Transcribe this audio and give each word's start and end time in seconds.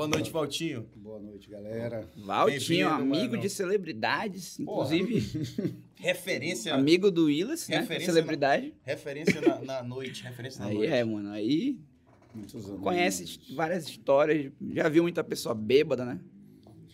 Boa 0.00 0.08
noite, 0.08 0.30
Valtinho. 0.30 0.88
Boa 0.96 1.20
noite, 1.20 1.50
galera. 1.50 2.08
Valtinho, 2.16 2.88
amigo 2.88 3.32
mano. 3.32 3.42
de 3.42 3.50
celebridades, 3.50 4.56
Porra. 4.56 4.96
inclusive 4.96 5.76
Referência, 5.94 6.74
amigo 6.74 7.10
do 7.10 7.26
Willis, 7.26 7.68
né? 7.68 7.84
Celebridade. 8.00 8.72
referência 8.82 9.42
na, 9.42 9.60
na 9.60 9.82
noite, 9.82 10.22
referência 10.22 10.64
na 10.64 10.70
Aí 10.70 10.74
noite. 10.78 10.90
é, 10.90 11.04
mano. 11.04 11.30
Aí 11.32 11.78
Muitos 12.34 12.66
anos. 12.66 12.80
conhece 12.80 13.40
várias 13.54 13.86
histórias. 13.86 14.50
Já 14.72 14.88
viu 14.88 15.02
muita 15.02 15.22
pessoa 15.22 15.54
bêbada, 15.54 16.06
né? 16.06 16.18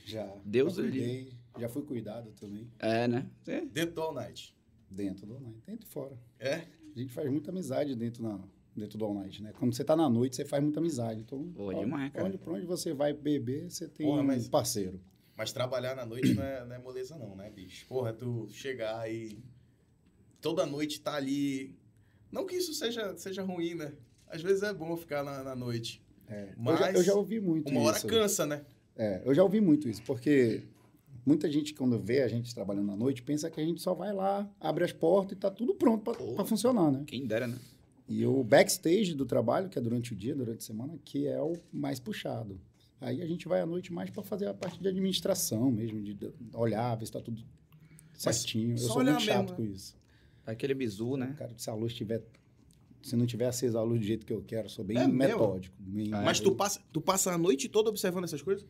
Já. 0.05 0.29
Deus 0.45 0.75
cuidei, 0.75 1.29
Já 1.61 1.69
fui 1.69 1.83
cuidado 1.83 2.33
também. 2.33 2.69
É, 2.81 3.07
né? 3.07 3.25
É. 3.47 3.61
Dentro 3.67 3.95
do 3.95 4.03
All 4.03 4.15
Night. 4.15 4.53
Dentro 4.91 5.27
do 5.27 5.35
All 5.35 5.41
Night. 5.43 5.63
Dentro 5.65 5.87
e 5.89 5.93
fora. 5.93 6.19
É? 6.41 6.55
A 6.93 6.99
gente 6.99 7.13
faz 7.13 7.31
muita 7.31 7.53
amizade 7.53 7.95
dentro, 7.95 8.25
na, 8.25 8.41
dentro 8.77 8.99
do 8.99 9.05
All 9.05 9.15
Night, 9.15 9.43
né? 9.43 9.53
Quando 9.59 9.75
você 9.75 9.85
tá 9.85 9.97
na 9.97 10.09
noite, 10.09 10.37
você 10.37 10.45
faz 10.45 10.63
muita 10.63 10.81
amizade. 10.81 11.21
Então, 11.21 11.43
Pô, 11.55 11.73
ó, 11.73 11.73
demais, 11.73 12.13
cara. 12.13 12.27
Onde, 12.27 12.39
pra 12.39 12.53
onde 12.53 12.67
você 12.67 12.93
vai 12.93 13.13
beber, 13.13 13.71
você 13.71 13.89
tem 13.89 14.07
Porra, 14.07 14.21
um 14.23 14.25
mas- 14.25 14.49
parceiro. 14.49 15.01
Mas 15.37 15.53
trabalhar 15.53 15.95
na 15.95 16.07
noite 16.07 16.33
não 16.35 16.43
é, 16.43 16.65
não 16.65 16.75
é 16.77 16.79
moleza, 16.79 17.17
não, 17.19 17.37
né, 17.37 17.51
bicho? 17.51 17.87
Porra, 17.87 18.13
tu 18.13 18.49
chegar 18.51 19.11
e 19.13 19.39
toda 20.41 20.65
noite 20.65 21.01
tá 21.01 21.15
ali. 21.15 21.75
Não 22.33 22.47
que 22.47 22.57
isso 22.57 22.73
seja, 22.73 23.17
seja 23.19 23.43
ruim, 23.43 23.75
né? 23.75 23.93
Às 24.29 24.41
vezes 24.43 24.63
é 24.63 24.73
bom 24.73 24.97
ficar 24.97 25.23
na, 25.23 25.43
na 25.43 25.55
noite. 25.55 26.03
É. 26.29 26.55
Mas 26.57 26.81
eu, 26.81 26.87
já, 26.87 26.93
eu 26.93 27.03
já 27.05 27.15
ouvi 27.15 27.39
muito 27.41 27.71
Uma 27.71 27.83
hora 27.83 27.97
isso. 27.99 28.07
cansa, 28.07 28.47
né? 28.47 28.65
É, 28.97 29.23
eu 29.25 29.35
já 29.35 29.43
ouvi 29.43 29.61
muito 29.61 29.89
isso, 29.89 30.03
porque 30.05 30.63
muita 31.25 31.51
gente, 31.51 31.75
quando 31.75 31.99
vê 31.99 32.23
a 32.23 32.29
gente 32.29 32.55
trabalhando 32.55 32.91
à 32.93 32.97
noite, 32.97 33.23
pensa 33.23 33.51
que 33.51 33.61
a 33.61 33.65
gente 33.65 33.81
só 33.83 33.93
vai 33.95 34.13
lá, 34.13 34.51
abre 34.59 34.85
as 34.85 34.93
portas 34.93 35.37
e 35.37 35.41
tá 35.41 35.51
tudo 35.51 35.75
pronto 35.75 36.03
para 36.35 36.45
funcionar, 36.47 36.91
né? 36.91 37.05
Quem 37.07 37.27
dera, 37.27 37.47
né? 37.47 37.59
E 38.09 38.25
o 38.25 38.43
backstage 38.45 39.15
do 39.15 39.27
trabalho, 39.27 39.69
que 39.69 39.79
é 39.79 39.83
durante 39.83 40.13
o 40.13 40.17
dia, 40.17 40.35
durante 40.35 40.59
a 40.59 40.63
semana, 40.63 40.97
que 41.05 41.27
é 41.27 41.41
o 41.43 41.55
mais 41.73 41.99
puxado. 41.99 42.61
Aí 43.01 43.21
a 43.21 43.27
gente 43.27 43.49
vai 43.49 43.61
à 43.61 43.67
noite 43.67 43.93
mais 43.93 44.11
para 44.11 44.23
fazer 44.23 44.47
a 44.47 44.55
parte 44.55 44.81
de 44.81 44.89
administração 44.89 45.71
mesmo, 45.71 46.01
de 46.01 46.17
olhar, 46.55 46.95
ver 46.95 47.05
se 47.05 47.11
está 47.11 47.21
tudo 47.21 47.43
certinho. 48.15 48.73
Eu 48.73 48.79
sou 48.79 49.03
muito 49.05 49.21
chato 49.21 49.51
mesmo, 49.51 49.57
com 49.57 49.65
isso. 49.75 49.97
Aquele 50.47 50.75
bizu, 50.75 51.17
né? 51.17 51.35
Cara, 51.37 51.53
se 51.57 51.69
a 51.69 51.75
luz 51.75 51.93
tiver. 51.95 52.23
Se 53.03 53.15
não 53.15 53.27
tiver 53.27 53.47
acesa 53.47 53.79
a 53.79 53.83
luz 53.83 54.01
do 54.01 54.07
jeito 54.07 54.25
que 54.27 54.33
eu 54.33 54.43
quero, 54.43 54.67
eu 54.67 54.71
sou 54.71 54.85
bem 54.85 54.99
É 54.99 55.07
metódico. 55.07 55.75
bem- 55.79 56.09
Mas 56.09 56.41
tu 56.41 56.53
passa, 56.55 56.81
tu 56.93 57.01
passa 57.01 57.33
a 57.33 57.39
noite 57.39 57.69
toda 57.69 57.89
observando 57.91 58.25
essas 58.25 58.43
coisas? 58.43 58.67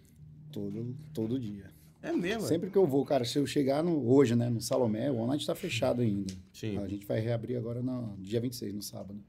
Todo, 0.52 0.94
todo 1.14 1.38
dia. 1.38 1.70
É 2.02 2.12
mesmo. 2.12 2.44
é? 2.44 2.48
Sempre 2.48 2.70
que 2.70 2.76
eu 2.76 2.86
vou, 2.86 3.04
cara, 3.04 3.24
se 3.24 3.38
eu 3.38 3.46
chegar 3.46 3.82
no, 3.82 4.08
hoje, 4.08 4.34
né, 4.36 4.48
no 4.48 4.60
Salomé, 4.60 5.10
o 5.10 5.16
Online 5.16 5.40
está 5.40 5.54
fechado 5.54 6.02
ainda. 6.02 6.32
Sim. 6.52 6.78
A 6.78 6.88
gente 6.88 7.06
vai 7.06 7.20
reabrir 7.20 7.56
agora 7.56 7.82
no 7.82 8.16
dia 8.18 8.40
26, 8.40 8.74
no 8.74 8.82
sábado. 8.82 9.20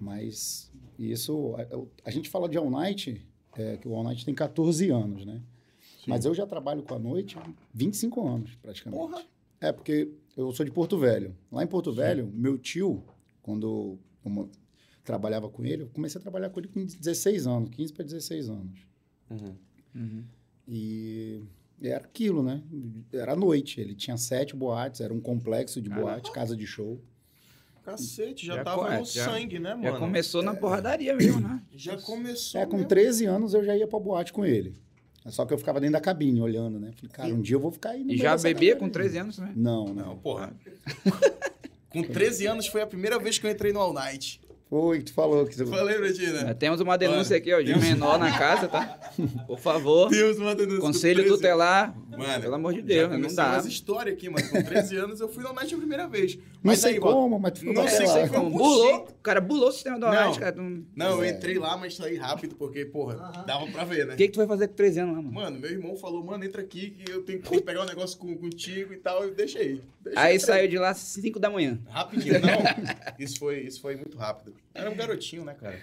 Mas 0.00 0.72
isso, 0.98 1.54
a, 1.56 2.08
a 2.08 2.10
gente 2.10 2.30
fala 2.30 2.48
de 2.48 2.56
All 2.56 2.70
Night, 2.70 3.26
é, 3.56 3.76
que 3.76 3.86
o 3.86 3.94
All 3.94 4.02
Night 4.02 4.24
tem 4.24 4.34
14 4.34 4.88
anos, 4.90 5.26
né? 5.26 5.42
Mas 6.06 6.24
eu 6.24 6.34
já 6.34 6.46
trabalho 6.46 6.82
com 6.82 6.94
a 6.94 6.98
noite 6.98 7.38
há 7.38 7.46
25 7.74 8.26
anos, 8.26 8.54
praticamente. 8.56 8.98
Porra. 8.98 9.22
É, 9.60 9.70
porque 9.70 10.10
eu 10.36 10.50
sou 10.52 10.64
de 10.64 10.72
Porto 10.72 10.98
Velho. 10.98 11.36
Lá 11.52 11.62
em 11.62 11.66
Porto 11.66 11.92
Velho, 11.92 12.26
meu 12.32 12.56
tio, 12.56 13.04
quando 13.42 13.98
eu 14.24 14.48
trabalhava 15.04 15.48
com 15.48 15.64
ele, 15.64 15.82
eu 15.82 15.88
comecei 15.88 16.18
a 16.18 16.22
trabalhar 16.22 16.50
com 16.50 16.60
ele 16.60 16.68
com 16.68 16.84
16 16.84 17.46
anos, 17.46 17.70
15 17.70 17.92
para 17.92 18.04
16 18.04 18.48
anos. 18.48 18.86
Uhum. 19.30 19.54
Uhum. 19.94 20.24
E 20.66 21.42
era 21.82 22.04
aquilo, 22.04 22.42
né? 22.42 22.62
Era 23.12 23.32
à 23.32 23.36
noite. 23.36 23.80
Ele 23.80 23.94
tinha 23.94 24.16
sete 24.16 24.54
boates, 24.54 25.00
era 25.00 25.12
um 25.14 25.20
complexo 25.20 25.80
de 25.80 25.88
boate, 25.90 26.30
casa 26.32 26.56
de 26.56 26.66
show. 26.66 27.00
Cacete, 27.82 28.44
já, 28.46 28.56
Já 28.56 28.64
tava 28.64 28.94
é, 28.94 28.98
no 28.98 29.04
já- 29.06 29.24
sangue, 29.24 29.58
né, 29.58 29.70
mano? 29.74 29.82
Já 29.84 29.98
começou 29.98 30.42
na 30.42 30.54
porradaria 30.54 31.14
mesmo, 31.14 31.40
né? 31.40 31.62
Já 31.74 31.96
começou. 31.96 32.60
É, 32.60 32.66
com 32.66 32.76
mesmo. 32.76 32.88
13 32.88 33.24
anos 33.26 33.54
eu 33.54 33.64
já 33.64 33.74
ia 33.76 33.86
pra 33.86 33.98
boate 33.98 34.32
com 34.32 34.44
ele. 34.44 34.74
Só 35.26 35.44
que 35.46 35.52
eu 35.52 35.58
ficava 35.58 35.80
dentro 35.80 35.94
da 35.94 36.00
cabine 36.00 36.40
olhando, 36.40 36.78
né? 36.78 36.92
Falei, 36.96 37.10
cara, 37.10 37.28
um 37.34 37.40
dia 37.40 37.56
eu 37.56 37.60
vou 37.60 37.70
ficar 37.70 37.90
aí 37.90 38.04
no 38.04 38.12
E 38.12 38.16
já 38.16 38.36
bebia 38.36 38.76
com 38.76 38.84
aí. 38.86 38.90
13 38.90 39.18
anos, 39.18 39.38
né? 39.38 39.52
Não, 39.56 39.86
Não, 39.86 39.94
não. 39.94 40.16
porra. 40.18 40.54
com 41.90 42.02
13 42.02 42.46
anos 42.46 42.66
foi 42.66 42.82
a 42.82 42.86
primeira 42.86 43.18
vez 43.18 43.38
que 43.38 43.46
eu 43.46 43.50
entrei 43.50 43.72
no 43.72 43.80
All 43.80 43.92
Night. 43.92 44.40
Foi, 44.70 45.02
tu 45.02 45.12
falou 45.12 45.44
que 45.44 45.54
você... 45.56 45.66
Falei 45.66 45.96
pra 45.98 46.12
ti, 46.12 46.26
Nós 46.28 46.42
né? 46.44 46.54
Temos 46.54 46.80
uma 46.80 46.96
denúncia 46.96 47.36
aqui, 47.36 47.52
ó, 47.52 47.60
de 47.60 47.76
menor 47.76 48.20
na 48.20 48.38
casa, 48.38 48.68
tá? 48.68 49.00
Por 49.44 49.58
favor. 49.58 50.08
Deus 50.08 50.38
manda 50.38 50.64
no 50.64 50.78
Conselho 50.78 51.26
tutelar. 51.26 51.92
Mano, 52.18 52.42
Pelo 52.42 52.54
amor 52.54 52.72
de 52.74 52.82
Deus, 52.82 53.10
né? 53.10 53.16
não 53.18 53.34
dá. 53.34 53.52
umas 53.52 53.66
histórias 53.66 54.14
aqui, 54.14 54.28
mano. 54.28 54.48
Com 54.50 54.62
13 54.62 54.96
anos 54.96 55.20
eu 55.20 55.28
fui 55.28 55.42
no 55.42 55.48
All 55.50 55.54
Night 55.54 55.74
a 55.74 55.78
primeira 55.78 56.06
vez. 56.08 56.36
Não 56.36 56.42
Mas 56.62 56.78
sei 56.80 56.94
aí, 56.94 57.00
como, 57.00 57.38
mas 57.38 57.52
tu 57.52 57.64
foi 57.64 57.72
não 57.72 57.88
sei 57.88 58.28
Como 58.28 58.50
bulou, 58.50 59.04
o 59.08 59.14
cara 59.22 59.40
bulou 59.40 59.68
o 59.68 59.72
sistema 59.72 59.96
do 59.98 60.06
Não. 60.06 60.12
Orange, 60.12 60.38
cara. 60.40 60.56
Não- 60.56 60.84
Não, 60.94 61.10
eu 61.18 61.22
É. 61.24 61.30
entrei 61.30 61.58
lá, 61.58 61.76
mas 61.76 61.94
saí 61.96 62.16
rápido, 62.16 62.54
porque, 62.56 62.84
porra, 62.84 63.14
dava 63.46 63.66
pra 63.68 63.84
ver, 63.84 64.06
né? 64.06 64.14
O 64.14 64.16
que, 64.16 64.26
que 64.26 64.32
tu 64.32 64.36
vai 64.38 64.46
fazer 64.46 64.68
com 64.68 64.74
13 64.74 65.00
anos 65.00 65.14
lá, 65.16 65.22
mano? 65.22 65.34
Mano, 65.34 65.58
meu 65.60 65.70
irmão 65.70 65.96
falou, 65.96 66.22
mano, 66.24 66.44
entra 66.44 66.60
aqui 66.62 66.90
que 66.90 67.10
eu 67.10 67.22
tenho 67.22 67.40
que 67.40 67.60
pegar 67.60 67.82
um 67.82 67.86
negócio 67.86 68.18
com, 68.18 68.36
contigo 68.36 68.92
e 68.92 68.96
tal. 68.96 69.22
Eu 69.24 69.34
deixei. 69.34 69.80
deixei 70.00 70.22
Aí 70.22 70.38
saiu 70.40 70.68
de 70.68 70.78
lá 70.78 70.90
às 70.90 70.98
5 70.98 71.38
da 71.38 71.48
manhã. 71.50 71.78
Rapidinho, 71.88 72.34
não. 72.40 72.50
Isso 73.18 73.38
foi, 73.38 73.60
isso 73.60 73.80
foi 73.80 73.96
muito 73.96 74.16
rápido. 74.16 74.54
Era 74.74 74.90
um 74.90 74.96
garotinho, 74.96 75.44
né, 75.44 75.54
cara? 75.54 75.78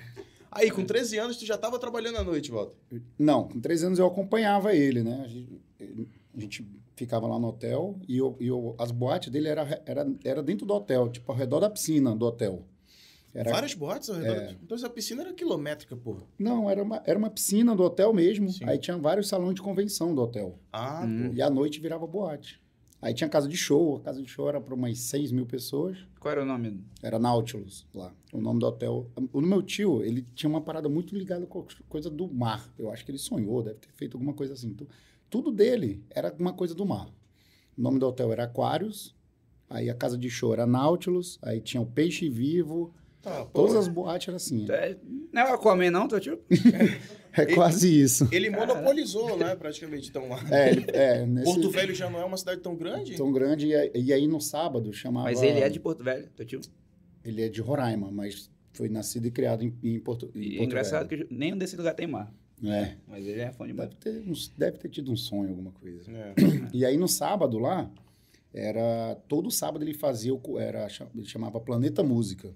Aí, 0.51 0.71
com 0.71 0.83
13 0.83 1.17
anos, 1.19 1.38
tu 1.38 1.45
já 1.45 1.57
tava 1.57 1.77
trabalhando 1.77 2.17
à 2.17 2.23
noite, 2.23 2.49
Walter. 2.51 2.73
Não, 3.19 3.47
com 3.47 3.59
13 3.59 3.85
anos 3.88 3.99
eu 3.99 4.07
acompanhava 4.07 4.73
ele, 4.73 5.03
né? 5.03 5.29
A 6.38 6.40
gente, 6.40 6.66
ficava 6.96 7.28
lá 7.28 7.38
no 7.40 7.48
hotel 7.48 8.00
e, 8.08 8.18
eu, 8.18 8.36
e 8.40 8.48
eu- 8.48 8.75
as 8.78 8.92
boates 8.92 9.30
dele 9.31 9.48
era, 9.48 9.81
era, 9.86 10.08
era 10.24 10.44
dentro 10.44 10.66
do 10.66 10.74
hotel, 10.74 11.09
tipo, 11.09 11.31
ao 11.31 11.38
redor 11.38 11.59
da 11.59 11.70
piscina 11.70 12.16
do 12.16 12.25
hotel. 12.25 12.64
Era, 13.34 13.52
Várias 13.52 13.74
boates 13.74 14.09
ao 14.09 14.16
redor. 14.16 14.56
Então 14.64 14.75
essa 14.75 14.90
piscina 14.90 15.22
era 15.22 15.34
quilométrica, 15.34 15.96
porra. 15.96 16.24
Não, 16.40 16.68
era 16.70 16.81
uma, 16.81 17.02
era 17.06 17.20
uma 17.20 17.30
piscina 17.30 17.75
do 17.75 17.84
hotel 17.84 18.12
mesmo. 18.14 18.50
Sim. 18.52 18.66
Aí 18.66 18.80
tinha 18.80 18.98
vários 18.98 19.28
salões 19.28 19.53
de 19.56 19.62
convenção 19.62 20.16
do 20.16 20.22
hotel. 20.22 20.58
Ah, 20.72 21.03
Hum. 21.06 21.30
pô. 21.30 21.34
E 21.36 21.42
à 21.42 21.50
noite 21.50 21.80
virava 21.80 22.08
boate. 22.08 22.59
Aí 23.00 23.14
tinha 23.14 23.30
casa 23.30 23.48
de 23.48 23.56
show. 23.56 23.98
A 23.98 24.00
casa 24.02 24.24
de 24.24 24.28
show 24.28 24.50
era 24.50 24.59
para 24.59 24.74
umas 24.74 24.98
6 25.02 25.31
mil 25.31 25.46
pessoas. 25.46 25.98
Qual 26.19 26.31
era 26.31 26.42
o 26.42 26.46
nome? 26.46 26.84
Era 27.04 27.19
Nautilus 27.19 27.86
lá. 27.94 28.12
O 28.34 28.42
nome 28.42 28.59
do 28.59 28.66
hotel. 28.66 29.08
O 29.31 29.40
meu 29.40 29.62
tio, 29.62 30.02
ele 30.04 30.25
tinha 30.34 30.50
uma 30.50 30.62
parada 30.62 30.90
muito 30.90 31.16
ligada 31.16 31.46
com 31.46 31.59
a 31.59 31.66
coisa 31.88 32.09
do 32.09 32.28
mar. 32.28 32.68
Eu 32.80 32.92
acho 32.92 33.06
que 33.06 33.12
ele 33.12 33.19
sonhou, 33.19 33.62
deve 33.62 33.78
ter 33.78 33.90
feito 33.94 34.16
alguma 34.18 34.34
coisa 34.34 34.54
assim. 34.54 34.69
Então, 34.69 34.88
tudo 35.29 35.51
dele 35.51 36.03
era 36.09 36.33
uma 36.39 36.53
coisa 36.53 36.73
do 36.75 36.85
mar. 36.85 37.07
O 37.77 37.81
nome 37.81 37.99
do 37.99 38.07
hotel 38.07 38.31
era 38.31 38.43
Aquarius. 38.45 39.15
Aí 39.69 39.89
a 39.89 39.93
casa 39.93 40.17
de 40.17 40.29
show 40.29 40.53
era 40.53 40.65
Nautilus. 40.65 41.38
Aí 41.41 41.59
tinha 41.61 41.81
o 41.81 41.85
Peixe 41.85 42.29
Vivo. 42.29 42.93
Tá, 43.21 43.43
pô. 43.45 43.61
Todas 43.61 43.75
as 43.75 43.88
boates 43.88 44.27
eram 44.29 44.38
assim. 44.38 44.65
Tu 44.65 44.71
é- 44.71 44.97
Não 45.33 45.41
é 45.41 45.51
o 45.51 45.53
Aquaman, 45.55 45.91
não, 45.91 46.07
teu 46.07 46.19
tio? 46.19 46.39
É 47.39 47.45
quase 47.53 48.01
isso. 48.01 48.27
Ele 48.31 48.49
monopolizou, 48.49 49.38
né, 49.38 49.55
praticamente, 49.55 50.09
então 50.09 50.27
lá. 50.27 50.39
É, 50.49 50.71
ele- 50.71 50.85
é 50.91 51.23
nesse, 51.23 51.45
Porto 51.53 51.69
Velho 51.69 51.94
já 51.94 52.09
não 52.09 52.19
é 52.19 52.25
uma 52.25 52.35
cidade 52.38 52.61
tão 52.61 52.75
grande? 52.75 53.15
tão 53.15 53.31
grande. 53.31 53.67
E, 53.67 53.75
aí- 53.75 53.91
e 53.94 54.11
aí 54.11 54.27
no 54.27 54.41
sábado 54.41 54.91
chamava. 54.91 55.25
Mas 55.25 55.44
ele 55.44 55.59
é 55.59 55.69
de 55.69 55.79
Porto 55.79 56.03
Velho, 56.03 56.27
teu 56.35 56.44
tio. 56.47 56.61
Ele 57.23 57.44
é 57.44 57.47
de 57.49 57.61
Roraima, 57.61 58.09
mas 58.11 58.49
foi 58.73 58.89
nascido 58.89 59.27
e 59.27 59.31
criado 59.31 59.63
em, 59.63 59.71
em 59.83 59.99
Porto, 59.99 60.31
em 60.33 60.39
E 60.39 60.45
é 60.45 60.49
Porto 60.57 60.63
engraçado 60.65 61.07
Velho. 61.07 61.27
que 61.27 61.33
nenhum 61.35 61.57
desse 61.59 61.75
lugar 61.77 61.94
tem 61.94 62.07
mar. 62.07 62.33
É. 62.63 62.95
Mas 63.07 63.25
ele 63.25 63.41
é 63.41 63.51
fã 63.51 63.68
de. 63.68 63.73
Deve 63.73 63.95
ter, 63.95 64.23
deve 64.57 64.78
ter 64.78 64.90
tido 64.90 65.12
um 65.12 65.16
sonho, 65.16 65.50
alguma 65.50 65.72
coisa. 65.72 66.12
É. 66.12 66.34
E 66.73 66.84
aí 66.85 66.97
no 66.97 67.07
sábado 67.07 67.59
lá, 67.59 67.90
era 68.53 69.16
todo 69.28 69.51
sábado 69.51 69.84
ele 69.84 69.94
fazia, 69.94 70.34
o 70.34 70.59
era, 70.59 70.88
ele 71.13 71.25
chamava 71.25 71.59
Planeta 71.59 72.03
Música. 72.03 72.53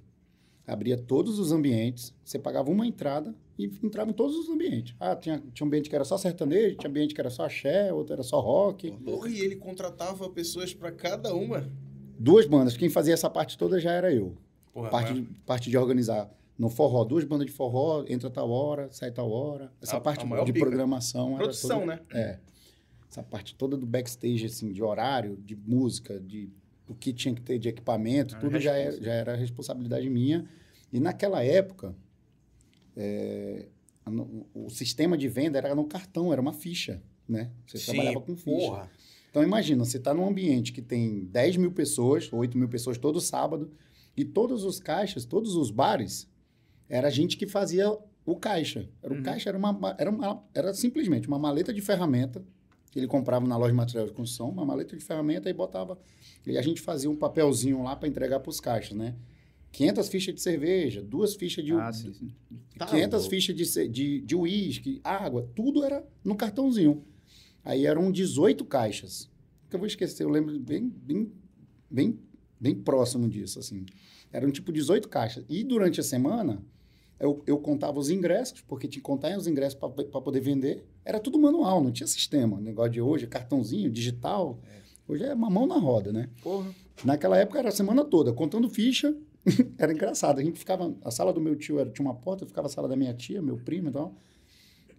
Abria 0.66 0.98
todos 0.98 1.38
os 1.38 1.52
ambientes, 1.52 2.14
você 2.24 2.40
pagava 2.40 2.70
uma 2.72 2.86
entrada 2.88 3.36
e 3.58 3.66
entrava 3.84 4.10
em 4.10 4.14
todos 4.14 4.36
os 4.38 4.48
ambientes. 4.50 4.96
Ah, 5.00 5.16
tinha, 5.16 5.44
tinha 5.54 5.66
um 5.66 5.68
ambiente 5.68 5.90
que 5.90 5.96
era 5.96 6.06
só 6.06 6.18
sertanejo, 6.18 6.78
tinha 6.78 6.90
ambiente 6.90 7.14
que 7.14 7.20
era 7.20 7.30
só 7.30 7.46
axé, 7.46 7.92
outro 7.92 8.14
era 8.14 8.24
só 8.24 8.40
rock. 8.40 8.90
Porra, 8.92 9.28
e 9.30 9.40
ele 9.40 9.56
contratava 9.56 10.30
pessoas 10.30 10.74
pra 10.74 10.92
cada 10.92 11.34
uma. 11.36 11.70
Duas 12.18 12.46
bandas, 12.46 12.78
quem 12.78 12.90
fazia 12.90 13.14
essa 13.14 13.30
parte 13.30 13.58
toda 13.58 13.80
já 13.80 13.92
era 13.92 14.14
eu. 14.14 14.38
Porra, 14.74 14.90
parte, 14.90 15.14
mas- 15.14 15.22
de, 15.28 15.34
parte 15.46 15.70
de 15.70 15.78
organizar 15.78 16.32
no 16.62 16.70
forró, 16.70 17.04
duas 17.04 17.24
bandas 17.24 17.48
de 17.48 17.52
forró, 17.52 18.06
entra 18.08 18.30
tal 18.30 18.52
hora, 18.52 18.88
sai 18.92 19.10
tal 19.12 19.32
hora. 19.32 19.72
Essa 19.82 19.98
A- 19.98 20.00
parte 20.00 20.24
a 20.32 20.44
de 20.44 20.54
pica. 20.54 20.64
programação. 20.64 21.30
era 21.30 21.38
Produção, 21.46 21.80
toda- 21.80 21.96
né? 21.96 22.02
É. 22.14 22.40
Essa 23.10 23.24
parte 23.24 23.56
toda 23.56 23.76
do 23.76 23.86
backstage, 23.88 24.46
assim, 24.46 24.72
de 24.72 24.84
horário, 24.84 25.36
de 25.38 25.56
música, 25.56 26.20
de 26.20 26.52
o 26.88 26.94
que 26.94 27.12
tinha 27.14 27.34
que 27.34 27.42
ter 27.42 27.58
de 27.58 27.68
equipamento, 27.68 28.36
Ah, 28.36 28.40
tudo 28.40 28.60
já, 28.60 28.74
responsa. 28.76 29.04
já 29.04 29.12
era 29.12 29.36
responsabilidade 29.36 30.08
minha. 30.08 30.48
E 30.94 31.00
naquela 31.00 31.44
época, 31.44 31.96
é, 32.96 33.68
o 34.54 34.70
sistema 34.70 35.18
de 35.18 35.28
venda 35.28 35.58
era 35.58 35.74
no 35.74 35.86
cartão, 35.86 36.32
era 36.32 36.42
uma 36.42 36.54
ficha, 36.54 37.02
né? 37.28 37.50
Você 37.66 37.80
Sim, 37.80 37.86
trabalhava 37.94 38.22
com 38.22 38.36
ficha. 38.36 38.46
porra. 38.68 38.92
Então 39.32 39.42
imagina, 39.42 39.84
você 39.84 39.98
está 39.98 40.14
num 40.14 40.28
ambiente 40.28 40.72
que 40.74 40.82
tem 40.82 41.26
10 41.26 41.58
mil 41.58 41.72
pessoas, 41.72 42.32
8 42.32 42.56
mil 42.58 42.68
pessoas 42.70 42.98
todo 43.00 43.20
sábado, 43.20 43.72
e 44.16 44.24
todos 44.26 44.64
os 44.66 44.80
caixas, 44.80 45.24
todos 45.26 45.56
os 45.56 45.72
bares, 45.72 46.30
era 46.94 47.08
a 47.08 47.12
gente 47.12 47.38
que 47.38 47.48
fazia 47.48 47.90
o 48.26 48.36
caixa. 48.36 48.88
Era 49.02 49.14
o 49.14 49.18
Uhum. 49.18 49.24
caixa 49.24 49.50
era 49.50 49.58
uma, 49.58 49.96
era 49.98 50.10
uma 50.12 50.44
era 50.54 50.74
simplesmente 50.74 51.28
uma 51.28 51.40
maleta 51.40 51.74
de 51.74 51.82
ferramenta 51.82 52.44
que 52.92 53.00
ele 53.00 53.08
comprava 53.08 53.48
na 53.48 53.56
loja 53.56 53.72
de 53.72 53.78
material 53.78 54.06
de 54.06 54.12
construção, 54.14 54.50
uma 54.50 54.66
maleta 54.66 54.98
de 54.98 55.04
ferramenta 55.04 55.50
e 55.50 55.54
botava 55.54 55.98
e 56.46 56.58
a 56.58 56.62
gente 56.62 56.82
fazia 56.82 57.10
um 57.10 57.16
papelzinho 57.16 57.82
lá 57.84 57.96
para 57.96 58.10
entregar 58.10 58.42
para 58.42 58.50
os 58.50 58.60
caixas, 58.60 58.98
né? 58.98 59.16
500 59.72 60.10
fichas 60.10 60.36
de 60.36 60.42
cerveja, 60.42 61.02
duas 61.02 61.34
fichas 61.34 61.64
de... 61.64 61.72
Ah, 61.74 61.94
sim, 61.94 62.12
sim. 62.14 62.34
Tá 62.78 62.86
500 62.88 63.20
louco. 63.22 63.30
fichas 63.30 63.56
de, 63.56 63.88
de, 63.88 64.20
de 64.20 64.36
uísque, 64.36 65.00
água, 65.02 65.50
tudo 65.56 65.86
era 65.86 66.06
no 66.26 66.36
cartãozinho. 66.36 67.06
Aí 67.64 67.86
eram 67.86 68.12
18 68.12 68.66
caixas. 68.66 69.32
Que 69.70 69.76
eu 69.78 69.80
vou 69.80 69.88
esquecer, 69.88 70.24
eu 70.24 70.30
lembro 70.30 70.60
bem, 70.60 70.90
bem, 70.90 71.32
bem, 71.90 72.20
bem 72.60 72.76
próximo 72.76 73.30
disso, 73.30 73.60
assim. 73.60 73.86
Eram 74.30 74.52
tipo 74.52 74.74
18 74.74 75.08
caixas. 75.08 75.46
E 75.48 75.64
durante 75.64 76.02
a 76.02 76.04
semana, 76.04 76.62
eu, 77.22 77.44
eu 77.46 77.58
contava 77.60 78.00
os 78.00 78.10
ingressos, 78.10 78.62
porque 78.62 78.88
tinha 78.88 79.02
que 79.02 79.06
contar 79.06 79.38
os 79.38 79.48
ingressos 79.48 79.76
para 79.76 80.22
poder 80.22 80.40
vender. 80.40 80.84
Era 81.06 81.20
tudo 81.20 81.40
manual, 81.40 81.84
não 81.84 81.92
tinha 81.92 82.08
sistema. 82.08 82.58
O 82.58 82.62
negócio 82.62 82.92
de 82.92 83.02
hoje, 83.02 83.26
é 83.26 83.28
cartãozinho, 83.28 83.92
digital. 83.92 84.60
Hoje 85.08 85.24
é 85.24 85.34
uma 85.34 85.50
mão 85.50 85.68
na 85.68 85.78
roda, 85.78 86.12
né? 86.12 86.30
Porra. 86.42 86.74
Naquela 87.04 87.38
época 87.38 87.60
era 87.60 87.70
a 87.70 87.72
semana 87.72 88.04
toda, 88.04 88.34
contando 88.34 88.70
ficha. 88.70 89.16
era 89.78 89.94
engraçado. 89.94 90.40
A 90.40 90.44
gente 90.44 90.58
ficava. 90.58 90.96
A 91.04 91.12
sala 91.12 91.32
do 91.32 91.40
meu 91.40 91.56
tio 91.56 91.80
era, 91.80 91.90
tinha 91.90 92.06
uma 92.06 92.16
porta, 92.16 92.46
ficava 92.46 92.68
a 92.68 92.70
sala 92.70 92.88
da 92.88 92.96
minha 92.96 93.14
tia, 93.14 93.42
meu 93.42 93.58
primo 93.58 93.90
e 93.90 93.92
tal. 93.92 94.16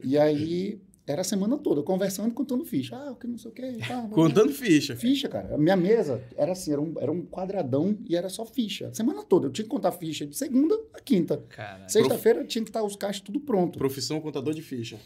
E 0.03 0.19
aí 0.19 0.81
era 1.07 1.23
a 1.23 1.25
semana 1.25 1.59
toda, 1.59 1.83
conversando 1.83 2.29
e 2.29 2.33
contando 2.33 2.65
ficha. 2.65 2.97
Ah, 2.97 3.11
o 3.11 3.17
que 3.17 3.27
não 3.27 3.37
sei 3.37 3.51
o 3.51 3.55
quê. 3.55 3.79
Tá, 3.87 4.03
Contando 4.13 4.53
ficha. 4.53 4.95
Ficha, 4.95 5.29
cara. 5.29 5.55
A 5.55 5.59
minha 5.59 5.77
mesa 5.77 6.23
era 6.37 6.53
assim, 6.53 6.73
era 6.73 6.81
um, 6.81 6.95
era 6.99 7.11
um 7.11 7.23
quadradão 7.27 7.99
e 8.09 8.17
era 8.17 8.29
só 8.29 8.45
ficha. 8.45 8.89
A 8.89 8.95
semana 8.95 9.23
toda. 9.25 9.47
Eu 9.47 9.51
tinha 9.51 9.65
que 9.65 9.71
contar 9.71 9.93
ficha 9.93 10.25
de 10.25 10.37
segunda 10.37 10.79
a 10.95 11.01
quinta. 11.01 11.43
Caralho. 11.49 11.91
Sexta-feira 11.91 12.45
tinha 12.45 12.63
que 12.63 12.71
estar 12.71 12.83
os 12.85 12.95
caixas 12.95 13.21
tudo 13.21 13.41
pronto. 13.41 13.79
Profissão 13.79 14.21
contador 14.21 14.55
de 14.55 14.63
ficha. 14.63 14.99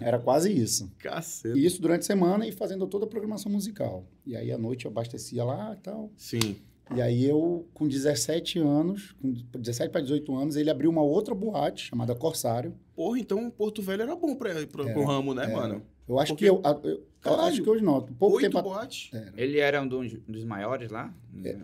Era 0.00 0.18
quase 0.18 0.50
isso. 0.50 0.90
Caceta. 0.98 1.56
E 1.56 1.64
isso 1.64 1.80
durante 1.82 2.00
a 2.00 2.06
semana 2.06 2.46
e 2.46 2.52
fazendo 2.52 2.86
toda 2.86 3.04
a 3.04 3.08
programação 3.08 3.52
musical. 3.52 4.06
E 4.24 4.34
aí 4.34 4.50
à 4.50 4.58
noite 4.58 4.86
eu 4.86 4.90
abastecia 4.90 5.44
lá 5.44 5.76
e 5.78 5.82
tal. 5.82 6.10
Sim. 6.16 6.56
E 6.94 7.00
aí 7.00 7.24
eu, 7.24 7.66
com 7.72 7.88
17 7.88 8.58
anos, 8.58 9.14
com 9.20 9.32
17 9.58 9.90
para 9.90 10.02
18 10.02 10.34
anos, 10.36 10.56
ele 10.56 10.68
abriu 10.68 10.90
uma 10.90 11.02
outra 11.02 11.34
boate 11.34 11.86
chamada 11.86 12.14
Corsário. 12.14 12.74
Porra, 13.02 13.18
então 13.18 13.50
Porto 13.50 13.82
Velho 13.82 14.02
era 14.02 14.14
bom 14.14 14.34
pra, 14.36 14.54
pra, 14.66 14.84
pro 14.92 15.04
ramo, 15.04 15.34
né, 15.34 15.44
era. 15.44 15.52
mano? 15.52 15.82
Eu 16.08 16.18
acho 16.18 16.32
Porque- 16.32 16.44
que 16.44 16.50
eu, 16.50 16.60
a- 16.64 16.80
eu- 16.84 16.90
eu 16.90 17.02
Caralho, 17.20 17.42
acho 17.52 17.62
que 17.62 17.70
hoje 17.70 17.82
não. 17.82 18.00
Pouco 18.02 18.36
Oito 18.36 18.46
tempo 18.46 18.58
a- 18.58 18.62
boates. 18.62 19.10
Ele 19.36 19.58
era 19.58 19.80
um 19.80 19.86
dos, 19.88 20.12
dos 20.28 20.44
maiores 20.44 20.90
lá? 20.90 21.12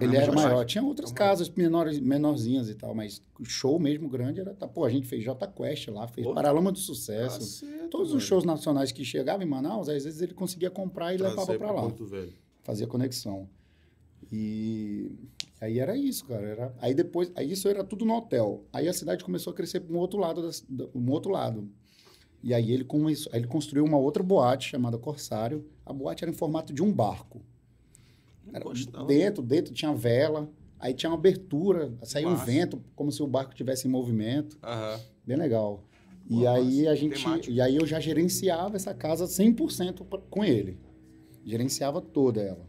Ele 0.01 0.17
era 0.17 0.33
maior. 0.33 0.65
Tinha 0.65 0.83
outras 0.83 1.13
casas 1.13 1.49
menores, 1.51 1.99
menorzinhas 2.01 2.69
e 2.71 2.75
tal, 2.75 2.95
mas 2.95 3.21
o 3.39 3.45
show 3.45 3.79
mesmo 3.79 4.09
grande 4.09 4.41
era. 4.41 4.55
tá, 4.55 4.67
Pô, 4.67 4.85
a 4.85 4.91
gente 4.91 5.07
fez 5.07 5.23
J 5.25 5.47
Quest 5.49 5.89
lá, 5.89 6.07
fez. 6.09 6.27
Paralama 6.27 6.71
do 6.73 6.79
Sucesso. 6.79 7.39
Caceta, 7.39 7.89
Todos 7.89 8.09
velho. 8.09 8.19
os 8.19 8.25
shows 8.25 8.45
nacionais 8.45 8.91
que 8.93 9.05
chegavam 9.05 9.43
em 9.45 9.49
Manaus, 9.49 9.89
às 9.89 10.05
vezes 10.05 10.21
ele 10.23 10.35
conseguia 10.35 10.71
comprar 10.71 11.15
e 11.15 11.19
Trazer 11.19 11.37
levava 11.37 11.59
para 11.59 11.71
lá. 11.73 11.83
Porto 11.83 12.05
Velho. 12.07 12.33
fazia 12.63 12.87
conexão. 12.87 13.49
E 14.31 15.11
aí 15.61 15.79
era 15.79 15.97
isso, 15.97 16.25
cara. 16.25 16.47
Era, 16.47 16.75
aí 16.81 16.95
depois, 16.95 17.31
aí 17.35 17.51
isso 17.53 17.69
era 17.69 17.83
tudo 17.85 18.05
no 18.05 18.15
hotel. 18.17 18.65
Aí 18.73 18.89
a 18.89 18.93
cidade 18.93 19.25
começou 19.25 19.53
a 19.53 19.57
crescer 19.57 19.81
para 19.81 19.95
um 19.95 19.99
outro 19.99 20.19
lado, 20.19 20.49
da, 20.69 20.87
um 20.95 21.11
outro 21.11 21.31
lado. 21.31 21.69
E 22.43 22.55
aí 22.55 22.71
ele 22.71 22.85
começou, 22.85 23.33
aí 23.33 23.41
ele 23.41 23.49
construiu 23.49 23.85
uma 23.85 23.99
outra 23.99 24.23
boate 24.23 24.69
chamada 24.71 24.97
Corsário. 24.99 25.67
A 25.85 25.93
boate 25.93 26.23
era 26.25 26.31
em 26.31 26.35
formato 26.35 26.73
de 26.73 26.83
um 26.83 26.93
barco. 26.93 27.43
Era 28.53 28.65
Gostava. 28.65 29.07
dentro, 29.07 29.43
dentro 29.43 29.75
tinha 29.75 29.93
vela, 29.93 30.49
aí 30.79 30.95
tinha 30.95 31.11
uma 31.11 31.17
abertura, 31.19 31.93
saía 32.05 32.29
um 32.29 32.37
vento, 32.37 32.83
como 32.95 33.11
se 33.13 33.23
o 33.23 33.27
barco 33.27 33.51
estivesse 33.53 33.87
em 33.87 33.91
movimento. 33.91 34.57
Aham. 34.63 35.01
Bem 35.27 35.37
legal. 35.37 35.85
E 36.31 36.41
Pô, 36.41 36.49
aí 36.49 36.87
a 36.87 36.95
gente, 36.95 37.23
temático. 37.23 37.53
e 37.53 37.61
aí 37.61 37.77
eu 37.77 37.87
já 37.87 37.99
gerenciava 37.99 38.77
essa 38.77 38.95
casa 38.95 39.27
100% 39.27 40.05
pra- 40.05 40.21
com 40.31 40.45
ele. 40.45 40.79
Gerenciava 41.45 42.01
toda 42.01 42.41
ela. 42.41 42.68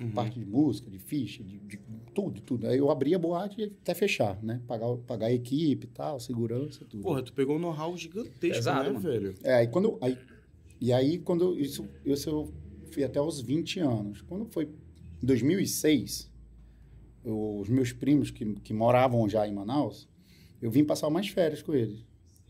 Uhum. 0.00 0.12
Parte 0.12 0.38
de 0.38 0.46
música, 0.46 0.88
de 0.88 0.98
ficha, 0.98 1.42
de, 1.42 1.58
de 1.58 1.76
tudo, 2.14 2.40
tudo. 2.40 2.68
Aí 2.68 2.78
eu 2.78 2.88
abria 2.90 3.16
a 3.16 3.18
boate 3.18 3.64
até 3.82 3.94
fechar, 3.94 4.40
né? 4.42 4.62
Pagar, 4.66 4.96
pagar 4.98 5.26
a 5.26 5.32
equipe 5.32 5.86
e 5.86 5.90
tal, 5.90 6.20
segurança, 6.20 6.84
tudo. 6.84 7.02
Porra, 7.02 7.20
tu 7.22 7.32
pegou 7.32 7.56
um 7.56 7.58
know-how 7.58 7.96
gigantesco, 7.96 8.38
Pesado, 8.38 8.84
né, 8.84 8.90
mano. 8.90 9.00
velho? 9.00 9.34
É, 9.42 9.54
aí 9.54 9.66
quando 9.68 9.98
aí, 10.00 10.16
e 10.80 10.92
aí 10.92 11.18
quando 11.18 11.44
eu- 11.46 11.58
isso, 11.58 11.84
isso 12.04 12.30
eu 12.30 12.52
fui 12.92 13.02
até 13.02 13.20
os 13.20 13.40
20 13.40 13.80
anos. 13.80 14.22
Quando 14.22 14.46
foi 14.46 14.66
em 15.20 15.26
2006, 15.26 16.30
eu- 17.24 17.58
os 17.60 17.68
meus 17.68 17.92
primos 17.92 18.30
que, 18.30 18.44
que 18.60 18.72
moravam 18.72 19.28
já 19.28 19.46
em 19.48 19.52
Manaus, 19.52 20.08
eu 20.62 20.70
vim 20.70 20.84
passar 20.84 21.08
umas 21.08 21.26
férias 21.28 21.60
com 21.60 21.74
eles. 21.74 22.04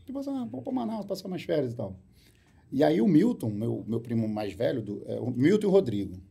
Tipo 0.05 0.19
assim, 0.19 0.29
ah, 0.31 0.45
vamos 0.49 0.63
para 0.63 0.73
Manaus 0.73 1.05
passar 1.05 1.27
umas 1.27 1.41
férias 1.43 1.73
e 1.73 1.75
tal. 1.75 1.99
E 2.71 2.83
aí 2.83 3.01
o 3.01 3.07
Milton, 3.07 3.49
meu, 3.49 3.83
meu 3.87 3.99
primo 3.99 4.27
mais 4.27 4.53
velho, 4.53 4.81
do, 4.83 5.01
é, 5.07 5.19
o 5.19 5.31
Milton 5.31 5.65
e 5.65 5.69
o 5.69 5.71
Rodrigo. 5.71 6.21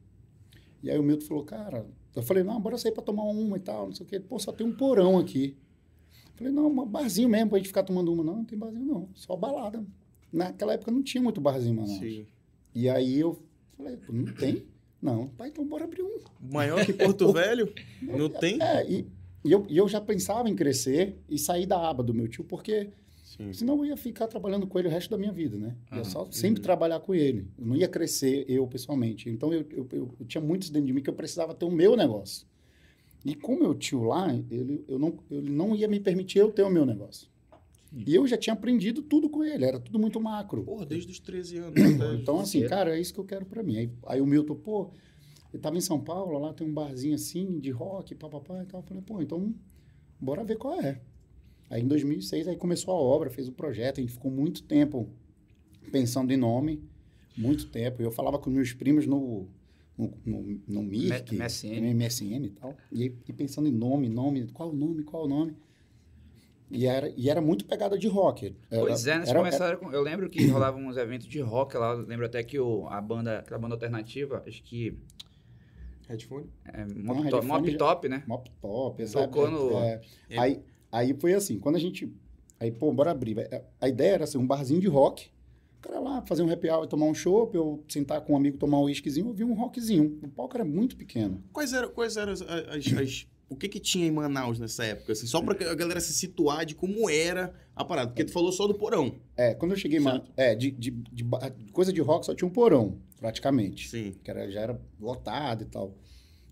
E 0.83 0.91
aí 0.91 0.99
o 0.99 1.03
Milton 1.03 1.27
falou, 1.27 1.45
cara, 1.45 1.87
eu 2.15 2.23
falei, 2.23 2.43
não, 2.43 2.61
bora 2.61 2.79
sair 2.79 2.93
para 2.93 3.03
tomar 3.03 3.25
uma 3.25 3.57
e 3.57 3.61
tal, 3.61 3.87
não 3.87 3.95
sei 3.95 4.05
o 4.05 4.09
quê. 4.09 4.21
Pô, 4.21 4.39
só 4.39 4.53
tem 4.53 4.67
um 4.67 4.73
porão 4.73 5.19
aqui. 5.19 5.57
Falei, 6.37 6.53
não, 6.53 6.69
um 6.69 6.87
barzinho 6.87 7.29
mesmo 7.29 7.51
pra 7.51 7.59
gente 7.59 7.69
ficar 7.69 7.83
tomando 7.83 8.13
uma. 8.13 8.23
Não, 8.23 8.37
não 8.37 8.45
tem 8.45 8.59
barzinho 8.59 8.85
não, 8.85 9.09
só 9.15 9.35
balada. 9.37 9.85
Naquela 10.33 10.75
época 10.75 10.91
não 10.91 11.03
tinha 11.03 11.23
muito 11.23 11.41
barzinho, 11.41 11.77
mano. 11.77 11.89
Sim. 11.89 12.27
E 12.75 12.89
aí 12.89 13.19
eu 13.19 13.41
falei, 13.77 13.99
não 14.09 14.33
tem? 14.35 14.65
Não, 15.01 15.29
pai, 15.29 15.49
então 15.49 15.65
bora 15.67 15.85
abrir 15.85 16.03
um. 16.03 16.19
Maior 16.41 16.85
que 16.85 16.93
Porto 16.93 17.31
Velho? 17.33 17.73
Não 18.03 18.29
tem? 18.29 18.61
É, 18.63 18.89
e, 18.89 19.07
e 19.45 19.53
eu, 19.53 19.67
e 19.69 19.77
eu 19.77 19.89
já 19.89 20.01
pensava 20.01 20.49
em 20.49 20.55
crescer 20.55 21.17
e 21.29 21.39
sair 21.39 21.67
da 21.67 21.89
aba 21.89 22.03
do 22.03 22.15
meu 22.15 22.29
tio, 22.29 22.45
porque 22.45 22.91
Sim. 23.39 23.53
senão 23.53 23.79
eu 23.79 23.87
ia 23.87 23.97
ficar 23.97 24.27
trabalhando 24.27 24.67
com 24.67 24.79
ele 24.79 24.89
o 24.89 24.91
resto 24.91 25.11
da 25.11 25.17
minha 25.17 25.33
vida, 25.33 25.57
né? 25.57 25.77
Só 26.05 26.29
sempre 26.31 26.61
trabalhar 26.61 27.01
com 27.01 27.15
ele. 27.15 27.47
Eu 27.57 27.67
não 27.67 27.77
ia 27.77 27.89
crescer 27.89 28.45
eu 28.49 28.67
pessoalmente. 28.67 29.31
Então 29.31 29.53
eu, 29.53 29.65
eu, 29.71 29.89
eu, 29.93 30.15
eu 30.19 30.27
tinha 30.27 30.43
muito 30.43 30.63
isso 30.63 30.73
dentro 30.73 30.87
de 30.87 30.93
mim 30.93 31.01
que 31.01 31.09
eu 31.09 31.15
precisava 31.15 31.55
ter 31.55 31.65
o 31.65 31.71
meu 31.71 31.97
negócio. 31.97 32.47
E 33.25 33.35
com 33.35 33.57
meu 33.57 33.75
tio 33.75 34.03
lá, 34.05 34.33
ele, 34.51 34.85
eu 34.89 34.99
não, 34.99 35.19
ele 35.31 35.51
não 35.51 35.75
ia 35.75 35.89
me 35.89 36.01
permitir 36.01 36.39
eu 36.39 36.51
ter 36.51 36.63
o 36.63 36.71
meu 36.71 36.85
negócio. 36.85 37.29
E 38.07 38.15
eu 38.15 38.27
já 38.27 38.37
tinha 38.37 38.53
aprendido 38.53 39.01
tudo 39.03 39.31
com 39.31 39.43
ele, 39.43 39.65
era 39.65 39.81
tudo 39.81 39.99
muito 39.99 40.21
macro. 40.21 40.63
Porra, 40.63 40.85
desde 40.85 41.11
os 41.11 41.19
13 41.19 41.59
anos. 41.59 41.75
né? 41.99 42.15
Então, 42.21 42.39
assim, 42.39 42.67
cara, 42.67 42.97
é 42.97 43.01
isso 43.01 43.15
que 43.15 43.21
eu 43.21 43.25
quero 43.25 43.47
pra 43.47 43.63
mim. 43.63 43.77
Aí, 43.79 43.91
aí 44.07 44.21
o 44.21 44.27
Milton, 44.27 44.55
pô, 44.57 44.91
eu 45.53 45.59
tava 45.59 45.77
em 45.79 45.81
São 45.81 45.99
Paulo, 45.99 46.39
lá 46.39 46.53
tem 46.53 46.67
um 46.67 46.73
barzinho 46.73 47.15
assim, 47.15 47.59
de 47.59 47.71
rock, 47.71 48.15
papapá 48.15 48.63
e 48.63 48.67
tal. 48.67 48.81
Eu 48.81 48.85
falei, 48.85 49.03
pô, 49.03 49.23
então, 49.23 49.55
bora 50.21 50.45
ver 50.45 50.59
qual 50.59 50.81
é. 50.81 51.01
Aí 51.71 51.83
em 51.83 51.87
2006, 51.87 52.49
aí 52.49 52.57
começou 52.57 52.95
a 52.95 52.99
obra, 52.99 53.29
fez 53.31 53.49
o 53.49 53.53
projeto, 53.53 53.99
a 53.99 54.01
gente 54.01 54.13
ficou 54.13 54.31
muito 54.31 54.63
tempo 54.63 55.09
pensando 55.93 56.33
em 56.33 56.37
nome, 56.37 56.83
muito 57.37 57.67
tempo. 57.69 58.03
Eu 58.03 58.11
falava 58.11 58.39
com 58.39 58.49
meus 58.51 58.73
primos 58.73 59.07
no, 59.07 59.47
no, 59.97 60.13
no, 60.25 60.61
no 60.67 60.83
Mirk, 60.83 61.35
M- 61.35 61.45
MSN. 61.45 61.81
no 61.81 61.95
MSN 61.95 62.45
e 62.47 62.51
tal, 62.51 62.77
e, 62.91 63.03
aí- 63.03 63.15
e 63.29 63.33
pensando 63.33 63.69
em 63.69 63.73
nome, 63.73 64.09
nome, 64.09 64.47
qual 64.49 64.71
o 64.71 64.73
nome, 64.75 65.03
qual 65.03 65.25
o 65.25 65.29
nome. 65.29 65.57
E 66.71 66.87
era, 66.87 67.11
e 67.17 67.31
era 67.31 67.41
muito 67.41 67.65
pegada 67.65 67.97
de 67.99 68.07
rock. 68.09 68.55
Era- 68.71 68.83
Pois 68.83 69.07
é, 69.07 69.19
nós 69.19 69.29
era- 69.31 69.39
começaram 69.39 69.79
com- 69.79 69.91
Eu 69.91 70.03
lembro 70.03 70.29
que 70.29 70.47
rolavam 70.49 70.87
uns 70.87 70.97
eventos 70.99 71.27
de 71.27 71.41
rock 71.41 71.77
lá. 71.79 71.93
Eu 71.93 72.03
lembro 72.07 72.27
até 72.27 72.43
que 72.43 72.59
o, 72.59 72.87
a 72.89 73.01
banda, 73.01 73.39
aquela 73.39 73.59
banda 73.59 73.75
alternativa, 73.75 74.43
acho 74.47 74.63
que. 74.63 74.95
Headphone? 76.09 76.47
É, 76.67 76.85
Não, 76.87 77.05
Mop, 77.05 77.21
Headphone 77.23 77.31
Top, 77.31 77.47
Mop 77.47 77.71
já- 77.71 77.79
Top, 77.79 78.09
né? 78.09 78.23
Mop 78.27 78.51
top, 78.63 79.07
Tocou 79.11 79.45
sabe? 79.47 79.57
no- 79.57 79.79
É, 79.79 80.01
É. 80.31 80.39
aí, 80.39 80.61
aí 80.91 81.15
foi 81.19 81.35
assim, 81.35 81.59
quando 81.59 81.77
a 81.77 81.81
gente... 81.81 82.13
Aí, 82.61 82.73
pô, 82.73 82.93
bora 82.93 83.11
abrir. 83.13 83.37
A 83.81 83.89
ideia 83.89 84.15
era 84.15 84.25
assim, 84.25 84.37
um 84.39 84.47
barzinho 84.47 84.81
de 84.81 84.89
rock. 84.89 85.29
O 85.79 85.81
cara 85.83 86.01
lá, 86.01 86.23
fazer 86.27 86.43
um 86.43 86.51
happy 86.53 86.69
hour 86.69 86.85
e 86.85 86.89
tomar 86.89 87.07
um 87.07 87.15
chopp, 87.15 87.55
eu 87.55 87.85
sentar 87.89 88.21
com 88.23 88.33
um 88.33 88.37
amigo, 88.37 88.59
tomar 88.59 88.81
um 88.81 88.85
whiskyzinho, 88.85 89.29
ouvir 89.29 89.45
um 89.45 89.55
rockzinho. 89.55 90.19
O 90.25 90.29
palco 90.29 90.57
era 90.57 90.65
muito 90.65 90.97
pequeno. 90.97 91.41
Quais 91.53 91.73
eram, 91.73 91.89
quais 91.91 92.17
eram 92.17 92.33
as, 92.33 92.43
as- 92.43 92.93
as- 92.99 93.27
O 93.49 93.55
que 93.55 93.69
que 93.69 93.79
tinha 93.79 94.05
em 94.07 94.11
Manaus 94.11 94.59
nessa 94.59 94.85
época? 94.85 95.13
Assim, 95.13 95.27
só 95.29 95.41
pra 95.41 95.55
a 95.71 95.75
galera 95.75 96.01
se 96.01 96.13
situar 96.13 96.67
de 96.67 96.75
como 96.75 97.09
era 97.09 97.55
a 97.77 97.85
parada. 97.85 98.09
Porque 98.11 98.25
tu 98.25 98.33
falou 98.33 98.51
só 98.51 98.67
do 98.67 98.75
porão. 98.75 99.15
É, 99.37 99.55
quando 99.55 99.71
eu 99.73 99.77
cheguei... 99.79 100.01
ma- 100.01 100.11
Certo. 100.15 100.33
É, 100.37 100.55
de, 100.57 100.73
de, 100.73 100.91
de 100.91 101.23
ba- 101.23 101.53
coisa 101.73 101.93
de 101.93 102.01
rock 102.01 102.27
só 102.27 102.35
tinha 102.35 102.49
um 102.49 102.53
porão, 102.53 102.99
praticamente. 103.21 103.89
Sim. 103.89 104.15
Que 104.25 104.31
era, 104.33 104.51
já 104.51 104.61
era 104.63 104.81
lotado 105.01 105.63
e 105.63 105.67
tal. 105.67 105.95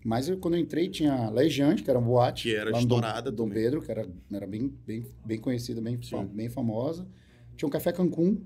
Mas 0.07 0.29
eu, 0.29 0.37
quando 0.37 0.53
eu 0.53 0.61
entrei, 0.61 0.87
tinha 0.87 1.29
Lejante, 1.29 1.83
que 1.83 1.89
era 1.89 1.99
uma 1.99 2.07
boate. 2.07 2.43
Que 2.43 2.55
era 2.55 2.71
lá 2.71 2.79
no 2.79 2.87
Dom- 2.87 2.95
estourada 2.95 3.29
Dom. 3.29 3.49
Pedro, 3.49 3.81
que 3.81 3.91
era, 3.91 4.07
era 4.31 4.47
bem, 4.47 4.73
bem, 4.87 5.05
bem 5.25 5.37
conhecida, 5.37 5.81
bem, 5.81 6.01
Sim. 6.01 6.25
bem 6.27 6.47
famosa. 6.47 7.05
Tinha 7.57 7.67
um 7.67 7.69
Café 7.69 7.91
Cancún, 7.91 8.39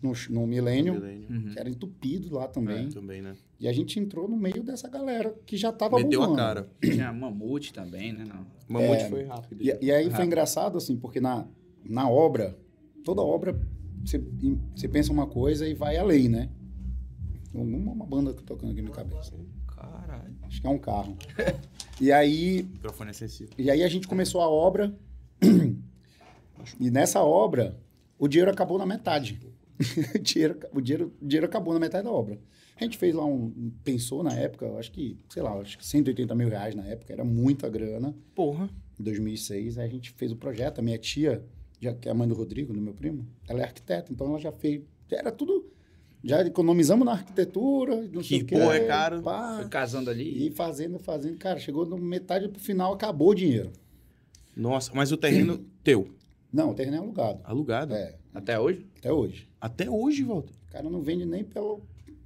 no, 0.00 0.12
no 0.30 0.46
Millennium, 0.46 0.94
Milênio. 0.94 1.28
Uhum. 1.30 1.50
que 1.52 1.58
era 1.58 1.68
entupido 1.68 2.34
lá 2.34 2.48
também. 2.48 2.86
É, 2.86 2.88
também, 2.88 3.20
né? 3.20 3.34
E 3.60 3.68
a 3.68 3.72
gente 3.74 4.00
entrou 4.00 4.26
no 4.26 4.38
meio 4.38 4.62
dessa 4.62 4.88
galera 4.88 5.34
que 5.44 5.54
já 5.54 5.70
tava 5.70 5.98
Meteu 5.98 6.22
a 6.22 6.26
bombando. 6.28 6.42
cara. 6.42 6.68
Tinha 6.80 7.12
Mamute 7.12 7.74
também, 7.74 8.14
né? 8.14 8.24
Não. 8.26 8.46
Mamute 8.66 9.02
É, 9.02 9.08
foi 9.10 9.24
rápido. 9.24 9.62
E, 9.62 9.66
e 9.84 9.92
aí 9.92 10.06
Ah. 10.08 10.16
foi 10.16 10.24
engraçado, 10.24 10.78
assim, 10.78 10.96
porque 10.96 11.20
na, 11.20 11.46
na 11.84 12.08
obra, 12.08 12.56
toda 13.04 13.20
obra, 13.20 13.60
você, 14.02 14.18
você 14.74 14.88
pensa 14.88 15.12
uma 15.12 15.26
coisa 15.26 15.68
e 15.68 15.74
vai 15.74 15.98
além, 15.98 16.26
né? 16.30 16.48
Uma, 17.52 17.92
uma 17.92 18.06
banda 18.06 18.32
que 18.32 18.42
tocando 18.42 18.72
aqui 18.72 18.80
na 18.80 18.90
cabeça. 18.90 19.34
Acho 20.52 20.60
que 20.60 20.66
é 20.66 20.70
um 20.70 20.78
carro. 20.78 21.16
e 21.98 22.12
aí, 22.12 22.60
O 22.60 22.72
microfone 22.74 23.10
é 23.10 23.12
sensível. 23.14 23.54
e 23.56 23.70
aí 23.70 23.82
a 23.82 23.88
gente 23.88 24.06
começou 24.06 24.42
a 24.42 24.48
obra. 24.48 24.94
e 26.78 26.90
nessa 26.90 27.22
obra, 27.22 27.80
o 28.18 28.28
dinheiro 28.28 28.50
acabou 28.50 28.76
na 28.76 28.84
metade. 28.84 29.40
o, 30.14 30.18
dinheiro, 30.18 30.60
o, 30.74 30.80
dinheiro, 30.82 31.12
o 31.22 31.26
dinheiro 31.26 31.46
acabou 31.46 31.72
na 31.72 31.80
metade 31.80 32.04
da 32.04 32.10
obra. 32.12 32.38
A 32.78 32.84
gente 32.84 32.98
fez 32.98 33.14
lá 33.14 33.24
um. 33.24 33.72
Pensou 33.82 34.22
na 34.22 34.34
época, 34.34 34.66
eu 34.66 34.78
acho 34.78 34.92
que, 34.92 35.18
sei 35.30 35.42
lá, 35.42 35.54
acho 35.54 35.78
que 35.78 35.86
180 35.86 36.34
mil 36.34 36.50
reais 36.50 36.74
na 36.74 36.84
época, 36.84 37.14
era 37.14 37.24
muita 37.24 37.70
grana. 37.70 38.14
Porra. 38.34 38.68
em 39.00 39.02
2006, 39.02 39.78
aí 39.78 39.86
a 39.86 39.90
gente 39.90 40.10
fez 40.10 40.32
o 40.32 40.36
projeto. 40.36 40.80
A 40.80 40.82
minha 40.82 40.98
tia, 40.98 41.42
já, 41.80 41.94
que 41.94 42.08
é 42.08 42.12
a 42.12 42.14
mãe 42.14 42.28
do 42.28 42.34
Rodrigo, 42.34 42.74
do 42.74 42.80
meu 42.80 42.92
primo, 42.92 43.26
ela 43.48 43.60
é 43.60 43.64
arquiteta, 43.64 44.12
então 44.12 44.26
ela 44.26 44.38
já 44.38 44.52
fez. 44.52 44.82
Era 45.10 45.32
tudo. 45.32 45.71
Já 46.24 46.40
economizamos 46.46 47.04
na 47.04 47.12
arquitetura, 47.12 47.96
não 48.12 48.22
sei 48.22 48.38
Que 48.40 48.44
quê. 48.44 48.54
pô, 48.54 48.72
é 48.72 48.80
caro. 48.86 49.22
pá, 49.22 49.56
Foi 49.60 49.68
casando 49.68 50.08
ali. 50.10 50.46
e 50.46 50.50
fazendo, 50.50 50.98
fazendo. 50.98 51.36
Cara, 51.36 51.58
chegou 51.58 51.84
no 51.84 51.96
metade 51.98 52.48
pro 52.48 52.60
final, 52.60 52.92
acabou 52.92 53.30
o 53.30 53.34
dinheiro. 53.34 53.70
Nossa, 54.56 54.92
mas 54.94 55.10
o 55.10 55.16
terreno 55.16 55.58
teu, 55.82 56.08
Não, 56.52 56.70
o 56.70 56.74
terreno 56.74 56.96
é 56.96 57.00
alugado. 57.00 57.40
alugado. 57.44 57.94
É, 57.94 58.14
Até 58.34 58.58
hoje? 58.58 58.86
até 58.98 59.12
hoje. 59.12 59.48
Até 59.60 59.90
hoje, 59.90 60.22
Walter. 60.22 60.52
O 60.68 60.72
cara 60.72 60.88
não 60.88 61.02
vende 61.02 61.24
nem 61.24 61.42
pela 61.42 61.78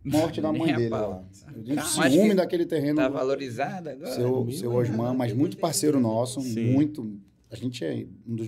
morte 0.04 0.40
da 0.40 0.52
mãe 0.52 0.74
dele 0.74 0.88
lá. 0.90 1.24
Eu 1.66 1.74
mas 1.76 2.12
ciúme 2.12 2.28
que 2.30 2.34
daquele 2.34 2.66
terreno. 2.66 2.96
Tá 2.96 3.08
valorizado 3.08 3.88
agora? 3.88 4.10
seu, 4.14 4.44
Meu 4.44 4.52
seu 4.52 4.72
Osman, 4.74 5.14
mas 5.14 5.32
muito 5.32 5.56
parceiro 5.56 5.98
nosso, 5.98 6.40
Sim. 6.42 6.72
muito. 6.72 7.18
A 7.50 7.56
gente 7.56 7.82
é 7.84 8.06
um 8.26 8.34
dos. 8.36 8.46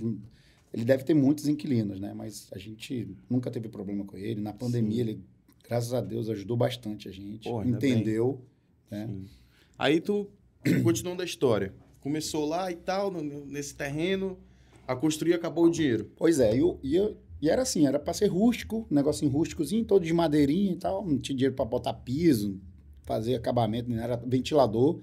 Ele 0.71 0.85
deve 0.85 1.03
ter 1.03 1.15
muitos 1.15 1.47
inquilinos, 1.47 1.99
né? 1.99 2.13
Mas 2.13 2.47
a 2.53 2.59
gente 2.59 3.15
nunca 3.27 3.49
teve 3.49 3.67
problema 3.67 4.05
com 4.05 4.15
ele. 4.15 4.39
Na 4.41 4.53
pandemia, 4.53 5.01
ele, 5.01 5.19
graças 5.69 5.93
a 5.93 6.01
Deus, 6.01 6.27
ajudou 6.29 6.57
bastante 6.57 7.07
a 7.07 7.11
gente. 7.11 7.47
Pô, 7.47 7.61
entendeu. 7.63 8.41
Né? 8.89 9.07
Aí 9.77 10.01
tu, 10.01 10.27
continuando 10.83 11.21
a 11.21 11.25
história, 11.25 11.71
começou 12.01 12.45
lá 12.47 12.71
e 12.71 12.75
tal, 12.75 13.11
no- 13.11 13.45
nesse 13.45 13.75
terreno, 13.75 14.37
a 14.87 14.95
construir 14.95 15.35
acabou 15.35 15.65
o 15.65 15.69
dinheiro. 15.69 16.09
Pois 16.17 16.39
é, 16.39 16.55
e, 16.55 16.59
eu- 16.59 16.79
e, 16.81 16.95
eu- 16.95 17.15
e 17.39 17.49
era 17.49 17.61
assim, 17.61 17.85
era 17.85 17.99
para 17.99 18.13
ser 18.13 18.25
rústico, 18.27 18.87
um 18.89 18.95
negocinho 18.95 19.31
rústicozinho, 19.31 19.85
todo 19.85 20.03
de 20.03 20.11
madeirinha 20.11 20.71
e 20.71 20.75
tal. 20.75 21.05
Não 21.07 21.19
tinha 21.19 21.35
dinheiro 21.37 21.55
para 21.55 21.63
botar 21.65 21.93
piso, 21.93 22.59
fazer 23.03 23.35
acabamento, 23.35 23.93
era 23.93 24.17
ventilador. 24.17 24.99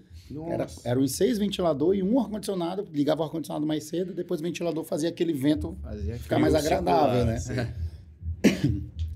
Era, 0.48 0.64
Nossa. 0.64 0.80
eram 0.88 1.02
os 1.02 1.12
seis 1.12 1.38
ventiladores 1.38 2.00
e 2.00 2.02
um 2.02 2.18
ar-condicionado. 2.18 2.88
Ligava 2.92 3.20
o 3.22 3.24
ar-condicionado 3.24 3.64
mais 3.64 3.84
cedo, 3.84 4.12
depois 4.12 4.40
o 4.40 4.42
ventilador 4.42 4.82
fazia 4.82 5.08
aquele 5.08 5.32
vento 5.32 5.76
Fazia 5.80 6.18
ficar 6.18 6.40
mais 6.40 6.52
agradável, 6.52 7.24
né? 7.24 7.38
sim. 7.38 7.54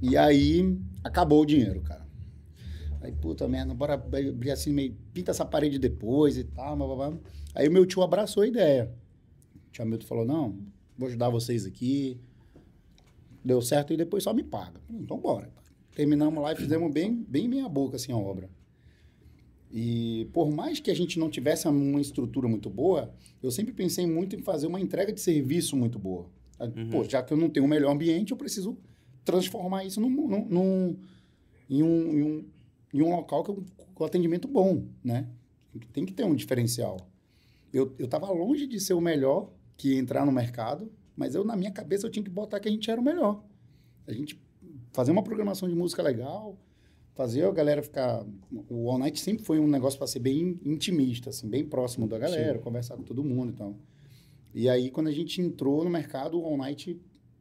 E 0.00 0.16
aí 0.16 0.78
acabou 1.02 1.42
o 1.42 1.46
dinheiro, 1.46 1.80
cara. 1.82 2.06
Aí, 3.00 3.12
puta 3.12 3.48
merda, 3.48 3.72
bora 3.72 3.94
abrir 3.94 4.50
assim, 4.50 4.72
meio, 4.72 4.94
pinta 5.12 5.30
essa 5.30 5.44
parede 5.44 5.78
depois 5.78 6.36
e 6.36 6.44
tal. 6.44 6.76
Blá, 6.76 6.86
blá, 6.86 6.96
blá. 6.96 7.18
Aí 7.54 7.66
o 7.68 7.72
meu 7.72 7.86
tio 7.86 8.02
abraçou 8.02 8.42
a 8.42 8.46
ideia. 8.46 8.92
O 9.68 9.70
tio 9.70 9.82
Hamilton 9.82 10.06
falou: 10.06 10.24
não, 10.24 10.58
vou 10.96 11.08
ajudar 11.08 11.30
vocês 11.30 11.64
aqui. 11.64 12.20
Deu 13.42 13.62
certo 13.62 13.92
e 13.92 13.96
depois 13.96 14.22
só 14.22 14.34
me 14.34 14.42
paga. 14.42 14.80
Então 14.90 15.18
bora. 15.18 15.50
Terminamos 15.94 16.42
lá 16.42 16.52
e 16.52 16.56
fizemos 16.56 16.92
bem, 16.92 17.24
bem 17.26 17.48
meia 17.48 17.68
boca 17.68 17.96
assim 17.96 18.12
a 18.12 18.16
obra. 18.16 18.50
E 19.72 20.28
por 20.32 20.50
mais 20.50 20.80
que 20.80 20.90
a 20.90 20.94
gente 20.94 21.18
não 21.18 21.30
tivesse 21.30 21.66
uma 21.68 22.00
estrutura 22.00 22.48
muito 22.48 22.68
boa, 22.68 23.14
eu 23.42 23.50
sempre 23.50 23.72
pensei 23.72 24.06
muito 24.06 24.36
em 24.36 24.42
fazer 24.42 24.66
uma 24.66 24.80
entrega 24.80 25.12
de 25.12 25.20
serviço 25.20 25.76
muito 25.76 25.98
boa. 25.98 26.26
Pô, 26.90 27.04
já 27.04 27.22
que 27.22 27.32
eu 27.32 27.36
não 27.36 27.48
tenho 27.48 27.64
o 27.64 27.68
melhor 27.68 27.90
ambiente, 27.90 28.32
eu 28.32 28.36
preciso 28.36 28.76
transformar 29.30 29.84
isso 29.84 30.00
num, 30.00 30.10
num- 30.10 30.48
num- 30.48 30.96
em, 31.68 31.82
um, 31.82 32.12
em, 32.12 32.22
um, 32.22 32.44
em 32.92 33.02
um 33.02 33.10
local 33.10 33.44
que 33.44 33.54
com 33.94 34.04
atendimento 34.04 34.48
bom, 34.48 34.84
né? 35.04 35.28
Tem 35.92 36.04
que 36.04 36.12
ter 36.12 36.24
um 36.24 36.34
diferencial. 36.34 36.96
Eu 37.72 37.94
estava 37.98 38.30
longe 38.30 38.66
de 38.66 38.80
ser 38.80 38.94
o 38.94 39.00
melhor 39.00 39.50
que 39.76 39.94
entrar 39.94 40.26
no 40.26 40.32
mercado, 40.32 40.90
mas 41.16 41.34
eu, 41.34 41.44
na 41.44 41.54
minha 41.54 41.70
cabeça, 41.70 42.06
eu 42.06 42.10
tinha 42.10 42.24
que 42.24 42.30
botar 42.30 42.58
que 42.58 42.68
a 42.68 42.70
gente 42.70 42.90
era 42.90 43.00
o 43.00 43.04
melhor. 43.04 43.44
A 44.06 44.12
gente 44.12 44.40
fazer 44.92 45.12
uma 45.12 45.22
programação 45.22 45.68
de 45.68 45.74
música 45.74 46.02
legal, 46.02 46.58
fazer 47.14 47.44
a 47.44 47.52
galera 47.52 47.82
ficar... 47.82 48.26
O 48.68 48.90
All 48.90 48.98
Night 48.98 49.20
sempre 49.20 49.44
foi 49.44 49.60
um 49.60 49.68
negócio 49.68 49.98
para 49.98 50.08
ser 50.08 50.18
bem 50.18 50.58
intimista, 50.64 51.30
assim, 51.30 51.48
bem 51.48 51.64
próximo 51.64 52.08
da 52.08 52.18
galera, 52.18 52.58
conversar 52.58 52.96
com 52.96 53.04
todo 53.04 53.22
mundo 53.22 53.52
e 53.52 53.54
tal. 53.54 53.76
E 54.52 54.68
aí, 54.68 54.90
quando 54.90 55.06
a 55.06 55.12
gente 55.12 55.40
entrou 55.40 55.84
no 55.84 55.90
mercado, 55.90 56.40
o 56.40 56.44
All 56.44 56.56
Night... 56.56 56.98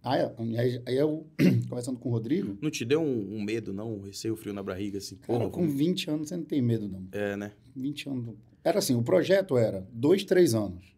Aí, 0.09 0.57
aí, 0.57 0.81
aí 0.85 0.97
eu, 0.97 1.27
conversando 1.69 1.99
com 1.99 2.09
o 2.09 2.11
Rodrigo, 2.11 2.57
Não 2.61 2.71
te 2.71 2.83
deu 2.83 3.01
um, 3.01 3.35
um 3.35 3.41
medo, 3.41 3.71
não? 3.71 3.95
Um 3.95 4.01
receio 4.01 4.35
frio 4.35 4.53
na 4.53 4.63
barriga, 4.63 4.97
assim? 4.97 5.15
cara, 5.17 5.49
com 5.49 5.67
20 5.67 6.09
anos 6.09 6.29
você 6.29 6.37
não 6.37 6.43
tem 6.43 6.61
medo, 6.61 6.87
não. 6.87 7.07
É, 7.11 7.35
né? 7.35 7.51
20 7.75 8.09
anos. 8.09 8.35
Era 8.63 8.79
assim, 8.79 8.95
o 8.95 9.03
projeto 9.03 9.57
era 9.57 9.87
dois, 9.91 10.23
três 10.23 10.53
anos. 10.55 10.95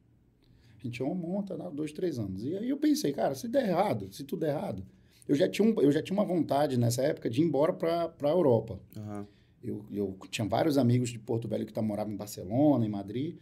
A 0.80 0.84
gente 0.84 1.04
uma 1.04 1.14
monta, 1.14 1.56
né, 1.56 1.70
dois, 1.72 1.92
três 1.92 2.18
anos. 2.18 2.44
E 2.44 2.58
aí 2.58 2.70
eu 2.70 2.78
pensei, 2.78 3.12
cara, 3.12 3.36
se 3.36 3.48
der 3.48 3.68
errado, 3.70 4.12
se 4.12 4.24
tudo 4.24 4.40
der 4.40 4.56
errado. 4.56 4.84
Eu 5.28 5.36
já 5.36 5.48
tinha, 5.48 5.68
um, 5.68 5.80
eu 5.80 5.92
já 5.92 6.02
tinha 6.02 6.18
uma 6.18 6.26
vontade 6.26 6.78
nessa 6.78 7.04
época 7.04 7.30
de 7.30 7.42
ir 7.42 7.46
embora 7.46 7.72
para 7.72 8.14
a 8.22 8.30
Europa. 8.30 8.80
Aham. 8.98 9.28
Eu, 9.64 9.86
eu 9.92 10.18
tinha 10.30 10.48
vários 10.48 10.78
amigos 10.78 11.10
de 11.10 11.20
Porto 11.20 11.48
Velho 11.48 11.66
que 11.66 11.74
tá, 11.74 11.82
moravam 11.82 12.12
em 12.12 12.18
Barcelona, 12.18 12.84
em 12.84 12.90
Madrid. 12.90 13.38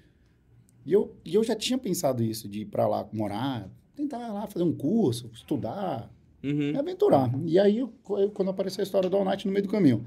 E 0.86 0.92
eu, 0.92 1.16
e 1.24 1.34
eu 1.36 1.44
já 1.44 1.56
tinha 1.56 1.78
pensado 1.78 2.22
isso, 2.22 2.50
de 2.50 2.62
ir 2.62 2.66
para 2.66 2.88
lá 2.88 3.08
morar, 3.14 3.72
tentar 4.00 4.32
lá 4.32 4.48
fazer 4.48 4.64
um 4.64 4.74
curso, 4.74 5.30
estudar, 5.34 6.10
Uhum. 6.44 6.78
aventurar. 6.80 7.30
E 7.46 7.60
aí, 7.60 7.80
eu- 7.80 7.94
eu- 8.12 8.32
quando 8.32 8.50
apareceu 8.50 8.82
a 8.82 8.84
história 8.86 9.10
do 9.10 9.18
All 9.18 9.26
Night 9.26 9.46
no 9.46 9.52
meio 9.52 9.64
do 9.64 9.70
caminho. 9.70 10.06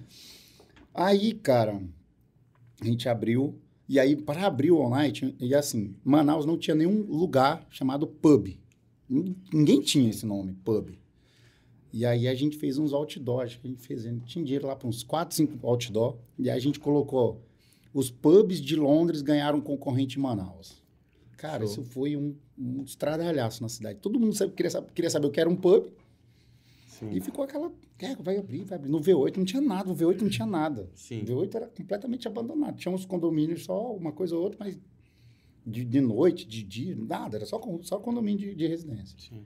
Aí, 0.94 1.32
cara, 1.34 1.82
a 2.80 2.84
gente 2.84 3.08
abriu. 3.08 3.54
E 3.88 4.00
aí, 4.00 4.16
para 4.16 4.46
abrir 4.46 4.70
o 4.70 4.80
All 4.80 4.88
Night, 4.90 5.34
e 5.38 5.54
assim, 5.54 5.94
Manaus 6.02 6.46
não 6.46 6.56
tinha 6.56 6.74
nenhum 6.74 7.02
lugar 7.02 7.66
chamado 7.70 8.06
pub. 8.06 8.58
Nin- 9.08 9.36
Ninguém 9.52 9.80
tinha 9.80 10.08
esse 10.08 10.24
nome, 10.24 10.54
pub. 10.64 10.98
E 11.92 12.06
aí 12.06 12.26
a 12.26 12.34
gente 12.34 12.56
fez 12.56 12.78
uns 12.78 12.94
outdoors, 12.94 13.56
que 13.56 13.66
a 13.66 13.70
gente 13.70 13.82
fez, 13.82 14.06
a 14.06 14.08
gente 14.10 14.24
tinha 14.24 14.42
dinheiro 14.42 14.66
lá 14.66 14.74
para 14.74 14.88
uns 14.88 15.02
4, 15.02 15.36
5 15.36 15.58
outdoor. 15.66 16.16
E 16.38 16.48
aí 16.48 16.56
a 16.56 16.60
gente 16.60 16.80
colocou, 16.80 17.42
os 17.92 18.10
pubs 18.10 18.58
de 18.62 18.74
Londres 18.76 19.20
ganharam 19.20 19.58
um 19.58 19.60
concorrente 19.60 20.18
em 20.18 20.22
Manaus. 20.22 20.81
Cara, 21.42 21.66
Show. 21.66 21.82
isso 21.82 21.82
foi 21.90 22.16
um, 22.16 22.36
um 22.56 22.84
estradalhaço 22.84 23.60
na 23.62 23.68
cidade. 23.68 23.98
Todo 23.98 24.18
mundo 24.18 24.32
sabe- 24.32 24.52
queria, 24.52 24.70
saber, 24.70 24.92
queria 24.92 25.10
saber 25.10 25.26
o 25.26 25.30
que 25.32 25.40
era 25.40 25.50
um 25.50 25.56
pub. 25.56 25.86
Sim. 26.86 27.10
E 27.10 27.20
ficou 27.20 27.42
aquela. 27.44 27.72
É, 27.98 28.14
vai 28.14 28.36
abrir, 28.36 28.64
vai 28.64 28.78
abrir. 28.78 28.88
No 28.90 29.00
V8 29.00 29.36
não 29.38 29.44
tinha 29.44 29.60
nada, 29.60 29.90
o 29.90 29.94
V8 29.94 30.20
não 30.22 30.28
tinha 30.28 30.46
nada. 30.46 30.88
Sim. 30.94 31.20
O 31.22 31.24
V8 31.24 31.54
era 31.56 31.66
completamente 31.66 32.28
abandonado. 32.28 32.76
Tinha 32.76 32.94
uns 32.94 33.04
condomínios 33.04 33.64
só, 33.64 33.92
uma 33.92 34.12
coisa 34.12 34.36
ou 34.36 34.42
outra, 34.44 34.56
mas 34.60 34.78
de, 35.66 35.84
de 35.84 36.00
noite, 36.00 36.46
de 36.46 36.62
dia, 36.62 36.94
nada. 36.96 37.36
Era 37.38 37.46
só, 37.46 37.60
só 37.82 37.98
condomínio 37.98 38.38
de, 38.38 38.54
de 38.54 38.66
residência. 38.68 39.16
Sim. 39.18 39.44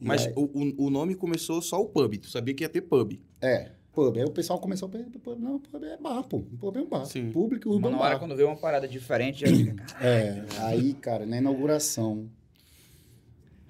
Mas 0.00 0.26
aí- 0.26 0.32
o, 0.36 0.42
o, 0.44 0.86
o 0.86 0.90
nome 0.90 1.16
começou 1.16 1.60
só 1.60 1.80
o 1.82 1.86
pub. 1.86 2.14
Tu 2.18 2.28
sabia 2.30 2.54
que 2.54 2.62
ia 2.62 2.68
ter 2.68 2.82
pub. 2.82 3.18
É, 3.40 3.72
pub. 3.96 4.18
Aí 4.18 4.24
o 4.24 4.30
pessoal 4.30 4.58
começou 4.60 4.86
a 4.86 4.90
pensar, 4.90 5.10
pub, 5.18 5.38
não, 5.40 5.58
pub 5.58 5.82
é 5.82 5.96
bar, 5.96 6.22
pô. 6.24 6.40
Pub 6.40 6.76
é 6.76 6.80
um 6.82 6.88
bar. 6.88 7.06
Sim. 7.06 7.32
Público 7.32 7.70
urbano 7.70 7.96
na 7.96 8.02
hora 8.02 8.14
bar. 8.14 8.18
quando 8.20 8.36
vê 8.36 8.44
uma 8.44 8.56
parada 8.56 8.86
diferente, 8.86 9.40
já 9.40 9.46
fica, 9.46 9.86
É, 10.04 10.44
aí, 10.58 10.92
cara, 10.92 11.24
na 11.24 11.38
inauguração, 11.38 12.28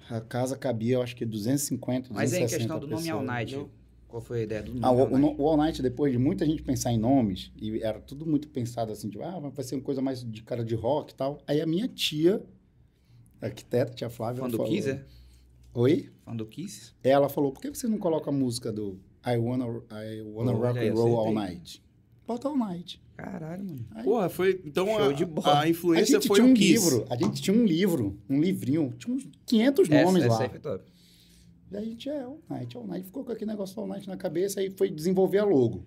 a 0.09 0.19
casa 0.19 0.57
cabia, 0.57 0.95
eu 0.95 1.01
acho 1.01 1.15
que 1.15 1.25
250, 1.25 2.09
260 2.09 2.13
Mas 2.13 2.33
aí, 2.33 2.43
em 2.43 2.47
questão 2.59 2.79
do 2.79 2.87
nome 2.87 3.03
pessoas. 3.03 3.19
All 3.19 3.25
Night, 3.25 3.65
qual 4.07 4.21
foi 4.21 4.39
a 4.41 4.43
ideia 4.43 4.63
do 4.63 4.73
nome 4.73 4.81
Ah, 4.83 4.91
o, 4.91 4.99
All 4.99 5.07
o, 5.07 5.17
Night? 5.17 5.35
o 5.41 5.47
All 5.47 5.57
Night, 5.57 5.81
depois 5.81 6.11
de 6.11 6.17
muita 6.17 6.45
gente 6.45 6.61
pensar 6.61 6.91
em 6.91 6.97
nomes, 6.97 7.51
e 7.55 7.81
era 7.81 7.99
tudo 8.01 8.25
muito 8.25 8.49
pensado 8.49 8.91
assim, 8.91 9.09
tipo, 9.09 9.23
ah, 9.23 9.39
vai 9.39 9.63
ser 9.63 9.75
uma 9.75 9.81
coisa 9.83 10.01
mais 10.01 10.23
de 10.29 10.43
cara 10.43 10.63
de 10.63 10.75
rock 10.75 11.13
e 11.13 11.15
tal. 11.15 11.39
Aí 11.47 11.61
a 11.61 11.65
minha 11.65 11.87
tia, 11.87 12.43
arquiteta, 13.41 13.93
tia 13.93 14.09
Flávia, 14.09 14.41
Fã 14.41 14.47
ela 14.47 14.51
do 14.51 14.57
falou... 14.57 14.71
Kiss, 14.71 14.89
é? 14.89 15.05
Oi? 15.73 16.09
Fã 16.25 16.35
do 16.35 16.45
Kiss? 16.45 16.91
Ela 17.01 17.29
falou, 17.29 17.51
por 17.53 17.61
que 17.61 17.69
você 17.69 17.87
não 17.87 17.97
coloca 17.97 18.29
a 18.29 18.33
música 18.33 18.73
do 18.73 18.99
I 19.33 19.37
Wanna, 19.37 19.65
I 19.91 20.21
wanna 20.23 20.51
Oh, 20.53 20.57
Rock 20.61 20.79
and 20.79 20.93
Roll 20.93 21.15
All. 21.15 21.33
Night? 21.33 21.81
Bota 22.27 22.47
All 22.47 22.57
Night. 22.57 23.01
Caralho, 23.15 23.63
mano. 23.65 23.85
Aí, 23.95 24.03
Porra, 24.03 24.29
foi. 24.29 24.61
Então 24.63 24.87
a, 24.95 25.07
a 25.49 25.59
a 25.61 25.69
influência 25.69 26.19
gente 26.19 26.27
foi 26.27 26.41
um 26.41 26.53
Kiss. 26.53 26.71
livro, 26.73 27.05
a 27.09 27.15
gente 27.15 27.41
tinha 27.41 27.57
um 27.57 27.65
livro, 27.65 28.15
um 28.29 28.39
livrinho, 28.39 28.93
tinha 28.97 29.15
uns 29.15 29.27
500 29.45 29.89
Essa, 29.89 30.03
nomes 30.03 30.23
essa 30.23 30.43
lá. 30.43 30.49
foi 30.49 30.59
top. 30.59 30.83
E 31.71 31.77
aí 31.77 31.83
a 31.83 31.85
gente 31.89 32.09
é 32.09 32.21
All 32.21 32.39
Night, 32.49 32.77
All 32.77 32.87
Night. 32.87 33.05
Ficou 33.07 33.23
com 33.23 33.31
aquele 33.31 33.49
negócio 33.51 33.75
do 33.75 33.81
All 33.81 33.87
Night 33.87 34.07
na 34.07 34.17
cabeça 34.17 34.61
e 34.63 34.69
foi 34.69 34.89
desenvolver 34.89 35.39
a 35.39 35.45
logo. 35.45 35.83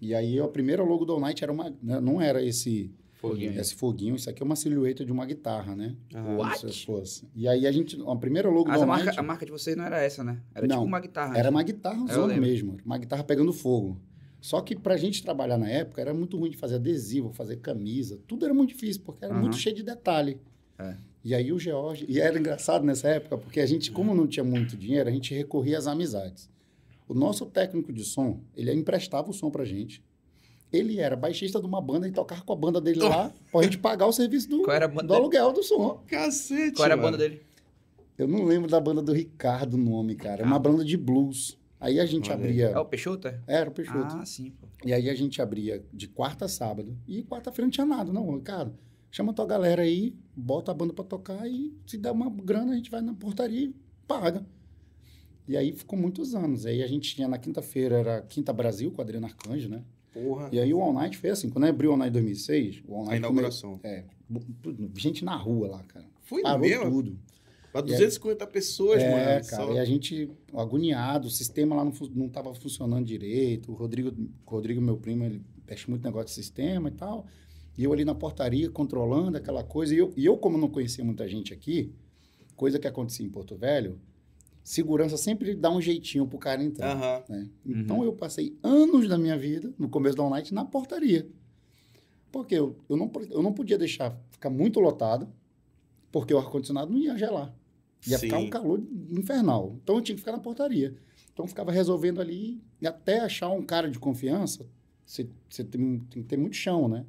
E 0.00 0.14
aí 0.14 0.38
a 0.38 0.46
primeira 0.46 0.82
logo 0.82 1.04
do 1.04 1.12
All 1.14 1.20
Night 1.20 1.42
era 1.42 1.50
uma, 1.52 1.74
né, 1.82 2.00
não 2.00 2.20
era 2.20 2.42
esse 2.44 2.90
Foguinho. 3.20 3.60
esse 3.60 3.74
foguinho, 3.74 4.14
isso 4.14 4.30
aqui 4.30 4.42
é 4.42 4.46
uma 4.46 4.54
silhueta 4.54 5.04
de 5.04 5.10
uma 5.10 5.26
guitarra, 5.26 5.74
né? 5.74 5.96
Aham. 6.14 6.36
What? 6.36 6.72
Se 6.72 6.86
fosse. 6.86 7.28
E 7.34 7.48
aí 7.48 7.66
a 7.66 7.72
gente, 7.72 7.98
a 8.06 8.16
primeira 8.16 8.48
logo 8.48 8.68
Mas 8.68 8.80
a 8.80 8.86
marca, 8.86 9.04
Night 9.06 9.18
a 9.18 9.22
marca 9.22 9.44
de 9.44 9.50
vocês 9.52 9.76
não 9.76 9.84
era 9.84 10.00
essa, 10.00 10.22
né? 10.22 10.40
Era 10.54 10.66
Não, 10.66 10.76
tipo 10.76 10.86
uma 10.86 11.00
guitarra. 11.00 11.34
era 11.36 11.44
né? 11.44 11.56
uma 11.56 11.62
guitarra 11.62 12.04
mesmo, 12.38 12.76
uma 12.84 12.96
guitarra 12.96 13.24
pegando 13.24 13.52
fogo. 13.52 14.00
Só 14.40 14.60
que 14.60 14.76
pra 14.76 14.96
gente 14.96 15.22
trabalhar 15.22 15.58
na 15.58 15.68
época 15.68 16.00
era 16.00 16.14
muito 16.14 16.36
ruim 16.38 16.50
de 16.50 16.56
fazer 16.56 16.76
adesivo, 16.76 17.32
fazer 17.32 17.56
camisa, 17.56 18.20
tudo 18.26 18.44
era 18.44 18.54
muito 18.54 18.68
difícil, 18.70 19.02
porque 19.04 19.24
era 19.24 19.34
Aham. 19.34 19.42
muito 19.42 19.56
cheio 19.56 19.74
de 19.74 19.82
detalhe. 19.82 20.40
É. 20.78 20.94
E 21.24 21.34
aí 21.34 21.52
o 21.52 21.58
George, 21.58 22.06
e 22.08 22.20
era 22.20 22.38
engraçado 22.38 22.84
nessa 22.84 23.08
época, 23.08 23.36
porque 23.36 23.58
a 23.58 23.66
gente, 23.66 23.90
como 23.90 24.14
não 24.14 24.28
tinha 24.28 24.44
muito 24.44 24.76
dinheiro, 24.76 25.08
a 25.08 25.12
gente 25.12 25.34
recorria 25.34 25.76
às 25.76 25.88
amizades. 25.88 26.48
O 27.08 27.14
nosso 27.14 27.46
técnico 27.46 27.92
de 27.92 28.04
som, 28.04 28.40
ele 28.54 28.72
emprestava 28.72 29.28
o 29.28 29.32
som 29.32 29.50
pra 29.50 29.64
gente. 29.64 30.04
Ele 30.72 30.98
era 31.00 31.16
baixista 31.16 31.58
de 31.60 31.66
uma 31.66 31.80
banda 31.80 32.06
e 32.06 32.12
tocava 32.12 32.42
com 32.42 32.52
a 32.52 32.56
banda 32.56 32.80
dele 32.80 33.00
lá, 33.00 33.32
pra 33.50 33.62
gente 33.62 33.78
pagar 33.78 34.06
o 34.06 34.12
serviço 34.12 34.48
do, 34.50 34.62
Qual 34.62 34.76
era 34.76 34.84
a 34.84 34.88
banda 34.88 35.02
do 35.02 35.08
dele? 35.08 35.20
aluguel 35.20 35.52
do 35.52 35.62
som. 35.62 36.02
Cacete. 36.06 36.76
Qual 36.76 36.84
era 36.84 36.94
a 36.94 36.96
mano. 36.96 37.12
banda 37.12 37.18
dele? 37.18 37.42
Eu 38.18 38.26
não 38.28 38.44
lembro 38.44 38.68
da 38.68 38.80
banda 38.80 39.00
do 39.00 39.12
Ricardo 39.12 39.74
o 39.74 39.78
nome, 39.78 40.14
cara. 40.14 40.42
É 40.42 40.44
uma 40.44 40.58
banda 40.58 40.84
de 40.84 40.96
blues. 40.96 41.56
Aí 41.80 42.00
a 42.00 42.04
gente 42.06 42.30
Olha 42.30 42.40
abria. 42.40 42.66
É 42.70 42.78
o 42.78 42.84
Peixoto? 42.84 43.28
é? 43.28 43.40
Era 43.46 43.70
o 43.70 43.72
Peixoto. 43.72 44.16
Ah, 44.16 44.26
sim, 44.26 44.50
pô. 44.50 44.66
E 44.84 44.92
aí 44.92 45.08
a 45.08 45.14
gente 45.14 45.40
abria 45.40 45.84
de 45.94 46.08
quarta 46.08 46.46
a 46.46 46.48
sábado. 46.48 46.98
E 47.06 47.22
quarta-feira 47.22 47.66
não 47.66 47.70
tinha 47.70 47.86
nada. 47.86 48.12
Não, 48.12 48.34
Ricardo, 48.34 48.74
chama 49.10 49.32
tua 49.32 49.46
galera 49.46 49.82
aí, 49.82 50.14
bota 50.36 50.72
a 50.72 50.74
banda 50.74 50.92
pra 50.92 51.04
tocar 51.04 51.48
e 51.48 51.72
se 51.86 51.96
der 51.96 52.10
uma 52.10 52.28
grana, 52.28 52.72
a 52.72 52.74
gente 52.76 52.90
vai 52.90 53.00
na 53.00 53.14
portaria 53.14 53.66
e 53.66 53.74
paga. 54.08 54.44
E 55.46 55.56
aí 55.56 55.72
ficou 55.72 55.96
muitos 55.98 56.34
anos. 56.34 56.66
Aí 56.66 56.82
a 56.82 56.86
gente 56.88 57.14
tinha 57.14 57.28
na 57.28 57.38
quinta-feira, 57.38 57.96
era 57.98 58.22
Quinta 58.22 58.52
Brasil, 58.52 58.90
com 58.90 58.98
o 58.98 59.00
Adriano 59.00 59.26
Arcanjo, 59.26 59.68
né? 59.68 59.82
Porra. 60.12 60.48
E 60.52 60.58
aí 60.58 60.72
o 60.72 60.80
All 60.80 60.92
Night 60.92 61.16
foi 61.18 61.30
assim, 61.30 61.48
quando 61.50 61.64
abriu 61.64 61.90
o 61.90 61.92
All 61.92 61.98
Night 61.98 62.10
em 62.10 62.12
2006, 62.12 62.82
o 62.86 62.94
All 62.94 63.00
Night... 63.04 63.14
A 63.14 63.16
inauguração. 63.18 63.78
come- 63.78 63.94
É, 63.94 64.04
gente 64.96 65.24
na 65.24 65.36
rua 65.36 65.68
lá, 65.68 65.82
cara. 65.84 66.06
Foi 66.22 66.42
Parou 66.42 66.60
mesmo? 66.60 66.90
tudo. 66.90 67.18
Pra 67.72 67.80
250 67.82 68.46
pessoas, 68.46 69.02
É, 69.02 69.10
mano. 69.10 69.46
cara, 69.46 69.64
só- 69.66 69.72
e 69.74 69.78
a 69.78 69.84
gente 69.84 70.30
agoniado, 70.54 71.28
o 71.28 71.30
sistema 71.30 71.76
lá 71.76 71.84
não, 71.84 71.92
não 72.14 72.28
tava 72.28 72.52
funcionando 72.54 73.04
direito. 73.06 73.70
O 73.70 73.74
Rodrigo, 73.74 74.10
o 74.46 74.50
Rodrigo, 74.50 74.80
meu 74.80 74.96
primo, 74.96 75.24
ele 75.24 75.42
mexe 75.66 75.88
muito 75.88 76.02
negócio 76.02 76.28
de 76.28 76.32
sistema 76.32 76.88
e 76.88 76.92
tal. 76.92 77.26
E 77.76 77.84
eu 77.84 77.92
ali 77.92 78.04
na 78.04 78.14
portaria, 78.14 78.70
controlando 78.70 79.36
aquela 79.36 79.62
coisa. 79.62 79.94
E 79.94 79.98
eu, 79.98 80.12
e 80.16 80.24
eu 80.24 80.36
como 80.38 80.58
não 80.58 80.68
conhecia 80.68 81.04
muita 81.04 81.28
gente 81.28 81.52
aqui, 81.52 81.92
coisa 82.56 82.78
que 82.78 82.88
acontecia 82.88 83.24
em 83.24 83.28
Porto 83.30 83.54
Velho, 83.54 84.00
segurança 84.68 85.16
sempre 85.16 85.54
dá 85.54 85.70
um 85.70 85.80
jeitinho 85.80 86.26
pro 86.26 86.38
cara 86.38 86.62
entrar. 86.62 86.94
Aham. 86.94 87.24
né? 87.28 87.48
Então 87.64 88.04
eu 88.04 88.12
passei 88.12 88.54
anos 88.62 89.08
da 89.08 89.16
minha 89.16 89.36
vida, 89.38 89.72
no 89.78 89.88
começo 89.88 90.16
da 90.16 90.28
Night, 90.28 90.52
na 90.52 90.64
portaria. 90.64 91.26
Porque 92.30 92.54
eu, 92.54 92.76
eu, 92.86 92.96
não, 92.96 93.10
eu 93.30 93.42
não 93.42 93.52
podia 93.52 93.78
deixar 93.78 94.20
ficar 94.30 94.50
muito 94.50 94.78
lotado, 94.78 95.26
porque 96.12 96.34
o 96.34 96.38
ar-condicionado 96.38 96.92
não 96.92 96.98
ia 96.98 97.16
gelar. 97.16 97.54
Ia 98.06 98.18
ficar 98.18 98.38
Sim. 98.38 98.46
um 98.46 98.50
calor 98.50 98.82
infernal. 99.08 99.78
Então 99.82 99.96
eu 99.96 100.02
tinha 100.02 100.14
que 100.14 100.20
ficar 100.20 100.32
na 100.32 100.38
portaria. 100.38 100.94
Então 101.32 101.46
eu 101.46 101.48
ficava 101.48 101.72
resolvendo 101.72 102.20
ali, 102.20 102.62
e 102.78 102.86
até 102.86 103.20
achar 103.20 103.48
um 103.48 103.62
cara 103.62 103.90
de 103.90 103.98
confiança, 103.98 104.68
você, 105.04 105.30
você 105.48 105.64
tem, 105.64 106.00
tem 106.10 106.22
que 106.22 106.28
ter 106.28 106.36
muito 106.36 106.56
chão, 106.56 106.88
né? 106.88 107.06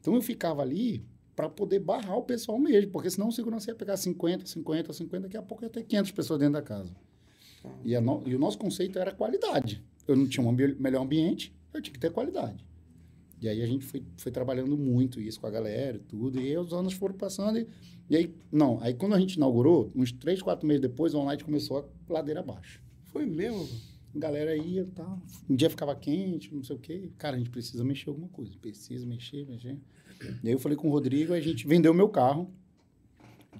Então 0.00 0.14
eu 0.14 0.22
ficava 0.22 0.62
ali 0.62 1.04
para 1.34 1.48
poder 1.48 1.80
barrar 1.80 2.16
o 2.16 2.22
pessoal 2.22 2.58
mesmo, 2.58 2.90
porque 2.92 3.10
senão 3.10 3.28
o 3.28 3.32
segurança 3.32 3.70
ia 3.70 3.74
pegar 3.74 3.96
50, 3.96 4.46
50, 4.46 4.92
50, 4.92 5.22
daqui 5.24 5.36
a 5.36 5.42
pouco 5.42 5.64
ia 5.64 5.70
ter 5.70 5.82
500 5.84 6.10
pessoas 6.12 6.38
dentro 6.38 6.54
da 6.54 6.62
casa. 6.62 6.94
E, 7.84 7.96
a 7.96 8.00
no- 8.00 8.22
e 8.26 8.34
o 8.34 8.38
nosso 8.38 8.58
conceito 8.58 8.98
era 8.98 9.12
qualidade. 9.12 9.82
Eu 10.06 10.14
não 10.16 10.26
tinha 10.28 10.44
um 10.44 10.50
ambi- 10.50 10.76
melhor 10.78 11.02
ambiente, 11.02 11.54
eu 11.72 11.80
tinha 11.80 11.92
que 11.92 11.98
ter 11.98 12.12
qualidade. 12.12 12.64
E 13.40 13.48
aí 13.48 13.62
a 13.62 13.66
gente 13.66 13.84
foi, 13.84 14.02
foi 14.16 14.30
trabalhando 14.32 14.76
muito 14.76 15.20
isso 15.20 15.40
com 15.40 15.46
a 15.46 15.50
galera 15.50 15.96
e 15.96 16.00
tudo. 16.00 16.38
E 16.40 16.44
aí 16.46 16.56
os 16.56 16.72
anos 16.72 16.92
foram 16.94 17.14
passando. 17.14 17.58
E, 17.58 17.66
e 18.08 18.16
aí, 18.16 18.34
não, 18.52 18.78
aí 18.80 18.94
quando 18.94 19.14
a 19.14 19.18
gente 19.20 19.34
inaugurou, 19.34 19.90
uns 19.94 20.12
três, 20.12 20.40
quatro 20.40 20.66
meses 20.66 20.80
depois, 20.82 21.14
o 21.14 21.18
online 21.18 21.42
começou 21.42 21.90
a 22.08 22.12
ladeira 22.12 22.40
abaixo. 22.40 22.80
Foi 23.06 23.26
mesmo? 23.26 23.66
A 24.14 24.18
galera 24.18 24.56
ia 24.56 24.82
e 24.82 24.86
tal. 24.86 25.20
Um 25.50 25.56
dia 25.56 25.68
ficava 25.68 25.94
quente, 25.96 26.54
não 26.54 26.62
sei 26.62 26.76
o 26.76 26.78
quê. 26.78 27.10
Cara, 27.18 27.34
a 27.34 27.38
gente 27.38 27.50
precisa 27.50 27.82
mexer 27.84 28.08
alguma 28.08 28.28
coisa. 28.28 28.52
Precisa 28.60 29.04
mexer, 29.06 29.44
mexer. 29.46 29.78
E 30.42 30.48
aí 30.48 30.52
eu 30.52 30.58
falei 30.58 30.76
com 30.76 30.88
o 30.88 30.90
Rodrigo, 30.90 31.32
a 31.32 31.40
gente 31.40 31.66
vendeu 31.66 31.92
meu 31.94 32.08
carro. 32.08 32.50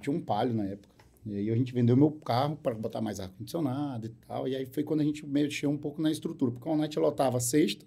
Tinha 0.01 0.15
um 0.15 0.21
palio 0.21 0.53
na 0.53 0.65
época. 0.65 0.93
E 1.25 1.35
aí 1.35 1.49
a 1.49 1.55
gente 1.55 1.73
vendeu 1.73 1.97
meu 1.97 2.11
carro 2.11 2.55
para 2.55 2.75
botar 2.75 3.01
mais 3.01 3.19
ar-condicionado 3.19 4.05
e 4.07 4.09
tal. 4.27 4.47
E 4.47 4.55
aí 4.55 4.65
foi 4.65 4.83
quando 4.83 5.01
a 5.01 5.03
gente 5.03 5.25
mexeu 5.25 5.69
um 5.69 5.77
pouco 5.77 6.01
na 6.01 6.11
estrutura. 6.11 6.51
Porque 6.51 6.69
a 6.69 6.75
Night 6.75 6.97
lotava 6.99 7.39
sexta, 7.39 7.85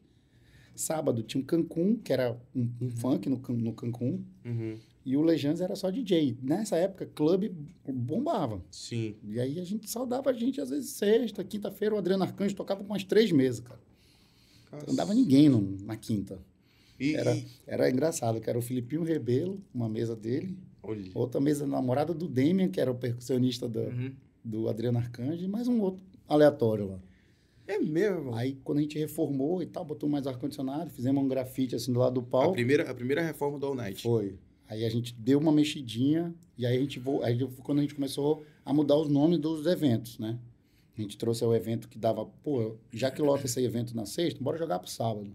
sábado 0.75 1.23
tinha 1.23 1.41
um 1.41 1.45
Cancún, 1.45 1.97
que 1.97 2.13
era 2.13 2.37
um, 2.55 2.69
um 2.81 2.91
funk 2.91 3.29
no, 3.29 3.37
no 3.57 3.73
Cancún. 3.73 4.25
Uhum. 4.45 4.77
E 5.05 5.17
o 5.17 5.23
Legends 5.23 5.61
era 5.61 5.75
só 5.77 5.89
DJ. 5.91 6.37
Nessa 6.43 6.77
época, 6.77 7.07
clube 7.07 7.55
bombava. 7.87 8.63
Sim. 8.71 9.15
E 9.25 9.41
aí 9.41 9.59
a 9.61 9.65
gente 9.65 9.89
saudava 9.89 10.31
a 10.31 10.33
gente, 10.33 10.61
às 10.61 10.69
vezes, 10.71 10.91
sexta, 10.91 11.43
quinta-feira, 11.45 11.95
o 11.95 11.99
Adriano 11.99 12.25
Arcanjo 12.25 12.55
tocava 12.55 12.83
com 12.83 12.91
umas 12.93 13.05
três 13.05 13.31
mesas, 13.33 13.61
cara. 13.61 13.81
Não 14.87 14.95
dava 14.95 15.15
ninguém 15.15 15.49
no- 15.49 15.79
na 15.85 15.97
quinta. 15.97 16.39
E, 16.99 17.15
Era, 17.15 17.35
e- 17.37 17.47
era 17.67 17.91
engraçado, 17.91 18.41
que 18.41 18.49
era 18.51 18.59
o 18.59 18.63
Filipinho 18.63 19.03
Rebelo, 19.05 19.61
uma 19.73 19.89
mesa 19.89 20.17
dele, 20.17 20.57
Olha. 20.83 21.11
outra 21.15 21.41
mesa 21.41 21.67
namorada 21.67 22.13
do 22.13 22.27
Demian, 22.29 22.69
que 22.69 22.81
era 22.81 22.91
o 22.91 22.95
percussionista 22.95 23.69
do, 23.69 23.81
Uhum. 23.81 24.13
do 24.45 24.69
Adriano 24.69 24.99
Arcanjo, 24.99 25.45
e 25.45 25.49
mais 25.49 25.69
um 25.69 25.81
outro 25.81 26.03
aleatório 26.27 26.89
lá. 26.89 27.01
É 27.67 27.79
mesmo? 27.79 28.35
Aí, 28.35 28.59
quando 28.65 28.79
a 28.79 28.81
gente 28.81 28.99
reformou 28.99 29.63
e 29.63 29.67
tal, 29.67 29.85
botou 29.85 30.09
mais 30.09 30.27
ar-condicionado, 30.27 30.91
fizemos 30.91 31.23
um 31.23 31.29
grafite 31.29 31.75
assim 31.77 31.93
do 31.93 31.99
lado 32.01 32.15
do 32.15 32.21
A 32.21 32.31
palco. 32.31 32.53
primeira, 32.55 32.91
a 32.91 32.95
primeira 32.95 33.23
reforma 33.23 33.59
do 33.59 33.67
All 33.67 33.75
Night. 33.75 34.03
Foi. 34.03 34.39
Aí 34.67 34.85
a 34.85 34.89
gente 34.89 35.15
deu 35.15 35.39
uma 35.39 35.53
mexidinha 35.53 36.35
e 36.57 36.67
aí 36.67 36.77
a 36.77 36.81
gente 36.81 37.01
aí 37.23 37.39
foi 37.39 37.65
quando 37.65 37.79
a 37.79 37.83
gente 37.83 37.95
começou 37.95 38.43
a 38.65 38.73
mudar 38.73 38.97
os 38.97 39.09
nomes 39.09 39.39
dos 39.39 39.67
eventos, 39.67 40.19
né? 40.19 40.39
A 40.97 41.01
gente 41.01 41.17
trouxe 41.17 41.45
o 41.45 41.55
evento 41.55 41.89
que 41.89 41.99
dava, 41.99 42.27
pô, 42.43 42.77
já 42.93 43.11
que 43.11 43.23
lota 43.23 43.47
esse 43.47 43.63
evento 43.63 43.95
na 43.95 44.05
sexta, 44.05 44.43
bora 44.43 44.59
jogar 44.59 44.79
pro 44.79 44.91
sábado. 44.91 45.31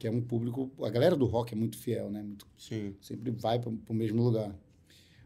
Que 0.00 0.06
é 0.06 0.10
um 0.10 0.22
público, 0.22 0.70
a 0.82 0.88
galera 0.88 1.14
do 1.14 1.26
rock 1.26 1.52
é 1.52 1.56
muito 1.56 1.76
fiel, 1.76 2.08
né? 2.10 2.22
Muito, 2.22 2.46
Sim. 2.56 2.94
sempre 3.02 3.30
vai 3.30 3.58
pro, 3.60 3.70
pro 3.70 3.92
mesmo 3.94 4.22
lugar. 4.22 4.56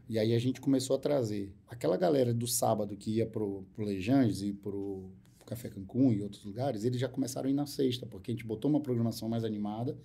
E 0.09 0.19
aí 0.19 0.35
a 0.35 0.37
gente 0.39 0.59
começou 0.59 0.97
a 0.97 0.99
trazer 0.99 1.55
aquela 1.65 1.95
galera 1.95 2.33
do 2.33 2.45
sábado 2.45 2.95
que 2.97 3.09
ia 3.11 3.25
pro, 3.25 3.63
pro 3.73 3.85
Lejandes 3.85 4.41
e 4.41 4.51
pro, 4.51 5.09
pro 5.39 5.47
Café 5.47 5.69
Cancún 5.69 6.11
e 6.11 6.21
outros 6.21 6.43
lugares, 6.43 6.83
eles 6.83 6.99
já 6.99 7.07
começaram 7.07 7.47
a 7.47 7.51
ir 7.51 7.53
na 7.55 7.65
sexta, 7.65 8.05
porque 8.05 8.31
a 8.31 8.33
gente 8.33 8.45
botou 8.45 8.69
uma 8.69 8.81
programação 8.81 9.29
mais 9.29 9.45
animada 9.45 9.97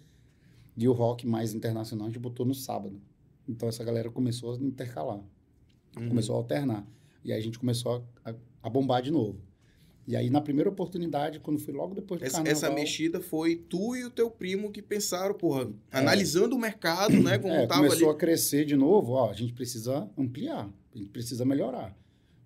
e 0.76 0.86
o 0.88 0.92
rock 0.92 1.26
mais 1.26 1.52
internacional 1.52 2.06
a 2.06 2.10
gente 2.10 2.20
botou 2.20 2.46
no 2.46 2.54
sábado. 2.54 3.02
Então 3.48 3.68
essa 3.68 3.82
galera 3.82 4.08
começou 4.08 4.52
a 4.54 4.56
intercalar, 4.56 5.20
Uhum. 5.98 6.08
começou 6.10 6.36
a 6.36 6.38
alternar. 6.38 6.86
E 7.24 7.32
aí 7.32 7.38
a 7.40 7.42
gente 7.42 7.58
começou 7.58 8.06
a, 8.24 8.30
a- 8.30 8.34
a 8.62 8.70
bombar 8.70 9.02
de 9.02 9.10
novo. 9.10 9.40
E 10.10 10.16
aí 10.16 10.28
na 10.28 10.40
primeira 10.40 10.68
oportunidade, 10.68 11.38
quando 11.38 11.60
foi 11.60 11.72
logo 11.72 11.94
depois 11.94 12.20
do 12.20 12.26
Essa, 12.26 12.38
carnaval... 12.38 12.52
essa 12.52 12.70
mexida 12.74 13.20
foi 13.20 13.54
tu 13.54 13.94
e 13.94 14.04
o 14.04 14.10
teu 14.10 14.28
primo 14.28 14.72
que 14.72 14.82
pensaram, 14.82 15.32
porra, 15.32 15.70
analisando 15.88 16.56
o 16.56 16.58
mercado, 16.58 17.14
né? 17.22 17.38
Como 17.38 17.54
É, 17.54 17.64
tava 17.64 17.82
ali. 17.82 17.90
começou 17.90 18.10
a 18.10 18.16
crescer 18.16 18.64
de 18.64 18.74
novo, 18.74 19.12
ó, 19.12 19.30
a 19.30 19.34
gente 19.34 19.52
precisa 19.52 20.10
ampliar, 20.18 20.68
a 20.92 20.98
gente 20.98 21.10
precisa 21.10 21.44
melhorar. 21.44 21.96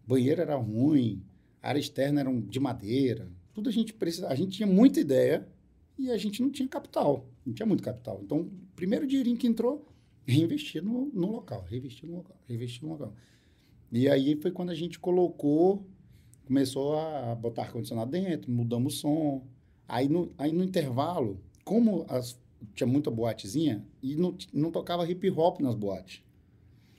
Banheiro 0.07 0.43
era 0.43 0.55
ruim, 0.57 1.23
área 1.63 1.81
externa 1.81 2.21
era 2.21 2.31
de 2.31 2.61
madeira, 2.61 3.33
tudo 3.55 3.71
a 3.71 3.73
gente 3.73 3.95
precisa, 3.95 4.29
a 4.29 4.35
gente 4.35 4.59
tinha 4.59 4.67
muita 4.67 5.01
ideia 5.01 5.49
e 5.99 6.11
a 6.11 6.19
gente 6.19 6.43
não 6.43 6.51
tinha 6.51 6.69
capital, 6.69 7.27
não 7.47 7.55
tinha 7.55 7.65
muito 7.65 7.83
capital. 7.83 8.21
Então, 8.23 8.41
o 8.41 8.51
primeiro 8.77 9.07
dinheirinho 9.07 9.39
que 9.39 9.47
entrou, 9.47 9.89
reinvestir 10.27 10.83
no, 10.85 11.07
no 11.15 11.31
local, 11.33 11.65
reinvestir 11.67 12.07
no 12.07 12.17
local, 12.17 12.37
reinvestir 12.47 12.83
no 12.83 12.91
local. 12.91 13.15
E 13.91 14.07
aí 14.07 14.37
foi 14.37 14.51
quando 14.51 14.69
a 14.69 14.75
gente 14.75 14.99
colocou, 14.99 15.87
começou 16.47 16.99
a 16.99 17.35
botar 17.35 17.63
ar-condicionado 17.63 18.11
dentro, 18.11 18.51
mudamos 18.51 18.95
o 18.95 18.97
som. 18.99 19.47
Aí 19.89 20.09
no, 20.09 20.33
aí 20.39 20.53
no 20.53 20.65
intervalo, 20.65 21.41
como 21.65 22.07
as, 22.09 22.39
tinha 22.75 22.87
muita 22.87 23.11
boatezinha, 23.11 23.85
e 24.03 24.17
não, 24.17 24.37
não 24.53 24.71
tocava 24.71 25.09
hip 25.09 25.31
hop 25.31 25.61
nas 25.61 25.75
boates. 25.75 26.23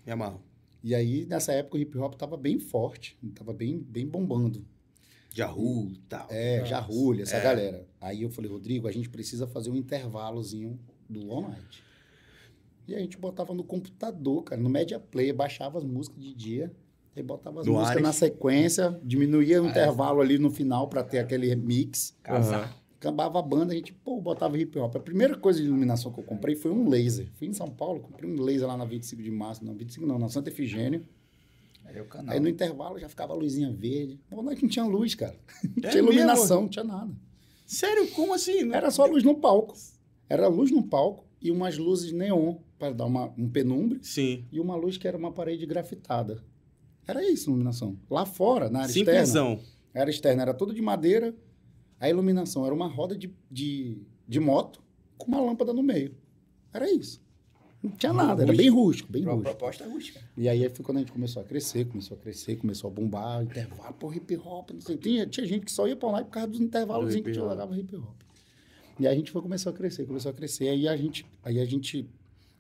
Me 0.06 0.12
amarro. 0.12 0.42
E 0.84 0.94
aí, 0.94 1.26
nessa 1.26 1.52
época, 1.52 1.78
o 1.78 1.80
hip 1.82 1.98
hop 1.98 2.14
tava 2.14 2.38
bem 2.38 2.60
forte, 2.60 3.18
tava 3.34 3.52
bem, 3.54 3.80
bem 3.80 4.06
bombando. 4.06 4.64
Jahu 5.34 5.90
e 5.92 5.98
tal. 6.08 6.28
É, 6.30 6.60
Nossa. 6.60 6.70
Jarrulha, 6.70 7.24
essa 7.24 7.38
É. 7.38 7.44
galera. 7.44 7.88
Aí 8.00 8.22
eu 8.22 8.30
falei, 8.30 8.50
Rodrigo, 8.50 8.88
a 8.88 8.92
gente 8.92 9.10
precisa 9.10 9.48
fazer 9.48 9.72
um 9.72 9.76
intervalozinho 9.76 10.80
do 11.10 11.32
All 11.32 11.42
Night. 11.50 11.84
E 12.88 12.94
a 12.96 13.00
gente 13.00 13.18
botava 13.18 13.54
no 13.54 13.64
computador, 13.64 14.44
cara, 14.44 14.62
no 14.62 14.70
Media 14.70 15.00
Player, 15.00 15.36
baixava 15.36 15.80
as 15.80 15.84
músicas 15.84 16.24
de 16.24 16.34
dia, 16.36 16.72
aí 17.16 17.24
botava 17.24 17.62
as 17.62 17.66
No 17.66 17.74
músicas 17.74 17.92
Ares. 17.92 18.04
na 18.04 18.14
sequência, 18.14 19.00
diminuía 19.04 19.62
o 19.62 19.68
intervalo 19.68 20.22
ali 20.22 20.38
no 20.38 20.50
final 20.50 20.88
para 20.88 21.04
ter 21.04 21.20
aquele 21.20 21.56
mix. 21.56 22.16
Casar. 22.24 22.76
Acabava 23.00 23.38
a 23.40 23.42
banda, 23.42 23.72
a 23.74 23.76
gente, 23.76 23.94
pô, 23.94 24.20
botava 24.20 24.58
hip 24.58 24.78
hop. 24.80 24.96
A 24.96 25.00
primeira 25.00 25.38
coisa 25.38 25.60
de 25.62 25.68
iluminação 25.68 26.12
que 26.12 26.20
eu 26.20 26.24
comprei 26.24 26.56
foi 26.56 26.72
um 26.72 26.90
laser. 26.90 27.28
Fui 27.36 27.48
em 27.48 27.54
São 27.54 27.70
Paulo, 27.70 28.00
comprei 28.00 28.30
um 28.30 28.42
laser 28.42 28.68
lá 28.68 28.76
na 28.76 28.86
25 28.86 29.22
de 29.22 29.30
março, 29.32 29.64
não, 29.64 29.76
25 29.76 30.06
não, 30.08 30.18
na 30.18 30.28
Santa 30.30 30.50
Efigênio. 30.50 31.06
Aí 31.86 32.02
o 32.02 32.06
canal. 32.06 32.34
Aí 32.34 32.40
no 32.40 32.50
intervalo 32.50 32.98
já 32.98 33.08
ficava 33.08 33.34
a 33.34 33.36
luzinha 33.36 33.72
verde. 33.72 34.20
Pô, 34.30 34.42
nós 34.42 34.60
não 34.60 34.68
tinha 34.68 34.86
luz, 34.86 35.14
cara. 35.14 35.36
Não 35.64 35.88
É 35.88 35.92
tinha 35.92 36.02
iluminação, 36.04 36.42
mesmo? 36.48 36.62
não 36.62 36.70
tinha 36.70 36.84
nada. 36.84 37.12
Sério? 37.68 38.08
Como 38.12 38.34
assim? 38.34 38.72
Era 38.74 38.90
só 38.90 39.06
luz 39.06 39.24
no 39.24 39.36
palco. 39.36 39.76
Era 40.28 40.48
luz 40.48 40.72
no 40.72 40.82
palco 40.82 41.26
e 41.40 41.52
umas 41.52 41.78
luzes 41.78 42.12
neon 42.12 42.56
para 42.80 42.92
dar 42.92 43.06
uma, 43.06 43.32
um 43.38 43.48
penumbre 43.48 44.00
Sim. 44.02 44.46
e 44.52 44.60
uma 44.60 44.76
luz 44.76 44.98
que 44.98 45.08
era 45.08 45.16
uma 45.18 45.32
parede 45.32 45.66
grafitada. 45.68 46.44
Era 47.08 47.24
isso 47.24 47.50
a 47.50 47.52
iluminação. 47.52 47.98
Lá 48.10 48.26
fora, 48.26 48.70
na 48.70 48.80
área 48.82 48.90
externa, 48.90 49.26
Simplesão. 49.26 49.60
a 49.94 50.00
área 50.00 50.12
externa 50.12 50.42
era 50.42 50.54
toda 50.54 50.74
de 50.74 50.82
madeira, 50.82 51.36
a 52.00 52.10
iluminação 52.10 52.66
era 52.66 52.74
uma 52.74 52.88
roda 52.88 53.16
de, 53.18 53.34
de, 53.50 54.02
de 54.28 54.40
moto 54.40 54.84
com 55.18 55.28
uma 55.28 55.40
lâmpada 55.40 55.74
no 55.74 55.84
meio. 55.84 56.16
Era 56.74 56.92
isso. 56.92 57.24
Não 57.82 57.92
tinha 57.92 58.12
nada, 58.12 58.42
era 58.42 58.54
bem 58.54 58.70
rústico, 58.70 59.12
bem 59.12 59.24
rústico. 59.24 59.44
Proposta 59.44 59.88
rústica. 59.88 60.20
E 60.36 60.50
aí 60.50 60.68
foi 60.70 60.84
quando 60.84 60.98
a 60.98 61.00
gente 61.02 61.12
começou 61.12 61.42
a 61.42 61.46
crescer, 61.46 61.86
começou 61.86 62.18
a 62.18 62.20
crescer, 62.20 62.56
começou 62.56 62.90
a 62.90 62.94
bombar, 62.94 63.44
intervalo, 63.44 63.94
pô, 63.94 64.12
hip 64.12 64.36
hop, 64.38 64.72
não 64.72 64.82
sei. 64.82 64.98
Tinha, 64.98 65.28
tinha 65.28 65.46
gente 65.46 65.66
que 65.66 65.72
só 65.72 65.88
ia 65.88 65.96
pra 65.96 66.10
lá 66.10 66.24
por 66.24 66.32
causa 66.32 66.48
dos 66.48 66.60
intervalos 66.60 67.14
que 67.14 67.20
hip 67.20 67.30
hop. 67.30 67.36
jogava 67.36 67.78
hip 67.78 67.96
hop. 67.96 68.22
E 69.00 69.06
aí 69.06 69.14
a 69.14 69.16
gente 69.16 69.30
foi, 69.30 69.42
começou 69.42 69.72
a 69.72 69.74
crescer, 69.76 70.06
começou 70.06 70.32
a 70.32 70.34
crescer. 70.34 70.68
Aí 70.70 70.88
a 70.88 70.98
gente, 70.98 71.26
aí 71.44 71.60
a 71.60 71.66
gente 71.66 72.10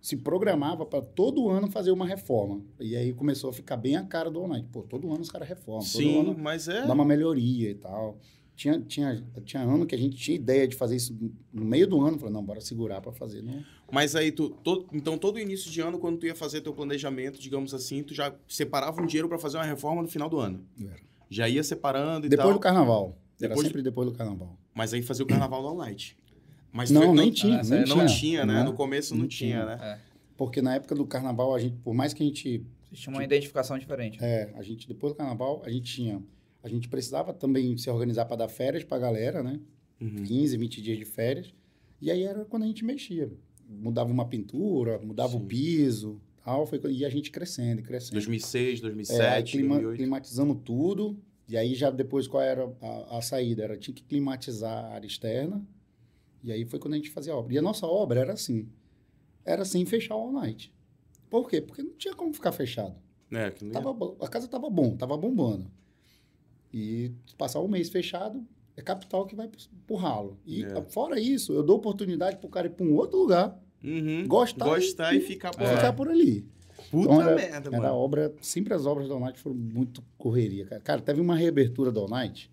se 0.05 0.15
programava 0.17 0.85
para 0.85 1.01
todo 1.01 1.49
ano 1.49 1.67
fazer 1.67 1.89
uma 1.89 2.05
reforma. 2.05 2.61
E 2.79 2.95
aí 2.95 3.11
começou 3.11 3.49
a 3.49 3.53
ficar 3.53 3.75
bem 3.75 3.95
a 3.95 4.03
cara 4.03 4.29
do 4.29 4.39
All 4.39 4.47
Night. 4.47 4.67
Pô, 4.71 4.83
todo 4.83 5.11
ano 5.11 5.21
os 5.21 5.31
caras 5.31 5.49
reformam, 5.49 5.81
todo 5.83 5.89
Sim, 6.03 6.19
ano 6.19 6.35
mas 6.37 6.67
é. 6.67 6.85
dá 6.85 6.93
uma 6.93 7.03
melhoria 7.03 7.71
e 7.71 7.73
tal. 7.73 8.15
Tinha, 8.55 8.79
tinha, 8.79 9.25
tinha 9.43 9.63
ano 9.63 9.83
que 9.87 9.95
a 9.95 9.97
gente 9.97 10.15
tinha 10.15 10.35
ideia 10.35 10.67
de 10.67 10.75
fazer 10.75 10.95
isso 10.95 11.17
no 11.51 11.65
meio 11.65 11.87
do 11.87 11.99
ano. 12.05 12.19
Falei, 12.19 12.31
não, 12.35 12.43
bora 12.45 12.61
segurar 12.61 13.01
para 13.01 13.11
fazer. 13.11 13.41
Não. 13.41 13.63
Mas 13.91 14.15
aí, 14.15 14.31
tu, 14.31 14.51
to- 14.63 14.85
então 14.93 15.17
todo 15.17 15.39
início 15.39 15.71
de 15.71 15.81
ano, 15.81 15.97
quando 15.97 16.19
tu 16.19 16.27
ia 16.27 16.35
fazer 16.35 16.61
teu 16.61 16.71
planejamento, 16.73 17.39
digamos 17.41 17.73
assim, 17.73 18.03
tu 18.03 18.13
já 18.13 18.31
separava 18.47 19.01
um 19.01 19.07
dinheiro 19.07 19.27
pra 19.27 19.39
fazer 19.39 19.57
uma 19.57 19.63
reforma 19.65 20.03
no 20.03 20.07
final 20.07 20.29
do 20.29 20.37
ano. 20.39 20.63
Era. 20.79 20.95
Já 21.31 21.49
ia 21.49 21.63
separando 21.63 22.27
e 22.27 22.29
Depois 22.29 22.47
tal. 22.49 22.53
do 22.53 22.59
carnaval. 22.59 23.17
Era 23.41 23.49
Depois- 23.49 23.65
sempre 23.67 23.81
depois 23.81 24.07
do 24.07 24.13
carnaval. 24.15 24.55
Mas 24.71 24.93
aí 24.93 25.01
fazia 25.01 25.25
o 25.25 25.27
carnaval 25.27 25.63
no 25.63 25.69
All 25.69 25.77
Night. 25.77 26.15
Mas 26.75 26.91
Não, 26.91 27.13
nem 27.15 27.31
tinha. 27.31 27.63
Nem 27.63 27.85
não 27.85 27.95
Não 27.95 28.05
tinha, 28.05 28.19
tinha, 28.19 28.45
né? 28.45 28.61
No 28.63 28.73
começo 28.73 29.13
não, 29.15 29.21
Não 29.21 29.27
tinha, 29.29 29.63
tinha. 29.63 29.65
né? 29.65 29.79
É. 29.81 29.99
Porque 30.35 30.61
na 30.61 30.75
época 30.75 30.93
do 30.93 31.05
carnaval, 31.05 31.55
a 31.55 31.59
gente, 31.59 31.77
por 31.77 31.93
mais 31.93 32.13
que 32.13 32.21
a 32.21 32.25
gente 32.25 32.65
tinham 32.91 33.15
uma 33.15 33.23
identificação 33.23 33.77
diferente. 33.79 34.17
É, 34.21 34.51
a 34.57 34.61
gente, 34.61 34.85
depois 34.85 35.13
do 35.13 35.15
carnaval, 35.15 35.61
a 35.65 35.69
gente 35.69 35.85
tinha. 35.93 36.21
A 36.61 36.67
gente 36.67 36.89
precisava 36.89 37.31
também 37.33 37.77
se 37.77 37.89
organizar 37.89 38.25
para 38.25 38.35
dar 38.35 38.49
férias 38.49 38.83
pra 38.83 38.99
galera, 38.99 39.41
né? 39.41 39.57
Uhum. 40.01 40.23
15, 40.23 40.57
20 40.57 40.81
dias 40.81 40.97
de 40.97 41.05
férias. 41.05 41.53
E 42.01 42.11
aí 42.11 42.23
era 42.23 42.43
quando 42.43 42.63
a 42.63 42.67
gente 42.67 42.83
mexia. 42.83 43.31
Mudava 43.69 44.11
uma 44.11 44.25
pintura, 44.27 44.99
mudava 44.99 45.31
Sim. 45.31 45.37
o 45.37 45.45
piso, 45.45 46.19
tal. 46.43 46.65
Foi, 46.67 46.77
quando- 46.77 46.91
e 46.93 47.05
a 47.05 47.09
gente 47.09 47.31
crescendo, 47.31 47.79
e 47.79 47.83
crescendo. 47.83 48.13
2006, 48.15 48.63
É, 48.63 48.73
aí 48.73 48.81
2007, 48.81 49.51
clima- 49.53 49.75
2008. 49.75 49.97
climatizamos 49.97 50.57
tudo. 50.65 51.17
E 51.47 51.55
aí 51.55 51.73
já 51.73 51.89
depois 51.89 52.27
qual 52.27 52.43
era 52.43 52.69
a, 52.81 53.17
a 53.19 53.21
saída? 53.21 53.63
Era 53.63 53.77
tinha 53.77 53.93
que 53.95 54.03
climatizar 54.03 54.85
a 54.85 54.89
área 54.95 55.07
externa. 55.07 55.65
E 56.45 56.51
aí 56.51 56.63
foi 56.63 56.77
quando 56.79 56.93
a 56.93 56.97
gente 56.97 57.09
fazia 57.09 57.33
a 57.33 57.35
obra. 57.35 57.53
E 57.55 57.57
a 57.57 57.61
nossa 57.61 57.87
obra 57.87 58.19
era 58.19 58.33
assim. 58.33 58.69
Era 59.43 59.65
sem 59.65 59.83
fechar 59.85 60.15
o 60.15 60.19
all 60.19 60.31
night. 60.31 60.71
Por 61.29 61.49
quê? 61.49 61.59
Porque 61.59 61.81
não 61.81 61.93
tinha 61.93 62.13
como 62.13 62.31
ficar 62.33 62.51
fechado. 62.51 62.95
É, 63.31 63.49
que 63.49 63.65
Tava, 63.71 63.91
bo- 63.91 64.15
a 64.21 64.27
casa 64.27 64.47
tava 64.47 64.69
bom, 64.69 64.95
tava 64.95 65.17
bombando. 65.17 65.69
E 66.73 67.11
passar 67.37 67.61
um 67.61 67.67
mês 67.67 67.89
fechado, 67.89 68.45
é 68.77 68.81
capital 68.81 69.25
que 69.25 69.35
vai 69.35 69.49
pro, 69.87 69.95
ralo. 69.95 70.37
E 70.45 70.63
É. 70.63 70.81
fora 70.83 71.19
isso, 71.19 71.51
eu 71.53 71.63
dou 71.63 71.77
oportunidade 71.77 72.37
pro 72.37 72.47
cara 72.49 72.67
ir 72.67 72.71
para 72.71 72.85
um 72.85 72.93
outro 72.93 73.17
lugar, 73.17 73.59
Uhum. 73.83 74.27
gostar, 74.27 74.65
Gostar 74.65 75.13
e, 75.13 75.17
e 75.17 75.21
ficar 75.21 75.51
por 75.51 75.65
ficar 75.67 75.93
por 75.93 76.09
ali. 76.09 76.45
Puta 76.91 77.13
Então, 77.13 77.21
era- 77.21 77.35
merda, 77.35 77.69
Era 77.69 77.81
mano. 77.81 77.95
obra, 77.95 78.35
sempre 78.41 78.73
as 78.73 78.85
obras 78.85 79.07
da 79.07 79.13
All 79.15 79.19
Night 79.19 79.39
foram 79.39 79.55
muito 79.55 80.03
correria, 80.17 80.65
cara. 80.65 80.81
Cara, 80.81 81.01
teve 81.01 81.21
uma 81.21 81.35
reabertura 81.35 81.91
da 81.91 81.99
All 82.01 82.09
Night, 82.09 82.51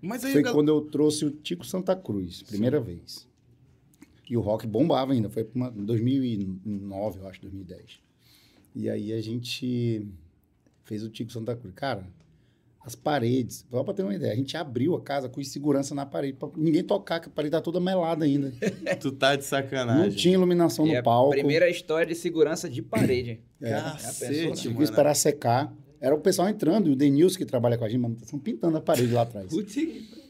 Mas 0.00 0.24
aí, 0.24 0.32
foi 0.32 0.42
gal- 0.42 0.54
quando 0.54 0.68
eu 0.68 0.80
trouxe 0.82 1.24
o 1.24 1.30
Tico 1.30 1.64
Santa 1.66 1.94
Cruz, 1.96 2.42
primeira 2.42 2.80
vez. 2.80 3.26
E 4.30 4.36
o 4.36 4.40
rock 4.40 4.66
bombava 4.66 5.12
ainda, 5.12 5.28
foi 5.30 5.48
em 5.76 5.84
2009, 5.84 7.20
eu 7.20 7.26
acho, 7.28 7.40
2010. 7.40 8.00
E 8.74 8.88
aí 8.90 9.12
a 9.12 9.20
gente 9.20 10.06
fez 10.84 11.02
o 11.02 11.08
Tico 11.08 11.32
Santa 11.32 11.56
Cruz. 11.56 11.74
Cara, 11.74 12.06
as 12.80 12.94
paredes, 12.94 13.66
só 13.70 13.82
pra 13.82 13.92
ter 13.94 14.02
uma 14.02 14.14
ideia, 14.14 14.32
a 14.32 14.36
gente 14.36 14.56
abriu 14.56 14.94
a 14.94 15.00
casa 15.00 15.28
com 15.28 15.42
segurança 15.42 15.94
na 15.94 16.06
parede, 16.06 16.34
pra 16.38 16.48
ninguém 16.56 16.84
tocar, 16.84 17.20
que 17.20 17.28
a 17.28 17.30
parede 17.32 17.52
tá 17.52 17.60
toda 17.60 17.80
melada 17.80 18.24
ainda. 18.24 18.52
tu 19.00 19.10
tá 19.12 19.34
de 19.34 19.44
sacanagem. 19.44 20.10
Não 20.10 20.16
tinha 20.16 20.34
iluminação 20.34 20.86
E 20.86 20.92
no 20.92 20.98
a 20.98 21.02
palco. 21.02 21.30
primeira 21.30 21.68
história 21.68 22.06
de 22.06 22.14
segurança 22.14 22.68
de 22.68 22.82
parede. 22.82 23.40
É. 23.60 23.70
Já 23.70 23.82
Cacete, 23.92 24.62
que 24.62 24.68
mano. 24.68 24.82
esperar 24.84 25.14
secar. 25.14 25.74
Era 26.00 26.14
o 26.14 26.20
pessoal 26.20 26.48
entrando, 26.48 26.88
e 26.88 26.92
o 26.92 26.96
Denilson 26.96 27.38
que 27.38 27.44
trabalha 27.44 27.76
com 27.76 27.84
a 27.84 27.88
gente, 27.88 28.00
manutenção, 28.00 28.38
pintando 28.38 28.76
a 28.76 28.80
parede 28.80 29.12
lá 29.12 29.22
atrás. 29.22 29.48
Putz, 29.48 29.76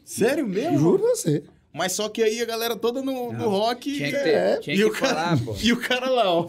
Sério 0.05 0.47
mesmo? 0.47 0.79
Juro 0.79 1.03
você. 1.03 1.43
Mas 1.73 1.93
só 1.93 2.09
que 2.09 2.23
aí 2.23 2.41
a 2.41 2.47
galera 2.47 2.75
toda 2.75 3.03
no, 3.03 3.31
no 3.33 3.49
rock... 3.51 3.93
Tinha 3.93 4.09
que, 4.09 4.17
é, 4.17 4.23
ter, 4.55 4.61
tinha 4.61 4.77
e 4.77 4.79
que 4.79 4.85
o 4.87 4.91
cara- 4.93 5.15
falar, 5.37 5.45
pô. 5.45 5.55
E 5.63 5.73
o 5.73 5.77
cara 5.81 6.11
lá, 6.11 6.33
ó. 6.35 6.49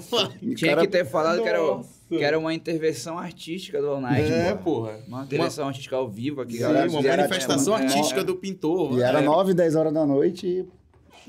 Tinha 0.56 0.72
cara- 0.72 0.82
que 0.82 0.88
ter 0.88 1.06
falado 1.06 1.44
que 1.44 1.48
era, 1.50 1.60
que 2.08 2.24
era 2.24 2.40
uma 2.40 2.54
intervenção 2.54 3.20
artística 3.20 3.82
do 3.82 3.88
All 3.90 4.02
Night. 4.02 4.32
É, 4.32 4.56
pô. 4.56 4.64
porra. 4.84 5.00
Uma 5.08 5.24
intervenção 5.24 5.68
artística 5.68 5.96
ao 5.98 6.10
vivo 6.10 6.40
aqui, 6.42 6.54
Sim, 6.54 6.60
galera. 6.60 6.90
Sim, 6.90 6.96
uma 6.96 7.06
era, 7.08 7.18
manifestação 7.24 7.76
tipo, 7.76 7.88
artística 7.90 8.22
é. 8.22 8.24
do 8.24 8.36
pintor. 8.38 8.98
E 8.98 9.02
era 9.02 9.20
é. 9.20 9.26
9, 9.26 9.54
10 9.54 9.76
horas 9.76 9.94
da 9.94 10.06
noite 10.06 10.48
e. 10.48 10.66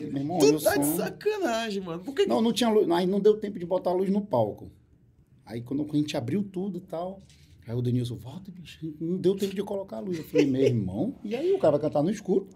Meu 0.02 0.16
irmão, 0.16 0.38
Tu 0.38 0.62
tá 0.62 0.76
de 0.76 0.86
sacanagem, 0.96 1.82
mano. 1.82 1.98
Por 2.02 2.14
que 2.14 2.22
que- 2.22 2.28
Não, 2.28 2.40
não 2.40 2.52
tinha 2.52 2.70
luz. 2.70 2.88
Aí 2.90 3.06
não 3.06 3.20
deu 3.20 3.36
tempo 3.36 3.58
de 3.58 3.66
botar 3.66 3.90
a 3.90 3.92
luz 3.92 4.08
no 4.08 4.20
palco. 4.20 4.70
Aí 5.44 5.60
quando 5.60 5.82
a 5.92 5.96
gente 5.96 6.16
abriu 6.16 6.42
tudo 6.44 6.78
e 6.78 6.80
tal. 6.80 7.20
Aí 7.70 7.76
o 7.76 7.80
Denilson, 7.80 8.16
volta, 8.16 8.50
bicho. 8.50 8.92
Não 9.00 9.16
deu 9.16 9.36
tempo 9.36 9.54
de 9.54 9.62
colocar 9.62 9.98
a 9.98 10.00
luz. 10.00 10.18
Eu 10.18 10.24
falei, 10.24 10.44
meu 10.44 10.60
irmão. 10.60 11.14
E 11.22 11.36
aí 11.36 11.52
o 11.52 11.58
cara 11.58 11.72
vai 11.72 11.80
cantar 11.80 12.02
no 12.02 12.10
escuro. 12.10 12.48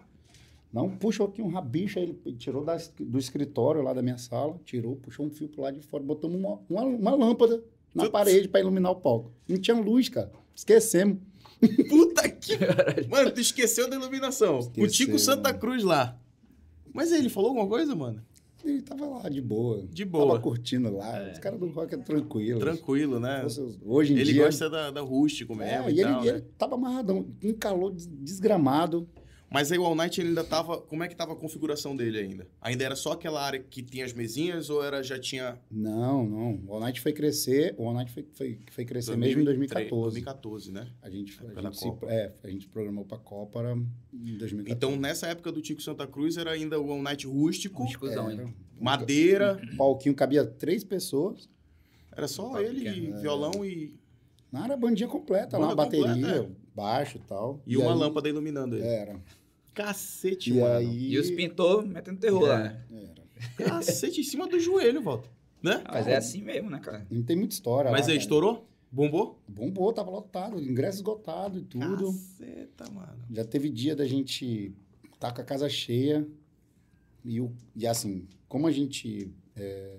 Não, 0.72 0.90
puxou 0.90 1.27
aqui 1.29 1.40
um 1.40 1.46
rabicho, 1.46 2.00
aí 2.00 2.05
ele 2.27 2.37
tirou 2.37 2.64
da- 2.64 2.77
do 2.98 3.16
escritório 3.16 3.81
lá 3.81 3.92
da 3.92 4.03
minha 4.03 4.18
sala, 4.18 4.59
tirou, 4.64 4.96
puxou 4.96 5.24
um 5.24 5.31
fio 5.31 5.48
pro 5.48 5.62
lado 5.62 5.79
de 5.79 5.87
fora, 5.87 6.03
botamos 6.03 6.37
uma, 6.37 6.59
uma, 6.68 6.83
uma 6.83 7.14
lâmpada 7.14 7.62
na 7.94 8.11
parede 8.11 8.48
para 8.48 8.59
iluminar 8.59 8.90
o 8.90 8.96
palco. 8.96 9.31
Não 9.48 9.57
tinha 9.57 9.77
luz, 9.79 10.09
cara. 10.09 10.33
Esquecemos. 10.53 11.18
Puta 11.88 12.29
que... 12.29 12.59
Mano, 13.09 13.31
tu 13.31 13.40
esqueceu 13.40 13.88
da 13.88 13.94
iluminação. 13.94 14.57
O 14.57 14.61
Esqueceu, 14.62 14.88
Tico 14.90 15.18
Santa 15.20 15.50
mano. 15.50 15.61
Cruz 15.61 15.85
lá. 15.85 16.18
Mas 16.92 17.12
ele 17.12 17.29
falou 17.29 17.50
alguma 17.50 17.68
coisa, 17.68 17.94
mano? 17.94 18.20
Ele 18.64 18.81
tava 18.83 19.07
lá 19.07 19.29
de 19.29 19.40
boa. 19.42 19.87
De 19.92 20.05
boa. 20.05 20.27
Tava 20.29 20.40
curtindo 20.40 20.96
lá. 20.96 21.31
Os 21.33 21.38
caras 21.38 21.61
do 21.61 21.66
rock 21.68 21.94
é 21.94 21.98
tranquilo. 21.98 22.61
Tranquilo, 22.61 23.20
né? 23.20 23.44
Hoje 23.85 24.14
em 24.14 24.18
Ele 24.18 24.33
dia. 24.33 24.44
gosta 24.46 24.70
da, 24.70 24.90
da 24.90 25.00
rústico 25.03 25.55
mesmo 25.55 25.88
É, 25.88 25.90
e, 25.90 25.94
e 25.96 26.00
ele, 26.00 26.11
tal, 26.11 26.22
e 26.22 26.27
né? 26.27 26.33
ele 26.33 26.40
tava 26.57 26.74
amarradão, 26.77 27.27
um 27.42 27.53
calor 27.53 27.92
des- 27.92 28.07
desgramado. 28.07 29.07
Mas 29.55 29.71
aí 29.71 29.79
o 29.79 29.85
All 29.85 29.95
Night 29.95 30.21
ele 30.21 30.31
ainda 30.31 30.43
tava... 30.43 30.79
Como 30.81 31.05
é 31.05 31.07
que 31.09 31.14
tava 31.14 31.33
a 31.33 31.37
configuração 31.37 31.95
dele 31.95 32.19
ainda? 32.19 32.45
Ainda 32.61 32.83
era 32.83 32.97
só 32.97 33.12
aquela 33.12 33.40
área 33.40 33.61
que 33.61 33.85
tinha 33.85 34.05
as 34.05 34.12
mesinhas 34.12 34.69
ou 34.69 34.83
era 34.83 35.01
já 35.01 35.17
tinha... 35.17 35.57
Não, 35.71 36.27
não. 36.27 36.61
O 36.67 36.75
All 36.75 36.81
Night 36.81 37.01
foi 37.01 37.12
crescer, 37.12 37.73
o 37.79 37.87
All 37.87 37.95
Night 37.95 38.11
foi, 38.12 38.27
foi, 38.33 38.59
foi 38.73 38.85
crescer 38.85 39.17
mesmo 39.17 39.43
em 39.43 39.45
2014. 39.45 40.03
2014, 40.23 40.73
né? 40.73 40.88
A 41.01 41.09
gente, 41.09 41.38
a 41.40 41.45
Época 41.45 41.62
gente, 41.62 41.79
se, 41.79 41.85
Copa. 41.85 42.07
é, 42.11 42.33
a 42.43 42.49
gente 42.51 42.67
programou 42.67 43.05
pra 43.05 43.17
Copa 43.17 43.61
era 43.61 43.75
em 44.12 44.37
2014. 44.38 44.73
Então, 44.73 44.97
nessa 44.97 45.29
época 45.29 45.53
do 45.53 45.62
Tico 45.62 45.81
Santa 45.81 46.05
Cruz, 46.05 46.37
era 46.37 46.51
ainda 46.51 46.81
o 46.81 46.90
All 46.90 47.01
Night 47.01 47.25
rústico, 47.25 47.85
Rústicozão, 47.85 48.29
Era. 48.29 48.53
madeira, 48.81 49.61
o 49.73 49.77
palquinho 49.77 50.17
cabia 50.17 50.45
três 50.45 50.83
pessoas. 50.83 51.49
era 52.11 52.27
só 52.27 52.61
ele, 52.61 52.83
pequeno, 52.83 53.21
violão 53.21 53.64
e, 53.64 53.95
Não 54.51 54.64
era 54.64 54.77
bandinha 54.77 55.09
completa, 55.09 55.57
Banda 55.59 55.69
lá, 55.69 55.75
bateria, 55.77 56.09
completa, 56.09 56.51
baixo 56.75 57.19
e 57.19 57.21
tal. 57.21 57.62
e, 57.64 57.77
uma 57.77 57.93
aí- 57.93 57.99
lâmpada 58.01 58.29
iluminando 58.29 58.75
ele. 58.75 58.85
Era. 58.85 59.23
Cacete, 59.75 60.51
E 60.51 60.61
mano. 60.61 60.77
aí... 60.77 61.13
E 61.13 61.19
os 61.19 61.31
pintor 61.31 61.85
metendo 61.85 62.19
terror 62.21 62.43
lá, 62.43 62.59
né? 62.59 62.85
Era. 62.93 63.25
Cacete 63.71 64.21
em 64.21 64.25
cima 64.25 64.47
do 64.47 64.59
joelho, 64.59 65.03
volta. 65.03 65.29
Né? 65.63 65.83
Mas 65.91 66.07
é 66.07 66.17
assim 66.17 66.43
mesmo, 66.43 66.71
né, 66.71 66.79
cara? 66.79 67.07
Não 67.11 67.23
tem 67.23 67.37
muita 67.37 67.55
história 67.55 67.91
Mas 67.91 68.03
lá, 68.03 68.13
aí, 68.13 68.15
cara. 68.15 68.19
estourou? 68.21 68.69
Bombou? 68.93 69.43
Bombou, 69.49 69.93
tava 69.93 70.11
lotado, 70.11 70.61
ingresso 70.63 70.99
esgotado 70.99 71.59
e 71.59 71.63
tudo. 71.63 72.07
Caceta, 72.13 72.91
mano. 72.91 73.25
Já 73.31 73.45
teve 73.45 73.69
dia 73.69 73.97
da 73.97 74.07
gente 74.07 74.73
estar 75.13 75.33
com 75.33 75.41
a 75.41 75.45
casa 75.45 75.69
cheia 75.69 76.27
e, 77.25 77.41
o, 77.41 77.51
e 77.75 77.87
assim, 77.87 78.29
como 78.47 78.67
a 78.67 78.71
gente 78.71 79.33
é, 79.57 79.97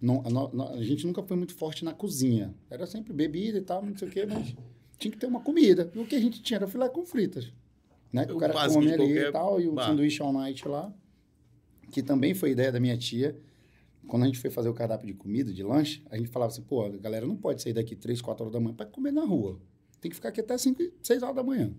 não, 0.00 0.22
a, 0.24 0.70
a 0.74 0.82
gente 0.82 1.06
nunca 1.06 1.22
foi 1.22 1.36
muito 1.36 1.54
forte 1.54 1.84
na 1.84 1.92
cozinha. 1.92 2.54
Era 2.70 2.86
sempre 2.86 3.12
bebida 3.12 3.58
e 3.58 3.62
tal, 3.62 3.84
não 3.84 3.96
sei 3.96 4.08
o 4.08 4.10
quê, 4.10 4.24
mas 4.24 4.54
tinha 4.98 5.10
que 5.10 5.18
ter 5.18 5.26
uma 5.26 5.40
comida. 5.40 5.90
E 5.94 5.98
o 5.98 6.06
que 6.06 6.14
a 6.14 6.20
gente 6.20 6.40
tinha 6.40 6.58
era 6.58 6.68
filé 6.68 6.88
com 6.88 7.04
fritas. 7.04 7.52
Né? 8.12 8.24
Que 8.26 8.32
O 8.32 8.36
o 8.36 8.38
cara 8.38 8.52
come 8.68 8.88
ali 8.88 8.96
qualquer 8.96 9.28
e 9.28 9.32
tal, 9.32 9.60
e 9.60 9.68
o 9.68 9.72
bar. 9.72 9.86
sanduíche 9.86 10.22
all 10.22 10.32
night 10.32 10.66
lá, 10.66 10.92
que 11.90 12.02
também 12.02 12.34
foi 12.34 12.50
ideia 12.50 12.72
da 12.72 12.80
minha 12.80 12.96
tia. 12.96 13.38
Quando 14.06 14.22
a 14.22 14.26
gente 14.26 14.38
foi 14.38 14.48
fazer 14.50 14.68
o 14.68 14.74
cardápio 14.74 15.06
de 15.06 15.12
comida, 15.12 15.52
de 15.52 15.62
lanche, 15.62 16.02
a 16.10 16.16
gente 16.16 16.28
falava 16.28 16.50
assim, 16.52 16.62
pô, 16.62 16.82
a 16.84 16.88
galera 16.88 17.26
não 17.26 17.36
pode 17.36 17.60
sair 17.60 17.74
daqui 17.74 17.94
3, 17.94 18.22
4 18.22 18.42
horas 18.44 18.52
da 18.52 18.58
manhã 18.60 18.74
para 18.74 18.86
comer 18.86 19.12
na 19.12 19.24
rua. 19.24 19.60
Tem 20.00 20.08
que 20.08 20.14
ficar 20.14 20.30
aqui 20.30 20.40
até 20.40 20.56
5, 20.56 20.82
6 21.02 21.22
horas 21.22 21.36
da 21.36 21.42
manhã. 21.42 21.70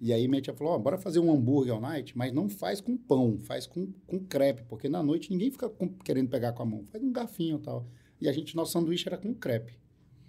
E 0.00 0.12
aí 0.12 0.26
minha 0.28 0.40
tia 0.40 0.54
falou, 0.54 0.72
ó, 0.74 0.78
bora 0.78 0.96
fazer 0.96 1.18
um 1.18 1.30
hambúrguer 1.30 1.74
all 1.74 1.80
night, 1.80 2.16
mas 2.16 2.32
não 2.32 2.48
faz 2.48 2.80
com 2.80 2.96
pão, 2.96 3.36
faz 3.40 3.66
com, 3.66 3.92
com 4.06 4.18
crepe, 4.20 4.62
porque 4.68 4.88
na 4.88 5.02
noite 5.02 5.28
ninguém 5.30 5.50
fica 5.50 5.68
com- 5.68 5.88
querendo 5.88 6.28
pegar 6.30 6.52
com 6.52 6.62
a 6.62 6.66
mão. 6.66 6.84
Faz 6.86 7.02
um 7.02 7.10
garfinho 7.12 7.58
e 7.58 7.60
tal. 7.62 7.84
E 8.20 8.28
a 8.28 8.32
gente, 8.32 8.54
nosso 8.56 8.72
sanduíche 8.72 9.06
era 9.08 9.18
com 9.18 9.34
crepe. 9.34 9.72
Era 9.72 9.80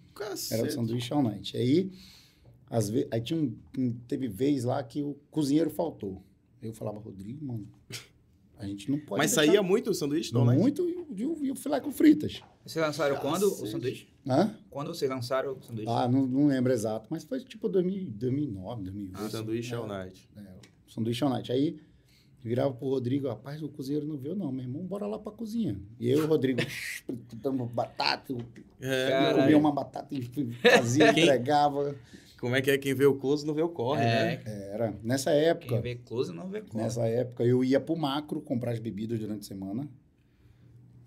o 0.10 0.14
Cacete. 0.14 0.74
sanduíche 0.74 1.14
all 1.14 1.22
night. 1.24 1.56
Aí, 1.56 1.92
às 2.70 2.90
vezes, 2.90 3.08
aí 3.12 3.22
tinha 3.22 3.40
um, 3.78 3.92
teve 4.08 4.28
vez 4.28 4.64
lá 4.64 4.82
que 4.84 5.02
o 5.02 5.16
cozinheiro 5.32 5.70
faltou. 5.70 6.22
Eu 6.62 6.74
falava, 6.74 7.00
Rodrigo, 7.00 7.44
mano, 7.46 7.68
a 8.58 8.66
gente 8.66 8.92
não 8.92 9.00
pode 9.00 9.20
Mas 9.20 9.32
deixar 9.32 9.46
saía 9.52 9.64
muito 9.64 9.90
o 9.90 9.94
sanduíche 9.94 10.36
All 10.36 10.46
Night? 10.46 10.60
muito 10.62 10.90
e, 11.16 11.26
o- 11.26 11.46
e 11.46 11.52
o 11.52 11.56
filé 11.56 11.80
com 11.80 11.92
fritas. 11.92 12.42
Vocês 12.66 12.86
lançaram 12.86 13.16
quando 13.18 13.44
o 13.44 13.66
sanduíche? 13.66 14.08
Hã? 14.28 14.54
Quando 14.70 14.94
vocês 14.94 15.10
lançaram 15.10 15.54
o 15.58 15.64
sanduíche? 15.64 15.90
Ah, 15.90 16.08
não, 16.08 16.28
não 16.28 16.48
lembro 16.48 16.72
exato, 16.72 17.08
mas 17.10 17.24
foi 17.24 17.40
tipo 17.40 17.68
2000, 17.70 18.12
2009, 18.12 18.84
2008. 18.84 19.26
O 19.26 19.30
sanduíche 19.30 19.74
é. 19.74 19.78
All 19.78 19.88
Night. 19.88 20.30
É, 20.36 20.42
o 20.88 20.92
sanduíche 20.92 21.24
all 21.24 21.30
night. 21.30 21.52
Aí 21.52 21.78
virava 22.44 22.74
pro 22.74 22.90
Rodrigo, 22.90 23.28
rapaz, 23.28 23.62
o 23.64 23.70
cozinheiro 23.70 24.06
não 24.06 24.18
viu 24.18 24.36
não, 24.36 24.52
meu 24.52 24.64
irmão, 24.66 24.84
bora 24.86 25.08
lá 25.08 25.18
pra 25.18 25.32
cozinha. 25.32 25.80
E 26.00 26.10
eu 26.10 26.20
e 26.20 26.22
o 26.22 26.28
Rodrigo, 26.28 26.60
dando 27.36 27.66
batata, 27.66 28.32
eu 28.34 28.38
É, 28.82 29.34
comia 29.34 29.58
uma 29.58 29.72
batata 29.72 30.14
e 30.14 30.22
fazia, 30.62 31.14
Quem- 31.14 31.24
entregava. 31.24 31.96
Como 32.40 32.56
é 32.56 32.62
que 32.62 32.72
é? 32.72 32.78
Quem 32.78 32.94
vê 32.94 33.06
o 33.06 33.16
close 33.16 33.46
não 33.46 33.54
vê 33.54 33.62
o 33.62 33.70
corre, 33.70 34.02
É, 34.04 34.06
né? 34.06 34.44
Era, 34.74 34.92
nessa 35.04 35.32
Quem 35.32 35.40
época, 35.42 35.82
vê 35.82 35.96
close 35.96 36.32
não 36.34 36.50
vê 36.50 36.62
close. 36.62 36.78
nessa 36.78 37.06
época 37.08 37.44
eu 37.44 37.64
ia 37.64 37.80
pro 37.80 37.96
macro 37.96 38.42
comprar 38.42 38.72
as 38.72 38.80
bebidas 38.80 39.20
durante 39.20 39.42
a 39.42 39.48
semana. 39.48 39.90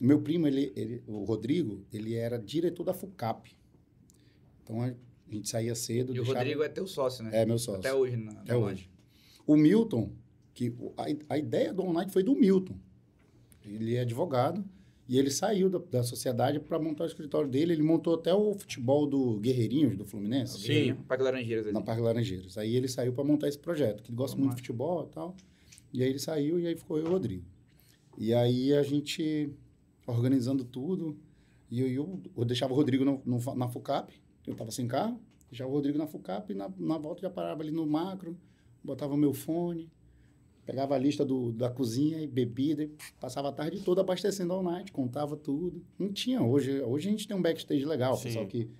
Meu 0.01 0.21
primo, 0.21 0.47
ele, 0.49 0.73
ele, 0.75 1.03
o 1.07 1.25
Rodrigo, 1.25 1.85
ele 1.92 2.14
era 2.14 2.38
diretor 2.38 2.85
da 2.85 2.92
FUCAP. 2.95 3.57
Então 4.64 4.83
a 4.83 4.92
gente 5.31 5.49
saía 5.49 5.75
cedo. 5.75 6.11
E 6.11 6.18
o 6.21 6.23
deixava- 6.25 6.38
Rodrigo 6.40 6.62
é 6.62 6.68
teu 6.68 6.87
sócio, 6.87 7.23
né? 7.25 7.31
É, 7.33 7.47
meu 7.47 7.59
sócio. 7.59 7.81
Até 7.81 7.95
hoje, 7.95 8.16
na, 8.16 8.33
Até 8.33 8.53
na 8.53 8.59
hoje. 8.59 8.64
loja. 8.85 8.88
O 9.47 9.57
Milton, 9.57 10.12
que 10.55 10.71
o- 10.71 10.92
a, 10.97 11.35
a 11.35 11.38
ideia 11.38 11.73
do 11.73 11.85
Night 11.92 12.12
foi 12.12 12.23
do 12.23 12.35
Milton. 12.35 12.77
Ele 13.64 13.95
é 13.95 14.01
advogado 14.01 14.64
e 15.09 15.19
ele 15.19 15.31
saiu 15.31 15.69
da, 15.69 15.79
da 15.79 16.03
sociedade 16.03 16.61
para 16.61 16.79
montar 16.79 17.05
o 17.05 17.07
escritório 17.07 17.49
dele. 17.49 17.73
Ele 17.73 17.83
montou 17.83 18.15
até 18.15 18.33
o 18.33 18.55
futebol 18.55 19.07
do 19.07 19.38
Guerreirinhos, 19.41 19.97
do 19.97 20.05
Fluminense. 20.05 20.61
Sim. 20.61 20.95
Parque 21.09 21.25
Laranjeiras 21.25 21.67
ali. 21.67 21.75
Na 21.75 21.81
Parque 21.83 22.01
Laranjeiras. 22.03 22.57
Aí 22.57 22.75
ele 22.77 22.88
saiu 22.88 23.12
para 23.12 23.25
montar 23.25 23.49
esse 23.49 23.59
projeto, 23.59 24.03
que 24.03 24.11
ele 24.11 24.17
gosta 24.17 24.37
Vamos 24.37 24.47
muito 24.47 24.57
de 24.57 24.62
futebol 24.62 25.07
e 25.11 25.15
tal. 25.15 25.37
E 25.93 26.03
aí 26.03 26.09
ele 26.09 26.19
saiu 26.19 26.59
e 26.61 26.67
aí 26.67 26.77
ficou 26.77 26.99
eu 26.99 27.05
e 27.05 27.09
o 27.09 27.11
Rodrigo. 27.11 27.45
E 28.17 28.33
aí 28.33 28.73
a 28.75 28.83
gente 28.83 29.53
organizando 30.07 30.65
tudo. 30.65 31.19
E 31.71 31.81
eu, 31.81 31.88
eu, 31.88 32.23
eu 32.37 32.45
deixava 32.45 32.73
o 32.73 32.77
Rodrigo 32.77 33.05
no, 33.05 33.21
no- 33.25 33.55
na 33.57 33.69
FUCAP, 33.69 34.12
eu 34.47 34.55
tava 34.55 34.71
sem 34.71 34.87
carro, 34.87 35.19
deixava 35.51 35.71
o 35.71 35.73
Rodrigo 35.75 35.97
na 35.99 36.07
FUCAP 36.07 36.53
e 36.53 36.55
na, 36.55 36.71
na 36.79 36.99
volta 36.99 37.23
já 37.23 37.31
parava 37.31 37.62
ali 37.62 37.71
no 37.71 37.87
macro, 37.87 38.38
botava 38.85 39.15
o 39.15 39.17
meu 39.17 39.33
fone, 39.33 39.91
pegava 40.64 40.94
a 40.94 40.98
lista 40.98 41.25
do, 41.25 41.53
da 41.53 41.70
cozinha 41.70 42.20
e 42.20 42.27
bebida, 42.27 42.85
e 42.85 42.90
passava 43.20 43.48
a 43.48 43.53
tarde 43.53 43.81
toda 43.81 44.01
abastecendo 44.01 44.53
all 44.53 44.62
night, 44.62 44.92
contava 44.92 45.37
tudo. 45.37 45.83
Não 45.98 46.12
tinha. 46.12 46.42
Hoje, 46.42 46.81
hoje 46.81 47.09
a 47.09 47.11
gente 47.11 47.27
tem 47.27 47.37
um 47.37 47.42
backstage 47.42 47.85
legal, 47.85 48.14
o 48.14 48.16
Sim. 48.16 48.25
pessoal 48.25 48.46
que, 48.46 48.70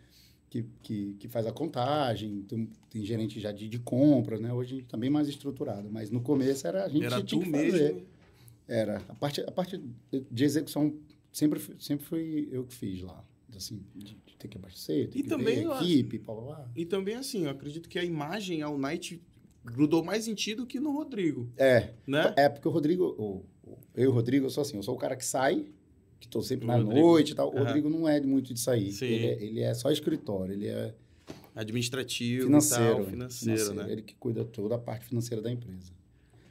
que, 0.49 0.65
que, 0.83 1.15
que 1.19 1.29
faz 1.29 1.47
a 1.47 1.53
contagem, 1.53 2.43
tem, 2.43 2.69
tem 2.91 3.05
gerente 3.05 3.41
já 3.41 3.53
de, 3.53 3.69
de 3.69 3.79
compras, 3.79 4.41
né? 4.41 4.53
Hoje 4.53 4.75
a 4.75 4.79
gente 4.79 4.89
tá 4.89 4.97
bem 4.97 5.11
mais 5.11 5.29
estruturado. 5.29 5.91
Mas 5.91 6.11
no 6.11 6.21
começo 6.21 6.67
era 6.67 6.85
a 6.85 6.89
gente 6.89 7.05
Era 7.05 7.23
tinha 7.23 7.45
que 7.45 7.51
fazer. 7.51 7.95
mesmo. 7.95 8.07
Era. 8.69 9.03
A 9.09 9.15
parte, 9.15 9.41
a 9.41 9.51
parte 9.51 9.83
de 10.31 10.45
execução 10.45 10.95
sempre, 11.33 11.61
sempre 11.79 12.05
fui 12.05 12.49
eu 12.53 12.65
que 12.65 12.75
fiz 12.75 13.03
lá. 13.03 13.25
Assim, 13.55 13.83
de, 13.95 14.17
ter 14.39 14.49
que 14.49 14.57
abastecer, 14.57 15.09
ter 15.09 15.19
E 15.19 15.23
que 15.23 15.29
também 15.29 15.69
ver 15.69 15.77
equipe, 15.77 16.19
blá, 16.19 16.35
blá, 16.35 16.45
blá. 16.45 16.71
E 16.75 16.85
também, 16.85 17.15
assim, 17.15 17.45
eu 17.45 17.51
acredito 17.51 17.89
que 17.89 17.99
a 17.99 18.05
imagem 18.05 18.63
ao 18.63 18.77
Night 18.77 19.23
grudou 19.65 20.03
mais 20.05 20.27
em 20.29 20.35
ti 20.35 20.55
do 20.55 20.67
que 20.67 20.81
no 20.81 20.93
Rodrigo, 20.93 21.49
É, 21.57 21.91
né? 22.07 22.33
é 22.37 22.49
porque 22.49 22.67
o 22.67 22.71
Rodrigo, 22.71 23.45
eu 23.95 24.05
e 24.05 24.07
o 24.07 24.11
Rodrigo, 24.11 24.47
eu 24.47 24.51
sou 24.51 24.63
assim, 24.63 24.77
eu 24.77 24.83
sou 24.83 24.95
o 24.95 24.99
cara 24.99 25.15
que 25.17 25.25
sai, 25.25 25.67
que 26.19 26.27
estou 26.27 26.43
sempre 26.43 26.65
O 26.65 26.69
na 26.69 26.77
Rodrigo. 26.77 27.01
noite 27.01 27.33
e 27.33 27.35
tal. 27.35 27.49
O 27.53 27.57
Aham. 27.57 27.65
Rodrigo 27.67 27.89
não 27.91 28.09
é 28.09 28.21
muito 28.21 28.53
de 28.55 28.61
sair. 28.61 28.93
Sim. 28.93 29.07
Ele 29.07 29.27
é, 29.27 29.43
ele 29.43 29.61
é 29.61 29.75
só 29.75 29.91
escritório, 29.91 30.53
ele 30.55 30.67
é 30.69 30.95
Administrativo 31.55 32.45
financeiro. 32.47 32.95
tal, 32.97 33.05
financeiro, 33.05 33.75
né? 33.75 33.87
Ele 33.93 34.03
que 34.03 34.15
cuida 34.15 34.45
toda 34.45 34.75
a 34.75 34.79
parte 34.79 35.05
financeira 35.05 35.43
da 35.43 35.51
empresa. 35.51 35.93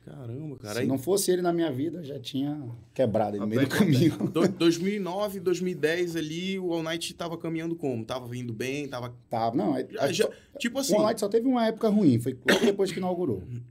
Caramba, 0.06 0.58
cara. 0.58 0.74
Se 0.76 0.80
Aí, 0.82 0.88
não 0.88 0.98
fosse 0.98 1.32
ele 1.32 1.42
na 1.44 1.54
minha 1.54 1.72
vida, 1.72 2.04
já 2.04 2.20
tinha 2.20 2.60
quebrado 2.94 3.36
ele 3.36 3.42
no 3.42 3.48
meio 3.48 3.62
do 3.62 3.68
caminho. 3.70 4.18
do- 4.30 4.48
2009, 4.48 5.40
2010 5.40 6.16
ali, 6.16 6.58
o 6.58 6.74
All 6.74 6.82
Night 6.82 7.14
tava 7.14 7.38
caminhando 7.38 7.76
como? 7.76 8.04
Tava 8.04 8.28
vindo 8.28 8.52
bem, 8.52 8.88
tava... 8.88 9.14
Tá, 9.30 9.52
não, 9.54 9.78
é, 9.78 9.86
Já- 9.92 10.12
já- 10.12 10.30
tipo 10.58 10.80
assim... 10.80 10.94
o 10.94 10.98
All 10.98 11.04
Night 11.06 11.20
só 11.20 11.30
teve 11.30 11.48
uma 11.48 11.68
época 11.68 11.88
ruim, 11.90 12.20
foi 12.20 12.36
logo 12.50 12.66
depois 12.66 12.92
que 12.92 12.98
inaugurou. 12.98 13.44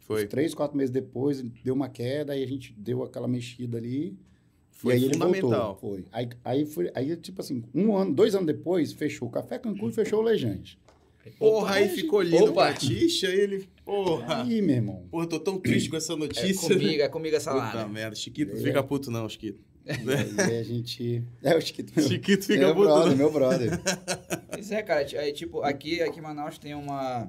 Foi, 0.00 0.26
Três, 0.26 0.52
quatro 0.54 0.76
meses 0.76 0.90
depois, 0.90 1.40
deu 1.64 1.72
uma 1.72 1.88
queda, 1.88 2.32
aí 2.32 2.42
a 2.42 2.46
gente 2.46 2.74
deu 2.76 3.04
aquela 3.04 3.28
mexida 3.28 3.78
ali. 3.78 4.18
foi 4.72 4.94
e 4.94 4.96
aí 4.96 5.04
ele 5.04 5.12
fundamental. 5.14 5.50
voltou. 5.50 5.76
Foi. 5.76 6.04
Aí, 6.10 6.28
aí, 6.44 6.66
foi, 6.66 6.90
aí, 6.96 7.14
tipo 7.16 7.40
assim, 7.40 7.62
um 7.72 7.94
ano, 7.96 8.12
dois 8.12 8.34
anos 8.34 8.48
depois, 8.48 8.92
fechou 8.92 9.28
o 9.28 9.30
Café 9.30 9.56
Cancún 9.56 9.88
e 9.88 9.92
fechou 9.92 10.18
o 10.18 10.22
Lejante. 10.22 10.76
Porra, 11.38 11.74
aí 11.76 11.88
ficou 11.90 12.22
lindo 12.22 12.46
Opa! 12.50 12.64
pra 12.66 12.72
Tixa, 12.74 13.28
ele... 13.28 13.68
Porra! 13.90 14.42
Aí, 14.42 14.62
meu 14.62 14.76
irmão. 14.76 15.06
Porra, 15.10 15.26
tô 15.26 15.40
tão 15.40 15.58
triste 15.58 15.90
com 15.90 15.96
essa 15.96 16.12
É 16.12 16.16
notícia. 16.16 16.68
comigo, 16.68 17.02
é 17.02 17.08
comigo 17.08 17.36
essa 17.36 17.52
lá. 17.52 17.70
Puta 17.72 17.88
merda, 17.88 18.14
Chiquito, 18.14 18.52
É. 18.54 18.60
fica 18.60 18.82
puto 18.82 19.10
não, 19.10 19.28
Chiquito. 19.28 19.60
E 19.86 20.40
aí 20.42 20.58
a 20.58 20.62
gente. 20.62 21.24
É, 21.42 21.56
o 21.56 21.60
Chiquito. 21.60 21.92
Meu, 21.96 22.06
Chiquito 22.08 22.44
fica 22.44 22.58
meu 22.60 22.74
puto 22.74 22.86
brother, 22.86 23.08
não. 23.10 23.16
meu 23.16 23.32
brother. 23.32 23.70
Pois 24.50 24.70
é, 24.70 24.82
cara. 24.82 25.06
Aí, 25.18 25.32
tipo, 25.32 25.62
aqui, 25.62 26.00
aqui 26.02 26.18
em 26.18 26.22
Manaus 26.22 26.58
tem 26.58 26.74
uma, 26.74 27.28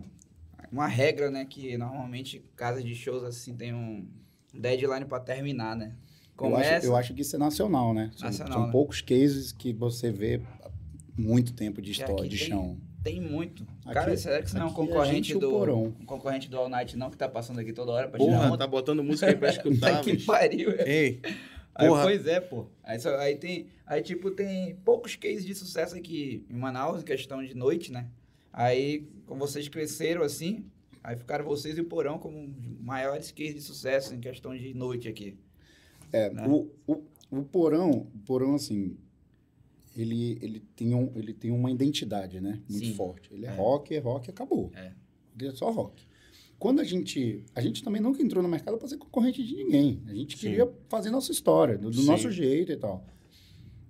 uma 0.71 0.85
regra, 0.87 1.31
né? 1.31 1.45
Que 1.49 1.77
normalmente 1.77 2.43
casas 2.55 2.83
de 2.83 2.93
shows 2.93 3.23
assim 3.23 3.55
tem 3.55 3.73
um 3.73 4.05
deadline 4.53 5.05
pra 5.05 5.19
terminar, 5.19 5.75
né? 5.75 5.93
Eu 6.31 6.35
Começa. 6.49 6.77
acho, 6.77 6.85
eu 6.87 6.95
acho 6.95 7.13
que 7.13 7.21
isso 7.21 7.35
é 7.35 7.39
nacional, 7.39 7.93
né? 7.93 8.11
São, 8.17 8.27
Nacional, 8.27 8.53
são 8.53 8.65
né? 8.65 8.71
poucos 8.71 8.99
cases 9.01 9.51
que 9.51 9.71
você 9.71 10.11
vê 10.11 10.41
muito 11.17 11.53
tempo 11.53 11.81
de 11.81 11.91
história, 11.91 12.27
de 12.29 12.37
tem- 12.37 12.47
chão. 12.49 12.77
Tem 13.03 13.19
muito. 13.19 13.63
Aqui- 13.83 13.93
cara, 13.93 14.15
será 14.17 14.41
que 14.41 14.49
você 14.49 14.57
não 14.57 14.65
é 14.67 14.69
um 14.69 14.71
a 14.71 14.75
concorrente 14.75 15.33
do. 15.33 15.49
porão. 15.49 15.83
Um 15.99 16.05
concorrente 16.05 16.49
do 16.49 16.57
All 16.57 16.69
Night, 16.69 16.95
não, 16.97 17.09
que 17.09 17.17
tá 17.17 17.27
passando 17.27 17.59
aqui 17.59 17.73
toda 17.73 17.91
hora 17.91 18.07
pra 18.07 18.19
tirar 18.19 18.31
Porra, 18.31 18.47
onda? 18.47 18.57
tá 18.59 18.67
botando 18.67 19.03
música 19.03 19.27
aí 19.27 19.35
pra 19.35 19.49
escutar, 19.51 20.01
que 20.03 20.17
pariu. 20.23 20.71
Ei, 20.85 21.19
Aí, 21.73 21.87
Porra. 21.87 22.03
pois 22.03 22.27
é, 22.27 22.39
pô. 22.41 22.67
Aí, 22.83 22.99
só- 22.99 23.15
aí 23.17 23.37
tem. 23.37 23.67
Aí, 23.87 24.01
tipo, 24.01 24.29
tem 24.31 24.75
poucos 24.83 25.15
cases 25.15 25.45
de 25.45 25.55
sucesso 25.55 25.95
aqui 25.95 26.45
em 26.49 26.55
Manaus, 26.55 27.01
em 27.01 27.05
questão 27.05 27.43
de 27.43 27.55
noite, 27.55 27.91
né? 27.91 28.07
Aí, 28.53 29.07
como 29.25 29.39
vocês 29.39 29.67
cresceram 29.69 30.21
assim, 30.21 30.65
aí 31.03 31.15
ficaram 31.15 31.45
vocês 31.45 31.77
e 31.77 31.81
o 31.81 31.85
Porão 31.85 32.19
como 32.19 32.43
os 32.43 32.79
maiores 32.83 33.31
cases 33.31 33.55
de 33.55 33.61
sucesso 33.61 34.13
em 34.13 34.19
questão 34.19 34.55
de 34.55 34.73
noite 34.73 35.07
aqui. 35.07 35.37
É, 36.11 36.29
né? 36.29 36.45
o, 36.45 36.69
o, 36.85 37.03
o 37.31 37.43
porão, 37.43 37.89
o 38.13 38.19
porão, 38.25 38.55
assim, 38.55 38.97
ele, 39.95 40.37
ele, 40.41 40.59
tem 40.75 40.93
um, 40.95 41.11
ele 41.15 41.33
tem 41.33 41.51
uma 41.51 41.69
identidade, 41.71 42.39
né? 42.39 42.61
Muito 42.69 42.85
Sim. 42.87 42.93
forte. 42.93 43.33
Ele 43.33 43.45
é, 43.45 43.49
É. 43.49 43.55
rock, 43.55 43.93
é 43.95 43.99
rock, 43.99 44.29
acabou. 44.29 44.71
É. 44.75 44.93
Ele 45.39 45.49
é 45.49 45.51
só 45.51 45.69
rock. 45.71 46.03
Quando 46.59 46.79
a 46.79 46.83
gente... 46.83 47.43
A 47.55 47.61
gente 47.61 47.83
também 47.83 48.01
nunca 48.01 48.21
entrou 48.21 48.43
no 48.43 48.47
mercado 48.49 48.77
para 48.77 48.87
ser 48.87 48.97
concorrente 48.97 49.43
de 49.43 49.55
ninguém. 49.55 50.01
A 50.07 50.13
gente 50.13 50.37
Sim. 50.37 50.47
queria 50.49 50.71
fazer 50.89 51.09
nossa 51.09 51.31
história, 51.31 51.77
do, 51.77 51.89
do 51.89 52.03
nosso 52.03 52.29
jeito 52.31 52.71
e 52.71 52.77
tal. 52.77 53.05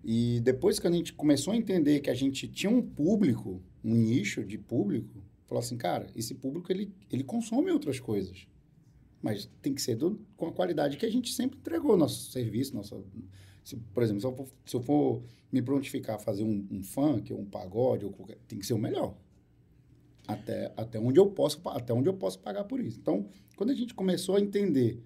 E 0.04 0.40
depois 0.42 0.80
que 0.80 0.88
a 0.88 0.92
gente 0.92 1.14
começou 1.14 1.54
a 1.54 1.58
entender 1.58 2.00
que 2.00 2.10
a 2.10 2.14
gente 2.16 2.48
tinha 2.48 2.70
um 2.72 2.82
público, 2.82 3.62
um 3.84 3.94
nicho 3.94 4.44
de 4.44 4.58
público, 4.58 5.22
falou 5.46 5.60
assim, 5.60 5.78
cara, 5.78 6.08
esse 6.16 6.34
público, 6.34 6.72
ele, 6.72 6.92
ele 7.12 7.24
consome 7.24 7.70
outras 7.72 8.00
coisas. 8.00 8.48
Mas 9.22 9.48
tem 9.62 9.74
que 9.74 9.82
ser 9.82 9.96
do- 9.96 10.20
com 10.36 10.48
a 10.48 10.52
qualidade 10.52 10.98
que 10.98 11.06
a 11.06 11.12
gente 11.12 11.32
sempre 11.34 11.60
entregou 11.60 11.96
nosso 11.98 12.32
serviço, 12.32 12.74
nossa... 12.74 12.96
se, 13.64 13.76
por 13.78 14.04
exemplo, 14.04 14.22
se 14.22 14.28
eu, 14.28 14.34
for, 14.36 14.48
se 14.66 14.76
eu 14.76 14.82
for 14.82 15.24
me 15.52 15.62
prontificar 15.62 16.16
a 16.16 16.20
fazer 16.20 16.44
um, 16.44 16.68
um 16.72 16.84
funk, 16.84 17.34
um 17.34 17.46
pagode, 17.46 18.06
ou 18.06 18.12
qualquer, 18.12 18.38
tem 18.48 18.60
que 18.60 18.66
ser 18.66 18.74
o 18.74 18.78
melhor. 18.78 19.16
Até, 20.28 20.72
até, 20.78 21.00
onde 21.00 21.20
eu 21.20 21.30
posso, 21.32 21.62
até 21.70 21.94
onde 21.94 22.08
eu 22.08 22.14
posso 22.14 22.40
pagar 22.40 22.64
por 22.64 22.80
isso. 22.80 23.00
Então, 23.00 23.28
quando 23.56 23.72
a 23.72 23.74
gente 23.76 23.94
começou 23.94 24.36
a 24.36 24.42
entender 24.42 25.04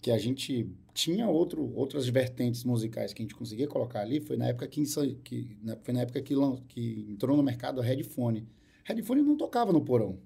que 0.00 0.10
a 0.10 0.18
gente 0.18 0.70
tinha 0.94 1.28
outro, 1.28 1.72
outras 1.74 2.08
vertentes 2.08 2.64
musicais 2.64 3.12
que 3.12 3.22
a 3.22 3.24
gente 3.24 3.34
conseguia 3.34 3.68
colocar 3.68 4.00
ali, 4.00 4.20
foi 4.20 4.36
na 4.36 4.46
época 4.46 4.66
que, 4.68 4.82
que, 5.22 5.56
na- 5.62 5.76
foi 5.76 5.94
na 5.94 6.00
época 6.00 6.20
que, 6.22 6.34
que 6.68 7.06
entrou 7.10 7.36
no 7.36 7.42
mercado 7.42 7.80
a 7.80 7.84
headphone. 7.84 8.46
Headphone 8.84 9.22
não 9.22 9.36
tocava 9.36 9.72
no 9.72 9.80
porão. 9.80 10.18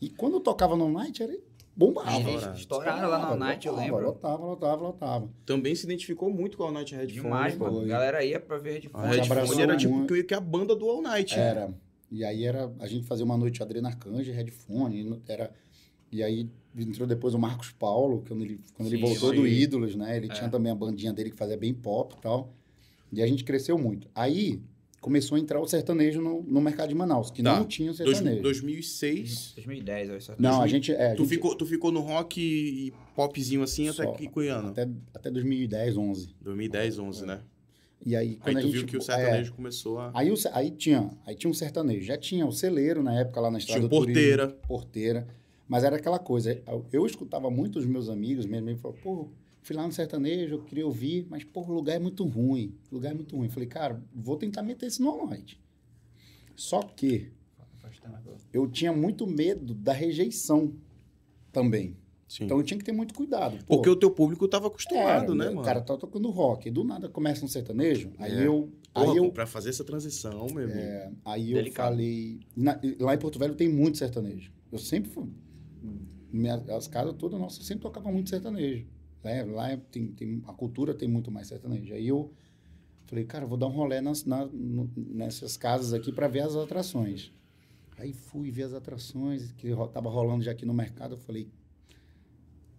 E 0.00 0.08
quando 0.10 0.40
tocava 0.40 0.76
no 0.76 0.90
night, 0.90 1.22
era 1.22 1.36
bombava. 1.78 2.18
Estourado. 2.18 2.58
Estouraram 2.58 3.08
lá 3.08 3.18
no 3.20 3.26
All 3.26 3.36
Night, 3.36 3.66
eu 3.66 3.74
lembro. 3.76 4.00
Lotava, 4.04 4.44
lotava, 4.44 4.82
lotava. 4.82 5.30
também 5.46 5.74
se 5.74 5.84
identificou 5.84 6.28
muito 6.28 6.56
com 6.58 6.64
o 6.64 6.66
All 6.66 6.72
Night 6.72 6.94
Headphone. 6.94 7.22
Demais, 7.22 7.54
pô. 7.54 7.66
A 7.66 7.84
galera 7.84 8.24
ia 8.24 8.40
pra 8.40 8.58
ver 8.58 8.70
A 8.70 8.72
headphone. 8.74 9.12
Gente 9.14 9.28
Headphone 9.28 9.62
era 9.62 9.76
tipo 9.76 9.94
muito. 9.94 10.12
que, 10.12 10.24
que 10.24 10.34
a 10.34 10.40
banda 10.40 10.74
do 10.74 10.88
All 10.90 11.00
Night. 11.00 11.36
né? 11.36 11.42
Era. 11.42 11.74
E 12.10 12.24
aí 12.24 12.44
era 12.44 12.72
a 12.80 12.86
gente 12.86 13.06
fazia 13.06 13.24
uma 13.24 13.36
noite 13.36 13.54
de 13.56 13.62
Adriana 13.62 13.88
Arcanjo, 13.90 14.32
headphone, 14.32 15.00
e 15.02 15.22
era 15.30 15.52
e 16.10 16.22
aí 16.22 16.48
entrou 16.76 17.06
depois 17.06 17.34
o 17.34 17.38
Marcos 17.38 17.70
Paulo, 17.70 18.24
quando 18.26 18.42
ele 18.42 18.60
quando 18.74 18.88
ele 18.88 18.96
Sim, 18.96 19.02
voltou 19.02 19.30
sim. 19.30 19.36
do 19.36 19.46
Ídolos, 19.46 19.94
né? 19.94 20.16
Ele 20.16 20.26
É. 20.26 20.30
tinha 20.34 20.48
também 20.50 20.72
a 20.72 20.74
bandinha 20.74 21.12
dele 21.12 21.30
que 21.30 21.36
fazia 21.36 21.56
bem 21.56 21.72
pop 21.74 22.14
e 22.18 22.20
tal. 22.22 22.52
E 23.12 23.22
a 23.22 23.26
gente 23.26 23.44
cresceu 23.44 23.78
muito. 23.78 24.08
Aí 24.14 24.60
começou 25.00 25.36
a 25.36 25.38
entrar 25.40 25.60
o 25.60 25.66
sertanejo 25.66 26.20
no, 26.20 26.42
no 26.42 26.60
mercado 26.60 26.88
de 26.88 26.94
Manaus, 26.94 27.30
que 27.30 27.42
Tá. 27.42 27.58
não 27.58 27.66
tinha 27.66 27.92
Dois- 27.92 28.16
sertanejo. 28.18 28.42
2006. 28.42 29.52
2010, 29.56 30.08
eu. 30.28 30.34
Não, 30.38 30.60
a 30.62 30.66
gente 30.66 30.92
é, 30.92 31.12
a 31.12 31.14
Tu 31.14 31.22
gente- 31.22 31.28
ficou, 31.28 31.54
tu 31.54 31.66
ficou 31.66 31.92
no 31.92 32.00
rock 32.00 32.40
e 32.40 32.92
popzinho 33.14 33.62
assim 33.62 33.88
até 33.88 34.02
Só. 34.04 34.12
que 34.12 34.28
Cuiano. 34.28 34.68
até 34.68 34.88
até 35.14 35.30
2010, 35.30 35.96
11. 35.96 36.28
2010, 36.40 36.98
11, 36.98 37.26
né? 37.26 37.40
E 38.04 38.14
aí 38.14 38.28
Aí 38.28 38.36
quando 38.36 38.56
a 38.58 38.60
tu 38.60 38.66
gente 38.66 38.76
viu 38.76 38.86
que 38.86 38.96
o 38.96 38.98
é, 38.98 39.02
sertanejo 39.02 39.52
começou 39.54 39.98
a... 39.98 40.10
Aí, 40.14 40.30
o 40.30 40.34
aí 40.52 40.70
tinha, 40.70 41.10
aí 41.26 41.34
tinha 41.34 41.50
um 41.50 41.54
sertanejo, 41.54 42.04
já 42.06 42.16
tinha 42.16 42.46
o 42.46 42.52
celeiro 42.52 43.02
na 43.02 43.12
época 43.18 43.40
lá 43.40 43.50
na 43.50 43.58
estrada 43.58 43.80
Tinha 43.80 43.88
do 43.88 43.96
Turismo, 43.96 44.14
porteira. 44.22 44.48
porteira, 44.68 45.26
mas 45.68 45.82
era 45.84 45.96
aquela 45.96 46.18
coisa, 46.18 46.62
eu, 46.66 46.86
eu 46.92 47.04
escutava 47.06 47.50
muito 47.50 47.78
os 47.78 47.84
meus 47.86 48.08
amigos 48.08 48.46
mesmo, 48.46 48.70
ele 48.70 48.78
falou, 48.78 48.96
pô, 49.02 49.28
fui 49.68 49.76
lá 49.76 49.86
no 49.86 49.92
sertanejo, 49.92 50.54
eu 50.54 50.62
queria 50.64 50.86
ouvir, 50.86 51.26
mas 51.28 51.44
pô, 51.44 51.60
o 51.60 51.72
lugar 51.72 51.96
é 51.96 51.98
muito 51.98 52.24
ruim, 52.24 52.74
o 52.90 52.94
lugar 52.94 53.10
é 53.12 53.14
muito 53.14 53.36
ruim. 53.36 53.50
Falei, 53.50 53.68
cara, 53.68 54.02
vou 54.14 54.36
tentar 54.36 54.62
meter 54.62 54.86
esse 54.86 55.00
no 55.02 55.26
night. 55.26 55.60
Só 56.56 56.80
que 56.82 57.30
eu- 58.24 58.62
eu 58.64 58.68
tinha 58.68 58.92
muito 58.92 59.26
medo 59.26 59.74
da 59.74 59.92
rejeição 59.92 60.72
também. 61.52 61.96
Sim. 62.26 62.44
Então 62.44 62.58
eu 62.58 62.62
tinha 62.62 62.76
que 62.78 62.84
ter 62.84 62.92
muito 62.92 63.14
cuidado. 63.14 63.58
Pô, 63.64 63.76
Porque 63.76 63.88
o 63.88 63.96
teu 63.96 64.10
público 64.10 64.46
tava 64.48 64.66
acostumado, 64.68 65.32
era, 65.32 65.34
né, 65.34 65.48
o 65.50 65.54
mano? 65.56 65.62
cara 65.62 65.80
tá 65.80 65.96
tocando 65.96 66.28
rock, 66.30 66.68
e 66.68 66.70
do 66.70 66.84
nada 66.84 67.08
começa 67.08 67.44
um 67.44 67.48
sertanejo, 67.48 68.10
aí 68.18 68.32
É. 68.38 68.46
eu... 68.46 68.70
Porra, 68.92 69.12
aí 69.12 69.16
eu 69.18 69.30
pra 69.30 69.46
fazer 69.46 69.68
essa 69.70 69.84
transição, 69.84 70.46
meu 70.52 70.64
amigo. 70.64 71.16
Aí 71.24 71.52
eu 71.52 71.56
Delicado. 71.58 71.90
falei. 71.90 72.40
na- 72.56 72.80
lá 73.00 73.14
em 73.14 73.18
Porto 73.18 73.38
Velho 73.38 73.54
tem 73.54 73.68
muito 73.68 73.96
sertanejo. 73.98 74.50
Eu 74.72 74.78
sempre 74.78 75.10
fui. 75.10 75.28
Minha, 76.32 76.56
as 76.76 76.86
casas 76.88 77.14
todas 77.18 77.38
nossas 77.40 77.64
sempre 77.64 77.82
tocavam 77.82 78.12
muito 78.12 78.28
sertanejo. 78.28 78.86
Né? 79.28 79.44
Lá 79.44 79.76
tem, 79.90 80.06
tem, 80.08 80.42
a 80.46 80.52
cultura 80.54 80.94
tem 80.94 81.06
muito 81.08 81.30
mais 81.30 81.48
sertanejo. 81.48 81.92
Aí 81.92 82.08
eu 82.08 82.32
falei, 83.06 83.24
cara, 83.24 83.44
vou 83.46 83.58
dar 83.58 83.66
um 83.66 83.72
rolê 83.72 84.00
nas, 84.00 84.24
na- 84.24 84.48
nessas 84.96 85.56
casas 85.56 85.92
aqui 85.92 86.10
para 86.10 86.28
ver 86.28 86.40
as 86.40 86.56
atrações. 86.56 87.30
Aí 87.98 88.12
fui 88.12 88.50
ver 88.50 88.62
as 88.62 88.72
atrações 88.72 89.52
que 89.52 89.68
tava 89.92 90.08
rolando 90.08 90.42
já 90.44 90.52
aqui 90.52 90.64
no 90.64 90.72
mercado. 90.72 91.14
Eu 91.14 91.18
falei, 91.18 91.48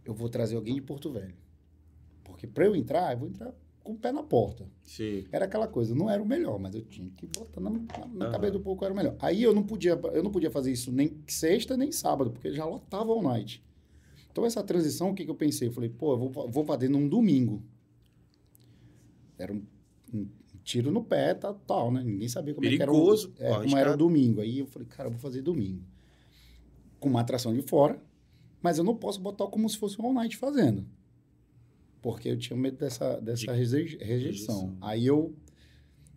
eu 0.03 0.13
vou 0.13 0.29
trazer 0.29 0.55
alguém 0.55 0.73
de 0.75 0.81
Porto 0.81 1.11
Velho. 1.11 1.35
Porque 2.23 2.47
para 2.47 2.65
eu 2.65 2.75
entrar, 2.75 3.11
eu 3.13 3.19
vou 3.19 3.27
entrar 3.27 3.53
com 3.83 3.93
o 3.93 3.97
pé 3.97 4.11
na 4.11 4.23
porta. 4.23 4.65
Sim. 4.83 5.25
Era 5.31 5.45
aquela 5.45 5.67
coisa, 5.67 5.93
não 5.93 6.09
era 6.09 6.21
o 6.21 6.25
melhor, 6.25 6.57
mas 6.59 6.73
eu 6.73 6.81
tinha 6.81 7.09
que 7.17 7.25
botar 7.27 7.59
na, 7.59 7.69
na, 7.69 7.79
na 7.79 8.25
Aham. 8.25 8.31
cabeça 8.31 8.53
do 8.53 8.59
pouco 8.59 8.83
era 8.85 8.93
o 8.93 8.97
melhor. 8.97 9.15
Aí 9.19 9.43
eu 9.43 9.53
não 9.53 9.63
podia, 9.63 9.91
eu 10.13 10.23
não 10.23 10.31
podia 10.31 10.49
fazer 10.51 10.71
isso 10.71 10.91
nem 10.91 11.17
sexta 11.27 11.75
nem 11.75 11.91
sábado, 11.91 12.31
porque 12.31 12.51
já 12.53 12.65
lotava 12.65 13.11
all 13.11 13.21
night. 13.21 13.63
Então 14.39 14.47
essa 14.47 14.63
transição, 14.63 15.09
o 15.11 15.13
que, 15.13 15.25
que 15.25 15.31
eu 15.31 15.35
pensei? 15.35 15.67
Eu 15.67 15.71
falei, 15.73 15.89
pô, 15.89 16.13
eu 16.13 16.17
vou, 16.29 16.49
vou 16.49 16.63
fazer 16.63 16.87
num 16.87 17.09
domingo. 17.09 17.61
Era 19.37 19.51
um, 19.51 19.61
um 20.13 20.27
tiro 20.63 20.91
no 20.91 21.03
pé, 21.03 21.33
tal, 21.33 21.55
tal, 21.55 21.91
né? 21.91 22.01
Ninguém 22.01 22.29
sabia 22.29 22.53
como 22.53 22.65
Perigoso, 22.65 23.33
é 23.35 23.37
que 23.37 23.43
era 23.43 23.51
o, 23.51 23.55
é, 23.59 23.63
como 23.63 23.77
era 23.77 23.93
o 23.93 23.97
domingo. 23.97 24.39
Aí 24.39 24.59
eu 24.59 24.65
falei, 24.65 24.87
cara, 24.87 25.07
eu 25.07 25.11
vou 25.11 25.19
fazer 25.19 25.41
domingo. 25.41 25.83
Com 27.01 27.09
uma 27.09 27.19
atração 27.19 27.53
de 27.53 27.61
fora, 27.61 28.01
mas 28.61 28.77
eu 28.77 28.83
não 28.85 28.95
posso 28.95 29.19
botar 29.19 29.45
como 29.47 29.67
se 29.69 29.77
fosse 29.77 30.01
um 30.01 30.05
all 30.05 30.13
night 30.13 30.37
fazendo. 30.37 30.85
Porque 32.01 32.29
eu 32.29 32.37
tinha 32.37 32.55
medo 32.57 32.77
dessa, 32.77 33.19
dessa 33.19 33.45
De- 33.45 33.51
rejei- 33.51 33.97
rejeição. 33.97 34.07
rejeição. 34.07 34.77
Aí 34.79 35.05
eu 35.05 35.33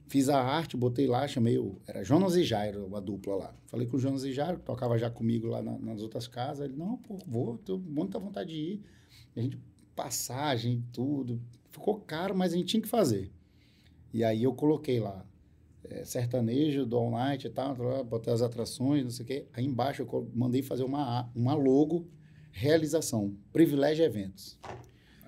fiz 0.09 0.29
a 0.29 0.41
arte, 0.41 0.77
botei 0.77 1.07
lá, 1.07 1.27
chamei 1.27 1.59
o. 1.59 1.81
Era 1.87 2.03
Jonas 2.05 2.37
e 2.37 2.45
Jairo, 2.45 2.95
a 2.97 3.01
dupla 3.01 3.35
lá. 3.37 3.55
Falei 3.67 3.87
com 3.87 3.97
o 3.97 4.01
Jonas 4.01 4.25
e 4.25 4.33
Jairo, 4.33 4.59
que 4.59 4.65
tocava 4.65 4.99
já 4.99 5.11
comigo 5.11 5.47
lá 5.49 5.62
na- 5.62 5.79
nas 5.79 6.03
outras 6.03 6.27
casas. 6.29 6.65
Ele, 6.67 6.77
não, 6.77 6.97
pô, 6.99 7.19
vou, 7.27 7.59
tô 7.59 7.79
muita 7.79 8.19
vontade 8.19 8.51
de 8.51 8.57
ir. 8.61 8.83
E 9.35 9.41
a 9.41 9.43
gente, 9.43 9.59
passagem, 9.97 10.85
tudo. 10.93 11.41
Ficou 11.71 12.01
caro, 12.01 12.35
mas 12.37 12.53
a 12.53 12.57
gente 12.57 12.67
tinha 12.69 12.83
que 12.83 12.88
fazer. 12.88 13.31
E 14.12 14.23
aí 14.23 14.43
eu 14.43 14.53
coloquei 14.55 15.01
lá. 15.01 15.25
é, 15.88 16.05
sertanejo 16.05 16.87
do 16.87 16.97
All 16.97 17.11
Night 17.11 17.47
e 17.47 17.51
tal, 17.51 17.75
botei 18.05 18.33
as 18.33 18.41
atrações, 18.41 19.03
não 19.03 19.11
sei 19.11 19.25
o 19.25 19.27
quê. 19.27 19.47
Aí 19.53 19.65
embaixo 19.65 20.03
eu 20.03 20.31
mandei 20.35 20.62
fazer 20.62 20.85
uma, 20.85 21.29
uma 21.35 21.55
logo, 21.55 22.07
realização, 22.53 23.35
privilégio 23.53 24.05
eventos. 24.05 24.59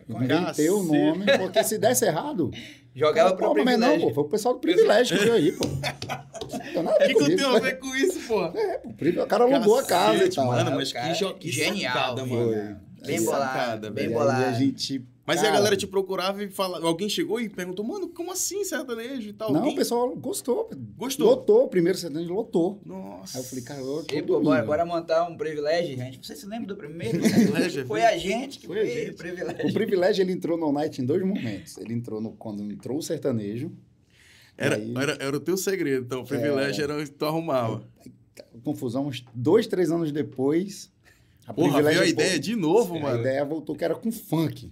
Inventei 0.09 0.71
o 0.71 0.83
nome, 0.83 1.25
porque 1.39 1.65
se 1.65 1.77
desse 1.79 2.05
errado, 2.07 2.51
Jogava 2.95 3.31
Pô, 3.31 3.37
pro 3.37 3.65
mas 3.65 3.75
privilégio. 3.77 3.99
não, 3.99 4.09
pô, 4.09 4.15
foi 4.15 4.25
o 4.25 4.29
pessoal 4.29 4.55
do 4.55 4.61
privilégio 4.61 5.19
que 5.19 5.25
veio 5.25 5.35
aí, 5.35 5.53
pô. 5.53 5.67
Não 5.67 6.59
tem 6.61 6.83
nada 6.83 6.91
a 6.91 6.95
O 6.95 6.99
ver 6.99 7.07
que, 7.09 7.15
que 7.15 7.37
tenho 7.37 7.49
a 7.57 7.59
ver 7.59 7.79
com 7.81 7.97
isso, 7.97 8.21
pô? 8.29 8.45
É, 8.45 8.79
pô, 8.79 9.23
o 9.23 9.27
cara 9.27 9.45
alugou 9.45 9.79
a 9.79 9.83
casa 9.85 10.25
e 10.25 10.29
tal. 10.31 10.47
mano, 10.47 10.71
mas 10.73 10.93
que, 10.93 11.51
genial, 11.51 11.93
sacada, 11.95 12.23
filho. 12.25 12.37
mano. 12.37 12.81
Bem 13.05 13.19
Que 13.19 13.25
bolado, 13.25 13.91
bem 13.91 14.05
E 14.07 14.09
bolado. 14.09 14.45
a 14.45 14.53
gente... 14.53 15.05
Mas 15.27 15.39
aí 15.39 15.45
cara, 15.45 15.55
a 15.55 15.59
galera 15.59 15.77
te 15.77 15.87
procurava 15.87 16.45
e 16.45 16.51
falava, 16.51 16.87
alguém 16.87 17.09
chegou 17.09 17.41
e 17.41 17.49
perguntou, 17.49 17.83
mano, 17.85 18.09
como 18.11 18.31
assim 18.31 18.63
sertanejo 18.63 19.31
e 19.31 19.33
tal? 19.33 19.51
Não, 19.51 19.61
Alguém 19.61 19.73
o 19.73 19.77
pessoal 19.77 20.15
gostou. 20.17 20.69
Gostou? 20.99 21.27
Lotou, 21.27 21.65
o 21.65 21.69
primeiro 21.69 21.97
sertanejo 21.97 22.35
lotou. 22.35 22.79
Nossa. 22.85 23.39
Aí 23.39 23.43
eu 23.45 23.49
falei, 23.49 23.65
cara, 23.65 23.81
eu 23.81 24.05
tô 24.05 24.15
E, 24.15 24.21
bora, 24.21 24.63
bora 24.65 24.85
montar 24.85 25.25
um 25.29 25.35
privilégio, 25.37 25.97
gente. 25.97 26.25
Você 26.27 26.37
se 26.37 26.45
lembra 26.47 26.67
do 26.69 26.77
primeiro? 26.77 27.21
Privilégio, 27.25 27.87
Foi 27.87 28.03
a 28.05 28.19
gente 28.19 28.59
que 28.59 28.67
Foi 28.67 28.81
a 28.81 28.83
fez 28.85 28.95
gente. 29.07 29.11
o 29.13 29.17
privilégio. 29.17 29.67
O 29.67 29.73
privilégio, 29.73 30.23
ele 30.23 30.33
entrou 30.33 30.59
no 30.59 30.71
Night 30.71 31.01
em 31.01 31.07
dois 31.07 31.23
momentos. 31.23 31.79
Ele 31.79 31.95
entrou 31.95 32.21
no, 32.21 32.33
quando 32.33 32.63
entrou 32.63 32.99
o 32.99 33.03
sertanejo. 33.03 33.73
Era, 34.59 34.77
aí, 34.77 34.95
era, 34.97 35.13
era 35.21 35.37
o 35.37 35.41
teu 35.41 35.57
segredo, 35.57 36.05
então 36.05 36.21
o 36.21 36.27
privilégio 36.27 36.83
É. 36.83 36.85
era 36.85 36.99
o 36.99 37.03
que 37.03 37.11
tu 37.11 37.25
arrumava. 37.25 37.83
confusão, 38.63 39.07
uns 39.09 39.25
dois, 39.35 39.67
três 39.67 39.91
anos 39.91 40.13
depois... 40.13 40.93
A 41.47 41.53
Porra, 41.53 41.83
veio 41.83 41.99
a 41.99 42.01
Privilégio 42.03 42.13
ideia 42.13 42.39
de 42.39 42.57
novo, 42.57 42.97
A 42.97 43.01
mano. 43.01 43.21
ideia 43.21 43.45
voltou 43.45 43.75
que 43.77 43.85
era 43.85 43.95
com 43.95 44.11
funk. 44.13 44.71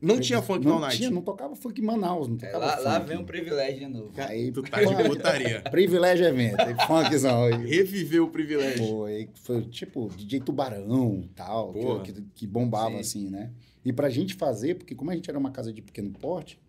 Não 0.00 0.20
tinha 0.20 0.40
funk 0.40 0.64
não 0.64 0.74
no 0.76 0.80
night. 0.80 0.96
Tinha, 0.96 1.10
não 1.10 1.22
tocava 1.22 1.56
funk 1.56 1.80
em 1.80 1.84
Manaus, 1.84 2.28
não 2.28 2.36
É, 2.36 2.50
tocava 2.50 2.64
lá, 2.66 2.72
funk. 2.76 2.84
lá 2.84 2.98
vem 3.00 3.18
um 3.18 3.24
privilégio 3.24 3.80
de 3.80 3.86
novo. 3.88 4.12
Aí, 4.16 4.52
Tu 4.52 4.62
tá 4.62 4.82
de 4.84 5.08
putaria. 5.08 5.60
Privilégio 5.70 6.26
evento, 6.26 6.60
aí 6.60 6.74
funkzão. 6.86 7.44
Aí, 7.44 7.66
Reviveu 7.66 8.24
o 8.24 8.30
privilégio. 8.30 8.86
foi, 8.86 9.28
foi 9.34 9.62
tipo 9.62 10.08
DJ 10.16 10.40
Tubarão 10.40 11.20
e 11.24 11.28
tal, 11.28 11.72
que, 12.04 12.12
que, 12.34 12.46
bombava 12.46 12.92
Sim. 12.94 13.00
assim, 13.00 13.28
né? 13.30 13.50
E 13.84 13.92
pra 13.92 14.08
gente 14.08 14.34
fazer, 14.34 14.76
porque 14.76 14.94
como 14.94 15.10
a 15.10 15.14
gente 15.14 15.28
era 15.28 15.38
uma 15.38 15.50
casa 15.50 15.72
de 15.72 15.82
pequeno 15.82 16.10
porte, 16.10 16.60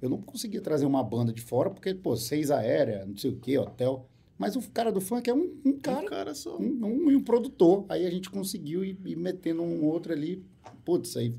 eu 0.00 0.08
não 0.08 0.20
conseguia 0.20 0.60
trazer 0.60 0.84
uma 0.84 1.04
banda 1.04 1.32
de 1.32 1.40
fora, 1.40 1.70
porque, 1.70 1.94
pô, 1.94 2.16
seis 2.16 2.50
aérea, 2.50 3.06
não 3.06 3.16
sei 3.16 3.30
o 3.30 3.36
quê, 3.36 3.56
hotel. 3.58 4.08
Mas 4.36 4.56
o 4.56 4.62
cara 4.72 4.90
do 4.90 5.00
funk 5.00 5.30
é 5.30 5.34
um, 5.34 5.54
um 5.64 5.78
cara, 5.78 6.00
Um 6.02 6.06
cara 6.06 6.34
só. 6.34 6.56
um, 6.58 6.84
um, 6.84 7.10
e 7.12 7.14
um 7.14 7.22
produtor. 7.22 7.84
Aí 7.88 8.04
a 8.04 8.10
gente 8.10 8.28
conseguiu 8.28 8.84
ir, 8.84 8.98
ir 9.04 9.14
metendo 9.14 9.62
um 9.62 9.84
outro 9.84 10.12
ali. 10.12 10.44
Putz, 10.84 11.16
aí 11.16 11.32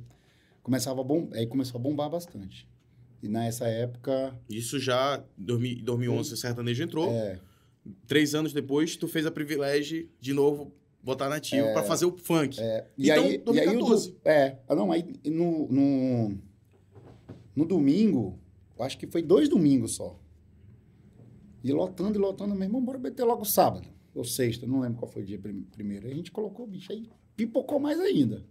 começava 0.63 1.01
a 1.01 1.03
bom, 1.03 1.29
aí 1.33 1.45
começou 1.45 1.77
a 1.77 1.81
bombar 1.81 2.09
bastante. 2.09 2.67
E 3.21 3.27
nessa 3.27 3.67
época, 3.67 4.37
Isso 4.49 4.79
já, 4.79 5.23
em 5.37 5.43
2000 5.43 5.83
2011, 5.85 6.33
o 6.33 6.37
sertanejo 6.37 6.83
entrou. 6.83 7.09
é, 7.11 7.39
Três 8.07 8.33
anos 8.33 8.53
depois, 8.53 8.95
tu 8.95 9.07
fez 9.09 9.25
a 9.25 9.31
privilégio 9.31 10.09
de 10.19 10.31
novo 10.33 10.73
botar 11.03 11.27
nativo 11.27 11.65
pra 11.73 11.83
fazer 11.83 12.05
o 12.05 12.17
funk. 12.17 12.57
E 12.97 13.09
Então, 13.09 13.25
aí, 13.25 13.31
e 13.31 13.59
aí 13.59 13.65
2014. 13.67 14.11
do- 14.11 14.17
é, 14.23 14.59
ah, 14.69 14.73
não, 14.75 14.89
aí 14.91 15.05
no, 15.25 15.67
no, 15.69 16.37
no 17.55 17.65
domingo, 17.65 18.39
acho 18.79 18.97
que 18.97 19.05
foi 19.07 19.21
dois 19.21 19.49
domingos 19.49 19.95
só. 19.95 20.17
E 21.63 21.71
lotando 21.73 22.17
e 22.17 22.21
lotando 22.21 22.55
mesmo, 22.55 22.79
bora 22.81 22.97
meter 22.99 23.23
logo 23.25 23.43
sábado, 23.45 23.87
ou 24.15 24.23
sexta, 24.23 24.65
não 24.67 24.79
lembro 24.81 24.99
qual 24.99 25.11
foi 25.11 25.23
o 25.23 25.25
dia 25.25 25.39
prim- 25.39 25.63
primeiro. 25.71 26.07
Aí 26.07 26.13
a 26.13 26.15
gente 26.15 26.31
colocou 26.31 26.65
o 26.65 26.69
bicho 26.69 26.91
aí, 26.91 27.09
pipocou 27.35 27.79
mais 27.79 27.99
ainda. 27.99 28.45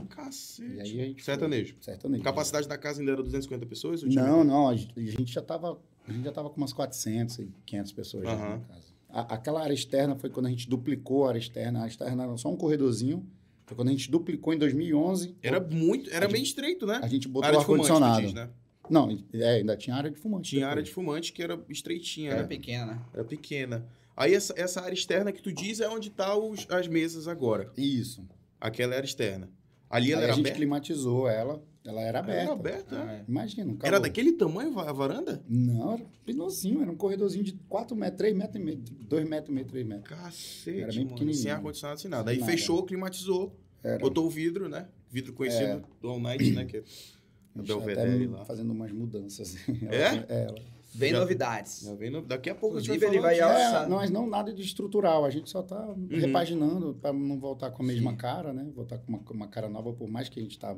Cacete. 0.00 0.74
E 0.76 0.80
aí 0.80 1.00
a 1.00 1.04
gente 1.06 1.24
Sertanejo. 1.24 1.74
foi- 1.74 1.82
Sertanejo. 1.82 2.22
Capacidade 2.22 2.68
da 2.68 2.78
casa 2.78 3.00
ainda 3.00 3.12
era 3.12 3.22
250 3.22 3.66
pessoas? 3.66 4.02
Não, 4.02 4.44
não, 4.44 4.68
a 4.68 4.76
gente 4.76 4.92
gente 5.10 5.32
já 5.32 5.42
tava, 5.42 5.80
a 6.06 6.12
gente 6.12 6.24
já 6.24 6.32
tava 6.32 6.50
com 6.50 6.56
umas 6.56 6.72
400 6.72 7.38
e 7.38 7.52
500 7.66 7.92
pessoas 7.92 8.24
já 8.24 8.32
Aham. 8.32 8.48
na 8.50 8.58
casa. 8.60 8.88
A- 9.10 9.34
aquela 9.34 9.62
área 9.62 9.72
externa 9.74 10.16
foi 10.16 10.28
quando 10.30 10.46
a 10.46 10.50
gente 10.50 10.68
duplicou 10.68 11.24
a 11.26 11.30
área 11.30 11.38
externa, 11.38 11.78
a 11.78 11.82
área 11.82 11.90
externa 11.90 12.24
era 12.24 12.36
só 12.36 12.50
um 12.50 12.56
corredorzinho. 12.56 13.26
Foi 13.66 13.76
quando 13.76 13.88
a 13.88 13.92
gente 13.92 14.10
duplicou 14.10 14.52
em 14.54 14.58
2011. 14.58 15.36
Era 15.42 15.60
muito, 15.60 16.10
era 16.10 16.26
A 16.26 16.28
bem 16.28 16.42
estreito, 16.42 16.86
né? 16.86 17.00
A 17.02 17.08
gente 17.08 17.28
botou 17.28 17.58
ar-condicionado. 17.58 18.22
diz, 18.22 18.32
né? 18.32 18.48
Não, 18.88 19.18
é, 19.34 19.56
ainda 19.56 19.76
tinha 19.76 19.94
área 19.94 20.10
de 20.10 20.16
fumante. 20.18 20.48
Tinha 20.50 20.60
depois. 20.60 20.70
área 20.72 20.82
de 20.82 20.90
fumante 20.90 21.32
que 21.34 21.42
era 21.42 21.62
estreitinha, 21.68 22.30
Era 22.30 22.42
né? 22.42 22.48
pequena? 22.48 23.06
Era 23.12 23.22
pequena. 23.24 23.86
Aí 24.16 24.34
essa, 24.34 24.54
essa 24.56 24.80
área 24.80 24.94
externa 24.94 25.30
que 25.30 25.42
tu 25.42 25.52
diz 25.52 25.80
é 25.80 25.88
onde 25.88 26.08
tá 26.08 26.34
os, 26.36 26.66
as 26.70 26.88
mesas 26.88 27.28
agora. 27.28 27.70
Isso. 27.76 28.26
Aquela 28.58 28.94
era 28.94 29.04
externa. 29.04 29.50
Ali 29.90 30.12
ela 30.12 30.20
Aí 30.20 30.24
era 30.24 30.32
a 30.32 30.36
gente 30.36 30.42
aberta? 30.44 30.56
climatizou 30.58 31.28
ela. 31.28 31.62
Ela 31.84 32.02
era 32.02 32.18
aberta. 32.18 32.42
Era 32.42 32.52
aberta, 32.52 32.96
é. 32.96 32.98
Ah, 32.98 33.24
Imagina, 33.26 33.72
um 33.72 33.78
Era 33.82 33.98
daquele 33.98 34.32
tamanho 34.32 34.78
a 34.78 34.92
varanda? 34.92 35.42
Não, 35.48 35.94
era 35.94 36.04
penosinho. 36.26 36.82
Era 36.82 36.90
um 36.90 36.96
corredorzinho 36.96 37.42
de 37.44 37.52
4 37.68 37.96
metros, 37.96 38.18
3 38.18 38.36
metros 38.36 38.56
e 38.60 38.64
meio. 38.64 38.76
2 38.78 39.26
metros 39.28 39.48
e 39.50 39.52
meio, 39.54 39.66
3 39.66 39.86
metros. 39.86 40.08
Cacete, 40.08 40.80
Era 40.80 40.88
bem 40.88 40.98
mano. 40.98 41.08
pequenininho. 41.10 41.42
Sem 41.42 41.50
ar-condicionado, 41.50 42.00
sem 42.00 42.10
nada. 42.10 42.30
Aí 42.30 42.38
nada. 42.38 42.52
fechou, 42.52 42.82
climatizou, 42.84 43.56
Era. 43.82 43.98
botou 43.98 44.26
o 44.26 44.30
vidro, 44.30 44.68
né? 44.68 44.88
Vidro 45.10 45.32
conhecido 45.32 45.64
É. 45.64 45.80
do 46.02 46.08
All 46.10 46.20
Night, 46.20 46.50
né? 46.50 46.66
Que 46.66 46.76
é 46.76 46.80
A 46.80 46.82
o 46.82 47.64
tá 47.64 47.74
Belvedere 47.74 48.26
lá. 48.26 48.44
fazendo 48.44 48.70
umas 48.72 48.92
mudanças. 48.92 49.56
É? 49.90 50.24
é 50.28 50.44
ela. 50.44 50.58
Vem 50.94 51.10
Já- 51.12 51.20
novidades. 51.20 51.82
Já 51.82 51.94
vem 51.94 52.10
no- 52.10 52.22
Daqui 52.22 52.48
a 52.50 52.54
pouco 52.54 52.76
a 52.76 52.80
gente 52.80 52.90
Inclusive, 52.96 53.14
ele 53.16 53.22
vai 53.22 53.38
ao- 53.40 53.50
É, 53.50 53.88
mas 53.88 54.10
não 54.10 54.26
nada 54.26 54.52
de 54.52 54.62
estrutural. 54.62 55.24
A 55.24 55.30
gente 55.30 55.50
só 55.50 55.62
tá 55.62 55.86
Uhum. 55.86 56.08
repaginando 56.10 56.94
para 56.94 57.12
não 57.12 57.38
voltar 57.38 57.70
com 57.70 57.82
a 57.82 57.86
mesma 57.86 58.16
cara, 58.16 58.52
né? 58.52 58.66
Voltar 58.74 58.98
com 58.98 59.08
uma, 59.08 59.18
com 59.18 59.34
uma 59.34 59.48
cara 59.48 59.68
nova, 59.68 59.92
por 59.92 60.08
mais 60.08 60.28
que 60.28 60.40
a 60.40 60.42
gente 60.42 60.58
tá 60.58 60.76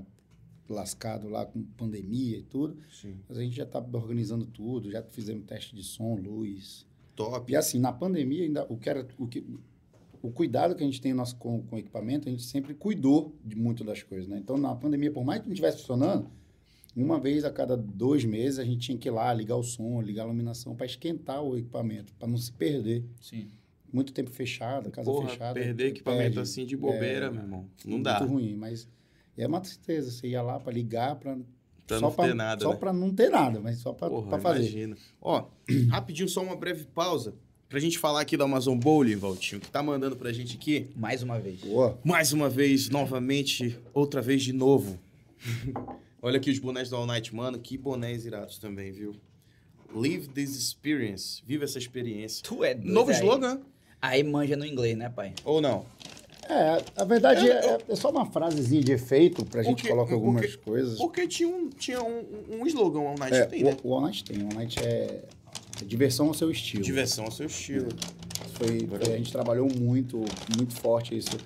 lascado 0.68 1.29
lá 1.29 1.44
com 1.46 1.62
pandemia 1.62 2.38
e 2.38 2.42
tudo. 2.42 2.77
Sim. 2.90 3.16
Mas 3.29 3.38
a 3.38 3.42
gente 3.42 3.57
já 3.57 3.66
tá 3.66 3.79
organizando 3.92 4.46
tudo, 4.46 4.90
já 4.90 5.03
fizemos 5.03 5.44
teste 5.46 5.75
de 5.75 5.83
som, 5.83 6.14
luz. 6.16 6.87
Top. 7.16 7.51
E 7.53 7.57
assim, 7.57 7.79
na 7.79 7.92
pandemia, 7.92 8.44
ainda, 8.44 8.64
o 8.68 8.77
que 8.77 8.88
era. 8.88 9.07
O, 9.18 9.27
que, 9.27 9.44
o 10.23 10.31
cuidado 10.31 10.75
que 10.75 10.83
a 10.83 10.87
gente 10.87 11.01
tem 11.01 11.12
nosso, 11.14 11.37
com, 11.37 11.62
com 11.62 11.77
o 11.77 11.79
equipamento, 11.79 12.29
a 12.29 12.31
gente 12.31 12.42
sempre 12.44 12.75
cuidou 12.75 13.35
de 13.44 13.57
muito 13.57 13.83
das 13.85 14.03
coisas, 14.03 14.29
né? 14.29 14.38
Então, 14.38 14.57
na 14.59 14.75
pandemia, 14.75 15.11
por 15.11 15.25
mais 15.25 15.40
que 15.40 15.46
não 15.46 15.53
estivesse 15.53 15.79
funcionando, 15.79 16.29
uma 16.96 17.18
vez 17.20 17.44
a 17.44 17.50
cada 17.50 17.76
dois 17.76 18.24
meses 18.24 18.59
a 18.59 18.64
gente 18.64 18.79
tinha 18.79 18.98
que 18.98 19.09
ir 19.09 19.12
lá 19.12 19.33
ligar 19.33 19.57
o 19.57 19.62
som, 19.62 20.00
ligar 20.00 20.22
a 20.22 20.26
iluminação 20.26 20.74
para 20.74 20.87
esquentar 20.87 21.42
o 21.42 21.57
equipamento, 21.57 22.12
para 22.14 22.26
não 22.29 22.37
se 22.37 22.53
perder. 22.53 23.05
Sim. 23.20 23.48
Muito 23.92 24.12
tempo 24.12 24.31
fechado, 24.31 24.90
casa 24.90 25.11
Porra, 25.11 25.29
fechada. 25.31 25.55
perder 25.55 25.87
equipamento 25.88 26.22
perde. 26.35 26.38
assim 26.40 26.64
de 26.64 26.76
bobeira, 26.76 27.26
É, 27.26 27.31
meu 27.31 27.42
irmão. 27.42 27.66
Não 27.85 27.92
muito 27.92 28.05
dá. 28.05 28.18
ruim, 28.18 28.55
mas 28.57 28.88
é 29.37 29.46
uma 29.46 29.61
tristeza. 29.61 30.11
Você 30.11 30.29
ia 30.29 30.42
lá 30.42 30.59
para 30.61 30.72
ligar, 30.72 31.16
para 31.16 31.37
Pra 31.87 31.98
só 31.98 32.07
não 32.07 32.12
pra, 32.14 32.29
ter 32.29 32.35
nada, 32.35 32.62
Só 32.62 32.70
né? 32.70 32.76
para 32.76 32.92
não 32.92 33.12
ter 33.12 33.31
nada, 33.31 33.59
mas 33.59 33.79
só 33.79 33.92
Porra, 33.92 34.29
para 34.29 34.38
fazer. 34.38 34.61
imagina. 34.61 34.96
Ó, 35.20 35.46
rapidinho, 35.90 36.29
só 36.29 36.40
uma 36.40 36.55
breve 36.55 36.85
pausa. 36.94 37.35
Pra 37.68 37.81
gente 37.81 37.98
falar 37.98 38.20
aqui 38.20 38.37
da 38.37 38.44
Amazon 38.44 38.76
Bowling, 38.79 39.16
Valtinho, 39.16 39.61
que 39.61 39.68
tá 39.70 39.83
mandando 39.83 40.14
pra 40.16 40.32
gente 40.32 40.57
aqui. 40.57 40.88
Mais 40.95 41.22
uma 41.24 41.38
vez. 41.41 41.61
Boa. 41.61 41.99
Mais 42.05 42.32
uma 42.32 42.49
vez, 42.49 42.88
novamente, 42.91 43.76
outra 43.93 44.20
vez 44.22 44.43
de 44.43 44.53
novo. 44.53 44.99
Olha 46.23 46.37
aqui 46.39 46.51
os 46.51 46.59
bonés 46.59 46.89
do 46.91 46.97
All 46.97 47.07
Night, 47.07 47.35
mano. 47.35 47.59
Que 47.59 47.77
bonés 47.79 48.25
irados 48.27 48.59
também, 48.59 48.93
viu? 48.93 49.14
Live 49.95 50.29
this 50.29 50.57
experience. 50.57 51.43
Viva 51.47 51.64
essa 51.64 51.79
experiência. 51.79 52.43
Tu 52.43 52.62
é 52.64 52.75
doido. 52.75 52.93
Novo 52.93 53.11
aí. 53.11 53.16
slogan? 53.16 53.61
Aí 54.01 54.23
manja 54.23 54.57
no 54.57 54.64
inglês, 54.64 54.97
né, 54.97 55.09
pai? 55.09 55.35
Ou 55.45 55.61
não? 55.61 55.85
É, 56.49 56.83
a 56.97 57.05
verdade 57.05 57.49
é, 57.49 57.79
é 57.89 57.95
só 57.97 58.11
uma 58.11 58.27
frasezinha 58.27 58.83
de 58.83 58.93
efeito 58.93 59.45
pra 59.45 59.62
gente 59.62 59.77
Porque- 59.83 59.89
colocar 59.89 60.14
algumas 60.14 60.47
porque- 60.47 60.59
coisas. 60.71 60.99
Porque 60.99 61.27
tinha 61.29 61.49
um, 61.49 61.68
tinha 61.71 62.03
um, 62.03 62.25
um 62.61 62.66
slogan 62.66 63.01
All 63.01 63.14
Night 63.18 63.37
É, 63.37 63.47
tem, 63.47 63.62
né? 63.64 63.77
o, 63.85 63.89
o 63.89 63.95
All 63.95 64.01
Night 64.01 64.25
tem. 64.25 64.43
O 64.43 64.47
All 64.47 64.55
Night 64.55 64.79
é, 64.81 65.23
é 65.81 65.85
diversão 65.85 66.29
ao 66.29 66.35
seu 66.35 66.51
estilo. 66.51 66.83
Diversão 66.83 67.25
ao 67.25 67.31
seu 67.31 67.47
estilo. 67.47 67.89
Foi, 68.55 68.87
foi- 68.87 69.14
a 69.14 69.16
gente 69.16 69.31
trabalhou 69.31 69.68
muito, 69.73 70.25
muito 70.57 70.75
forte 70.75 71.16
isso. 71.16 71.37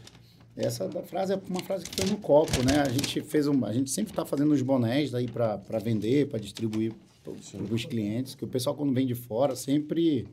Essa 0.56 0.88
frase 1.02 1.32
é 1.32 1.40
uma 1.48 1.60
frase 1.60 1.84
que 1.84 1.96
foi 1.96 2.10
no 2.10 2.16
copo, 2.16 2.62
né? 2.62 2.80
A 2.80 2.88
gente 2.88 3.20
fez 3.22 3.48
um, 3.48 3.64
a 3.64 3.72
gente 3.72 3.90
sempre 3.90 4.12
está 4.12 4.24
fazendo 4.24 4.52
os 4.52 4.62
bonés 4.62 5.14
aí 5.14 5.26
para 5.26 5.56
vender, 5.82 6.28
para 6.28 6.38
distribuir 6.38 6.92
para 7.22 7.74
os 7.74 7.84
clientes, 7.84 8.34
que 8.34 8.44
o 8.44 8.48
pessoal 8.48 8.76
quando 8.76 8.92
vem 8.92 9.06
de 9.06 9.14
fora 9.14 9.56
sempre 9.56 10.28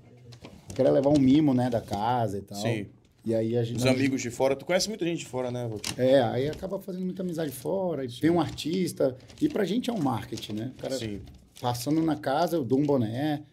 quer 0.75 0.89
levar 0.89 1.09
um 1.09 1.19
mimo, 1.19 1.53
né, 1.53 1.69
da 1.69 1.81
casa 1.81 2.37
e 2.37 2.41
tal. 2.41 2.57
Sim. 2.57 2.85
E 3.23 3.35
aí 3.35 3.55
a 3.55 3.63
gente 3.63 3.77
Os 3.77 3.85
amigos 3.85 4.21
de 4.21 4.29
fora, 4.31 4.55
tu 4.55 4.65
conhece 4.65 4.89
muita 4.89 5.05
gente 5.05 5.19
de 5.19 5.25
fora, 5.25 5.51
né, 5.51 5.67
Valtinho? 5.67 6.01
É, 6.01 6.21
aí 6.23 6.49
acaba 6.49 6.79
fazendo 6.79 7.05
muita 7.05 7.21
amizade 7.21 7.51
fora, 7.51 8.03
e 8.03 8.07
vem 8.07 8.31
um 8.31 8.41
artista, 8.41 9.15
e 9.39 9.47
pra 9.47 9.63
gente 9.63 9.89
é 9.89 9.93
um 9.93 10.01
marketing, 10.01 10.53
né? 10.53 10.71
O 10.77 10.81
cara 10.81 10.97
Sim. 10.97 11.21
passando 11.61 12.01
na 12.01 12.15
casa, 12.15 12.55
eu 12.57 12.63
dou 12.63 12.79
um 12.79 12.85
boné. 12.85 13.43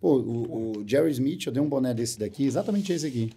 Pô, 0.00 0.16
o, 0.16 0.78
o 0.78 0.84
Jerry 0.88 1.12
Smith, 1.12 1.46
eu 1.46 1.52
dei 1.52 1.62
um 1.62 1.68
boné 1.68 1.94
desse 1.94 2.18
daqui, 2.18 2.44
exatamente 2.44 2.92
esse 2.92 3.06
aqui. 3.06 3.30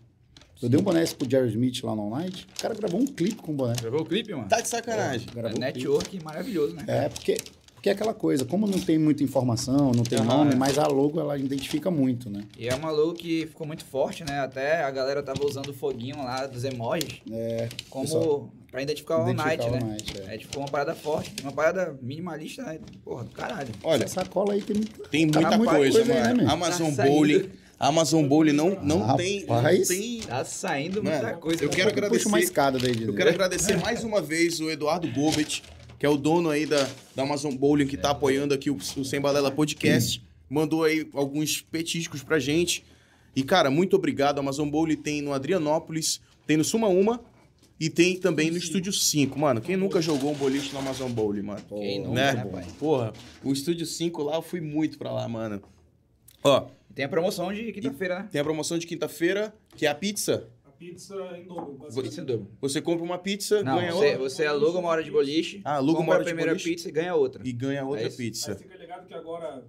Eu 0.61 0.69
dei 0.69 0.79
um 0.79 0.83
boné 0.83 1.03
esse 1.03 1.13
pro 1.13 1.29
Jerry 1.29 1.49
Smith 1.49 1.83
lá 1.83 1.95
no 1.95 2.03
All 2.03 2.09
Night, 2.11 2.47
o 2.57 2.61
cara 2.61 2.73
gravou 2.73 2.99
um 3.01 3.05
clipe 3.05 3.35
com 3.35 3.51
o 3.51 3.55
boné. 3.55 3.73
Gravou 3.79 4.01
o 4.01 4.05
clipe, 4.05 4.33
mano? 4.33 4.47
Tá 4.47 4.61
de 4.61 4.67
sacanagem. 4.69 5.27
Gravou 5.33 5.51
É 5.51 5.53
um 5.53 5.71
clipe. 5.71 5.79
network 5.79 6.23
maravilhoso, 6.23 6.75
né? 6.75 6.83
É, 6.87 7.09
porque, 7.09 7.37
porque 7.75 7.89
é 7.89 7.91
aquela 7.91 8.13
coisa, 8.13 8.45
como 8.45 8.65
não 8.65 8.79
tem 8.79 8.97
muita 8.97 9.21
informação, 9.21 9.91
não 9.91 10.03
tem 10.03 10.17
Aham, 10.17 10.25
nome, 10.37 10.53
é. 10.53 10.55
mas 10.55 10.77
a 10.79 10.87
logo 10.87 11.19
ela 11.19 11.37
identifica 11.37 11.91
muito, 11.91 12.29
né? 12.29 12.43
E 12.57 12.67
é 12.69 12.73
uma 12.73 12.89
logo 12.89 13.13
que 13.13 13.45
ficou 13.47 13.67
muito 13.67 13.83
forte, 13.85 14.23
né? 14.23 14.39
Até 14.39 14.81
a 14.83 14.89
galera 14.91 15.21
tava 15.21 15.45
usando 15.45 15.67
o 15.69 15.73
foguinho 15.73 16.17
lá 16.17 16.47
dos 16.47 16.63
emojis 16.63 17.21
É, 17.31 17.67
como 17.89 18.05
Pessoal, 18.05 18.49
pra 18.71 18.81
identificar 18.81 19.17
o 19.17 19.21
All 19.23 19.29
identificar 19.29 19.57
Night, 19.57 19.67
o 19.67 19.71
né? 19.71 19.79
All 19.81 19.87
Night, 19.89 20.13
é. 20.21 20.35
É, 20.35 20.37
tipo, 20.37 20.57
uma 20.57 20.67
parada 20.69 20.95
forte, 20.95 21.33
uma 21.43 21.51
parada 21.51 21.95
minimalista, 22.01 22.63
né? 22.63 22.79
Porra, 23.03 23.25
do 23.25 23.29
caralho. 23.31 23.69
Olha, 23.83 24.05
essa 24.05 24.21
sacola 24.23 24.53
aí 24.53 24.61
tem 24.61 24.77
tem 25.11 25.25
muita, 25.25 25.41
Tá 25.41 25.57
muita 25.57 25.75
coisa, 25.75 25.97
coisa 25.99 26.13
aí, 26.13 26.19
né, 26.21 26.27
mano. 26.29 26.41
meu? 26.43 26.49
Amazon 26.49 26.89
Tá 26.91 27.03
saindo. 27.03 27.64
Bowling. 27.77 27.89
Amazon 27.89 28.27
Bowling 28.27 28.53
não, 28.53 28.69
não, 28.81 29.15
tem, 29.17 29.45
não 29.45 29.63
tem. 29.85 30.21
Tá 30.21 30.45
saindo 30.45 31.03
Mano, 31.03 31.17
muita 31.17 31.37
coisa. 31.37 31.63
eu 31.63 31.69
quero 31.69 31.89
Puxa 31.89 32.05
agradecer. 32.05 32.27
uma 32.27 32.39
escada 32.39 32.79
daí, 32.79 33.03
Eu 33.03 33.13
quero 33.13 33.29
agradecer 33.29 33.77
mais 33.77 34.03
uma 34.03 34.21
vez 34.21 34.59
o 34.59 34.69
Eduardo 34.69 35.07
Gobet, 35.11 35.63
que 35.99 36.05
é 36.05 36.09
o 36.09 36.17
dono 36.17 36.49
aí 36.49 36.65
da, 36.65 36.87
da 37.15 37.23
Amazon 37.23 37.53
Bowling, 37.53 37.87
que 37.87 37.97
tá 37.97 38.11
apoiando 38.11 38.53
aqui 38.53 38.69
o, 38.69 38.75
o 38.75 39.05
Sem 39.05 39.19
Balela 39.19 39.51
Podcast. 39.51 40.23
Mandou 40.49 40.83
aí 40.83 41.07
alguns 41.13 41.61
petiscos 41.61 42.23
pra 42.23 42.39
gente. 42.39 42.83
E, 43.35 43.43
cara, 43.43 43.69
muito 43.69 43.95
obrigado. 43.95 44.37
A 44.37 44.41
Amazon 44.41 44.69
Bowling 44.69 44.95
tem 44.95 45.21
no 45.21 45.33
Adrianópolis, 45.33 46.21
tem 46.47 46.55
no 46.55 46.63
Suma 46.63 46.87
Uma 46.87 47.19
e 47.79 47.89
tem 47.89 48.17
também 48.17 48.49
no 48.49 48.57
Estúdio 48.57 48.93
5. 48.93 49.37
Mano, 49.37 49.59
quem 49.59 49.75
nunca 49.75 50.01
jogou 50.01 50.31
um 50.31 50.35
boliche 50.35 50.71
no 50.71 50.79
Amazon 50.79 51.11
Bowling, 51.11 51.41
mano? 51.41 51.61
Quem 51.67 51.99
nunca, 51.99 52.13
né? 52.13 52.33
né, 52.33 52.45
pai? 52.45 52.65
Porra, 52.79 53.11
o 53.43 53.51
Estúdio 53.51 53.85
5 53.85 54.23
lá, 54.23 54.35
eu 54.35 54.41
fui 54.41 54.61
muito 54.61 54.97
pra 54.97 55.11
lá, 55.11 55.27
mano. 55.27 55.61
Ó, 56.43 56.67
Tem 56.95 57.03
a 57.05 57.09
promoção 57.09 57.51
de 57.53 57.71
quinta-feira, 57.73 58.19
né? 58.19 58.29
tem 58.31 58.39
a 58.39 58.43
promoção 58.43 58.77
de 58.77 58.87
quinta-feira, 58.87 59.53
que 59.75 59.85
é 59.85 59.89
a 59.89 59.95
pizza. 59.95 60.49
A 60.65 60.69
pizza 60.71 61.13
em 61.37 61.45
dobro, 61.45 61.73
basicamente. 61.73 62.19
é 62.19 62.23
dobro. 62.23 62.47
Você 62.61 62.81
compra 62.81 63.03
uma 63.03 63.17
pizza, 63.17 63.61
Não, 63.63 63.75
ganha 63.77 63.91
você, 63.91 64.05
outra 64.05 64.17
você 64.19 64.45
aluga 64.45 64.79
uma 64.79 64.89
hora 64.89 65.03
de 65.03 65.11
boliche, 65.11 65.61
Ah, 65.65 65.75
aluga 65.75 65.99
uma 65.99 66.05
compra 66.05 66.13
hora 66.13 66.21
a 66.21 66.23
de 66.23 66.29
primeira 66.29 66.51
boliche. 66.51 66.69
pizza 66.69 66.87
e 66.87 66.91
ganha 66.91 67.13
outra. 67.15 67.41
e 67.45 67.51
ganha 67.51 67.85
outra 67.85 68.05
É 68.07 68.09
pizza. 68.09 68.55
fica 68.55 68.77
ligado 68.77 69.05
que 69.07 69.13
agora, 69.13 69.65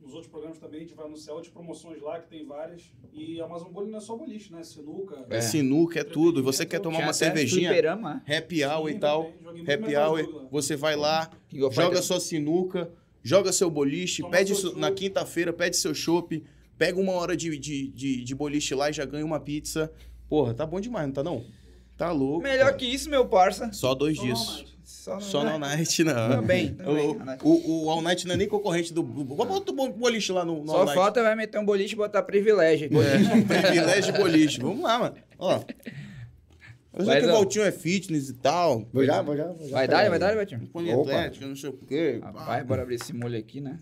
nos 0.00 0.12
outros 0.14 0.30
programas 0.30 0.58
também, 0.58 0.78
a 0.78 0.82
gente 0.84 0.94
vai 0.94 1.06
anunciar 1.06 1.34
outras 1.34 1.52
promoções 1.52 2.00
lá, 2.00 2.20
que 2.20 2.28
tem 2.28 2.46
várias. 2.46 2.92
E 3.12 3.40
a 3.40 3.44
Amazon 3.44 3.72
Bowling 3.72 3.90
não 3.90 3.98
é 3.98 4.00
só 4.00 4.16
boliche, 4.16 4.52
né? 4.52 4.62
Sinuca. 4.62 5.26
É 5.30 5.40
sinuca, 5.40 5.98
é 6.00 6.04
tudo. 6.04 6.38
E 6.40 6.42
você 6.42 6.64
quer 6.64 6.78
tomar 6.80 7.00
uma 7.00 7.12
cervejinha, 7.12 7.70
né? 7.72 8.22
happy 8.36 8.64
hour 8.64 8.88
e 8.88 8.92
Sim, 8.92 8.98
tal. 9.00 9.24
também. 9.24 9.38
Joguei 9.42 9.62
muito 9.62 9.70
Happy 9.84 9.96
hour, 9.96 10.48
você 10.50 10.76
vai 10.76 10.94
lá, 10.96 11.28
joga 11.72 12.00
sua 12.02 12.18
sinuca, 12.20 12.90
joga 13.22 13.52
seu 13.52 13.70
boliche, 13.70 14.22
Toma 14.22 14.32
pede 14.36 14.54
seu 14.56 14.76
na 14.76 14.90
quinta-feira, 14.90 15.52
pede 15.52 15.76
seu 15.76 15.94
chopp, 15.94 16.42
pega 16.82 16.98
uma 16.98 17.12
hora 17.12 17.36
de, 17.36 17.56
de, 17.56 17.86
de, 17.92 18.24
de 18.24 18.34
boliche 18.34 18.74
lá 18.74 18.90
e 18.90 18.92
já 18.92 19.04
ganha 19.04 19.24
uma 19.24 19.38
pizza. 19.38 19.92
Porra, 20.28 20.52
tá 20.52 20.66
bom 20.66 20.80
demais, 20.80 21.06
não 21.06 21.12
tá 21.12 21.22
não? 21.22 21.44
Tá 21.96 22.10
louco. 22.10 22.42
Melhor 22.42 22.64
cara. 22.64 22.76
que 22.76 22.84
isso, 22.84 23.08
meu 23.08 23.24
parça. 23.24 23.72
Só 23.72 23.94
dois 23.94 24.16
Só 24.16 24.22
dias. 24.24 24.38
All 24.40 24.56
Night. 24.56 24.78
Só 24.82 25.14
no, 25.14 25.20
Só 25.20 25.44
no 25.44 25.50
All 25.50 25.58
Night, 25.60 26.02
não. 26.02 26.28
Também, 26.28 26.74
também. 26.74 27.08
O, 27.44 27.50
o, 27.50 27.84
o 27.84 27.90
All 27.90 28.02
Night 28.02 28.26
não 28.26 28.34
é 28.34 28.36
nem 28.36 28.48
concorrente 28.48 28.92
do... 28.92 29.00
Bota 29.00 29.70
o 29.70 29.92
boliche 29.92 30.32
lá 30.32 30.44
no, 30.44 30.64
no 30.64 30.72
All 30.72 30.88
Só 30.88 30.94
falta 30.94 31.22
vai 31.22 31.36
meter 31.36 31.58
um 31.60 31.64
boliche 31.64 31.94
e 31.94 31.96
botar 31.96 32.24
privilégio. 32.24 32.90
É, 33.00 33.42
privilégio 33.62 34.12
de 34.12 34.18
boliche. 34.18 34.60
Vamos 34.60 34.82
lá, 34.82 34.98
mano. 34.98 35.14
Ó. 35.38 35.60
Eu 36.94 37.04
sei 37.04 37.20
que 37.20 37.26
o. 37.26 37.32
Valtinho 37.32 37.64
é 37.64 37.70
fitness 37.70 38.28
e 38.28 38.34
tal. 38.34 38.84
Vou 38.92 39.04
já, 39.04 39.22
vou 39.22 39.36
já. 39.36 39.46
Vou 39.46 39.68
já 39.68 39.76
Vai 39.76 39.86
dar, 39.86 40.10
vai 40.10 40.18
dar, 40.18 40.36
Opa. 40.36 41.10
atlética, 41.10 41.46
não 41.46 41.54
sei 41.54 41.70
o 41.70 41.74
quê. 41.74 42.18
Rapaz, 42.20 42.66
bora 42.66 42.82
abrir 42.82 42.96
esse 42.96 43.12
molho 43.12 43.38
aqui, 43.38 43.60
né? 43.60 43.78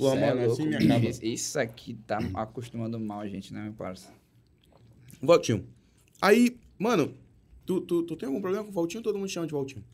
É 0.00 0.34
mano, 0.34 0.52
assim 0.52 0.66
me 0.68 0.76
acaba. 0.76 1.06
Isso- 1.22 1.58
aqui 1.58 1.94
tá 2.06 2.18
acostumando 2.34 2.98
mal 2.98 3.20
a 3.20 3.28
gente, 3.28 3.52
né, 3.52 3.62
meu 3.62 3.72
parça? 3.72 4.10
Valtinho. 5.22 5.64
Aí, 6.20 6.56
mano, 6.78 7.14
tu, 7.66 7.80
tu, 7.80 8.02
tu 8.02 8.16
tem 8.16 8.26
algum 8.26 8.40
problema 8.40 8.64
com 8.64 8.70
o 8.70 8.74
Valtinho? 8.74 9.02
Todo 9.02 9.18
mundo 9.18 9.28
chama 9.28 9.46
de 9.46 9.52
Valtinho. 9.52 9.84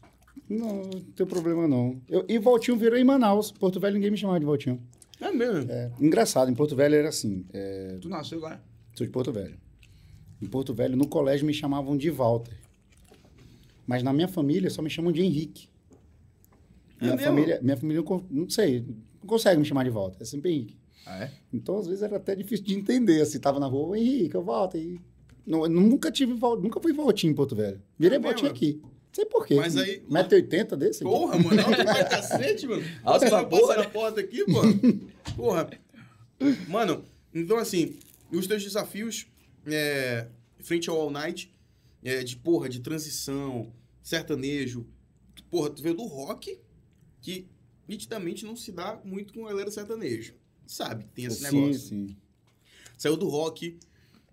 Não, 0.48 0.82
não 0.82 1.00
tem 1.14 1.26
problema 1.26 1.66
não. 1.68 2.00
Eu, 2.08 2.24
e 2.28 2.38
Valtinho 2.38 2.76
virou 2.78 2.98
em 2.98 3.04
Manaus. 3.04 3.50
Porto 3.52 3.78
Velho 3.80 3.94
ninguém 3.94 4.10
me 4.10 4.16
chamava 4.16 4.38
de 4.40 4.46
Valtinho. 4.46 4.80
É 5.20 5.30
mesmo? 5.32 5.70
É, 5.70 5.90
engraçado, 6.00 6.50
em 6.50 6.54
Porto 6.54 6.76
Velho 6.76 6.94
era 6.94 7.08
assim. 7.08 7.44
é, 7.52 7.98
Tu 8.00 8.08
nasceu 8.08 8.38
lá? 8.40 8.62
sou 8.94 9.06
de 9.06 9.12
Porto 9.12 9.32
Velho. 9.32 9.58
Em 10.40 10.46
Porto 10.46 10.72
Velho, 10.72 10.96
no 10.96 11.06
colégio, 11.08 11.44
me 11.46 11.52
chamavam 11.52 11.96
de 11.96 12.08
Walter. 12.10 12.56
Mas 13.86 14.02
na 14.02 14.12
minha 14.12 14.28
família 14.28 14.70
só 14.70 14.80
me 14.80 14.88
chamam 14.90 15.10
de 15.12 15.22
Henrique. 15.22 15.68
É 17.00 17.04
Minha 17.04 17.16
mesmo? 17.16 17.30
família, 17.32 17.60
minha 17.62 17.76
família 17.76 18.04
não 18.30 18.48
sei, 18.48 18.86
não 19.20 19.26
consegue 19.26 19.58
me 19.58 19.64
chamar 19.64 19.84
de 19.84 19.90
Walter. 19.90 20.18
É 20.20 20.24
sempre 20.24 20.50
Henrique. 20.52 20.76
Ah, 21.06 21.24
é? 21.24 21.32
Então, 21.52 21.78
às 21.78 21.86
vezes, 21.86 22.02
era 22.02 22.16
até 22.16 22.34
difícil 22.34 22.64
de 22.66 22.74
entender. 22.74 23.20
Assim, 23.22 23.38
tava 23.38 23.58
na 23.58 23.66
rua, 23.66 23.88
"Ô, 23.88 23.96
Henrique, 23.96 24.34
eu 24.34 24.42
volto. 24.42 24.76
E... 24.76 25.00
Não, 25.46 25.64
eu 25.64 25.70
nunca 25.70 26.10
tive, 26.10 26.34
nunca 26.34 26.80
fui 26.80 26.92
Valtinho 26.92 27.30
em 27.30 27.34
Porto 27.34 27.56
Velho. 27.56 27.80
Virei 27.98 28.18
É 28.18 28.20
Valtinho 28.20 28.52
mesmo? 28.52 28.56
aqui. 28.56 28.80
Não 28.82 29.14
sei 29.14 29.24
por 29.24 29.46
quê. 29.46 29.54
Mas 29.54 29.76
aí- 29.76 30.02
1,80m 30.08 30.76
desse? 30.76 31.02
aqui? 31.02 31.10
Porra, 31.12 31.38
mano, 31.38 31.60
alto 31.62 31.76
pra 31.84 32.04
cacete, 32.04 32.66
mano. 32.66 32.82
Alto 33.02 33.20
Você 33.24 33.30
pra 33.30 33.44
porra, 33.46 33.76
na 33.76 33.82
né? 33.82 33.88
porta 33.88 34.20
aqui, 34.20 34.44
mano. 34.50 34.80
Porra. 35.34 35.70
Mano, 36.68 37.02
então 37.34 37.56
assim, 37.56 37.96
os 38.30 38.46
teus 38.46 38.62
desafios 38.62 39.26
é, 39.66 40.28
frente 40.60 40.88
ao 40.90 41.00
All 41.00 41.10
Night, 41.10 41.52
é, 42.04 42.22
de 42.22 42.36
porra, 42.36 42.68
de 42.68 42.80
transição, 42.80 43.72
sertanejo. 44.02 44.86
Porra, 45.50 45.70
tu 45.70 45.82
veio 45.82 45.94
do 45.96 46.04
rock, 46.04 46.60
que 47.22 47.48
nitidamente 47.88 48.44
não 48.44 48.54
se 48.54 48.70
dá 48.70 49.00
muito 49.04 49.32
com 49.32 49.46
a 49.46 49.50
galera 49.50 49.70
sertanejo. 49.70 50.34
Sabe, 50.66 51.06
tem 51.14 51.24
esse 51.24 51.46
sim, 51.48 51.60
negócio. 51.60 51.88
sim. 51.88 52.16
Saiu 52.96 53.16
do 53.16 53.28
rock, 53.28 53.78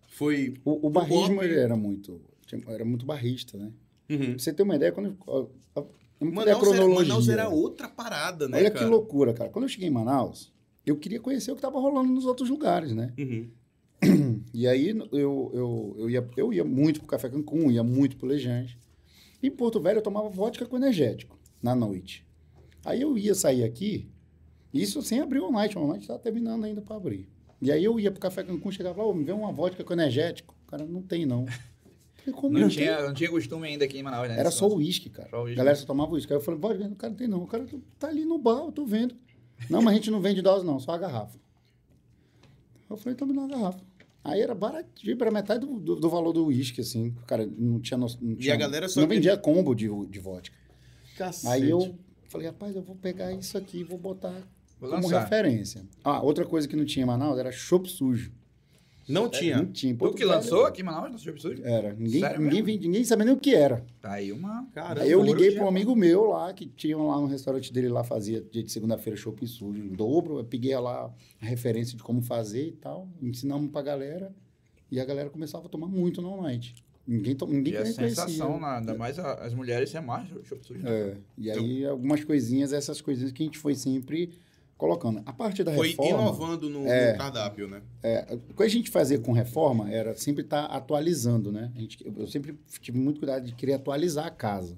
foi. 0.10 0.56
O, 0.66 0.88
o 0.88 0.90
barrismo 0.90 1.42
ele 1.42 1.56
era 1.56 1.76
muito, 1.76 2.22
era 2.68 2.84
muito 2.84 3.06
barrista, 3.06 3.58
né? 3.58 3.72
Uhum. 4.10 4.18
Pra 4.18 4.40
você 4.40 4.54
ter 4.54 4.64
uma 4.64 4.76
ideia, 4.76 4.92
quando 4.92 5.18
eu, 5.28 5.52
eu, 5.76 5.92
eu 6.20 6.28
não 6.28 6.32
Manaus, 6.32 6.68
a 6.68 6.76
era. 6.76 6.88
Manaus 6.88 7.30
era 7.30 7.50
outra 7.50 7.88
parada, 7.88 8.48
né? 8.48 8.58
Olha 8.58 8.72
cara? 8.72 8.86
que 8.86 8.92
loucura, 8.92 9.34
cara. 9.34 9.50
Quando 9.50 9.66
eu 9.66 9.70
cheguei 9.70 9.88
em 9.88 9.92
Manaus, 9.92 10.52
eu 10.86 10.98
queria 10.98 11.20
conhecer 11.20 11.52
o 11.52 11.56
que 11.56 11.60
estava 11.60 11.80
rolando 11.80 12.12
nos 12.12 12.26
outros 12.26 12.50
lugares, 12.50 12.94
né? 12.94 13.14
Uhum. 13.18 13.50
E 14.54 14.68
aí 14.68 14.90
eu, 14.90 15.52
eu, 15.54 15.96
eu, 15.98 16.10
ia, 16.10 16.30
eu 16.38 16.54
ia 16.54 16.64
muito 16.64 17.00
pro 17.00 17.10
Café 17.10 17.28
Cancún, 17.28 17.70
ia 17.72 17.84
muito 17.84 18.16
pro 18.16 18.28
Lejante. 18.28 18.80
Em 19.44 19.52
Porto 19.52 19.82
Velho 19.82 19.98
eu 19.98 20.02
tomava 20.02 20.30
vodka 20.30 20.66
com 20.66 20.78
energético 20.78 21.38
na 21.62 21.76
noite. 21.76 22.25
Aí 22.86 23.02
eu 23.02 23.18
ia 23.18 23.34
sair 23.36 23.64
aqui, 23.64 24.08
isso 24.74 25.02
sem 25.02 25.20
abrir 25.20 25.40
o 25.40 25.52
night, 25.52 25.78
o 25.78 25.88
night 25.88 26.02
estava 26.04 26.20
terminando 26.20 26.64
ainda 26.64 26.82
para 26.82 26.96
abrir. 26.96 27.28
E 27.62 27.72
aí 27.72 27.84
eu 27.84 28.00
ia 28.00 28.12
pro 28.12 28.20
Café 28.22 28.44
Cancún, 28.44 28.72
chegava 28.72 29.02
lá, 29.02 29.08
ô, 29.08 29.14
me 29.14 29.24
vê 29.24 29.32
uma 29.32 29.52
vodka 29.52 29.84
com 29.84 29.94
energético. 29.94 30.56
O 30.68 30.70
cara, 30.72 30.86
não 30.86 31.02
tem 31.02 31.26
não. 31.26 31.46
Falei, 32.26 32.52
Não, 32.54 32.60
não, 32.62 32.70
tinha, 32.70 32.96
tem? 32.98 33.06
não 33.06 33.14
tinha 33.14 33.30
costume 33.30 33.68
ainda 33.68 33.86
aqui 33.86 33.98
em 34.00 34.04
Manaus, 34.04 34.28
né? 34.28 34.40
Era 34.40 34.50
só 34.50 34.68
o 34.68 34.76
uísque, 34.78 35.10
cara. 35.10 35.30
Só 35.30 35.44
o 35.44 35.48
A 35.48 35.54
galera 35.54 35.76
só 35.76 35.86
tomava 35.86 36.12
uísque. 36.14 36.34
Aí 36.34 36.38
eu 36.40 36.42
falei, 36.44 36.60
vodka, 36.60 36.86
o 36.88 36.96
cara 36.96 37.12
não 37.12 37.18
tem 37.18 37.28
não. 37.28 37.44
O 37.44 37.48
cara 37.48 37.66
tá 38.00 38.08
ali 38.08 38.26
no 38.26 38.38
bar, 38.40 38.64
eu 38.66 38.72
tô 38.72 38.84
vendo. 38.86 39.16
Não, 39.70 39.82
mas 39.82 39.94
a 39.94 39.96
gente 39.96 40.10
não 40.12 40.20
vende 40.20 40.42
dose 40.42 40.66
não, 40.66 40.80
só 40.80 40.92
a 40.94 40.98
garrafa. 40.98 41.38
Eu 42.90 42.98
falei, 42.98 43.14
então 43.14 43.28
me 43.28 43.34
dá 43.34 43.42
uma 43.42 43.48
garrafa. 43.48 43.80
Aí 44.24 44.42
era 44.42 44.56
baratinho, 44.56 45.16
era 45.22 45.32
metade 45.32 45.66
do, 45.66 45.80
do, 45.80 45.96
do 45.98 46.10
valor 46.10 46.34
do 46.34 46.48
uísque, 46.48 46.82
assim. 46.82 47.10
O 47.10 47.26
cara 47.28 47.46
não 47.58 47.80
tinha... 47.80 47.98
no- 47.98 48.08
Não 48.22 48.36
tinha, 48.36 48.56
galera 48.56 48.90
só 48.90 49.02
Não 49.02 49.08
vendia 49.08 49.38
combo 49.38 49.76
de, 49.76 49.88
de 50.08 50.20
vodka. 50.20 50.56
Cacete. 51.16 51.48
Aí 51.54 51.70
eu 51.70 51.96
falei, 52.28 52.48
rapaz, 52.48 52.76
eu 52.76 52.82
vou 52.82 52.96
pegar 52.96 53.32
isso 53.34 53.58
aqui 53.58 53.80
e 53.80 53.84
vou 53.84 53.98
botar 53.98 54.34
Vou 54.80 54.90
como 54.90 55.04
lançar. 55.04 55.22
referência. 55.24 55.86
Ah, 56.04 56.22
outra 56.22 56.46
coisa 56.46 56.68
que 56.68 56.76
não 56.76 56.86
tinha 56.86 57.04
em 57.04 57.08
Manaus 57.08 57.38
era 57.40 57.52
chopp 57.52 57.90
sujo. 57.90 58.32
Não 59.08 59.30
tinha. 59.30 59.58
Não 59.58 59.72
tinha. 59.72 59.96
Tu 59.96 60.12
que 60.14 60.26
Velho, 60.26 60.30
lançou 60.32 60.66
aqui 60.66 60.82
em 60.82 60.84
Manaus, 60.84 61.24
no 61.24 61.32
Absurdo? 61.32 61.64
Era. 61.64 61.94
Ninguém, 61.94 62.22
Sério 62.22 62.42
ninguém, 62.42 62.54
mesmo? 62.64 62.66
vendia, 62.66 62.88
ninguém 62.90 63.04
sabia 63.06 63.26
nem 63.26 63.34
o 63.36 63.38
que 63.40 63.54
era. 63.54 63.86
Tá 64.02 64.14
aí 64.14 64.32
uma... 64.32 64.68
Caramba, 64.74 65.02
Aí 65.02 65.12
eu 65.12 65.22
liguei 65.22 65.52
para 65.52 65.64
um 65.64 65.68
amigo 65.68 65.96
meu 65.96 66.26
lá, 66.30 66.52
que 66.54 66.66
tinha 66.66 66.98
lá 66.98 67.22
no 67.22 67.28
restaurante 67.28 67.72
dele 67.72 67.88
lá, 67.88 68.04
fazia 68.04 68.42
dia 68.42 68.64
de 68.64 68.72
segunda-feira 68.72 69.16
shopping 69.16 69.46
sujo 69.46 69.80
em 69.80 69.90
dobro. 69.90 70.40
Eu 70.40 70.44
peguei 70.44 70.76
lá 70.80 71.14
a 71.40 71.46
referência 71.46 71.96
de 71.96 72.02
como 72.02 72.20
fazer 72.24 72.68
e 72.68 72.72
tal, 72.72 73.08
ensinamos 73.22 73.70
pra 73.72 73.84
galera. 73.84 74.34
E 74.92 75.00
a 75.00 75.06
galera 75.06 75.30
começava 75.30 75.68
a 75.68 75.70
tomar 75.70 75.88
muito 75.88 76.20
no 76.20 76.42
night. 76.42 76.74
Ninguém, 77.08 77.36
to, 77.36 77.46
ninguém 77.46 77.74
E 77.74 77.78
a 77.78 77.82
conhecia. 77.82 78.10
sensação, 78.10 78.60
né? 78.60 78.68
ainda 78.80 78.96
mais 78.96 79.20
a- 79.20 79.36
as 79.46 79.54
mulheres 79.54 79.94
no 79.94 80.44
Show 80.44 80.58
Absurdo. 80.58 80.84
né? 80.84 80.90
É, 80.92 81.18
e 81.38 81.52
aí 81.52 81.86
algumas 81.86 82.24
coisinhas, 82.24 82.74
essas 82.74 83.00
coisinhas 83.02 83.32
que 83.32 83.44
a 83.44 83.46
gente 83.46 83.58
foi 83.60 83.76
sempre 83.76 84.32
colocando. 84.78 85.22
A 85.26 85.32
parte 85.32 85.64
da 85.64 85.72
Foi 85.74 85.90
reforma... 85.90 86.22
inovando 86.24 86.70
no, 86.70 86.86
É. 86.88 87.14
no 87.14 87.18
cardápio, 87.18 87.68
né? 87.68 87.82
É, 88.04 88.36
o 88.50 88.54
que 88.56 88.64
a 88.64 88.68
gente 88.68 88.90
fazia 88.90 89.18
com 89.20 89.32
reforma 89.32 89.90
era 89.90 90.16
sempre 90.16 90.44
estar 90.44 90.66
atualizando, 90.66 91.52
né? 91.52 91.72
A 91.76 91.80
gente, 91.80 92.06
eu 92.06 92.28
sempre 92.28 92.58
tive 92.82 92.98
muito 92.98 93.20
cuidado 93.20 93.46
de 93.46 93.54
querer 93.54 93.74
atualizar 93.74 94.26
a 94.26 94.32
casa. 94.32 94.78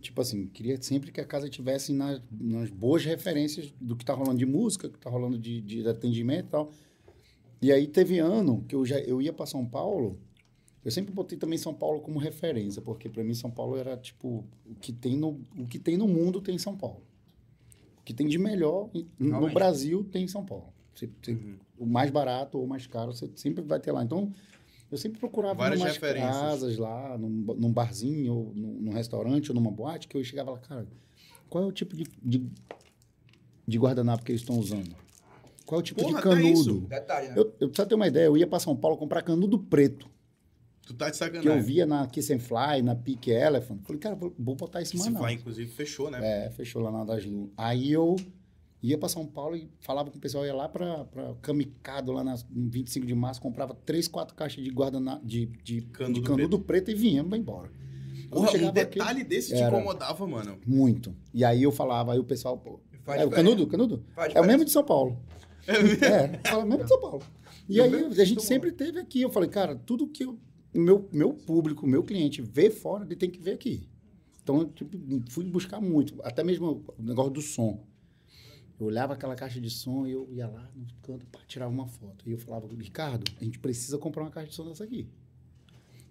Tipo 0.00 0.20
assim, 0.20 0.46
queria 0.48 0.80
sempre 0.82 1.10
que 1.10 1.20
a 1.20 1.24
casa 1.24 1.48
tivesse 1.48 1.92
nas, 1.92 2.20
nas 2.30 2.70
boas 2.70 3.04
referências 3.04 3.72
do 3.80 3.96
que 3.96 4.04
tá 4.04 4.12
rolando 4.12 4.38
de 4.38 4.46
música, 4.46 4.88
que 4.88 4.98
tá 4.98 5.08
rolando 5.08 5.38
de, 5.38 5.60
de 5.62 5.88
atendimento 5.88 6.46
e 6.46 6.50
tal. 6.50 6.70
E 7.62 7.72
aí 7.72 7.86
teve 7.86 8.18
ano 8.18 8.64
que 8.68 8.74
eu 8.74 8.84
já 8.84 8.98
eu 9.00 9.22
ia 9.22 9.32
para 9.32 9.46
São 9.46 9.64
Paulo, 9.64 10.18
eu 10.86 10.90
sempre 10.92 11.12
botei 11.12 11.36
também 11.36 11.58
São 11.58 11.74
Paulo 11.74 12.00
como 12.00 12.18
referência, 12.18 12.80
porque 12.80 13.08
para 13.08 13.24
mim 13.24 13.34
São 13.34 13.50
Paulo 13.50 13.76
era 13.76 13.96
tipo 13.96 14.44
o 14.64 14.74
que 14.76 14.92
tem 14.92 15.16
no 15.16 15.40
o 15.58 15.66
que 15.66 15.78
tem 15.80 15.96
no 15.96 16.06
mundo 16.06 16.40
tem 16.40 16.54
em 16.54 16.58
São 16.58 16.76
Paulo. 16.76 17.02
O 17.98 18.02
que 18.04 18.14
tem 18.14 18.28
de 18.28 18.38
melhor 18.38 18.88
em- 18.94 19.08
no. 19.18 19.50
Brasil 19.52 20.04
tem 20.04 20.24
em 20.24 20.28
São 20.28 20.44
Paulo. 20.44 20.72
Você- 20.94 21.10
você- 21.20 21.32
Uhum. 21.32 21.56
o 21.80 21.86
mais 21.86 22.10
barato 22.10 22.56
ou 22.56 22.64
o 22.64 22.68
mais 22.68 22.86
caro, 22.86 23.12
você 23.12 23.28
sempre 23.34 23.62
vai 23.64 23.80
ter 23.80 23.90
lá. 23.90 24.04
Então, 24.04 24.32
eu 24.90 24.96
sempre 24.96 25.18
procurava 25.18 25.54
Várias 25.56 25.80
em 25.80 25.82
umas 25.82 25.98
casas 25.98 26.78
lá, 26.78 27.18
num, 27.18 27.28
num 27.28 27.72
barzinho, 27.72 28.32
ou 28.32 28.52
num, 28.54 28.72
num 28.82 28.92
restaurante, 28.92 29.50
ou 29.50 29.54
numa 29.56 29.70
boate, 29.72 30.06
que 30.06 30.16
eu 30.16 30.22
chegava 30.22 30.52
lá, 30.52 30.58
cara, 30.58 30.86
qual 31.50 31.64
é 31.64 31.66
o 31.66 31.72
tipo 31.72 31.96
de, 31.96 32.04
de, 32.22 32.46
de 33.66 33.78
guardanapo 33.78 34.24
que 34.24 34.30
eles 34.30 34.40
estão 34.42 34.56
usando? 34.58 34.94
Qual 35.66 35.80
é 35.80 35.82
o 35.82 35.84
tipo 35.84 36.00
Porra, 36.00 36.14
de 36.16 36.22
canudo? 36.22 36.80
Detalhe, 36.82 37.28
né? 37.28 37.34
Eu, 37.36 37.44
eu 37.58 37.68
precisava 37.68 37.88
ter 37.88 37.94
uma 37.96 38.06
ideia, 38.06 38.26
eu 38.26 38.36
ia 38.36 38.46
para 38.46 38.60
São 38.60 38.76
Paulo 38.76 38.96
comprar 38.96 39.22
canudo 39.22 39.58
preto, 39.58 40.08
Tu 40.86 40.94
tá 40.94 41.06
de 41.06 41.12
que 41.12 41.18
sacanagem. 41.18 41.50
eu 41.52 41.62
via 41.62 41.84
na 41.84 42.06
Kiss 42.06 42.32
and 42.32 42.38
Fly, 42.38 42.80
na 42.82 42.94
Peak 42.94 43.28
Elephant. 43.30 43.80
Falei, 43.82 43.98
cara, 44.00 44.14
vou, 44.14 44.32
vou 44.38 44.54
botar 44.54 44.80
esse 44.80 44.92
Que 44.92 44.98
se 44.98 45.04
mano. 45.10 45.18
vai, 45.20 45.34
inclusive, 45.34 45.68
fechou, 45.70 46.10
né? 46.10 46.46
É, 46.46 46.50
fechou 46.50 46.80
lá 46.80 46.90
na 46.92 47.04
das 47.04 47.24
Lu. 47.26 47.52
Aí 47.56 47.90
eu 47.92 48.16
ia 48.82 48.96
para 48.96 49.08
São 49.08 49.26
Paulo 49.26 49.56
e 49.56 49.68
falava 49.80 50.10
com 50.12 50.16
o 50.16 50.20
pessoal, 50.20 50.46
ia 50.46 50.54
lá 50.54 50.68
para 50.68 51.04
Camicado, 51.42 52.12
lá 52.12 52.22
na 52.22 52.36
no 52.50 52.70
25 52.70 53.04
de 53.04 53.14
março, 53.16 53.40
comprava 53.40 53.74
três, 53.74 54.06
quatro 54.06 54.34
caixas 54.36 54.62
de 54.62 54.70
guardana 54.70 55.20
de, 55.24 55.46
de 55.64 55.80
Canudo 55.82 56.20
de 56.20 56.26
canudo 56.26 56.58
preto. 56.60 56.90
e 56.90 56.94
vinha 56.94 57.22
embora. 57.22 57.68
Porra, 58.30 58.48
um 58.48 58.50
chegava 58.52 58.80
aqui- 58.80 58.98
detalhe 58.98 59.24
desse 59.24 59.54
te 59.56 59.60
incomodava, 59.62 60.26
mano. 60.26 60.58
Muito. 60.66 61.14
E 61.34 61.44
aí 61.44 61.62
eu 61.64 61.72
falava, 61.72 62.12
aí 62.12 62.18
o 62.18 62.24
pessoal, 62.24 62.56
pô, 62.58 62.80
Faz 63.04 63.20
é 63.20 63.24
o 63.24 63.30
canudo, 63.30 63.66
canudo? 63.66 64.04
Faz 64.14 64.26
É 64.26 64.30
o 64.30 64.42
diferença. 64.42 64.46
mesmo 64.48 64.64
de 64.64 64.70
São 64.72 64.84
Paulo. 64.84 65.16
É, 65.66 66.48
fala 66.48 66.64
mesmo 66.64 66.82
de 66.84 66.88
São 66.88 67.00
Paulo. 67.00 67.22
E 67.68 67.80
É 67.80 67.82
o 67.82 67.86
aí 68.12 68.20
a 68.20 68.24
gente 68.24 68.42
sempre 68.42 68.70
teve 68.72 68.98
aqui. 69.00 69.20
Eu 69.22 69.30
falei, 69.30 69.48
cara, 69.48 69.74
tudo 69.76 70.06
que 70.08 70.24
o 70.24 70.38
meu, 70.78 71.08
meu 71.12 71.32
público, 71.34 71.86
meu 71.86 72.02
cliente 72.02 72.42
vê 72.42 72.70
fora, 72.70 73.04
ele 73.04 73.16
tem 73.16 73.30
que 73.30 73.40
ver 73.40 73.52
aqui. 73.52 73.88
Então, 74.42 74.60
eu 74.60 74.68
tipo, 74.70 74.96
fui 75.30 75.44
buscar 75.44 75.80
muito. 75.80 76.20
Até 76.22 76.44
mesmo 76.44 76.84
o 76.98 77.02
negócio 77.02 77.32
do 77.32 77.42
som. 77.42 77.84
Eu 78.78 78.86
olhava 78.86 79.14
aquela 79.14 79.34
caixa 79.34 79.60
de 79.60 79.70
som 79.70 80.06
e 80.06 80.12
eu 80.12 80.28
ia 80.32 80.46
lá 80.46 80.70
no 80.74 80.86
canto 81.02 81.26
tirar 81.48 81.66
uma 81.68 81.86
foto. 81.86 82.28
E 82.28 82.32
eu 82.32 82.38
falava, 82.38 82.68
Ricardo, 82.68 83.24
a 83.40 83.44
gente 83.44 83.58
precisa 83.58 83.98
comprar 83.98 84.22
uma 84.22 84.30
caixa 84.30 84.50
de 84.50 84.54
som 84.54 84.66
dessa 84.68 84.84
aqui. 84.84 85.08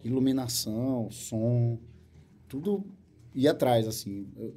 Iluminação, 0.04 1.10
som, 1.12 1.80
tudo 2.48 2.86
ia 3.34 3.52
atrás, 3.52 3.88
assim. 3.88 4.28
Eu- 4.36 4.56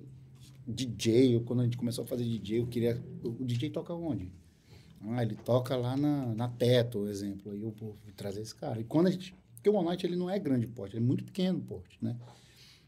DJ, 0.67 1.35
eu- 1.35 1.41
quando 1.43 1.61
a 1.61 1.65
gente 1.65 1.79
começou 1.79 2.05
a 2.05 2.07
fazer 2.07 2.25
DJ, 2.25 2.61
eu 2.61 2.67
queria. 2.67 3.03
O 3.25 3.45
DJ 3.45 3.71
toca 3.71 3.95
onde? 3.95 4.31
Ah, 5.01 5.23
ele 5.23 5.35
toca 5.37 5.77
lá 5.77 5.97
na, 5.97 6.35
na 6.35 6.49
Teto, 6.49 6.99
por 6.99 7.09
exemplo. 7.09 7.53
Aí 7.53 7.63
eu 7.63 7.71
vou 7.71 7.97
trazer 8.17 8.43
esse 8.43 8.55
cara. 8.55 8.81
E 8.81 8.85
quando 8.85 9.07
a 9.07 9.11
gente. 9.11 9.35
Porque 9.59 9.69
o 9.71 9.75
One 9.75 9.87
Night 9.87 10.07
ele 10.07 10.17
não 10.17 10.31
é 10.31 10.39
grande 10.39 10.67
porte, 10.67 10.97
ele 10.97 11.05
é 11.05 11.07
muito 11.07 11.25
pequeno 11.25 11.61
porte, 11.61 11.99
né? 12.01 12.17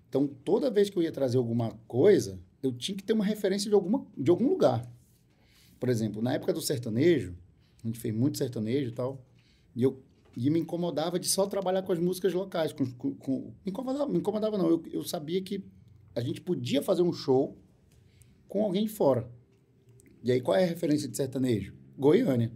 Então, 0.09 0.27
toda 0.27 0.71
vez 0.71 0.89
que 0.91 0.97
eu 0.97 1.03
ia 1.03 1.13
trazer 1.13 1.37
alguma 1.39 1.73
coisa, 1.87 2.41
eu 2.63 2.73
tinha 2.73 2.97
que 2.97 3.05
ter 3.05 3.13
uma 3.13 3.25
referência 3.25 3.69
de, 3.69 3.75
alguma, 3.75 4.07
de 4.17 4.31
algum 4.31 4.49
lugar. 4.49 4.91
Por 5.79 5.89
exemplo, 5.89 6.21
na 6.21 6.35
época 6.35 6.53
do 6.53 6.61
sertanejo, 6.61 7.37
a 7.83 7.87
gente 7.87 7.99
fez 7.99 8.15
muito 8.15 8.39
sertanejo 8.39 8.91
e 8.91 8.93
tal, 8.93 9.25
e 9.75 9.83
eu 9.83 10.03
e 10.37 10.49
me 10.49 10.61
incomodava 10.61 11.19
de 11.19 11.29
só 11.29 11.47
trabalhar 11.47 11.83
com 11.83 11.93
as 11.93 11.99
músicas 11.99 12.33
locais. 12.33 12.73
Com, 12.73 12.87
com, 12.93 13.15
com- 13.15 13.53
me, 13.65 13.71
incomodava, 13.73 14.09
me 14.11 14.19
incomodava, 14.19 14.57
não. 14.57 14.69
Eu, 14.69 14.83
eu 14.93 15.03
sabia 15.03 15.43
que 15.43 15.65
a 16.15 16.21
gente 16.21 16.41
podia 16.41 16.81
fazer 16.83 17.03
um 17.03 17.13
show 17.13 17.59
com 18.49 18.63
alguém 18.65 18.85
de 18.85 18.93
fora. 18.93 19.29
E 20.23 20.31
aí, 20.31 20.41
qual 20.41 20.57
é 20.57 20.65
a 20.65 20.67
referência 20.67 21.09
de 21.09 21.17
sertanejo? 21.17 21.75
Goiânia. 21.99 22.53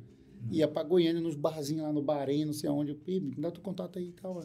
Ia 0.50 0.68
pra 0.68 0.82
Goiânia, 0.82 1.20
nos 1.20 1.34
barzinhos 1.36 1.82
lá 1.82 1.92
no 1.92 2.02
Bahrein, 2.02 2.44
não 2.44 2.52
sei 2.52 2.68
aonde. 2.68 2.92
Eu, 2.92 2.98
"Ih, 3.06 3.20
me 3.20 3.34
dá 3.36 3.50
teu 3.50 3.62
contato 3.62 3.98
aí 3.98 4.08
e 4.08 4.12
tal. 4.12 4.42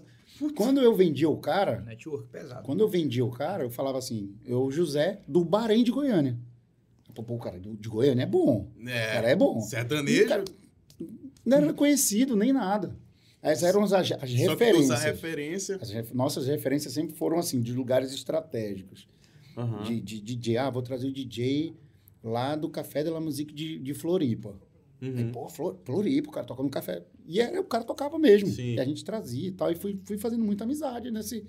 Quando 0.55 0.79
eu 0.81 0.95
vendia 0.95 1.29
o 1.29 1.37
cara, 1.37 1.81
Network 1.81 2.27
pesado. 2.29 2.63
quando 2.63 2.79
eu 2.81 2.87
vendia 2.87 3.25
o 3.25 3.31
cara, 3.31 3.63
eu 3.63 3.69
falava 3.69 3.97
assim, 3.97 4.35
eu, 4.45 4.69
José, 4.71 5.21
do 5.27 5.43
Bahrein 5.43 5.83
de 5.83 5.91
Goiânia. 5.91 6.37
Pô, 7.15 7.23
pô, 7.23 7.35
o 7.35 7.39
cara 7.39 7.59
de 7.59 7.89
Goiânia 7.89 8.23
é 8.23 8.25
bom. 8.27 8.69
O 8.77 8.87
É. 8.89 9.13
cara 9.13 9.29
é 9.29 9.35
bom. 9.35 9.59
Sertanejo. 9.61 10.21
E, 10.23 10.25
cara, 10.27 10.45
não 11.45 11.57
era 11.57 11.73
conhecido 11.73 12.35
nem 12.35 12.53
nada. 12.53 12.95
Essas 13.41 13.63
eram 13.69 13.83
as, 13.83 13.93
as 13.93 14.07
Só 14.09 14.15
referências. 14.15 15.01
referência. 15.03 15.77
As 15.81 15.89
ref- 15.91 16.11
nossas 16.13 16.45
referências 16.47 16.93
sempre 16.93 17.15
foram 17.15 17.39
assim, 17.39 17.61
de 17.61 17.73
lugares 17.73 18.13
estratégicos. 18.13 19.07
Aham. 19.57 19.83
De, 19.83 19.99
de 20.01 20.21
DJ, 20.21 20.57
ah, 20.57 20.69
vou 20.69 20.81
trazer 20.81 21.07
o 21.07 21.11
DJ 21.11 21.73
lá 22.23 22.55
do 22.55 22.69
Café 22.69 23.01
de 23.03 23.09
la 23.09 23.19
Musique 23.19 23.53
de, 23.53 23.79
de 23.79 23.93
Floripa. 23.93 24.55
Aí, 25.01 25.09
Uhum. 25.23 25.31
pô, 25.31 25.47
Flor- 25.49 25.77
Floripa, 25.85 26.29
o 26.29 26.31
cara 26.31 26.45
toca 26.45 26.61
no 26.63 26.69
café. 26.69 27.05
E 27.25 27.39
era, 27.39 27.59
o 27.61 27.63
cara 27.63 27.83
tocava 27.83 28.19
mesmo. 28.19 28.49
Sim. 28.49 28.75
E 28.75 28.79
a 28.79 28.83
gente 28.85 29.03
trazia 29.03 29.47
e 29.47 29.51
tal. 29.51 29.71
E 29.71 29.75
fui, 29.75 29.99
fui 30.03 30.17
fazendo 30.17 30.43
muita 30.43 30.63
amizade 30.65 31.09
nesse, 31.11 31.45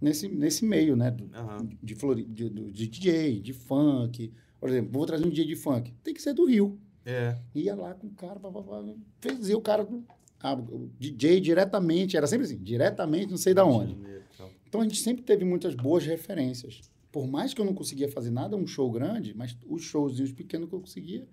nesse, 0.00 0.28
nesse 0.28 0.64
meio, 0.64 0.96
né? 0.96 1.10
Do, 1.10 1.28
Aham. 1.34 1.68
de, 1.82 1.94
Flori, 1.94 2.24
de, 2.24 2.48
do- 2.48 2.70
de 2.72 2.86
DJ, 2.88 3.40
de 3.40 3.52
funk. 3.52 4.32
Por 4.58 4.68
exemplo, 4.68 4.90
vou 4.92 5.06
trazer 5.06 5.24
um 5.24 5.30
DJ 5.30 5.44
de 5.46 5.56
funk. 5.56 5.92
Tem 6.02 6.12
que 6.12 6.20
ser 6.20 6.32
do 6.34 6.44
Rio. 6.44 6.78
É. 7.06 7.38
Ia 7.54 7.74
lá 7.74 7.94
com 7.94 8.08
o 8.08 8.10
cara, 8.10 8.38
pá, 8.40 8.50
pá, 8.50 8.62
pá, 8.62 8.84
fazia 9.20 9.56
o 9.56 9.60
cara, 9.62 9.88
ah, 10.40 10.54
o 10.54 10.90
DJ 10.98 11.40
diretamente, 11.40 12.16
era 12.16 12.26
sempre 12.26 12.44
assim, 12.46 12.58
diretamente, 12.58 13.30
não 13.30 13.38
sei 13.38 13.54
da 13.54 13.64
onde. 13.64 13.96
Então 14.68 14.80
a 14.82 14.84
gente 14.84 15.00
sempre 15.00 15.22
teve 15.22 15.44
muitas 15.44 15.74
boas 15.74 16.04
referências. 16.04 16.80
Por 17.10 17.26
mais 17.26 17.54
que 17.54 17.60
eu 17.60 17.64
não 17.64 17.72
conseguia 17.72 18.08
fazer 18.10 18.30
nada, 18.30 18.54
um 18.56 18.66
show 18.66 18.90
grande, 18.90 19.32
mas 19.34 19.56
os 19.66 19.82
showzinhos 19.82 20.32
pequenos 20.32 20.68
que 20.68 20.74
eu 20.74 20.80
conseguia. 20.80 21.26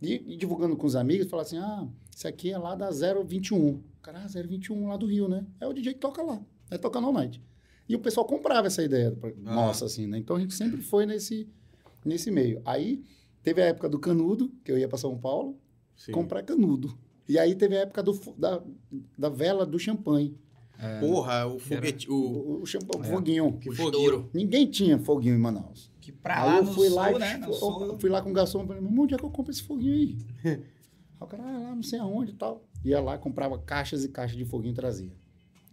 E, 0.00 0.14
e 0.34 0.36
divulgando 0.36 0.76
com 0.76 0.86
os 0.86 0.94
amigos, 0.96 1.28
falar 1.28 1.42
assim: 1.42 1.58
ah, 1.58 1.86
isso 2.14 2.26
aqui 2.28 2.50
é 2.52 2.58
lá 2.58 2.74
da 2.74 2.90
021. 2.90 3.68
O 3.70 3.82
cara, 4.02 4.22
ah, 4.24 4.26
021 4.28 4.88
lá 4.88 4.96
do 4.96 5.06
Rio, 5.06 5.28
né? 5.28 5.44
É 5.60 5.66
o 5.66 5.72
DJ 5.72 5.94
que 5.94 6.00
toca 6.00 6.22
lá, 6.22 6.40
vai 6.68 6.78
tocar 6.78 7.00
no 7.00 7.12
night. 7.12 7.42
E 7.88 7.96
o 7.96 7.98
pessoal 7.98 8.26
comprava 8.26 8.66
essa 8.66 8.82
ideia 8.82 9.10
pra- 9.12 9.30
Ah. 9.46 9.54
nossa, 9.54 9.86
assim, 9.86 10.06
né? 10.06 10.18
Então 10.18 10.36
a 10.36 10.40
gente 10.40 10.54
sempre 10.54 10.80
foi 10.82 11.06
nesse, 11.06 11.48
nesse 12.04 12.30
meio. 12.30 12.60
Aí 12.64 13.02
teve 13.42 13.62
a 13.62 13.66
época 13.66 13.88
do 13.88 13.98
canudo, 13.98 14.52
que 14.64 14.70
eu 14.70 14.78
ia 14.78 14.86
para 14.88 14.98
São 14.98 15.16
Paulo, 15.18 15.58
Sim. 15.96 16.12
comprar 16.12 16.42
canudo. 16.42 16.96
E 17.28 17.38
aí 17.38 17.54
teve 17.54 17.76
a 17.76 17.80
época 17.80 18.02
do, 18.02 18.18
da, 18.36 18.62
da 19.18 19.28
vela 19.28 19.66
do 19.66 19.78
champanhe. 19.78 20.36
É, 20.78 21.00
Porra, 21.00 21.44
o 21.46 21.58
foguete. 21.58 22.08
O... 22.10 22.14
O, 22.14 22.62
o, 22.62 22.66
champanhe, 22.66 23.04
É. 23.04 23.10
foguinho. 23.10 23.58
que 23.58 23.68
o 23.68 23.72
estouro. 23.72 24.30
Ninguém 24.32 24.66
tinha 24.70 24.98
foguinho 24.98 25.34
em 25.34 25.38
Manaus. 25.38 25.90
Que 26.08 26.12
pra 26.12 26.42
aí 26.42 26.48
lá 26.48 26.56
eu 26.56 26.64
fui 26.64 26.88
lá 26.88 27.18
né? 27.18 27.36
No 27.36 27.52
sul. 27.52 27.98
fui 28.00 28.08
lá 28.08 28.22
com 28.22 28.30
o 28.30 28.32
garçom 28.32 28.62
e 28.62 28.66
falei, 28.66 28.80
meu 28.80 28.90
irmão, 28.90 29.04
onde 29.04 29.14
é 29.14 29.18
que 29.18 29.24
eu 29.24 29.30
compro 29.30 29.52
esse 29.52 29.62
foguinho 29.62 29.92
aí? 29.92 30.18
aí 31.20 31.24
o 31.24 31.26
cara, 31.26 31.42
ah, 31.42 31.58
lá 31.58 31.74
não 31.74 31.82
sei 31.82 31.98
aonde 31.98 32.30
e 32.30 32.34
tal. 32.34 32.64
Ia 32.82 32.98
lá, 32.98 33.18
comprava 33.18 33.58
caixas 33.58 34.04
e 34.04 34.08
caixas 34.08 34.38
de 34.38 34.46
foguinho 34.46 34.72
e 34.72 34.74
trazia. 34.74 35.12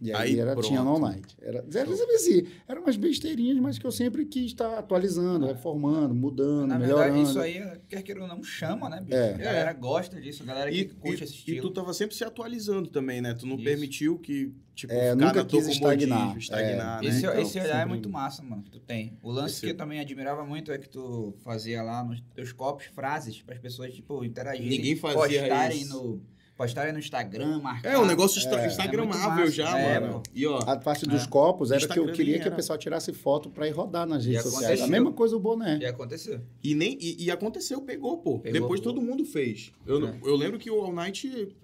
E 0.00 0.12
aí, 0.12 0.32
Aí 0.34 0.38
era, 0.40 0.52
pronto. 0.52 0.66
tinha 0.68 0.82
no 0.82 0.98
night. 0.98 1.34
Era, 1.40 1.64
era, 1.74 1.90
assim, 2.14 2.46
eram 2.68 2.82
umas 2.82 2.96
besteirinhas, 2.96 3.58
mas 3.58 3.78
que 3.78 3.86
eu 3.86 3.90
sempre 3.90 4.26
quis 4.26 4.46
estar 4.46 4.78
atualizando, 4.78 5.46
reformando, 5.46 6.14
mudando, 6.14 6.66
Na 6.68 6.78
melhorando. 6.78 7.14
verdade, 7.14 7.30
isso 7.30 7.40
aí, 7.40 7.80
quer 7.88 8.02
queira 8.02 8.20
ou 8.22 8.28
não, 8.28 8.42
chama, 8.42 8.90
né, 8.90 9.00
bicho? 9.00 9.16
É. 9.16 9.34
A 9.34 9.38
galera 9.38 9.72
gosta 9.72 10.20
disso, 10.20 10.42
a 10.42 10.46
galera 10.46 10.70
E, 10.70 10.84
que 10.84 10.94
curte 10.94 11.24
esse 11.24 11.32
e, 11.32 11.36
e 11.36 11.38
estilo. 11.38 11.68
tu 11.68 11.70
tava 11.74 11.94
sempre 11.94 12.14
se 12.14 12.24
atualizando 12.24 12.88
também, 12.90 13.22
né? 13.22 13.32
Tu 13.32 13.46
não 13.46 13.54
Isso. 13.56 13.64
permitiu 13.64 14.18
que, 14.18 14.52
tipo, 14.74 14.92
É, 14.92 15.12
ficar 15.12 15.16
nunca 15.26 15.44
quis 15.46 15.66
estagnar. 15.66 16.36
estagnar, 16.36 17.02
né? 17.02 17.08
Esse, 17.08 17.18
Então, 17.20 17.40
esse 17.40 17.58
olhar 17.58 17.80
é 17.80 17.86
muito 17.86 18.10
massa, 18.10 18.42
mano, 18.42 18.62
que 18.62 18.70
tu 18.70 18.80
tem. 18.80 19.16
O 19.22 19.30
lance 19.30 19.54
Esse- 19.54 19.60
que 19.62 19.70
eu 19.72 19.76
também 19.76 19.98
admirava 19.98 20.44
muito 20.44 20.70
é 20.72 20.76
que 20.78 20.90
tu 20.90 21.34
fazia 21.42 21.82
lá 21.82 22.04
nos 22.04 22.20
teus 22.34 22.52
copos 22.52 22.84
frases 22.86 23.40
para 23.40 23.54
as 23.54 23.60
pessoas, 23.62 23.94
tipo, 23.94 24.22
interagirem. 24.22 24.68
Ninguém 24.68 24.94
fazia 24.96 25.40
postarem 25.40 25.80
isso. 25.80 25.94
no 26.02 26.35
Postarem 26.56 26.92
no 26.92 26.98
Instagram, 26.98 27.58
marcar. 27.60 27.92
É, 27.92 27.98
um 27.98 28.06
negócio 28.06 28.38
É. 28.48 28.64
É 28.64 28.66
instagramável 28.66 29.28
massa. 29.44 29.50
já, 29.50 29.78
É, 29.78 30.00
mano. 30.00 30.22
E 30.34 30.46
ó, 30.46 30.58
A 30.60 30.76
parte 30.76 31.04
dos 31.06 31.24
É. 31.24 31.28
copos 31.28 31.70
era 31.70 31.86
que 31.86 31.98
eu 31.98 32.10
queria 32.12 32.38
que 32.40 32.48
o 32.48 32.52
pessoal 32.54 32.78
tirasse 32.78 33.12
foto 33.12 33.50
para 33.50 33.68
ir 33.68 33.72
rodar 33.72 34.06
nas 34.06 34.24
E 34.24 34.30
redes 34.30 34.44
sociais. 34.50 34.80
A 34.80 34.86
mesma 34.86 35.12
coisa 35.12 35.36
o 35.36 35.38
boné. 35.40 35.78
E 35.80 35.84
aconteceu. 35.84 36.40
e, 36.64 36.74
nem, 36.74 36.96
e, 37.00 37.24
e 37.24 37.30
aconteceu, 37.30 37.82
pegou, 37.82 38.16
pô. 38.18 38.38
Pegou, 38.38 38.60
Depois 38.60 38.80
pô. 38.80 38.84
todo 38.84 39.02
mundo 39.02 39.24
fez. 39.26 39.70
Eu, 39.86 40.08
É. 40.08 40.14
eu 40.24 40.34
lembro 40.34 40.58
que 40.58 40.70
o 40.70 40.80
All 40.80 40.92
Night 40.94 41.54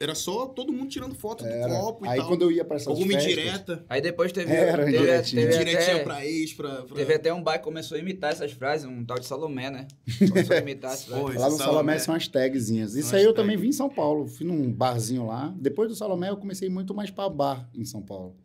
era 0.00 0.14
só 0.14 0.46
todo 0.46 0.72
mundo 0.72 0.88
tirando 0.88 1.14
foto 1.14 1.44
Era. 1.46 1.68
do 1.72 1.80
copo 1.80 2.04
e 2.04 2.08
Aí 2.08 2.18
tal. 2.18 2.28
quando 2.28 2.42
eu 2.42 2.52
ia 2.52 2.64
para 2.64 2.76
essas 2.76 2.88
Alguma 2.88 3.12
festas, 3.12 3.32
indireta. 3.32 3.84
Aí 3.88 4.00
depois 4.00 4.32
teve. 4.32 4.52
Era, 4.52 4.84
teve, 4.84 4.96
indiretinha. 4.98 5.42
teve, 5.42 5.58
Diretinha 5.58 5.94
até, 5.94 6.04
pra 6.04 6.26
ex, 6.26 6.52
pra... 6.52 6.82
pra... 6.82 6.96
teve 6.96 7.14
até 7.14 7.32
um 7.32 7.42
bar 7.42 7.58
que 7.58 7.64
começou 7.64 7.96
a 7.96 8.00
imitar 8.00 8.32
essas 8.32 8.52
frases, 8.52 8.86
um 8.86 9.04
tal 9.04 9.18
de 9.18 9.26
Salomé, 9.26 9.70
né? 9.70 9.86
Começou 10.28 10.56
a 10.56 10.58
imitar 10.58 10.92
essas 10.92 11.06
frases. 11.06 11.40
Lá 11.40 11.48
no 11.50 11.56
Salomé 11.56 11.58
Salomé. 11.58 11.98
são 11.98 12.14
as 12.14 12.28
tagzinhas. 12.28 12.94
Isso 12.94 13.10
São 13.10 13.18
aí 13.18 13.24
eu 13.24 13.32
também 13.32 13.56
tags. 13.56 13.62
vim 13.62 13.68
em 13.68 13.72
São 13.72 13.88
Paulo. 13.88 14.26
Fui 14.26 14.44
num 14.46 14.72
barzinho 14.72 15.26
lá. 15.26 15.54
Depois 15.58 15.88
do 15.88 15.94
Salomé 15.94 16.28
eu 16.30 16.36
comecei 16.36 16.68
muito 16.68 16.92
mais 16.94 17.10
para 17.10 17.28
bar 17.28 17.68
em 17.74 17.84
São 17.84 18.02
Paulo. 18.02 18.36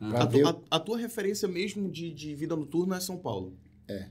Ah. 0.00 0.08
Pra 0.10 0.22
A, 0.22 0.26
ver 0.26 0.42
tu- 0.42 0.48
a- 0.70 0.76
a 0.76 0.80
tua 0.80 0.96
referência 0.98 1.46
mesmo 1.48 1.90
de, 1.90 2.10
de 2.12 2.34
vida 2.34 2.54
noturna 2.56 2.96
é 2.96 3.00
São 3.00 3.16
Paulo. 3.16 3.54
É. 3.88 4.06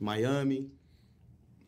Miami. 0.00 0.70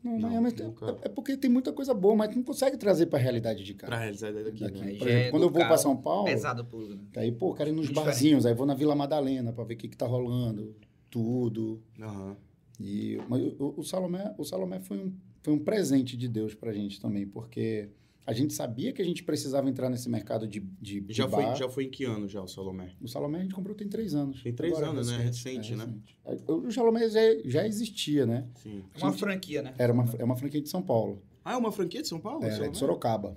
Não, 0.03 0.18
Não, 0.18 0.30
Miami 0.30 0.53
nunca. 0.62 0.86
é, 1.03 1.07
é 1.07 1.09
porque 1.11 1.36
tem 1.36 1.51
muita 1.51 1.72
coisa 1.72 1.92
boa, 1.92 2.16
mas 2.16 2.30
tu 2.30 2.36
não 2.36 2.42
consegue 2.42 2.76
trazer 2.78 3.07
pra 3.07 3.18
realidade 3.18 3.62
de 3.62 3.74
cá. 3.74 3.86
Pra 3.86 3.98
realizar 3.98 4.32
daqui, 4.32 4.61
Daqui. 4.61 4.78
né? 4.80 4.86
Exemplo, 4.92 5.09
é 5.09 5.30
quando 5.30 5.42
do 5.42 5.46
eu 5.46 5.51
vou 5.51 5.61
pra 5.61 5.68
cara 5.68 5.78
São 5.78 5.96
Paulo, 5.96 6.24
Pesado 6.24 6.64
puro, 6.64 6.94
né? 6.96 7.03
aí, 7.16 7.30
pô, 7.30 7.51
eu 7.51 7.55
quero 7.55 7.68
ir 7.70 7.72
nos 7.72 7.86
Diferente. 7.88 8.07
barzinhos, 8.07 8.46
aí 8.46 8.55
vou 8.55 8.66
na 8.66 8.74
Vila 8.74 8.94
Madalena 8.94 9.53
pra 9.53 9.64
ver 9.64 9.74
o 9.74 9.76
que, 9.76 9.88
que 9.88 9.96
tá 9.96 10.07
rolando, 10.07 10.74
tudo. 11.11 11.82
Aham. 12.01 12.36
E, 12.78 13.18
mas 13.28 13.42
o, 13.59 13.74
o 13.76 13.82
Salomé, 13.84 14.34
o 14.38 14.44
Salomé 14.44 14.80
foi, 14.80 14.96
um, 14.98 15.12
foi 15.42 15.53
um 15.53 15.59
presente 15.59 16.16
de 16.16 16.28
Deus 16.28 16.55
pra 16.55 16.72
gente 16.72 16.98
também, 16.98 17.26
porque 17.26 17.90
a 18.26 18.32
gente 18.32 18.52
sabia 18.54 18.92
que 18.92 19.00
a 19.02 19.04
gente 19.04 19.22
precisava 19.24 19.68
entrar 19.68 19.88
nesse 19.90 20.08
mercado 20.08 20.46
de, 20.46 20.60
de, 20.80 21.00
de 21.00 21.12
Já, 21.12 21.28
foi, 21.28 21.42
bar. 21.44 21.54
já 21.56 21.68
foi 21.68 21.84
em 21.84 21.90
que 21.90 22.04
ano 22.04 22.28
já 22.28 22.40
o 22.42 22.46
Salomé? 22.46 22.92
O 23.00 23.08
Salomé 23.08 23.38
a 23.38 23.42
gente 23.42 23.54
comprou 23.54 23.74
tem 23.74 23.88
três 23.88 24.14
anos. 24.14 24.42
Tem 24.42 24.52
três 24.52 24.74
anos, 24.80 25.08
né? 25.10 25.18
Recente, 25.24 25.74
né? 25.74 25.84
recente. 26.24 26.46
O 26.48 26.70
Salomé 26.70 27.08
já, 27.08 27.20
já 27.44 27.66
existia, 27.66 28.26
né? 28.26 28.46
Sim. 28.62 28.84
É 28.94 28.98
uma 29.02 29.10
Gente- 29.10 29.20
franquia, 29.20 29.62
né? 29.62 29.74
Era 29.78 29.92
uma, 29.92 30.04
é 30.18 30.24
uma 30.24 30.36
franquia 30.36 30.60
de 30.60 30.68
São 30.68 30.82
Paulo. 30.82 31.22
Ah, 31.44 31.54
é 31.54 31.56
uma 31.56 31.72
franquia 31.72 32.02
de 32.02 32.08
São 32.08 32.20
Paulo? 32.20 32.44
É, 32.44 32.48
é 32.48 32.50
Salomé? 32.52 32.68
de 32.70 32.78
Sorocaba. 32.78 33.36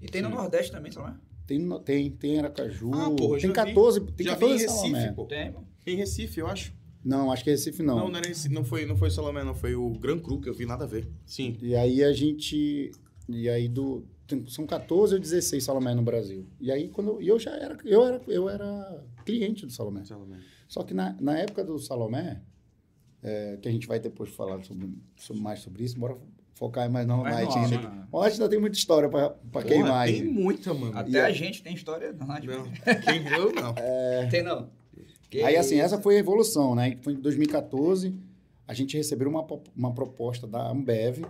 E 0.00 0.06
tem 0.06 0.22
no 0.22 0.28
Sim. 0.30 0.34
Nordeste 0.34 0.72
também, 0.72 0.90
sabe? 0.92 1.18
Tem, 1.46 1.58
no- 1.58 1.80
tem, 1.80 2.10
tem 2.10 2.38
Aracaju. 2.38 2.90
Ah, 2.94 3.10
porra, 3.10 3.32
tem 3.38 3.40
já 3.40 3.48
vi. 3.48 3.52
14, 3.54 4.00
tem 4.00 4.26
Já 4.26 4.34
vi 4.36 4.44
em 4.44 4.48
14 4.48 4.62
Recife, 4.62 4.78
Salomé. 4.92 5.12
pô. 5.12 5.24
Tem. 5.26 5.54
Em 5.86 5.96
Recife, 5.96 6.40
eu 6.40 6.46
acho. 6.46 6.72
Não, 7.04 7.32
acho 7.32 7.42
que 7.42 7.50
é 7.50 7.52
Recife 7.54 7.82
não. 7.82 7.96
Não, 7.98 8.08
não, 8.08 8.16
era 8.18 8.28
Recife, 8.28 8.54
não 8.54 8.64
foi, 8.64 8.86
não 8.86 8.96
foi 8.96 9.10
Salomé, 9.10 9.42
não. 9.42 9.54
Foi 9.54 9.74
o 9.74 9.90
Gran 9.98 10.20
Cru, 10.20 10.40
que 10.40 10.48
eu 10.48 10.54
vi 10.54 10.64
nada 10.64 10.84
a 10.84 10.86
ver. 10.86 11.08
Sim. 11.26 11.56
E 11.60 11.74
aí 11.74 12.02
a 12.04 12.12
gente. 12.12 12.92
E 13.28 13.48
aí 13.48 13.68
do. 13.68 14.04
São 14.48 14.66
14 14.66 15.14
ou 15.14 15.20
16 15.20 15.62
Salomé 15.62 15.94
no 15.94 16.02
Brasil. 16.02 16.46
E 16.60 16.70
aí 16.72 16.88
quando. 16.88 17.08
eu- 17.12 17.22
E 17.22 17.28
eu 17.28 17.38
já 17.38 17.50
era. 17.52 17.76
Eu 17.84 18.02
era, 18.04 18.20
eu 18.28 18.48
era 18.48 19.04
cliente 19.24 19.66
do 19.66 19.72
Salomé. 19.72 20.04
Salomé. 20.04 20.38
Só 20.68 20.82
que 20.82 20.94
na, 20.94 21.14
na 21.20 21.36
época 21.38 21.62
do 21.62 21.78
Salomé, 21.78 22.40
é, 23.22 23.58
que 23.60 23.68
a 23.68 23.72
gente 23.72 23.86
vai 23.86 24.00
depois 24.00 24.30
falar 24.30 24.62
sobre, 24.64 24.90
sobre- 25.16 25.42
mais 25.42 25.60
sobre 25.60 25.84
isso, 25.84 25.98
bora 25.98 26.16
focar 26.54 26.90
mais 26.90 27.06
no 27.06 27.18
Mas 27.18 27.34
Night 27.34 27.54
não, 27.54 27.64
ainda. 27.64 28.08
O 28.10 28.20
Night 28.20 28.32
ainda 28.34 28.48
tem 28.48 28.58
muita 28.60 28.76
história 28.78 29.08
Porra, 29.08 29.64
queimar 29.66 30.06
Tem 30.06 30.24
muita, 30.24 30.72
mano. 30.72 30.96
Até 30.96 31.10
E 31.10 31.18
a 31.18 31.26
aí? 31.26 31.34
gente 31.34 31.62
tem 31.62 31.74
história. 31.74 32.12
Não, 32.12 32.26
Não, 32.26 32.36
quem 32.40 33.26
eu 33.32 33.52
não. 33.52 33.74
Tem 34.30 34.42
não. 34.42 34.70
Que 35.28 35.42
Aí, 35.42 35.56
assim, 35.56 35.76
isso? 35.76 35.84
essa 35.84 35.98
foi 36.00 36.16
a 36.16 36.18
evolução, 36.18 36.74
né? 36.74 36.98
Foi 37.02 37.14
em 37.14 37.20
2014, 37.20 38.14
a 38.68 38.74
gente 38.74 38.96
recebeu 38.96 39.28
uma, 39.28 39.44
uma 39.74 39.92
proposta 39.94 40.46
da 40.46 40.70
Ambev 40.70 41.24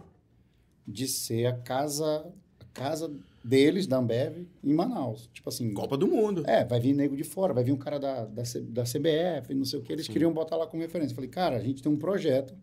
de 0.87 1.07
ser 1.09 1.47
a 1.47 1.53
casa, 1.53 2.27
a 2.61 2.65
casa 2.73 3.11
deles, 3.45 3.87
da 3.87 3.99
Ambev, 3.99 4.47
em 4.63 4.73
Manaus. 4.73 5.29
Tipo 5.33 5.49
assim, 5.49 5.73
Copa 5.75 5.97
do 5.97 6.07
Mundo. 6.07 6.43
é, 6.47 6.65
vai 6.65 6.81
vir 6.81 6.95
nego 6.95 7.17
de 7.17 7.25
fora, 7.25 7.53
vai 7.53 7.65
vir 7.65 7.73
um 7.73 7.77
cara 7.77 7.99
da, 7.99 8.25
da, 8.25 8.43
da 8.43 8.83
CBF, 8.85 9.55
não 9.55 9.65
sei 9.65 9.79
o 9.79 9.83
que, 9.83 9.93
eles 9.93 10.07
Sim. 10.07 10.13
queriam 10.13 10.33
botar 10.33 10.57
lá 10.57 10.67
como 10.67 10.83
referência. 10.83 11.15
Falei, 11.15 11.31
cara, 11.31 11.57
a 11.57 11.63
gente 11.63 11.83
tem 11.83 11.91
um 11.91 11.97
projeto. 11.97 12.55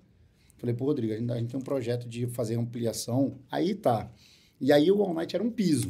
Falei, 0.58 0.76
pô, 0.76 0.86
Rodrigo, 0.86 1.14
a 1.14 1.18
gente, 1.18 1.32
a 1.32 1.38
gente 1.38 1.50
tem 1.50 1.60
um 1.60 1.64
projeto 1.64 2.08
de 2.08 2.28
fazer 2.28 2.56
ampliação. 2.56 3.36
Aí 3.50 3.74
tá. 3.74 4.12
E 4.60 4.74
aí 4.74 4.92
o 4.92 5.02
All 5.02 5.14
Night 5.14 5.34
era 5.36 5.44
um 5.44 5.50
piso, 5.50 5.90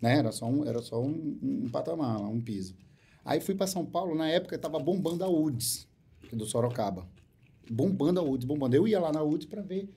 né? 0.00 0.18
Era 0.18 0.32
só 0.32 0.46
um, 0.46 0.64
era 0.64 0.82
só 0.82 1.00
um, 1.00 1.38
um 1.42 1.68
patamar, 1.68 2.20
um 2.20 2.40
piso. 2.40 2.74
Aí 3.24 3.40
fui 3.40 3.54
para 3.54 3.68
São 3.68 3.84
Paulo, 3.84 4.14
na 4.16 4.28
época 4.28 4.58
tava 4.58 4.78
bombando 4.78 5.22
a 5.22 5.28
UDS, 5.28 5.86
do 6.32 6.44
Sorocaba. 6.44 7.06
Bombando 7.70 8.18
a 8.18 8.22
UDS, 8.22 8.44
bombando. 8.44 8.74
Eu 8.74 8.88
ia 8.88 8.98
lá 8.98 9.12
na 9.12 9.22
UDS 9.22 9.46
para 9.46 9.62
ver 9.62 9.88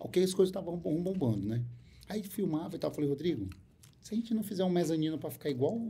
o 0.00 0.08
que 0.08 0.20
as 0.20 0.34
coisas 0.34 0.50
estavam 0.50 0.76
bom- 0.76 1.02
bombando, 1.02 1.46
né? 1.46 1.64
Aí 2.08 2.22
filmava 2.22 2.76
e 2.76 2.78
tal. 2.78 2.92
Falei, 2.92 3.08
Rodrigo, 3.08 3.48
se 4.00 4.14
a 4.14 4.16
gente 4.16 4.32
não 4.34 4.42
fizer 4.42 4.64
um 4.64 4.70
mezanino 4.70 5.18
para 5.18 5.30
ficar 5.30 5.50
igual 5.50 5.80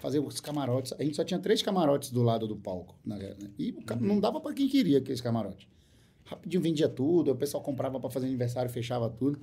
fazer 0.00 0.18
os 0.18 0.40
camarotes. 0.40 0.92
A 0.98 1.04
gente 1.04 1.14
só 1.14 1.22
tinha 1.22 1.38
três 1.38 1.62
camarotes 1.62 2.10
do 2.10 2.22
lado 2.22 2.48
do 2.48 2.56
palco. 2.56 2.98
Né? 3.04 3.36
E 3.58 3.74
não 4.00 4.18
dava 4.18 4.40
para 4.40 4.52
quem 4.54 4.66
queria 4.68 4.98
aqueles 4.98 5.20
camarotes. 5.20 5.68
Rapidinho 6.24 6.62
vendia 6.62 6.88
tudo, 6.88 7.30
o 7.30 7.36
pessoal 7.36 7.62
comprava 7.62 8.00
para 8.00 8.10
fazer 8.10 8.26
aniversário, 8.26 8.70
fechava 8.70 9.08
tudo. 9.10 9.38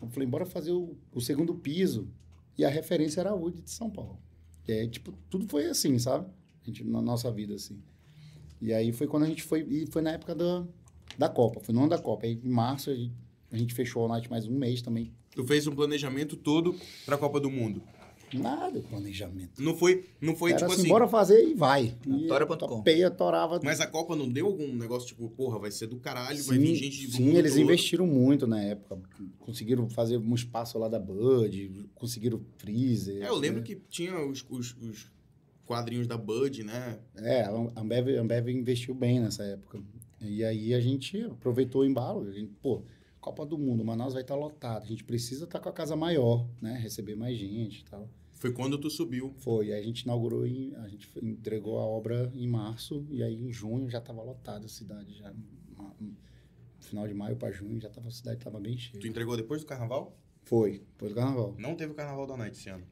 Eu 0.00 0.08
falei, 0.08 0.26
bora 0.26 0.46
fazer 0.46 0.72
o, 0.72 0.96
o 1.12 1.20
segundo 1.20 1.54
piso. 1.54 2.08
E 2.56 2.64
a 2.64 2.68
referência 2.68 3.20
era 3.20 3.30
a 3.30 3.34
UD 3.34 3.60
de 3.62 3.70
São 3.70 3.90
Paulo. 3.90 4.18
E 4.66 4.72
aí, 4.72 4.88
tipo, 4.88 5.12
tudo 5.28 5.46
foi 5.48 5.66
assim, 5.66 5.98
sabe? 5.98 6.26
A 6.62 6.66
gente, 6.66 6.84
na 6.84 7.02
nossa 7.02 7.30
vida, 7.30 7.54
assim. 7.54 7.82
E 8.60 8.72
aí 8.72 8.92
foi 8.92 9.06
quando 9.06 9.24
a 9.24 9.26
gente 9.26 9.42
foi. 9.42 9.62
E 9.62 9.86
foi 9.86 10.02
na 10.02 10.12
época 10.12 10.34
da, 10.34 10.64
da 11.18 11.28
Copa, 11.28 11.60
foi 11.60 11.74
no 11.74 11.80
ano 11.80 11.90
da 11.90 11.98
Copa. 11.98 12.26
Aí 12.26 12.40
em 12.42 12.48
março 12.48 12.90
a 12.90 12.94
gente, 13.56 13.72
a 13.72 13.76
fechou 13.76 14.04
a 14.06 14.08
Night 14.08 14.30
mais 14.30 14.46
um 14.46 14.56
mês 14.58 14.82
também. 14.82 15.12
Tu 15.34 15.44
fez 15.46 15.66
um 15.66 15.74
planejamento 15.74 16.36
todo 16.36 16.74
pra 17.06 17.16
Copa 17.16 17.38
do 17.40 17.50
Mundo. 17.50 17.82
Nada 18.32 18.80
de 18.80 18.86
planejamento. 18.86 19.60
Não 19.60 19.76
foi, 19.76 20.04
não 20.20 20.36
foi 20.36 20.50
Era 20.50 20.60
tipo 20.60 20.72
assim, 20.72 20.82
assim. 20.82 20.90
bora 20.90 21.08
fazer 21.08 21.48
e 21.48 21.54
vai. 21.54 21.96
Tora.com. 22.28 22.56
topeia, 22.56 23.10
torava. 23.10 23.60
Mas 23.62 23.80
a 23.80 23.86
Copa 23.86 24.14
não 24.14 24.28
deu 24.28 24.46
algum 24.46 24.72
negócio 24.72 25.08
tipo, 25.08 25.28
porra, 25.30 25.58
vai 25.58 25.70
ser 25.70 25.88
do 25.88 25.98
caralho, 25.98 26.42
vai 26.44 26.58
vir 26.58 26.68
Sim, 26.68 26.74
gente 26.76 27.06
do 27.08 27.12
sim 27.14 27.34
eles 27.34 27.52
todo. 27.52 27.62
investiram 27.62 28.06
muito 28.06 28.46
na 28.46 28.60
época. 28.62 29.00
Conseguiram 29.38 29.88
fazer 29.88 30.16
um 30.18 30.34
espaço 30.34 30.78
lá 30.78 30.88
da 30.88 30.98
Bud, 30.98 31.88
conseguiram 31.94 32.40
freezer. 32.56 33.22
É, 33.22 33.28
eu 33.28 33.34
lembro 33.36 33.62
que 33.62 33.74
tinha 33.88 34.24
os, 34.24 34.44
os, 34.48 34.76
os 34.76 35.10
quadrinhos 35.66 36.06
da 36.06 36.16
Bud, 36.16 36.62
né? 36.62 36.98
É, 37.16 37.42
a 37.42 37.80
Ambev, 37.80 38.16
a 38.16 38.20
Ambev 38.20 38.48
investiu 38.48 38.94
bem 38.94 39.18
nessa 39.18 39.42
época. 39.42 39.80
E 40.20 40.44
aí 40.44 40.74
a 40.74 40.80
gente 40.80 41.22
aproveitou 41.22 41.82
o 41.82 41.84
embalo. 41.84 42.28
A 42.28 42.32
gente, 42.32 42.52
pô, 42.60 42.84
Copa 43.20 43.44
do 43.44 43.58
Mundo, 43.58 43.84
Manaus 43.84 44.12
vai 44.12 44.22
estar 44.22 44.34
lotado. 44.34 44.82
A 44.82 44.86
gente 44.86 45.04
precisa 45.04 45.44
estar 45.44 45.60
com 45.60 45.68
a 45.68 45.72
casa 45.72 45.96
maior, 45.96 46.48
né? 46.60 46.78
Receber 46.78 47.16
mais 47.16 47.38
gente 47.38 47.80
e 47.80 47.84
tal. 47.84 48.08
Foi 48.34 48.52
quando 48.52 48.78
tu 48.78 48.88
subiu. 48.88 49.34
Foi, 49.38 49.72
a 49.72 49.82
gente 49.82 50.00
inaugurou, 50.00 50.46
em, 50.46 50.74
a 50.76 50.88
gente 50.88 51.08
entregou 51.22 51.78
a 51.78 51.84
obra 51.84 52.30
em 52.34 52.46
março 52.46 53.06
e 53.10 53.22
aí 53.22 53.34
em 53.34 53.52
junho 53.52 53.88
já 53.88 53.98
estava 53.98 54.22
lotada 54.22 54.64
a 54.64 54.68
cidade. 54.68 55.14
Já, 55.14 55.32
final 56.78 57.06
de 57.06 57.14
maio 57.14 57.36
para 57.36 57.52
junho 57.52 57.78
já 57.78 57.90
tava, 57.90 58.08
a 58.08 58.10
cidade 58.10 58.38
estava 58.38 58.58
bem 58.58 58.76
cheia. 58.76 58.98
Tu 58.98 59.06
entregou 59.06 59.36
depois 59.36 59.60
do 59.60 59.66
carnaval? 59.66 60.16
Foi, 60.42 60.78
depois 60.78 61.12
do 61.12 61.16
carnaval. 61.16 61.54
Não 61.58 61.76
teve 61.76 61.92
o 61.92 61.94
carnaval 61.94 62.26
da 62.26 62.36
Night 62.36 62.56
esse 62.56 62.70
ano. 62.70 62.84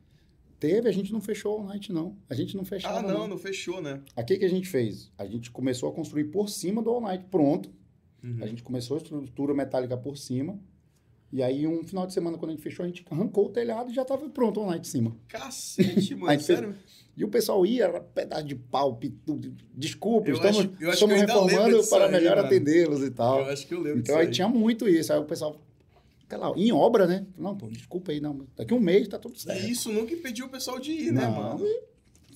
Teve, 0.58 0.88
a 0.88 0.92
gente 0.92 1.12
não 1.12 1.20
fechou 1.20 1.60
o 1.60 1.64
night, 1.64 1.92
não. 1.92 2.16
A 2.28 2.34
gente 2.34 2.56
não 2.56 2.64
fechava. 2.64 2.98
Ah, 2.98 3.02
não, 3.02 3.28
não 3.28 3.38
fechou, 3.38 3.80
né? 3.80 4.00
Aqui 4.16 4.36
que 4.36 4.44
a 4.44 4.48
gente 4.50 4.68
fez? 4.68 5.10
A 5.16 5.24
gente 5.24 5.50
começou 5.50 5.88
a 5.88 5.92
construir 5.92 6.24
por 6.24 6.48
cima 6.48 6.82
do 6.82 6.90
All 6.90 7.00
Night, 7.00 7.24
pronto. 7.30 7.70
Uhum. 8.24 8.38
A 8.42 8.46
gente 8.46 8.62
começou 8.64 8.96
a 8.96 9.00
estrutura 9.00 9.54
metálica 9.54 9.96
por 9.96 10.16
cima. 10.16 10.58
E 11.32 11.42
aí, 11.42 11.66
um 11.66 11.84
final 11.84 12.06
de 12.06 12.12
semana, 12.14 12.38
quando 12.38 12.50
a 12.50 12.54
gente 12.54 12.62
fechou, 12.62 12.84
a 12.84 12.88
gente 12.88 13.04
arrancou 13.08 13.46
o 13.46 13.48
telhado 13.50 13.90
e 13.90 13.94
já 13.94 14.02
estava 14.02 14.28
pronto 14.30 14.58
o 14.58 14.62
All 14.64 14.70
Night 14.70 14.88
em 14.88 14.90
cima. 14.90 15.16
Cacete, 15.28 16.14
mano, 16.16 16.30
Aí 16.30 16.38
fez- 16.38 16.58
sério? 16.58 16.74
E 17.16 17.24
o 17.24 17.28
pessoal 17.28 17.66
ia, 17.66 17.84
era 17.84 18.00
pedaço 18.00 18.44
de 18.44 18.54
pau, 18.54 18.94
pitu, 18.96 19.40
desculpa, 19.74 20.28
Eu 20.28 20.34
estamos, 20.36 20.58
acho- 20.58 20.90
estamos 20.90 21.16
reformando 21.20 21.84
para 21.88 22.06
aí, 22.06 22.12
melhor 22.12 22.38
atendê-los 22.38 23.02
e 23.02 23.10
tal. 23.10 23.40
Eu 23.40 23.46
acho 23.46 23.66
que 23.66 23.74
eu 23.74 23.78
lembro 23.80 23.98
Então 24.00 24.16
disso 24.16 24.28
aí 24.28 24.30
tinha 24.32 24.48
muito 24.48 24.88
isso. 24.88 25.12
Aí 25.12 25.18
o 25.18 25.24
pessoal, 25.24 25.60
lá, 26.36 26.52
em 26.56 26.72
obra, 26.72 27.06
né? 27.06 27.26
Não, 27.36 27.56
pô, 27.56 27.68
desculpa 27.68 28.12
aí, 28.12 28.20
não. 28.20 28.46
Daqui 28.56 28.74
um 28.74 28.80
mês 28.80 29.08
tá 29.08 29.18
tudo 29.18 29.38
certo. 29.38 29.64
E 29.64 29.70
isso 29.70 29.90
nunca 29.92 30.12
impediu 30.12 30.46
o 30.46 30.48
pessoal 30.48 30.78
de 30.78 30.92
ir, 30.92 31.12
né, 31.12 31.22
Não, 31.22 31.32
mano? 31.32 31.66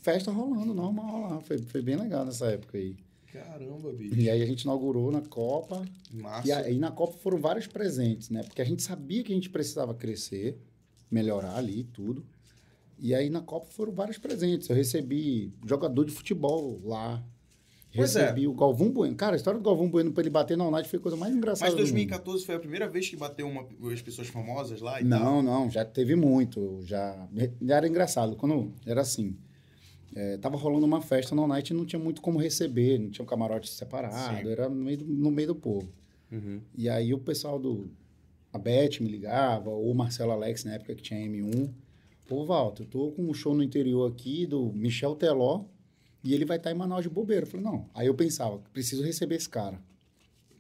Festa 0.01 0.31
rolando, 0.31 0.73
normal 0.75 1.21
lá. 1.23 1.41
Foi, 1.41 1.59
foi 1.59 1.83
bem 1.83 1.97
legal 1.97 2.25
nessa 2.25 2.47
época 2.47 2.79
aí. 2.79 2.97
Caramba, 3.33 3.91
bicho. 3.93 4.15
E 4.15 4.29
aí 4.29 4.43
a 4.43 4.47
gente 4.47 4.63
inaugurou 4.63 5.11
na 5.11 5.23
Copa. 5.23 5.87
Massa. 6.13 6.47
E 6.47 6.53
aí 6.53 6.79
na 6.79 6.91
Copa 6.91 7.17
foram 7.19 7.39
vários 7.39 7.67
presentes, 7.67 8.29
né? 8.29 8.43
Porque 8.43 8.61
a 8.61 8.65
gente 8.65 8.83
sabia 8.83 9.23
que 9.23 9.33
a 9.33 9.35
gente 9.35 9.49
precisava 9.49 9.95
crescer, 9.95 10.59
melhorar 11.11 11.57
ali 11.57 11.81
e 11.81 11.85
tudo. 11.85 12.25
E 12.99 13.15
aí 13.15 13.31
na 13.31 13.41
Copa 13.41 13.67
foram 13.71 13.93
vários 13.93 14.19
presentes. 14.19 14.69
Eu 14.69 14.77
recebi 14.77 15.53
jogador 15.67 16.05
de 16.05 16.13
futebol 16.13 16.81
lá. 16.85 17.25
Pois 17.95 18.17
é. 18.17 18.23
recebi 18.23 18.49
o 18.49 18.55
Galvão 18.55 18.91
Bueno. 18.91 19.15
Cara, 19.15 19.35
a 19.35 19.37
história 19.37 19.61
do 19.61 19.65
Galvão 19.65 19.89
Bueno 19.89 20.13
pra 20.13 20.23
ele 20.23 20.31
bater 20.31 20.57
na 20.57 20.71
Night 20.71 20.89
foi 20.89 20.99
a 20.99 21.03
coisa 21.03 21.17
mais 21.17 21.35
engraçada 21.35 21.71
Mas 21.71 21.75
do 21.75 21.81
mundo. 21.81 21.93
2014 21.93 22.45
foi 22.45 22.55
a 22.55 22.59
primeira 22.59 22.89
vez 22.89 23.09
que 23.09 23.17
bateu 23.17 23.47
uma, 23.47 23.67
as 23.93 24.01
pessoas 24.01 24.29
famosas 24.29 24.81
lá 24.81 25.01
e 25.01 25.09
tal? 25.09 25.21
Não, 25.21 25.43
não, 25.43 25.71
já 25.71 25.85
teve 25.85 26.17
muito. 26.17 26.81
Já, 26.85 27.29
já 27.61 27.77
era 27.77 27.87
engraçado. 27.87 28.35
Quando 28.35 28.73
era 28.87 29.03
assim, 29.03 29.37
é, 30.15 30.37
tava 30.39 30.57
rolando 30.57 30.87
uma 30.87 31.03
festa 31.03 31.35
no 31.35 31.47
night 31.47 31.71
e 31.71 31.75
não 31.75 31.85
tinha 31.85 32.01
muito 32.01 32.23
como 32.23 32.39
receber, 32.39 32.99
não 32.99 33.11
tinha 33.11 33.25
um 33.25 33.29
camarote 33.29 33.69
separado, 33.69 34.43
Sim. 34.43 34.51
era 34.51 34.69
no 34.69 34.75
meio, 34.75 34.99
do, 34.99 35.05
no 35.05 35.31
meio 35.31 35.49
do 35.49 35.55
povo. 35.55 35.89
Uhum. 36.31 36.61
E 36.77 36.89
aí 36.89 37.13
o 37.13 37.19
pessoal 37.19 37.59
do. 37.59 37.91
A 38.53 38.59
Beth 38.59 39.01
me 39.01 39.09
ligava, 39.09 39.71
ou 39.71 39.91
o 39.91 39.95
Marcelo 39.95 40.31
Alex, 40.33 40.65
na 40.65 40.75
época 40.75 40.95
que 40.95 41.03
tinha 41.03 41.21
M1. 41.21 41.71
Pô, 42.27 42.45
Walter, 42.45 42.83
eu 42.83 42.87
tô 42.87 43.11
com 43.13 43.23
um 43.23 43.35
show 43.35 43.55
no 43.55 43.63
interior 43.63 44.11
aqui 44.11 44.47
do 44.47 44.73
Michel 44.75 45.15
Teló 45.15 45.65
e 46.23 46.35
ele 46.35 46.45
vai 46.45 46.57
estar 46.57 46.71
em 46.71 46.75
Manaus 46.75 47.03
de 47.03 47.09
bobeira. 47.09 47.45
Eu 47.45 47.51
falei, 47.51 47.65
não. 47.65 47.89
Aí 47.95 48.07
eu 48.07 48.15
pensava, 48.15 48.59
preciso 48.73 49.03
receber 49.03 49.37
esse 49.37 49.49
cara. 49.49 49.83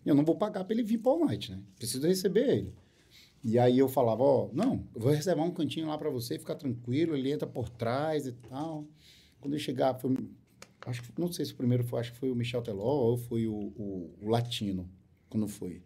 Eu 0.05 0.15
não 0.15 0.25
vou 0.25 0.37
pagar 0.37 0.65
pra 0.65 0.75
ele 0.75 0.83
vir 0.83 0.99
para 0.99 1.13
o 1.13 1.25
night, 1.25 1.53
né? 1.53 1.63
Preciso 1.77 2.07
receber 2.07 2.49
ele. 2.49 2.75
E 3.45 3.59
aí 3.59 3.79
eu 3.79 3.89
falava, 3.89 4.23
ó, 4.23 4.49
não, 4.53 4.87
eu 4.95 5.01
vou 5.01 5.13
reservar 5.13 5.45
um 5.45 5.51
cantinho 5.51 5.89
lá 5.89 5.99
para 5.99 6.11
você, 6.11 6.39
ficar 6.39 6.55
tranquilo, 6.55 7.17
ele 7.17 7.31
entra 7.31 7.47
por 7.47 7.69
trás 7.69 8.27
e 8.27 8.33
tal. 8.33 8.87
Quando 9.41 9.55
ele 9.55 9.63
chegar, 9.63 9.95
foi, 9.95 10.17
acho 10.87 11.03
que, 11.03 11.21
não 11.21 11.31
sei 11.31 11.45
se 11.45 11.53
o 11.53 11.57
primeiro 11.57 11.83
foi, 11.83 12.01
acho 12.01 12.13
que 12.13 12.19
foi 12.19 12.31
o 12.31 12.37
Michel 12.37 12.63
Teló 12.63 12.85
ou 12.85 13.17
foi 13.17 13.47
o, 13.49 13.53
o, 13.53 14.15
o 14.23 14.29
Latino, 14.29 14.89
quando 15.29 15.49
foi. 15.49 15.83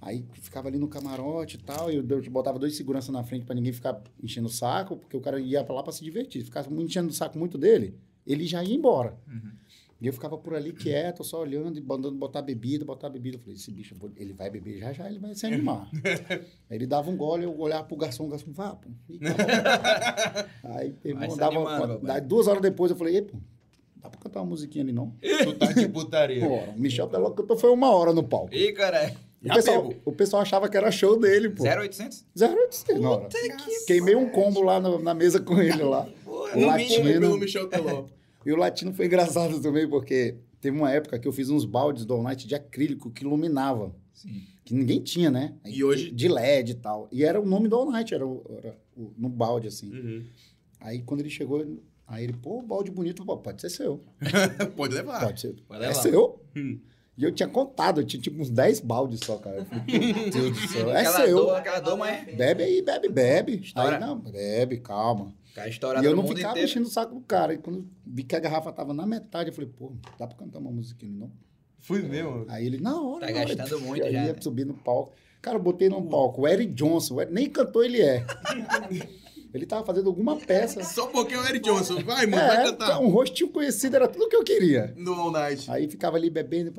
Aí 0.00 0.24
ficava 0.34 0.68
ali 0.68 0.78
no 0.78 0.88
camarote 0.88 1.56
e 1.56 1.60
tal, 1.60 1.90
e 1.90 1.96
eu 1.96 2.30
botava 2.30 2.58
dois 2.58 2.76
seguranças 2.76 3.10
na 3.10 3.22
frente 3.22 3.44
para 3.44 3.54
ninguém 3.54 3.72
ficar 3.72 4.00
enchendo 4.22 4.46
o 4.46 4.50
saco, 4.50 4.96
porque 4.96 5.16
o 5.16 5.20
cara 5.20 5.40
ia 5.40 5.62
pra 5.64 5.74
lá 5.74 5.82
para 5.82 5.92
se 5.92 6.04
divertir. 6.04 6.44
Ficasse 6.44 6.72
enchendo 6.72 7.08
o 7.08 7.12
saco 7.12 7.38
muito 7.38 7.58
dele, 7.58 7.96
ele 8.28 8.46
já 8.46 8.62
ia 8.62 8.74
embora. 8.74 9.16
E 10.00 10.06
eu 10.06 10.12
ficava 10.12 10.38
por 10.38 10.54
ali 10.54 10.72
quieto, 10.72 11.24
só 11.24 11.40
olhando 11.40 11.76
e 11.76 11.80
mandando 11.82 12.14
botar 12.16 12.40
bebida, 12.40 12.84
botar 12.84 13.08
bebida. 13.10 13.36
Eu 13.36 13.40
falei, 13.40 13.56
esse 13.56 13.68
bicho, 13.72 13.96
ele 14.16 14.32
vai 14.32 14.48
beber 14.48 14.78
já 14.78 14.92
já, 14.92 15.08
ele 15.10 15.18
vai 15.18 15.34
se 15.34 15.44
animar. 15.44 15.90
Aí 16.70 16.76
ele 16.78 16.86
dava 16.86 17.10
um 17.10 17.16
gole, 17.16 17.42
eu 17.42 17.58
olhava 17.58 17.82
pro 17.82 17.96
garçom, 17.96 18.26
o 18.26 18.28
garçom, 18.28 18.52
vá, 18.52 18.76
pô. 18.76 18.88
Tá. 19.18 20.46
Aí 20.76 20.94
se 21.02 21.14
mandava, 21.14 21.56
animando, 21.56 21.98
daí 22.06 22.20
duas 22.20 22.46
horas 22.46 22.62
depois 22.62 22.90
eu 22.92 22.96
falei, 22.96 23.16
ei, 23.16 23.22
pô, 23.22 23.38
dá 23.96 24.08
pra 24.08 24.20
cantar 24.20 24.40
uma 24.40 24.46
musiquinha 24.50 24.84
ali 24.84 24.92
não? 24.92 25.12
Tu 25.20 25.52
tá 25.54 25.72
de 25.72 25.88
putaria. 25.88 26.46
Pô, 26.46 26.56
o 26.58 26.78
Michel 26.78 27.08
Teló 27.08 27.30
cantou 27.30 27.56
foi 27.56 27.70
uma 27.70 27.90
hora 27.90 28.12
no 28.12 28.22
palco. 28.22 28.54
Ih, 28.54 28.72
cara. 28.72 29.12
O 29.44 29.52
pessoal, 29.54 29.92
o 30.04 30.12
pessoal 30.12 30.42
achava 30.42 30.68
que 30.68 30.76
era 30.76 30.90
show 30.92 31.18
dele, 31.18 31.48
pô. 31.50 31.64
0800? 31.64 32.24
0800 32.40 33.00
na 33.00 33.10
hora. 33.10 33.28
Queimei 33.86 34.14
um 34.16 34.28
combo 34.30 34.62
lá 34.62 34.80
no- 34.80 34.98
na 35.00 35.14
mesa 35.14 35.40
com 35.40 35.60
ele 35.60 35.82
lá. 35.82 36.08
O 36.26 36.48
No 36.58 36.72
mínimo 36.76 37.04
pelo 37.20 37.38
Michel 37.38 37.68
Teló. 37.68 38.06
E 38.48 38.52
o 38.52 38.56
latino 38.56 38.92
foi 38.94 39.04
engraçado 39.06 39.60
também, 39.60 39.86
porque 39.88 40.36
teve 40.60 40.76
uma 40.76 40.90
época 40.90 41.18
que 41.18 41.28
eu 41.28 41.32
fiz 41.32 41.50
uns 41.50 41.64
baldes 41.64 42.04
do 42.06 42.14
All 42.14 42.22
Night 42.22 42.46
de 42.46 42.54
acrílico 42.54 43.10
que 43.10 43.22
iluminava. 43.24 43.94
Sim. 44.14 44.42
Que 44.64 44.74
ninguém 44.74 45.00
tinha, 45.02 45.30
né? 45.30 45.54
E 45.64 45.84
hoje- 45.84 46.10
De 46.10 46.28
LED 46.28 46.72
e 46.72 46.74
tal. 46.74 47.08
E 47.12 47.24
era 47.24 47.40
o 47.40 47.44
nome 47.46 47.68
do 47.68 47.76
All 47.76 47.90
Night, 47.90 48.14
era, 48.14 48.26
o- 48.26 48.42
era 48.56 48.76
o- 48.96 49.12
no 49.16 49.28
balde, 49.28 49.68
assim. 49.68 49.90
Uhum. 49.92 50.24
Aí 50.80 51.02
quando 51.02 51.20
ele 51.20 51.30
chegou, 51.30 51.64
aí 52.06 52.24
ele, 52.24 52.32
pô, 52.32 52.62
balde 52.62 52.90
bonito, 52.90 53.24
pô, 53.24 53.36
pode 53.36 53.60
ser 53.60 53.70
seu. 53.70 54.02
Pode 54.76 54.94
levar. 54.94 55.20
Pode 55.24 55.40
ser. 55.40 55.54
Pode 55.68 55.84
é 55.84 55.88
levar. 55.88 56.00
seu? 56.02 56.42
Hum. 56.56 56.80
E 57.16 57.24
eu 57.24 57.32
tinha 57.32 57.48
contado, 57.48 58.00
eu 58.00 58.04
tinha 58.06 58.22
tipo 58.22 58.40
uns 58.40 58.48
10 58.48 58.80
baldes 58.80 59.20
só, 59.24 59.36
cara. 59.38 59.64
Falei, 59.64 59.84
Meu 60.12 60.30
Deus 60.30 60.50
do 60.60 60.68
céu. 60.68 60.90
É 60.90 61.00
aquela 61.00 61.26
seu. 61.26 61.36
Dor, 61.36 61.56
aquela 61.56 61.80
dor, 61.80 61.96
mas 61.98 62.34
Bebe 62.36 62.62
aí, 62.62 62.80
bebe, 62.80 63.08
bebe. 63.08 63.56
Estoura. 63.60 63.96
Aí, 63.96 64.00
não, 64.00 64.16
bebe, 64.18 64.78
calma. 64.78 65.34
Cara, 65.58 65.68
estourado 65.68 66.04
E 66.04 66.08
eu 66.08 66.14
não 66.16 66.22
mundo 66.22 66.36
ficava 66.36 66.52
inteiro. 66.52 66.68
enchendo 66.70 66.86
o 66.86 66.90
saco 66.90 67.14
do 67.14 67.20
cara. 67.20 67.54
E 67.54 67.58
quando 67.58 67.86
vi 68.06 68.22
que 68.24 68.34
a 68.36 68.40
garrafa 68.40 68.72
tava 68.72 68.92
na 68.94 69.06
metade, 69.06 69.50
eu 69.50 69.54
falei, 69.54 69.70
pô, 69.70 69.92
dá 70.18 70.26
pra 70.26 70.36
cantar 70.36 70.58
uma 70.58 70.70
musiquinha, 70.70 71.12
não? 71.18 71.30
Fui 71.80 72.02
mesmo. 72.02 72.44
Aí 72.48 72.66
ele, 72.66 72.78
na 72.80 73.00
hora. 73.00 73.26
Tá 73.26 73.32
na 73.32 73.40
hora. 73.40 73.54
gastando 73.54 73.80
muito 73.82 74.04
aí 74.04 74.12
já, 74.12 74.24
ia 74.26 74.32
né? 74.32 74.40
subir 74.40 74.64
no 74.66 74.74
palco. 74.74 75.12
Cara, 75.40 75.56
eu 75.56 75.62
botei 75.62 75.88
no 75.88 76.02
palco. 76.08 76.42
O 76.42 76.48
Eric 76.48 76.72
Johnson, 76.72 77.14
o 77.14 77.20
Eric- 77.20 77.32
nem 77.34 77.48
cantor 77.48 77.84
ele 77.84 78.02
é. 78.02 78.26
ele 79.54 79.64
tava 79.66 79.84
fazendo 79.86 80.08
alguma 80.08 80.36
peça. 80.36 80.82
Só 80.84 81.06
porque 81.06 81.34
é 81.34 81.38
o 81.38 81.44
Eric 81.46 81.60
Johnson. 81.64 82.02
Vai, 82.02 82.26
mano, 82.26 82.46
vai 82.46 82.62
É, 82.62 82.64
cantar. 82.70 83.00
um 83.00 83.08
rostinho 83.08 83.50
conhecido, 83.50 83.96
era 83.96 84.08
tudo 84.08 84.28
que 84.28 84.36
eu 84.36 84.42
queria. 84.44 84.92
No 84.96 85.14
All 85.14 85.30
Night. 85.30 85.70
Aí 85.70 85.88
ficava 85.88 86.16
ali 86.16 86.28
bebendo, 86.28 86.72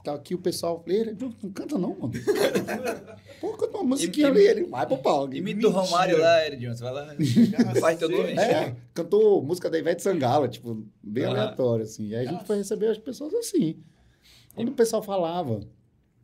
ficava 0.00 0.18
aqui 0.18 0.34
o 0.34 0.38
pessoal, 0.38 0.84
Johnson, 1.16 1.36
não 1.42 1.50
canta 1.52 1.78
não, 1.78 1.96
mano. 1.96 2.12
Pô, 3.40 3.52
canta 3.52 3.78
uma 3.78 3.84
musiquinha 3.84 4.28
ali, 4.28 4.46
ele 4.46 4.64
vai 4.64 4.86
pro 4.86 4.98
palco. 4.98 5.34
Imita 5.34 5.68
o 5.68 5.70
Romário 5.70 6.18
lá, 6.18 6.46
Eric 6.46 6.62
Johnson. 6.62 6.84
Vai 6.84 6.92
lá. 6.92 7.14
Faz 7.80 7.98
teu 7.98 8.08
nome. 8.08 8.32
É, 8.32 8.74
cantou 8.92 9.42
música 9.42 9.70
da 9.70 9.78
Ivete 9.78 10.02
Sangala, 10.02 10.48
tipo, 10.48 10.86
bem 11.02 11.24
aleatório, 11.24 11.84
assim. 11.84 12.08
E 12.08 12.16
aí 12.16 12.26
a 12.26 12.32
gente 12.32 12.46
foi 12.46 12.56
receber 12.56 12.88
as 12.88 12.98
pessoas 12.98 13.32
assim. 13.34 13.76
Quando 14.54 14.68
o 14.68 14.74
pessoal 14.74 15.02
falava, 15.02 15.60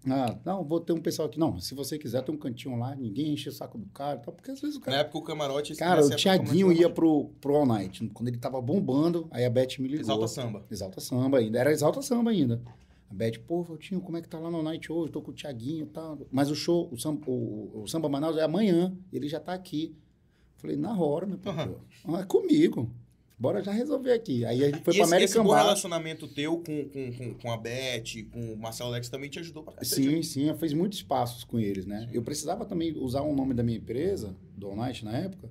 ah, 0.08 0.38
não, 0.44 0.62
vou 0.62 0.80
ter 0.80 0.92
um 0.92 1.00
pessoal 1.00 1.26
aqui. 1.28 1.38
Não, 1.38 1.58
se 1.58 1.74
você 1.74 1.98
quiser, 1.98 2.22
tem 2.22 2.34
um 2.34 2.38
cantinho 2.38 2.76
lá, 2.78 2.94
ninguém 2.94 3.32
enche 3.32 3.48
o 3.48 3.52
saco 3.52 3.76
do 3.76 3.86
cara 3.86 4.20
e 4.20 4.24
tal, 4.24 4.32
porque 4.32 4.50
às 4.50 4.60
vezes 4.60 4.76
o 4.76 4.80
Na 4.80 4.86
cara... 4.86 4.98
época 4.98 5.18
o 5.18 5.22
camarote. 5.22 5.74
Cara, 5.74 6.04
o 6.04 6.12
é 6.12 6.74
ia 6.74 6.88
pro, 6.88 7.30
pro 7.40 7.56
All 7.56 7.66
Night. 7.66 8.06
Quando 8.14 8.28
ele 8.28 8.38
tava 8.38 8.60
bombando, 8.60 9.26
aí 9.30 9.44
a 9.44 9.50
Beth 9.50 9.78
me 9.78 9.88
ligou. 9.88 10.02
Exalta 10.02 10.28
Samba. 10.28 10.64
Exalta 10.70 11.00
Samba 11.00 11.38
ainda. 11.38 11.58
Era 11.58 11.72
Exalta 11.72 12.02
Samba 12.02 12.30
ainda. 12.30 12.62
A 13.08 13.14
Beth, 13.14 13.38
pô, 13.46 13.62
Valtinho, 13.62 14.00
como 14.00 14.16
é 14.16 14.22
que 14.22 14.28
tá 14.28 14.38
lá 14.38 14.50
no 14.50 14.62
Night 14.62 14.90
hoje? 14.90 15.12
Tô 15.12 15.22
com 15.22 15.30
o 15.30 15.34
Tiaguinho 15.34 15.84
e 15.84 15.88
tal. 15.88 16.18
Mas 16.30 16.50
o 16.50 16.54
show, 16.54 16.88
o 16.92 16.98
samba, 16.98 17.22
o, 17.28 17.82
o 17.82 17.86
Samba 17.86 18.08
Manaus 18.08 18.36
é 18.36 18.42
amanhã. 18.42 18.96
Ele 19.12 19.28
já 19.28 19.38
tá 19.38 19.54
aqui. 19.54 19.94
Falei, 20.56 20.76
na 20.76 20.98
hora, 20.98 21.26
meu 21.26 21.38
patrão. 21.38 21.80
Ah, 22.04 22.20
é 22.20 22.24
comigo. 22.24 22.90
Bora 23.38 23.62
já 23.62 23.70
resolver 23.70 24.12
aqui. 24.12 24.46
Aí 24.46 24.64
a 24.64 24.66
gente 24.70 24.82
foi 24.82 24.94
e 24.94 24.96
pra 24.96 25.16
esse, 25.16 25.24
esse 25.24 25.40
bom 25.40 25.52
relacionamento 25.52 26.26
teu 26.26 26.56
com, 26.56 26.88
com, 26.88 27.12
com, 27.12 27.34
com 27.34 27.52
a 27.52 27.56
Beth, 27.56 28.24
com 28.32 28.54
o 28.54 28.56
Marcelo 28.56 28.88
Alex 28.90 29.10
também 29.10 29.28
te 29.28 29.38
ajudou 29.38 29.62
pra. 29.62 29.84
Sim, 29.84 30.22
sim, 30.22 30.48
eu 30.48 30.56
fiz 30.56 30.72
muitos 30.72 31.02
passos 31.02 31.44
com 31.44 31.60
eles, 31.60 31.84
né? 31.84 32.08
Eu 32.12 32.22
precisava 32.22 32.64
também 32.64 32.96
usar 32.96 33.20
o 33.20 33.34
nome 33.34 33.52
da 33.52 33.62
minha 33.62 33.76
empresa, 33.76 34.34
do 34.56 34.68
All 34.68 34.76
Night, 34.76 35.04
na 35.04 35.18
época, 35.18 35.50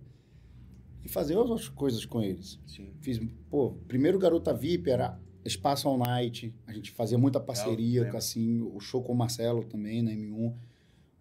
e 1.04 1.10
fazer 1.10 1.38
outras 1.38 1.70
coisas 1.70 2.04
com 2.06 2.24
eles. 2.24 2.60
Sim. 2.66 2.92
Fiz, 3.02 3.20
pô, 3.52 3.74
primeiro 3.88 4.18
Garota 4.18 4.52
VIP 4.52 4.90
era 4.90 5.20
Espaço 5.46 5.88
All 5.88 5.98
Night, 5.98 6.54
a 6.66 6.74
gente 6.74 6.92
fazia 6.92 7.18
muita 7.18 7.40
parceria 7.40 8.10
com 8.10 8.18
assim, 8.18 8.62
o 8.62 8.80
show 8.80 9.04
com 9.04 9.14
o 9.14 9.16
Marcelo 9.16 9.64
também, 9.64 10.02
na 10.02 10.12
M1. 10.12 10.54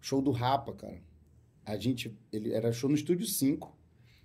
Show 0.01 0.21
do 0.21 0.31
Rapa, 0.31 0.73
cara. 0.73 0.99
A 1.63 1.77
gente, 1.77 2.15
ele 2.31 2.51
era 2.51 2.71
show 2.71 2.89
no 2.89 2.95
Estúdio 2.95 3.25
5. 3.25 3.75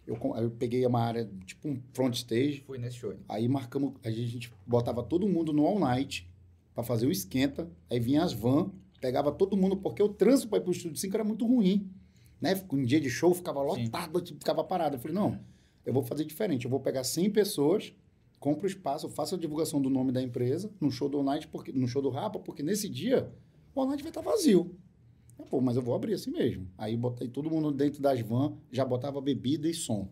Eu, 0.06 0.18
eu 0.36 0.50
peguei 0.50 0.84
uma 0.86 1.00
área, 1.00 1.30
tipo 1.44 1.68
um 1.68 1.80
front 1.92 2.14
stage, 2.14 2.62
Fui 2.66 2.78
nesse 2.78 2.96
show. 2.96 3.14
Aí 3.28 3.46
marcamos, 3.48 3.94
a 4.02 4.10
gente 4.10 4.52
botava 4.66 5.02
todo 5.02 5.28
mundo 5.28 5.52
no 5.52 5.66
all 5.66 5.78
night 5.78 6.28
para 6.74 6.82
fazer 6.82 7.06
o 7.06 7.10
esquenta. 7.10 7.70
Aí 7.90 8.00
vinha 8.00 8.22
as 8.22 8.32
van, 8.32 8.70
pegava 9.00 9.30
todo 9.30 9.56
mundo, 9.56 9.76
porque 9.76 10.02
o 10.02 10.08
trânsito 10.08 10.48
para 10.48 10.58
ir 10.58 10.62
pro 10.62 10.72
estúdio 10.72 10.96
5 10.96 11.14
era 11.14 11.24
muito 11.24 11.46
ruim. 11.46 11.90
Né? 12.40 12.60
Um 12.72 12.82
dia 12.82 13.00
de 13.00 13.10
show 13.10 13.34
ficava 13.34 13.60
Sim. 13.60 13.84
lotado, 13.84 14.20
tipo, 14.20 14.38
ficava 14.38 14.64
parado. 14.64 14.96
Eu 14.96 15.00
falei, 15.00 15.14
não, 15.14 15.38
eu 15.84 15.92
vou 15.92 16.02
fazer 16.02 16.24
diferente. 16.24 16.64
Eu 16.64 16.70
vou 16.70 16.80
pegar 16.80 17.04
100 17.04 17.30
pessoas, 17.30 17.92
compro 18.40 18.64
o 18.64 18.66
espaço, 18.66 19.06
eu 19.06 19.10
faço 19.10 19.36
a 19.36 19.38
divulgação 19.38 19.80
do 19.80 19.88
nome 19.88 20.10
da 20.10 20.20
empresa 20.20 20.68
no 20.80 20.90
show 20.90 21.08
do 21.08 21.22
night, 21.22 21.46
porque, 21.46 21.70
no 21.72 21.86
show 21.86 22.02
do 22.02 22.08
Rapa, 22.10 22.38
porque 22.40 22.62
nesse 22.62 22.88
dia 22.88 23.30
o 23.74 23.80
all 23.80 23.86
night 23.86 24.02
vai 24.02 24.10
estar 24.10 24.20
vazio. 24.22 24.74
Eu, 25.38 25.44
Pô, 25.46 25.60
mas 25.60 25.76
eu 25.76 25.82
vou 25.82 25.94
abrir 25.94 26.14
assim 26.14 26.30
mesmo. 26.30 26.66
Aí 26.76 26.96
botei 26.96 27.28
todo 27.28 27.48
mundo 27.50 27.70
dentro 27.70 28.02
das 28.02 28.20
van, 28.20 28.54
já 28.72 28.84
botava 28.84 29.20
bebida 29.20 29.68
e 29.68 29.74
som. 29.74 30.08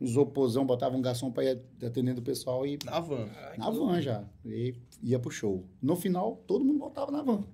Os 0.00 0.16
opozão 0.16 0.64
botava 0.66 0.96
um 0.96 1.02
garçom 1.02 1.30
para 1.30 1.44
ir 1.44 1.60
atendendo 1.84 2.20
o 2.20 2.24
pessoal 2.24 2.66
e 2.66 2.76
Na 2.84 2.98
van. 2.98 3.28
na 3.58 3.70
van 3.70 4.00
já. 4.00 4.24
E 4.44 4.74
ia 5.02 5.18
pro 5.18 5.30
show. 5.30 5.64
No 5.80 5.94
final, 5.94 6.42
todo 6.46 6.64
mundo 6.64 6.78
voltava 6.80 7.12
na 7.12 7.22
van. 7.22 7.44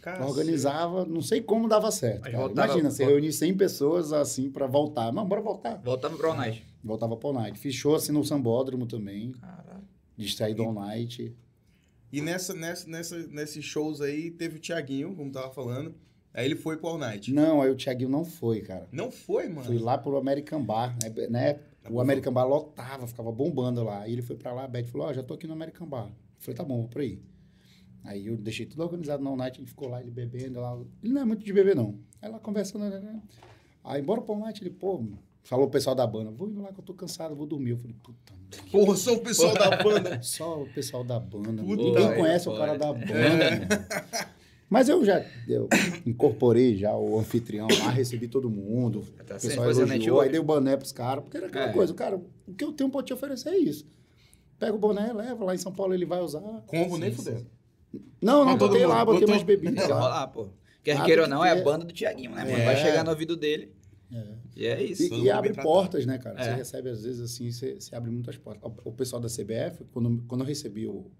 Cacete. 0.00 0.28
Organizava, 0.28 1.04
não 1.04 1.20
sei 1.22 1.40
como 1.40 1.66
dava 1.66 1.90
certo. 1.90 2.30
Voltava- 2.30 2.68
Imagina, 2.68 2.90
você 2.90 3.04
reunir 3.04 3.32
100 3.32 3.56
pessoas 3.56 4.12
assim 4.12 4.50
para 4.50 4.66
voltar. 4.66 5.10
Não, 5.12 5.26
bora 5.26 5.40
voltar. 5.40 5.80
Voltamos 5.82 6.18
pro 6.18 6.28
All 6.30 6.36
Night. 6.36 6.64
Voltava 6.84 7.16
pro 7.16 7.28
All 7.28 7.34
Night. 7.34 7.72
Show 7.72 7.94
assim 7.94 8.12
no 8.12 8.22
Sambódromo 8.22 8.86
também, 8.86 9.32
Caralho. 9.32 9.82
de 10.16 10.30
sair 10.30 10.54
do 10.54 10.62
All 10.62 10.74
Night. 10.74 11.34
E 12.12 12.20
nessa, 12.20 12.54
nessa, 12.54 12.88
nessa, 12.88 13.26
nesses 13.26 13.64
shows 13.64 14.00
aí, 14.00 14.30
teve 14.30 14.58
o 14.58 14.60
Thiaguinho, 14.60 15.16
como 15.16 15.32
tava 15.32 15.50
falando. 15.50 15.94
Aí 16.32 16.44
ele 16.44 16.56
foi 16.56 16.76
pro 16.76 16.88
All 16.88 16.98
Night. 16.98 17.32
Não, 17.32 17.62
aí 17.62 17.70
o 17.70 17.76
Thiaguinho 17.76 18.10
não 18.10 18.24
foi, 18.24 18.60
cara. 18.60 18.86
Não 18.92 19.10
foi, 19.10 19.48
mano? 19.48 19.64
Fui 19.64 19.78
lá 19.78 19.96
pro 19.96 20.16
American 20.16 20.62
Bar, 20.62 20.96
né? 21.02 21.28
né? 21.28 21.60
O 21.90 22.00
American 22.00 22.32
Bar 22.32 22.44
lotava, 22.44 23.06
ficava 23.06 23.32
bombando 23.32 23.82
lá. 23.82 24.02
Aí 24.02 24.12
ele 24.12 24.22
foi 24.22 24.36
pra 24.36 24.52
lá, 24.52 24.64
a 24.64 24.68
Beth 24.68 24.84
falou, 24.84 25.06
ó, 25.06 25.12
já 25.12 25.22
tô 25.22 25.34
aqui 25.34 25.46
no 25.46 25.54
American 25.54 25.86
Bar. 25.88 26.06
Eu 26.08 26.14
falei, 26.38 26.56
tá 26.56 26.64
bom, 26.64 26.80
vou 26.80 26.88
por 26.88 27.00
aí. 27.00 27.22
Aí 28.04 28.26
eu 28.26 28.36
deixei 28.36 28.66
tudo 28.66 28.82
organizado 28.82 29.22
na 29.22 29.30
All 29.30 29.36
Night, 29.36 29.58
ele 29.58 29.66
ficou 29.66 29.88
lá, 29.88 30.00
ele 30.00 30.10
bebendo 30.10 30.60
lá. 30.60 30.78
Ele 31.02 31.12
não 31.12 31.22
é 31.22 31.24
muito 31.24 31.44
de 31.44 31.52
beber, 31.52 31.74
não. 31.74 31.98
Aí 32.20 32.30
lá 32.30 32.38
conversando, 32.38 32.90
né, 32.90 33.00
né? 33.00 33.22
Aí 33.82 34.02
bora 34.02 34.20
pro 34.20 34.34
All 34.34 34.40
Night, 34.40 34.62
ele, 34.62 34.70
pô, 34.70 35.02
falou 35.44 35.66
o 35.66 35.70
pessoal 35.70 35.94
da 35.94 36.06
banda, 36.06 36.30
vou 36.30 36.48
indo 36.48 36.60
lá 36.60 36.72
que 36.72 36.80
eu 36.80 36.84
tô 36.84 36.92
cansado, 36.94 37.34
vou 37.36 37.46
dormir. 37.46 37.70
Eu 37.70 37.78
falei, 37.78 37.94
puta, 38.02 38.32
merda. 38.50 38.70
Porra, 38.70 38.96
sou 38.96 39.16
o 39.16 39.20
pessoal 39.20 39.54
da 39.54 39.82
banda. 39.82 40.22
só 40.22 40.62
o 40.62 40.66
pessoal 40.66 41.04
da 41.04 41.20
banda. 41.20 41.62
Puta 41.64 41.82
Ninguém 41.82 42.08
que 42.08 42.14
conhece 42.16 42.48
o 42.48 42.56
cara 42.56 42.76
da 42.76 42.92
banda. 42.92 43.06
mano. 43.12 43.66
Mas 44.70 44.88
eu 44.88 45.04
já 45.04 45.24
eu 45.46 45.68
incorporei 46.04 46.76
já 46.76 46.96
o 46.96 47.18
anfitrião 47.18 47.68
lá, 47.78 47.90
recebi 47.90 48.26
todo 48.26 48.50
mundo. 48.50 49.04
Tá 49.26 49.36
O 49.36 49.40
pessoal 49.40 49.70
elogiou, 49.70 50.20
aí 50.20 50.28
dei 50.30 50.40
o 50.40 50.44
boné 50.44 50.76
pros 50.76 50.90
caras, 50.90 51.22
porque 51.22 51.36
era 51.36 51.46
aquela 51.46 51.66
É. 51.68 51.72
coisa, 51.72 51.94
cara, 51.94 52.16
o 52.16 52.54
que 52.54 52.64
eu 52.64 52.72
tenho 52.72 52.90
pra 52.90 53.02
te 53.02 53.12
oferecer 53.12 53.50
é 53.50 53.58
isso. 53.58 53.86
Pega 54.58 54.74
o 54.74 54.78
boné, 54.78 55.12
leva, 55.12 55.44
lá 55.44 55.54
em 55.54 55.58
São 55.58 55.70
Paulo 55.70 55.94
ele 55.94 56.06
vai 56.06 56.20
usar. 56.20 56.40
Combo 56.66 56.96
nem 56.96 57.12
fudeu. 57.12 57.44
Não, 58.20 58.44
não, 58.44 58.56
botei 58.56 58.86
lá, 58.86 59.04
botei 59.04 59.26
mais 59.28 59.42
que 59.44 59.92
lá. 59.92 60.26
pô. 60.26 60.48
Quer 60.82 60.96
Ah, 60.98 61.04
queira 61.04 61.22
ou 61.22 61.28
não, 61.28 61.44
é 61.44 61.50
a 61.50 61.62
banda 61.62 61.84
do 61.84 61.92
Tiaguinho, 61.92 62.32
né, 62.32 62.44
mano? 62.44 62.56
É. 62.56 62.64
Vai 62.64 62.76
chegar 62.76 63.04
no 63.04 63.10
ouvido 63.10 63.36
dele. 63.36 63.72
E 64.56 64.66
é 64.66 64.82
isso. 64.82 65.14
E, 65.14 65.22
e 65.24 65.30
abre 65.30 65.52
portas, 65.54 66.06
né, 66.06 66.18
cara? 66.18 66.42
Você 66.42 66.50
É. 66.50 66.54
recebe, 66.54 66.90
às 66.90 67.02
vezes, 67.02 67.20
assim, 67.20 67.50
você, 67.50 67.74
você 67.80 67.94
abre 67.94 68.10
muitas 68.10 68.36
portas. 68.36 68.70
O, 68.84 68.92
pessoal 68.92 69.20
da 69.20 69.28
CBF, 69.28 69.84
quando, 69.92 70.22
quando 70.28 70.42
eu 70.42 70.46
recebi 70.46 70.86
o, 70.86 71.10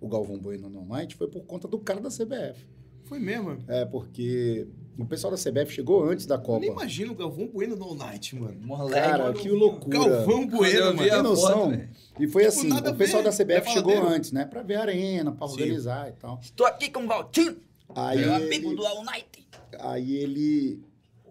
o 0.00 0.08
Galvão 0.08 0.38
Bueno 0.38 0.68
no 0.68 0.84
Night, 0.86 1.14
foi 1.16 1.28
por 1.28 1.44
conta 1.44 1.66
do 1.68 1.78
cara 1.78 2.00
da 2.00 2.08
CBF. 2.10 2.66
Foi 3.04 3.18
mesmo. 3.18 3.56
É, 3.68 3.86
porque 3.86 4.66
o 4.98 5.06
pessoal 5.06 5.30
da 5.34 5.38
CBF 5.38 5.72
chegou 5.72 6.04
antes 6.04 6.26
da 6.26 6.34
Eu 6.34 6.40
Copa. 6.42 6.60
nem 6.60 6.70
imagino 6.70 7.12
o 7.12 7.16
Galvão 7.16 7.46
Bueno 7.46 7.74
no 7.74 7.84
All 7.84 7.94
Night, 7.94 8.36
mano. 8.36 8.60
Moleque. 8.60 9.00
Cara, 9.08 9.32
que 9.32 9.48
eu 9.48 9.54
loucura. 9.54 9.98
Galvão 9.98 10.46
Bueno, 10.46 10.78
eu 10.78 10.94
mano. 10.94 11.08
a 11.08 11.14
Tem 11.14 11.22
noção? 11.22 11.70
foto. 11.70 11.88
E 12.20 12.26
foi 12.26 12.42
Tipo, 12.44 12.54
assim, 12.54 12.72
o 12.90 12.94
pessoal 12.96 13.22
ver. 13.22 13.30
da 13.30 13.36
CBF 13.44 13.68
É 13.70 13.72
chegou 13.72 14.06
antes, 14.06 14.30
né? 14.32 14.44
Pra 14.44 14.62
ver 14.62 14.74
a 14.74 14.80
arena, 14.82 15.32
pra 15.32 15.46
Sim. 15.48 15.54
organizar 15.54 16.10
e 16.10 16.12
tal. 16.12 16.38
Estou 16.42 16.66
aqui 16.66 16.90
com 16.90 17.04
o 17.04 17.06
Valtinho, 17.06 17.56
Aí 17.94 18.18
meu 18.18 18.34
amigo 18.34 18.74
do 18.74 18.84
All 18.86 19.02
Night. 19.04 19.48
aí 19.80 20.14
ele, 20.16 20.82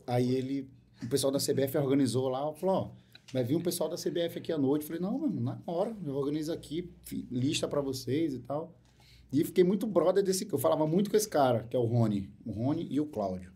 aí 0.08 0.34
ele, 0.36 0.68
o 1.02 1.08
pessoal 1.08 1.32
da 1.32 1.39
CBF 1.39 1.78
organizou 1.78 2.30
lá, 2.30 2.52
falou, 2.54 2.76
ó, 2.76 2.91
vai 3.32 3.43
vir 3.43 3.56
um 3.56 3.62
pessoal 3.62 3.89
da 3.89 3.95
CBF 3.95 4.38
aqui 4.38 4.52
à 4.52 4.58
noite. 4.58 4.86
Falei, 4.86 5.02
não, 5.02 5.18
mano, 5.18 5.39
na 5.39 5.62
hora, 5.66 5.95
eu 6.06 6.16
organizo 6.16 6.52
aqui, 6.52 6.91
lista 7.30 7.68
pra 7.68 7.82
vocês 7.82 8.34
e 8.34 8.39
tal. 8.39 8.74
E 9.32 9.43
fiquei 9.43 9.64
muito 9.64 9.86
brother 9.86 10.24
desse, 10.24 10.48
eu 10.52 10.58
falava 10.58 10.88
muito 10.88 11.10
com 11.10 11.18
esse 11.18 11.28
cara, 11.28 11.64
que 11.64 11.76
é 11.76 11.80
o 11.80 11.84
Rony, 11.84 12.30
o 12.45 12.52
Rony 12.52 12.88
e 12.89 13.00
o 13.00 13.06
Cláudio. 13.06 13.52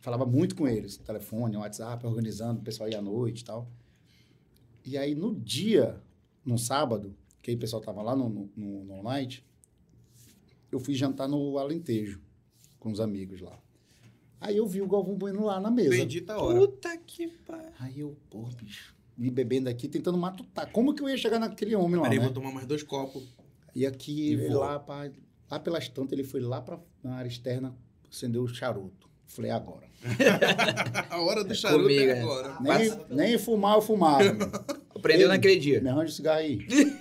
Falava 0.00 0.24
muito 0.24 0.56
com 0.56 0.66
eles, 0.66 0.96
telefone, 0.96 1.56
WhatsApp, 1.58 2.06
organizando, 2.06 2.60
o 2.60 2.64
pessoal 2.64 2.88
ia 2.88 2.98
à 2.98 3.02
noite 3.02 3.42
e 3.42 3.44
tal. 3.44 3.70
E 4.84 4.96
aí, 4.96 5.14
no 5.14 5.34
dia, 5.34 6.00
no 6.42 6.56
sábado, 6.56 7.14
que 7.42 7.50
aí 7.50 7.56
o 7.56 7.60
pessoal 7.60 7.82
tava 7.82 8.00
lá 8.00 8.16
no, 8.16 8.30
no, 8.30 8.50
no, 8.56 8.84
no 8.84 9.02
night, 9.02 9.44
eu 10.72 10.80
fui 10.80 10.94
jantar 10.94 11.28
no 11.28 11.58
Alentejo 11.58 12.20
com 12.78 12.90
os 12.90 12.98
amigos 12.98 13.42
lá. 13.42 13.60
Aí 14.40 14.56
eu 14.56 14.66
vi 14.66 14.80
o 14.80 14.86
Galvão 14.88 15.14
Bueno 15.16 15.44
lá 15.44 15.60
na 15.60 15.70
mesa. 15.70 15.90
Bendita 15.90 16.36
hora. 16.38 16.58
Puta 16.58 16.96
que 16.96 17.28
pariu. 17.46 17.68
Aí 17.78 18.00
eu, 18.00 18.16
pô, 18.30 18.48
bicho, 18.62 18.94
me 19.16 19.30
bebendo 19.30 19.68
aqui, 19.68 19.86
tentando 19.86 20.16
matutar. 20.16 20.70
Como 20.72 20.94
que 20.94 21.02
eu 21.02 21.08
ia 21.08 21.16
chegar 21.16 21.38
naquele 21.38 21.74
homem 21.76 21.96
lá, 21.96 22.04
Peraí, 22.04 22.18
né? 22.18 22.24
vou 22.24 22.32
tomar 22.32 22.50
mais 22.52 22.66
dois 22.66 22.82
copos. 22.82 23.22
E 23.74 23.84
aqui, 23.86 24.32
E 24.32 24.48
lá, 24.48 24.78
pá, 24.78 25.10
lá 25.50 25.58
pelas 25.60 25.88
tantas, 25.88 26.12
ele 26.12 26.24
foi 26.24 26.40
lá 26.40 26.60
pra, 26.60 26.80
na 27.02 27.16
área 27.16 27.28
externa, 27.28 27.76
acendeu 28.10 28.42
o 28.42 28.48
charuto. 28.48 29.08
Falei, 29.26 29.50
agora. 29.52 29.86
A 31.10 31.20
hora 31.20 31.44
do 31.44 31.54
charuto 31.54 31.82
comigo, 31.84 32.00
é 32.00 32.18
é. 32.18 32.20
agora. 32.22 32.56
Nem, 32.60 32.90
nem 33.10 33.38
fumar, 33.38 33.76
eu 33.76 33.82
fumava. 33.82 34.24
Aprendeu 34.94 35.26
Ele- 35.26 35.28
naquele 35.28 35.56
dia. 35.56 35.80
Me 35.80 35.88
arranja 35.88 36.10
o 36.12 36.14
cigarro 36.16 36.38
aí. 36.40 36.56
Peguei 36.66 36.98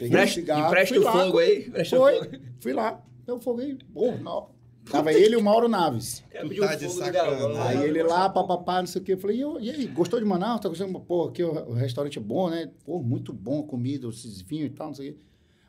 o 0.00 0.06
Empresta, 0.06 0.34
cigarro, 0.40 0.66
empresta 0.68 0.94
fui 0.94 1.02
o 1.02 1.06
lá, 1.06 1.12
fogo 1.12 1.38
aí. 1.38 1.72
Foi, 1.90 2.40
fui 2.60 2.72
lá. 2.72 3.02
Eu 3.26 3.40
foguei. 3.40 3.76
Pô, 3.92 4.12
não. 4.12 4.50
Tava 4.90 5.12
ele 5.12 5.34
e 5.34 5.36
o 5.36 5.42
Mauro 5.42 5.68
Naves. 5.68 6.22
Tu 6.30 6.56
tá 6.60 6.74
de 6.74 6.88
sacanagem. 6.88 7.38
Galvão. 7.38 7.62
Aí 7.62 7.82
ele 7.84 8.02
lá, 8.02 8.28
papapá, 8.28 8.80
não 8.80 8.86
sei 8.86 9.00
o 9.02 9.04
quê. 9.04 9.12
Eu 9.14 9.18
falei, 9.18 9.36
e, 9.36 9.40
eu- 9.40 9.60
e 9.60 9.70
aí, 9.70 9.86
gostou 9.86 10.18
de 10.18 10.24
Manaus? 10.24 10.60
Tá 10.60 10.68
gostando? 10.68 10.98
Pô, 11.00 11.24
aqui 11.28 11.42
o, 11.42 11.72
restaurante 11.72 12.18
é 12.18 12.22
bom, 12.22 12.48
né? 12.50 12.70
Pô, 12.84 13.00
muito 13.02 13.32
bom 13.32 13.60
a 13.60 13.62
comida, 13.64 14.08
esses 14.08 14.40
vinhos 14.40 14.66
e 14.70 14.74
tal, 14.74 14.88
não 14.88 14.94
sei 14.94 15.10
o 15.10 15.12
quê. 15.14 15.18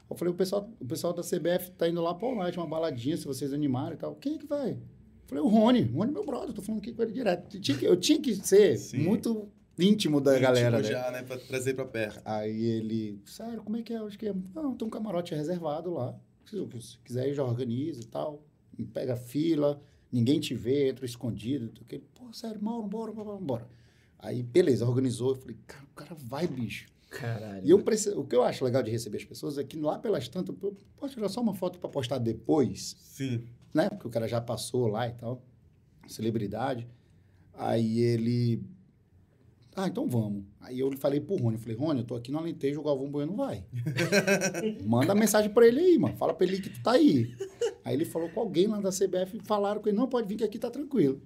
Eu 0.10 0.16
falei, 0.16 0.34
o 0.34 0.38
pessoal, 0.38 0.70
o 0.80 0.86
pessoal 0.86 1.14
da 1.14 1.22
CBF 1.22 1.72
tá 1.72 1.88
indo 1.88 2.02
lá 2.02 2.14
pra 2.16 2.34
Night, 2.34 2.58
uma 2.58 2.66
baladinha, 2.68 3.16
se 3.16 3.26
vocês 3.26 3.54
animarem 3.54 3.94
e 3.94 3.98
tal. 3.98 4.16
Quem 4.16 4.36
é 4.36 4.38
que 4.40 4.48
vai? 4.48 4.72
Eu 4.72 4.78
falei, 5.28 5.44
o 5.44 5.48
Rony. 5.48 5.84
O 5.94 5.98
Rony 5.98 6.10
é 6.10 6.14
meu 6.14 6.26
brother, 6.26 6.54
tô 6.54 6.62
falando 6.62 6.82
aqui 6.82 6.92
com 6.94 7.04
ele 7.04 7.12
direto. 7.12 7.56
Eu 7.56 7.62
tinha 7.62 7.78
que, 7.78 7.86
eu 7.86 7.98
tinha 7.98 8.20
que 8.20 8.36
ser 8.36 8.78
Sim. 8.78 8.98
muito 9.00 9.48
íntimo 9.78 10.20
da 10.20 10.38
galera, 10.40 10.72
né? 10.72 10.80
Íntimo 10.80 10.94
já, 10.94 11.12
né? 11.12 11.22
Pra 11.22 11.38
trazer 11.38 11.76
pra 11.76 11.86
perto. 11.86 12.22
Aí 12.26 12.60
ele, 12.66 13.22
sério, 13.26 13.62
como 13.62 13.78
é 13.78 13.84
que 13.84 13.94
é 13.94 14.02
o 14.02 14.08
esquema? 14.08 14.42
Não, 14.56 14.74
tem 14.76 14.88
um 14.88 14.92
camarote 14.92 15.36
reservado 15.36 15.94
lá. 15.94 16.16
Se 16.46 16.58
se 16.82 16.98
quiser 17.06 17.32
já 17.34 17.44
organiza 17.44 18.02
e 18.02 18.06
tal. 18.08 18.44
Pega 18.86 19.16
fila, 19.16 19.82
ninguém 20.12 20.40
te 20.40 20.54
vê, 20.54 20.90
entra 20.90 21.06
escondido. 21.06 21.66
não 21.66 21.74
sei 21.74 21.82
o 21.82 21.86
quê. 21.86 22.02
Pô, 22.16 22.34
sério, 22.34 22.62
Mauro, 22.62 22.88
bora, 22.88 23.12
bora, 23.12 23.38
bora. 23.38 23.68
Aí, 24.18 24.44
beleza, 24.44 24.86
organizou. 24.86 25.30
Eu 25.32 25.36
falei, 25.36 25.58
cara, 25.66 25.84
o 25.84 25.96
cara 25.96 26.16
vai, 26.16 26.48
bicho. 26.48 26.88
Caralho. 27.10 27.66
E 27.66 27.70
eu 27.70 27.82
preciso, 27.82 28.20
o 28.20 28.26
que 28.26 28.36
eu 28.36 28.44
acho 28.44 28.64
legal 28.64 28.84
de 28.84 28.92
receber 28.92 29.18
as 29.18 29.24
pessoas 29.26 29.58
é 29.58 29.64
que 29.64 29.80
lá 29.80 29.98
pelas 29.98 30.28
tantas, 30.28 30.56
eu 30.62 30.78
posso 30.96 31.16
tirar 31.16 31.30
só 31.30 31.42
uma 31.42 31.56
foto 31.56 31.80
para 31.80 31.90
postar 31.90 32.20
depois, 32.20 32.96
Sim. 33.00 33.44
né? 33.74 33.90
Porque 33.90 34.08
o 34.08 34.12
cara 34.12 34.28
já 34.28 34.40
passou 34.40 34.88
lá 34.88 35.08
e 35.08 35.14
tal, 35.14 35.42
celebridade. 36.08 36.88
Aí 37.54 38.00
ele, 38.00 38.64
ah, 39.80 39.88
então 39.88 40.08
vamos. 40.08 40.44
Aí 40.60 40.80
eu 40.80 40.92
falei 40.98 41.20
pro 41.20 41.36
Rony, 41.36 41.58
falei, 41.58 41.78
Rony, 41.78 42.00
eu 42.02 42.06
tô 42.06 42.16
aqui 42.16 42.32
no 42.32 42.38
Alentejo, 42.38 42.80
o 42.80 42.84
Galvão 42.84 43.10
Bueno 43.10 43.36
vai. 43.36 43.64
Manda 44.86 45.16
mensagem 45.16 45.52
pra 45.52 45.68
ele 45.68 45.80
aí, 45.80 45.98
mano. 45.98 46.16
Fala 46.18 46.34
pra 46.34 46.46
ele 46.46 46.60
que 46.60 46.70
tu 46.70 46.82
tá 46.82 46.92
aí. 46.92 47.36
Aí 47.84 47.94
ele 47.94 48.06
falou 48.06 48.30
com 48.30 48.40
alguém 48.40 48.68
lá 48.68 48.80
da 48.80 48.90
CBF, 48.90 49.40
falaram 49.44 49.82
com 49.82 49.90
ele, 49.90 49.98
não, 49.98 50.08
pode 50.08 50.28
vir 50.28 50.36
que 50.36 50.44
aqui 50.44 50.60
tá 50.60 50.70
tranquilo. 50.70 51.22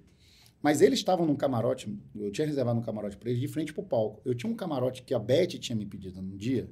Mas 0.61 0.81
eles 0.81 0.99
estavam 0.99 1.25
num 1.25 1.35
camarote, 1.35 1.93
eu 2.15 2.31
tinha 2.31 2.47
reservado 2.47 2.79
um 2.79 2.81
camarote 2.81 3.17
pra 3.17 3.29
eles 3.29 3.41
de 3.41 3.47
frente 3.47 3.73
pro 3.73 3.83
palco. 3.83 4.21
Eu 4.23 4.33
tinha 4.33 4.51
um 4.51 4.55
camarote 4.55 5.03
que 5.03 5.13
a 5.13 5.19
Beth 5.19 5.59
tinha 5.59 5.75
me 5.75 5.85
pedido 5.85 6.21
num 6.21 6.37
dia. 6.37 6.69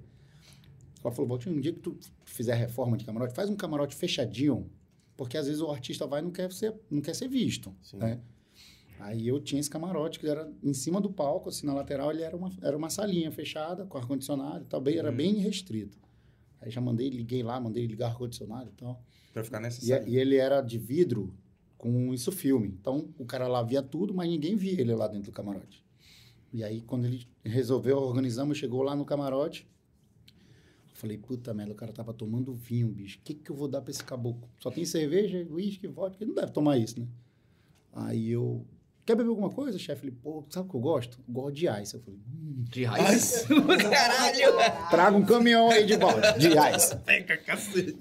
Ela 1.04 1.12
falou, 1.12 1.28
Valtinho, 1.28 1.58
um 1.58 1.60
dia 1.60 1.74
que 1.74 1.80
tu 1.80 1.98
fizer 2.24 2.54
reforma 2.54 2.96
de 2.96 3.04
camarote, 3.04 3.34
faz 3.34 3.50
um 3.50 3.56
camarote 3.56 3.96
fechadinho, 3.96 4.70
porque 5.18 5.36
às 5.36 5.48
vezes 5.48 5.62
o 5.62 5.70
artista 5.70 6.06
vai 6.06 6.22
e 6.22 6.24
não 6.24 6.32
quer 6.32 6.52
ser, 6.52 6.74
não 6.90 7.02
quer 7.02 7.16
ser 7.16 7.28
visto, 7.28 7.76
Sim. 7.82 7.98
né? 7.98 8.22
Aí 9.04 9.28
eu 9.28 9.40
tinha 9.40 9.60
esse 9.60 9.70
camarote 9.70 10.20
que 10.20 10.28
era 10.28 10.52
em 10.64 10.74
cima 10.74 11.02
do 11.02 11.10
palco, 11.12 11.50
assim, 11.50 11.66
na 11.66 11.74
lateral, 11.74 12.12
ele 12.12 12.22
era 12.22 12.36
uma, 12.36 12.52
era 12.62 12.78
uma 12.78 12.90
salinha 12.90 13.32
fechada, 13.32 13.86
com 13.86 13.98
ar-condicionado 13.98 14.64
e 14.64 14.68
tal, 14.68 14.80
bem, 14.80 14.98
era 14.98 15.10
Uhum. 15.10 15.16
bem 15.18 15.34
restrito. 15.38 15.98
Aí 16.60 16.70
já 16.70 16.80
mandei, 16.80 17.10
liguei 17.10 17.42
lá, 17.42 17.60
mandei 17.60 17.86
ligar 17.88 18.10
ar-condicionado 18.10 18.70
e 18.70 18.74
tal. 18.74 19.04
Pra 19.34 19.44
ficar 19.44 19.60
nessa 19.60 19.84
E, 19.84 19.92
é, 19.92 20.08
e 20.08 20.18
ele 20.18 20.36
era 20.36 20.62
de 20.62 20.78
vidro 20.78 21.34
com 21.78 22.14
isso 22.14 22.32
filme. 22.32 22.68
Então 22.80 23.10
o 23.18 23.26
cara 23.26 23.48
lá 23.48 23.64
via 23.64 23.82
tudo, 23.82 24.14
mas 24.14 24.30
ninguém 24.30 24.56
via 24.56 24.80
ele 24.80 24.94
lá 24.94 25.08
dentro 25.08 25.32
do 25.32 25.36
camarote. 25.36 25.84
E 26.54 26.64
aí 26.64 26.82
quando 26.82 27.06
ele 27.06 27.26
resolveu, 27.44 27.98
organizamos, 27.98 28.58
chegou 28.60 28.84
lá 28.84 28.96
no 28.96 29.04
camarote. 29.06 29.68
eu 30.92 30.96
Falei, 30.96 31.18
puta 31.18 31.52
merda, 31.56 31.72
o 31.72 31.76
cara 31.76 31.92
tava 31.92 32.14
tomando 32.14 32.54
vinho, 32.54 32.90
bicho. 32.90 33.18
O 33.18 33.22
que, 33.24 33.34
que 33.34 33.50
eu 33.50 33.56
vou 33.56 33.68
dar 33.68 33.82
pra 33.82 33.90
esse 33.90 34.04
caboclo? 34.04 34.48
Só 34.60 34.70
tem 34.70 34.86
cerveja, 34.86 35.48
uísque, 35.50 35.88
vodka. 35.88 36.24
Ele 36.24 36.30
não 36.34 36.36
deve 36.36 36.52
tomar 36.52 36.78
isso, 36.78 37.00
né? 37.00 37.08
Aí 37.94 38.30
eu. 38.30 38.64
Quer 39.12 39.16
beber 39.18 39.30
alguma 39.30 39.50
coisa, 39.50 39.78
chefe? 39.78 40.06
Ele, 40.08 40.16
pô, 40.24 40.44
sabe 40.50 40.68
o 40.68 40.70
que 40.72 40.76
eu 40.78 40.80
gosto? 40.80 41.20
Gosto 41.28 41.52
de 41.56 41.68
ice. 41.68 41.96
Eu 41.96 42.00
falei, 42.02 42.20
hum, 42.34 42.64
De 42.70 42.84
raiz. 42.86 43.46
Caralho. 43.92 44.90
traga 44.90 45.18
um 45.18 45.26
caminhão 45.26 45.70
aí 45.70 45.86
de 45.86 45.98
balde, 45.98 46.40
de 46.40 46.48
ice. 46.76 46.96
Pega, 46.98 47.36
cacete. 47.38 47.98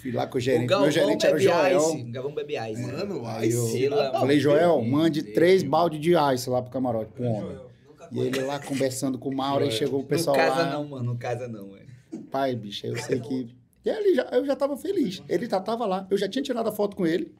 Fui 0.00 0.12
lá 0.12 0.26
com 0.26 0.34
o 0.34 0.38
O 0.38 0.40
gerente. 0.40 0.66
Galvão 0.66 0.86
Meu 0.86 0.92
gerente 0.92 1.26
era 1.26 1.36
o 1.36 1.38
Joel. 1.40 1.78
ice. 1.78 2.02
O 2.02 2.12
Galvão 2.12 2.34
bebe 2.34 2.54
ice. 2.70 2.82
Mano, 2.82 3.26
Aí 3.26 3.50
eu- 3.50 3.66
ice. 3.66 3.88
Falei, 4.12 4.38
Joel, 4.38 4.78
Deus. 4.78 4.88
mande 4.88 5.22
três 5.22 5.62
balde 5.62 5.98
de 5.98 6.12
ice 6.34 6.48
lá 6.48 6.62
pro 6.62 6.70
camarote, 6.70 7.10
pro 7.12 7.24
homem. 7.24 7.58
E 8.12 8.20
ele 8.20 8.40
lá 8.42 8.60
conversando 8.60 9.18
com 9.18 9.28
o 9.30 9.36
Mauro, 9.36 9.64
aí 9.64 9.72
chegou 9.72 9.98
o 9.98 10.02
Não 10.02 10.08
pessoal 10.08 10.36
casa 10.36 10.62
lá. 10.62 10.70
não, 10.74 10.86
mano. 10.88 11.04
Não 11.04 11.16
casa 11.16 11.48
não, 11.48 11.66
mano. 11.68 11.86
Pai, 12.30 12.54
bicho, 12.54 12.86
aí 12.86 12.92
eu 12.92 12.98
sei 12.98 13.18
que... 13.18 13.48
E 13.84 13.88
ele 13.88 14.14
já, 14.14 14.22
eu 14.32 14.44
já 14.44 14.54
tava 14.56 14.76
feliz. 14.76 15.22
Ele 15.28 15.46
já 15.48 15.60
tava 15.60 15.86
lá. 15.86 16.06
Eu 16.10 16.16
já 16.18 16.28
tinha 16.28 16.42
tirado 16.42 16.68
a 16.68 16.72
foto 16.72 16.96
com 16.96 17.06
ele. 17.06 17.32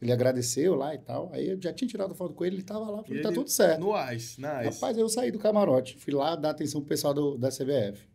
Ele 0.00 0.12
agradeceu 0.12 0.74
lá 0.74 0.94
e 0.94 0.98
tal. 0.98 1.28
Aí 1.32 1.48
eu 1.48 1.60
já 1.60 1.72
tinha 1.72 1.88
tirado 1.88 2.14
foto 2.14 2.32
com 2.34 2.44
ele, 2.44 2.56
ele 2.56 2.62
tava 2.62 2.88
lá. 2.90 3.02
Falei, 3.02 3.18
E 3.18 3.22
tá 3.22 3.32
tudo 3.32 3.50
certo. 3.50 3.80
No 3.80 4.12
ice, 4.12 4.40
na 4.40 4.64
ice. 4.64 4.74
Rapaz, 4.80 4.96
eu 4.96 5.08
saí 5.08 5.30
do 5.32 5.38
camarote. 5.38 5.96
Fui 5.98 6.12
lá 6.14 6.36
dar 6.36 6.50
atenção 6.50 6.80
pro 6.80 6.88
pessoal 6.88 7.12
do- 7.12 7.36
da 7.36 7.50
CBF. 7.50 8.06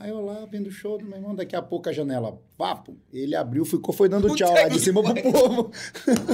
Aí 0.00 0.10
eu 0.10 0.20
lá, 0.24 0.46
vendo 0.48 0.68
o 0.68 0.70
show 0.70 0.96
do 0.96 1.04
meu 1.04 1.16
irmão, 1.16 1.34
daqui 1.34 1.56
a 1.56 1.60
pouco 1.62 1.88
a 1.88 1.92
janela, 1.92 2.40
papo, 2.56 2.96
ele 3.12 3.34
abriu, 3.34 3.64
ficou, 3.64 3.92
foi 3.92 4.08
dando 4.08 4.32
tchau 4.36 4.52
lá 4.54 4.68
de 4.68 4.78
cima 4.78 5.02
pro 5.02 5.12
povo. 5.32 5.72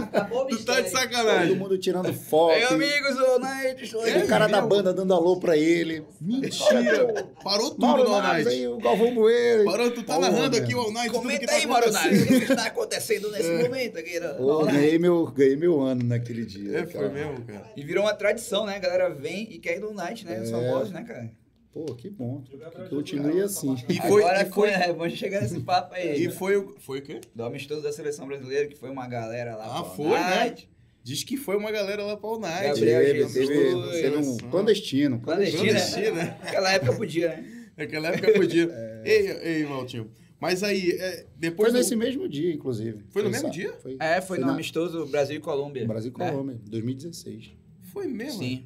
Acabou 0.03 0.43
o 0.45 0.47
Tu 0.49 0.65
tá 0.67 0.81
de 0.83 0.91
Todo 0.91 0.99
sacanagem. 1.01 1.57
mundo 1.57 1.79
tirando 1.79 2.12
foto. 2.12 2.53
Ei, 2.53 2.65
amigos, 2.65 3.17
ô, 3.19 3.39
Night, 3.39 3.87
show 3.87 4.03
o 4.03 4.27
cara 4.27 4.49
da 4.49 4.61
banda 4.61 4.93
dando 4.93 5.15
alô 5.15 5.39
pra 5.41 5.57
ele. 5.57 6.05
Mentira. 6.21 7.27
Parou 7.43 7.71
tudo 7.71 7.87
Mauro 7.87 8.05
no 8.05 8.15
All 8.15 8.23
Night. 8.23 8.49
aí, 8.49 8.69
o 8.69 8.77
Galvão 8.77 9.15
Bueno. 9.15 9.65
Parou, 9.65 9.91
tu 9.91 10.03
tá 10.03 10.19
narrando 10.19 10.57
aqui 10.59 10.69
meu. 10.75 10.79
o 10.79 10.81
All 10.83 10.93
Night. 10.93 11.11
que 11.11 11.17
Comenta 11.17 11.47
tá 11.47 11.53
aí, 11.55 11.67
Mauro. 11.67 11.91
Naves, 11.91 12.23
o 12.23 12.27
que 12.27 12.35
está 12.53 12.67
acontecendo 12.67 13.31
nesse 13.31 13.51
momento 13.51 13.99
aqui. 13.99 14.21
no- 14.21 14.67
ganhei, 14.67 14.99
meu, 14.99 15.25
ganhei 15.27 15.57
meu 15.57 15.81
ano 15.81 16.05
naquele 16.05 16.45
dia. 16.45 16.81
É, 16.81 16.83
foi 16.87 17.01
cara. 17.01 17.09
mesmo, 17.09 17.43
cara. 17.47 17.71
E 17.75 17.83
virou 17.83 18.05
uma 18.05 18.12
tradição, 18.15 18.67
né? 18.67 18.77
A 18.77 18.79
galera 18.79 19.09
vem 19.09 19.45
e 19.51 19.59
quer 19.59 19.77
ir 19.79 19.81
no 19.81 19.95
Night, 19.95 20.27
né? 20.27 20.39
Os 20.43 20.51
É. 20.51 20.53
famosos, 20.53 20.91
né, 20.91 21.03
cara? 21.03 21.31
Pô, 21.75 21.85
que 21.97 22.09
bom. 22.09 22.37
O 22.37 22.43
Que 22.45 22.89
continue 22.89 23.41
assim. 23.43 23.75
E 23.89 23.97
foi- 24.01 24.22
Agora, 24.22 24.43
e 24.43 24.51
foi- 24.51 24.70
é, 24.70 24.93
vamos 24.93 25.12
chegar 25.18 25.43
nesse 25.43 25.59
papo 25.61 25.93
aí. 25.95 26.25
E 26.27 26.31
foi 26.31 26.57
o... 26.57 26.75
Foi 26.79 27.01
o 27.01 27.03
quê? 27.03 27.20
Do 27.35 27.43
amistoso 27.45 27.83
da 27.83 27.93
seleção 27.93 28.27
brasileira, 28.29 28.68
que 28.68 28.77
foi 28.77 28.89
uma 28.91 29.09
galera 29.09 29.57
lá. 29.57 29.81
Ah, 29.81 29.85
foi, 29.85 30.11
né? 30.11 30.37
Night. 30.37 30.70
Diz 31.03 31.25
que 31.25 31.37
foi 31.37 31.57
uma 31.57 31.70
galera 31.72 32.05
lá 32.05 32.16
pra 32.16 32.29
All 32.31 32.39
Night. 32.39 32.68
Gabriel 32.68 33.01
Teve, 33.03 33.18
Jesus, 33.18 33.35
teve, 33.49 34.01
teve 34.01 34.16
um 34.18 34.37
clandestino. 34.51 35.20
Clandestino, 35.20 35.62
Clandestino, 35.64 36.14
né? 36.16 36.25
né? 36.25 36.39
Naquela 36.45 36.72
época 36.72 36.93
podia, 36.95 37.29
né? 37.29 37.45
Naquela 37.77 38.09
época 38.09 38.33
podia. 38.35 38.68
É. 38.72 39.03
Ei, 39.05 39.31
ei, 39.59 39.64
Valtinho. 39.64 40.09
Mas 40.41 40.62
aí, 40.62 40.93
é, 40.93 41.27
depois 41.37 41.70
Foi 41.70 41.72
do- 41.72 41.79
nesse 41.83 41.97
mesmo 41.97 42.29
dia, 42.29 42.53
inclusive. 42.55 43.03
Foi 43.11 43.22
no 43.22 43.31
mesmo 43.31 43.51
dia? 43.51 43.72
Foi, 43.83 43.97
É, 43.99 44.20
foi, 44.20 44.39
no 44.39 44.47
na- 44.47 44.53
amistoso 44.53 45.05
Brasil 45.07 45.37
e 45.37 45.41
Colômbia. 45.41 45.85
Brasil 45.87 46.12
e 46.14 46.18
né? 46.20 46.31
Colômbia, 46.31 46.57
2016. 46.66 47.51
Foi 47.93 48.07
mesmo? 48.07 48.39
Sim. 48.39 48.64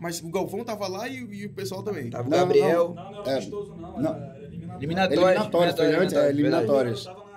Mas 0.00 0.20
o 0.22 0.30
Galvão 0.30 0.64
tava 0.64 0.88
lá 0.88 1.06
e, 1.06 1.18
e 1.18 1.46
o 1.46 1.52
pessoal 1.52 1.82
também. 1.82 2.08
Tava 2.08 2.26
o 2.26 2.30
Não, 2.30 2.38
Gabriel. 2.38 2.94
Não, 2.94 3.12
não 3.12 3.20
era 3.20 3.30
É. 3.30 3.34
amistoso, 3.34 3.74
não. 3.76 4.00
Não. 4.00 4.14
Era 4.14 4.38
eliminatório. 4.44 4.82
Eliminatórias. 4.82 5.36
Eliminatórias, 5.36 5.74
foi 5.76 5.94
antes, 5.94 6.14
é, 6.16 6.28
eliminatórias. 6.30 7.04
Tava. 7.04 7.30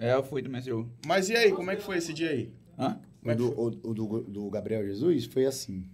É, 0.00 0.14
eu 0.14 0.22
fui 0.24 0.42
esse 0.42 0.68
jogo. 0.68 0.90
Mas 1.06 1.28
e 1.28 1.36
aí, 1.36 1.52
como 1.52 1.70
é 1.70 1.76
que 1.76 1.82
foi 1.82 1.96
esse 1.98 2.12
dia 2.12 2.30
aí? 2.30 2.52
Hã? 2.78 3.00
Como 3.20 3.30
é 3.30 3.34
O 3.34 3.36
do, 3.36 3.60
o, 3.60 3.66
o 3.66 3.94
do, 3.94 4.20
do 4.24 4.50
Gabriel 4.50 4.84
Jesus 4.84 5.26
foi 5.26 5.46
assim. 5.46 5.88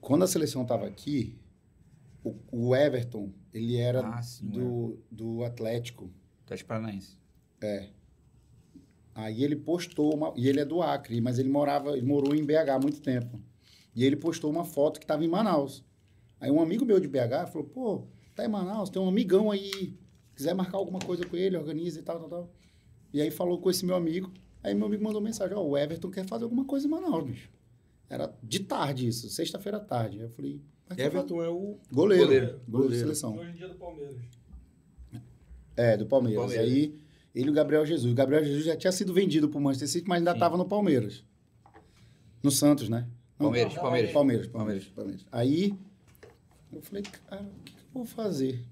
Quando 0.00 0.24
a 0.24 0.26
seleção 0.26 0.62
estava 0.62 0.86
aqui, 0.86 1.36
o, 2.24 2.34
o 2.50 2.74
Everton, 2.76 3.30
ele 3.54 3.76
era 3.76 4.00
Ah, 4.06 4.22
sim, 4.22 4.46
do, 4.48 4.98
do 5.10 5.44
Atlético. 5.44 6.10
Teste 6.46 6.64
Paranaense. 6.64 7.16
Aí 9.14 9.42
ele 9.42 9.56
postou 9.56 10.14
uma, 10.14 10.32
e 10.36 10.48
ele 10.48 10.60
é 10.60 10.64
do 10.64 10.80
Acre, 10.80 11.20
mas 11.20 11.38
ele 11.38 11.48
morava, 11.48 11.90
ele 11.96 12.06
morou 12.06 12.34
em 12.34 12.44
BH 12.44 12.70
há 12.70 12.78
muito 12.78 13.00
tempo. 13.00 13.40
E 13.98 14.04
ele 14.04 14.14
postou 14.14 14.48
uma 14.48 14.64
foto 14.64 15.00
que 15.00 15.04
estava 15.04 15.24
em 15.24 15.28
Manaus. 15.28 15.84
Aí 16.40 16.52
um 16.52 16.62
amigo 16.62 16.84
meu 16.84 17.00
de 17.00 17.08
BH 17.08 17.50
falou: 17.50 17.66
"Pô, 17.66 18.06
tá 18.32 18.44
em 18.44 18.48
Manaus, 18.48 18.88
tem 18.90 19.02
um 19.02 19.08
amigão 19.08 19.50
aí, 19.50 19.92
quiser 20.36 20.54
marcar 20.54 20.78
alguma 20.78 21.00
coisa 21.00 21.26
com 21.26 21.36
ele, 21.36 21.56
organiza 21.56 21.98
e 21.98 22.02
tal, 22.04 22.20
tal, 22.20 22.28
tal". 22.28 22.50
E 23.12 23.20
aí 23.20 23.28
falou 23.32 23.60
com 23.60 23.68
esse 23.68 23.84
meu 23.84 23.96
amigo. 23.96 24.32
Aí 24.62 24.72
meu 24.72 24.86
amigo 24.86 25.02
mandou 25.02 25.20
mensagem: 25.20 25.56
"Ó, 25.56 25.64
o 25.64 25.76
Everton 25.76 26.12
quer 26.12 26.24
fazer 26.26 26.44
alguma 26.44 26.64
coisa 26.64 26.86
em 26.86 26.90
Manaus, 26.90 27.24
bicho". 27.24 27.50
Era 28.08 28.32
de 28.40 28.60
tarde 28.60 29.08
isso, 29.08 29.28
sexta-feira 29.30 29.78
à 29.78 29.80
tarde. 29.80 30.18
Aí 30.18 30.26
eu 30.26 30.30
falei? 30.30 30.62
Everton 30.96 31.42
é 31.42 31.48
o. 31.48 31.78
goleiro, 31.90 32.24
Goleiro. 32.24 32.60
goleiro, 32.68 32.94
de 32.94 33.00
seleção. 33.00 33.36
Hoje 33.36 33.50
em 33.50 33.54
dia 33.54 33.66
do 33.66 33.74
Palmeiras. 33.74 34.16
É, 35.76 35.96
do 35.96 36.06
Palmeiras. 36.06 36.40
Palmeiras. 36.40 36.68
Aí 36.68 36.94
ele 37.34 37.48
e 37.48 37.50
o 37.50 37.52
Gabriel 37.52 37.84
Jesus. 37.84 38.12
O 38.12 38.14
Gabriel 38.14 38.44
Jesus 38.44 38.64
já 38.64 38.76
tinha 38.76 38.92
sido 38.92 39.12
vendido 39.12 39.48
pro 39.48 39.60
Manchester 39.60 39.88
City, 39.88 40.08
mas 40.08 40.18
ainda 40.18 40.30
Sim. 40.30 40.36
estava 40.36 40.56
no 40.56 40.68
Palmeiras. 40.68 41.24
No 42.40 42.52
Santos, 42.52 42.88
né? 42.88 43.04
Palmeiras, 43.38 43.74
Palmeiras. 43.74 44.12
Palmeiras, 44.12 44.46
Palmeiras, 44.48 44.84
Palmeiras. 44.86 45.26
Aí 45.30 45.74
eu 46.72 46.82
falei, 46.82 47.02
cara, 47.02 47.42
o 47.42 47.62
que, 47.62 47.72
que 47.72 47.78
eu 47.78 47.92
vou 47.94 48.04
fazer? 48.04 48.64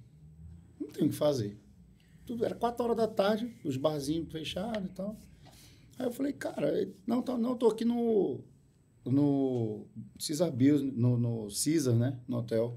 Não 0.81 0.89
tenho 0.89 1.07
o 1.07 1.11
que 1.11 1.17
fazer. 1.17 1.57
Tudo, 2.27 2.45
era 2.45 2.55
quatro 2.55 2.85
horas 2.85 2.97
da 2.97 3.07
tarde, 3.07 3.55
os 3.65 3.77
barzinhos 3.77 4.31
fechados 4.31 4.85
e 4.85 4.93
tal. 4.93 5.17
Aí 5.99 6.07
eu 6.07 6.13
falei, 6.13 6.33
cara, 6.33 6.89
não, 7.07 7.23
tô, 7.23 7.39
não, 7.39 7.57
tô 7.57 7.69
aqui 7.69 7.85
no, 7.85 8.41
no 9.05 9.87
Caesar 10.19 10.51
Bills, 10.51 10.85
no, 10.85 11.17
no 11.17 11.49
Caesar, 11.49 11.95
né? 11.95 12.19
No 12.27 12.39
hotel. 12.39 12.77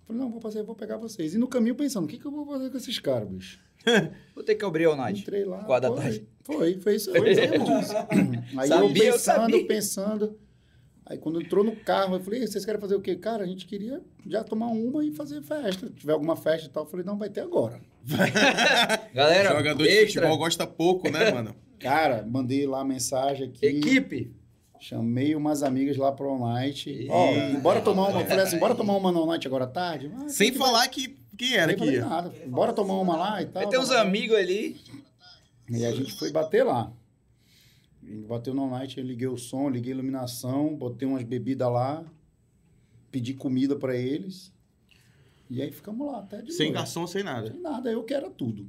Eu 0.00 0.06
falei, 0.06 0.22
não, 0.22 0.30
vou 0.30 0.40
fazer, 0.40 0.62
vou 0.62 0.76
pegar 0.76 0.96
vocês. 0.96 1.34
E 1.34 1.38
no 1.38 1.48
caminho 1.48 1.74
pensando, 1.74 2.04
o 2.04 2.08
que, 2.08 2.18
que 2.18 2.24
eu 2.24 2.30
vou 2.30 2.46
fazer 2.46 2.70
com 2.70 2.76
esses 2.76 2.98
caras, 3.00 3.28
bicho? 3.28 3.64
Vou 4.34 4.42
ter 4.42 4.54
que 4.54 4.64
abrir 4.64 4.86
o 4.86 4.96
night. 4.96 5.20
Entrei 5.20 5.44
lá. 5.44 5.62
Quatro 5.64 5.90
da 5.90 5.94
foi, 5.94 6.02
tarde. 6.02 6.28
Foi, 6.42 6.80
foi 6.80 6.96
isso. 6.96 7.10
Foi 7.12 7.32
isso 7.32 7.40
aí 7.40 8.70
eu 8.70 8.88
eu 8.88 8.92
pensando, 8.94 9.18
sabia. 9.20 9.66
pensando. 9.66 10.38
Aí 11.06 11.18
quando 11.18 11.40
entrou 11.40 11.62
no 11.62 11.76
carro, 11.76 12.16
eu 12.16 12.20
falei, 12.20 12.46
vocês 12.46 12.64
querem 12.64 12.80
fazer 12.80 12.94
o 12.94 13.00
quê? 13.00 13.14
Cara, 13.14 13.44
a 13.44 13.46
gente 13.46 13.66
queria 13.66 14.00
já 14.26 14.42
tomar 14.42 14.68
uma 14.68 15.04
e 15.04 15.12
fazer 15.12 15.42
festa. 15.42 15.86
Se 15.86 15.92
tiver 15.92 16.12
alguma 16.14 16.34
festa 16.34 16.66
e 16.66 16.70
tal, 16.70 16.84
eu 16.84 16.88
falei, 16.88 17.04
não, 17.04 17.18
vai 17.18 17.28
ter 17.28 17.42
agora. 17.42 17.80
Galera, 19.14 19.50
Jogador 19.56 19.82
de 19.82 19.88
extra, 19.90 20.22
futebol 20.22 20.38
gosta 20.38 20.66
pouco, 20.66 21.10
né, 21.10 21.30
mano? 21.30 21.54
Cara, 21.78 22.26
mandei 22.26 22.66
lá 22.66 22.80
a 22.80 22.84
mensagem 22.84 23.48
aqui. 23.48 23.66
equipe. 23.66 24.34
Chamei 24.80 25.34
umas 25.34 25.62
amigas 25.62 25.96
lá 25.96 26.12
pro. 26.12 26.36
Ih, 26.86 27.08
Ó, 27.10 27.60
bora 27.60 27.80
tomar 27.80 28.08
uma. 28.08 28.24
Falei 28.24 28.44
assim, 28.44 28.58
bora 28.58 28.74
tomar 28.74 28.96
uma 28.96 29.10
no 29.10 29.24
Night 29.26 29.46
agora 29.46 29.64
à 29.64 29.68
tarde? 29.68 30.10
Ah, 30.14 30.28
Sem 30.28 30.52
que 30.52 30.58
falar 30.58 30.86
que 30.88 31.16
quem 31.38 31.54
era 31.56 31.74
que 31.74 31.84
ia. 31.84 32.04
nada. 32.04 32.32
Bora 32.46 32.72
tomar 32.72 32.94
uma 33.00 33.16
lá 33.16 33.42
e 33.42 33.46
tal. 33.46 33.62
Vai 33.62 33.70
ter 33.70 33.78
uns 33.78 33.90
amigos 33.90 34.36
ali. 34.36 34.76
E 35.70 35.84
a 35.86 35.90
gente 35.92 36.18
foi 36.18 36.30
bater 36.30 36.64
lá. 36.64 36.92
Bateu 38.28 38.52
no 38.54 38.68
night, 38.68 38.98
eu 38.98 39.04
liguei 39.04 39.26
o 39.28 39.36
som, 39.36 39.68
liguei 39.68 39.92
a 39.92 39.94
iluminação, 39.96 40.74
botei 40.76 41.08
umas 41.08 41.22
bebidas 41.24 41.70
lá, 41.70 42.04
pedi 43.10 43.34
comida 43.34 43.76
pra 43.76 43.96
eles. 43.96 44.52
E 45.50 45.60
aí 45.62 45.70
ficamos 45.70 46.06
lá 46.06 46.18
até 46.18 46.42
de 46.42 46.52
Sem 46.52 46.66
noite. 46.66 46.78
garçom, 46.78 47.06
sem 47.06 47.22
nada. 47.22 47.50
Sem 47.50 47.60
nada, 47.60 47.90
eu 47.90 48.02
que 48.04 48.12
era 48.14 48.30
tudo. 48.30 48.68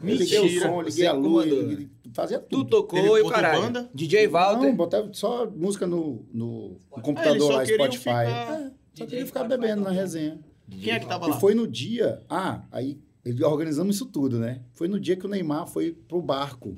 Eu 0.00 0.06
Mentira, 0.06 0.24
liguei 0.42 0.58
o 0.58 0.62
som, 0.62 0.82
liguei 0.82 1.06
a 1.06 1.12
luz, 1.12 1.48
comandou. 1.48 1.68
liguei- 1.70 1.90
fazia 2.12 2.38
Tu 2.40 2.48
tudo. 2.48 2.70
tocou 2.70 3.00
Teve 3.00 3.18
e 3.18 3.22
o 3.22 3.28
caralho. 3.28 3.62
banda? 3.62 3.90
DJ 3.94 4.26
Walter. 4.28 4.66
Não, 4.68 4.74
botava 4.76 5.08
só 5.14 5.48
música 5.50 5.86
no, 5.86 6.26
no, 6.32 6.70
no 6.70 6.80
Ah, 6.92 7.00
computador 7.00 7.40
só 7.52 7.56
lá, 7.58 7.64
Spotify. 7.66 7.98
ficar- 7.98 8.60
É, 8.60 8.72
só 8.94 9.06
queria 9.06 9.26
ficar 9.26 9.44
bebendo 9.44 9.82
na 9.82 9.90
resenha. 9.90 10.38
Quem 10.70 10.92
é 10.92 10.98
que 10.98 11.06
tava 11.06 11.26
lá? 11.28 11.36
E 11.36 11.40
foi 11.40 11.54
no 11.54 11.66
dia. 11.66 12.22
Ah, 12.28 12.64
aí 12.72 12.98
organizamos 13.44 13.96
isso 13.96 14.06
tudo, 14.06 14.38
né? 14.38 14.62
Foi 14.72 14.88
no 14.88 14.98
dia 14.98 15.16
que 15.16 15.24
o 15.26 15.28
Neymar 15.28 15.66
foi 15.68 15.92
pro 15.92 16.20
barco. 16.20 16.76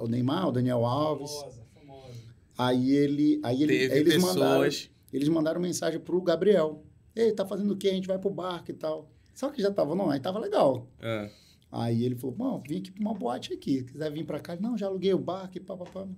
O 0.00 0.06
Neymar, 0.08 0.48
o 0.48 0.52
Daniel 0.52 0.84
Alves. 0.84 1.30
Famosa, 1.32 1.62
famosa. 1.74 2.14
Aí 2.58 2.90
ele. 2.90 3.40
Aí, 3.42 3.62
ele, 3.62 3.78
Teve 3.78 3.94
aí 3.94 4.00
eles 4.00 4.16
mandaram. 4.22 4.62
pessoas. 4.64 4.90
Eles 5.12 5.28
mandaram 5.28 5.60
mensagem 5.60 6.00
pro 6.00 6.20
Gabriel. 6.20 6.84
Ei, 7.14 7.32
tá 7.32 7.44
fazendo 7.46 7.72
o 7.72 7.76
quê? 7.76 7.88
A 7.88 7.94
gente 7.94 8.06
vai 8.06 8.18
pro 8.18 8.30
barco 8.30 8.70
e 8.70 8.74
tal. 8.74 9.10
Só 9.34 9.48
que 9.50 9.60
já 9.62 9.70
tava, 9.70 9.94
não, 9.94 10.10
aí 10.10 10.20
tava 10.20 10.38
legal. 10.38 10.86
Ah, 11.00 11.28
Aí 11.72 12.04
ele 12.04 12.16
falou, 12.16 12.34
bom, 12.34 12.62
vim 12.68 12.78
aqui 12.78 12.90
pra 12.90 13.00
uma 13.00 13.14
boate 13.14 13.52
aqui. 13.52 13.78
Se 13.78 13.92
quiser 13.92 14.10
vir 14.10 14.24
pra 14.24 14.40
cá, 14.40 14.56
não, 14.56 14.76
já 14.76 14.86
aluguei 14.86 15.14
o 15.14 15.18
barco 15.18 15.56
e 15.56 15.60
pá, 15.60 15.76
pá, 15.76 15.84
pá. 15.84 16.08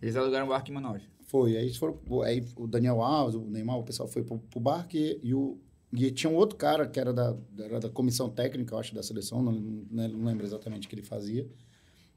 Eles 0.00 0.16
alugaram 0.16 0.46
um 0.46 0.48
barco 0.48 0.70
em 0.70 0.74
Manaus. 0.74 1.02
Foi, 1.26 1.56
aí 1.56 1.64
eles 1.64 1.76
foram, 1.76 1.98
aí 2.22 2.44
o 2.56 2.66
Daniel 2.66 3.00
Alves, 3.00 3.36
o 3.36 3.44
Neymar, 3.44 3.78
o 3.78 3.84
pessoal 3.84 4.08
foi 4.08 4.24
pro, 4.24 4.38
pro 4.38 4.60
barco 4.60 4.96
e, 4.96 5.20
e 5.22 5.32
o 5.32 5.58
e 5.92 6.10
tinha 6.10 6.30
um 6.30 6.36
outro 6.36 6.56
cara 6.56 6.86
que 6.88 6.98
era 6.98 7.12
da, 7.12 7.36
era 7.58 7.78
da 7.78 7.88
comissão 7.90 8.28
técnica, 8.30 8.74
eu 8.74 8.78
acho, 8.78 8.94
da 8.94 9.02
seleção, 9.02 9.42
não, 9.42 9.52
não, 9.52 10.08
não 10.08 10.24
lembro 10.24 10.44
exatamente 10.44 10.86
o 10.86 10.90
que 10.90 10.94
ele 10.94 11.02
fazia. 11.02 11.46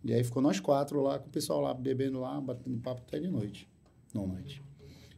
E 0.06 0.14
aí 0.14 0.24
ficou 0.24 0.42
nós 0.42 0.60
quatro 0.60 1.02
lá, 1.02 1.18
com 1.20 1.28
o 1.28 1.32
pessoal 1.32 1.60
lá 1.62 1.74
bebendo 1.74 2.20
lá, 2.20 2.40
batendo 2.40 2.78
papo 2.78 3.02
até 3.08 3.20
de 3.20 3.28
noite, 3.28 3.68
não 4.14 4.28
noite. 4.28 4.62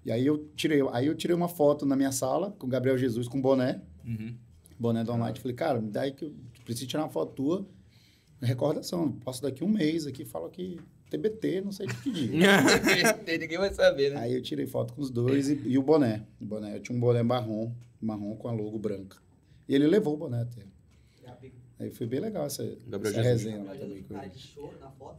E 0.05 0.11
aí 0.11 0.25
eu 0.25 0.47
tirei, 0.55 0.79
aí 0.93 1.05
eu 1.07 1.13
tirei 1.15 1.35
uma 1.35 1.49
foto 1.49 1.85
na 1.85 1.95
minha 1.95 2.11
sala 2.13 2.51
com 2.57 2.65
o 2.65 2.69
Gabriel 2.69 2.97
Jesus 2.97 3.27
com 3.27 3.41
boné, 3.41 3.81
Uhum. 4.05 4.33
boné 4.79 5.03
do 5.03 5.17
Night. 5.17 5.41
Falei, 5.41 5.55
cara, 5.55 5.81
me 5.81 5.91
dá 5.91 6.01
aí 6.03 6.13
que 6.13 6.23
eu 6.23 6.33
preciso 6.63 6.87
tirar 6.87 7.03
uma 7.03 7.09
foto 7.09 7.33
tua, 7.33 7.67
recordação. 8.41 9.11
Posso 9.11 9.41
daqui 9.41 9.63
um 9.63 9.67
mês 9.67 10.07
aqui, 10.07 10.23
falo 10.23 10.49
que 10.49 10.79
TBT, 11.09 11.61
não 11.61 11.71
sei 11.73 11.87
de 11.87 11.93
que 11.95 12.09
dia. 12.11 12.31
Ninguém 13.39 13.57
vai 13.57 13.73
saber, 13.73 14.11
né? 14.13 14.19
Aí 14.21 14.33
eu 14.33 14.41
tirei 14.41 14.65
foto 14.65 14.93
com 14.93 15.01
os 15.01 15.09
dois 15.09 15.49
e, 15.49 15.61
e 15.65 15.77
o 15.77 15.83
boné. 15.83 16.23
O 16.39 16.45
boné. 16.45 16.75
Eu 16.77 16.79
tinha 16.81 16.95
um 16.97 17.01
boné 17.01 17.21
marrom, 17.23 17.73
marrom 17.99 18.35
com 18.35 18.47
a 18.47 18.51
logo 18.53 18.79
branca. 18.79 19.17
E 19.67 19.75
ele 19.75 19.87
levou 19.87 20.13
o 20.13 20.17
boné 20.17 20.41
até. 20.41 20.61
Aí 21.79 21.91
foi 21.91 22.07
bem 22.07 22.19
legal 22.19 22.45
essa, 22.47 22.63
Gabriel 22.87 23.13
essa 23.13 23.23
Jesus. 23.23 23.43
resenha 23.43 23.63
lá 23.63 23.75
também 23.75 24.01
com 24.03 24.17
ele. 24.19 24.31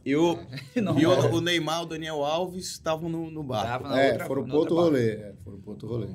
E 0.05 0.15
o, 0.15 0.37
Não, 0.81 0.99
e 0.99 1.05
o, 1.05 1.35
o 1.35 1.39
Neymar, 1.41 1.83
o 1.83 1.85
Daniel 1.85 2.23
Alves 2.25 2.65
estavam 2.71 3.07
no, 3.07 3.31
no 3.31 3.41
barco. 3.43 3.67
Tava 3.83 3.89
na 3.89 4.01
É, 4.01 4.11
outra- 4.11 4.25
foram 4.27 4.43
pro 4.45 4.57
outro 4.57 4.75
rolê. 4.75 5.11
É, 5.11 5.33
foram 5.43 5.59
pro 5.61 5.69
outro 5.71 5.87
rolê. 5.87 6.07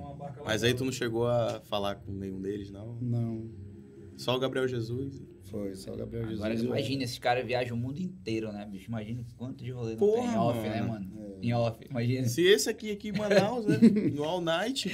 Mas 0.45 0.63
aí 0.63 0.75
tu 0.75 0.85
não 0.85 0.93
chegou 0.93 1.27
a 1.27 1.61
falar 1.65 1.95
com 1.95 2.13
nenhum 2.13 2.41
deles, 2.43 2.71
não? 2.71 2.99
Não, 3.01 3.49
Só 4.19 4.37
o 4.37 4.39
Gabriel 4.39 4.69
Jesus. 4.69 5.23
foi 5.45 5.75
só 5.77 5.95
o 5.95 5.97
Gabriel 5.97 6.25
Jesus. 6.25 6.43
Agora 6.45 6.61
imagina, 6.61 7.05
esses 7.05 7.19
caras 7.19 7.47
viajam 7.47 7.75
o 7.75 7.81
mundo 7.81 7.99
inteiro, 7.99 8.53
né, 8.53 8.67
bicho? 8.71 8.89
Imagina 8.89 9.25
quanto 9.39 9.65
de 9.65 9.71
rolê 9.71 9.93
não 9.93 9.99
Porra, 9.99 10.23
tem 10.23 10.31
em 10.33 10.37
off, 10.37 10.61
né, 10.61 10.83
mano. 10.83 11.11
mano? 11.15 11.39
Em 11.43 11.53
off, 11.55 11.87
imagina. 11.89 12.27
Se 12.29 12.43
esse 12.43 12.69
aqui, 12.69 12.91
aqui 12.91 13.09
em 13.09 13.13
Manaus, 13.13 13.65
né? 13.65 13.79
No 14.15 14.25
All 14.25 14.41
Night. 14.43 14.91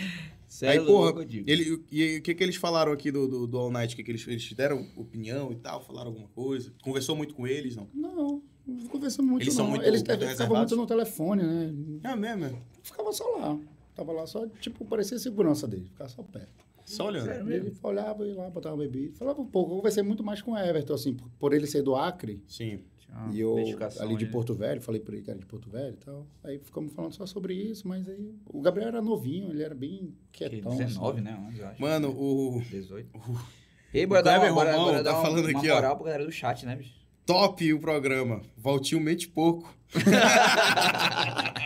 Cê 0.51 0.67
Aí, 0.67 0.79
é 0.79 0.85
porra, 0.85 1.13
louco, 1.13 1.23
ele, 1.23 1.81
e 1.93 2.19
o 2.19 2.23
que, 2.23 2.35
que 2.35 2.43
eles 2.43 2.57
falaram 2.57 2.91
aqui 2.91 3.13
do, 3.13 3.29
do, 3.29 3.47
do 3.47 3.57
All 3.57 3.71
Night? 3.71 3.95
Que, 3.95 4.03
que 4.03 4.11
eles, 4.11 4.27
eles 4.27 4.53
deram 4.53 4.85
opinião 4.97 5.53
e 5.53 5.55
tal? 5.55 5.81
Falaram 5.81 6.09
alguma 6.09 6.27
coisa? 6.27 6.75
Conversou 6.83 7.15
muito 7.15 7.37
com 7.37 7.47
eles, 7.47 7.77
não? 7.77 7.89
Não, 7.95 8.43
não 8.67 8.87
conversando 8.89 9.29
muito 9.29 9.45
Eles 9.45 9.55
não. 9.55 9.65
são 9.65 9.71
muito 9.71 9.87
Eles 9.87 10.01
ficavam 10.03 10.57
muito 10.57 10.75
no 10.75 10.87
telefone, 10.89 11.45
né? 11.45 11.73
É 12.03 12.17
mesmo, 12.17 12.47
é. 12.47 12.53
Ficava 12.83 13.13
só 13.13 13.25
lá. 13.37 13.61
Tava 13.95 14.11
lá 14.11 14.27
só, 14.27 14.45
tipo, 14.61 14.85
parecia 14.85 15.21
segurança 15.21 15.69
dele. 15.69 15.87
Ficava 15.93 16.11
só 16.11 16.23
perto. 16.25 16.65
Só 16.85 17.07
olhando. 17.07 17.27
Sério 17.27 17.49
E 17.49 17.55
ele 17.55 17.77
olhava, 17.81 18.27
ia 18.27 18.35
lá, 18.35 18.51
botava 18.51 18.77
bebida. 18.77 19.17
Falava 19.17 19.41
um 19.41 19.47
pouco. 19.47 19.71
Eu 19.71 19.77
conversei 19.77 20.03
muito 20.03 20.25
mais 20.25 20.43
com 20.43 20.51
o 20.51 20.59
Everton, 20.59 20.95
assim, 20.95 21.15
por, 21.15 21.31
por 21.39 21.53
ele 21.53 21.69
ser 21.69 21.83
do 21.83 21.95
Acre. 21.95 22.43
Sim. 22.49 22.81
Uma 23.13 23.35
e 23.35 23.41
eu, 23.41 23.57
ali 24.01 24.17
de? 24.17 24.27
Porto 24.27 24.55
Velho, 24.55 24.81
falei 24.81 25.01
pra 25.01 25.15
ele 25.15 25.23
que 25.23 25.31
era 25.31 25.39
de 25.39 25.47
Porto 25.47 25.69
Velho 25.69 25.95
e 25.95 26.05
tal. 26.05 26.27
Aí 26.45 26.59
ficamos 26.59 26.93
falando 26.93 27.13
só 27.13 27.27
sobre 27.27 27.55
isso, 27.55 27.87
mas 27.87 28.09
aí... 28.09 28.35
O 28.47 28.61
Gabriel 28.61 28.89
era 28.89 29.03
novinho, 29.03 29.51
ele 29.51 29.63
era 29.63 29.75
bem 29.75 30.15
Que 30.33 30.49
quietão. 30.49 30.77
19, 30.77 31.19
assim. 31.19 31.21
né? 31.23 31.55
Eu 31.59 31.67
acho. 31.67 31.83
Mano, 31.83 32.11
o 32.11 32.63
18. 32.71 33.09
o 33.17 33.39
Ei, 33.93 34.07
bora 34.07 34.23
dar 34.23 34.41
uma, 34.41 34.53
bora, 34.53 34.77
bora 34.77 34.97
tá 34.99 35.03
dar 35.03 35.15
uma, 35.15 35.23
falando 35.23 35.49
uma 35.49 35.59
aqui, 35.59 35.69
ó. 35.71 35.75
moral 35.75 35.97
pra 35.97 36.05
galera 36.07 36.25
do 36.25 36.33
chat, 36.33 36.65
né, 36.65 36.77
bicho? 36.77 37.01
top 37.31 37.73
o 37.73 37.79
programa. 37.79 38.43
Valtinho 38.57 39.01
mente 39.01 39.29
pouco. 39.29 39.73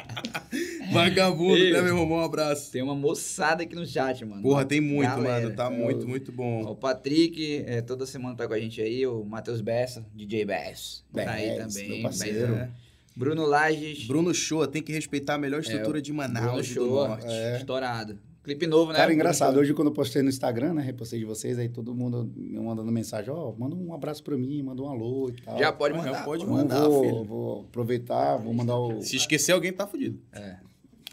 Vagabundo, 0.95 1.57
Ei. 1.57 1.73
né, 1.73 1.83
meu 1.83 1.99
irmão? 1.99 2.19
Um 2.19 2.21
abraço. 2.25 2.71
Tem 2.71 2.83
uma 2.83 2.95
moçada 2.95 3.63
aqui 3.63 3.75
no 3.75 3.87
chat, 3.87 4.25
mano. 4.25 4.43
Porra, 4.43 4.65
tem 4.65 4.81
muito, 4.81 5.09
Galera. 5.09 5.43
mano. 5.45 5.57
Tá 5.57 5.67
É, 5.67 5.71
muito, 5.71 6.05
o- 6.05 6.09
muito 6.09 6.33
bom. 6.33 6.63
O 6.63 6.75
Patrick, 6.77 7.65
é, 7.67 7.81
toda 7.83 8.07
semana 8.07 8.35
tá 8.37 8.47
com 8.47 8.55
a 8.55 8.59
gente 8.59 8.81
aí. 8.81 9.07
O 9.07 9.25
Matheus 9.25 9.61
Bessa, 9.61 10.05
DJ 10.15 10.45
Bass. 10.45 11.05
Tá 11.13 11.31
aí 11.33 11.57
também. 11.59 11.89
meu 11.89 12.03
parceiro. 12.03 12.53
Né? 12.53 12.71
Bruno 13.17 13.47
Lages. 13.47 14.07
Bruno 14.07 14.35
Shoa 14.35 14.67
tem 14.67 14.83
que 14.83 14.93
respeitar 14.93 15.35
a 15.35 15.39
melhor 15.39 15.61
estrutura 15.61 16.01
de 16.03 16.13
Bruno 16.13 16.29
Manaus 16.33 16.69
e 16.71 16.75
do. 16.75 16.87
Norte. 16.87 17.27
É. 17.29 17.57
Estourado. 17.59 18.19
Clipe 18.43 18.67
novo, 18.67 18.89
né? 18.93 18.97
Cara, 18.99 19.07
Bruno 19.07 19.15
engraçado, 19.21 19.59
hoje 19.59 19.73
quando 19.73 19.89
eu 19.89 19.95
postei 19.95 20.21
no 20.21 20.29
Instagram, 20.29 20.75
né, 20.75 20.83
repostei 20.83 21.19
de 21.19 21.25
vocês, 21.25 21.59
aí 21.59 21.67
todo 21.67 21.95
mundo 21.95 22.31
me 22.37 22.61
mandando 22.61 22.93
mensagem, 22.93 23.31
ó, 23.33 23.55
manda 23.57 23.75
um 23.75 23.95
abraço 23.95 24.23
pra 24.23 24.37
mim, 24.37 24.63
manda 24.63 24.83
um 24.83 24.89
alô 24.91 25.31
e 25.31 25.41
tal. 25.41 25.59
Já 25.59 25.73
pode 25.73 25.95
Já 25.95 26.03
mandar. 26.03 26.25
pode 26.27 26.45
pô. 26.45 26.51
Não 26.51 26.57
mandar, 26.59 26.87
vou, 26.87 27.03
filho. 27.03 27.25
vou 27.25 27.61
aproveitar, 27.63 28.37
vou 28.37 28.53
mandar 28.53 28.77
o... 28.77 29.01
Se 29.01 29.17
esquecer 29.17 29.53
alguém, 29.53 29.73
tá 29.73 29.87
fudido. 29.87 30.21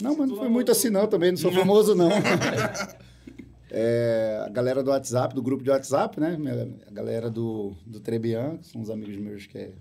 Não, 0.02 0.16
mas 0.16 0.28
não 0.28 0.36
foi 0.36 0.48
muito 0.48 0.70
assim 0.72 0.90
não, 0.90 1.06
também 1.06 1.30
não 1.30 1.38
sou 1.38 1.52
famoso 1.52 1.94
não. 1.94 2.10
É, 3.74 4.42
a 4.44 4.50
galera 4.50 4.82
do 4.82 4.90
WhatsApp, 4.90 5.34
do 5.34 5.42
grupo 5.42 5.64
de 5.64 5.70
WhatsApp, 5.70 6.20
né, 6.20 6.36
a 6.86 6.90
galera 6.90 7.30
do, 7.30 7.72
do 7.86 8.00
Trebian, 8.00 8.58
que 8.58 8.66
são 8.66 8.82
os 8.82 8.90
amigos 8.90 9.16
meus 9.16 9.46
que, 9.46 9.56
é- 9.56 9.72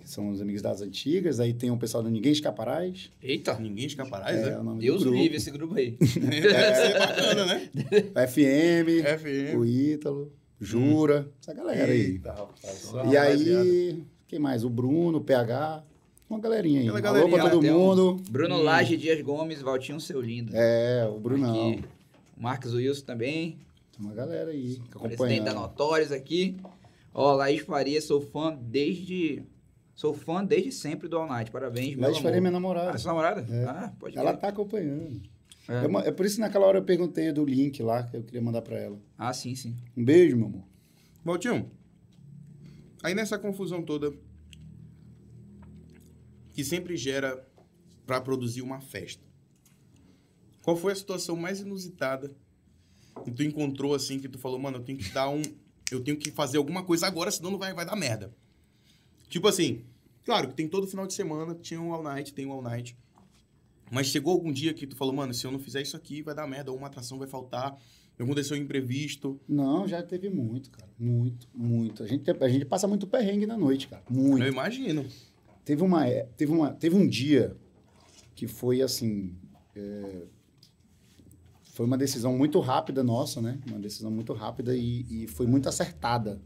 que 0.00 0.10
são 0.10 0.30
os 0.30 0.40
amigos 0.42 0.60
das 0.60 0.82
antigas, 0.82 1.38
aí 1.38 1.54
tem 1.54 1.70
o 1.70 1.76
pessoal 1.76 2.02
do 2.02 2.10
Ninguém 2.10 2.32
Escaparás, 2.32 3.08
Eita. 3.22 3.56
Ninguém 3.60 3.86
escaparás, 3.86 4.36
é, 4.36 4.48
é? 4.48 4.56
nome 4.56 4.80
Deus 4.80 5.04
livre 5.04 5.36
esse 5.36 5.48
grupo 5.52 5.76
aí. 5.76 5.92
Deve 6.02 6.74
ser 6.74 6.98
bacana, 6.98 7.46
né? 7.46 7.70
FM, 8.26 9.06
FM. 9.20 9.56
o 9.56 9.64
Ítalo, 9.64 10.32
Jura, 10.60 11.30
essa 11.40 11.54
galera 11.54 11.92
aí. 11.92 12.00
Eita, 12.00 12.32
rapaz. 12.32 12.90
E 13.12 13.16
aí, 13.16 14.02
quem 14.26 14.40
mais? 14.40 14.64
O 14.64 14.70
Bruno, 14.70 15.18
o 15.18 15.20
PH, 15.20 15.84
uma 16.28 16.38
galerinha 16.40 16.80
aí. 16.80 16.88
Aquela 16.88 17.18
Alô 17.20 17.28
pra 17.28 17.38
galerinha 17.38 17.50
todo 17.50 17.60
tem 17.60 17.72
um- 17.72 17.78
mundo. 17.78 18.22
Bruno 18.30 18.56
Hum. 18.56 18.62
Laje, 18.62 18.96
Dias 18.96 19.20
Gomes, 19.22 19.60
Valtinho 19.62 20.00
Seu 20.00 20.20
Lindo. 20.20 20.52
É, 20.54 21.06
o 21.08 21.18
Brunão. 21.18 21.70
Aqui. 21.72 21.84
O 22.36 22.42
Marcos 22.42 22.74
Wilson 22.74 23.04
também. 23.04 23.58
Tem 23.96 24.04
uma 24.06 24.14
galera 24.14 24.50
aí 24.50 24.78
que 24.90 24.98
Presidente 24.98 25.42
da. 25.44 25.54
Notórios 25.54 26.12
aqui. 26.12 26.56
Ó, 27.14 27.34
Laís 27.34 27.62
Faria, 27.62 28.00
sou 28.00 28.20
fã 28.20 28.56
desde. 28.60 29.42
Sou 29.94 30.14
fã 30.14 30.44
desde 30.44 30.70
sempre 30.70 31.08
do 31.08 31.16
All 31.18 31.26
Night. 31.26 31.50
Parabéns, 31.50 31.94
meu 31.96 32.02
Laís 32.04 32.16
amor. 32.18 32.22
Faria 32.22 32.38
é 32.38 32.40
minha 32.40 32.50
Ah, 32.50 32.52
namorada. 32.52 32.98
sua 32.98 33.10
namorada? 33.12 33.46
É. 33.52 33.64
Ah, 33.64 33.92
pode 33.98 34.16
Ela 34.16 34.32
tá 34.36 34.48
acompanhando. 34.48 35.20
É. 35.68 36.04
É. 36.04 36.08
é 36.08 36.12
por 36.12 36.24
isso 36.24 36.36
que 36.36 36.40
naquela 36.40 36.66
hora 36.66 36.78
eu 36.78 36.84
perguntei 36.84 37.32
do 37.32 37.44
link 37.44 37.82
lá, 37.82 38.04
que 38.04 38.16
eu 38.16 38.22
queria 38.22 38.40
mandar 38.40 38.62
pra 38.62 38.78
ela. 38.78 38.96
Ah, 39.18 39.32
sim, 39.32 39.54
sim. 39.56 39.74
Um 39.96 40.04
beijo, 40.04 40.36
meu 40.36 40.46
amor. 40.46 40.62
Valtinho, 41.24 41.68
aí 43.02 43.14
nessa 43.14 43.36
confusão 43.38 43.82
toda 43.82 44.12
que 46.58 46.64
sempre 46.64 46.96
gera 46.96 47.48
pra 48.04 48.20
produzir 48.20 48.62
uma 48.62 48.80
festa, 48.80 49.22
qual 50.60 50.76
foi 50.76 50.90
a 50.90 50.96
situação 50.96 51.36
mais 51.36 51.60
inusitada 51.60 52.34
que 53.24 53.30
tu 53.30 53.44
encontrou 53.44 53.94
assim, 53.94 54.18
que 54.18 54.28
tu 54.28 54.40
falou, 54.40 54.58
mano, 54.58 54.78
eu 54.78 54.82
tenho 54.82 54.98
que 54.98 55.08
dar 55.10 55.28
um, 55.28 55.40
eu 55.88 56.02
tenho 56.02 56.16
que 56.16 56.32
fazer 56.32 56.58
alguma 56.58 56.82
coisa 56.82 57.06
agora, 57.06 57.30
senão 57.30 57.52
não 57.52 57.60
vai, 57.60 57.72
vai 57.72 57.86
dar 57.86 57.94
merda. 57.94 58.34
Tipo 59.28 59.46
assim, 59.46 59.84
claro 60.24 60.48
que 60.48 60.54
tem 60.54 60.66
todo 60.66 60.88
final 60.88 61.06
de 61.06 61.14
semana, 61.14 61.54
tinha 61.54 61.80
um 61.80 61.94
all 61.94 62.02
night, 62.02 62.34
tem 62.34 62.44
um 62.44 62.50
all 62.50 62.60
night. 62.60 62.98
Mas 63.88 64.08
chegou 64.08 64.32
algum 64.32 64.50
dia 64.50 64.74
que 64.74 64.84
tu 64.84 64.96
falou, 64.96 65.14
mano, 65.14 65.32
se 65.32 65.46
eu 65.46 65.52
não 65.52 65.60
fizer 65.60 65.82
isso 65.82 65.96
aqui, 65.96 66.22
vai 66.22 66.34
dar 66.34 66.48
merda, 66.48 66.72
ou 66.72 66.76
uma 66.76 66.88
atração 66.88 67.20
vai 67.20 67.28
faltar, 67.28 67.78
aconteceu 68.18 68.56
um 68.56 68.60
imprevisto. 68.60 69.40
Não, 69.48 69.86
já 69.86 70.02
teve 70.02 70.28
muito, 70.28 70.70
cara. 70.70 70.90
Muito, 70.98 71.46
muito. 71.54 72.02
A 72.02 72.06
gente, 72.08 72.28
a 72.28 72.48
gente 72.48 72.64
passa 72.64 72.88
muito 72.88 73.06
perrengue 73.06 73.46
na 73.46 73.56
noite, 73.56 73.86
cara. 73.86 74.02
Muito. 74.10 74.42
Eu 74.42 74.48
imagino. 74.48 75.06
Teve, 75.68 75.82
uma, 75.82 76.06
é- 76.06 76.26
teve, 76.34 76.50
uma, 76.50 76.72
teve 76.72 76.96
um 76.96 77.06
dia 77.06 77.54
que 78.34 78.46
foi 78.46 78.80
assim. 78.80 79.36
é, 79.76 80.22
foi 81.74 81.84
uma 81.84 81.98
decisão 81.98 82.34
muito 82.38 82.58
rápida 82.58 83.04
nossa, 83.04 83.42
né? 83.42 83.60
Uma 83.68 83.78
decisão 83.78 84.10
muito 84.10 84.32
rápida 84.32 84.74
e, 84.74 85.04
e 85.10 85.26
foi 85.26 85.46
muito 85.46 85.68
acertada. 85.68 86.40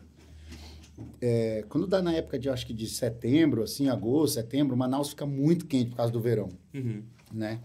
É, 1.20 1.64
quando 1.68 1.86
dá 1.86 2.02
na 2.02 2.12
época 2.12 2.36
de, 2.36 2.48
acho 2.50 2.66
que 2.66 2.74
de 2.74 2.88
setembro, 2.88 3.62
assim, 3.62 3.88
agosto, 3.88 4.34
setembro, 4.34 4.76
Manaus 4.76 5.10
fica 5.10 5.24
muito 5.24 5.66
quente 5.66 5.90
por 5.90 5.96
causa 5.98 6.12
do 6.12 6.20
verão, 6.20 6.48
Uhum. 6.74 7.04
né? 7.32 7.60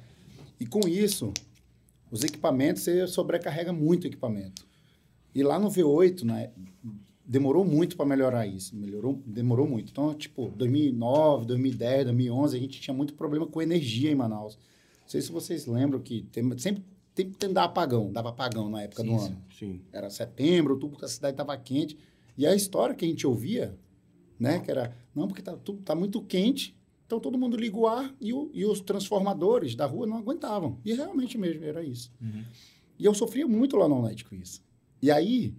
E 0.59 0.65
com 0.67 0.87
isso, 0.87 1.33
os 2.11 2.23
equipamentos, 2.23 2.83
você 2.83 3.07
sobrecarrega 3.07 3.73
muito 3.73 4.03
o 4.03 4.07
equipamento. 4.07 4.63
E 5.33 5.41
lá 5.41 5.57
no 5.57 5.69
V8, 5.69 6.23
né, 6.23 6.51
demorou 7.27 7.65
muito 7.65 7.97
para 7.97 8.05
melhorar 8.05 8.47
isso. 8.47 8.75
Melhorou, 8.75 9.21
demorou 9.25 9.67
muito. 9.67 9.91
Então, 9.91 10.13
tipo, 10.13 10.49
2009, 10.55 11.45
2010, 11.45 12.05
2011, 12.05 12.55
a 12.57 12.59
gente 12.59 12.79
tinha 12.79 12.93
muito 12.93 13.13
problema 13.13 13.45
com 13.45 13.61
energia 13.61 14.09
em 14.11 14.15
Manaus. 14.15 14.55
Não 15.01 15.07
sei 15.09 15.21
se 15.21 15.31
vocês 15.31 15.65
lembram 15.65 15.99
que 15.99 16.23
tem- 16.31 16.57
sempre 16.57 16.83
tem 17.13 17.29
que 17.31 17.47
dar 17.47 17.65
apagão, 17.65 18.11
dava 18.11 18.29
apagão 18.29 18.69
na 18.69 18.83
época 18.83 19.03
do 19.03 19.09
Sim, 19.19 19.25
ano. 19.25 19.43
Sim. 19.57 19.81
Era 19.91 20.09
setembro, 20.09 20.73
outubro, 20.75 21.03
a 21.03 21.07
cidade 21.07 21.33
estava 21.33 21.57
quente. 21.57 21.97
E 22.37 22.45
a 22.45 22.55
história 22.55 22.93
que 22.95 23.03
a 23.03 23.07
gente 23.07 23.25
ouvia, 23.25 23.75
né, 24.39 24.59
que 24.59 24.69
era, 24.69 24.95
não, 25.15 25.27
porque 25.27 25.41
tá, 25.41 25.57
tudo, 25.57 25.81
tá 25.81 25.95
muito 25.95 26.21
quente, 26.21 26.75
então 27.05 27.19
todo 27.19 27.37
mundo 27.37 27.57
liga 27.57 27.75
o 27.75 27.87
ar 27.87 28.13
e, 28.21 28.31
o- 28.31 28.51
e 28.53 28.63
os 28.65 28.79
transformadores 28.81 29.75
da 29.75 29.85
rua 29.87 30.05
não 30.05 30.17
aguentavam. 30.17 30.77
E 30.85 30.93
realmente 30.93 31.37
mesmo, 31.37 31.63
era 31.65 31.83
isso. 31.83 32.13
Uhum. 32.21 32.43
E 32.99 33.05
eu 33.05 33.13
sofria 33.15 33.47
muito 33.47 33.75
lá 33.75 33.87
no 33.87 34.01
Night 34.01 34.23
com 34.23 34.35
isso. 34.35 34.61
E 35.01 35.09
aí, 35.09 35.55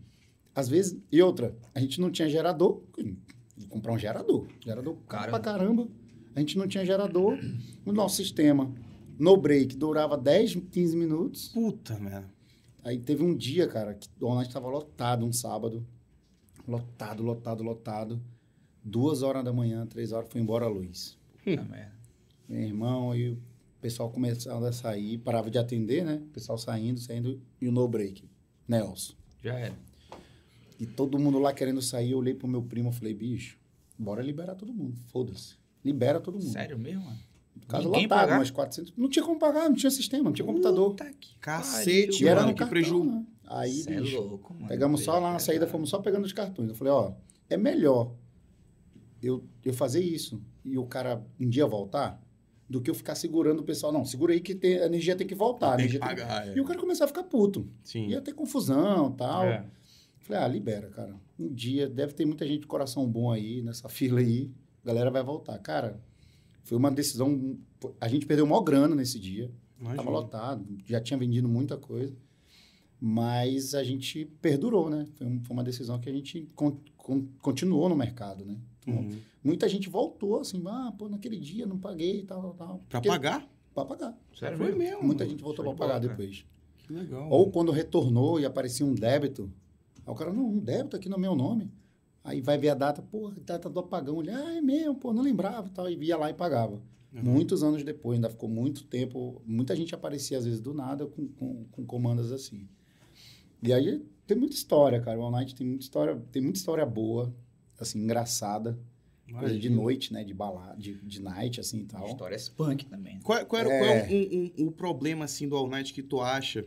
às 0.58 0.68
vezes, 0.68 1.00
e 1.12 1.22
outra, 1.22 1.56
a 1.72 1.78
gente 1.78 2.00
não 2.00 2.10
tinha 2.10 2.28
gerador, 2.28 2.82
comprar 3.68 3.92
um 3.92 3.98
gerador. 3.98 4.48
Gerador 4.58 4.96
caro 5.08 5.30
pra 5.30 5.38
caramba. 5.38 5.86
A 6.34 6.40
gente 6.40 6.58
não 6.58 6.66
tinha 6.66 6.84
gerador. 6.84 7.38
O 7.86 7.92
nosso 7.92 8.16
sistema, 8.16 8.68
no 9.16 9.36
break, 9.36 9.76
durava 9.76 10.18
10, 10.18 10.56
15 10.68 10.96
minutos. 10.96 11.48
Puta 11.50 11.96
merda. 12.00 12.28
Aí 12.82 12.98
teve 12.98 13.22
um 13.22 13.36
dia, 13.36 13.68
cara, 13.68 13.94
que 13.94 14.08
o 14.20 14.34
Night 14.34 14.48
estava 14.48 14.68
lotado, 14.68 15.24
um 15.24 15.32
sábado. 15.32 15.86
Lotado, 16.66 17.22
lotado, 17.22 17.62
lotado. 17.62 18.20
Duas 18.82 19.22
horas 19.22 19.44
da 19.44 19.52
manhã, 19.52 19.86
três 19.86 20.10
horas, 20.10 20.28
foi 20.28 20.40
embora 20.40 20.64
a 20.64 20.68
luz. 20.68 21.16
Puta 21.44 21.62
merda. 21.62 21.94
Meu 22.48 22.62
irmão, 22.62 23.12
aí 23.12 23.30
o 23.30 23.38
pessoal 23.80 24.10
começava 24.10 24.68
a 24.68 24.72
sair, 24.72 25.18
parava 25.18 25.52
de 25.52 25.58
atender, 25.58 26.04
né? 26.04 26.16
O 26.16 26.32
pessoal 26.32 26.58
saindo, 26.58 26.98
saindo, 26.98 27.40
e 27.60 27.68
o 27.68 27.70
no 27.70 27.86
break. 27.86 28.28
Nelson. 28.66 29.14
Já 29.40 29.54
era. 29.54 29.87
E 30.78 30.86
todo 30.86 31.18
mundo 31.18 31.38
lá 31.38 31.52
querendo 31.52 31.82
sair, 31.82 32.12
eu 32.12 32.18
olhei 32.18 32.34
pro 32.34 32.46
meu 32.48 32.62
primo 32.62 32.90
e 32.90 32.92
falei, 32.92 33.12
bicho, 33.14 33.58
bora 33.98 34.22
liberar 34.22 34.54
todo 34.54 34.72
mundo, 34.72 34.96
foda-se. 35.06 35.56
Libera 35.84 36.20
todo 36.20 36.34
mundo. 36.38 36.52
Sério 36.52 36.78
mesmo, 36.78 37.04
mano? 37.04 37.18
Casa 37.66 37.84
Ninguém 37.84 38.02
lotado, 38.04 38.20
pagar? 38.20 38.38
umas 38.38 38.50
400. 38.50 38.94
Não 38.96 39.08
tinha 39.08 39.24
como 39.24 39.38
pagar, 39.38 39.68
não 39.68 39.74
tinha 39.74 39.90
sistema, 39.90 40.24
não 40.24 40.32
tinha 40.32 40.46
computador. 40.46 40.90
Puta 40.90 41.12
que 41.12 41.36
Cacete, 41.38 42.22
E 42.24 42.28
era 42.28 42.40
mano, 42.40 42.48
no 42.48 42.54
que 42.54 42.58
cartão, 42.60 42.70
preju. 42.70 43.04
né? 43.04 43.26
Aí, 43.46 43.72
Cê 43.72 43.90
é 43.94 44.00
bicho, 44.00 44.20
louco, 44.20 44.54
mano. 44.54 44.68
pegamos 44.68 45.02
só 45.02 45.12
lá 45.14 45.20
na 45.20 45.26
Preju 45.32 45.44
saída, 45.46 45.66
fomos 45.66 45.90
só 45.90 45.98
pegando 45.98 46.24
os 46.24 46.32
cartões. 46.32 46.68
Eu 46.68 46.74
falei, 46.74 46.92
ó, 46.92 47.12
é 47.50 47.56
melhor 47.56 48.12
eu, 49.22 49.44
eu 49.64 49.72
fazer 49.72 50.02
isso 50.02 50.40
e 50.64 50.78
o 50.78 50.86
cara 50.86 51.24
um 51.40 51.48
dia 51.48 51.66
voltar 51.66 52.22
do 52.68 52.80
que 52.80 52.90
eu 52.90 52.94
ficar 52.94 53.14
segurando 53.14 53.60
o 53.60 53.64
pessoal. 53.64 53.92
Não, 53.92 54.04
segura 54.04 54.32
aí 54.32 54.40
que 54.40 54.54
tem- 54.54 54.78
a 54.78 54.86
energia 54.86 55.16
tem 55.16 55.26
que 55.26 55.34
voltar. 55.34 55.76
Tem 55.76 55.88
que 55.88 55.96
energia 55.96 56.00
tem 56.00 56.08
pagar, 56.26 56.48
é. 56.48 56.54
E 56.56 56.60
o 56.60 56.64
cara 56.64 56.78
começar 56.78 57.04
a 57.04 57.08
ficar 57.08 57.24
puto. 57.24 57.66
Sim. 57.82 58.08
Ia 58.08 58.20
ter 58.20 58.34
confusão 58.34 59.10
tal. 59.12 59.44
É. 59.44 59.64
Falei, 60.28 60.42
ah, 60.42 60.48
libera, 60.48 60.88
cara. 60.90 61.14
Um 61.38 61.48
dia 61.52 61.88
deve 61.88 62.12
ter 62.12 62.24
muita 62.26 62.46
gente 62.46 62.60
de 62.60 62.66
coração 62.66 63.06
bom 63.10 63.32
aí, 63.32 63.62
nessa 63.62 63.88
fila 63.90 64.20
aí. 64.20 64.50
A 64.84 64.86
galera 64.86 65.10
vai 65.10 65.22
voltar. 65.22 65.58
Cara, 65.58 66.00
foi 66.62 66.76
uma 66.78 66.90
decisão. 66.90 67.58
A 68.00 68.06
gente 68.08 68.26
perdeu 68.26 68.46
maior 68.46 68.60
grana 68.62 68.94
nesse 68.94 69.18
dia. 69.18 69.50
Imagina. 69.80 70.02
Tava 70.02 70.10
lotado, 70.10 70.66
já 70.86 71.00
tinha 71.00 71.18
vendido 71.18 71.48
muita 71.48 71.76
coisa. 71.76 72.14
Mas 73.00 73.74
a 73.74 73.84
gente 73.84 74.24
perdurou, 74.42 74.90
né? 74.90 75.06
Foi, 75.14 75.26
um- 75.26 75.40
foi 75.44 75.54
uma 75.54 75.62
decisão 75.62 75.98
que 76.00 76.08
a 76.08 76.12
gente 76.12 76.48
con- 76.54 76.78
con- 76.96 77.26
continuou 77.40 77.88
no 77.88 77.94
mercado, 77.96 78.44
né? 78.44 78.56
Então, 78.86 79.02
Uhum. 79.02 79.18
Muita 79.44 79.68
gente 79.68 79.88
voltou 79.88 80.40
assim, 80.40 80.60
ah, 80.66 80.92
pô, 80.98 81.08
naquele 81.08 81.38
dia 81.38 81.64
não 81.64 81.78
paguei 81.78 82.20
e 82.20 82.22
tal, 82.24 82.42
tal, 82.42 82.54
tal. 82.54 82.78
Pra 82.88 83.00
Porque- 83.00 83.08
pagar? 83.08 83.48
Pra 83.72 83.84
pagar. 83.84 84.18
Sério 84.36 84.58
Foi 84.58 84.74
mesmo? 84.74 85.04
Muita 85.04 85.24
gente 85.26 85.40
voltou 85.42 85.64
pra 85.64 85.74
pagar 85.74 86.00
depois. 86.00 86.44
Que 86.78 86.92
legal. 86.92 87.30
Ou 87.30 87.50
quando 87.50 87.70
retornou 87.70 88.40
e 88.40 88.44
aparecia 88.44 88.84
um 88.84 88.94
débito, 88.94 89.50
aí 90.08 90.12
o 90.12 90.16
cara, 90.16 90.32
não, 90.32 90.46
um 90.48 90.58
débito 90.58 90.96
aqui 90.96 91.08
no 91.08 91.18
meu 91.18 91.34
nome. 91.34 91.70
Aí 92.24 92.40
vai 92.40 92.58
ver 92.58 92.70
a 92.70 92.74
data, 92.74 93.00
pô, 93.00 93.30
data 93.44 93.70
do 93.70 93.80
apagão. 93.80 94.20
Ele, 94.20 94.30
ah, 94.30 94.56
é 94.56 94.60
mesmo, 94.60 94.94
pô, 94.96 95.12
não 95.12 95.22
lembrava 95.22 95.68
e 95.68 95.70
tal. 95.70 95.88
E 95.90 95.96
via 95.96 96.16
lá 96.16 96.28
e 96.30 96.34
pagava. 96.34 96.80
Uhum. 97.12 97.22
Muitos 97.22 97.62
anos 97.62 97.82
depois, 97.82 98.16
ainda 98.16 98.28
ficou 98.28 98.48
muito 98.48 98.84
tempo. 98.84 99.40
Muita 99.46 99.74
gente 99.74 99.94
aparecia, 99.94 100.36
às 100.36 100.44
vezes, 100.44 100.60
do 100.60 100.74
nada, 100.74 101.06
com, 101.06 101.26
com, 101.28 101.64
com 101.70 101.86
comandas 101.86 102.30
assim. 102.32 102.68
E 103.62 103.72
aí 103.72 104.04
tem 104.26 104.36
muita 104.36 104.54
história, 104.54 105.00
cara. 105.00 105.18
O 105.18 105.22
All 105.22 105.30
Night 105.30 105.54
tem 105.54 105.66
muita 105.66 105.84
história, 105.84 106.20
tem 106.30 106.42
muita 106.42 106.58
história 106.58 106.84
boa, 106.84 107.34
assim, 107.80 107.98
engraçada. 108.00 108.78
Coisa 109.38 109.58
de 109.58 109.68
noite, 109.70 110.12
né? 110.12 110.24
De 110.24 110.32
balada, 110.34 110.76
de, 110.76 110.94
de 111.02 111.20
night, 111.20 111.60
assim 111.60 111.80
e 111.80 111.84
tal. 111.84 112.06
Histórias 112.06 112.48
punk 112.48 112.84
também. 112.86 113.14
né? 113.16 113.20
Qual, 113.22 113.44
qual 113.46 113.60
era 113.60 113.70
É. 113.70 113.78
qual 113.78 113.90
é 113.90 114.08
um, 114.10 114.64
um- 114.64 114.68
um 114.68 114.72
problema, 114.72 115.24
assim, 115.26 115.48
do 115.48 115.56
All 115.56 115.68
Night 115.68 115.92
que 115.92 116.02
tu 116.02 116.20
acha 116.20 116.64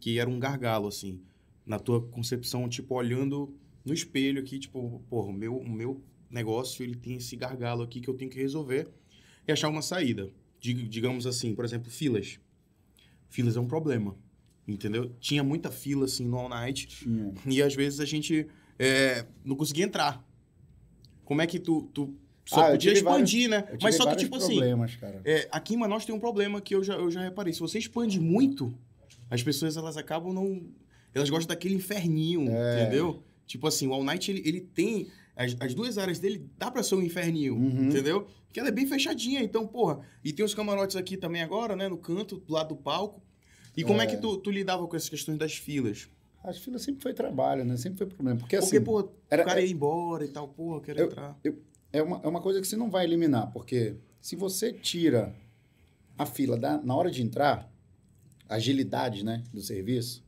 que 0.00 0.18
era 0.18 0.28
um 0.28 0.38
gargalo, 0.38 0.86
assim? 0.88 1.20
Na 1.66 1.78
tua 1.78 2.00
concepção, 2.08 2.68
tipo, 2.68 2.94
olhando 2.94 3.54
no 3.84 3.94
espelho 3.94 4.40
aqui, 4.40 4.58
tipo, 4.58 5.02
porra, 5.08 5.28
o 5.28 5.32
meu, 5.32 5.56
o 5.56 5.68
meu 5.68 6.02
negócio, 6.30 6.82
ele 6.82 6.94
tem 6.94 7.16
esse 7.16 7.36
gargalo 7.36 7.82
aqui 7.82 8.00
que 8.00 8.08
eu 8.08 8.14
tenho 8.14 8.30
que 8.30 8.38
resolver 8.38 8.88
e 9.46 9.52
achar 9.52 9.68
uma 9.68 9.82
saída. 9.82 10.30
Dig- 10.60 10.88
digamos 10.88 11.26
assim, 11.26 11.54
por 11.54 11.64
exemplo, 11.64 11.90
filas. 11.90 12.38
Filas 13.28 13.56
é 13.56 13.60
um 13.60 13.66
problema, 13.66 14.16
entendeu? 14.68 15.10
Tinha 15.20 15.42
muita 15.42 15.70
fila, 15.70 16.04
assim, 16.04 16.26
no 16.26 16.36
All 16.38 16.48
Night 16.48 16.86
Tinha. 16.86 17.32
e 17.46 17.62
às 17.62 17.74
vezes 17.74 18.00
a 18.00 18.04
gente 18.04 18.46
é, 18.78 19.24
não 19.44 19.56
conseguia 19.56 19.84
entrar. 19.84 20.22
Como 21.24 21.40
é 21.40 21.46
que 21.46 21.58
tu, 21.58 21.82
tu 21.94 22.14
só 22.44 22.66
Ah, 22.66 22.70
podia 22.72 22.92
tive 22.92 23.04
vários- 23.04 23.30
expandir, 23.30 23.48
né? 23.48 23.78
Mas 23.82 23.94
só 23.96 24.04
que, 24.10 24.16
tipo 24.16 24.36
assim, 24.36 24.58
é, 25.24 25.48
aqui 25.50 25.74
em 25.74 25.76
Manaus 25.78 26.04
tem 26.04 26.14
um 26.14 26.20
problema 26.20 26.60
que 26.60 26.74
eu 26.74 26.84
já, 26.84 26.94
eu 26.94 27.10
já 27.10 27.22
reparei. 27.22 27.52
Se 27.52 27.60
você 27.60 27.78
expande 27.78 28.20
muito, 28.20 28.74
as 29.30 29.42
pessoas 29.42 29.76
elas 29.78 29.96
acabam 29.96 30.32
não. 30.32 30.62
Elas 31.14 31.30
gostam 31.30 31.54
daquele 31.54 31.74
inferninho, 31.74 32.48
É. 32.50 32.82
entendeu? 32.82 33.22
Tipo 33.46 33.66
assim, 33.66 33.86
o 33.86 33.92
All 33.92 34.02
Night 34.04 34.30
ele, 34.30 34.42
ele 34.44 34.60
tem. 34.60 35.08
As, 35.36 35.56
as 35.60 35.74
duas 35.74 35.98
áreas 35.98 36.18
dele 36.18 36.48
dá 36.58 36.70
pra 36.70 36.82
ser 36.82 36.94
um 36.94 37.02
inferninho, 37.02 37.54
Uhum. 37.56 37.88
entendeu? 37.88 38.26
Que 38.52 38.60
ela 38.60 38.68
é 38.68 38.72
bem 38.72 38.86
fechadinha, 38.86 39.42
então, 39.42 39.66
porra. 39.66 40.00
E 40.24 40.32
tem 40.32 40.44
os 40.44 40.54
camarotes 40.54 40.94
aqui 40.96 41.16
também 41.16 41.42
agora, 41.42 41.74
né? 41.74 41.88
No 41.88 41.98
canto, 41.98 42.36
do 42.38 42.52
lado 42.52 42.68
do 42.68 42.76
palco. 42.76 43.20
E 43.76 43.82
como 43.82 44.00
é, 44.00 44.04
É. 44.04 44.06
que 44.06 44.16
tu, 44.16 44.36
tu 44.36 44.50
lidava 44.50 44.86
com 44.86 44.94
essas 44.96 45.08
questões 45.08 45.36
das 45.36 45.54
filas? 45.56 46.08
As 46.42 46.58
filas 46.58 46.82
sempre 46.82 47.02
foi 47.02 47.12
trabalho, 47.12 47.64
né? 47.64 47.76
Sempre 47.76 47.98
foi 47.98 48.06
problema. 48.06 48.38
Porque, 48.38 48.56
Porque, 48.56 48.76
assim, 48.76 48.84
pô, 48.84 49.08
era- 49.28 49.42
o 49.42 49.46
cara 49.46 49.60
ia 49.60 49.70
embora 49.72 50.24
e 50.24 50.28
tal, 50.28 50.46
porra, 50.48 50.76
eu 50.76 50.80
quero 50.80 50.98
Eu- 51.00 51.06
entrar. 51.06 51.36
é 51.92 52.02
uma, 52.02 52.20
é 52.22 52.28
uma 52.28 52.40
coisa 52.40 52.60
que 52.60 52.66
você 52.66 52.76
não 52.76 52.88
vai 52.90 53.04
eliminar, 53.04 53.50
porque 53.52 53.96
se 54.20 54.36
você 54.36 54.72
tira 54.72 55.34
a 56.16 56.24
fila 56.24 56.56
da, 56.56 56.78
na 56.80 56.94
hora 56.94 57.10
de 57.10 57.22
entrar, 57.22 57.68
a 58.48 58.54
agilidade 58.54 59.24
né, 59.24 59.42
do 59.52 59.60
serviço, 59.60 60.22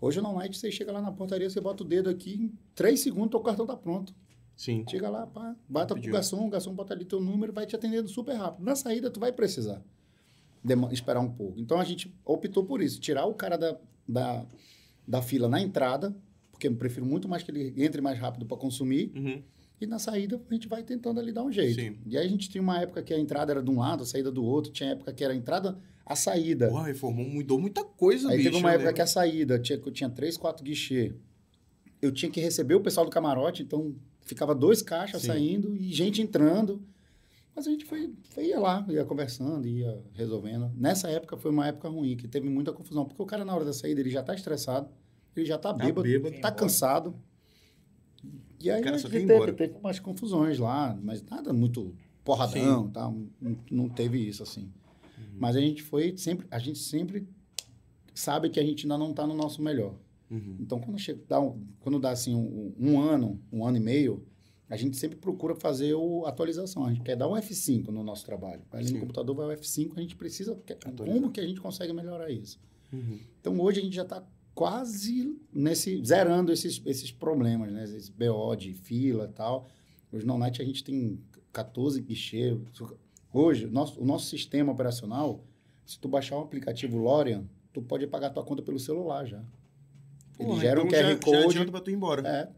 hoje 0.00 0.20
no 0.20 0.32
night 0.34 0.56
você 0.56 0.70
chega 0.70 0.92
lá 0.92 1.00
na 1.00 1.12
portaria, 1.12 1.48
você 1.48 1.60
bota 1.60 1.82
o 1.82 1.86
dedo 1.86 2.08
aqui, 2.10 2.34
em 2.34 2.52
três 2.74 3.00
segundos 3.00 3.38
o 3.38 3.42
cartão 3.42 3.66
tá 3.66 3.76
pronto. 3.76 4.14
Sim. 4.56 4.84
Chega 4.88 5.08
lá, 5.08 5.26
pá, 5.26 5.56
bata 5.68 5.94
pro 5.94 6.12
garçom, 6.12 6.46
o 6.46 6.50
garçom 6.50 6.74
bota 6.74 6.92
ali 6.94 7.04
teu 7.04 7.20
número, 7.20 7.52
vai 7.52 7.66
te 7.66 7.74
atendendo 7.74 8.08
super 8.08 8.34
rápido. 8.36 8.64
Na 8.64 8.76
saída, 8.76 9.10
tu 9.10 9.18
vai 9.18 9.32
precisar 9.32 9.82
esperar 10.92 11.20
um 11.20 11.30
pouco. 11.30 11.58
Então, 11.58 11.80
a 11.80 11.84
gente 11.84 12.14
optou 12.24 12.64
por 12.64 12.80
isso, 12.82 13.00
tirar 13.00 13.26
o 13.26 13.34
cara 13.34 13.56
da, 13.56 13.76
da, 14.06 14.46
da 15.08 15.22
fila 15.22 15.48
na 15.48 15.60
entrada, 15.60 16.14
porque 16.52 16.68
eu 16.68 16.74
prefiro 16.76 17.04
muito 17.04 17.28
mais 17.28 17.42
que 17.42 17.50
ele 17.50 17.72
entre 17.82 18.00
mais 18.00 18.18
rápido 18.18 18.46
para 18.46 18.56
consumir, 18.56 19.10
Uhum. 19.16 19.42
e 19.80 19.86
na 19.86 19.98
saída 19.98 20.40
a 20.48 20.54
gente 20.54 20.68
vai 20.68 20.84
tentando 20.84 21.18
ali 21.18 21.32
dar 21.32 21.42
um 21.42 21.50
jeito. 21.50 21.80
Sim. 21.80 21.98
E 22.06 22.16
aí 22.16 22.24
a 22.24 22.30
gente 22.30 22.48
tinha 22.48 22.62
uma 22.62 22.78
época 22.80 23.02
que 23.02 23.12
a 23.12 23.18
entrada 23.18 23.52
era 23.52 23.62
de 23.62 23.70
um 23.70 23.78
lado, 23.80 24.04
a 24.04 24.06
saída 24.06 24.30
do 24.30 24.44
outro, 24.44 24.70
tinha 24.70 24.90
época 24.90 25.12
que 25.12 25.24
era 25.24 25.32
a 25.32 25.36
entrada, 25.36 25.76
a 26.04 26.16
saída. 26.16 26.68
Porra, 26.68 26.86
reformou, 26.86 27.24
mudou 27.24 27.60
muita 27.60 27.84
coisa, 27.84 28.30
aí 28.30 28.36
bicho. 28.38 28.50
teve 28.50 28.60
uma 28.60 28.68
eu 28.70 28.74
época 28.74 28.84
lembro. 28.84 28.94
que 28.96 29.02
a 29.02 29.06
saída, 29.06 29.58
tinha, 29.58 29.78
que 29.78 29.88
eu 29.88 29.92
tinha 29.92 30.10
três, 30.10 30.36
quatro 30.36 30.64
guichê. 30.64 31.14
Eu 32.00 32.10
tinha 32.12 32.30
que 32.30 32.40
receber 32.40 32.74
o 32.74 32.80
pessoal 32.80 33.06
do 33.06 33.12
camarote, 33.12 33.62
então 33.62 33.94
ficava 34.22 34.54
dois 34.54 34.82
caixas 34.82 35.22
Sim. 35.22 35.28
saindo 35.28 35.76
e 35.76 35.92
gente 35.92 36.20
entrando. 36.20 36.82
Mas 37.54 37.66
a 37.66 37.70
gente 37.70 37.84
foi, 37.84 38.12
foi 38.30 38.46
ia 38.46 38.58
lá, 38.58 38.84
ia 38.88 39.04
conversando, 39.04 39.66
ia 39.66 40.02
resolvendo. 40.14 40.70
Nessa 40.74 41.10
época 41.10 41.36
foi 41.36 41.50
uma 41.50 41.66
época 41.66 41.88
ruim, 41.88 42.16
que 42.16 42.26
teve 42.26 42.48
muita 42.48 42.72
confusão, 42.72 43.04
porque 43.04 43.22
o 43.22 43.26
cara 43.26 43.44
na 43.44 43.54
hora 43.54 43.64
da 43.64 43.72
saída 43.72 44.00
ele 44.00 44.10
já 44.10 44.22
tá 44.22 44.34
estressado, 44.34 44.88
ele 45.36 45.44
já 45.44 45.58
tá 45.58 45.72
bêbado, 45.72 46.02
bêbado. 46.02 46.32
tá 46.32 46.38
Embora. 46.38 46.54
cansado. 46.54 47.14
E 48.58 48.70
aí 48.70 48.82
a 48.82 48.96
gente 48.96 49.10
teve, 49.10 49.52
teve 49.52 49.74
umas 49.78 49.98
confusões 49.98 50.58
lá, 50.58 50.98
mas 51.02 51.22
nada 51.24 51.52
muito 51.52 51.94
porradão, 52.24 52.88
tá? 52.88 53.12
Não, 53.40 53.56
não 53.70 53.88
teve 53.88 54.18
isso 54.18 54.42
assim. 54.42 54.72
Mas 55.42 55.56
a 55.56 55.60
gente 55.60 55.82
foi 55.82 56.16
sempre, 56.16 56.46
a 56.48 56.58
gente 56.60 56.78
sempre 56.78 57.26
sabe 58.14 58.48
que 58.48 58.60
a 58.60 58.62
gente 58.62 58.84
ainda 58.84 58.96
não 58.96 59.10
está 59.10 59.26
no 59.26 59.34
nosso 59.34 59.60
melhor. 59.60 59.96
Uhum. 60.30 60.56
Então 60.60 60.78
quando 60.78 61.00
chega, 61.00 61.20
dá 61.28 61.40
um, 61.40 61.66
quando 61.80 61.98
dá 61.98 62.10
assim 62.12 62.32
um, 62.32 62.72
um 62.78 63.00
ano, 63.00 63.42
um 63.50 63.66
ano 63.66 63.76
e 63.76 63.80
meio, 63.80 64.24
a 64.70 64.76
gente 64.76 64.96
sempre 64.96 65.18
procura 65.18 65.56
fazer 65.56 65.94
o 65.94 66.24
atualização. 66.26 66.86
A 66.86 66.90
gente 66.90 67.02
quer 67.02 67.16
dar 67.16 67.26
um 67.26 67.32
F5 67.32 67.88
no 67.88 68.04
nosso 68.04 68.24
trabalho. 68.24 68.62
Ali 68.70 68.86
Sim. 68.86 68.94
no 68.94 69.00
computador, 69.00 69.34
vai 69.34 69.56
o 69.56 69.58
F5, 69.58 69.94
a 69.96 70.00
gente 70.00 70.14
precisa. 70.14 70.52
Atualizar. 70.52 71.06
Como 71.12 71.32
que 71.32 71.40
a 71.40 71.44
gente 71.44 71.60
consegue 71.60 71.92
melhorar 71.92 72.30
isso? 72.30 72.60
Uhum. 72.92 73.18
Então 73.40 73.60
hoje 73.60 73.80
a 73.80 73.82
gente 73.82 73.96
já 73.96 74.02
está 74.02 74.24
quase 74.54 75.36
nesse 75.52 76.00
zerando 76.04 76.52
esses, 76.52 76.80
esses 76.86 77.10
problemas, 77.10 77.72
né? 77.72 77.82
Esses 77.82 78.08
BO 78.08 78.54
de 78.54 78.74
fila 78.74 79.24
e 79.24 79.32
tal. 79.34 79.66
Hoje 80.12 80.24
no 80.24 80.38
Night 80.38 80.62
a 80.62 80.64
gente 80.64 80.84
tem 80.84 81.18
14 81.52 82.00
guichês. 82.00 82.56
Hoje, 83.32 83.66
o 83.66 83.70
nosso, 83.70 84.00
o 84.00 84.04
nosso 84.04 84.26
sistema 84.26 84.72
operacional, 84.72 85.42
se 85.86 85.98
tu 85.98 86.08
baixar 86.08 86.36
um 86.36 86.42
aplicativo 86.42 86.98
Lorian, 86.98 87.44
tu 87.72 87.80
pode 87.82 88.06
pagar 88.06 88.30
tua 88.30 88.44
conta 88.44 88.62
pelo 88.62 88.78
celular 88.78 89.24
já. 89.26 89.38
Ele 90.38 90.48
Porra, 90.48 90.60
gera 90.60 90.80
um 90.82 90.86
então 90.86 90.98
QR 90.98 91.02
já, 91.04 91.08
Já 91.14 91.18
Code. 91.18 91.46
adianta 91.48 91.70
pra 91.72 91.80
tu 91.80 91.90
ir 91.90 91.94
embora. 91.94 92.28
é, 92.28 92.48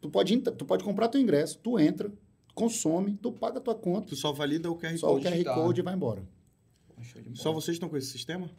tu, 0.00 0.08
pode, 0.10 0.36
tu 0.38 0.64
pode 0.64 0.82
comprar 0.84 1.08
teu 1.08 1.20
ingresso, 1.20 1.58
tu 1.62 1.78
entra, 1.78 2.10
consome, 2.54 3.14
tu 3.22 3.30
paga 3.32 3.60
tua 3.60 3.74
conta, 3.74 4.08
Tu 4.08 4.16
só 4.16 4.32
valida 4.32 4.70
o 4.70 4.76
QR 4.76 4.96
só 4.98 5.08
o 5.08 5.12
Code. 5.14 5.24
QR 5.26 5.32
digital, 5.32 5.62
Code 5.64 5.80
e 5.80 5.82
vai 5.84 5.94
embora. 5.94 6.22
Só 7.34 7.52
vocês 7.52 7.74
estão 7.76 7.88
com 7.88 7.96
esse 7.96 8.08
sistema? 8.10 8.50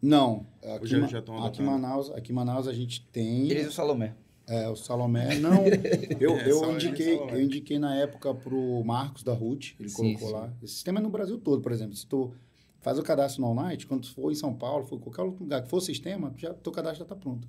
Não, 0.00 0.46
aqui, 0.74 0.86
já- 0.86 1.06
já 1.06 1.18
estão 1.20 1.44
aqui? 1.44 1.62
Manaus, 1.62 2.10
aqui 2.10 2.32
em 2.32 2.34
Manaus 2.34 2.66
a 2.66 2.72
gente 2.72 3.06
tem... 3.12 3.48
Eles 3.50 3.66
e 3.66 3.68
o 3.68 3.72
Salomé. 3.72 4.14
É, 4.54 4.68
o 4.68 4.76
Salomé. 4.76 5.38
Não, 5.38 5.64
eu, 6.20 6.36
É, 6.36 6.48
eu, 6.50 6.58
Salomé, 6.58 6.74
indiquei, 6.74 7.16
Salomé. 7.16 7.32
eu 7.34 7.40
indiquei 7.42 7.78
na 7.78 7.94
época 7.96 8.34
pro 8.34 8.82
Marcos 8.84 9.22
da 9.22 9.32
Ruth, 9.32 9.74
ele 9.80 9.88
Sim, 9.88 9.96
colocou 9.96 10.28
sim. 10.28 10.34
lá. 10.34 10.52
Esse 10.62 10.74
sistema 10.74 10.98
é 10.98 11.02
no 11.02 11.08
Brasil 11.10 11.38
todo, 11.38 11.62
por 11.62 11.72
exemplo. 11.72 11.94
Se 11.96 12.06
tu 12.06 12.32
faz 12.80 12.98
o 12.98 13.02
cadastro 13.02 13.40
no 13.40 13.48
All 13.48 13.54
Night, 13.54 13.86
quando 13.86 14.02
tu 14.02 14.12
for 14.14 14.30
em 14.30 14.34
São 14.34 14.52
Paulo, 14.54 14.84
for 14.86 14.96
em 14.96 15.00
qualquer 15.00 15.22
outro 15.22 15.42
lugar 15.42 15.62
que 15.62 15.68
for 15.70 15.80
sistema, 15.80 16.34
já, 16.36 16.52
teu 16.52 16.72
cadastro 16.72 16.98
já 16.98 17.04
está 17.04 17.16
pronto. 17.16 17.48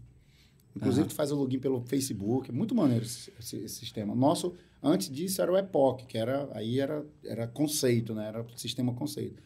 Inclusive, 0.76 1.08
tu 1.10 1.16
faz 1.16 1.32
o 1.32 1.36
login 1.36 1.60
pelo 1.60 1.82
Facebook. 1.82 2.50
É 2.50 2.54
muito 2.54 2.74
maneiro 2.76 3.06
esse, 3.06 3.32
esse- 3.40 3.58
esse 3.58 3.76
sistema. 3.76 4.16
Nosso, 4.16 4.54
antes 4.82 5.10
disso, 5.10 5.42
era 5.42 5.52
o 5.52 5.58
Epoch, 5.58 6.06
que 6.06 6.18
era, 6.18 6.50
aí 6.54 6.80
era, 6.80 7.06
era 7.24 7.48
conceito, 7.48 8.14
né? 8.16 8.28
Era 8.30 8.46
sistema 8.56 8.94
conceito. 8.94 9.42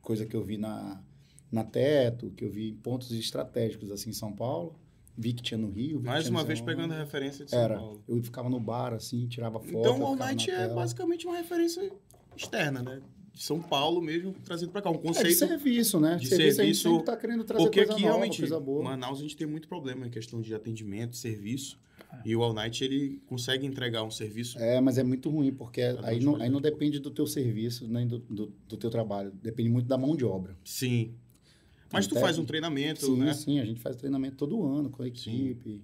Coisa 0.00 0.26
que 0.26 0.36
eu 0.36 0.42
vi 0.42 0.58
na, 0.58 1.02
na 1.50 1.64
Teto, 1.64 2.30
que 2.30 2.44
eu 2.44 2.50
vi 2.50 2.70
em 2.70 2.76
pontos 2.76 3.10
estratégicos, 3.12 3.90
assim, 3.90 4.10
em 4.10 4.14
São 4.14 4.32
Paulo. 4.32 4.74
Vi 5.16 5.32
que 5.32 5.42
tinha 5.42 5.58
no 5.58 5.70
Rio. 5.70 6.00
Mais 6.02 6.28
uma 6.28 6.42
vez 6.42 6.60
pegando 6.60 6.94
a 6.94 6.98
referência 6.98 7.44
de 7.44 7.50
São 7.50 7.60
Era. 7.60 7.76
Paulo. 7.76 8.02
Eu 8.08 8.22
ficava 8.22 8.48
no 8.48 8.58
bar, 8.58 8.94
assim, 8.94 9.26
tirava 9.26 9.60
foto. 9.60 9.78
Então 9.78 10.00
o 10.00 10.06
All 10.06 10.16
Night 10.16 10.50
é 10.50 10.56
tela. 10.56 10.74
basicamente 10.74 11.26
uma 11.26 11.36
referência 11.36 11.92
externa, 12.36 12.82
né? 12.82 13.02
De 13.32 13.42
São 13.42 13.60
Paulo 13.60 14.00
mesmo, 14.00 14.32
trazido 14.44 14.72
pra 14.72 14.82
cá. 14.82 14.90
Um 14.90 14.94
É 14.94 14.96
de 14.98 15.02
conceito. 15.02 15.38
serviço, 15.38 16.00
né? 16.00 16.16
de 16.16 16.26
serviço, 16.28 16.60
a 16.60 16.64
gente 16.64 16.76
serviço, 16.76 17.04
tá 17.04 17.16
querendo 17.16 17.44
trazer 17.44 17.64
porque 17.64 17.80
coisa 17.80 17.92
aqui 17.92 18.02
nova, 18.02 18.14
realmente, 18.14 18.38
coisa 18.38 18.60
boa. 18.60 18.84
Manaus, 18.84 19.18
a 19.18 19.22
gente 19.22 19.36
tem 19.36 19.46
muito 19.46 19.68
problema 19.68 20.06
em 20.06 20.10
questão 20.10 20.40
de 20.40 20.54
atendimento, 20.54 21.16
serviço. 21.16 21.78
E 22.26 22.36
o 22.36 22.42
All 22.42 22.52
Night, 22.52 22.84
ele 22.84 23.22
consegue 23.26 23.66
entregar 23.66 24.02
um 24.02 24.10
serviço. 24.10 24.58
É, 24.58 24.80
mas 24.82 24.98
é 24.98 25.02
muito 25.02 25.30
ruim, 25.30 25.50
porque 25.52 25.80
aí 26.02 26.20
não, 26.20 26.36
aí 26.36 26.50
não 26.50 26.60
depende 26.60 26.98
do 26.98 27.10
teu 27.10 27.26
serviço, 27.26 27.88
nem 27.88 28.06
do, 28.06 28.18
do, 28.18 28.52
do 28.68 28.76
teu 28.76 28.90
trabalho. 28.90 29.32
Depende 29.42 29.70
muito 29.70 29.86
da 29.88 29.96
mão 29.96 30.14
de 30.14 30.24
obra. 30.24 30.54
Sim. 30.62 31.14
Mas 31.92 32.06
tu 32.06 32.14
faz 32.18 32.38
um 32.38 32.44
treinamento, 32.44 33.04
Sim, 33.06 33.16
né? 33.18 33.34
sim, 33.34 33.58
a 33.60 33.64
gente 33.64 33.80
faz 33.80 33.96
treinamento 33.96 34.36
todo 34.36 34.64
ano 34.64 34.88
com 34.90 35.02
a 35.02 35.06
equipe. 35.08 35.82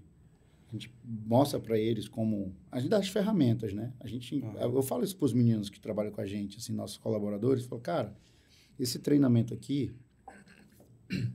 A 0.69 0.73
gente 0.73 0.93
mostra 1.05 1.59
para 1.59 1.79
eles 1.79 2.07
como. 2.09 2.55
A 2.71 2.79
gente 2.79 2.91
dá 2.91 2.99
as 2.99 3.09
ferramentas, 3.09 3.73
né? 3.73 3.93
A 4.01 4.07
gente, 4.07 4.43
Aham. 4.43 4.75
Eu 4.75 4.83
falo 4.83 5.03
isso 5.03 5.17
para 5.17 5.25
os 5.27 5.33
meninos 5.33 5.71
que 5.71 5.81
trabalham 5.81 6.13
com 6.13 6.21
a 6.21 6.27
gente, 6.27 6.59
assim, 6.59 6.73
nossos 6.75 6.99
colaboradores. 6.99 7.63
Eu 7.63 7.69
falo, 7.71 7.81
cara, 7.81 8.15
esse 8.79 8.99
treinamento 8.99 9.55
aqui 9.55 9.95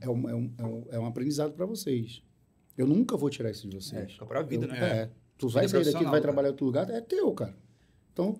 é 0.00 0.08
um, 0.08 0.28
é 0.28 0.34
um, 0.34 0.52
é 0.58 0.64
um, 0.64 0.84
é 1.04 1.06
aprendizado 1.08 1.52
para 1.52 1.66
vocês. 1.66 2.22
Eu 2.78 2.86
nunca 2.86 3.16
vou 3.16 3.28
tirar 3.28 3.50
isso 3.50 3.68
de 3.68 3.76
É, 3.76 3.80
vocês. 3.80 4.12
fica 4.12 4.26
pra 4.26 4.42
vida, 4.42 4.66
Eu- 4.66 4.70
né? 4.70 4.78
É. 4.80 5.10
Tu 5.36 5.48
vai 5.48 5.66
sair 5.68 5.84
daqui 5.84 5.96
e 5.98 6.02
vai 6.04 6.10
cara. 6.12 6.20
trabalhar 6.22 6.48
em 6.48 6.50
outro 6.52 6.66
lugar, 6.66 6.88
é 6.90 7.00
teu, 7.00 7.32
cara. 7.32 7.56
Então, 8.12 8.38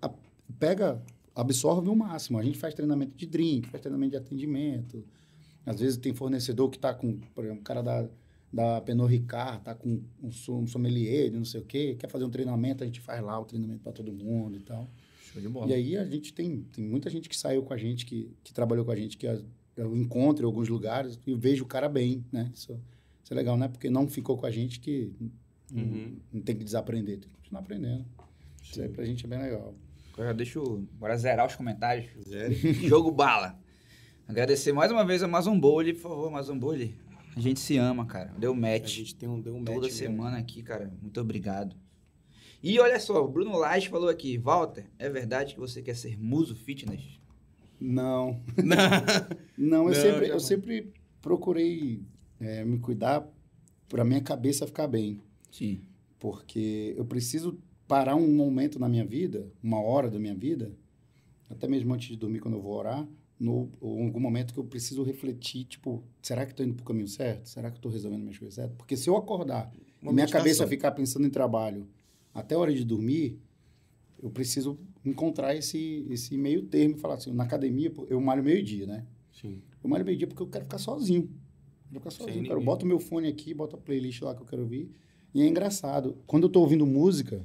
a- 0.00 0.12
pega, 0.58 1.02
absorve 1.34 1.88
o 1.88 1.96
máximo. 1.96 2.38
A 2.38 2.44
gente 2.44 2.58
faz 2.58 2.74
treinamento 2.74 3.16
de 3.16 3.26
drink, 3.26 3.68
faz 3.68 3.80
treinamento 3.80 4.12
de 4.12 4.16
atendimento. 4.18 5.04
Às 5.64 5.80
vezes 5.80 5.96
tem 5.96 6.12
fornecedor 6.14 6.68
que 6.70 6.78
tá 6.78 6.92
com, 6.92 7.18
por 7.34 7.44
exemplo, 7.44 7.60
o 7.60 7.64
cara 7.64 7.82
da, 7.82 8.08
da 8.52 8.80
Pernod 8.80 9.10
Ricard, 9.12 9.62
tá 9.62 9.74
com 9.74 10.00
um, 10.22 10.32
som- 10.32 10.60
um 10.62 10.66
sommelier 10.66 11.30
não 11.32 11.44
sei 11.44 11.60
o 11.60 11.64
quê, 11.64 11.96
quer 11.98 12.08
fazer 12.10 12.24
um 12.24 12.30
treinamento, 12.30 12.82
a 12.82 12.86
gente 12.86 13.00
faz 13.00 13.22
lá 13.22 13.38
o 13.38 13.44
treinamento 13.44 13.80
para 13.80 13.92
todo 13.92 14.12
mundo 14.12 14.56
e 14.56 14.60
tal. 14.60 14.88
Show 15.32 15.40
de 15.40 15.48
bola. 15.48 15.70
E 15.70 15.74
aí 15.74 15.96
a 15.96 16.04
gente 16.04 16.32
tem, 16.34 16.62
tem 16.72 16.84
muita 16.84 17.08
gente 17.08 17.28
que 17.28 17.36
saiu 17.36 17.62
com 17.62 17.72
a 17.72 17.76
gente, 17.76 18.04
que, 18.04 18.30
que 18.42 18.52
trabalhou 18.52 18.84
com 18.84 18.90
a 18.90 18.96
gente, 18.96 19.16
que 19.16 19.26
a- 19.26 19.40
eu 19.76 19.96
encontro 19.96 20.44
em 20.44 20.46
alguns 20.46 20.68
lugares 20.68 21.18
e 21.26 21.34
vejo 21.34 21.64
o 21.64 21.66
cara 21.66 21.88
bem, 21.88 22.24
né? 22.30 22.50
Isso, 22.54 22.72
isso 23.24 23.32
é 23.32 23.34
legal, 23.36 23.56
né? 23.56 23.68
Porque 23.68 23.88
não 23.88 24.06
ficou 24.08 24.36
com 24.36 24.44
a 24.46 24.50
gente 24.50 24.78
que 24.80 25.10
não, 25.70 25.82
Uhum. 25.82 26.16
não 26.34 26.42
tem 26.42 26.54
que 26.54 26.62
desaprender, 26.64 27.18
tem 27.20 27.30
que 27.30 27.36
continuar 27.36 27.60
aprendendo. 27.62 28.04
Isso 28.62 28.82
aí 28.82 28.88
pra 28.90 29.04
gente 29.06 29.24
é 29.24 29.28
bem 29.28 29.40
legal. 29.40 29.74
Agora 30.12 30.34
deixa 30.34 30.58
eu... 30.58 30.86
Bora 31.00 31.16
zerar 31.16 31.46
os 31.46 31.54
comentários. 31.56 32.10
Zero. 32.28 32.52
Jogo 32.86 33.10
bala. 33.10 33.58
Agradecer 34.32 34.72
mais 34.72 34.90
uma 34.90 35.04
vez 35.04 35.22
a 35.22 35.26
Amazon 35.26 35.58
Bowl, 35.60 35.84
por 35.84 35.94
favor, 35.96 36.28
Amazon 36.28 36.58
Bowl. 36.58 36.72
A 37.36 37.40
gente 37.40 37.60
se 37.60 37.76
ama, 37.76 38.06
cara. 38.06 38.32
Deu 38.38 38.52
A 38.52 38.56
match. 38.56 38.96
gente 38.96 39.14
tem 39.14 39.28
um, 39.28 39.38
deu 39.38 39.54
um 39.54 39.58
toda 39.62 39.72
match 39.72 39.82
mesmo. 39.90 39.98
semana 39.98 40.38
aqui, 40.38 40.62
cara. 40.62 40.90
Muito 41.02 41.20
obrigado. 41.20 41.76
E 42.62 42.80
olha 42.80 42.98
só, 42.98 43.22
o 43.22 43.28
Bruno 43.28 43.58
Lage 43.58 43.90
falou 43.90 44.08
aqui, 44.08 44.38
Walter, 44.38 44.86
é 44.98 45.10
verdade 45.10 45.52
que 45.52 45.60
você 45.60 45.82
quer 45.82 45.94
ser 45.94 46.18
muso 46.18 46.56
fitness? 46.56 47.20
Não. 47.78 48.40
Não, 48.56 48.78
Não, 49.58 49.88
eu, 49.88 49.94
sempre, 49.94 50.28
eu 50.28 50.40
sempre 50.40 50.92
procurei 51.20 52.00
é, 52.40 52.64
me 52.64 52.78
cuidar 52.78 53.28
pra 53.86 54.02
minha 54.02 54.22
cabeça 54.22 54.66
ficar 54.66 54.86
bem. 54.86 55.20
Sim. 55.50 55.82
Porque 56.18 56.94
eu 56.96 57.04
preciso 57.04 57.58
parar 57.86 58.16
um 58.16 58.34
momento 58.34 58.78
na 58.78 58.88
minha 58.88 59.04
vida, 59.04 59.46
uma 59.62 59.82
hora 59.82 60.10
da 60.10 60.18
minha 60.18 60.34
vida, 60.34 60.72
até 61.50 61.68
mesmo 61.68 61.92
antes 61.92 62.08
de 62.08 62.16
dormir, 62.16 62.40
quando 62.40 62.54
eu 62.54 62.62
vou 62.62 62.72
orar, 62.78 63.06
no, 63.42 63.68
em 63.82 64.06
algum 64.06 64.20
momento 64.20 64.54
que 64.54 64.60
eu 64.60 64.64
preciso 64.64 65.02
refletir, 65.02 65.64
tipo, 65.64 66.04
será 66.22 66.46
que 66.46 66.52
estou 66.52 66.64
indo 66.64 66.74
para 66.74 66.82
o 66.82 66.86
caminho 66.86 67.08
certo? 67.08 67.48
Será 67.48 67.70
que 67.70 67.78
estou 67.78 67.90
resolvendo 67.90 68.20
minhas 68.22 68.38
coisas 68.38 68.54
certas? 68.54 68.76
Porque 68.76 68.96
se 68.96 69.10
eu 69.10 69.16
acordar 69.16 69.72
Uma 70.00 70.12
e 70.12 70.14
minha 70.14 70.28
cabeça 70.28 70.66
ficar 70.66 70.92
pensando 70.92 71.26
em 71.26 71.30
trabalho 71.30 71.88
até 72.32 72.54
a 72.54 72.58
hora 72.58 72.72
de 72.72 72.84
dormir, 72.84 73.40
eu 74.22 74.30
preciso 74.30 74.78
encontrar 75.04 75.56
esse, 75.56 76.06
esse 76.08 76.38
meio 76.38 76.62
termo 76.62 76.94
e 76.94 76.98
falar 76.98 77.14
assim, 77.14 77.32
na 77.32 77.42
academia, 77.42 77.92
eu 78.08 78.20
malho 78.20 78.44
meio-dia, 78.44 78.86
né? 78.86 79.04
Sim. 79.32 79.60
Eu 79.82 79.90
malho 79.90 80.04
meio-dia 80.04 80.28
porque 80.28 80.42
eu 80.42 80.46
quero 80.46 80.64
ficar 80.64 80.78
sozinho. 80.78 81.28
Eu 81.92 82.00
quero 82.00 82.14
ficar 82.14 82.26
sozinho. 82.26 82.46
Cara. 82.46 82.60
Eu 82.60 82.64
boto 82.64 82.86
meu 82.86 83.00
fone 83.00 83.26
aqui, 83.26 83.52
boto 83.52 83.74
a 83.74 83.78
playlist 83.78 84.22
lá 84.22 84.36
que 84.36 84.42
eu 84.42 84.46
quero 84.46 84.62
ouvir. 84.62 84.88
E 85.34 85.42
é 85.42 85.46
engraçado. 85.46 86.16
Quando 86.28 86.44
eu 86.44 86.48
tô 86.48 86.60
ouvindo 86.60 86.86
música, 86.86 87.44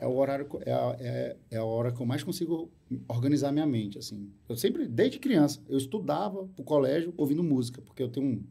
é 0.00 0.06
o 0.06 0.16
horário, 0.16 0.46
é 0.64 0.72
a, 0.72 0.96
é, 0.98 1.36
é 1.50 1.56
a 1.58 1.64
hora 1.64 1.92
que 1.92 2.00
eu 2.00 2.06
mais 2.06 2.22
consigo 2.22 2.70
organizar 3.06 3.52
minha 3.52 3.66
mente, 3.66 3.98
assim. 3.98 4.30
Eu 4.48 4.56
sempre, 4.56 4.88
desde 4.88 5.18
criança, 5.18 5.60
eu 5.68 5.76
estudava 5.78 6.46
pro 6.56 6.64
colégio 6.64 7.12
ouvindo 7.16 7.42
música, 7.42 7.80
porque 7.82 8.02
eu 8.02 8.08
tenho 8.08 8.26
um 8.26 8.42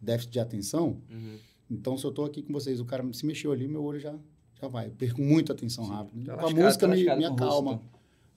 déficit 0.00 0.32
de 0.32 0.40
atenção. 0.40 1.00
Uhum. 1.10 1.36
Então, 1.70 1.98
se 1.98 2.04
eu 2.04 2.12
tô 2.12 2.24
aqui 2.24 2.42
com 2.42 2.52
vocês, 2.52 2.78
o 2.80 2.84
cara 2.84 3.04
se 3.12 3.26
mexeu 3.26 3.50
ali, 3.52 3.66
meu 3.66 3.82
olho 3.82 3.98
já, 3.98 4.14
já 4.60 4.68
vai. 4.68 4.86
Eu 4.86 4.92
perco 4.92 5.20
muita 5.20 5.52
atenção 5.52 5.84
rápido. 5.84 6.24
Tá 6.24 6.32
a 6.32 6.36
lascado, 6.36 6.62
música 6.62 6.88
tá 6.88 6.94
me, 6.94 7.04
me 7.16 7.24
acalma. 7.24 7.72
rosto. 7.72 7.86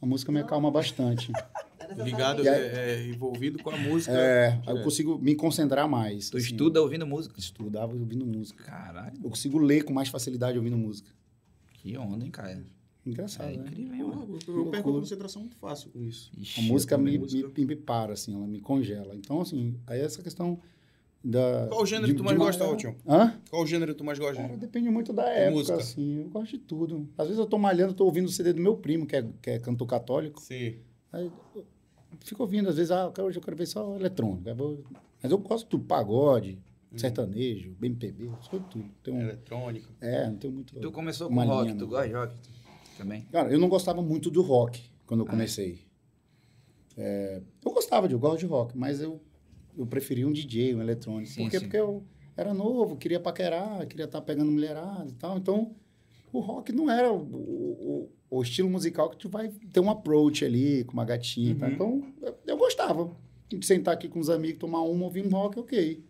A 0.01 0.05
música 0.05 0.31
me 0.31 0.39
acalma 0.39 0.71
bastante. 0.71 1.31
Ligado, 2.03 2.41
aí- 2.41 2.47
é, 2.47 2.51
é, 2.75 3.07
envolvido 3.07 3.61
com 3.63 3.69
a 3.69 3.77
música. 3.77 4.11
É, 4.11 4.47
aí 4.49 4.55
eu 4.55 4.61
direto. 4.61 4.83
consigo 4.83 5.17
me 5.17 5.35
concentrar 5.35 5.87
mais. 5.87 6.29
Tu 6.29 6.37
assim. 6.37 6.47
estuda 6.47 6.81
ouvindo 6.81 7.05
música? 7.07 7.39
Estudava 7.39 7.93
ouvindo 7.93 8.25
música. 8.25 8.63
Caralho, 8.63 9.15
Eu 9.23 9.29
consigo 9.29 9.57
ler 9.57 9.83
com 9.83 9.93
mais 9.93 10.09
facilidade 10.09 10.57
ouvindo 10.57 10.77
música. 10.77 11.09
Que 11.91 11.97
onda, 11.97 12.25
hein, 12.25 12.31
cara? 12.31 12.65
Engraçado, 13.05 13.49
É 13.49 13.57
né? 13.57 13.63
incrível, 13.63 13.95
hein, 13.95 14.03
mano? 14.03 14.21
Eu, 14.23 14.27
eu 14.27 14.53
loucura. 14.55 14.71
perco 14.71 14.89
a 14.89 14.93
concentração 14.99 15.41
muito 15.41 15.55
fácil 15.55 15.89
com 15.91 16.01
isso. 16.01 16.29
Ixi, 16.37 16.59
A 16.59 16.63
música 16.63 16.95
eu 16.95 16.99
me, 16.99 17.17
música. 17.17 17.51
me, 17.57 17.65
me 17.65 17.75
para, 17.75 18.13
assim, 18.13 18.33
ela 18.35 18.45
me 18.45 18.59
congela. 18.59 19.15
Então, 19.15 19.39
assim, 19.41 19.75
aí 19.87 20.01
essa 20.01 20.21
questão 20.21 20.59
da... 21.23 21.67
Qual 21.69 21.83
o 21.83 21.85
gênero 21.85 22.07
de- 22.07 22.13
que 22.13 22.17
tu 22.17 22.23
mais 22.25 22.37
gosta, 22.37 22.65
Altion? 22.65 22.93
Hã? 23.07 23.39
Qual 23.49 23.63
o 23.63 23.65
gênero 23.65 23.93
que 23.93 23.97
tu 23.97 24.03
mais 24.03 24.19
gosta? 24.19 24.41
Cara, 24.41 24.57
depende 24.57 24.89
muito 24.89 25.13
da 25.13 25.23
época, 25.29 25.51
música. 25.57 25.77
assim. 25.77 26.17
Eu 26.23 26.29
gosto 26.29 26.51
de 26.51 26.57
tudo. 26.59 27.07
Às 27.17 27.27
vezes 27.27 27.39
eu 27.39 27.45
tô 27.45 27.57
malhando, 27.57 27.93
tô 27.93 28.03
ouvindo 28.05 28.25
o 28.25 28.31
CD 28.31 28.51
do 28.53 28.61
meu 28.61 28.75
primo, 28.75 29.05
que 29.05 29.15
é, 29.15 29.25
que 29.41 29.49
é 29.51 29.59
cantor 29.59 29.87
católico. 29.87 30.41
Sim. 30.41 30.75
Aí 31.13 31.31
eu 31.55 31.63
fico 32.19 32.43
ouvindo, 32.43 32.67
às 32.67 32.75
vezes, 32.75 32.91
ah, 32.91 33.11
hoje 33.19 33.37
eu 33.37 33.41
quero 33.41 33.55
ver 33.55 33.65
só 33.67 33.95
eletrônico. 33.95 34.43
Mas 35.23 35.31
eu 35.31 35.37
gosto 35.37 35.77
do 35.77 35.83
pagode. 35.83 36.59
Sertanejo, 37.01 37.71
BMPB, 37.79 38.29
sou 38.49 38.59
tudo. 38.61 38.85
Tenho, 39.03 39.19
Eletrônico. 39.21 39.89
é, 40.01 40.27
não 40.27 40.37
tenho 40.37 40.53
muito... 40.53 40.79
Tu 40.79 40.91
começou 40.91 41.27
com 41.29 41.35
rock, 41.35 41.63
linha, 41.65 41.75
tu 41.77 41.81
não. 41.81 41.87
gosta 41.89 42.07
de 42.07 42.13
rock 42.13 42.35
também? 42.97 43.21
Cara, 43.31 43.51
eu 43.51 43.59
não 43.59 43.69
gostava 43.69 44.01
muito 44.01 44.29
do 44.31 44.41
rock 44.41 44.81
quando 45.05 45.21
eu 45.21 45.25
Ah, 45.25 45.29
é? 45.29 45.31
comecei. 45.31 45.87
É, 46.97 47.41
eu 47.63 47.71
gostava 47.71 48.07
de, 48.07 48.13
eu 48.13 48.19
gosto 48.19 48.39
de 48.39 48.45
rock, 48.45 48.77
mas 48.77 49.01
eu, 49.01 49.21
eu 49.77 49.85
preferia 49.85 50.27
um 50.27 50.31
DJ, 50.31 50.75
um 50.75 50.81
eletrônico. 50.81 51.31
Sim, 51.31 51.43
Por 51.43 51.51
quê? 51.51 51.57
sim. 51.59 51.65
Porque 51.65 51.77
eu 51.77 52.03
era 52.35 52.53
novo, 52.53 52.95
queria 52.97 53.19
paquerar, 53.19 53.85
queria 53.87 54.05
estar 54.05 54.21
pegando 54.21 54.51
mulherada 54.51 55.07
e 55.09 55.13
tal. 55.13 55.37
Então, 55.37 55.75
o 56.33 56.39
rock 56.39 56.71
não 56.71 56.89
era 56.89 57.11
o, 57.11 57.21
o, 57.21 58.09
o 58.29 58.41
estilo 58.41 58.69
musical 58.69 59.09
que 59.09 59.17
tu 59.17 59.29
vai 59.29 59.49
ter 59.71 59.79
um 59.79 59.89
approach 59.89 60.43
ali 60.43 60.83
com 60.85 60.93
uma 60.93 61.05
gatinha. 61.05 61.55
tá? 61.55 61.67
Uhum. 61.67 61.73
Então, 61.73 62.03
eu, 62.21 62.37
eu 62.47 62.57
gostava. 62.57 63.15
De 63.49 63.65
sentar 63.65 63.93
aqui 63.93 64.09
com 64.09 64.19
os 64.19 64.29
amigos, 64.29 64.59
tomar 64.59 64.81
uma, 64.81 65.05
ouvir 65.05 65.25
um 65.25 65.29
rock, 65.29 65.57
ok. 65.57 66.03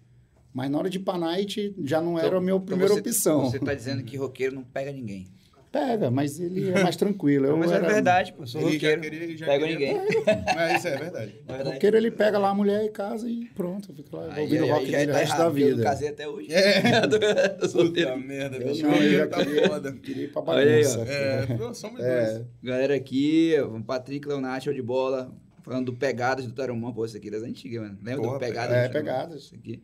Mas 0.54 0.70
na 0.72 0.78
hora 0.80 0.90
de 0.90 0.98
ir 0.98 1.02
pra 1.02 1.18
night, 1.18 1.76
já 1.84 2.02
não 2.02 2.18
era 2.18 2.38
a 2.38 2.42
minha 2.42 2.60
primeira 2.60 2.94
você, 2.94 3.00
opção. 3.02 3.46
Você 3.46 3.60
tá 3.60 3.74
dizendo 3.74 4.04
que 4.04 4.18
roqueiro 4.18 4.56
não 4.56 4.64
pega 4.64 4.92
ninguém. 4.92 5.28
Pega, 5.70 6.10
mas 6.10 6.40
ele 6.40 6.70
é 6.72 6.82
mais 6.82 6.96
tranquilo. 6.96 7.46
Eu 7.46 7.58
Mas 7.58 7.70
era... 7.72 7.86
é 7.86 7.90
verdade, 7.94 8.34
pô. 8.34 8.48
Sou 8.48 8.62
Ele 8.62 8.76
roqueiro. 8.76 9.02
queria- 9.02 9.24
ele 9.24 9.38
já 9.38 9.46
pego 9.46 9.66
queria- 9.68 10.02
ninguém. 10.02 10.24
Mas 10.56 10.78
isso 10.80 10.88
é 10.88 10.98
verdade. 10.98 11.36
É 11.46 11.54
verdade. 11.54 11.74
Roqueiro, 11.76 11.98
ele 11.98 12.10
pega 12.10 12.38
lá 12.40 12.50
a 12.50 12.54
mulher 12.54 12.86
e 12.86 12.90
casa 12.90 13.30
e 13.30 13.46
pronto. 13.54 13.94
Fica 13.94 14.16
lá 14.16 14.34
Aí- 14.34 14.44
ouvindo 14.44 14.64
aí- 14.64 14.70
rock 14.72 14.96
aí 14.96 15.06
o 15.06 15.12
tá 15.12 15.18
resto 15.18 15.38
da 15.38 15.46
porque 15.46 15.62
Eu 15.64 15.68
vida. 15.68 15.84
casei 15.84 16.08
até 16.08 16.28
hoje. 16.28 16.52
É. 16.54 16.82
Tô 17.60 17.68
solteiro. 17.68 18.12
Puta 18.14 18.26
merda, 18.26 18.58
Eu 18.58 18.68
bicho. 18.70 18.84
não, 18.88 18.96
eu 18.96 19.18
já 19.20 19.28
tá 19.28 19.46
queria- 19.46 19.68
foda. 19.68 19.92
Queria 19.92 20.24
ir 20.24 20.32
pra 20.32 20.42
Olha 20.42 20.72
aí, 20.74 20.86
ó. 20.86 20.90
bagunça. 20.90 21.12
É, 21.12 21.74
somos 21.74 22.00
É. 22.00 22.26
dois. 22.34 22.46
Galera 22.64 22.96
aqui, 22.96 23.54
o 23.60 23.84
Patrick 23.84 24.26
Leonardo, 24.28 24.64
show 24.64 24.74
de 24.74 24.82
bola. 24.82 25.32
Falando 25.64 25.88
do 25.88 25.94
Pegadas 25.94 26.48
do 26.48 26.54
Tarumã. 26.54 26.94
Pô, 26.94 27.06
isso 27.06 27.18
aqui 27.18 27.28
é 27.28 27.32
das 27.32 27.44
antigas, 27.44 27.82
mano. 27.84 27.98
Lembra 28.02 28.22
Porra, 28.24 28.34
do 28.36 28.40
Pegadas? 28.40 28.76
é, 28.76 28.88
do 28.88 28.94
Tarumã? 28.94 29.12
Pegadas. 29.12 29.44
Isso 29.44 29.54
aqui. 29.56 29.84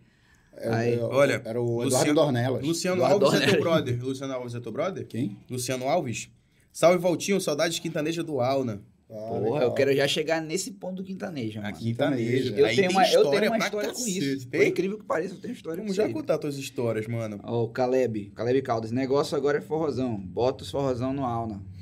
É, 0.58 0.70
Aí, 0.70 0.94
é, 0.96 1.00
olha, 1.04 1.42
Era 1.46 1.62
o 1.62 1.84
Eduardo 1.84 1.90
Luciano- 1.96 2.14
Dornelas. 2.14 2.66
Luciano 2.66 2.98
Eduardo 2.98 3.26
Alves 3.26 3.42
é 3.42 3.46
teu 3.48 3.60
brother. 3.60 4.04
Luciano 4.06 4.34
Alves 4.34 4.56
é 4.56 4.60
teu 4.60 4.72
brother? 4.72 5.06
Quem? 5.08 5.38
Luciano 5.50 5.88
Alves. 5.88 6.30
Salve, 6.72 6.98
Valtinho. 7.00 7.40
Saudades 7.42 7.80
quintaneja 7.80 8.24
do 8.24 8.40
Alna. 8.40 8.82
Ah, 9.10 9.14
Porra, 9.16 9.40
legal. 9.42 9.62
eu 9.62 9.72
quero 9.74 9.96
já 9.96 10.08
chegar 10.08 10.42
nesse 10.42 10.72
ponto 10.72 10.96
do 10.96 11.04
quintanejo, 11.04 11.58
mano. 11.62 11.70
Aqui 11.70 11.84
Quintaneja. 11.84 12.56
Eu 12.56 12.66
Aí 12.66 12.76
tenho, 12.76 12.88
tem 12.88 12.98
uma, 12.98 13.08
eu 13.12 13.30
tenho 13.30 13.48
uma 13.52 13.58
história 13.60 13.92
com 13.94 14.08
isso. 14.08 14.48
Por 14.50 14.64
incrível 14.66 14.98
que 14.98 15.06
pareça, 15.06 15.36
eu 15.36 15.40
tenho 15.40 15.54
história 15.54 15.78
Vamos 15.78 15.92
com 15.92 15.96
já 15.96 16.06
isso. 16.06 16.14
contar 16.16 16.38
tuas 16.40 16.58
histórias, 16.58 17.06
mano. 17.08 17.40
Ó, 17.44 17.64
o 17.66 17.68
Caleb, 17.70 18.32
Caleb 18.36 18.62
Caldas. 18.64 18.92
Negócio 18.92 19.38
agora 19.38 19.60
é 19.60 19.62
forrozão. 19.62 20.18
Bota 20.18 20.64
os 20.64 20.72
forrozão 20.72 21.14
no 21.14 21.24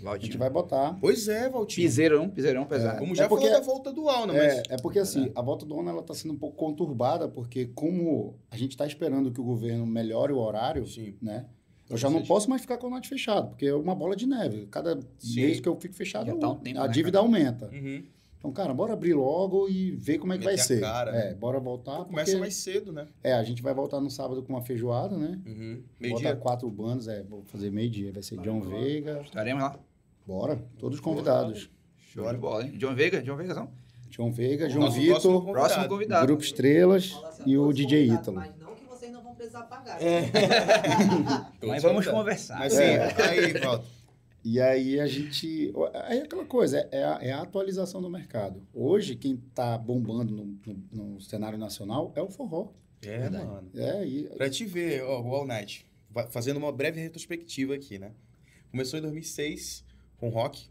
Auna. 0.07 0.17
A 0.17 0.19
gente 0.21 0.37
vai 0.37 0.49
botar. 0.49 0.97
Pois 0.99 1.27
é, 1.27 1.49
Valtinho. 1.49 1.87
Piseirão, 1.87 2.29
piseirão 2.29 2.65
pesado. 2.65 2.99
Como 2.99 3.13
É 3.13 3.15
já 3.15 3.27
porque- 3.27 3.45
falou 3.47 3.59
da 3.59 3.65
volta 3.65 3.91
do 3.93 4.09
Alna, 4.09 4.33
mas... 4.33 4.53
É, 4.53 4.63
é 4.71 4.77
porque 4.77 4.99
assim, 4.99 5.31
a 5.35 5.41
volta 5.41 5.65
do 5.65 5.75
ONU 5.75 5.89
ela 5.89 6.03
tá 6.03 6.13
sendo 6.13 6.33
um 6.33 6.37
pouco 6.37 6.55
conturbada, 6.57 7.27
porque 7.27 7.65
como 7.67 8.35
a 8.49 8.57
gente 8.57 8.71
está 8.71 8.85
esperando 8.85 9.31
que 9.31 9.39
o 9.41 9.43
governo 9.43 9.85
melhore 9.85 10.33
o 10.33 10.37
horário, 10.39 10.85
Sim. 10.87 11.15
né? 11.21 11.45
Eu 11.89 11.93
Ou 11.95 11.97
já 11.97 12.09
não 12.09 12.23
posso 12.23 12.49
mais 12.49 12.61
ficar 12.61 12.77
com 12.77 12.87
o 12.87 12.89
note 12.89 13.09
fechado, 13.09 13.49
porque 13.49 13.65
é 13.65 13.75
uma 13.75 13.93
bola 13.93 14.15
de 14.15 14.25
neve. 14.25 14.65
Cada 14.67 14.97
Sim. 15.17 15.41
mês 15.41 15.59
que 15.59 15.67
eu 15.67 15.75
fico 15.75 15.93
fechado, 15.93 16.33
tá 16.39 16.49
um 16.49 16.55
tempo, 16.55 16.79
a 16.79 16.87
né, 16.87 16.93
dívida 16.93 17.19
aumenta. 17.19 17.69
Uhum. 17.69 18.03
Então, 18.39 18.51
cara, 18.51 18.73
bora 18.73 18.93
abrir 18.93 19.13
logo 19.13 19.69
e 19.69 19.91
ver 19.91 20.17
como 20.17 20.33
é 20.33 20.37
que 20.37 20.43
vai 20.43 20.53
Meter 20.53 20.65
ser. 20.65 20.79
cara, 20.79 21.11
é, 21.11 21.29
né? 21.29 21.33
bora 21.35 21.59
voltar. 21.59 22.05
Começa 22.05 22.31
porque- 22.31 22.39
mais 22.39 22.55
cedo, 22.55 22.91
né? 22.91 23.05
É, 23.23 23.33
a 23.33 23.43
gente 23.43 23.61
vai 23.61 23.71
voltar 23.73 23.99
no 24.01 24.09
sábado 24.09 24.41
com 24.41 24.51
uma 24.53 24.63
feijoada, 24.63 25.15
né? 25.15 25.39
Uhum. 25.45 25.75
Botar 25.75 25.85
Meio-dia. 25.99 26.35
quatro 26.37 26.67
bandas, 26.71 27.07
é, 27.07 27.21
vou 27.21 27.43
fazer 27.43 27.69
meio-dia. 27.69 28.11
Vai 28.11 28.23
ser 28.23 28.37
John 28.39 28.61
Veiga. 28.61 29.21
Estaremos 29.23 29.61
lá. 29.61 29.77
Bora, 30.31 30.55
todos 30.79 31.01
convidados. 31.01 31.69
Show 31.97 32.31
de 32.31 32.37
bola, 32.37 32.63
hein? 32.63 32.71
John 32.77 32.95
Veiga, 32.95 33.21
John 33.21 33.35
Veiga, 33.35 33.53
não? 33.53 33.69
John 34.09 34.31
Veiga, 34.31 34.69
João 34.69 34.85
Nosso 34.85 34.95
próximo 34.95 35.15
Vitor, 35.17 35.33
convidado. 35.41 35.53
Próximo 35.67 35.89
convidado. 35.89 36.27
Grupo 36.27 36.41
Estrelas 36.43 37.13
assim, 37.25 37.43
e 37.47 37.57
o 37.57 37.73
DJ 37.73 38.11
Ítalo. 38.13 38.37
Mas 38.37 38.57
não 38.57 38.73
que 38.73 38.85
vocês 38.85 39.11
não 39.11 39.21
vão 39.21 39.35
precisar 39.35 39.63
pagar. 39.63 40.01
É. 40.01 40.31
Mas 41.67 41.83
vamos 41.83 42.07
conversar. 42.07 42.59
Mas 42.59 42.71
sim, 42.71 42.81
aí, 42.81 43.53
Valto. 43.59 43.85
E 44.43 44.59
aí 44.61 45.01
a 45.01 45.05
gente. 45.05 45.73
Aí 46.05 46.19
é 46.19 46.21
aquela 46.23 46.45
coisa, 46.45 46.87
é 46.91 47.03
a, 47.03 47.19
é 47.21 47.31
a 47.33 47.41
atualização 47.41 48.01
do 48.01 48.09
mercado. 48.09 48.65
Hoje, 48.73 49.17
quem 49.17 49.33
está 49.49 49.77
bombando 49.77 50.33
no, 50.33 50.45
no- 50.65 51.13
no 51.13 51.21
cenário 51.21 51.57
nacional 51.57 52.13
é 52.15 52.21
o 52.21 52.29
forró. 52.29 52.69
É, 53.05 53.29
mano. 53.29 53.69
É, 53.75 54.05
e, 54.05 54.23
Pra 54.37 54.49
te 54.49 54.63
ver, 54.65 55.03
ó, 55.03 55.21
o 55.21 55.35
All 55.35 55.45
Night, 55.45 55.85
fazendo 56.29 56.55
uma 56.55 56.71
breve 56.71 57.01
retrospectiva 57.01 57.75
aqui, 57.75 57.99
né? 57.99 58.11
Começou 58.71 58.97
em 58.97 59.01
2006 59.01 59.83
com 60.21 60.29
rock, 60.29 60.69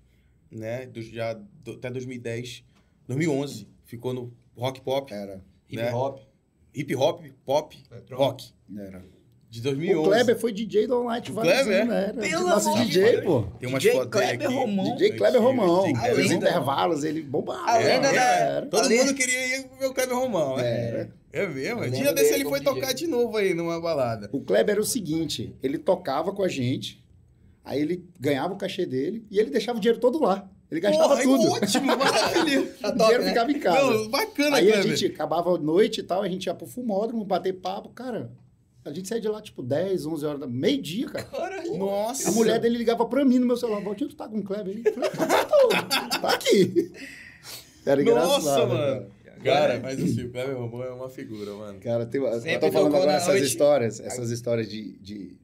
né? 0.51 0.87
Do- 0.87 1.03
já 1.03 1.35
do- 1.35 1.73
até 1.73 1.91
2010, 1.91 2.65
2011 3.07 3.69
ficou 3.85 4.15
no 4.15 4.33
rock 4.57 4.81
pop, 4.81 5.13
era. 5.13 5.43
Hip 5.69 5.77
né? 5.83 5.93
hop. 5.93 6.21
hip 6.75 6.95
hop, 6.95 7.21
pop, 7.45 7.77
rock. 8.13 8.53
era. 8.79 9.03
De 9.51 9.61
2011. 9.63 10.07
O 10.09 10.13
Kleber 10.13 10.39
foi 10.39 10.53
DJ 10.53 10.87
do 10.87 10.95
All 10.95 11.05
Night 11.07 11.29
O 11.33 11.35
vários 11.35 11.55
Kleber, 11.55 11.83
anos, 11.83 11.95
é? 11.95 12.13
né? 12.13 12.29
Pelo 12.29 12.47
nosso 12.49 12.69
amor 12.69 12.85
DJ, 12.85 13.03
Deus. 13.03 13.25
pô. 13.25 13.43
Tem 13.59 13.69
umas 13.69 13.83
DJ 13.83 13.99
fotos 13.99 14.11
Kleber 14.13 14.47
aqui. 14.47 14.55
Romão. 14.55 14.95
DJ 14.97 15.11
Kleber 15.17 15.43
Romão. 15.43 15.83
DJ 15.83 15.95
Kleber 15.95 16.25
Os 16.25 16.31
intervalos, 16.31 17.03
ele 17.05 17.23
bombava. 17.23 17.69
A 17.69 17.79
lenda 17.79 18.13
né? 18.13 18.15
da- 18.15 18.23
Era. 18.25 18.67
Todo 18.67 18.85
Ali- 18.85 18.99
mundo 18.99 19.15
queria 19.15 19.57
ir 19.59 19.69
ver 19.77 19.87
o 19.87 19.93
Kleber 19.93 20.17
Romão, 20.17 20.57
né? 20.57 20.89
Era. 20.89 21.15
É 21.33 21.47
mesmo? 21.49 21.91
Dia 21.91 22.13
desse 22.13 22.35
ele 22.35 22.45
foi 22.45 22.61
tocar 22.61 22.93
DJ. 22.93 22.95
de 22.95 23.07
novo 23.09 23.37
aí 23.37 23.53
numa 23.53 23.81
balada. 23.81 24.31
O 24.33 24.41
Kleber 24.41 24.75
era 24.75 24.81
o 24.81 24.85
seguinte, 24.85 25.53
ele 25.61 25.79
tocava 25.79 26.33
com 26.33 26.45
a 26.45 26.49
gente, 26.49 27.03
aí 27.65 27.81
ele 27.81 28.05
ganhava 28.19 28.55
o 28.55 28.57
cachê 28.57 28.85
dele 28.87 29.25
e 29.31 29.39
ele 29.39 29.51
deixava 29.51 29.79
o 29.79 29.81
dinheiro 29.81 30.01
todo 30.01 30.21
lá. 30.23 30.49
Ele 30.71 30.81
gastava 30.81 31.09
Porra, 31.17 31.23
tudo. 31.23 31.51
Ótimo, 31.51 31.87
maravilhoso. 31.97 32.69
o 32.85 32.93
dinheiro 32.97 33.23
ficava 33.25 33.51
em 33.51 33.59
casa. 33.59 33.91
Não, 33.91 34.09
bacana, 34.09 34.57
Aí 34.57 34.69
a 34.71 34.75
Kleber. 34.75 34.97
gente 34.97 35.13
acabava 35.13 35.55
a 35.55 35.59
noite 35.59 36.01
e 36.01 36.03
tal, 36.05 36.23
a 36.23 36.29
gente 36.29 36.47
ia 36.47 36.55
pro 36.55 36.67
fumódromo, 36.67 37.25
bater 37.25 37.53
papo, 37.55 37.89
cara. 37.89 38.31
A 38.85 38.93
gente 38.93 39.09
saía 39.09 39.21
de 39.21 39.29
lá, 39.29 39.43
tipo, 39.43 39.63
10, 39.63 40.07
11 40.07 40.25
horas 40.27 40.41
da 40.41 40.47
meio-dia, 40.47 41.07
cara. 41.09 41.63
Nossa. 41.77 42.29
A 42.31 42.33
mulher 42.33 42.59
dele 42.61 42.79
ligava 42.79 43.05
pra 43.05 43.25
mim 43.25 43.39
no 43.39 43.47
meu 43.47 43.57
celular, 43.57 43.81
Valtinho, 43.83 44.09
tu 44.09 44.17
tá 44.17 44.27
com 44.29 44.39
o 44.39 44.43
Kleber 44.43 44.75
aí? 44.77 44.83
Eu 44.85 44.93
falei, 44.95 45.11
tá, 45.11 45.45
tô, 45.45 45.69
tá 46.21 46.31
aqui. 46.31 46.91
Era 47.85 48.03
Nossa, 48.05 48.39
engraçado, 48.41 48.69
mano. 48.69 49.07
cara. 49.25 49.41
Cara, 49.43 49.81
mas 49.83 50.03
assim, 50.03 50.25
o 50.25 50.31
Kleber 50.31 50.57
Romão 50.57 50.83
é 50.83 50.91
uma 50.93 51.09
figura, 51.09 51.53
mano. 51.55 51.81
Cara, 51.81 52.05
tem, 52.07 52.21
eu 52.23 52.61
tô 52.61 52.71
falando 52.71 52.95
agora 52.95 53.13
essas 53.13 53.29
noite. 53.29 53.45
histórias, 53.47 53.99
essas 54.01 54.31
histórias 54.31 54.69
de, 54.69 54.93
de- 54.99 55.37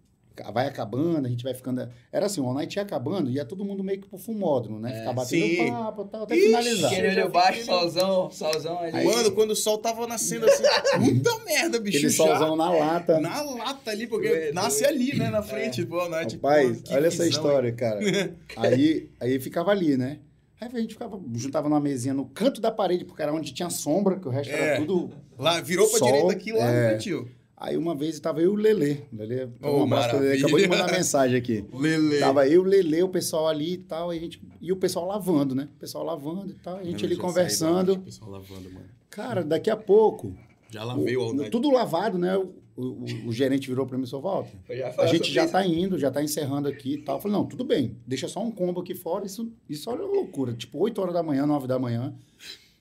Vai 0.53 0.67
acabando, 0.67 1.27
a 1.27 1.29
gente 1.31 1.43
vai 1.45 1.55
ficando... 1.55 1.89
Era 2.13 2.27
assim, 2.27 2.41
o 2.41 2.47
All 2.47 2.55
Night 2.55 2.77
ia 2.77 2.83
acabando, 2.83 3.31
ia 3.31 3.45
todo 3.45 3.65
mundo 3.65 3.83
meio 3.83 4.01
que 4.01 4.09
pro 4.09 4.19
fumódromo, 4.19 4.79
né? 4.79 4.99
Ficar 4.99 5.13
batendo 5.13 5.47
sim. 5.47 5.71
papo 5.71 6.03
e 6.03 6.09
tal, 6.09 6.23
até 6.25 6.37
Ixi, 6.37 6.47
finalizar. 6.47 6.93
Aquele 6.93 7.09
olho 7.21 7.31
baixo, 7.31 7.65
solzão, 7.65 8.31
solzão 8.31 8.79
ali. 8.81 9.05
Mano, 9.05 9.33
quando 9.33 9.51
o 9.51 9.57
sol 9.57 9.79
tava 9.79 10.07
nascendo 10.07 10.47
assim, 10.47 10.63
puta 11.23 11.45
merda, 11.45 11.81
bicho. 11.81 11.99
Aquele 11.99 12.13
solzão 12.13 12.57
na 12.57 12.71
lata. 12.71 13.21
Na 13.21 13.43
lata 13.43 13.91
ali, 13.91 14.07
porque 14.07 14.29
Doido, 14.29 14.55
nasce 14.55 14.85
ali, 14.85 15.17
né, 15.17 15.31
na 15.31 15.43
frente. 15.43 15.85
Boa 15.85 16.09
noite. 16.09 16.37
Rapaz, 16.37 16.83
Pô, 16.83 16.95
olha 16.95 17.07
essa 17.07 17.25
visão, 17.25 17.43
história, 17.43 17.73
cara. 17.73 18.01
aí, 18.57 19.11
aí 19.21 19.41
ficava 19.41 19.71
ali, 19.71 19.97
né? 19.97 20.19
Aí 20.61 20.71
a 20.73 20.81
gente 20.81 20.95
ficava, 20.95 21.21
juntava 21.35 21.69
numa 21.69 21.81
mesinha 21.81 22.15
no 22.15 22.25
canto 22.25 22.61
da 22.63 22.71
parede, 22.71 23.05
porque 23.05 23.23
era 23.23 23.33
onde 23.33 23.53
tinha 23.53 23.69
sombra, 23.69 24.19
que 24.19 24.27
o 24.27 24.31
resto 24.31 24.51
É. 24.53 24.77
era 24.77 24.77
tudo. 24.87 25.13
hein? 25.13 25.21
Lá, 25.39 25.61
virou 25.61 25.87
pra 25.87 25.99
Sol, 25.99 26.09
direita 26.09 26.33
aqui, 26.33 26.53
lá 26.53 26.65
é. 26.65 26.85
no 26.89 26.93
cantinho. 26.95 27.31
Aí 27.59 27.77
uma 27.77 27.95
vez 27.95 28.21
tava 28.21 28.41
eu 28.43 28.53
e 28.53 28.55
o 28.55 28.55
Lelê. 28.55 28.99
O 29.13 29.17
Lelê, 29.17 29.49
Oh, 29.63 29.69
um 29.69 29.73
Lelê, 29.79 29.87
maravilha. 29.87 30.35
acabou 30.35 30.59
de 30.61 30.69
mandar 30.69 30.93
mensagem 30.93 31.39
aqui. 31.39 31.65
Lele. 31.73 32.19
Tava 32.19 32.47
eu, 32.47 32.61
o 32.61 32.65
Lelê, 32.65 33.03
o 33.03 33.09
pessoal 33.09 33.49
ali 33.49 33.73
e 33.75 33.79
tal, 33.79 34.13
e, 34.13 34.19
a 34.19 34.21
gente, 34.21 34.43
e 34.61 34.71
o 34.73 34.77
pessoal 34.77 35.07
lavando, 35.07 35.55
né? 35.55 35.69
O 35.77 35.79
pessoal 35.81 36.05
lavando 36.05 36.51
e 36.51 36.55
tal, 36.55 36.77
a 36.77 36.85
gente 36.85 37.05
ali 37.05 37.17
conversando. 37.17 37.95
O 37.95 37.99
pessoal 38.01 38.31
lavando, 38.31 38.71
mano. 38.71 38.85
Cara, 39.09 39.43
daqui 39.43 39.71
a 39.71 39.77
pouco, 39.77 40.35
Já 40.71 40.85
o- 40.85 40.89
lavei 40.89 41.17
o 41.17 41.33
night. 41.33 41.51
tudo 41.51 41.71
lavado, 41.71 42.19
né? 42.19 42.37
O, 42.37 42.53
o- 42.77 43.05
o 43.29 43.33
gerente 43.33 43.69
virou 43.69 43.87
pra 43.87 43.97
mim 43.97 44.05
e 44.05 44.11
falou, 44.11 44.25
Walter, 44.31 44.59
Eu 44.69 44.77
já 44.77 44.95
a 44.99 45.07
gente 45.07 45.33
já 45.33 45.45
isso. 45.45 45.53
tá 45.53 45.67
indo, 45.67 45.99
já 45.99 46.11
tá 46.11 46.23
encerrando 46.23 46.69
aqui 46.69 46.93
e 46.95 46.99
tal. 46.99 47.17
Eu 47.17 47.23
falei, 47.23 47.39
não, 47.39 47.47
tudo 47.47 47.65
bem, 47.65 47.97
deixa 48.07 48.29
só 48.29 48.45
um 48.45 48.51
combo 48.51 48.83
aqui 48.83 48.95
fora, 48.95 49.25
isso, 49.25 49.51
isso 49.67 49.89
olha 49.89 50.05
uma 50.05 50.13
loucura. 50.13 50.53
Tipo, 50.53 50.79
8 50.81 51.01
horas 51.01 51.15
da 51.15 51.23
manhã, 51.23 51.47
9 51.47 51.67
da 51.67 51.79
manhã, 51.79 52.15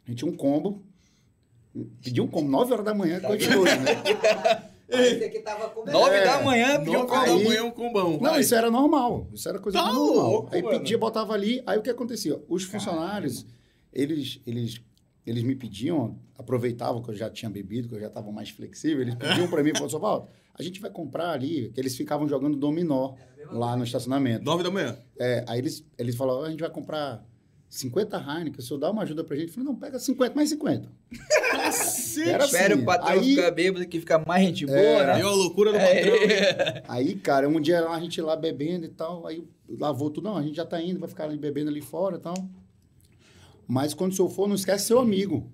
a 0.05 0.09
gente 0.09 0.17
tinha 0.19 0.29
um 0.29 0.35
combo, 0.35 0.83
pediu 2.01 2.23
um 2.23 2.27
combo 2.27 2.49
9 2.49 2.73
horas 2.73 2.85
da 2.85 2.93
manhã, 2.93 3.19
continua, 3.21 3.65
né? 3.65 3.95
Parecia 4.89 5.29
que 5.29 5.39
tava 5.39 5.69
comendo. 5.69 5.97
Nove 5.97 6.15
É. 6.15 6.23
da 6.23 6.41
manhã, 6.43 6.77
pediu 6.79 6.93
Nove 6.99 7.05
um 7.05 7.07
da 7.07 7.21
Aí- 7.23 7.43
manhã 7.43 7.63
um 7.63 7.71
combão. 7.71 8.11
Não, 8.13 8.19
vai. 8.31 8.41
isso 8.41 8.53
era 8.53 8.69
normal. 8.69 9.27
Isso 9.33 9.49
era 9.49 9.57
coisa 9.59 9.79
Tá 9.79 9.91
normal. 9.91 10.13
louco, 10.31 10.55
aí 10.55 10.61
mano. 10.61 10.77
pedia, 10.79 10.97
botava 10.97 11.33
ali. 11.33 11.61
Aí 11.65 11.77
o 11.77 11.81
que 11.81 11.89
acontecia? 11.89 12.39
Os 12.47 12.63
funcionários, 12.63 13.45
eles, 13.91 14.39
eles, 14.45 14.79
eles 15.25 15.43
me 15.43 15.55
pediam, 15.55 16.19
aproveitavam 16.37 17.01
que 17.01 17.09
eu 17.09 17.15
já 17.15 17.29
tinha 17.31 17.49
bebido, 17.49 17.89
que 17.89 17.95
eu 17.95 17.99
já 17.99 18.07
estava 18.07 18.31
mais 18.31 18.49
flexível, 18.51 19.01
eles 19.01 19.15
pediam 19.15 19.47
para 19.49 19.63
mim, 19.63 19.71
falaram, 19.71 19.89
"Sr. 19.89 19.99
Valdo, 19.99 20.27
a 20.53 20.61
gente 20.61 20.79
vai 20.79 20.91
comprar 20.91 21.31
ali, 21.31 21.71
que 21.73 21.79
eles 21.81 21.97
ficavam 21.97 22.27
jogando 22.27 22.55
dominó 22.55 23.15
lá 23.51 23.75
no 23.75 23.83
estacionamento. 23.83 24.45
Nove 24.45 24.63
da 24.63 24.69
manhã. 24.69 24.97
É, 25.19 25.43
aí 25.47 25.57
eles, 25.59 25.83
eles 25.97 26.15
falaram, 26.15 26.43
a 26.43 26.49
gente 26.51 26.59
vai 26.59 26.69
comprar 26.69 27.25
50 27.77 28.17
Heineken, 28.17 28.59
o 28.59 28.61
senhor 28.61 28.79
dá 28.79 28.89
uma 28.91 29.01
ajuda 29.03 29.23
pra 29.23 29.35
gente? 29.35 29.47
Eu 29.49 29.53
falei, 29.55 29.67
não, 29.67 29.75
pega 29.75 29.99
50, 29.99 30.33
mais 30.35 30.49
50. 30.49 30.89
Cacete. 31.51 32.29
Era 32.29 32.45
Espera 32.45 32.73
assim, 32.73 32.83
o 32.83 32.85
patrão 32.85 33.09
aí- 33.19 33.35
ficar 33.35 33.51
bêbado 33.51 33.87
que 33.87 33.99
fica 33.99 34.19
mais 34.19 34.45
gente 34.45 34.65
boa, 34.65 34.77
É. 34.77 35.07
né? 35.07 35.17
Deu 35.17 35.27
a 35.27 35.33
loucura 35.33 35.71
do 35.73 35.77
patrão. 35.79 36.15
É. 36.15 36.83
Aí, 36.87 37.15
cara, 37.15 37.49
um 37.49 37.59
dia 37.59 37.81
lá, 37.81 37.95
a 37.95 37.99
gente 37.99 38.21
lá 38.21 38.35
bebendo 38.35 38.85
e 38.85 38.89
tal, 38.89 39.25
aí 39.27 39.43
lavou 39.79 40.09
tudo, 40.09 40.25
não, 40.29 40.37
a 40.37 40.41
gente 40.43 40.55
já 40.55 40.65
tá 40.65 40.81
indo, 40.81 40.99
vai 40.99 41.09
ficar 41.09 41.25
ali 41.25 41.37
bebendo 41.37 41.69
ali 41.69 41.81
fora 41.81 42.15
e 42.17 42.19
tal. 42.19 42.35
Mas 43.67 43.93
quando 43.93 44.11
o 44.11 44.15
senhor 44.15 44.29
for, 44.29 44.47
não 44.47 44.55
esquece 44.55 44.85
seu 44.87 44.99
amigo. 44.99 45.49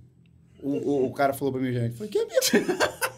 O, 0.61 0.69
o, 0.69 1.05
o 1.07 1.13
cara 1.13 1.33
falou 1.33 1.53
pra 1.53 1.61
mim, 1.61 1.71
gente, 1.73 1.95
falei, 1.95 2.11
que 2.11 2.19
amigo? 2.19 2.35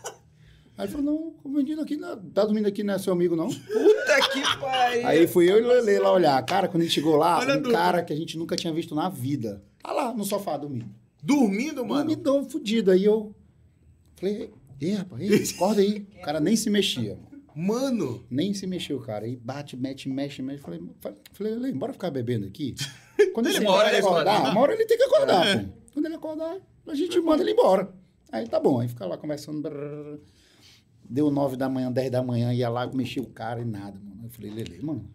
Aí 0.78 0.86
ele 0.86 0.92
falou, 0.92 1.06
não, 1.06 1.36
o 1.44 1.50
menino 1.50 1.82
aqui, 1.84 1.96
não- 1.96 2.18
tá 2.32 2.44
dormindo 2.46 2.68
aqui, 2.68 2.84
não 2.84 2.96
é 2.96 2.98
seu 3.00 3.14
amigo, 3.14 3.36
não? 3.36 3.48
Puta 3.48 4.30
que 4.32 4.42
pariu. 4.60 5.08
Aí 5.08 5.28
fui 5.28 5.50
eu 5.52 5.58
e 5.60 5.62
Lele 5.62 6.00
lá 6.00 6.12
olhar. 6.12 6.44
Cara, 6.46 6.68
quando 6.68 6.82
a 6.82 6.86
gente 6.86 6.94
chegou 6.96 7.16
lá, 7.16 7.40
Olha 7.40 7.60
um 7.60 7.72
cara 7.72 8.04
que 8.04 8.12
a 8.12 8.16
gente 8.16 8.38
nunca 8.38 8.56
tinha 8.56 8.74
visto 8.74 8.96
na 8.96 9.08
vida. 9.08 9.64
Tá 9.82 9.92
lá, 9.92 10.14
no 10.14 10.24
sofá, 10.24 10.58
dormindo. 10.58 10.86
Dormindo, 11.22 11.86
mano. 11.86 12.06
Dormidão, 12.10 12.50
fudido. 12.50 12.90
Aí 12.92 13.04
eu 13.06 13.36
falei, 14.16 14.52
ei, 14.82 14.92
rapaz, 14.94 15.22
ei, 15.22 15.44
acorda 15.56 15.82
aí. 15.82 16.08
O 16.18 16.22
cara 16.22 16.40
nem 16.40 16.56
se 16.56 16.70
mexia. 16.70 17.18
Mano! 17.56 18.26
Nem 18.32 18.52
se 18.54 18.66
mexeu, 18.66 19.00
cara. 19.00 19.28
E 19.28 19.36
bate, 19.36 19.78
mete, 19.78 20.10
mexe, 20.10 20.42
mexe. 20.42 20.62
Falei, 20.64 20.82
fa- 21.00 21.14
falei, 21.34 21.54
Lê, 21.54 21.72
bora 21.72 21.94
ficar 21.94 22.10
bebendo 22.10 22.48
aqui. 22.48 22.74
Quando 23.34 23.46
ele, 23.48 23.58
Ele 23.58 23.66
mora, 23.66 23.90
ele 23.90 23.98
acordar, 23.98 24.40
mora. 24.40 24.52
uma 24.52 24.62
hora 24.62 24.74
ele 24.74 24.86
tem 24.86 24.98
que 24.98 25.04
acordar, 25.04 25.46
É. 25.48 25.58
pô. 25.60 25.70
Quando 25.94 26.06
ele 26.08 26.16
acordar, 26.16 26.58
a 26.88 26.96
gente 26.96 27.20
manda 27.22 27.44
ele 27.44 27.52
embora. 27.52 27.94
Aí 28.32 28.48
tá 28.48 28.60
bom, 28.60 28.80
aí 28.80 28.88
fica 28.88 29.06
lá 29.06 29.16
conversando. 29.18 29.62
brrr. 29.62 30.20
Deu 31.10 31.30
nove 31.30 31.56
da 31.58 31.70
manhã, 31.70 31.92
dez 31.92 32.10
da 32.12 32.24
manhã, 32.24 32.54
ia 32.54 32.70
lá, 32.70 32.88
mexia 32.88 33.22
o 33.22 33.28
cara 33.28 33.62
e 33.62 33.66
nada, 33.66 34.00
mano. 34.00 34.22
Eu 34.24 34.30
falei, 34.30 34.52
Lele, 34.52 34.80
mano, 34.82 35.08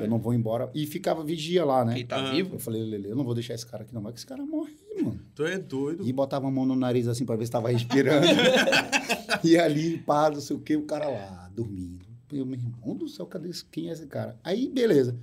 eu 0.00 0.08
não 0.08 0.18
vou 0.18 0.32
embora. 0.32 0.70
E 0.74 0.86
ficava 0.86 1.22
vigia 1.24 1.64
lá, 1.64 1.84
né? 1.84 1.94
Quem 1.94 2.06
tá 2.06 2.16
Ah. 2.16 2.30
vivo? 2.32 2.54
Eu 2.54 2.58
falei, 2.58 2.82
Lele, 2.82 3.08
eu 3.10 3.16
não 3.16 3.24
vou 3.24 3.34
deixar 3.34 3.54
esse 3.54 3.66
cara 3.66 3.82
aqui 3.82 3.92
não, 3.94 4.00
vai 4.02 4.12
que 4.12 4.18
esse 4.18 4.26
cara 4.26 4.44
morre, 4.44 4.72
mano. 5.02 5.20
Tu 5.34 5.44
é 5.44 5.58
doido. 5.58 6.06
E 6.06 6.12
botava 6.12 6.46
a 6.48 6.50
mão 6.50 6.64
no 6.64 6.74
nariz 6.76 7.06
assim 7.08 7.24
pra 7.26 7.36
ver 7.36 7.44
se 7.46 7.52
tava 7.52 7.68
respirando. 7.70 8.26
e 9.44 9.58
ali, 9.58 9.98
pá, 9.98 10.30
não 10.30 10.40
sei 10.40 10.56
o 10.56 10.60
que, 10.60 10.76
o 10.76 10.82
cara 10.82 11.08
lá, 11.08 11.50
dormindo. 11.54 12.06
Eu, 12.32 12.44
meu 12.46 12.58
irmão 12.58 12.94
do 12.96 13.08
céu, 13.08 13.26
cadê 13.26 13.48
esse? 13.48 13.64
Quem 13.64 13.88
é 13.88 13.92
esse 13.92 14.06
cara? 14.06 14.38
Aí, 14.44 14.68
beleza. 14.68 15.18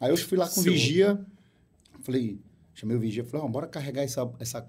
Aí 0.00 0.10
eu 0.10 0.16
fui 0.16 0.36
lá 0.38 0.46
com 0.48 0.60
Seu- 0.60 0.72
vigia, 0.72 1.18
falei, 2.02 2.38
chamei 2.74 2.96
o 2.96 3.00
vigia, 3.00 3.24
falei, 3.24 3.44
ó, 3.46 3.48
bora 3.48 3.66
carregar 3.66 4.02
essa, 4.02 4.28
essa 4.40 4.60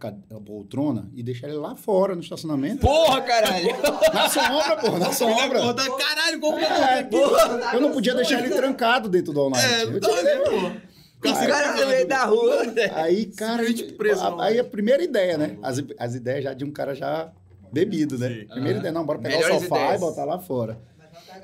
poltrona 0.45 1.09
e 1.15 1.23
deixar 1.23 1.47
ele 1.47 1.57
lá 1.57 1.75
fora 1.75 2.15
no 2.15 2.21
estacionamento. 2.21 2.79
Porra, 2.81 3.21
caralho! 3.21 3.67
Na 4.13 4.29
sombra, 4.29 4.77
pô, 4.77 4.97
na 4.99 5.11
sombra. 5.13 5.59
Acorda, 5.59 5.83
caralho, 5.97 6.39
como 6.39 6.57
que 6.57 6.63
É, 6.65 7.07
eu 7.11 7.73
eu 7.75 7.81
não 7.81 7.91
podia 7.91 8.13
deixar 8.13 8.39
ele 8.43 8.53
trancado 8.53 9.07
dentro 9.09 9.31
do 9.33 9.39
All 9.39 9.49
Night. 9.49 9.65
É, 9.73 9.83
Eu 9.83 9.99
dá, 9.99 10.21
né, 10.23 10.35
pô? 10.37 10.93
Os 11.29 11.37
caras 11.37 11.79
no 11.79 11.87
meio 11.87 12.05
da 12.07 12.25
rua. 12.25 12.63
né? 12.65 12.91
Aí, 12.95 13.25
cara, 13.27 13.63
preso 13.97 14.21
a- 14.21 14.45
aí 14.45 14.59
a 14.59 14.63
primeira 14.63 15.01
ideia, 15.01 15.37
né? 15.37 15.57
As, 15.63 15.81
as 15.97 16.15
ideias 16.15 16.43
já 16.43 16.53
de 16.53 16.65
um 16.65 16.71
cara 16.71 16.93
já 16.93 17.31
bebido, 17.71 18.17
né? 18.19 18.27
Sim. 18.29 18.47
Primeira 18.47 18.79
ideia, 18.79 18.91
não, 18.91 19.05
bora 19.05 19.19
pegar 19.19 19.35
Melhores 19.37 19.57
o 19.57 19.59
sofá 19.61 19.75
ideias. 19.77 19.95
e 19.95 19.99
botar 20.05 20.25
lá 20.25 20.37
fora. 20.39 20.81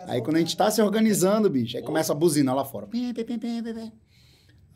Aí 0.07 0.21
quando 0.21 0.35
a 0.35 0.39
gente 0.39 0.55
tá 0.57 0.69
se 0.69 0.81
organizando, 0.81 1.49
bicho, 1.49 1.77
aí 1.77 1.83
começa 1.83 2.11
a 2.11 2.15
buzinar 2.15 2.53
lá 2.55 2.65
fora. 2.65 2.87
Pim, 2.87 3.13
pim, 3.13 3.23
pim, 3.23 3.39
pim, 3.39 3.63
pim, 3.63 3.73
pim. 3.73 3.91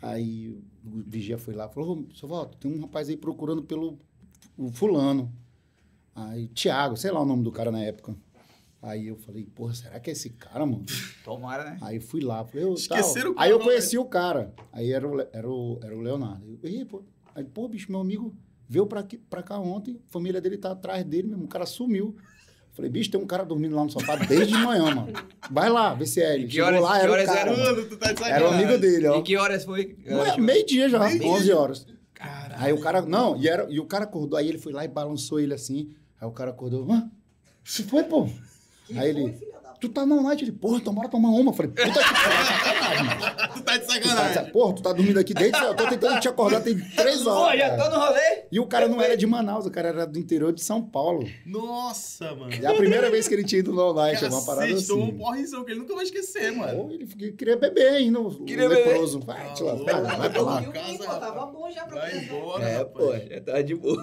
Aí 0.04 0.50
o 0.50 0.62
vigia 1.08 1.38
foi 1.38 1.54
lá 1.54 1.66
e 1.66 1.74
falou, 1.74 2.06
seu 2.14 2.28
Walter, 2.28 2.58
tem 2.58 2.70
um 2.70 2.82
rapaz 2.82 3.08
aí 3.08 3.16
procurando 3.16 3.64
pelo 3.64 3.98
o 4.58 4.70
fulano. 4.70 5.32
Aí, 6.14 6.48
Tiago, 6.50 6.98
sei 6.98 7.10
lá 7.10 7.22
o 7.22 7.26
nome 7.26 7.42
do 7.42 7.52
cara 7.52 7.72
na 7.72 7.80
época. 7.82 8.14
Aí 8.82 9.08
eu 9.08 9.16
falei, 9.16 9.46
porra, 9.46 9.74
será 9.74 9.98
que 10.02 10.10
é 10.10 10.14
esse 10.14 10.30
cara, 10.32 10.66
mano? 10.66 10.86
Tomara, 11.24 11.64
né? 11.64 11.78
Aí 11.82 12.02
fui 12.02 12.20
lá, 12.20 12.44
falei, 12.44 12.66
ô, 12.66 12.74
Esqueceram 12.74 13.34
tal. 13.34 13.42
Aí 13.44 13.50
eu 13.50 13.58
cara, 13.60 13.70
conheci 13.70 13.98
o 13.98 14.06
cara. 14.06 14.54
Aí 14.74 14.92
era 14.92 15.08
o, 15.08 15.22
era 15.22 15.50
o, 15.50 15.80
era 15.82 15.98
o 15.98 16.02
Leonardo. 16.02 16.60
Eu, 16.62 16.70
"Ih, 16.70 16.84
pô. 16.84 17.02
Aí, 17.34 17.46
pô, 17.46 17.66
bicho, 17.70 17.90
meu 17.90 18.02
amigo 18.02 18.36
veio 18.68 18.86
pra, 18.86 19.00
aqui, 19.00 19.18
pra 19.18 19.42
cá 19.42 19.58
ontem, 19.58 20.02
a 20.06 20.12
família 20.12 20.42
dele 20.42 20.58
tá 20.58 20.72
atrás 20.72 21.06
dele 21.06 21.30
mesmo, 21.30 21.46
o 21.46 21.48
cara 21.48 21.66
sumiu. 21.66 22.16
Falei, 22.74 22.90
bicho, 22.90 23.12
tem 23.12 23.22
um 23.22 23.26
cara 23.28 23.44
dormindo 23.46 23.76
lá 23.76 23.84
no 23.84 23.90
sofá 23.92 24.16
desde 24.16 24.48
de 24.48 24.58
manhã, 24.58 24.86
mano. 24.96 25.14
Vai 25.52 25.70
lá, 25.70 25.94
vê 25.94 26.06
se 26.08 26.22
é 26.22 26.34
ele. 26.34 26.46
E 26.46 26.48
que 26.48 26.54
Chegou 26.56 26.68
horas- 26.70 26.82
lá, 26.82 26.92
que 26.96 27.00
era 27.02 27.10
o 27.10 27.14
horas 27.14 27.26
cara. 27.28 27.40
eram? 27.42 27.52
mano. 27.58 27.76
Mano, 27.76 27.88
tu 27.90 27.98
tá 27.98 28.12
de 28.14 28.24
Era 28.24 28.46
o 28.46 28.54
amigo 28.54 28.78
dele, 28.80 29.08
ó. 29.08 29.20
E 29.20 29.22
que 29.24 29.38
horas 29.38 29.64
foi? 29.64 29.96
Ué, 30.08 30.38
Meio-dia 30.38 30.90
já, 30.90 31.00
Meio-dia. 31.00 31.28
11 31.30 31.52
horas. 31.52 31.86
Caralho. 32.16 32.56
Aí 32.64 32.74
o 32.74 32.80
cara, 32.80 33.02
não, 33.04 33.38
e, 33.38 33.48
era, 33.48 33.68
e 33.70 33.80
o 33.80 33.86
cara 33.86 34.06
acordou, 34.06 34.40
aí 34.40 34.48
ele 34.50 34.58
foi 34.58 34.74
lá 34.74 34.84
e 34.84 34.88
balançou 34.88 35.40
ele 35.40 35.54
assim. 35.54 35.92
Aí 36.20 36.28
o 36.28 36.32
cara 36.32 36.50
acordou, 36.52 36.92
hã? 36.92 37.12
Isso 37.64 37.84
foi, 37.84 38.04
pô? 38.06 38.26
Que 38.88 38.98
Aí 38.98 39.14
foi, 39.14 39.22
ele, 39.22 39.34
filha 39.34 39.52
da 39.52 39.53
tu 39.88 39.90
tá 39.94 40.06
no 40.06 40.22
night? 40.24 40.44
Ele, 40.44 40.52
porra, 40.52 40.78
então 40.78 40.94
bora 40.94 41.08
tomar 41.10 41.30
uma. 41.30 41.52
Eu 41.52 41.54
falei, 41.54 41.72
puta 41.72 41.86
que 41.92 42.14
pariu, 42.14 43.06
mano. 43.06 43.34
Tu 43.54 43.62
tá 43.62 43.78
de 43.78 43.84
Tu 43.84 43.88
tá- 43.88 43.94
sacanagem. 43.94 44.52
Porra, 44.52 44.74
tu 44.76 44.82
tá 44.82 44.94
dormindo 44.94 45.20
aqui 45.20 45.34
desde. 45.34 45.58
Eu 45.60 45.76
tô 45.76 45.88
tentando 45.88 46.20
te 46.20 46.28
acordar 46.28 46.62
tem 46.62 46.78
três 46.80 47.22
Pô, 47.22 47.30
horas. 47.32 47.60
já 47.60 47.70
cara. 47.70 47.84
tô 47.90 47.98
no 47.98 48.06
rolê? 48.06 48.44
E 48.52 48.60
o 48.60 48.66
cara 48.66 48.88
não 48.88 49.02
era 49.02 49.16
de 49.16 49.26
Manaus, 49.28 49.66
o 49.66 49.72
cara 49.72 49.90
era 49.90 50.06
do 50.08 50.18
interior 50.20 50.52
de 50.54 50.62
São 50.64 50.82
Paulo. 50.82 51.28
Nossa, 51.46 52.34
mano. 52.36 52.52
É 52.54 52.66
a 52.66 52.74
primeira 52.74 53.10
vez 53.12 53.28
que 53.28 53.34
ele 53.34 53.44
tinha 53.44 53.60
ido 53.60 53.72
no 53.72 53.80
All 53.82 53.94
Night, 53.94 54.24
é 54.24 54.28
uma 54.28 54.44
parada 54.46 54.68
Cacete, 54.68 54.88
tomou 54.88 55.06
um 55.06 55.10
assim. 55.10 55.18
porrizão 55.18 55.64
que 55.64 55.72
ele 55.72 55.80
nunca 55.82 55.96
vai 55.96 56.04
esquecer, 56.04 56.52
mano. 56.52 56.92
Ele 56.92 57.32
queria 57.34 57.58
beber 57.58 57.88
ainda, 57.90 58.20
o 58.20 58.44
Queria 58.44 58.68
leproso. 58.68 59.20
Vai, 59.22 59.48
Ah, 59.50 59.54
te 59.54 59.64
lá, 59.64 59.74
louco. 59.74 59.86
vai, 59.92 60.18
vai 60.18 60.30
pra 60.30 60.42
lá. 60.42 60.62
Pô, 60.64 61.04
tava 61.20 61.46
bom 61.48 61.72
já 61.72 61.86
pra 61.86 62.00
Vai 62.02 62.18
embora, 62.18 62.64
É, 62.64 62.84
pô, 62.84 63.14
já 63.16 63.42
tá 63.42 63.62
de 63.62 63.76
boa. 63.76 64.02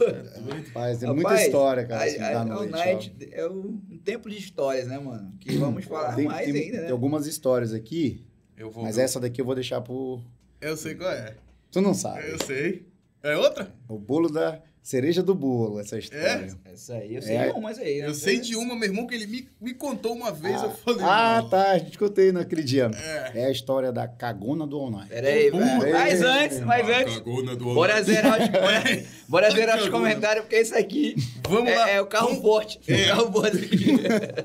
Rapaz, 0.67 0.99
tem 0.99 1.09
muita 1.09 1.29
Rapaz, 1.29 1.47
história, 1.47 1.85
cara, 1.87 2.05
assim, 2.05 2.19
da 2.19 2.45
noite. 2.45 2.69
O 2.69 2.71
Night 2.77 3.29
é 3.33 3.47
um, 3.49 3.81
templo 4.05 4.31
de 4.31 4.39
histórias, 4.39 4.87
né, 4.87 4.99
mano? 4.99 5.33
Que 5.41 5.57
vamos 5.71 5.85
falar 5.85 6.15
Tem, 6.15 6.27
mais 6.27 6.51
tem- 6.53 6.63
ainda, 6.65 6.77
né? 6.79 6.83
tem 6.85 6.91
algumas 6.93 7.27
histórias 7.27 7.73
aqui, 7.73 8.25
Eu 8.57 8.71
vou. 8.71 8.83
mas 8.85 8.99
essa 8.99 9.19
daqui 9.21 9.41
eu 9.41 9.45
vou 9.45 9.55
deixar 9.55 9.81
pro. 9.81 10.21
Eu 10.61 10.77
sei 10.77 10.95
qual 10.95 11.11
é. 11.11 11.37
Tu 11.71 11.81
não 11.81 11.95
sabe. 11.95 12.29
Eu 12.31 12.39
sei. 12.45 12.87
É 13.23 13.37
outra? 13.37 13.73
O 13.89 13.99
bolo 13.99 14.29
da 14.31 14.61
cereja 14.83 15.23
do 15.23 15.35
bolo, 15.35 15.79
essa 15.79 15.99
história. 15.99 16.57
Essa 16.73 16.95
aí, 16.95 17.15
eu 17.15 17.23
sei 17.23 17.37
É. 17.37 17.47
de 17.47 17.59
umas 17.59 17.79
aí, 17.79 18.01
né? 18.01 18.07
Eu 18.09 18.15
sei 18.15 18.41
de 18.41 18.57
uma, 18.57 18.75
meu 18.75 18.89
irmão, 18.89 19.07
que 19.07 19.15
ele 19.15 19.27
me, 19.27 19.49
me 19.61 19.75
contou 19.75 20.13
uma 20.13 20.33
vez. 20.33 20.61
Eu 20.63 20.71
falei. 20.71 21.05
Ah, 21.05 21.47
tá, 21.49 21.71
a 21.73 21.79
gente 21.79 21.99
contei 21.99 22.33
naquele 22.33 22.63
dia. 22.63 22.91
É. 23.35 23.43
É 23.43 23.47
a 23.47 23.51
história 23.51 23.93
da 23.93 24.09
cagona 24.09 24.67
do 24.67 24.77
All 24.79 24.91
Night. 24.91 25.09
Pera 25.11 25.29
aí, 25.29 25.51
Puta, 25.51 25.65
velho. 25.65 25.93
Mas 25.93 26.23
é. 26.23 26.27
antes, 26.27 26.61
mas 26.61 26.89
antes. 26.89 27.15
cagona 27.19 27.55
do 27.57 27.75
Bora 27.75 27.93
Olá. 27.95 28.03
zerar 28.03 28.41
os, 28.43 28.49
bora, 28.49 28.83
bora 29.29 29.51
zerar 29.51 29.79
os 29.79 29.89
comentários, 29.89 30.45
porque 30.45 30.61
isso 30.61 30.77
aqui 30.77 31.15
Vamos 31.49 31.73
lá. 31.75 31.91
é, 31.91 31.95
é 31.97 32.01
o 32.01 32.07
carro 32.07 32.29
Vamos- 32.29 32.43
forte. 32.43 32.81
É. 32.89 33.01
É. 33.11 33.13
O 33.13 33.17
carro 33.17 33.33
forte 33.33 33.57
aqui. 33.65 33.93
Na 33.93 34.09
verdade, 34.09 34.41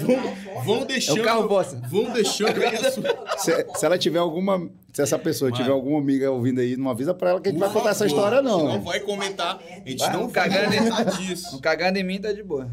é 0.00 0.04
o 0.04 0.06
carro 0.08 0.36
forte. 0.36 0.64
Vão 0.66 0.82
É 0.82 0.84
deixando. 0.86 1.20
o 1.20 1.24
carro 1.24 1.48
bossa. 1.48 1.82
Vão 1.88 2.12
deixando. 2.12 2.62
É 2.62 2.76
Se, 3.38 3.66
se 3.78 3.84
ela 3.86 3.98
tiver 3.98 4.18
alguma. 4.18 4.70
Se 4.96 5.02
essa 5.02 5.18
pessoa 5.18 5.50
Mano. 5.50 5.62
tiver 5.62 5.74
alguma 5.74 5.98
amiga 5.98 6.30
ouvindo 6.30 6.58
aí, 6.58 6.74
não 6.74 6.88
avisa 6.88 7.12
pra 7.12 7.28
ela 7.28 7.38
que 7.42 7.50
a 7.50 7.52
gente 7.52 7.60
vai 7.60 7.70
contar 7.70 7.90
essa 7.90 8.06
história, 8.06 8.40
Não 8.40 8.64
não. 8.66 8.80
vai 8.82 8.98
comentar. 9.00 9.56
A 9.62 9.86
gente 9.90 9.98
Vai, 9.98 10.10
não 10.14 10.20
não 10.22 10.28
vai 10.30 10.48
cagando 10.48 10.74
em- 10.74 10.78
comentar 10.78 11.04
Não 11.04 11.18
disso. 11.18 11.60
cagando 11.60 11.98
em 11.98 12.02
mim, 12.02 12.18
tá 12.18 12.32
de 12.32 12.42
boa. 12.42 12.64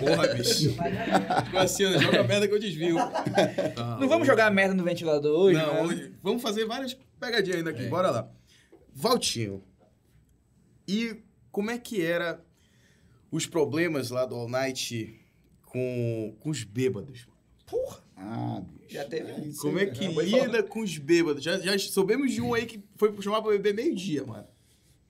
Porra, 0.00 0.28
bicho. 0.34 0.70
Tipo 1.44 1.58
assim, 1.58 1.98
joga 1.98 2.20
a 2.20 2.24
merda 2.24 2.48
que 2.48 2.54
eu 2.54 2.58
desvio. 2.58 2.96
Tá, 2.96 3.98
Não 4.00 4.08
vamos 4.08 4.26
jogar 4.26 4.50
merda 4.50 4.74
no 4.74 4.82
ventilador 4.82 5.38
hoje, 5.38 5.58
Não, 5.58 5.74
né? 5.74 5.82
hoje. 5.82 6.14
Vamos 6.22 6.40
fazer 6.40 6.64
várias 6.64 6.94
pegadinhas 7.20 7.58
ainda 7.58 7.68
aqui. 7.68 7.84
Bora 7.86 8.10
lá. 8.10 8.30
Valtinho. 8.94 9.62
E 10.88 11.18
como 11.52 11.70
é 11.70 11.76
que 11.76 12.00
era 12.02 12.40
os 13.30 13.44
problemas 13.44 14.08
lá 14.08 14.24
do 14.24 14.34
All 14.36 14.48
Night 14.48 15.20
com, 15.66 16.34
com 16.40 16.48
os 16.48 16.64
bêbados? 16.64 17.26
Ah, 18.16 18.62
bicho. 18.62 18.73
Já 18.88 19.04
teve 19.04 19.32
um. 19.32 19.52
Como 19.54 19.78
é 19.78 19.86
que 19.86 20.06
lida 20.06 20.62
com 20.62 20.80
os 20.80 20.98
bêbados? 20.98 21.42
Já, 21.42 21.58
já 21.58 21.78
soubemos 21.78 22.32
de 22.32 22.40
um 22.40 22.54
aí 22.54 22.66
que 22.66 22.82
foi 22.96 23.14
chamar 23.22 23.42
pra 23.42 23.50
beber 23.52 23.74
meio-dia, 23.74 24.24
mano. 24.24 24.46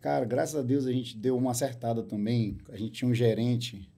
Cara, 0.01 0.25
graças 0.25 0.55
a 0.55 0.63
Deus 0.63 0.87
a 0.87 0.93
gente 0.93 1.17
deu 1.17 1.37
uma 1.37 1.53
acertada 1.53 2.03
também. 2.03 2.59
A 2.69 2.77
gente 2.77 2.93
tinha 2.93 3.11
um 3.11 3.15
gerente, 3.15 3.91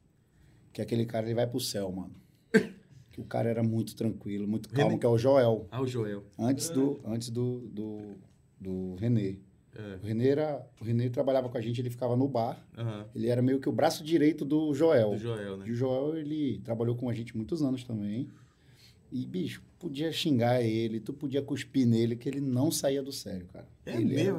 que 0.72 0.80
aquele 0.80 1.04
cara 1.04 1.26
ele 1.26 1.34
vai 1.34 1.46
pro 1.46 1.60
céu, 1.60 1.90
mano. 1.90 2.14
Que 3.10 3.20
o 3.22 3.24
cara 3.24 3.48
era 3.48 3.62
muito 3.62 3.96
tranquilo, 3.96 4.46
muito 4.46 4.68
calmo, 4.68 4.90
René. 4.90 5.00
que 5.00 5.06
é 5.06 5.08
o 5.08 5.16
Joel. 5.16 5.66
Ah, 5.70 5.80
o 5.80 5.86
Joel. 5.86 6.22
Antes 6.38 6.68
do, 6.68 7.00
antes 7.02 7.30
do, 7.30 7.60
do, 7.72 7.98
do 8.60 8.94
Renê. 8.96 9.38
É. 9.74 9.98
O 10.02 10.06
Renê, 10.06 10.28
era, 10.28 10.66
o 10.78 10.84
Renê 10.84 11.08
trabalhava 11.08 11.48
com 11.48 11.56
a 11.56 11.60
gente, 11.62 11.80
ele 11.80 11.88
ficava 11.88 12.14
no 12.14 12.28
bar. 12.28 12.62
Aham. 12.76 13.06
Ele 13.14 13.28
era 13.28 13.40
meio 13.40 13.58
que 13.58 13.70
o 13.70 13.72
braço 13.72 14.04
direito 14.04 14.44
do 14.44 14.74
Joel. 14.74 15.12
Do 15.12 15.18
Joel, 15.18 15.56
né? 15.56 15.66
E 15.66 15.72
o 15.72 15.74
Joel, 15.74 16.18
ele 16.18 16.58
trabalhou 16.58 16.94
com 16.94 17.08
a 17.08 17.14
gente 17.14 17.34
muitos 17.34 17.62
anos 17.62 17.84
também. 17.84 18.28
E, 19.22 19.26
bicho, 19.26 19.62
podia 19.78 20.10
xingar 20.12 20.62
ele, 20.62 21.00
tu 21.00 21.12
podia 21.12 21.40
cuspir 21.42 21.86
nele, 21.86 22.16
que 22.16 22.28
ele 22.28 22.40
não 22.40 22.70
saía 22.70 23.02
do 23.02 23.12
sério, 23.12 23.46
cara. 23.52 23.66
É 23.84 23.94
ele 23.94 24.04
mesmo, 24.04 24.36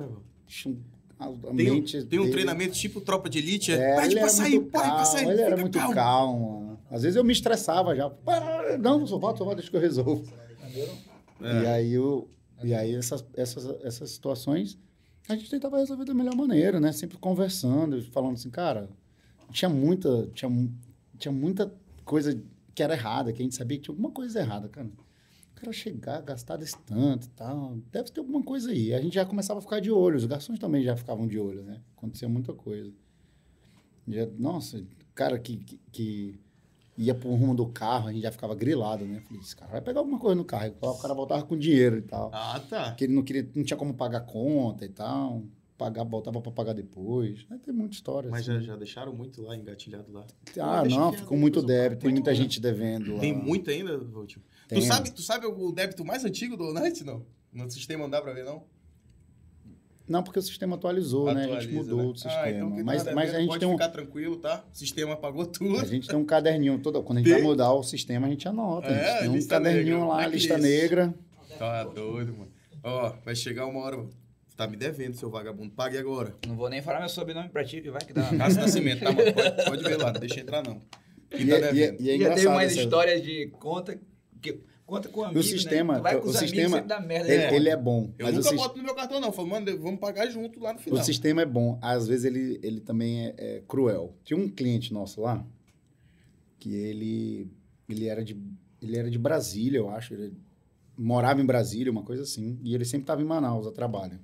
era- 1.20 1.28
Tem, 1.56 1.72
um, 1.72 1.84
tem 1.84 2.20
um 2.20 2.24
dele- 2.24 2.32
treinamento 2.32 2.74
tipo 2.76 3.02
tropa 3.02 3.28
de 3.30 3.40
elite? 3.40 3.72
É, 3.72 3.96
pra 3.96 4.06
era 4.06 4.30
sair, 4.30 4.52
muito 4.60 4.72
pode 4.72 4.84
pra 4.86 4.94
calmo, 4.96 5.06
sair. 5.06 5.30
Ele 5.30 5.42
era 5.42 5.58
muito 5.58 5.80
calmo. 5.80 5.94
calmo. 5.96 6.80
Às 6.92 7.02
vezes 7.02 7.16
eu 7.16 7.24
me 7.24 7.34
estressava 7.34 7.96
já. 7.96 8.08
Para, 8.10 8.78
Não, 8.78 9.06
só 9.08 9.18
volta, 9.18 9.40
só 9.40 9.44
volta, 9.44 9.56
deixa 9.58 9.72
que 9.72 9.78
eu 9.78 9.82
resolvo. 9.82 10.24
É. 11.42 11.64
E 11.64 11.68
aí, 11.68 11.94
eu, 11.94 12.30
e 12.64 12.74
aí 12.74 12.94
essas, 12.96 13.26
essas, 13.34 13.66
essas 13.84 14.12
situações 14.12 14.78
a 15.30 15.36
gente 15.36 15.50
tentava 15.50 15.78
resolver 15.78 16.06
da 16.06 16.14
melhor 16.14 16.36
maneira, 16.36 16.80
né? 16.80 16.92
Sempre 16.92 17.18
conversando, 17.18 18.02
falando 18.12 18.34
assim, 18.36 18.50
cara, 18.50 18.88
tinha 19.52 19.68
muita, 19.70 20.30
tinha, 20.34 20.70
tinha 21.18 21.32
muita 21.32 21.74
coisa 22.06 22.40
que 22.78 22.84
era 22.84 22.94
errada, 22.94 23.34
que 23.34 23.42
a 23.42 23.44
gente 23.44 23.56
sabia 23.56 23.76
que 23.76 23.86
tinha 23.86 23.92
alguma 23.92 24.12
coisa 24.12 24.40
errada, 24.40 24.70
cara. 24.70 24.86
O 24.86 25.56
cara 25.60 25.74
chegar, 25.74 26.22
gastar 26.22 26.58
desse 26.58 26.78
tanto 26.86 27.26
e 27.26 27.30
tal, 27.32 27.76
deve 27.92 28.12
ter 28.12 28.20
alguma 28.20 28.44
coisa 28.44 28.70
aí. 28.70 28.94
A 28.94 29.02
gente 29.02 29.16
já 29.16 29.26
começava 29.26 29.58
a 29.58 29.64
ficar 29.64 29.80
de 29.80 29.90
olho, 29.90 30.16
os 30.16 30.26
garçons 30.26 30.60
também 30.60 30.84
já 30.84 30.96
ficavam 30.96 31.26
de 31.26 31.40
olho, 31.40 31.64
né? 31.64 31.82
Acontecia 31.98 32.30
muita 32.30 32.54
coisa. 32.54 32.94
Já, 34.08 34.28
nossa, 34.38 34.86
cara 35.16 35.40
que, 35.40 35.58
que, 35.58 35.80
que 35.92 36.40
ia 36.96 37.16
pro 37.16 37.34
rumo 37.34 37.56
do 37.56 37.66
carro, 37.66 38.10
a 38.10 38.14
gente 38.14 38.22
já 38.22 38.32
ficava 38.32 38.54
grilado, 38.54 39.06
né? 39.06 39.22
Falei, 39.22 39.42
esse 39.42 39.56
cara 39.56 39.72
vai 39.72 39.82
pegar 39.82 40.02
alguma 40.02 40.20
coisa 40.20 40.36
no 40.36 40.46
carro. 40.46 40.72
O 40.80 40.98
cara 41.00 41.16
voltava 41.16 41.42
com 41.48 41.58
dinheiro 41.58 41.98
e 41.98 42.04
tal. 42.04 42.30
Ah, 42.32 42.62
tá. 42.70 42.90
Porque 42.90 43.06
ele 43.06 43.16
não 43.16 43.24
queria, 43.24 43.50
não 43.56 43.64
tinha 43.64 43.76
como 43.76 43.96
pagar 43.96 44.22
conta 44.22 44.86
e 44.86 44.90
tal. 44.90 45.42
Pagar, 45.78 46.04
voltava 46.04 46.42
pra 46.42 46.52
pagar 46.52 46.74
depois. 46.74 47.46
Aí 47.52 47.60
tem 47.60 47.74
muita 47.74 47.94
história. 47.94 48.30
Mas 48.32 48.50
assim. 48.50 48.60
já, 48.62 48.74
já 48.74 48.76
deixaram 48.76 49.14
muito 49.14 49.42
lá, 49.44 49.56
engatilhado 49.56 50.12
lá. 50.12 50.26
Ah, 50.60 50.84
não, 50.84 51.12
quieto, 51.12 51.22
ficou 51.22 51.38
muito 51.38 51.62
débito. 51.62 52.02
Tem 52.02 52.12
muita 52.12 52.34
gente 52.34 52.60
devendo 52.60 53.14
lá. 53.14 53.20
Tem 53.20 53.32
muito 53.32 53.70
ainda, 53.70 53.98
Valtinho? 53.98 54.44
Tu 54.68 54.82
sabe, 54.82 55.12
tu 55.12 55.22
sabe 55.22 55.46
o 55.46 55.72
débito 55.72 56.04
mais 56.04 56.26
antigo 56.26 56.58
do 56.58 56.74
Night, 56.74 57.04
não? 57.04 57.24
No 57.54 57.70
sistema 57.70 58.04
não 58.04 58.10
dá 58.10 58.22
pra 58.22 58.34
ver, 58.34 58.44
não? 58.44 58.64
Não, 60.08 60.24
porque 60.24 60.40
o 60.40 60.42
sistema 60.42 60.78
atualizou, 60.78 61.34
né? 61.34 61.42
A 61.42 61.44
gente 61.44 61.54
Atualiza, 61.56 61.80
mudou 61.80 61.98
né? 61.98 62.06
o 62.06 62.16
sistema. 62.16 62.42
Ah, 62.42 62.50
então 62.52 62.70
mas, 62.84 63.14
mas 63.14 63.36
a 63.36 63.40
gente 63.40 63.48
pode 63.50 63.60
tem 63.60 63.68
um, 63.68 63.74
ficar 63.74 63.90
tranquilo, 63.90 64.38
tá? 64.38 64.64
O 64.74 64.76
sistema 64.78 65.14
apagou 65.14 65.46
tudo. 65.46 65.80
a 65.80 65.86
gente 65.86 66.08
tem 66.08 66.18
um 66.18 66.26
caderninho 66.26 66.80
todo. 66.80 67.04
Quando 67.04 67.18
a 67.20 67.22
gente 67.22 67.32
vai 67.34 67.42
mudar 67.42 67.74
o 67.74 67.84
sistema, 67.84 68.26
a 68.26 68.30
gente 68.30 68.48
anota. 68.48 68.88
a 68.88 68.94
gente 68.94 69.04
É, 69.04 69.20
tem 69.20 69.30
um 69.30 69.48
caderninho 69.48 69.98
negra, 69.98 70.06
lá, 70.08 70.16
blacklist. 70.16 70.46
lista 70.50 70.58
negra. 70.58 71.14
Tá 71.60 71.84
doido, 71.84 72.34
mano. 72.38 72.52
Ó, 72.84 73.14
vai 73.26 73.36
chegar 73.36 73.66
uma 73.66 73.80
hora. 73.82 74.08
Tá 74.58 74.68
me 74.68 74.76
devendo, 74.76 75.14
seu 75.16 75.30
vagabundo. 75.30 75.72
Pague 75.72 75.98
agora. 76.00 76.36
Não 76.48 76.56
vou 76.56 76.68
nem 76.70 76.82
falar 76.82 77.00
meu 77.00 77.10
sobrenome 77.10 77.48
pra 77.50 77.64
ti, 77.64 77.80
que 77.80 77.92
vai 77.92 78.02
que 78.02 78.12
dá. 78.12 78.24
Cássio 78.36 78.60
Nascimento, 78.62 79.02
tá, 79.04 79.12
mano? 79.12 79.32
Pode, 79.34 79.66
pode 79.66 79.84
ver 79.84 79.98
lá, 79.98 80.12
não 80.12 80.20
deixa 80.20 80.40
entrar, 80.40 80.64
não. 80.64 80.82
Quem 81.30 81.42
E, 81.46 81.48
tá 81.50 81.56
é- 81.56 81.60
e 81.60 81.64
é- 81.64 81.72
devendo? 81.72 82.02
e 82.02 82.10
é 82.10 82.18
Já 82.18 82.34
teve 82.34 82.50
mais 82.50 82.72
essa- 82.72 82.82
histórias 82.82 83.22
de 83.22 83.48
conta 83.60 84.00
que 84.42 84.60
conta 84.86 85.10
com 85.10 85.24
amigo, 85.26 85.44
sistema- 85.44 86.00
né? 86.00 86.16
O 86.16 86.22
com 86.22 86.30
os 86.30 86.38
sistema- 86.38 86.56
amigos, 86.62 86.72
sempre 86.72 86.88
dá 86.88 87.00
merda. 87.00 87.28
Ele, 87.32 87.38
né? 87.44 87.56
ele 87.56 87.70
é 87.70 87.78
bom. 87.78 88.12
Eu 88.18 88.26
mas 88.26 88.36
o 88.36 88.40
nunca 88.40 88.56
boto 88.56 88.78
no 88.78 88.84
meu 88.84 88.96
cartão, 88.96 89.20
não. 89.20 89.32
Falo, 89.32 89.48
mano, 89.50 89.78
vamos 89.80 90.00
pagar 90.00 90.28
junto 90.28 90.60
lá 90.60 90.74
no 90.74 90.80
O 90.80 90.82
final. 90.82 91.04
sistema 91.04 91.42
é 91.44 91.46
bom. 91.46 91.78
Às 91.82 92.08
vezes 92.08 92.26
ele, 92.26 92.60
ele 92.64 92.80
também 92.82 93.28
é, 93.28 93.36
é 93.38 93.64
cruel. 93.68 94.16
Tinha 94.24 94.40
um 94.40 94.50
cliente 94.50 94.92
nosso 94.92 95.22
lá 95.22 95.46
que 96.60 96.74
ele 96.74 97.52
ele 97.88 98.08
era 98.08 98.24
de 98.24 98.36
ele 98.82 98.98
era 98.98 99.10
de 99.12 99.18
Brasília, 99.20 99.78
eu 99.78 99.90
acho. 99.90 100.14
Ele 100.16 100.34
morava 100.98 101.42
em 101.42 101.46
Brasília, 101.46 101.92
uma 101.92 102.04
coisa 102.04 102.24
assim. 102.24 102.60
E 102.64 102.74
ele 102.74 102.86
sempre 102.86 103.04
estava 103.04 103.22
em 103.22 103.26
Manaus 103.26 103.68
a 103.68 103.72
trabalho. 103.72 104.20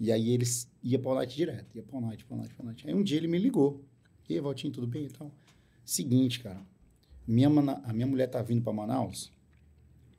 E 0.00 0.10
aí 0.10 0.30
eles 0.30 0.66
ia 0.82 0.98
para 0.98 1.10
o 1.10 1.14
night 1.14 1.36
direto, 1.36 1.76
ia 1.76 1.82
para 1.82 1.96
o 1.98 2.00
night, 2.00 2.24
para 2.24 2.34
o 2.34 2.38
night, 2.38 2.54
para 2.54 2.64
night. 2.64 2.88
Aí 2.88 2.94
um 2.94 3.02
dia 3.02 3.18
ele 3.18 3.28
me 3.28 3.38
ligou. 3.38 3.84
E 4.28 4.34
aí, 4.34 4.40
Valtinho, 4.40 4.72
tudo 4.72 4.86
bem 4.86 5.04
e 5.04 5.10
tal? 5.10 5.30
Seguinte, 5.84 6.40
cara. 6.40 6.60
Minha, 7.26 7.50
mana- 7.50 7.82
a 7.84 7.92
minha 7.92 8.06
mulher 8.06 8.26
tá 8.28 8.40
vindo 8.42 8.62
para 8.62 8.72
Manaus. 8.72 9.30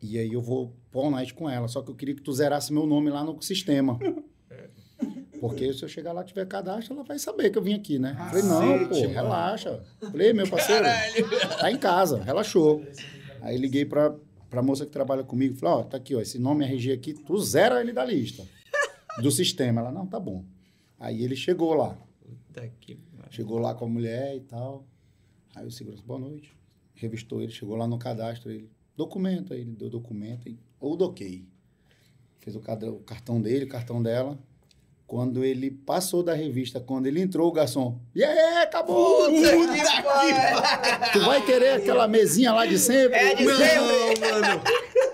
E 0.01 0.19
aí 0.19 0.31
eu 0.31 0.41
vou 0.41 0.75
para 0.91 1.09
night 1.09 1.33
com 1.33 1.49
ela. 1.49 1.67
Só 1.67 1.81
que 1.81 1.89
eu 1.89 1.95
queria 1.95 2.13
que 2.13 2.21
tu 2.21 2.31
zerasse 2.31 2.71
meu 2.71 2.85
nome 2.85 3.09
lá 3.09 3.23
no 3.23 3.41
sistema. 3.41 3.97
Porque 5.39 5.73
se 5.73 5.81
eu 5.83 5.89
chegar 5.89 6.13
lá 6.13 6.21
e 6.21 6.25
tiver 6.25 6.45
cadastro, 6.45 6.93
ela 6.93 7.03
vai 7.03 7.17
saber 7.17 7.49
que 7.49 7.57
eu 7.57 7.63
vim 7.63 7.73
aqui, 7.73 7.97
né? 7.97 8.13
Falei, 8.29 8.43
não, 8.43 8.79
pô, 8.79 8.89
Cacete, 8.89 9.01
mano. 9.07 9.13
relaxa. 9.13 9.83
Falei, 9.99 10.33
meu 10.33 10.47
parceiro, 10.47 10.85
tá 11.59 11.71
em 11.71 11.77
casa, 11.77 12.21
relaxou. 12.21 12.85
Aí 13.41 13.57
liguei 13.57 13.83
pra, 13.83 14.15
pra 14.51 14.61
moça 14.61 14.85
que 14.85 14.91
trabalha 14.91 15.23
comigo, 15.23 15.55
falei, 15.55 15.75
ó, 15.79 15.83
tá 15.83 15.97
aqui, 15.97 16.13
ó, 16.13 16.21
esse 16.21 16.37
nome 16.37 16.63
RG 16.65 16.91
aqui, 16.91 17.13
tu 17.15 17.35
zera 17.39 17.81
ele 17.81 17.91
da 17.91 18.05
lista, 18.05 18.45
do 19.19 19.31
sistema. 19.31 19.81
Ela, 19.81 19.91
não, 19.91 20.05
tá 20.05 20.19
bom. 20.19 20.43
Aí 20.99 21.23
ele 21.23 21.35
chegou 21.35 21.73
lá, 21.73 21.97
Puta 22.21 22.71
que 22.79 22.99
chegou 23.29 23.57
lá 23.57 23.73
com 23.73 23.85
a 23.85 23.89
mulher 23.89 24.35
e 24.35 24.41
tal. 24.41 24.85
Aí 25.55 25.65
o 25.65 25.71
segurança, 25.71 26.03
boa 26.05 26.19
noite. 26.19 26.53
Revistou 26.93 27.41
ele, 27.41 27.51
chegou 27.51 27.75
lá 27.75 27.88
no 27.88 27.97
cadastro, 27.97 28.51
ele, 28.51 28.69
documento, 28.95 29.53
aí 29.53 29.61
ele 29.61 29.71
deu 29.71 29.89
documento, 29.89 30.47
e, 30.47 30.59
ou 30.79 30.95
doquei. 30.95 31.45
Fez 32.39 32.55
o, 32.55 32.59
o 32.59 32.99
cartão 32.99 33.41
dele, 33.41 33.65
o 33.65 33.69
cartão 33.69 34.01
dela. 34.01 34.38
Quando 35.07 35.43
ele 35.43 35.69
passou 35.71 36.23
da 36.23 36.33
revista, 36.33 36.79
quando 36.79 37.05
ele 37.05 37.19
entrou, 37.19 37.49
o 37.49 37.51
garçom, 37.51 37.99
e 38.15 38.23
aí, 38.23 38.63
acabou! 38.63 39.29
Tu 41.11 41.19
vai 41.19 41.45
querer 41.45 41.73
aquela 41.73 42.07
mesinha 42.07 42.53
lá 42.53 42.65
de 42.65 42.77
sempre? 42.77 43.17
É 43.17 43.35
de 43.35 43.43
Não, 43.43 43.57
sempre. 43.57 44.19
mano. 44.21 44.61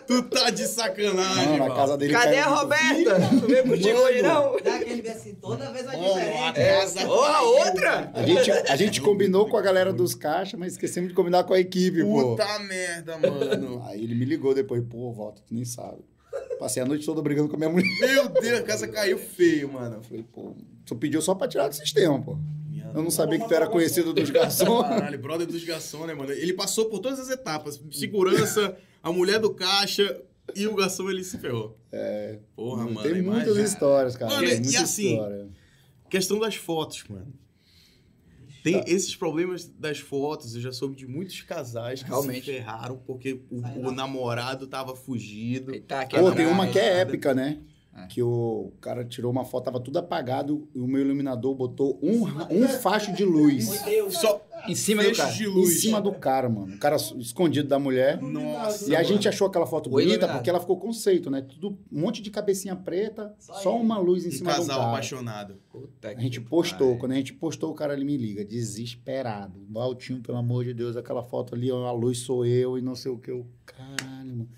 Tu 0.07 0.23
tá 0.23 0.49
de 0.49 0.65
sacanagem, 0.67 1.45
Não, 1.45 1.57
na 1.57 1.63
mano. 1.65 1.75
casa 1.75 1.97
dele 1.97 2.13
Cadê 2.13 2.37
a 2.37 2.47
Roberta? 2.47 3.19
Não 3.19 3.39
veio 3.41 3.63
contigo 3.67 3.99
hoje, 3.99 4.21
não? 4.21 4.57
Dá 4.63 4.75
aquele 4.75 5.01
vê 5.01 5.09
assim, 5.09 5.35
toda 5.35 5.69
vez 5.71 5.85
vai 5.85 5.97
Mano, 5.97 6.13
a 6.13 6.19
diferente. 6.19 6.53
casa 6.55 7.05
Porra, 7.05 7.33
caiu. 7.33 7.47
outra? 7.49 8.11
A 8.13 8.23
gente, 8.23 8.51
a 8.51 8.75
gente 8.75 9.01
combinou 9.01 9.49
com 9.49 9.57
a 9.57 9.61
galera 9.61 9.91
dos 9.91 10.15
caixas, 10.15 10.57
mas 10.59 10.71
esquecemos 10.73 11.09
de 11.09 11.15
combinar 11.15 11.43
com 11.43 11.53
a 11.53 11.59
equipe, 11.59 12.03
pô. 12.03 12.29
Puta 12.31 12.59
merda, 12.59 13.17
mano. 13.17 13.83
Aí 13.87 14.03
ele 14.03 14.15
me 14.15 14.25
ligou 14.25 14.53
depois, 14.53 14.81
pô, 14.89 15.11
volta, 15.11 15.41
tu 15.45 15.53
nem 15.53 15.65
sabe. 15.65 15.99
Passei 16.59 16.81
a 16.81 16.85
noite 16.85 17.05
toda 17.05 17.21
brigando 17.21 17.49
com 17.49 17.55
a 17.55 17.59
minha 17.59 17.69
mulher. 17.69 17.87
Meu 17.99 18.29
Deus, 18.29 18.59
a 18.59 18.63
casa 18.63 18.87
caiu 18.87 19.17
feio, 19.17 19.71
mano. 19.73 20.01
Falei, 20.03 20.23
pô, 20.23 20.55
tu 20.85 20.95
pediu 20.95 21.21
só 21.21 21.35
pra 21.35 21.47
tirar 21.47 21.67
do 21.67 21.75
sistema, 21.75 22.19
pô. 22.21 22.37
Eu 22.97 23.03
não 23.03 23.11
sabia 23.11 23.39
que 23.39 23.47
tu 23.47 23.53
era 23.53 23.67
conhecido 23.67 24.13
dos 24.13 24.29
garçons. 24.29 24.87
Caralho, 24.87 25.19
brother 25.19 25.45
dos 25.47 25.63
garçons, 25.63 26.07
né, 26.07 26.13
mano? 26.13 26.31
Ele 26.31 26.53
passou 26.53 26.85
por 26.85 26.99
todas 26.99 27.19
as 27.19 27.29
etapas. 27.29 27.79
Segurança, 27.91 28.75
a 29.03 29.11
mulher 29.11 29.39
do 29.39 29.53
caixa 29.53 30.21
e 30.55 30.65
o 30.65 30.75
garçom, 30.75 31.09
ele 31.09 31.23
se 31.23 31.37
ferrou. 31.37 31.77
É. 31.91 32.39
Porra, 32.55 32.85
mano. 32.85 33.03
Tem 33.03 33.21
muitas 33.21 33.47
imagina. 33.47 33.61
histórias, 33.61 34.15
cara. 34.15 34.33
Mano, 34.33 34.47
tem 34.47 34.57
e 34.57 34.61
muita 34.61 34.81
assim, 34.81 35.13
história. 35.13 35.49
Questão 36.09 36.39
das 36.39 36.55
fotos, 36.55 37.03
mano. 37.07 37.33
Tem 38.63 38.83
esses 38.87 39.15
problemas 39.15 39.65
das 39.65 39.99
fotos, 39.99 40.55
eu 40.55 40.61
já 40.61 40.73
soube 40.73 40.95
de 40.95 41.07
muitos 41.07 41.41
casais 41.41 42.03
que 42.03 42.09
Realmente. 42.09 42.45
se 42.45 42.51
ferraram 42.51 42.97
porque 42.97 43.39
o, 43.49 43.87
o 43.87 43.91
namorado 43.91 44.67
tava 44.67 44.93
fugido. 44.93 45.79
Tá 45.81 46.05
Pô, 46.05 46.31
tem 46.31 46.47
uma 46.47 46.67
que 46.67 46.77
é 46.77 46.99
épica, 46.99 47.33
né? 47.33 47.59
É. 47.97 48.05
Que 48.07 48.21
o 48.21 48.71
cara 48.79 49.03
tirou 49.03 49.31
uma 49.31 49.43
foto, 49.43 49.65
tava 49.65 49.79
tudo 49.79 49.97
apagado, 49.97 50.67
e 50.75 50.79
o 50.79 50.87
meu 50.87 51.01
iluminador 51.01 51.55
botou 51.55 51.99
um, 52.01 52.23
um 52.51 52.67
facho 52.67 53.11
de 53.11 53.25
luz 53.25 53.69
Meu 53.69 53.83
Deus. 53.85 54.13
Só 54.19 54.45
Em 54.67 54.75
cima 54.75 55.03
do 55.03 55.15
cara. 55.15 55.31
de 55.31 55.47
em 55.47 55.65
cima 55.65 55.99
do 56.01 56.11
cara, 56.13 56.47
mano. 56.47 56.75
O 56.75 56.79
cara 56.79 56.95
escondido 56.95 57.67
da 57.67 57.79
mulher. 57.79 58.21
Nossa. 58.21 58.89
E 58.89 58.95
a 58.95 58.99
mano. 58.99 59.07
gente 59.09 59.27
achou 59.27 59.47
aquela 59.47 59.65
foto 59.65 59.87
O 59.87 59.89
bonita 59.91 60.11
iluminado. 60.11 60.35
porque 60.35 60.49
ela 60.49 60.59
ficou 60.59 60.77
conceito, 60.77 61.31
né? 61.31 61.41
Tudo, 61.41 61.77
um 61.91 62.01
monte 62.01 62.21
de 62.21 62.29
cabecinha 62.29 62.75
preta, 62.75 63.33
Só 63.39 63.53
só, 63.55 63.75
uma 63.77 63.97
luz 63.97 64.25
em 64.25 64.29
Um 64.29 64.31
cima 64.31 64.51
do 64.51 64.55
casal 64.57 64.77
cara. 64.77 64.89
apaixonado. 64.91 65.55
Puta 65.71 66.09
A 66.09 66.19
gente 66.19 66.39
postou, 66.39 66.87
pariu. 66.89 66.99
quando 66.99 67.11
a 67.13 67.15
gente 67.15 67.33
postou, 67.33 67.71
o 67.71 67.73
cara 67.73 67.93
ele 67.93 68.05
me 68.05 68.15
liga, 68.17 68.45
desesperado. 68.45 69.59
Valtinho, 69.69 70.21
pelo 70.21 70.37
amor 70.37 70.63
de 70.63 70.73
Deus, 70.73 70.95
aquela 70.95 71.23
foto 71.23 71.55
ali, 71.55 71.71
ó, 71.71 71.85
a 71.87 71.91
luz 71.91 72.19
sou 72.19 72.45
eu 72.45 72.77
e 72.77 72.81
não 72.81 72.93
sei 72.95 73.11
o 73.11 73.17
que. 73.17 73.31
Eu, 73.31 73.45
caralho, 73.65 74.35
mano. 74.35 74.49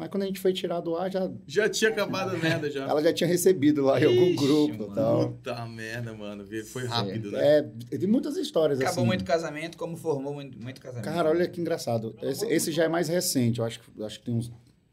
Mas 0.00 0.08
quando 0.08 0.22
a 0.22 0.26
gente 0.26 0.40
foi 0.40 0.52
tirar 0.54 0.80
do 0.80 0.96
ar, 0.96 1.10
já, 1.12 1.30
Já 1.46 1.68
tinha 1.68 1.90
acabado 1.90 2.30
a 2.34 2.38
merda 2.38 2.70
já. 2.70 2.88
ela 2.88 3.02
já 3.02 3.12
tinha 3.12 3.28
recebido 3.28 3.82
lá 3.84 4.00
em 4.00 4.04
algum 4.06 4.24
Ixi, 4.30 4.36
grupo 4.46 4.90
e 4.90 4.94
tal. 4.94 5.28
Puta 5.32 5.66
merda, 5.66 6.14
mano. 6.14 6.44
Foi 6.64 6.86
rápido, 6.86 7.30
né? 7.30 7.58
É, 7.90 7.96
tem 7.98 8.08
muitas 8.08 8.36
histórias 8.38 8.80
Acabou 8.80 9.00
assim. 9.00 9.06
muito 9.06 9.24
casamento, 9.24 9.76
como 9.76 9.96
formou 9.98 10.32
muito, 10.32 10.58
muito 10.58 10.80
casamento. 10.80 11.04
Cara, 11.04 11.28
olha 11.28 11.46
que 11.46 11.60
engraçado. 11.60 12.16
Esse, 12.22 12.46
esse 12.46 12.72
já 12.72 12.84
é 12.84 12.88
mais 12.88 13.08
recente, 13.08 13.60
eu 13.60 13.64
acho, 13.66 13.78
que- 13.80 14.02
acho 14.02 14.18
que 14.18 14.24
tem 14.24 14.34
uns. 14.34 14.50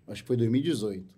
Acho 0.07 0.21
que 0.23 0.27
foi 0.27 0.35
2018. 0.35 1.15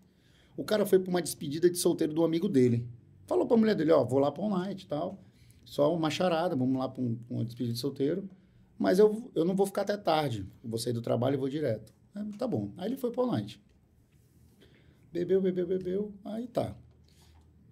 O 0.56 0.64
cara 0.64 0.86
foi 0.86 1.00
pra 1.00 1.10
uma 1.10 1.22
despedida 1.22 1.68
de 1.70 1.78
solteiro 1.80 2.14
do 2.14 2.24
amigo 2.24 2.48
dele. 2.48 2.86
Falou 3.26 3.48
pra 3.48 3.58
mulher 3.58 3.74
dele, 3.76 3.92
ó, 3.92 4.04
vou 4.04 4.20
lá 4.20 4.32
pra 4.32 4.44
um 4.44 4.50
night 4.50 4.84
e 4.84 4.88
tal. 4.88 5.20
Só 5.66 5.96
uma 5.96 6.10
charada, 6.12 6.56
vamos 6.56 6.78
lá 6.78 6.88
pra, 6.90 7.02
um, 7.02 7.16
pra 7.16 7.36
uma 7.38 7.44
despedida 7.46 7.74
de 7.74 7.80
solteiro. 7.80 8.30
Mas 8.78 8.98
eu, 9.00 9.30
eu 9.36 9.44
não 9.46 9.56
vou 9.56 9.66
ficar 9.66 9.82
até 9.82 9.98
tarde. 9.98 10.46
Eu 10.64 10.70
vou 10.70 10.78
sair 10.80 10.94
do 10.94 11.02
trabalho 11.02 11.34
e 11.36 11.38
vou 11.38 11.50
direto. 11.50 11.92
É, 12.16 12.22
tá 12.38 12.48
bom. 12.48 12.72
Aí 12.78 12.88
ele 12.90 12.98
foi 12.98 13.12
pra 13.12 13.24
um 13.24 13.28
night. 13.32 13.62
Bebeu, 15.12 15.42
bebeu, 15.42 15.66
bebeu. 15.66 16.14
Aí 16.24 16.48
tá. 16.48 16.76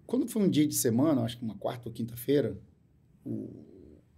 Quando 0.06 0.28
foi 0.28 0.42
um 0.42 0.50
dia 0.50 0.68
de 0.68 0.74
semana, 0.74 1.22
acho 1.22 1.38
que 1.38 1.44
uma 1.44 1.58
quarta 1.58 1.88
ou 1.88 1.94
quinta-feira, 1.94 2.58
o, 3.24 3.32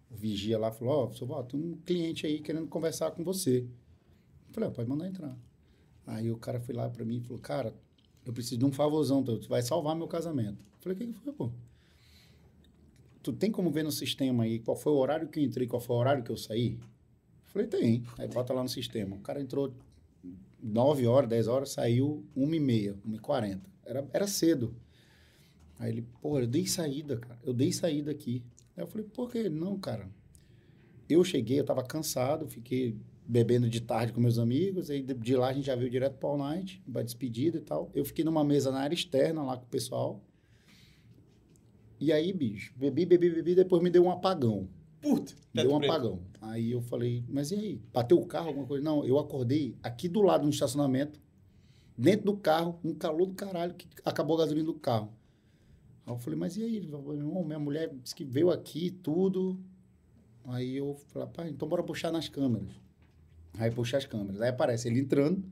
o 0.09 0.15
vigia 0.15 0.57
lá 0.57 0.71
falou, 0.71 1.05
ó, 1.05 1.11
seu 1.11 1.27
Val, 1.27 1.43
tem 1.43 1.59
um 1.59 1.75
cliente 1.77 2.25
aí 2.25 2.39
querendo 2.39 2.67
conversar 2.67 3.11
com 3.11 3.23
você. 3.23 3.67
Eu 4.47 4.53
falei, 4.53 4.69
ó, 4.69 4.71
pode 4.71 4.87
mandar 4.87 5.07
entrar. 5.07 5.37
Aí 6.05 6.31
o 6.31 6.37
cara 6.37 6.59
foi 6.59 6.73
lá 6.73 6.89
pra 6.89 7.03
mim 7.03 7.17
e 7.17 7.21
falou, 7.21 7.39
cara, 7.39 7.73
eu 8.25 8.31
preciso 8.31 8.57
de 8.57 8.65
um 8.65 8.71
favorzão, 8.71 9.23
tu 9.23 9.47
vai 9.47 9.61
salvar 9.61 9.95
meu 9.95 10.07
casamento. 10.07 10.63
Eu 10.63 10.79
falei, 10.79 10.95
o 10.95 10.99
que, 10.99 11.07
que 11.07 11.13
foi, 11.13 11.33
pô? 11.33 11.51
Tu 13.21 13.33
tem 13.33 13.51
como 13.51 13.69
ver 13.69 13.83
no 13.83 13.91
sistema 13.91 14.43
aí 14.43 14.59
qual 14.59 14.77
foi 14.77 14.93
o 14.93 14.95
horário 14.95 15.27
que 15.27 15.39
eu 15.39 15.43
entrei, 15.43 15.67
qual 15.67 15.81
foi 15.81 15.95
o 15.95 15.99
horário 15.99 16.23
que 16.23 16.31
eu 16.31 16.37
saí? 16.37 16.79
Eu 16.79 17.51
falei, 17.51 17.67
tem. 17.67 18.03
Aí 18.17 18.27
bota 18.27 18.53
lá 18.53 18.63
no 18.63 18.69
sistema. 18.69 19.15
O 19.15 19.19
cara 19.19 19.41
entrou 19.41 19.73
9 20.61 21.07
horas, 21.07 21.29
10 21.29 21.47
horas, 21.47 21.69
saiu 21.71 22.25
1 22.35 22.53
e 22.53 22.59
meia, 22.59 22.97
1 23.05 23.15
e 23.15 23.19
40. 23.19 23.69
Era, 23.85 24.07
era 24.13 24.27
cedo. 24.27 24.75
Aí 25.77 25.91
ele, 25.91 26.07
pô, 26.21 26.39
eu 26.39 26.47
dei 26.47 26.67
saída, 26.67 27.17
cara. 27.17 27.39
Eu 27.43 27.53
dei 27.53 27.71
saída 27.71 28.11
aqui. 28.11 28.43
Aí 28.75 28.83
eu 28.83 28.87
falei, 28.87 29.07
por 29.07 29.31
que? 29.31 29.49
Não, 29.49 29.79
cara. 29.79 30.09
Eu 31.07 31.23
cheguei, 31.23 31.59
eu 31.59 31.65
tava 31.65 31.83
cansado, 31.83 32.47
fiquei 32.47 32.97
bebendo 33.25 33.69
de 33.69 33.79
tarde 33.79 34.11
com 34.11 34.19
meus 34.19 34.39
amigos, 34.39 34.89
aí 34.89 35.03
de, 35.03 35.35
lá 35.35 35.49
a 35.49 35.53
gente 35.53 35.65
já 35.65 35.75
veio 35.75 35.89
direto 35.89 36.17
para 36.17 36.29
o 36.29 36.37
night, 36.37 36.81
pra 36.91 37.03
despedida 37.03 37.57
e 37.57 37.61
tal. 37.61 37.89
Eu 37.93 38.03
fiquei 38.03 38.25
numa 38.25 38.43
mesa 38.43 38.71
na 38.71 38.79
área 38.79 38.95
externa 38.95 39.43
lá 39.43 39.55
com 39.55 39.65
o 39.65 39.69
pessoal. 39.69 40.23
E 41.99 42.11
aí, 42.11 42.33
bicho, 42.33 42.73
bebi, 42.75 43.05
bebi, 43.05 43.29
bebi, 43.29 43.55
depois 43.55 43.83
me 43.83 43.89
deu 43.89 44.03
um 44.03 44.11
apagão. 44.11 44.67
Puta. 45.01 45.33
Me 45.53 45.61
deu 45.61 45.71
um 45.71 45.77
apagão. 45.77 46.21
Aí 46.41 46.71
eu 46.71 46.81
falei, 46.81 47.23
mas 47.27 47.51
e 47.51 47.55
aí? 47.55 47.81
Bateu 47.93 48.17
o 48.17 48.25
carro, 48.25 48.47
alguma 48.47 48.65
coisa? 48.65 48.83
Não, 48.83 49.03
eu 49.03 49.19
acordei 49.19 49.75
aqui 49.83 50.07
do 50.07 50.21
lado 50.21 50.43
no 50.43 50.49
estacionamento, 50.49 51.19
dentro 51.97 52.27
do 52.27 52.37
carro, 52.37 52.79
um 52.83 52.93
calor 52.93 53.27
do 53.27 53.33
caralho, 53.33 53.73
que 53.73 53.87
acabou 54.05 54.37
a 54.37 54.39
gasolina 54.39 54.65
do 54.65 54.73
carro. 54.73 55.11
Aí 56.05 56.13
eu 56.13 56.17
falei, 56.17 56.39
mas 56.39 56.55
e 56.55 56.63
aí? 56.63 56.77
Ele 56.77 56.87
falou, 56.87 57.13
"Irmão, 57.13 57.43
minha 57.43 57.59
mulher 57.59 57.93
disse 58.01 58.15
que 58.15 58.23
veio 58.23 58.49
aqui 58.49 58.89
tudo. 58.89 59.59
Aí 60.45 60.77
eu 60.77 60.95
falei, 61.09 61.27
pai, 61.27 61.49
então 61.49 61.67
bora 61.67 61.83
puxar 61.83 62.11
nas 62.11 62.29
câmeras. 62.29 62.69
Aí 63.57 63.69
puxa 63.69 63.97
as 63.97 64.05
câmeras. 64.05 64.41
Aí 64.41 64.49
aparece 64.49 64.87
ele 64.87 64.99
entrando, 64.99 65.43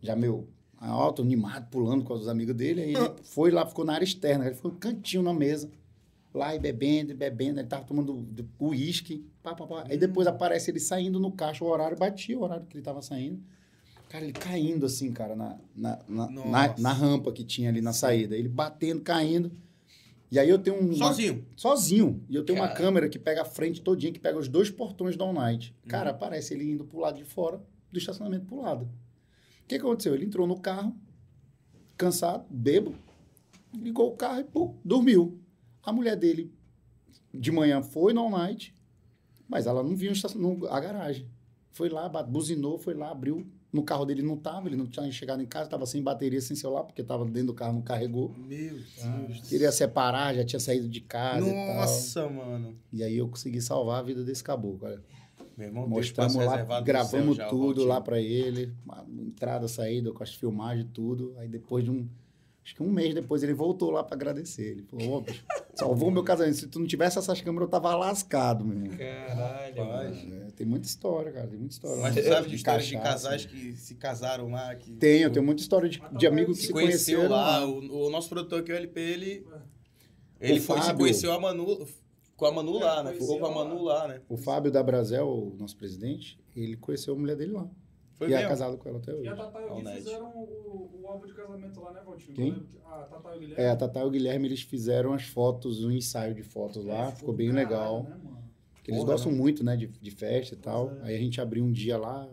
já 0.00 0.14
meu, 0.14 0.48
alto, 0.78 1.20
animado, 1.20 1.68
pulando 1.68 2.04
com 2.04 2.14
os 2.14 2.28
amigos 2.28 2.54
dele. 2.54 2.82
Aí 2.82 2.94
ele 2.94 3.14
foi 3.24 3.50
lá, 3.50 3.66
ficou 3.66 3.84
na 3.84 3.94
área 3.94 4.04
externa, 4.04 4.46
ele 4.46 4.54
ficou 4.54 4.70
um 4.70 4.76
cantinho 4.76 5.22
na 5.22 5.34
mesa 5.34 5.70
lá 6.32 6.54
e 6.54 6.58
bebendo, 6.58 7.12
e 7.12 7.14
bebendo, 7.14 7.60
ele 7.60 7.68
tava 7.68 7.84
tomando 7.84 8.24
uísque, 8.60 9.26
pá, 9.42 9.54
pá, 9.54 9.66
pá. 9.66 9.84
Aí 9.88 9.96
depois 9.96 10.26
aparece 10.26 10.70
ele 10.70 10.80
saindo 10.80 11.18
no 11.18 11.32
caixa, 11.32 11.64
o 11.64 11.68
horário 11.68 11.96
batia 11.96 12.38
o 12.38 12.42
horário 12.42 12.66
que 12.66 12.76
ele 12.76 12.84
tava 12.84 13.02
saindo. 13.02 13.42
Cara, 14.08 14.24
ele 14.24 14.32
caindo 14.32 14.86
assim, 14.86 15.12
cara, 15.12 15.36
na, 15.36 15.56
na, 15.74 15.98
na, 16.08 16.28
na, 16.28 16.74
na 16.76 16.92
rampa 16.92 17.30
que 17.32 17.44
tinha 17.44 17.68
ali 17.68 17.80
na 17.80 17.92
saída. 17.92 18.36
Ele 18.36 18.48
batendo, 18.48 19.02
caindo. 19.02 19.52
E 20.30 20.38
aí 20.38 20.48
eu 20.48 20.58
tenho 20.58 20.82
um. 20.82 20.92
Sozinho. 20.94 21.44
Sozinho. 21.56 22.24
E 22.28 22.34
eu 22.34 22.44
tenho 22.44 22.58
uma 22.58 22.68
Cara. 22.68 22.78
câmera 22.80 23.08
que 23.08 23.18
pega 23.18 23.42
a 23.42 23.44
frente 23.44 23.80
todinha, 23.80 24.12
que 24.12 24.20
pega 24.20 24.38
os 24.38 24.48
dois 24.48 24.70
portões 24.70 25.16
da 25.16 25.24
All 25.24 25.32
Night. 25.32 25.74
Uhum. 25.82 25.88
Cara, 25.88 26.10
aparece 26.10 26.54
ele 26.54 26.70
indo 26.70 26.84
pro 26.84 27.00
lado 27.00 27.18
de 27.18 27.24
fora 27.24 27.60
do 27.90 27.98
estacionamento 27.98 28.46
pro 28.46 28.60
lado. 28.60 28.84
O 29.64 29.66
que 29.68 29.76
aconteceu? 29.76 30.14
Ele 30.14 30.24
entrou 30.24 30.46
no 30.46 30.58
carro, 30.58 30.94
cansado, 31.96 32.44
bebo, 32.50 32.94
ligou 33.74 34.08
o 34.08 34.16
carro 34.16 34.40
e 34.40 34.44
pum, 34.44 34.76
dormiu. 34.84 35.40
A 35.82 35.92
mulher 35.92 36.16
dele, 36.16 36.52
de 37.32 37.50
manhã, 37.50 37.82
foi 37.82 38.12
na 38.12 38.20
All 38.20 38.30
Night, 38.30 38.74
mas 39.50 39.66
ela 39.66 39.82
não 39.82 39.96
viu 39.96 40.12
a 40.70 40.80
garagem. 40.80 41.26
Foi 41.72 41.88
lá, 41.88 42.08
buzinou, 42.08 42.78
foi 42.78 42.94
lá, 42.94 43.10
abriu. 43.10 43.44
No 43.72 43.82
carro 43.82 44.04
dele 44.04 44.22
não 44.22 44.36
tava, 44.36 44.68
ele 44.68 44.76
não 44.76 44.86
tinha 44.86 45.10
chegado 45.12 45.42
em 45.42 45.46
casa, 45.46 45.66
estava 45.66 45.86
sem 45.86 46.02
bateria, 46.02 46.40
sem 46.40 46.56
celular, 46.56 46.84
porque 46.84 47.02
estava 47.02 47.24
dentro 47.24 47.48
do 47.48 47.54
carro, 47.54 47.74
não 47.74 47.82
carregou. 47.82 48.34
Meu 48.36 48.48
Deus. 48.48 49.48
Queria 49.48 49.70
separar, 49.70 50.34
já 50.34 50.44
tinha 50.44 50.58
saído 50.58 50.88
de 50.88 51.00
casa 51.00 51.46
e 51.46 51.52
tal. 51.52 51.74
Nossa, 51.76 52.28
mano. 52.28 52.76
E 52.92 53.02
aí 53.02 53.16
eu 53.16 53.28
consegui 53.28 53.60
salvar 53.60 54.00
a 54.00 54.02
vida 54.02 54.24
desse 54.24 54.42
caboclo, 54.42 54.78
cara. 54.78 55.02
Meu 55.56 55.68
irmão, 55.68 55.88
Mostramos 55.88 56.34
lá, 56.36 56.80
gravamos 56.80 57.36
céu 57.36 57.44
já, 57.44 57.48
tudo 57.48 57.84
lá 57.84 58.00
pra 58.00 58.20
ele. 58.20 58.72
uma 58.84 59.04
entrada, 59.22 59.68
saída, 59.68 60.12
com 60.12 60.22
as 60.22 60.34
filmagens, 60.34 60.88
tudo. 60.92 61.34
Aí 61.38 61.48
depois 61.48 61.84
de 61.84 61.90
um... 61.90 62.08
Acho 62.62 62.74
que 62.74 62.82
um 62.82 62.90
mês 62.90 63.14
depois 63.14 63.42
ele 63.42 63.54
voltou 63.54 63.90
lá 63.90 64.04
pra 64.04 64.14
agradecer. 64.14 64.72
Ele 64.72 64.82
falou, 64.82 65.14
ô, 65.16 65.20
bicho, 65.22 65.42
salvou 65.74 66.10
meu 66.10 66.22
casamento. 66.22 66.56
Se 66.56 66.66
tu 66.68 66.78
não 66.78 66.86
tivesse 66.86 67.18
essas 67.18 67.40
câmeras, 67.40 67.66
eu 67.66 67.70
tava 67.70 67.94
lascado, 67.96 68.64
meu 68.64 68.76
irmão. 68.84 68.96
Caralho, 68.98 69.82
Rapaz. 69.84 70.24
mano. 70.24 70.42
É, 70.46 70.50
tem 70.52 70.66
muita 70.66 70.86
história, 70.86 71.32
cara. 71.32 71.46
Tem 71.48 71.58
muita 71.58 71.72
história. 71.72 72.02
Mas 72.02 72.14
tu 72.14 72.22
sabe 72.22 72.42
de 72.44 72.48
De 72.50 72.56
histórias 72.56 72.86
de 72.86 72.98
casais 72.98 73.46
que 73.46 73.72
se 73.72 73.94
casaram 73.94 74.50
lá? 74.50 74.74
Que, 74.74 74.92
Tenho, 74.92 75.30
tenho 75.32 75.44
muita 75.44 75.62
história 75.62 75.88
de, 75.88 76.00
de 76.12 76.26
amigos 76.26 76.56
que 76.56 76.60
se 76.62 76.66
se 76.68 76.72
conheceu 76.72 77.16
conheceram 77.20 77.34
lá. 77.34 77.66
O, 77.66 78.06
o 78.06 78.10
nosso 78.10 78.28
produtor 78.28 78.60
aqui, 78.60 78.70
o 78.72 78.76
LP, 78.76 79.00
ele. 79.00 79.46
Ele 80.38 80.58
O 80.58 80.62
foi, 80.62 80.76
se 80.80 80.86
Fábio. 80.86 80.98
conheceu 81.00 81.32
a 81.32 81.40
Manu, 81.40 81.86
com 82.36 82.44
a 82.46 82.52
Manu 82.52 82.78
É, 82.78 82.84
lá, 82.84 83.02
né? 83.04 83.12
Ficou 83.14 83.38
com 83.38 83.46
a. 83.46 83.54
Manu 83.54 83.82
lá, 83.82 84.06
né? 84.08 84.20
O 84.28 84.36
Fábio 84.36 84.70
da 84.70 84.82
Brasel, 84.82 85.26
o 85.28 85.56
nosso 85.58 85.76
presidente, 85.76 86.38
ele 86.54 86.76
conheceu 86.76 87.14
a 87.14 87.18
mulher 87.18 87.36
dele 87.36 87.52
lá. 87.52 87.68
Foi 88.20 88.28
e 88.28 88.34
é 88.34 88.36
mesmo? 88.36 88.50
casado 88.50 88.76
com 88.76 88.86
ela 88.86 88.98
até 88.98 89.12
E 89.12 89.14
hoje. 89.14 89.28
a 89.28 89.34
Tatá 89.34 89.60
e 89.62 89.64
o 89.64 89.74
Gui 89.76 89.86
fizeram 89.92 90.26
o, 90.28 91.00
o 91.02 91.06
álbum 91.08 91.26
de 91.26 91.32
casamento 91.32 91.80
lá, 91.80 91.92
né, 91.94 92.02
Valtinho? 92.04 92.34
Quem? 92.34 92.66
A 92.84 92.98
Tatá 93.04 93.32
e 93.32 93.36
o 93.36 93.40
Guilherme. 93.40 93.64
É, 93.64 93.70
a 93.70 93.76
Tatá 93.76 94.00
e 94.00 94.04
o 94.04 94.10
Guilherme, 94.10 94.46
eles 94.48 94.60
fizeram 94.60 95.14
as 95.14 95.22
fotos, 95.22 95.82
um 95.82 95.90
ensaio 95.90 96.34
de 96.34 96.42
fotos 96.42 96.84
lá, 96.84 97.06
É, 97.08 97.12
ficou 97.12 97.32
bem 97.32 97.48
do 97.48 97.54
legal. 97.54 98.02
caralho, 98.04 98.22
né, 98.24 98.30
eles 98.86 99.00
Porra, 99.00 99.12
gostam 99.12 99.32
muito, 99.32 99.64
né, 99.64 99.74
de, 99.74 99.86
de 99.86 100.10
festa 100.10 100.54
e 100.54 100.58
tal. 100.58 100.90
É. 100.96 101.04
Aí 101.04 101.16
a 101.16 101.18
gente 101.18 101.40
abriu 101.40 101.64
um 101.64 101.72
dia 101.72 101.96
lá. 101.96 102.28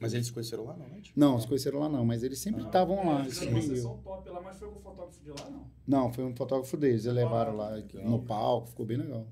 Mas 0.00 0.14
eles 0.14 0.28
se 0.28 0.32
conheceram 0.32 0.64
lá, 0.64 0.74
não, 0.76 0.88
né? 0.88 1.02
Não, 1.14 1.38
se 1.38 1.46
conheceram 1.46 1.78
lá 1.80 1.88
não, 1.90 2.04
mas 2.06 2.22
eles 2.22 2.38
sempre 2.38 2.62
estavam 2.64 3.04
lá. 3.06 3.20
Eles 3.20 3.36
sempre 3.36 3.60
fizeram 3.60 3.66
uma 3.66 3.74
iam. 3.74 3.76
sessão 3.76 3.98
top 3.98 4.30
lá, 4.30 4.40
mas 4.40 4.56
foi 4.56 4.68
com 4.70 4.78
o 4.78 4.80
fotógrafo 4.80 5.22
de 5.22 5.30
lá, 5.30 5.50
não? 5.50 5.66
Não, 5.86 6.12
foi 6.12 6.24
um 6.24 6.34
fotógrafo 6.36 6.76
deles, 6.76 7.04
eles 7.04 7.16
levaram 7.16 7.54
lá 7.56 7.70
legal. 7.70 8.04
no 8.08 8.22
palco, 8.22 8.68
ficou 8.68 8.86
bem 8.86 8.96
legal. 8.96 9.26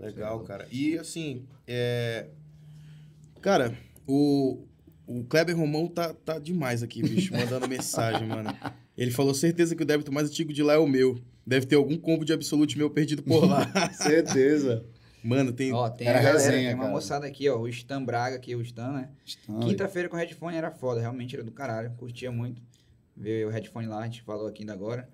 Legal, 0.00 0.40
cara. 0.40 0.66
E 0.72 0.98
assim, 0.98 1.46
é... 1.66 2.28
Cara, 3.40 3.76
o, 4.06 4.65
o 5.06 5.24
Kleber 5.24 5.56
Romão 5.56 5.86
tá, 5.88 6.12
tá 6.12 6.38
demais 6.38 6.82
aqui, 6.82 7.02
bicho, 7.02 7.32
mandando 7.32 7.68
mensagem, 7.68 8.26
mano. 8.26 8.50
Ele 8.96 9.10
falou, 9.10 9.34
certeza 9.34 9.74
que 9.76 9.82
o 9.82 9.86
débito 9.86 10.12
mais 10.12 10.28
antigo 10.28 10.52
de 10.52 10.62
lá 10.62 10.74
é 10.74 10.78
o 10.78 10.86
meu. 10.86 11.18
Deve 11.46 11.66
ter 11.66 11.76
algum 11.76 11.96
combo 11.96 12.24
de 12.24 12.32
absolute 12.32 12.76
meu 12.76 12.90
perdido 12.90 13.22
por 13.22 13.44
lá. 13.46 13.66
Certeza. 13.94 14.84
Mano, 15.22 15.52
tem... 15.52 15.72
Ó, 15.72 15.88
tem 15.88 16.06
Era 16.08 16.18
a 16.18 16.22
galera, 16.22 16.38
resenha, 16.38 16.68
tem 16.68 16.74
uma 16.74 16.82
cara. 16.84 16.94
moçada 16.94 17.26
aqui, 17.26 17.48
ó, 17.48 17.58
o 17.58 17.68
Stan 17.68 18.02
Braga 18.04 18.36
aqui, 18.36 18.54
o 18.54 18.62
Stan, 18.62 18.92
né? 18.92 19.10
Estão- 19.24 19.60
Quinta-feira 19.60 20.08
com 20.08 20.16
o 20.16 20.18
headphone 20.18 20.56
era 20.56 20.70
foda, 20.70 21.00
realmente 21.00 21.34
era 21.34 21.44
do 21.44 21.50
caralho, 21.52 21.90
curtia 21.96 22.30
muito. 22.32 22.60
Ver 23.16 23.46
o 23.46 23.50
headphone 23.50 23.86
lá, 23.86 24.00
a 24.00 24.04
gente 24.04 24.22
falou 24.22 24.46
aqui 24.46 24.62
ainda 24.62 24.72
agora. 24.72 25.08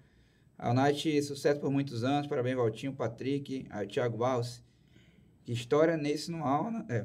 A 0.58 0.72
Night, 0.72 1.22
sucesso 1.22 1.60
por 1.60 1.70
muitos 1.70 2.04
anos, 2.04 2.26
parabéns 2.26 2.56
Valtinho, 2.56 2.92
Patrick, 2.92 3.66
aí 3.70 3.86
o 3.86 3.88
Thiago 3.88 4.16
Barros. 4.18 4.62
Que 5.44 5.52
história 5.52 5.96
nesse 5.96 6.30
no 6.30 6.44
aula, 6.44 6.84
é, 6.88 7.04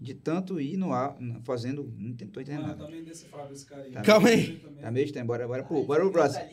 de 0.00 0.12
tanto 0.12 0.60
ir 0.60 0.76
no 0.76 0.92
ar, 0.92 1.16
fazendo, 1.44 1.90
não 1.96 2.12
tô 2.14 2.40
entendendo 2.40 2.62
Mano, 2.62 2.66
nada. 2.74 2.84
também 2.84 3.02
decifrado 3.04 3.52
esse 3.54 3.64
cara 3.64 3.82
aí. 3.84 3.90
Tá 3.92 4.02
Calma 4.02 4.28
aí. 4.28 4.56
Tá 4.80 4.90
meio 4.90 5.04
estranho, 5.06 5.26
bora, 5.26 5.46
bora 5.46 5.62
pro, 5.62 5.82
bora 5.84 6.00
pro 6.02 6.10
próximo. 6.12 6.44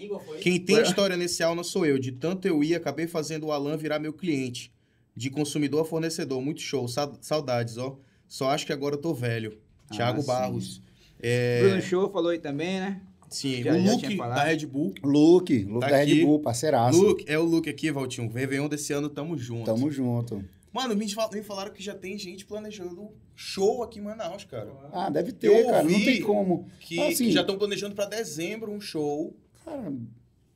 Quem 0.42 0.60
tem 0.60 0.76
Bora. 0.78 0.88
história 0.88 1.18
nesse 1.18 1.44
aula 1.44 1.64
sou 1.64 1.86
eu. 1.86 2.00
De 2.00 2.12
tanto 2.12 2.48
eu 2.48 2.64
ir, 2.64 2.76
acabei 2.76 3.08
fazendo 3.08 3.48
o 3.48 3.52
Alan 3.52 3.76
virar 3.76 4.00
meu 4.00 4.14
cliente. 4.14 4.72
De 5.16 5.30
consumidor 5.30 5.82
a 5.82 5.86
fornecedor. 5.86 6.42
Muito 6.42 6.62
show. 6.62 6.88
Sa- 6.88 7.12
Saudades, 7.20 7.78
ó. 7.78 7.98
Só 8.28 8.50
acho 8.52 8.66
que 8.66 8.72
agora 8.72 8.96
eu 8.96 9.00
tô 9.02 9.14
velho. 9.14 9.58
Ah, 9.90 9.94
Thiago 9.96 10.22
sim. 10.22 10.28
Barros. 10.28 10.82
É, 11.20 11.62
Bruno 11.64 11.82
Show 11.82 12.10
falou 12.12 12.30
aí 12.32 12.40
também, 12.40 12.80
né? 12.80 13.02
sim, 13.30 13.62
Já- 13.64 13.74
o 13.74 13.82
Luke 13.82 13.98
tinha 14.08 14.18
falado. 14.18 14.38
da 14.38 14.44
Red 14.46 14.66
Bull. 14.66 14.94
Luke, 15.04 15.64
Luke 15.66 15.80
Tá 15.82 15.90
da 15.90 15.98
aqui. 16.02 16.14
Red 16.14 16.26
Bull, 16.26 16.40
parceiraço. 16.40 17.00
Luke, 17.02 17.26
é 17.28 17.38
o 17.38 17.44
Luke 17.44 17.70
aqui, 17.70 17.92
Valtinho. 17.92 18.30
Réveillon 18.32 18.68
desse 18.70 18.94
ano, 18.94 19.10
tamo 19.10 19.38
junto. 19.38 19.66
Tamo 19.66 19.92
junto. 19.92 20.44
Mano, 20.74 20.96
me, 20.96 21.10
fal- 21.12 21.30
me 21.34 21.42
falaram 21.44 21.74
que 21.74 21.84
já 21.84 21.94
tem 21.94 22.18
gente 22.18 22.46
planejando 22.46 23.10
show 23.36 23.84
aqui 23.84 24.00
em 24.00 24.04
Manaus, 24.04 24.44
cara. 24.46 24.72
Ah, 24.94 25.10
deve 25.10 25.32
ter, 25.34 25.48
Eu 25.48 25.66
cara. 25.68 25.84
Não 25.84 26.00
tem 26.04 26.22
como. 26.22 26.68
Que, 26.80 27.00
Assim- 27.02 27.26
que 27.26 27.32
já 27.32 27.42
estão 27.42 27.58
planejando 27.58 27.94
pra 27.96 28.06
dezembro 28.06 28.72
um 28.72 28.80
show. 28.80 29.36
Cara, 29.66 29.92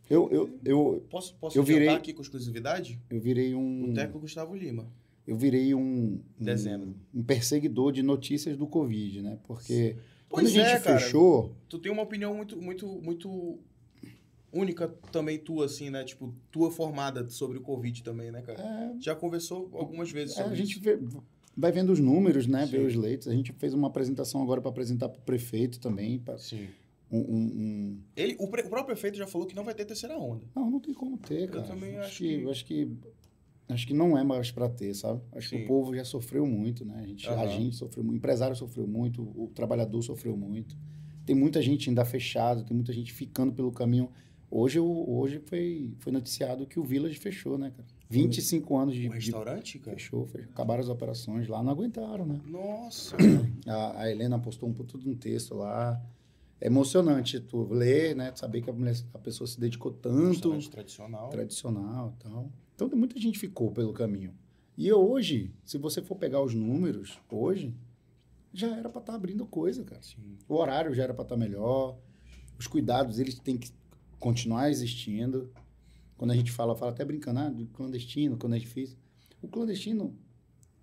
eu, 0.10 0.30
eu, 0.32 0.60
eu, 0.64 1.06
Posso, 1.10 1.36
posso 1.36 1.58
Eu 1.58 1.64
virei- 1.64 1.90
aqui 1.90 2.14
com 2.14 2.22
exclusividade? 2.22 3.00
eu 3.10 3.20
virei 3.20 3.54
um. 3.56 3.88
Boteco 3.88 4.20
Gustavo 4.20 4.56
Lima. 4.56 4.88
eu 5.28 5.36
virei 5.36 5.74
um, 5.76 5.80
um, 6.40 6.44
Dezembro. 6.44 6.96
um 7.14 7.24
perseguidor 7.24 7.92
de 7.92 8.02
notícias 8.04 8.56
do 8.56 8.68
Covid, 8.68 9.22
né? 9.22 9.38
Porque 9.48 9.98
quando 10.30 10.44
Pois 10.46 10.56
a 10.56 10.60
gente 10.60 10.70
é, 10.76 10.80
cara. 10.80 11.00
fechou, 11.00 11.56
Tu 11.68 11.80
tem 11.80 11.92
uma 11.92 12.04
opinião 12.04 12.34
muito, 12.36 12.56
muito, 12.62 12.88
muito 13.02 13.60
única 14.56 14.88
também 15.12 15.38
tua, 15.38 15.66
assim, 15.66 15.90
né? 15.90 16.04
Tipo, 16.04 16.34
tua 16.52 16.72
formada 16.72 17.28
sobre 17.30 17.58
o 17.58 17.62
Covid 17.62 18.02
também, 18.04 18.32
né, 18.32 18.42
cara? 18.42 18.62
é, 18.62 18.96
Já 19.02 19.14
conversou 19.16 19.70
algumas 19.74 20.12
vezes 20.12 20.36
é, 20.38 20.42
sobre 20.42 20.54
a 20.54 20.58
gente 20.58 20.80
vê- 20.80 20.98
vai 21.56 21.72
vendo 21.72 21.92
os 21.92 22.00
números, 22.00 22.48
né? 22.48 22.66
Vê 22.66 22.80
Sim. 22.80 22.86
os 22.86 22.96
leitos. 22.96 23.28
A 23.28 23.34
gente 23.34 23.52
fez 23.54 23.74
uma 23.74 23.88
apresentação 23.88 24.42
agora 24.42 24.62
para 24.62 24.70
apresentar 24.70 25.10
para 25.10 25.20
o 25.20 25.22
prefeito 25.24 25.80
também. 25.80 26.20
pra- 26.20 26.38
Sim. 26.38 26.68
um, 27.12 27.20
um- 27.20 27.38
um- 27.38 28.00
Ele, 28.16 28.36
o, 28.40 28.48
pre- 28.48 28.64
o 28.64 28.70
próprio 28.70 28.96
prefeito 28.96 29.16
já 29.18 29.28
falou 29.28 29.46
que 29.46 29.56
não 29.56 29.64
vai 29.64 29.74
ter 29.76 29.86
terceira 29.86 30.18
onda. 30.18 30.46
Não, 30.56 30.72
não 30.72 30.80
tem 30.80 30.94
como 30.94 31.18
ter, 31.18 31.44
Eu 31.44 31.48
cara. 31.50 31.68
também 31.68 31.98
acho 31.98 32.18
que, 32.18 32.40
que- 32.42 32.50
acho 32.50 32.66
que 32.66 32.92
acho 33.70 33.88
que 33.88 33.94
não 33.94 34.16
é 34.18 34.24
mais 34.24 34.52
para 34.52 34.70
ter, 34.70 34.94
sabe? 34.94 35.22
Acho 35.32 35.50
que 35.50 35.58
Sim. 35.58 35.64
o 35.64 35.68
povo 35.68 35.96
já 35.96 36.04
sofreu 36.06 36.46
muito, 36.46 36.84
né? 36.86 37.00
A 37.04 37.08
gente, 37.08 37.28
a 37.28 37.34
Aham. 37.34 37.48
gente 37.50 37.76
sofreu 37.76 38.04
muito, 38.04 38.16
o 38.16 38.18
empresário 38.18 38.56
sofreu 38.56 38.88
muito, 38.88 39.22
o 39.22 39.50
trabalhador 39.56 40.02
sofreu 40.02 40.36
muito. 40.38 40.76
Tem 41.26 41.36
muita 41.36 41.62
gente 41.62 41.90
ainda 41.90 42.06
fechado, 42.06 42.64
tem 42.64 42.76
muita 42.76 42.94
gente 42.94 43.12
ficando 43.14 43.52
pelo 43.54 43.72
caminho. 43.72 44.10
Hoje, 44.50 44.80
hoje 44.80 45.40
foi, 45.46 45.94
foi 46.00 46.12
noticiado 46.12 46.66
que 46.66 46.80
o 46.80 46.84
Village 46.84 47.18
fechou, 47.18 47.58
né, 47.58 47.72
cara? 47.76 47.88
25 48.10 48.78
anos 48.78 48.94
de, 48.94 49.02
de 49.02 49.08
restaurante, 49.08 49.80
cara? 49.80 49.98
fechou, 49.98 50.26
fechou, 50.28 50.52
acabaram 50.52 50.82
as 50.82 50.90
operações 50.90 51.48
lá, 51.48 51.62
não 51.64 51.72
aguentaram, 51.72 52.26
né? 52.26 52.40
Nossa. 52.46 53.18
A, 53.68 54.02
a 54.02 54.12
Helena 54.12 54.38
postou 54.38 54.70
um 54.70 54.74
puto 54.74 55.00
de 55.00 55.10
um 55.10 55.16
texto 55.16 55.56
lá. 55.56 56.00
É 56.62 56.68
emocionante 56.68 57.40
tu 57.40 57.64
ler, 57.64 58.16
né? 58.16 58.32
Saber 58.36 58.62
que 58.62 58.70
a, 58.70 58.74
mulher, 58.74 58.96
a 59.12 59.18
pessoa 59.18 59.48
se 59.48 59.60
dedicou 59.60 59.92
tanto 59.92 60.28
restaurante 60.28 60.70
tradicional. 60.70 61.30
tradicional 61.30 62.14
e 62.16 62.24
tal. 62.24 62.52
Então, 62.76 62.90
muita 62.94 63.20
gente 63.20 63.40
ficou 63.40 63.72
pelo 63.72 63.92
caminho. 63.92 64.34
E 64.78 64.92
hoje, 64.94 65.52
se 65.64 65.80
você 65.80 66.02
for 66.02 66.16
pegar 66.16 66.44
os 66.44 66.54
números, 66.54 67.20
hoje, 67.30 67.74
já 68.54 68.68
era 68.78 68.88
para 68.88 69.02
estar 69.02 69.16
abrindo 69.16 69.46
coisa, 69.46 69.84
cara. 69.84 70.02
Sim. 70.04 70.38
O 70.48 70.56
horário 70.56 70.94
já 70.94 71.04
era 71.04 71.14
para 71.14 71.24
estar 71.24 71.38
melhor. 71.38 71.98
Os 72.58 72.68
cuidados, 72.68 73.20
eles 73.20 73.40
têm 73.40 73.58
que 73.58 73.72
continuar 74.20 74.70
existindo. 74.70 75.52
Quando 76.18 76.32
a 76.32 76.36
gente 76.36 76.52
fala, 76.52 76.76
fala 76.76 76.92
até 76.92 77.04
brincando, 77.04 77.40
ah, 77.40 77.50
do 77.50 77.66
clandestino, 77.68 78.38
quando 78.38 78.56
é 78.56 78.60
difícil. 78.60 78.98
O 79.42 79.48
clandestino, 79.48 80.16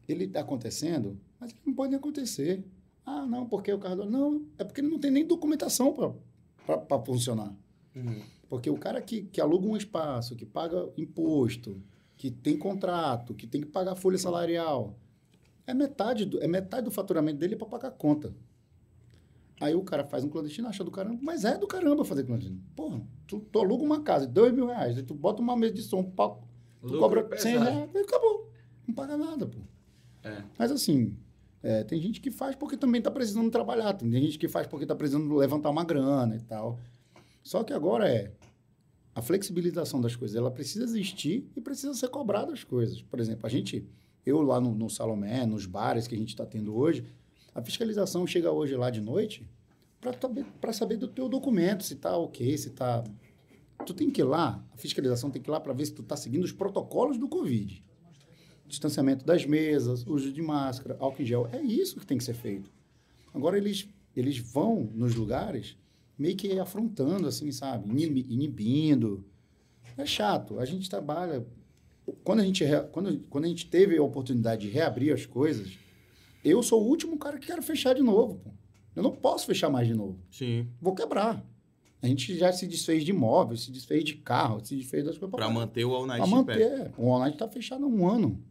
ele 0.08 0.24
está 0.24 0.40
acontecendo, 0.40 1.18
mas 1.40 1.54
não 1.64 1.72
pode 1.74 1.94
acontecer. 1.94 2.64
Ah, 3.04 3.26
não, 3.26 3.48
porque 3.48 3.72
o 3.72 3.78
carro... 3.78 3.96
do- 3.96 4.10
Não, 4.10 4.46
é 4.58 4.64
porque 4.64 4.80
ele 4.80 4.88
não 4.88 4.98
tem 4.98 5.10
nem 5.10 5.26
documentação 5.26 5.92
para 5.92 7.02
funcionar. 7.04 7.54
Uhum. 7.96 8.22
Porque 8.48 8.68
o 8.70 8.76
cara 8.76 9.00
que, 9.00 9.22
que 9.22 9.40
aluga 9.40 9.66
um 9.66 9.76
espaço, 9.76 10.36
que 10.36 10.44
paga 10.46 10.88
imposto, 10.96 11.82
que 12.16 12.30
tem 12.30 12.56
contrato, 12.56 13.34
que 13.34 13.46
tem 13.46 13.62
que 13.62 13.66
pagar 13.66 13.96
folha 13.96 14.18
salarial, 14.18 14.96
é 15.66 15.72
metade 15.74 16.24
do, 16.26 16.40
é 16.42 16.46
metade 16.46 16.84
do 16.84 16.90
faturamento 16.90 17.38
dele 17.38 17.56
para 17.56 17.66
pagar 17.66 17.88
a 17.88 17.92
conta. 17.92 18.34
Aí 19.62 19.76
o 19.76 19.82
cara 19.84 20.04
faz 20.04 20.24
um 20.24 20.28
clandestino, 20.28 20.66
acha 20.66 20.82
do 20.82 20.90
caramba, 20.90 21.20
mas 21.22 21.44
é 21.44 21.56
do 21.56 21.68
caramba 21.68 22.04
fazer 22.04 22.24
clandestino. 22.24 22.60
Porra, 22.74 23.00
tu, 23.28 23.38
tu 23.38 23.60
aluga 23.60 23.84
uma 23.84 24.02
casa 24.02 24.26
de 24.26 24.32
dois 24.32 24.52
mil 24.52 24.66
reais, 24.66 24.96
aí 24.96 25.04
tu 25.04 25.14
bota 25.14 25.40
uma 25.40 25.56
mesa 25.56 25.74
de 25.74 25.82
som, 25.82 26.00
um 26.00 26.10
palco, 26.10 26.48
tu 26.80 26.86
Lucro 26.86 26.98
cobra 26.98 27.22
pesado. 27.22 27.42
100 27.42 27.58
reais, 27.58 27.90
e 27.94 27.98
acabou. 27.98 28.50
Não 28.84 28.92
paga 28.92 29.16
nada, 29.16 29.46
pô. 29.46 29.60
É. 30.24 30.42
Mas 30.58 30.72
assim, 30.72 31.16
é, 31.62 31.84
tem 31.84 32.00
gente 32.00 32.20
que 32.20 32.28
faz 32.28 32.56
porque 32.56 32.76
também 32.76 32.98
está 32.98 33.08
precisando 33.08 33.48
trabalhar, 33.52 33.92
tem 33.92 34.10
gente 34.10 34.36
que 34.36 34.48
faz 34.48 34.66
porque 34.66 34.84
está 34.84 34.96
precisando 34.96 35.32
levantar 35.36 35.70
uma 35.70 35.84
grana 35.84 36.34
e 36.34 36.40
tal. 36.40 36.80
Só 37.40 37.62
que 37.62 37.72
agora 37.72 38.08
é 38.08 38.32
a 39.14 39.22
flexibilização 39.22 40.00
das 40.00 40.16
coisas, 40.16 40.36
ela 40.36 40.50
precisa 40.50 40.84
existir 40.84 41.48
e 41.54 41.60
precisa 41.60 41.94
ser 41.94 42.08
cobrada 42.08 42.52
as 42.52 42.64
coisas. 42.64 43.00
Por 43.00 43.20
exemplo, 43.20 43.46
a 43.46 43.48
gente, 43.48 43.86
eu 44.26 44.42
lá 44.42 44.60
no, 44.60 44.74
no 44.74 44.90
Salomé, 44.90 45.46
nos 45.46 45.66
bares 45.66 46.08
que 46.08 46.16
a 46.16 46.18
gente 46.18 46.30
está 46.30 46.44
tendo 46.44 46.74
hoje, 46.74 47.04
a 47.54 47.62
fiscalização 47.62 48.26
chega 48.26 48.50
hoje 48.50 48.74
lá 48.76 48.90
de 48.90 49.00
noite 49.00 49.46
para 50.60 50.72
saber, 50.72 50.96
do 50.96 51.06
teu 51.08 51.28
documento, 51.28 51.84
se 51.84 51.94
está 51.94 52.16
ok, 52.16 52.56
se 52.58 52.68
está 52.68 53.04
Tu 53.84 53.94
tem 53.94 54.10
que 54.10 54.20
ir 54.20 54.24
lá, 54.24 54.64
a 54.72 54.76
fiscalização 54.76 55.28
tem 55.30 55.42
que 55.42 55.50
ir 55.50 55.52
lá 55.52 55.58
para 55.58 55.72
ver 55.72 55.86
se 55.86 55.92
tu 55.92 56.02
tá 56.04 56.16
seguindo 56.16 56.44
os 56.44 56.52
protocolos 56.52 57.18
do 57.18 57.28
Covid. 57.28 57.82
Distanciamento 58.66 59.24
das 59.24 59.44
mesas, 59.44 60.06
uso 60.06 60.32
de 60.32 60.40
máscara, 60.40 60.96
álcool 61.00 61.22
em 61.22 61.26
gel. 61.26 61.48
É 61.52 61.60
isso 61.60 61.98
que 61.98 62.06
tem 62.06 62.16
que 62.16 62.22
ser 62.24 62.34
feito. 62.34 62.70
Agora 63.34 63.58
eles, 63.58 63.88
eles 64.16 64.38
vão 64.38 64.88
nos 64.94 65.14
lugares 65.16 65.76
meio 66.16 66.36
que 66.36 66.58
afrontando, 66.60 67.26
assim, 67.26 67.50
sabe? 67.50 67.90
Inibi- 67.90 68.26
Inibindo. 68.30 69.24
É 69.96 70.06
chato. 70.06 70.60
A 70.60 70.64
gente 70.64 70.88
trabalha. 70.88 71.44
Quando 72.22 72.38
a 72.40 72.44
gente, 72.44 72.64
quando, 72.92 73.18
quando 73.28 73.44
a 73.46 73.48
gente 73.48 73.66
teve 73.66 73.96
a 73.96 74.02
oportunidade 74.02 74.62
de 74.62 74.68
reabrir 74.72 75.12
as 75.12 75.26
coisas, 75.26 75.76
eu 76.44 76.62
sou 76.62 76.82
o 76.82 76.88
último 76.88 77.18
cara 77.18 77.38
que 77.38 77.46
quero 77.46 77.62
fechar 77.62 77.94
de 77.94 78.02
novo. 78.02 78.36
Pô. 78.36 78.50
Eu 78.94 79.02
não 79.02 79.12
posso 79.12 79.46
fechar 79.46 79.70
mais 79.70 79.86
de 79.88 79.94
novo. 79.94 80.18
Sim. 80.30 80.68
Vou 80.80 80.94
quebrar. 80.94 81.44
A 82.02 82.06
gente 82.08 82.36
já 82.36 82.52
se 82.52 82.66
desfez 82.66 83.04
de 83.04 83.10
imóveis, 83.12 83.62
se 83.62 83.70
desfez 83.70 84.04
de 84.04 84.14
carro, 84.14 84.64
se 84.64 84.74
desfez 84.76 85.04
das 85.04 85.16
coisas. 85.16 85.34
Pra 85.34 85.48
manter 85.48 85.84
o 85.84 85.94
All 85.94 86.04
Night 86.06 86.24
pé. 86.24 86.30
manter. 86.30 86.92
O 86.98 87.06
online 87.06 87.34
está 87.34 87.48
fechado 87.48 87.84
há 87.84 87.88
um 87.88 88.08
ano. 88.08 88.42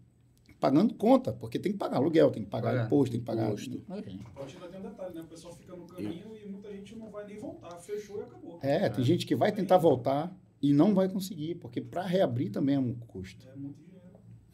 Pagando 0.59 0.93
conta, 0.93 1.33
porque 1.33 1.57
tem 1.57 1.71
que 1.71 1.77
pagar 1.77 1.97
aluguel, 1.97 2.29
tem 2.31 2.43
que 2.43 2.49
pagar 2.49 2.69
Pagar 2.71 2.85
imposto, 2.85 3.11
tem 3.11 3.19
que 3.19 3.25
pagar. 3.25 3.47
imposto. 3.47 3.81
A 3.87 4.29
partir 4.29 4.57
daí 4.59 4.69
tem 4.69 4.79
um 4.79 4.83
detalhe, 4.83 5.15
né? 5.15 5.21
O 5.21 5.25
pessoal 5.25 5.53
fica 5.55 5.75
no 5.75 5.85
caminho 5.87 6.37
e 6.37 6.47
muita 6.47 6.71
gente 6.71 6.95
não 6.95 7.09
vai 7.09 7.25
nem 7.25 7.37
voltar. 7.39 7.71
Fechou 7.77 8.19
e 8.19 8.21
acabou. 8.21 8.59
É, 8.61 8.87
tem 8.87 9.03
gente 9.03 9.25
que 9.25 9.35
vai 9.35 9.51
tentar 9.51 9.77
voltar 9.77 10.33
e 10.61 10.71
não 10.71 10.93
vai 10.93 11.09
conseguir, 11.09 11.55
porque 11.55 11.81
para 11.81 12.03
reabrir 12.03 12.51
também 12.51 12.75
é 12.75 12.79
um 12.79 12.93
custo. 12.93 13.43
É 13.49 13.55
muito 13.55 13.75
dinheiro. 13.77 13.90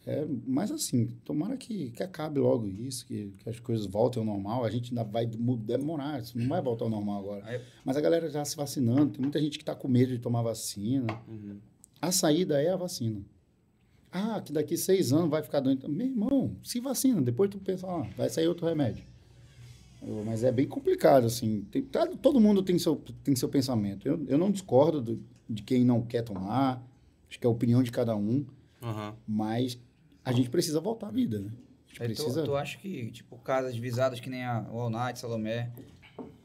É, 0.10 0.26
mas 0.48 0.72
assim, 0.72 1.08
tomara 1.26 1.58
que, 1.58 1.92
que 1.92 2.02
acabe 2.02 2.40
logo 2.40 2.66
isso, 2.66 3.06
que, 3.06 3.34
que 3.40 3.50
as 3.50 3.60
coisas 3.60 3.86
voltem 3.86 4.22
ao 4.22 4.26
normal. 4.26 4.64
A 4.64 4.70
gente 4.70 4.92
ainda 4.92 5.04
vai 5.04 5.26
demorar, 5.26 6.22
isso 6.22 6.38
não 6.38 6.48
vai 6.48 6.62
voltar 6.62 6.86
ao 6.86 6.90
normal 6.90 7.20
agora. 7.20 7.46
Aí- 7.46 7.62
Mas 7.84 7.98
a 7.98 8.02
galera 8.02 8.30
já 8.30 8.46
se 8.46 8.56
vacinando, 8.56 9.12
tem 9.12 9.22
muita 9.22 9.38
gente 9.42 9.58
que 9.58 9.64
está 9.64 9.76
com 9.76 9.90
medo 9.90 10.14
de 10.14 10.20
tomar 10.20 10.42
vacina. 10.44 11.08
Uhum. 11.28 11.58
A 12.02 12.10
saída 12.12 12.62
é 12.62 12.70
a 12.70 12.78
vacina. 12.78 13.22
Ah, 14.10 14.40
que 14.40 14.54
daqui 14.54 14.78
seis 14.78 15.12
anos 15.12 15.30
vai 15.30 15.44
ficar 15.44 15.60
doente. 15.60 15.86
Meu 15.90 16.08
irmão, 16.08 16.56
se 16.64 16.80
vacina, 16.80 17.22
depois 17.22 17.50
tu 17.50 17.58
pensa, 17.60 17.86
ah, 17.86 18.08
vai 18.16 18.30
sair 18.30 18.48
outro 18.48 18.66
remédio. 18.66 19.04
Eu- 20.02 20.24
Mas 20.26 20.42
é 20.42 20.52
bem 20.54 20.68
complicado, 20.68 21.26
assim. 21.26 21.66
Tem- 21.70 21.82
tá- 21.84 22.08
todo 22.08 22.40
mundo 22.40 22.64
tem 22.64 22.80
seu, 22.80 22.96
tem 23.26 23.36
seu 23.36 23.50
pensamento. 23.50 24.08
Eu, 24.08 24.24
eu 24.30 24.38
não 24.38 24.50
discordo 24.52 25.02
do- 25.02 25.22
de 25.50 25.64
quem 25.64 25.84
não 25.84 26.02
quer 26.02 26.22
tomar, 26.24 26.82
acho 27.30 27.38
que 27.38 27.46
é 27.46 27.50
a 27.50 27.52
opinião 27.52 27.84
de 27.84 27.92
cada 27.92 28.16
um, 28.16 28.46
Aham. 28.82 29.14
mas 29.28 29.78
a 30.28 30.32
gente 30.34 30.50
precisa 30.50 30.80
voltar 30.80 31.08
à 31.08 31.12
vida, 31.12 31.40
né? 31.40 31.52
A 32.00 32.08
gente 32.08 32.18
tu, 32.18 32.24
precisa... 32.24 32.44
tu 32.44 32.56
acha 32.56 32.78
que, 32.78 33.12
tipo, 33.12 33.38
casas 33.38 33.76
visadas 33.76 34.20
que 34.20 34.30
nem 34.30 34.44
a 34.44 34.60
Walnut, 34.72 35.18
Salomé, 35.18 35.72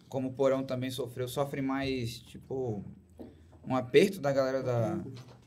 como 0.09 0.29
o 0.29 0.33
Porão 0.33 0.63
também 0.63 0.91
sofreu, 0.91 1.27
sofre 1.29 1.61
mais, 1.61 2.19
tipo, 2.21 2.85
um 3.67 3.75
aperto 3.75 4.21
da 4.21 4.33
galera 4.33 4.63
da, 4.63 5.01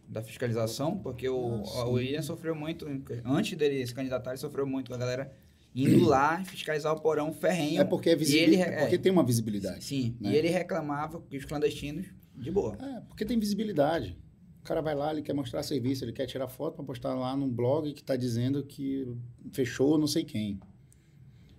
da 0.07 0.21
fiscalização? 0.21 0.97
Porque 0.97 1.27
o, 1.29 1.63
Ah, 1.75 1.85
o 1.85 1.93
William 1.93 2.21
sofreu 2.21 2.53
muito, 2.55 2.85
antes 3.23 3.57
dele 3.57 3.85
se 3.85 3.93
candidatar, 3.93 4.31
ele 4.31 4.39
sofreu 4.39 4.65
muito 4.67 4.89
com 4.89 4.95
a 4.95 4.99
galera 4.99 5.31
indo 5.73 6.05
lá 6.05 6.43
fiscalizar 6.45 6.93
o 6.93 7.01
Porão 7.01 7.33
ferrenho. 7.33 7.81
É 7.81 7.83
porque, 7.83 8.09
é 8.09 8.15
visível, 8.15 8.43
ele, 8.43 8.55
é 8.57 8.81
porque 8.81 8.97
tem 8.97 9.11
uma 9.11 9.23
visibilidade. 9.23 9.83
Sim, 9.83 10.15
né? 10.19 10.31
e 10.31 10.35
ele 10.35 10.49
reclamava 10.49 11.21
que 11.21 11.37
os 11.37 11.45
clandestinos, 11.45 12.07
de 12.35 12.51
boa. 12.51 12.77
É, 12.79 13.01
porque 13.01 13.25
tem 13.25 13.39
visibilidade. 13.39 14.17
Cara 14.65 14.81
vai 14.81 14.95
lá, 14.95 15.11
ele 15.11 15.21
quer 15.21 15.33
mostrar 15.33 15.61
serviço, 15.61 16.03
ele 16.03 16.11
quer 16.11 16.25
tirar 16.25 16.47
foto 16.47 16.75
para 16.75 16.83
postar 16.83 17.13
lá 17.13 17.37
num 17.37 17.47
blog 17.47 17.93
que 17.93 18.01
está 18.01 18.15
dizendo 18.15 18.63
que 18.63 19.07
fechou 19.53 19.95
não 19.95 20.07
sei 20.07 20.25
quem. 20.25 20.59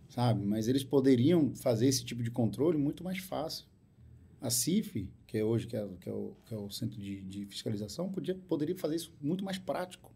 Sabe? 0.08 0.44
Mas 0.44 0.66
eles 0.66 0.82
poderiam 0.82 1.54
fazer 1.54 1.86
esse 1.86 2.04
tipo 2.04 2.20
de 2.20 2.32
controle 2.32 2.76
muito 2.76 3.04
mais 3.04 3.18
fácil. 3.18 3.64
A 4.40 4.50
CIF, 4.50 5.08
que 5.24 5.38
é 5.38 5.44
hoje 5.44 5.68
que 5.68 5.76
é, 5.76 5.88
que 6.00 6.08
é 6.08 6.12
o, 6.12 6.36
que 6.46 6.52
é 6.52 6.56
o 6.56 6.68
centro 6.68 7.00
de, 7.00 7.22
de 7.22 7.46
fiscalização, 7.46 8.10
podia, 8.10 8.34
poderia 8.34 8.76
fazer 8.76 8.96
isso 8.96 9.14
muito 9.22 9.44
mais 9.44 9.56
prático. 9.56 10.12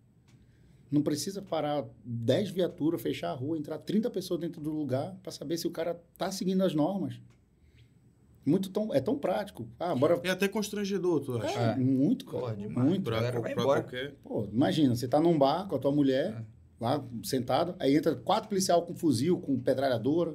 Não 0.90 1.00
precisa 1.00 1.40
parar 1.40 1.88
10 2.04 2.50
viaturas, 2.50 3.00
fechar 3.00 3.30
a 3.30 3.34
rua, 3.34 3.56
entrar 3.56 3.78
30 3.78 4.10
pessoas 4.10 4.40
dentro 4.40 4.60
do 4.60 4.70
lugar 4.70 5.16
para 5.22 5.30
saber 5.30 5.56
se 5.58 5.68
o 5.68 5.70
cara 5.70 6.00
está 6.12 6.32
seguindo 6.32 6.64
as 6.64 6.74
normas. 6.74 7.20
Muito 8.44 8.70
tão, 8.70 8.92
é 8.94 9.00
tão 9.00 9.18
prático. 9.18 9.68
Ah, 9.78 9.94
bora 9.94 10.18
É 10.24 10.30
até 10.30 10.48
constrangedor, 10.48 11.20
tu 11.20 11.36
acha? 11.36 11.58
é, 11.58 11.76
muito, 11.76 12.24
cara. 12.24 12.38
Porra, 12.38 12.56
demais. 12.56 12.88
muito. 12.88 13.02
Pra, 13.04 13.30
pra 13.40 13.54
qualquer. 13.54 14.14
Pô, 14.24 14.48
imagina, 14.52 14.94
você 14.96 15.06
tá 15.06 15.20
num 15.20 15.38
bar 15.38 15.68
com 15.68 15.76
a 15.76 15.78
tua 15.78 15.92
mulher, 15.92 16.42
lá 16.80 17.04
sentado, 17.22 17.74
aí 17.78 17.94
entra 17.96 18.14
quatro 18.14 18.48
policial 18.48 18.82
com 18.82 18.94
fuzil, 18.94 19.38
com 19.38 19.58
petralhadora. 19.58 20.34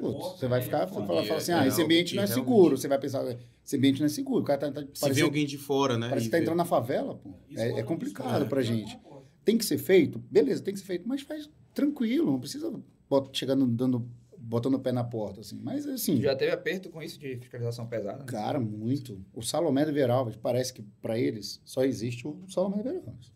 Putz, 0.00 0.38
você 0.38 0.48
vai 0.48 0.60
ficar, 0.60 0.86
você 0.86 0.94
fala, 1.06 1.24
fala 1.24 1.38
assim, 1.38 1.52
ah, 1.52 1.64
É 1.64 1.68
esse 1.68 1.82
ambiente 1.82 2.14
não 2.16 2.22
é 2.22 2.26
realmente- 2.26 2.44
seguro. 2.48 2.76
Você 2.76 2.88
vai 2.88 2.98
pensar, 2.98 3.24
esse 3.64 3.76
ambiente 3.76 4.00
não 4.00 4.06
é 4.06 4.08
seguro. 4.08 4.40
O 4.42 4.44
cara 4.44 4.58
tá, 4.58 4.72
tá 4.72 4.80
Se 4.80 4.86
vê 4.86 4.92
parece, 5.00 5.22
alguém 5.22 5.46
de 5.46 5.58
fora, 5.58 5.96
né? 5.98 6.08
parece 6.08 6.26
que 6.26 6.30
tá 6.30 6.36
vê- 6.38 6.42
entrando 6.42 6.58
na 6.58 6.64
favela, 6.64 7.14
pô. 7.16 7.30
É, 7.56 7.80
é 7.80 7.82
complicado 7.82 8.38
isso 8.40 8.48
pra 8.48 8.62
gente. 8.62 8.98
Tem 9.44 9.56
que 9.56 9.64
ser 9.64 9.78
feito? 9.78 10.18
Beleza, 10.30 10.62
tem 10.62 10.74
que 10.74 10.80
ser 10.80 10.86
feito, 10.86 11.08
mas 11.08 11.22
faz 11.22 11.48
tranquilo, 11.72 12.32
não 12.32 12.40
precisa 12.40 12.72
bot- 13.08 13.30
chegando, 13.36 13.64
dando, 13.66 14.08
botando 14.46 14.74
o 14.74 14.78
pé 14.80 14.92
na 14.92 15.02
porta, 15.02 15.40
assim. 15.40 15.58
Mas, 15.62 15.86
assim, 15.86 16.20
Já 16.20 16.34
teve 16.36 16.52
aperto 16.52 16.88
com 16.88 17.02
isso 17.02 17.18
de 17.18 17.36
fiscalização 17.36 17.86
pesada? 17.86 18.18
né? 18.18 18.24
Cara, 18.26 18.60
muito. 18.60 19.20
O 19.34 19.42
Salomé 19.42 19.84
de 19.84 19.92
Veralves, 19.92 20.36
parece 20.36 20.72
que 20.72 20.82
para 21.02 21.18
eles 21.18 21.60
só 21.64 21.84
existe 21.84 22.26
o 22.26 22.44
Salomé 22.48 22.78
de 22.78 22.84
Veralves. 22.84 23.32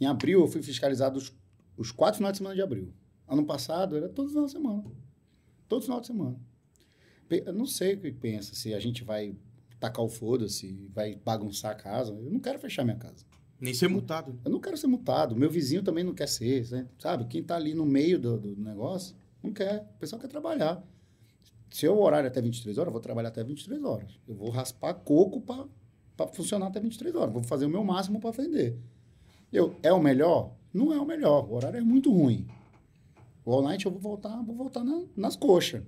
Em 0.00 0.06
abril, 0.06 0.40
eu 0.40 0.48
fui 0.48 0.62
fiscalizado 0.62 1.18
os, 1.18 1.32
os 1.76 1.90
quatro 1.90 2.18
finais 2.18 2.34
de 2.34 2.38
semana 2.38 2.54
de 2.54 2.62
abril. 2.62 2.92
Ano 3.26 3.44
passado, 3.44 3.96
era 3.96 4.08
todo 4.08 4.28
final 4.28 4.44
de 4.44 4.52
semana. 4.52 4.84
Todo 5.68 5.82
final 5.82 6.00
de 6.00 6.06
semana. 6.06 6.38
Eu 7.30 7.52
não 7.52 7.66
sei 7.66 7.94
o 7.94 8.00
que 8.00 8.10
pensa, 8.12 8.54
se 8.54 8.72
a 8.72 8.80
gente 8.80 9.04
vai 9.04 9.34
tacar 9.80 10.04
o 10.04 10.08
foda-se, 10.08 10.88
vai 10.94 11.16
bagunçar 11.24 11.72
a 11.72 11.74
casa. 11.74 12.12
Eu 12.12 12.30
não 12.30 12.40
quero 12.40 12.58
fechar 12.58 12.84
minha 12.84 12.96
casa. 12.96 13.24
Nem 13.60 13.74
ser 13.74 13.88
multado. 13.88 14.38
Eu 14.44 14.50
não 14.50 14.60
quero 14.60 14.76
ser 14.76 14.86
multado. 14.86 15.34
Meu 15.34 15.50
vizinho 15.50 15.82
também 15.82 16.04
não 16.04 16.14
quer 16.14 16.28
ser, 16.28 16.70
né? 16.70 16.86
sabe? 16.98 17.24
Quem 17.26 17.42
tá 17.42 17.56
ali 17.56 17.74
no 17.74 17.84
meio 17.84 18.18
do, 18.18 18.38
do 18.38 18.56
negócio, 18.56 19.16
não 19.42 19.52
quer. 19.52 19.82
O 19.96 19.98
pessoal 19.98 20.20
quer 20.20 20.28
trabalhar. 20.28 20.82
Se 21.70 21.84
eu 21.86 21.98
horário 22.00 22.28
até 22.28 22.40
23 22.40 22.78
horas, 22.78 22.88
eu 22.88 22.92
vou 22.92 23.00
trabalhar 23.00 23.28
até 23.28 23.44
23 23.44 23.82
horas. 23.84 24.18
Eu 24.26 24.34
vou 24.34 24.48
raspar 24.50 24.94
coco 24.94 25.40
para 26.16 26.26
funcionar 26.28 26.68
até 26.68 26.80
23 26.80 27.14
horas. 27.14 27.32
Vou 27.32 27.42
fazer 27.42 27.66
o 27.66 27.68
meu 27.68 27.84
máximo 27.84 28.20
para 28.20 28.30
vender. 28.30 28.78
Eu, 29.52 29.74
é 29.82 29.92
o 29.92 30.00
melhor? 30.00 30.52
Não 30.72 30.92
é 30.92 30.98
o 31.00 31.04
melhor. 31.06 31.46
O 31.48 31.54
horário 31.54 31.78
é 31.78 31.82
muito 31.82 32.10
ruim. 32.12 32.46
O 33.44 33.52
all 33.52 33.62
night 33.62 33.84
eu 33.86 33.92
vou 33.92 34.00
voltar, 34.00 34.42
vou 34.42 34.54
voltar 34.54 34.82
na- 34.84 35.04
nas 35.16 35.36
coxas. 35.36 35.82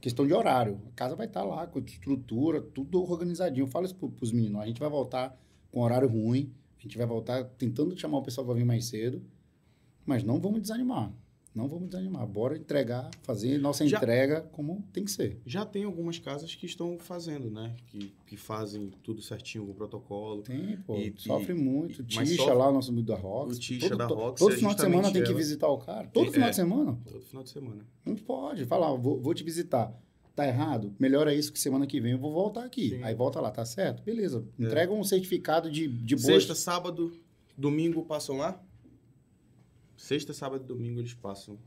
Questão 0.00 0.26
de 0.26 0.32
horário. 0.34 0.80
A 0.88 0.90
casa 0.92 1.16
vai 1.16 1.26
estar 1.26 1.42
lá 1.44 1.66
com 1.66 1.78
estrutura, 1.78 2.60
tudo 2.60 3.02
organizadinho. 3.02 3.62
Eu 3.64 3.68
falo 3.68 3.86
isso 3.86 3.94
para 3.94 4.08
os 4.20 4.32
meninos. 4.32 4.60
A 4.60 4.66
gente 4.66 4.78
vai 4.78 4.88
voltar 4.90 5.36
com 5.72 5.80
horário 5.80 6.08
ruim. 6.08 6.52
A 6.78 6.82
gente 6.82 6.98
vai 6.98 7.06
voltar 7.06 7.42
tentando 7.56 7.98
chamar 7.98 8.18
o 8.18 8.22
pessoal 8.22 8.44
para 8.46 8.54
vir 8.56 8.64
mais 8.64 8.84
cedo. 8.86 9.22
Mas 10.04 10.22
não 10.22 10.38
vamos 10.40 10.60
desanimar. 10.60 11.10
Não 11.54 11.68
vamos 11.68 11.88
desanimar. 11.88 12.26
Bora 12.26 12.56
entregar, 12.56 13.08
fazer 13.22 13.58
nossa 13.58 13.86
Já- 13.86 13.98
entrega 13.98 14.40
como 14.52 14.82
tem 14.92 15.04
que 15.04 15.10
ser. 15.10 15.40
Já 15.46 15.64
tem 15.64 15.84
algumas 15.84 16.18
casas 16.18 16.52
que 16.54 16.66
estão 16.66 16.98
fazendo, 16.98 17.48
né? 17.48 17.76
Que, 17.86 18.12
que 18.26 18.36
fazem 18.36 18.90
tudo 19.04 19.22
certinho 19.22 19.64
com 19.66 19.70
o 19.70 19.74
protocolo. 19.74 20.42
Tem, 20.42 20.76
pô. 20.78 20.96
E- 20.96 21.14
sofre 21.16 21.52
e- 21.52 21.56
muito. 21.56 22.02
e- 22.02 22.04
Tixa 22.04 22.36
sofre- 22.36 22.54
lá, 22.54 22.68
o 22.70 22.72
nosso 22.72 22.90
amigo 22.90 23.06
da 23.06 23.14
Rox. 23.14 23.56
O 23.56 23.60
Tisha 23.60 23.88
todo, 23.88 23.98
da 23.98 24.06
Rox 24.06 24.38
Todo 24.40 24.52
é 24.52 24.56
final 24.56 24.74
de 24.74 24.80
semana 24.80 24.96
justamente 25.04 25.12
tem 25.14 25.22
que 25.22 25.28
ela. 25.30 25.38
visitar 25.38 25.68
o 25.68 25.78
cara. 25.78 26.08
Todo 26.08 26.28
É. 26.28 26.32
final 26.32 26.50
de 26.50 26.56
semana. 26.56 26.98
Todo 27.04 27.20
final 27.24 27.44
de 27.44 27.50
semana. 27.50 27.86
Não 28.04 28.16
pode. 28.16 28.64
Falar, 28.64 28.92
vou, 28.96 29.20
vou 29.20 29.32
te 29.32 29.44
visitar. 29.44 29.96
Tá 30.34 30.48
errado? 30.48 30.92
Melhora 30.98 31.32
isso 31.32 31.52
que 31.52 31.60
semana 31.60 31.86
que 31.86 32.00
vem 32.00 32.10
eu 32.12 32.18
vou 32.18 32.32
voltar 32.32 32.64
aqui. 32.64 32.88
Sim. 32.88 32.96
É. 33.02 33.04
Aí 33.04 33.14
volta 33.14 33.40
lá, 33.40 33.52
tá 33.52 33.64
certo? 33.64 34.02
Beleza. 34.02 34.44
Entrega 34.58 34.92
um 34.92 35.04
certificado 35.04 35.70
de, 35.70 35.86
de 35.86 36.16
boa. 36.16 36.26
Sexta, 36.26 36.56
sábado, 36.56 37.12
domingo 37.56 38.02
passam 38.04 38.38
lá? 38.38 38.60
Sexta, 40.04 40.34
sábado 40.34 40.62
e 40.64 40.66
domingo 40.66 41.00
eles 41.00 41.14
passam 41.14 41.58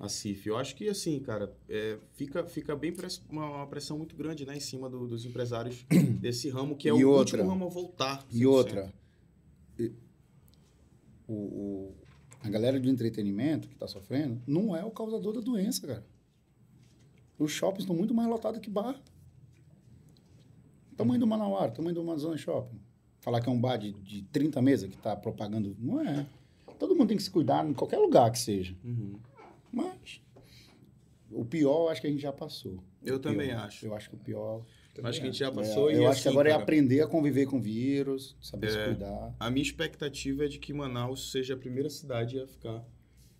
a 0.00 0.08
CIF. 0.08 0.46
Eu 0.48 0.56
acho 0.56 0.74
que 0.74 0.88
assim, 0.88 1.20
cara, 1.20 1.54
é, 1.68 1.98
fica, 2.14 2.46
fica 2.46 2.74
bem 2.74 2.92
press- 2.94 3.20
uma, 3.28 3.44
uma 3.56 3.66
pressão 3.66 3.98
muito 3.98 4.16
grande, 4.16 4.46
né, 4.46 4.56
em 4.56 4.60
cima 4.60 4.88
do- 4.88 5.06
dos 5.06 5.26
empresários 5.26 5.84
desse 6.18 6.48
ramo, 6.48 6.74
que 6.76 6.88
é 6.88 6.92
E 6.92 7.04
o 7.04 7.10
outra. 7.10 7.36
último 7.38 7.50
ramo 7.50 7.66
a 7.66 7.68
voltar. 7.68 8.24
E 8.30 8.38
100%. 8.38 8.46
outra, 8.48 8.94
e- 9.78 9.92
o, 11.26 11.34
o- 11.34 11.94
a 12.42 12.48
galera 12.48 12.80
do 12.80 12.88
entretenimento 12.88 13.68
que 13.68 13.74
está 13.74 13.86
sofrendo 13.86 14.40
não 14.46 14.74
é 14.74 14.82
o 14.82 14.90
causador 14.90 15.34
da 15.34 15.40
doença, 15.40 15.86
cara. 15.86 16.06
Os 17.38 17.52
shoppings 17.52 17.82
estão 17.84 17.94
muito 17.94 18.14
mais 18.14 18.28
lotados 18.30 18.60
que 18.60 18.70
bar. 18.70 18.98
Tamanho 20.96 21.20
do 21.20 21.26
Manauara, 21.26 21.70
tamanho 21.70 21.94
do 21.94 22.00
Amazon 22.00 22.34
Shopping. 22.36 22.80
Falar 23.20 23.40
que 23.42 23.48
é 23.48 23.52
um 23.52 23.60
bar 23.60 23.76
de, 23.76 23.92
de 23.92 24.22
30 24.22 24.62
mesas 24.62 24.88
que 24.88 24.96
está 24.96 25.14
propagando, 25.14 25.76
não 25.78 26.00
é. 26.00 26.26
Todo 26.78 26.94
mundo 26.94 27.08
tem 27.08 27.16
que 27.16 27.22
se 27.22 27.30
cuidar 27.30 27.66
em 27.68 27.72
qualquer 27.74 27.98
lugar 27.98 28.30
que 28.30 28.38
seja. 28.38 28.74
Uhum. 28.84 29.18
Mas 29.72 30.20
o 31.30 31.44
pior 31.44 31.84
eu 31.84 31.88
acho 31.90 32.00
que 32.00 32.06
a 32.06 32.10
gente 32.10 32.22
já 32.22 32.32
passou. 32.32 32.78
Eu 33.04 33.16
O 33.16 33.18
também 33.18 33.48
pior. 33.48 33.64
acho. 33.64 33.86
Eu 33.86 33.94
acho 33.94 34.08
que 34.10 34.16
o 34.16 34.18
pior 34.18 34.62
Acho 35.00 35.20
que 35.20 35.28
a 35.28 35.30
gente 35.30 35.38
já 35.38 35.46
é, 35.46 35.50
passou 35.52 35.92
e 35.92 35.94
eu 35.94 36.08
acho 36.08 36.20
que 36.22 36.26
assim, 36.28 36.34
agora 36.34 36.48
é 36.48 36.52
cara, 36.52 36.62
aprender 36.64 37.00
a 37.02 37.06
conviver 37.06 37.46
com 37.46 37.58
o 37.58 37.60
vírus, 37.60 38.36
saber 38.42 38.72
se 38.72 38.78
É. 38.78 38.84
cuidar. 38.86 39.32
A 39.38 39.48
minha 39.48 39.62
expectativa 39.62 40.44
é 40.44 40.48
de 40.48 40.58
que 40.58 40.72
Manaus 40.72 41.30
seja 41.30 41.54
a 41.54 41.56
primeira 41.56 41.88
cidade 41.88 42.40
a 42.40 42.48
ficar, 42.48 42.84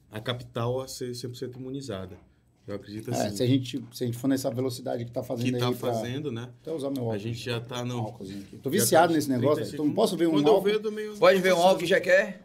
a 0.09 0.21
capital 0.21 0.81
a 0.81 0.87
ser 0.87 1.11
100% 1.17 1.57
imunizada. 1.57 2.17
Eu 2.65 2.77
acredito 2.77 3.11
É, 3.11 3.15
assim. 3.27 3.37
se, 3.39 3.43
a 3.43 3.47
gente, 3.47 3.85
se 3.93 4.05
a 4.05 4.07
gente 4.07 4.17
for 4.17 4.29
nessa 4.29 4.49
velocidade 4.53 5.05
que 5.05 5.11
tá 5.11 5.21
fazendo 5.25 5.55
que 5.55 5.59
tá 5.59 5.69
aí 5.69 5.75
pra- 5.75 5.93
fazendo, 5.95 6.31
né? 6.31 6.49
Até 6.63 6.71
usar 6.71 6.91
meu 6.91 7.03
A 7.03 7.07
óculos. 7.07 7.23
gente 7.23 7.39
já 7.41 7.59
tá 7.61 7.83
um 7.83 7.87
no. 7.87 7.99
álcoolzinho 7.99 8.41
aqui. 8.43 8.57
Tô 8.59 8.71
já 8.71 8.79
viciado 8.79 9.09
tá 9.09 9.15
nesse 9.17 9.27
30 9.27 9.41
negócio. 9.41 9.75
Então 9.75 9.85
não 9.87 9.95
posso 9.95 10.17
ver 10.17 10.29
um 10.29 10.33
Quando 10.33 10.47
eu 10.47 10.55
álcool. 10.55 11.19
Pode 11.19 11.41
ver 11.41 11.55
um 11.55 11.59
álcool 11.63 11.81
que 11.81 11.87
já 11.87 12.01
quer 12.01 12.41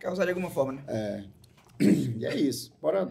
causar 0.00 0.24
de 0.24 0.30
alguma 0.30 0.50
forma, 0.50 0.72
né? 0.74 1.24
E 1.80 2.24
é 2.24 2.34
isso. 2.34 2.72
Bora 2.80 3.08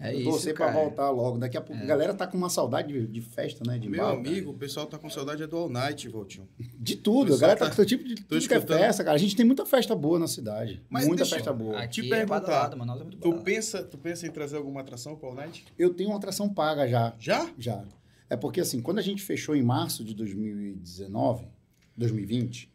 É 0.00 0.12
isso, 0.12 0.24
torcer 0.28 0.52
pra 0.54 0.66
cara. 0.66 0.78
voltar 0.78 1.08
logo. 1.10 1.38
Daqui 1.38 1.56
a 1.56 1.60
pouco. 1.60 1.80
A 1.80 1.86
galera 1.86 2.12
tá 2.12 2.26
com 2.26 2.36
uma 2.36 2.48
saudade 2.50 2.92
de, 2.92 3.06
de 3.06 3.20
festa, 3.20 3.62
né? 3.64 3.78
De 3.78 3.88
Meu 3.88 4.00
bar, 4.04 4.12
amigo, 4.14 4.50
o 4.50 4.54
pessoal 4.54 4.86
tá 4.86 4.98
com 4.98 5.08
saudade 5.08 5.42
é 5.42 5.46
do 5.46 5.56
All 5.56 5.68
Night, 5.68 6.08
Voltinho. 6.08 6.48
cara. 6.58 6.70
De 6.80 6.96
tudo. 6.96 7.32
A 7.34 7.38
galera 7.38 7.58
tá 7.58 7.64
tá- 7.66 7.70
com 7.70 7.76
todo 7.76 7.86
tipo 7.86 8.02
de 8.04 8.16
tudo 8.16 8.46
que 8.48 8.52
é 8.54 8.60
festa, 8.60 9.04
cara. 9.04 9.14
A 9.14 9.18
gente 9.18 9.36
tem 9.36 9.46
muita 9.46 9.64
festa 9.64 9.94
boa 9.94 10.18
na 10.18 10.26
cidade. 10.26 10.82
Mas 10.90 11.06
muita 11.06 11.22
deixa 11.22 11.36
eu- 11.36 11.38
festa 11.38 11.52
boa. 11.52 11.78
Aqui 11.78 12.02
Te 12.02 12.12
é 12.12 12.16
perguntar, 12.16 12.72
é 12.72 12.76
muito 12.76 13.18
Tu 13.18 13.32
pensa, 13.42 13.82
tu 13.84 13.96
pensa 13.96 14.26
em 14.26 14.30
trazer 14.32 14.56
alguma 14.56 14.80
atração 14.80 15.14
pro 15.14 15.28
All 15.28 15.34
Night? 15.36 15.64
Eu 15.78 15.94
tenho 15.94 16.10
uma 16.10 16.16
atração 16.18 16.52
paga 16.52 16.88
já. 16.88 17.14
Já? 17.20 17.48
Já. 17.56 17.84
É 18.28 18.36
porque, 18.36 18.60
assim, 18.60 18.82
quando 18.82 18.98
a 18.98 19.02
gente 19.02 19.22
fechou 19.22 19.54
em 19.54 19.62
março 19.62 20.02
de 20.04 20.12
2019, 20.12 21.46
2020, 21.96 22.68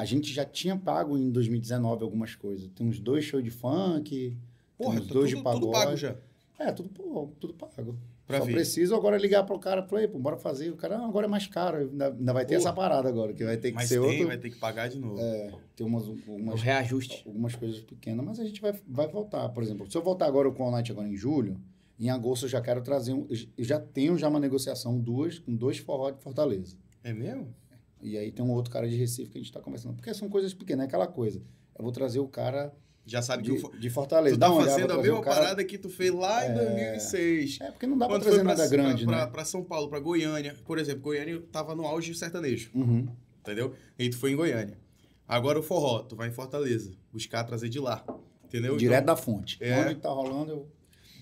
a 0.00 0.04
gente 0.04 0.32
já 0.32 0.44
tinha 0.44 0.76
pago 0.76 1.16
em 1.18 1.30
2019 1.30 2.02
algumas 2.04 2.34
coisas. 2.34 2.68
Tem 2.74 2.86
uns 2.86 2.98
dois 3.00 3.24
shows 3.24 3.42
de 3.44 3.50
funk, 3.50 4.36
Porra, 4.76 4.92
tem 4.92 5.00
uns 5.02 5.08
tá 5.08 5.14
dois 5.14 5.30
tudo, 5.30 5.38
de 5.38 5.42
pagode. 5.44 5.60
tudo 5.66 5.72
pago 5.72 5.96
já. 5.96 6.16
É, 6.58 6.72
tudo, 6.72 6.88
pô, 6.88 7.28
tudo 7.40 7.54
pago. 7.54 7.98
Pra 8.26 8.38
Só 8.40 8.44
vir. 8.44 8.52
preciso 8.52 8.94
agora 8.94 9.16
ligar 9.16 9.42
pro 9.44 9.58
cara, 9.58 9.82
falei, 9.82 10.06
pô, 10.06 10.18
bora 10.18 10.36
fazer. 10.36 10.70
O 10.70 10.76
cara, 10.76 10.98
"Não, 10.98 11.06
agora 11.06 11.26
é 11.26 11.28
mais 11.28 11.46
caro. 11.46 11.78
Ainda, 11.78 12.08
ainda 12.08 12.32
vai 12.32 12.44
ter 12.44 12.54
Pô. 12.56 12.60
essa 12.60 12.72
parada 12.74 13.08
agora, 13.08 13.32
que 13.32 13.42
vai 13.42 13.56
ter 13.56 13.70
que 13.70 13.76
Mas 13.76 13.88
ser 13.88 14.00
tem, 14.00 14.10
outro. 14.10 14.26
vai 14.26 14.36
ter 14.36 14.50
que 14.50 14.58
pagar 14.58 14.88
de 14.88 14.98
novo. 14.98 15.18
É, 15.18 15.50
tem 15.74 15.86
umas, 15.86 16.06
algumas, 16.06 16.60
reajuste. 16.60 17.22
algumas 17.26 17.54
coisas 17.54 17.80
pequenas, 17.80 18.24
mas 18.26 18.38
a 18.38 18.44
gente 18.44 18.60
vai, 18.60 18.74
vai 18.86 19.08
voltar. 19.08 19.48
Por 19.48 19.62
exemplo, 19.62 19.90
se 19.90 19.96
eu 19.96 20.02
voltar 20.02 20.26
agora 20.26 20.50
com 20.50 20.68
o 20.68 20.70
Night 20.70 20.92
agora 20.92 21.08
em 21.08 21.16
julho, 21.16 21.58
em 21.98 22.10
agosto 22.10 22.44
eu 22.44 22.50
já 22.50 22.60
quero 22.60 22.82
trazer 22.82 23.14
um. 23.14 23.26
Eu 23.56 23.64
já 23.64 23.80
tenho 23.80 24.18
já 24.18 24.28
uma 24.28 24.38
negociação 24.40 24.98
duas, 25.00 25.38
com 25.38 25.56
dois 25.56 25.78
forró 25.78 26.10
de 26.10 26.20
Fortaleza. 26.20 26.76
É 27.02 27.14
mesmo? 27.14 27.54
E 28.02 28.16
aí 28.16 28.30
tem 28.30 28.44
um 28.44 28.50
outro 28.52 28.70
cara 28.72 28.88
de 28.88 28.96
Recife 28.96 29.30
que 29.30 29.38
a 29.38 29.40
gente 29.40 29.52
tá 29.52 29.60
conversando. 29.60 29.94
Porque 29.96 30.12
são 30.14 30.28
coisas 30.28 30.54
pequenas, 30.54 30.84
é 30.84 30.86
aquela 30.86 31.06
coisa. 31.06 31.40
Eu 31.76 31.82
vou 31.82 31.92
trazer 31.92 32.18
o 32.20 32.28
cara 32.28 32.72
Já 33.04 33.20
sabe 33.22 33.42
que 33.42 33.52
de, 33.52 33.58
fo- 33.58 33.76
de 33.76 33.90
Fortaleza. 33.90 34.36
tu 34.36 34.40
tá 34.40 34.48
vou 34.48 34.60
fazendo 34.62 34.92
a 34.92 35.02
mesma 35.02 35.20
cara- 35.20 35.36
parada 35.36 35.64
que 35.64 35.78
tu 35.78 35.88
fez 35.88 36.12
lá 36.12 36.46
em 36.48 36.54
2006. 36.54 37.58
É, 37.60 37.70
porque 37.70 37.86
não 37.86 37.96
dá 37.98 38.06
pra 38.06 38.16
Quando 38.16 38.22
trazer 38.22 38.36
pra, 38.42 38.44
nada 38.54 38.68
grande, 38.68 39.04
pra, 39.04 39.12
né? 39.16 39.22
pra, 39.22 39.30
pra 39.32 39.44
São 39.44 39.64
Paulo, 39.64 39.88
pra 39.88 39.98
Goiânia. 40.00 40.54
Por 40.64 40.78
exemplo, 40.78 41.02
Goiânia 41.02 41.40
tava 41.52 41.74
no 41.74 41.86
auge 41.86 42.14
sertanejo, 42.14 42.70
Uhum. 42.74 43.06
entendeu? 43.40 43.74
E 43.98 44.08
tu 44.10 44.16
foi 44.18 44.32
em 44.32 44.36
Goiânia. 44.36 44.78
Agora 45.26 45.58
o 45.58 45.62
forró, 45.62 46.00
tu 46.02 46.16
vai 46.16 46.28
em 46.28 46.32
Fortaleza, 46.32 46.92
buscar 47.12 47.44
trazer 47.44 47.68
de 47.68 47.78
lá, 47.78 48.04
entendeu? 48.44 48.76
Direto 48.76 49.02
então, 49.02 49.14
da 49.14 49.20
fonte. 49.20 49.58
É. 49.60 49.80
Onde 49.80 49.96
tá 49.96 50.08
rolando, 50.08 50.50
eu... 50.52 50.68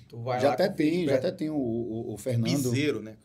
Tu 0.09 0.17
vai 0.23 0.39
já 0.41 0.49
lá 0.49 0.55
até 0.55 0.69
tem, 0.69 1.07
já 1.07 1.17
até 1.17 1.33
tem 1.33 1.51
o, 1.51 1.57
o, 1.57 2.15
o 2.15 2.17
Fernando. 2.17 2.45
piseiro, 2.51 3.03
né? 3.03 3.17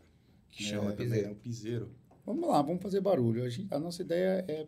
Que 0.49 0.63
É, 0.63 0.67
chama 0.67 0.91
também, 0.93 1.07
piseiro. 1.09 1.27
é 1.27 1.31
o 1.31 1.35
piseiro. 1.35 1.91
Vamos 2.25 2.47
lá, 2.47 2.61
vamos 2.61 2.81
fazer 2.81 3.01
barulho. 3.01 3.43
A, 3.43 3.49
gente- 3.49 3.73
a 3.73 3.79
nossa 3.79 4.01
ideia 4.01 4.45
é 4.47 4.67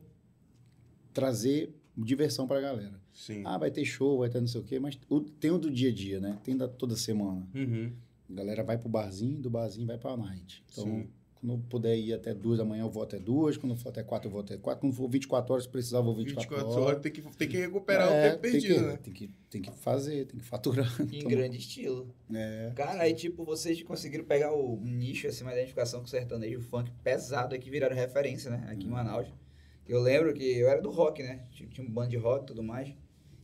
trazer 1.13 1.75
diversão 1.95 2.47
pra 2.47 2.59
galera. 2.59 2.99
Sim. 3.13 3.43
Ah, 3.45 3.57
vai 3.57 3.69
ter 3.69 3.85
show, 3.85 4.19
vai 4.19 4.29
ter 4.29 4.39
não 4.39 4.47
sei 4.47 4.61
o 4.61 4.63
quê, 4.63 4.79
mas 4.79 4.99
o- 5.09 5.21
tem 5.21 5.51
o 5.51 5.59
do 5.59 5.69
dia 5.69 5.89
a 5.89 5.93
dia, 5.93 6.19
né? 6.19 6.39
Tem 6.43 6.57
da 6.57 6.67
toda 6.67 6.95
semana. 6.95 7.47
Uhum. 7.53 7.91
A 8.29 8.33
galera 8.33 8.63
vai 8.63 8.77
pro 8.77 8.89
barzinho, 8.89 9.39
do 9.39 9.49
barzinho 9.49 9.85
vai 9.85 9.97
pra 9.97 10.17
night. 10.17 10.63
Então, 10.71 10.85
Sim. 10.85 11.07
Quando 11.43 11.55
eu 11.55 11.59
puder 11.69 11.97
ir 11.97 12.13
até 12.13 12.33
duas 12.33 12.57
da 12.57 12.63
manhã, 12.63 12.83
eu 12.83 12.89
vou 12.89 13.03
até 13.03 13.19
duas. 13.19 13.57
Quando 13.57 13.75
for 13.75 13.89
até 13.89 14.01
quatro, 14.01 14.29
eu 14.29 14.31
vou 14.31 14.39
até 14.39 14.57
quatro. 14.57 14.79
Quando 14.79 14.93
for 14.93 15.09
24 15.09 15.51
horas, 15.51 15.65
se 15.65 15.69
precisar, 15.69 15.97
eu 15.97 16.03
vou 16.03 16.15
24, 16.15 16.49
24 16.49 16.81
horas, 16.81 17.01
tem 17.01 17.11
que, 17.11 17.21
tem 17.21 17.49
que 17.49 17.57
recuperar 17.57 18.07
É, 18.07 18.27
o 18.27 18.29
tempo 18.29 18.41
tem 18.41 18.51
perdido, 18.51 18.75
que, 18.75 18.81
né? 18.81 18.97
Tem 19.03 19.13
que, 19.13 19.27
tem 19.49 19.61
que 19.61 19.71
fazer, 19.71 20.25
tem 20.25 20.39
que 20.39 20.45
faturar. 20.45 20.89
Em 21.11 21.17
Então, 21.17 21.29
grande 21.29 21.57
estilo. 21.57 22.15
é, 22.33 22.71
Cara, 22.73 23.03
aí 23.03 23.13
tipo, 23.13 23.43
vocês 23.43 23.83
conseguiram 23.83 24.23
pegar 24.23 24.53
o 24.53 24.79
nicho, 24.81 25.27
assim, 25.27 25.43
uma 25.43 25.51
identificação 25.51 25.99
com 25.99 26.05
o 26.05 26.09
sertanejo, 26.09 26.59
o 26.59 26.61
funk 26.61 26.89
pesado, 27.03 27.59
que 27.59 27.69
viraram 27.69 27.95
referência, 27.95 28.49
né? 28.49 28.65
Aqui 28.69 28.85
em 28.85 28.89
Manaus. 28.89 29.27
Eu 29.85 30.01
lembro 30.01 30.33
que 30.33 30.45
eu 30.45 30.69
era 30.69 30.81
do 30.81 30.89
rock, 30.89 31.21
né? 31.21 31.43
Tinha 31.51 31.67
tinha 31.67 31.85
um 31.85 31.91
bando 31.91 32.11
de 32.11 32.17
rock 32.17 32.43
e 32.43 32.47
tudo 32.47 32.63
mais. 32.63 32.93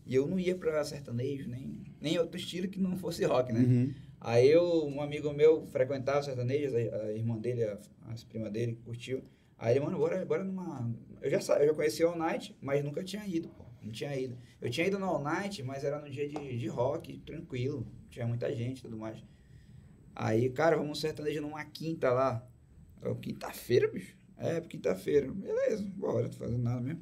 E 0.06 0.16
eu 0.16 0.26
não 0.26 0.40
ia 0.40 0.56
pra 0.56 0.82
sertanejo, 0.86 1.50
nem, 1.50 1.84
nem 2.00 2.18
outro 2.18 2.38
estilo 2.38 2.70
que 2.70 2.80
não 2.80 2.96
fosse 2.96 3.26
rock, 3.26 3.52
né? 3.52 3.60
uhum. 3.60 3.94
Aí 4.22 4.50
eu, 4.50 4.86
um 4.86 5.02
amigo 5.02 5.32
meu 5.32 5.66
frequentava 5.68 6.22
sertanejo, 6.22 6.76
a, 6.76 6.96
a 7.04 7.12
irmã 7.14 7.38
dele, 7.38 7.64
a, 7.64 7.78
as 8.10 8.24
prima 8.24 8.50
dele, 8.50 8.78
curtiu. 8.84 9.24
Aí 9.58 9.74
ele, 9.74 9.86
mano, 9.86 9.98
bora, 9.98 10.26
bora 10.26 10.44
numa. 10.44 10.94
Eu 11.22 11.30
já, 11.30 11.38
eu 11.58 11.68
já 11.68 11.74
conhecia 11.74 12.08
o 12.08 12.12
All 12.12 12.18
Night, 12.18 12.56
mas 12.62 12.84
nunca 12.84 13.04
tinha 13.04 13.26
ido, 13.26 13.50
pô. 13.50 13.66
Não 13.82 13.92
tinha 13.92 14.16
ido. 14.16 14.38
Eu 14.62 14.70
tinha 14.70 14.88
ido 14.88 15.00
no 15.00 15.06
All 15.06 15.22
Night, 15.22 15.64
mas 15.64 15.84
era 15.84 16.00
no 16.00 16.10
dia 16.10 16.28
de, 16.28 16.58
de 16.58 16.68
rock, 16.68 17.18
tranquilo. 17.20 17.88
Tinha 18.10 18.28
muita 18.28 18.54
gente 18.54 18.80
e 18.80 18.82
tudo 18.82 18.98
mais. 18.98 19.24
Aí, 20.16 20.50
cara, 20.50 20.76
vamos 20.76 20.90
no 20.90 20.96
sertanejo 20.96 21.42
numa 21.42 21.64
quinta 21.64 22.12
lá. 22.12 22.46
Quinta-feira, 23.22 23.88
bicho? 23.88 24.18
É, 24.38 24.60
quinta-feira. 24.60 25.32
Beleza, 25.32 25.86
bora, 25.96 26.24
não 26.24 26.30
tô 26.30 26.38
fazendo 26.38 26.62
nada 26.62 26.82
mesmo. 26.82 27.02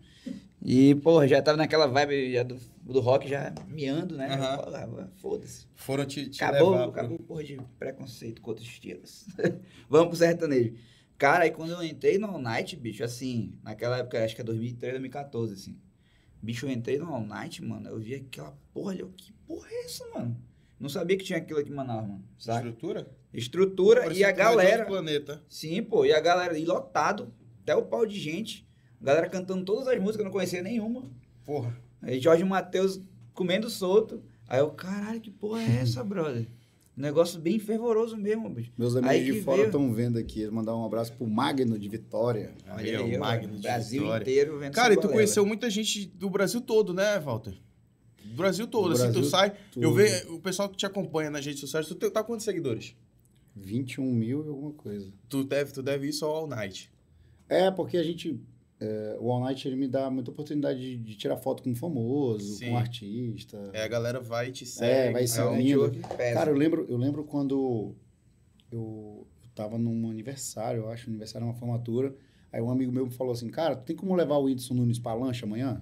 E, 0.61 0.93
porra, 0.95 1.27
já 1.27 1.41
tava 1.41 1.57
naquela 1.57 1.87
vibe 1.87 2.33
já 2.33 2.43
do, 2.43 2.59
do 2.93 2.99
rock, 2.99 3.27
já 3.27 3.53
miando, 3.67 4.15
né? 4.15 4.37
Porra, 4.37 5.11
Foda-se. 5.17 5.67
Foram 5.75 6.05
te, 6.05 6.29
te 6.29 6.43
Acabou, 6.43 6.71
levar 6.71 6.85
acabou 6.85 7.19
porra 7.19 7.43
de 7.43 7.57
preconceito 7.77 8.41
com 8.41 8.51
outros 8.51 8.67
estilos. 8.67 9.25
Vamos 9.89 10.09
pro 10.09 10.17
sertanejo. 10.17 10.73
Cara, 11.17 11.45
aí 11.45 11.51
quando 11.51 11.71
eu 11.71 11.83
entrei 11.83 12.17
no 12.17 12.27
All 12.27 12.39
Night, 12.39 12.75
bicho, 12.75 13.03
assim, 13.03 13.57
naquela 13.63 13.97
época, 13.97 14.23
acho 14.23 14.35
que 14.35 14.41
é 14.41 14.43
2013, 14.43 14.93
2014, 14.93 15.53
assim. 15.53 15.79
Bicho, 16.41 16.67
eu 16.67 16.71
entrei 16.71 16.99
no 16.99 17.13
All 17.13 17.25
Night, 17.25 17.63
mano, 17.63 17.89
eu 17.89 17.97
vi 17.97 18.15
aquela 18.15 18.55
porra 18.71 18.91
ali, 18.91 19.01
eu, 19.01 19.09
que 19.09 19.33
porra 19.47 19.67
é 19.69 19.85
essa, 19.85 20.07
mano? 20.13 20.37
Não 20.79 20.89
sabia 20.89 21.17
que 21.17 21.25
tinha 21.25 21.39
aquilo 21.39 21.59
aqui 21.59 21.71
em 21.71 21.75
Manaus, 21.75 22.07
mano, 22.07 22.23
sabe? 22.37 22.69
Estrutura? 22.69 23.07
Estrutura 23.33 24.13
e 24.13 24.23
a 24.23 24.31
galera... 24.31 24.85
planeta. 24.85 25.43
Sim, 25.49 25.81
pô, 25.81 26.05
e 26.05 26.13
a 26.13 26.19
galera, 26.19 26.57
e 26.57 26.65
lotado, 26.65 27.33
até 27.63 27.75
o 27.75 27.85
pau 27.85 28.05
de 28.05 28.19
gente. 28.19 28.67
A 29.01 29.05
galera 29.05 29.29
cantando 29.29 29.65
todas 29.65 29.87
as 29.87 29.99
músicas, 29.99 30.19
eu 30.19 30.25
não 30.25 30.31
conhecia 30.31 30.61
nenhuma. 30.61 31.09
Porra. 31.43 31.75
Aí 32.01 32.19
Jorge 32.19 32.43
Matheus 32.43 33.01
comendo 33.33 33.69
solto. 33.69 34.21
Aí 34.47 34.59
eu, 34.59 34.69
caralho, 34.69 35.19
que 35.19 35.31
porra 35.31 35.61
é 35.61 35.81
essa, 35.81 36.03
brother? 36.05 36.47
Negócio 36.95 37.39
bem 37.39 37.59
fervoroso 37.59 38.17
mesmo, 38.17 38.49
bicho. 38.49 38.71
Meus 38.75 38.95
Aí 38.95 39.03
amigos 39.03 39.25
de 39.25 39.33
que 39.33 39.41
fora 39.43 39.63
estão 39.65 39.93
vendo 39.93 40.17
aqui. 40.17 40.47
Mandar 40.49 40.75
um 40.75 40.83
abraço 40.83 41.13
pro 41.13 41.27
Magno 41.27 41.77
de 41.77 41.87
Vitória. 41.87 42.55
Aí 42.65 42.89
é 42.89 42.97
Olha 42.97 43.05
aí, 43.05 43.17
o 43.17 43.19
Magno 43.19 43.55
de 43.55 43.61
Brasil 43.61 44.01
Vitória. 44.01 44.23
inteiro 44.23 44.57
vendo 44.57 44.73
Cara, 44.73 44.93
e 44.95 44.97
tu 44.97 45.07
conheceu 45.07 45.45
muita 45.45 45.69
gente 45.69 46.07
do 46.07 46.27
Brasil 46.27 46.59
todo, 46.59 46.95
né, 46.95 47.19
Walter? 47.19 47.53
Do 48.23 48.35
Brasil 48.35 48.65
todo. 48.65 48.87
Do 48.87 48.93
assim, 48.93 49.07
tu 49.07 49.13
Brasil 49.13 49.29
sai. 49.29 49.55
todo. 49.71 49.83
Eu 49.83 49.93
vejo 49.93 50.33
o 50.33 50.39
pessoal 50.39 50.67
que 50.69 50.75
te 50.75 50.87
acompanha 50.87 51.29
nas 51.29 51.45
redes 51.45 51.59
sociais. 51.59 51.87
Tu 51.87 51.93
tá 51.95 52.23
com 52.23 52.33
quantos 52.33 52.45
seguidores? 52.45 52.95
21 53.55 54.03
mil 54.11 54.43
e 54.43 54.49
alguma 54.49 54.73
coisa. 54.73 55.11
Tu 55.29 55.43
deve, 55.43 55.71
tu 55.71 55.83
deve 55.83 56.07
isso 56.07 56.25
ao 56.25 56.33
All 56.33 56.47
Night. 56.47 56.91
É, 57.47 57.69
porque 57.69 57.97
a 57.97 58.03
gente. 58.03 58.39
É, 58.79 59.17
o 59.19 59.31
All 59.31 59.39
Night 59.41 59.67
ele 59.67 59.75
me 59.75 59.87
dá 59.87 60.09
muita 60.09 60.29
oportunidade 60.31 60.79
de, 60.79 60.97
de 60.97 61.15
tirar 61.15 61.37
foto 61.37 61.63
com 61.63 61.71
um 61.71 61.75
famoso, 61.75 62.55
Sim. 62.57 62.67
com 62.67 62.71
um 62.73 62.77
artista. 62.77 63.69
É, 63.73 63.83
a 63.83 63.87
galera 63.87 64.19
vai 64.19 64.49
e 64.49 64.51
te 64.51 64.65
segue. 64.65 65.09
É, 65.09 65.11
vai 65.11 65.21
É 65.21 65.25
um 65.25 65.27
seguindo. 65.55 65.91
pesa. 66.15 66.33
Cara, 66.35 66.51
eu 66.51 66.55
lembro, 66.55 66.85
eu 66.89 66.97
lembro 66.97 67.23
quando 67.23 67.95
eu, 68.71 68.77
eu 68.79 69.27
tava 69.55 69.77
num 69.77 70.09
aniversário, 70.09 70.81
eu 70.81 70.89
acho, 70.89 71.09
aniversário 71.09 71.45
é 71.45 71.47
uma 71.49 71.55
formatura. 71.55 72.15
Aí 72.51 72.61
um 72.61 72.69
amigo 72.71 72.91
meu 72.91 73.05
me 73.05 73.11
falou 73.11 73.33
assim, 73.33 73.49
cara, 73.49 73.75
tem 73.75 73.95
como 73.95 74.15
levar 74.15 74.37
o 74.37 74.43
Whindersson 74.43 74.73
Nunes 74.73 74.99
pra 74.99 75.13
lancha 75.13 75.45
amanhã? 75.45 75.81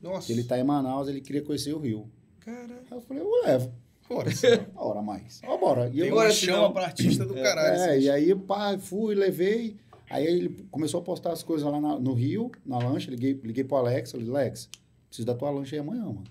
Nossa. 0.00 0.30
Ele 0.30 0.44
tá 0.44 0.58
em 0.58 0.62
Manaus, 0.64 1.08
ele 1.08 1.20
queria 1.20 1.42
conhecer 1.42 1.72
o 1.74 1.78
Rio. 1.78 2.08
Cara, 2.40 2.82
Aí 2.90 2.96
eu 2.96 3.00
falei, 3.00 3.22
eu 3.22 3.30
levo. 3.44 3.72
bora. 4.08 4.30
Uma 4.72 4.84
hora 4.84 5.02
mais. 5.02 5.40
Ó, 5.44 5.58
bora. 5.58 5.88
E 5.88 5.98
Tem 6.00 6.08
eu, 6.08 6.14
uma 6.14 6.30
chama 6.30 6.72
pra 6.72 6.84
artista 6.84 7.26
do 7.26 7.34
caralho. 7.34 7.76
é, 7.80 7.90
assim. 7.96 8.04
e 8.04 8.10
aí, 8.10 8.34
pá, 8.34 8.78
fui, 8.78 9.14
levei. 9.14 9.76
Aí 10.10 10.26
ele 10.26 10.66
começou 10.70 11.00
a 11.00 11.02
postar 11.04 11.32
as 11.32 11.42
coisas 11.42 11.70
lá 11.70 11.80
na- 11.80 11.98
no 11.98 12.14
Rio, 12.14 12.50
na 12.64 12.78
lancha. 12.78 13.10
Liguei, 13.10 13.32
liguei 13.42 13.64
pro 13.64 13.76
Alex, 13.76 14.12
falei, 14.12 14.28
Alex, 14.28 14.68
preciso 15.08 15.26
da 15.26 15.34
tua 15.34 15.50
lancha 15.50 15.76
aí 15.76 15.80
amanhã, 15.80 16.04
mano. 16.04 16.24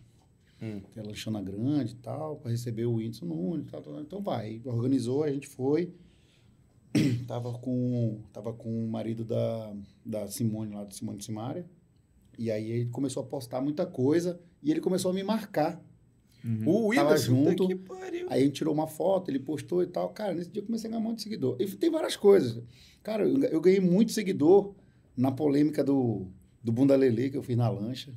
Hum. 0.62 0.82
Tem 0.94 1.04
a 1.04 1.06
lanchona 1.06 1.41
grande 1.41 1.94
e 1.94 1.98
tal, 1.98 2.38
pra 2.38 2.49
receber 2.49 2.86
o 2.86 2.95
Whindersson 2.95 3.26
Nunes 3.26 3.68
e 3.68 3.70
tal, 3.70 3.82
tal. 3.82 4.02
Então 4.02 4.22
vai. 4.22 4.60
Organizou, 4.66 5.24
a 5.24 5.32
gente 5.32 5.48
foi. 5.48 5.94
tava 7.28 7.54
com 7.54 8.20
tava 8.34 8.54
com 8.54 8.86
o 8.86 8.88
marido 8.90 9.24
da, 9.24 9.74
da 10.06 10.28
Simone 10.28 10.74
lá, 10.74 10.84
do 10.84 10.94
Simone 10.95 11.22
Simaria. 11.22 11.66
E 12.40 12.49
aí 12.49 12.72
ele 12.72 12.90
começou 12.90 13.22
a 13.22 13.26
postar 13.26 13.62
muita 13.62 13.86
coisa 13.86 14.40
e 14.64 14.72
ele 14.72 14.80
começou 14.82 15.12
a 15.12 15.14
me 15.14 15.24
marcar. 15.24 15.84
O 16.65 16.94
Tava 16.94 17.10
Whindersson. 17.11 17.26
junto. 17.45 17.68
Que 17.68 17.76
pariu. 17.76 18.28
Aí 18.30 18.41
a 18.41 18.45
gente 18.45 18.53
tirou 18.56 18.74
uma 18.74 18.88
foto, 18.88 19.30
ele 19.30 19.40
postou 19.40 19.84
e 19.84 19.88
tal. 19.88 20.10
Cara, 20.10 20.34
nesse 20.34 20.49
dia 20.49 20.61
eu 20.61 20.65
comecei 20.65 20.88
a 20.90 20.91
ganhar 20.91 21.02
um 21.02 21.03
monte 21.10 21.18
de 21.18 21.24
seguidor. 21.24 21.57
E 21.60 21.68
tem 21.68 21.90
várias 21.90 22.15
coisas. 22.15 22.64
Cara, 23.03 23.28
eu 23.28 23.44
eu 23.44 23.61
ganhei 23.61 23.80
muito 23.80 24.11
seguidor 24.11 24.74
na 25.15 25.32
polêmica 25.32 25.84
do, 25.84 26.28
do 26.64 26.72
Bunda 26.72 26.95
Lelê 26.95 27.30
que 27.30 27.38
eu 27.38 27.44
fiz 27.44 27.57
na 27.57 27.69
lancha. 27.69 28.14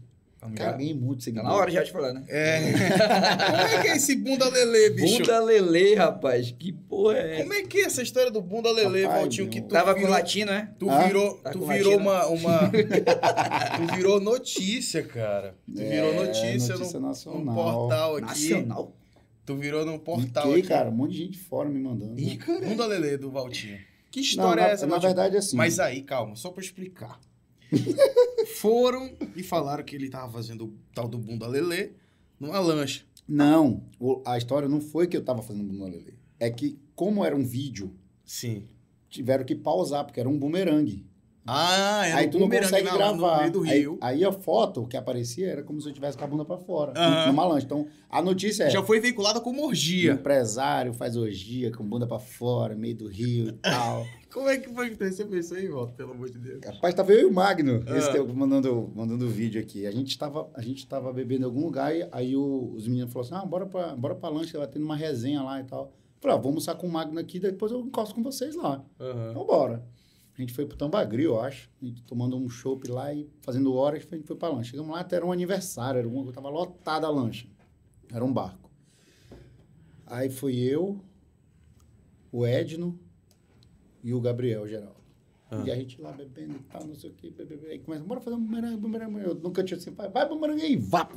Cara, 0.56 0.76
ganhei 0.76 0.94
muito 0.94 1.18
Tá 1.18 1.24
seguidor. 1.24 1.44
na 1.48 1.54
hora 1.54 1.70
já 1.70 1.82
de 1.82 1.92
falar, 1.92 2.14
né? 2.14 2.24
É. 2.28 2.60
Como 2.72 3.62
é 3.62 3.82
que 3.82 3.88
é 3.88 3.96
esse 3.96 4.16
bunda 4.16 4.48
lelê, 4.48 4.90
bicho? 4.90 5.18
Bunda 5.18 5.40
Lelê, 5.40 5.94
rapaz. 5.94 6.54
Que 6.58 6.72
porra 6.72 7.18
é 7.18 7.32
essa? 7.34 7.42
Como 7.42 7.52
é 7.54 7.62
que 7.62 7.78
é 7.78 7.82
essa 7.84 8.02
história 8.02 8.30
do 8.30 8.40
bunda 8.40 8.70
lelê, 8.72 9.02
Rapaz, 9.02 9.20
Valtinho? 9.20 9.48
Que 9.50 9.60
tu 9.60 9.68
Tava 9.68 9.92
virou, 9.92 10.06
com 10.08 10.12
latino, 10.14 10.50
né? 10.52 10.72
Tu 10.78 10.88
Ah? 10.90 11.02
virou, 11.04 11.34
Tá 11.38 11.50
tu 11.50 11.66
virou 11.66 11.96
latino? 11.98 12.10
uma, 12.10 12.26
uma... 12.28 12.70
tu 13.76 13.94
virou 13.96 14.20
notícia, 14.20 15.02
cara. 15.02 15.54
Tu 15.74 15.80
É, 15.80 15.88
virou 15.88 16.14
notícia, 16.14 16.74
notícia 16.74 16.98
num, 17.00 17.06
nacional. 17.08 17.44
num 17.44 17.54
portal 17.54 18.16
aqui. 18.16 18.24
Nacional. 18.50 18.96
Tu 19.44 19.56
virou 19.56 19.84
num 19.84 19.98
portal 19.98 20.44
Fiquei, 20.44 20.60
aqui. 20.60 20.68
cara, 20.68 20.88
um 20.88 20.92
monte 20.92 21.12
de 21.12 21.18
gente 21.18 21.38
fora 21.38 21.68
me 21.68 21.78
mandando. 21.80 22.18
Ih, 22.20 22.36
cara. 22.36 22.60
Bunda 22.60 22.86
Lelê 22.86 23.16
do 23.16 23.30
Valtinho. 23.30 23.78
Que 24.10 24.20
Não, 24.20 24.24
história 24.26 24.62
na, 24.62 24.68
é 24.68 24.72
essa, 24.72 24.86
na 24.86 24.92
Valtinho? 24.92 25.08
verdade, 25.14 25.36
assim. 25.36 25.56
Mas 25.56 25.78
aí, 25.78 26.02
calma, 26.02 26.34
só 26.36 26.50
pra 26.50 26.62
explicar. 26.62 27.18
Foram 28.56 29.10
e 29.36 29.42
falaram 29.42 29.84
que 29.84 29.94
ele 29.94 30.08
tava 30.08 30.30
fazendo 30.32 30.64
o 30.66 30.74
tal 30.94 31.08
do 31.08 31.18
Bunda 31.18 31.46
Lelê 31.46 31.90
numa 32.38 32.58
lancha. 32.60 33.04
Não, 33.28 33.84
a 34.26 34.36
história 34.36 34.68
não 34.68 34.80
foi 34.80 35.06
que 35.06 35.16
eu 35.16 35.22
tava 35.24 35.40
fazendo 35.40 35.62
bunda 35.64 35.84
lelê. 35.84 36.14
É 36.38 36.50
que, 36.50 36.80
como 36.96 37.24
era 37.24 37.36
um 37.36 37.44
vídeo, 37.44 37.94
Sim. 38.24 38.64
tiveram 39.08 39.44
que 39.44 39.54
pausar, 39.54 40.04
porque 40.04 40.18
era 40.18 40.28
um 40.28 40.36
bumerangue. 40.36 41.06
Ah, 41.46 42.06
era 42.06 42.18
aí 42.18 42.26
um 42.26 42.30
tu 42.30 42.38
não 42.40 42.48
consegue 42.50 42.82
na- 42.84 42.92
no 42.92 42.98
gravar. 42.98 43.38
meio 43.40 43.52
do 43.52 43.62
Aí, 43.62 43.78
rio. 43.80 43.98
aí 44.00 44.24
a 44.24 44.32
foto 44.32 44.86
que 44.86 44.96
aparecia 44.96 45.48
era 45.48 45.62
como 45.62 45.80
se 45.80 45.88
eu 45.88 45.92
tivesse 45.92 46.18
com 46.18 46.24
a 46.24 46.26
bunda 46.26 46.44
pra 46.44 46.58
fora, 46.58 46.92
Aham. 46.96 47.28
numa 47.28 47.46
lancha. 47.46 47.66
Então, 47.66 47.86
a 48.08 48.20
notícia 48.20 48.64
é... 48.64 48.70
Já 48.70 48.82
foi 48.82 48.98
veiculada 49.00 49.40
como 49.40 49.64
orgia. 49.64 50.12
Empresário 50.12 50.92
faz 50.92 51.16
orgia 51.16 51.70
com 51.70 51.84
bunda 51.84 52.06
pra 52.06 52.18
fora, 52.18 52.74
meio 52.74 52.96
do 52.96 53.06
rio 53.08 53.48
e 53.48 53.52
tal. 53.52 54.04
Como 54.32 54.48
é 54.48 54.58
que 54.58 54.68
foi 54.72 54.90
que 54.90 54.96
tu 54.96 55.04
recebeu 55.04 55.40
isso 55.40 55.54
aí, 55.54 55.68
Walter? 55.68 55.94
Pelo 55.94 56.12
amor 56.12 56.30
de 56.30 56.38
Deus. 56.38 56.60
Rapaz, 56.64 56.94
tava 56.94 57.12
eu 57.12 57.20
e 57.22 57.24
o 57.24 57.32
Magno, 57.32 57.82
Ah. 57.86 57.98
esse 57.98 58.10
que 58.10 58.16
eu 58.18 58.26
mandando, 58.32 58.90
mandando 58.94 59.28
vídeo 59.28 59.60
aqui. 59.60 59.86
A 59.86 59.90
gente, 59.90 60.16
tava, 60.16 60.48
a 60.54 60.62
gente 60.62 60.86
tava 60.86 61.12
bebendo 61.12 61.42
em 61.42 61.44
algum 61.46 61.62
lugar 61.64 61.94
e 61.96 62.06
aí 62.12 62.36
o- 62.36 62.72
os 62.74 62.86
meninos 62.86 63.12
falaram 63.12 63.36
assim, 63.36 63.44
ah, 63.44 63.48
bora 63.48 63.66
pra, 63.66 63.96
bora 63.96 64.14
pra 64.14 64.28
lanche, 64.28 64.56
vai 64.56 64.68
tendo 64.68 64.84
uma 64.84 64.94
resenha 64.96 65.42
lá 65.42 65.60
e 65.60 65.64
tal. 65.64 65.92
Falei, 66.20 66.36
ah, 66.36 66.40
vou 66.40 66.50
almoçar 66.50 66.74
com 66.76 66.86
o 66.86 66.90
Magno 66.90 67.18
aqui, 67.18 67.40
depois 67.40 67.72
eu 67.72 67.80
encosto 67.80 68.14
com 68.14 68.22
vocês 68.22 68.54
lá. 68.54 68.84
Aham. 69.00 69.30
Então 69.30 69.44
bora. 69.44 69.84
A 70.36 70.40
gente 70.40 70.52
foi 70.54 70.64
pro 70.64 70.76
Tambagri, 70.76 71.24
eu 71.24 71.38
acho. 71.40 71.68
A 71.82 71.84
gente 71.84 72.02
tomando 72.04 72.36
um 72.36 72.48
chopp 72.48 72.88
lá 72.88 73.12
e 73.12 73.28
fazendo 73.42 73.74
horas, 73.74 74.06
a 74.10 74.16
gente 74.16 74.26
foi 74.26 74.36
pra 74.36 74.48
lanche. 74.48 74.70
Chegamos 74.70 74.90
lá, 74.92 75.00
até 75.00 75.16
era 75.16 75.26
um 75.26 75.32
aniversário, 75.32 75.98
era 75.98 76.08
um, 76.08 76.30
tava 76.32 76.48
lotada 76.48 77.06
a 77.06 77.10
lancha. 77.10 77.46
Era 78.12 78.24
um 78.24 78.32
barco. 78.32 78.70
Aí 80.06 80.30
fui 80.30 80.56
eu, 80.58 81.00
o 82.32 82.46
Edno 82.46 82.98
e 84.02 84.12
o 84.14 84.20
Gabriel, 84.20 84.66
geral. 84.66 84.96
Ah. 85.50 85.62
E 85.66 85.70
a 85.70 85.74
gente 85.74 86.00
lá 86.00 86.12
bebendo 86.12 86.54
e 86.54 86.72
tal, 86.72 86.86
não 86.86 86.94
sei 86.94 87.10
o 87.10 87.12
que, 87.12 87.30
bebendo. 87.30 87.66
Aí 87.66 87.78
começa, 87.80 88.04
bora 88.04 88.20
fazer 88.20 88.36
um 88.36 88.40
bumerangue, 88.40 88.76
bumerangue. 88.76 89.20
Eu 89.24 89.34
nunca 89.34 89.64
tinha 89.64 89.76
assim, 89.78 89.90
vai, 89.90 90.08
vai 90.08 90.28
bumerangue 90.28 90.62
aí, 90.62 90.76
vá. 90.76 91.08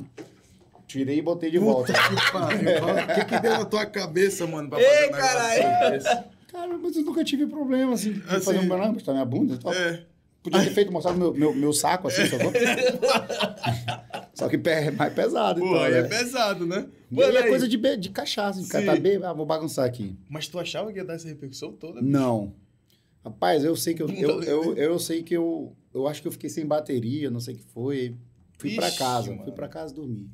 Tirei 0.86 1.18
e 1.18 1.22
botei 1.22 1.50
de 1.50 1.58
volta. 1.58 1.92
Que 1.92 2.32
pariu, 2.32 2.60
O 3.10 3.14
que 3.14 3.24
que 3.24 3.40
deu 3.40 3.52
na 3.52 3.64
tua 3.64 3.86
cabeça, 3.86 4.46
mano, 4.46 4.68
pra 4.68 4.78
Ei, 4.80 4.84
fazer 4.84 4.98
um 4.98 5.06
negócio 5.06 5.22
caralho! 5.22 6.24
Cara, 6.48 6.78
mas 6.78 6.96
eu 6.96 7.02
nunca 7.04 7.24
tive 7.24 7.46
problema, 7.46 7.94
assim, 7.94 8.12
de 8.12 8.20
Assim. 8.28 8.40
fazer 8.44 8.58
um 8.58 8.62
bumerangue, 8.62 8.94
mostrar 8.94 9.12
minha 9.14 9.24
bunda 9.24 9.54
e 9.54 9.58
tal. 9.58 9.72
É. 9.72 10.04
Podia 10.42 10.62
ter 10.62 10.70
feito, 10.70 10.92
mostrado 10.92 11.16
meu, 11.18 11.32
meu, 11.32 11.54
meu 11.54 11.72
saco, 11.72 12.08
assim, 12.08 12.26
só 12.26 12.36
Só 14.34 14.48
que 14.48 14.58
pé- 14.58 14.88
é 14.88 14.90
mais 14.90 15.12
pesado, 15.14 15.60
Pô, 15.60 15.66
então, 15.68 15.82
aí 15.82 15.92
né? 15.92 15.98
é 16.00 16.02
pesado, 16.02 16.66
né? 16.66 16.86
E 17.10 17.22
aí 17.22 17.26
Mano, 17.28 17.38
é 17.38 17.42
aí. 17.44 17.48
coisa 17.48 17.66
de, 17.68 17.96
de 17.96 18.10
cachaça, 18.10 18.60
o 18.60 18.68
cara 18.68 18.84
tá 18.84 18.96
bem, 18.96 19.18
ah, 19.24 19.32
vou 19.32 19.46
bagunçar 19.46 19.86
aqui. 19.86 20.16
Mas 20.28 20.46
tu 20.48 20.58
achava 20.58 20.92
que 20.92 20.98
ia 20.98 21.04
dar 21.04 21.14
essa 21.14 21.28
repercussão 21.28 21.72
toda? 21.72 22.00
bicho? 22.02 22.12
Não. 22.12 22.52
Rapaz, 23.24 23.64
eu 23.64 23.74
sei 23.74 23.94
que 23.94 24.02
eu, 24.02 24.08
eu, 24.08 24.36
lelê. 24.36 24.50
eu, 24.50 24.74
eu 24.76 24.98
sei 24.98 25.22
que 25.22 25.34
eu, 25.34 25.74
eu 25.94 26.06
acho 26.06 26.20
que 26.20 26.28
eu 26.28 26.32
fiquei 26.32 26.50
sem 26.50 26.66
bateria, 26.66 27.30
não 27.30 27.40
sei 27.40 27.54
o 27.54 27.58
que 27.58 27.64
foi. 27.64 28.16
Fui 28.58 28.74
pra 28.74 28.88
Ixi, 28.88 28.98
casa, 28.98 29.30
mano. 29.30 29.44
fui 29.44 29.52
pra 29.52 29.68
casa 29.68 29.94
dormir. 29.94 30.28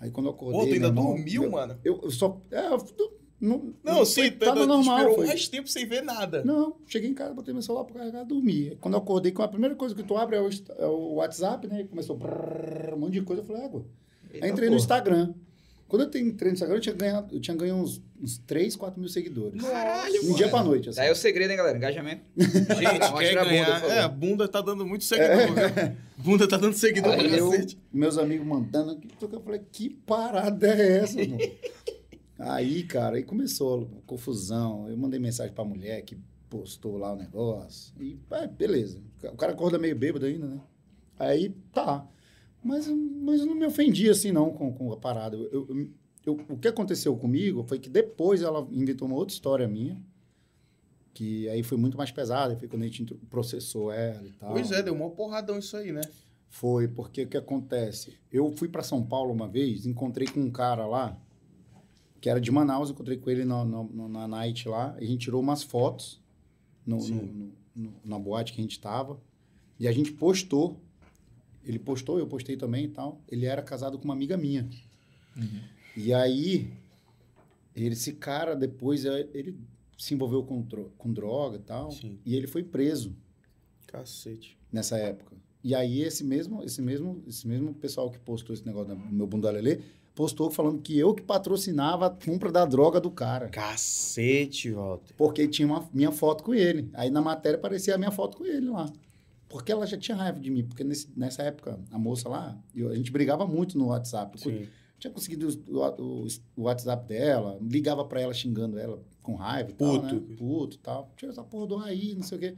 Aí 0.00 0.10
quando 0.10 0.26
eu 0.26 0.32
acordei, 0.32 0.60
Pô, 0.60 0.66
tu 0.66 0.74
ainda 0.74 0.86
irmão, 0.88 1.04
dormiu, 1.14 1.44
eu, 1.44 1.50
mano? 1.50 1.78
Eu, 1.84 2.00
eu 2.02 2.10
só, 2.10 2.40
é, 2.50 2.66
eu, 2.66 2.78
não, 3.40 3.72
Não, 3.84 4.04
sim, 4.04 4.30
tava 4.32 4.66
normal. 4.66 4.98
esperou 4.98 5.14
Foi, 5.16 5.26
mais 5.26 5.48
tempo 5.48 5.68
sem 5.68 5.86
ver 5.86 6.02
nada. 6.02 6.44
Não, 6.44 6.76
cheguei 6.86 7.08
em 7.08 7.14
casa, 7.14 7.32
botei 7.34 7.54
meu 7.54 7.62
celular 7.62 7.84
pra 7.84 8.00
carregar, 8.00 8.24
dormi. 8.24 8.76
Quando 8.80 8.94
eu 8.94 8.98
acordei, 9.00 9.32
a 9.36 9.48
primeira 9.48 9.76
coisa 9.76 9.94
que 9.94 10.02
tu 10.02 10.16
abre 10.16 10.36
é 10.36 10.40
o, 10.40 10.48
é 10.76 10.86
o 10.86 11.14
WhatsApp, 11.14 11.66
né? 11.68 11.84
Começou 11.84 12.16
brrr, 12.16 12.94
um 12.94 12.98
monte 12.98 13.12
de 13.12 13.22
coisa, 13.22 13.42
eu 13.42 13.46
falei, 13.46 13.64
água. 13.64 13.86
Aí 14.34 14.50
entrei 14.50 14.68
no 14.68 14.74
porra. 14.74 14.76
Instagram. 14.76 15.34
Quando 15.88 16.02
eu 16.02 16.20
entrei 16.20 16.50
no 16.50 16.54
Instagram, 16.54 16.76
eu 16.76 16.80
tinha 16.80 16.94
ganhado, 16.94 17.34
eu 17.34 17.40
tinha 17.40 17.56
ganho 17.56 17.76
uns, 17.76 18.02
uns 18.20 18.36
3, 18.38 18.76
4 18.76 19.00
mil 19.00 19.08
seguidores. 19.08 19.62
Caralho, 19.62 20.30
um 20.30 20.34
dia 20.34 20.48
pra 20.48 20.62
noite, 20.62 20.90
assim. 20.90 20.98
Daí 20.98 21.08
é 21.08 21.12
o 21.12 21.16
segredo, 21.16 21.50
hein, 21.50 21.56
galera? 21.56 21.78
Engajamento. 21.78 22.22
Gente, 22.36 23.14
quer 23.16 23.38
a 23.38 23.42
bunda, 23.42 23.44
ganhar. 23.44 23.80
favor. 23.80 23.90
é, 23.90 24.00
a 24.00 24.08
bunda 24.08 24.46
tá 24.48 24.60
dando 24.60 24.84
muito 24.84 25.04
seguidor, 25.04 25.54
né? 25.54 25.96
Bunda 26.18 26.46
tá 26.46 26.58
dando 26.58 26.74
seguidor 26.74 27.16
pra 27.16 27.24
eu, 27.24 27.50
cacete. 27.50 27.78
meus 27.90 28.18
amigos 28.18 28.46
mandando, 28.46 29.00
eu 29.20 29.40
falei, 29.40 29.62
que 29.72 29.88
parada 29.88 30.66
é 30.68 30.98
essa, 30.98 31.16
mano? 31.16 31.38
aí, 32.38 32.82
cara, 32.82 33.16
aí 33.16 33.22
começou 33.22 33.88
a 33.98 34.06
confusão. 34.06 34.90
Eu 34.90 34.96
mandei 34.98 35.18
mensagem 35.18 35.54
pra 35.54 35.64
mulher 35.64 36.02
que 36.02 36.18
postou 36.50 36.98
lá 36.98 37.14
o 37.14 37.16
negócio. 37.16 37.94
E, 37.98 38.18
é, 38.32 38.46
beleza. 38.46 39.00
O 39.22 39.36
cara 39.36 39.52
acorda 39.52 39.78
meio 39.78 39.96
bêbado 39.96 40.26
ainda, 40.26 40.46
né? 40.46 40.60
Aí, 41.18 41.48
tá. 41.72 42.06
Mas, 42.62 42.86
mas 42.88 43.44
não 43.44 43.54
me 43.54 43.64
ofendi 43.66 44.08
assim, 44.10 44.32
não, 44.32 44.50
com, 44.52 44.72
com 44.72 44.92
a 44.92 44.96
parada. 44.96 45.36
Eu, 45.36 45.48
eu- 45.68 45.88
eu- 46.26 46.40
o 46.50 46.56
que 46.58 46.68
aconteceu 46.68 47.16
comigo 47.16 47.62
foi 47.64 47.78
que 47.78 47.88
depois 47.88 48.42
ela 48.42 48.66
inventou 48.72 49.06
uma 49.08 49.16
outra 49.16 49.32
história 49.32 49.66
minha, 49.68 50.00
que 51.14 51.48
aí 51.48 51.62
foi 51.62 51.76
muito 51.78 51.96
mais 51.96 52.10
pesada, 52.10 52.56
foi 52.56 52.68
quando 52.68 52.82
a 52.82 52.86
gente 52.88 53.04
processou 53.30 53.90
ela 53.92 54.26
e 54.26 54.32
tal. 54.32 54.52
Pois 54.52 54.70
é, 54.70 54.82
deu 54.82 54.94
um 54.94 55.10
porradão 55.10 55.58
isso 55.58 55.76
aí, 55.76 55.90
né? 55.92 56.02
Foi, 56.50 56.88
porque 56.88 57.22
o 57.24 57.28
que 57.28 57.36
acontece? 57.36 58.14
Eu 58.32 58.50
fui 58.56 58.68
para 58.68 58.82
São 58.82 59.02
Paulo 59.02 59.32
uma 59.32 59.48
vez, 59.48 59.84
encontrei 59.86 60.26
com 60.26 60.40
um 60.40 60.50
cara 60.50 60.86
lá, 60.86 61.16
que 62.20 62.28
era 62.28 62.40
de 62.40 62.50
Manaus, 62.50 62.90
encontrei 62.90 63.16
com 63.18 63.30
ele 63.30 63.44
na, 63.44 63.64
na, 63.64 64.08
na 64.08 64.28
night 64.28 64.68
lá, 64.68 64.96
e 65.00 65.04
a 65.04 65.06
gente 65.06 65.20
tirou 65.22 65.40
umas 65.40 65.62
fotos 65.62 66.20
no, 66.86 66.98
no- 67.08 67.52
no- 67.76 67.94
na 68.04 68.18
boate 68.18 68.52
que 68.52 68.60
a 68.60 68.62
gente 68.62 68.80
tava, 68.80 69.20
e 69.78 69.86
a 69.86 69.92
gente 69.92 70.12
postou. 70.12 70.80
Ele 71.68 71.78
postou, 71.78 72.18
eu 72.18 72.26
postei 72.26 72.56
também 72.56 72.86
e 72.86 72.88
tal. 72.88 73.20
Ele 73.28 73.44
era 73.46 73.60
casado 73.62 73.98
com 73.98 74.04
uma 74.04 74.14
amiga 74.14 74.36
minha. 74.36 74.68
E 75.96 76.12
aí, 76.14 76.70
ele- 77.76 77.92
esse 77.94 78.12
cara 78.14 78.56
depois, 78.56 79.04
eh, 79.04 79.28
ele 79.34 79.54
se 79.98 80.14
envolveu 80.14 80.42
com, 80.42 80.64
com 80.96 81.12
droga 81.12 81.56
e 81.56 81.60
tal, 81.60 81.90
Sim. 81.92 82.18
e 82.24 82.34
ele 82.34 82.46
foi 82.46 82.62
preso 82.62 83.14
Cacete. 83.86 84.56
nessa 84.72 84.96
época. 84.96 85.36
E 85.62 85.74
aí 85.74 86.02
esse 86.02 86.24
mesmo, 86.24 86.62
esse 86.62 86.80
mesmo, 86.80 87.22
esse 87.26 87.46
mesmo 87.46 87.74
pessoal 87.74 88.10
que 88.10 88.18
postou 88.18 88.54
esse 88.54 88.64
negócio 88.64 88.94
no 88.94 89.10
meu 89.10 89.26
bunda 89.26 89.50
lelê, 89.50 89.80
postou 90.14 90.50
falando 90.50 90.80
que 90.80 90.96
eu 90.98 91.14
que 91.14 91.22
patrocinava 91.22 92.06
a 92.06 92.10
compra 92.10 92.50
da 92.50 92.64
droga 92.64 93.00
do 93.00 93.10
cara, 93.10 93.48
Cacete, 93.48 94.70
Walter. 94.70 95.14
porque 95.16 95.46
tinha 95.48 95.66
uma 95.66 95.88
minha 95.92 96.12
foto 96.12 96.42
com 96.44 96.54
ele. 96.54 96.88
Aí 96.94 97.10
na 97.10 97.20
matéria 97.20 97.58
aparecia 97.58 97.94
a 97.94 97.98
minha 97.98 98.10
foto 98.12 98.38
com 98.38 98.44
ele 98.46 98.68
lá. 98.70 98.90
Porque 99.48 99.72
ela 99.72 99.86
já 99.86 99.96
tinha 99.96 100.16
raiva 100.16 100.38
de 100.38 100.50
mim, 100.50 100.62
porque 100.64 100.84
nesse- 100.84 101.08
nessa 101.16 101.42
época 101.42 101.78
a 101.90 101.98
moça 101.98 102.28
lá, 102.28 102.60
eu- 102.74 102.90
a 102.90 102.94
gente 102.94 103.10
brigava 103.10 103.46
muito 103.46 103.78
no 103.78 103.86
WhatsApp. 103.86 104.36
Eu 104.44 104.52
Sim. 104.52 104.68
tinha 104.98 105.10
conseguido 105.12 105.48
o, 105.68 105.78
o- 106.24 106.26
o 106.56 106.62
WhatsApp 106.62 107.06
dela, 107.08 107.58
ligava 107.62 108.04
pra 108.04 108.20
ela 108.20 108.34
xingando 108.34 108.78
ela 108.78 109.02
com 109.22 109.34
raiva 109.34 109.70
e 109.70 109.74
tal, 109.74 110.00
Puto. 110.02 110.14
né? 110.14 110.36
Puto 110.36 110.76
e 110.76 110.78
tal. 110.80 111.12
Tira 111.16 111.32
essa 111.32 111.42
porra 111.42 111.66
do 111.66 111.78
aí, 111.78 112.14
não 112.14 112.22
sei 112.22 112.36
o 112.36 112.40
quê. 112.40 112.56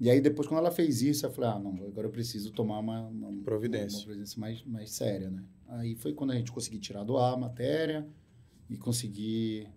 E 0.00 0.10
aí 0.10 0.20
depois, 0.20 0.46
quando 0.48 0.58
ela 0.58 0.70
fez 0.72 1.02
isso, 1.02 1.24
eu 1.24 1.30
falei, 1.30 1.50
ah, 1.50 1.58
não, 1.58 1.70
agora 1.86 2.06
eu 2.08 2.10
preciso 2.10 2.50
tomar 2.52 2.78
uma, 2.80 3.02
uma 3.08 3.42
Providência. 3.44 3.98
Uma, 3.98 4.00
uma 4.00 4.04
providência 4.06 4.40
mais, 4.40 4.64
mais 4.64 4.90
séria, 4.90 5.30
né? 5.30 5.42
Aí 5.68 5.94
foi 5.94 6.12
quando 6.12 6.32
a 6.32 6.34
gente 6.36 6.50
conseguiu 6.52 6.80
tirar 6.80 7.04
do 7.04 7.16
ar 7.16 7.34
a 7.34 7.36
matéria 7.36 8.06
e 8.68 8.76
conseguir 8.76 9.68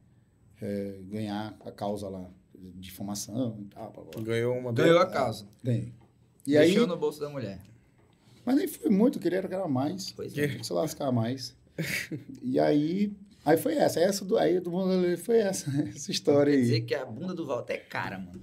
é, 0.61 0.99
ganhar 1.07 1.55
a 1.63 1.71
causa 1.71 2.09
lá, 2.09 2.29
difamação 2.75 3.57
e 3.61 3.65
tal. 3.65 3.91
blá, 3.91 4.03
blá, 4.03 4.11
blá. 4.11 4.23
Ganhou 4.23 4.57
uma 4.57 4.73
Ganhou 4.73 4.99
a 4.99 5.05
causa. 5.05 5.47
Ganhei. 5.63 5.93
E 6.47 6.57
aí, 6.57 6.69
Deixou 6.69 6.87
no 6.87 6.97
bolso 6.97 7.19
da 7.19 7.29
mulher. 7.29 7.59
mas 8.45 8.55
nem 8.55 8.67
foi 8.67 8.89
muito, 8.89 9.17
eu 9.19 9.21
queria 9.21 9.37
era 9.39 9.67
mais. 9.67 10.11
Pois 10.13 10.31
Que- 10.33 10.41
é. 10.41 10.47
Tinha 10.47 10.59
que 10.59 10.65
se 10.65 10.73
lascar 10.73 11.11
mais. 11.11 11.55
e 12.41 12.59
aí, 12.59 13.11
aí 13.45 13.57
foi 13.57 13.75
essa. 13.75 13.99
Essa 13.99 14.25
do, 14.25 14.35
aí 14.37 14.59
do 14.59 14.71
mundo 14.71 15.15
foi 15.17 15.37
essa, 15.39 15.69
essa 15.93 16.09
história 16.09 16.51
Quer 16.53 16.57
aí. 16.57 16.63
dizer 16.63 16.81
que 16.81 16.95
a 16.95 17.05
bunda 17.05 17.33
do 17.35 17.45
Walter 17.45 17.73
é 17.73 17.77
cara, 17.77 18.17
mano. 18.17 18.41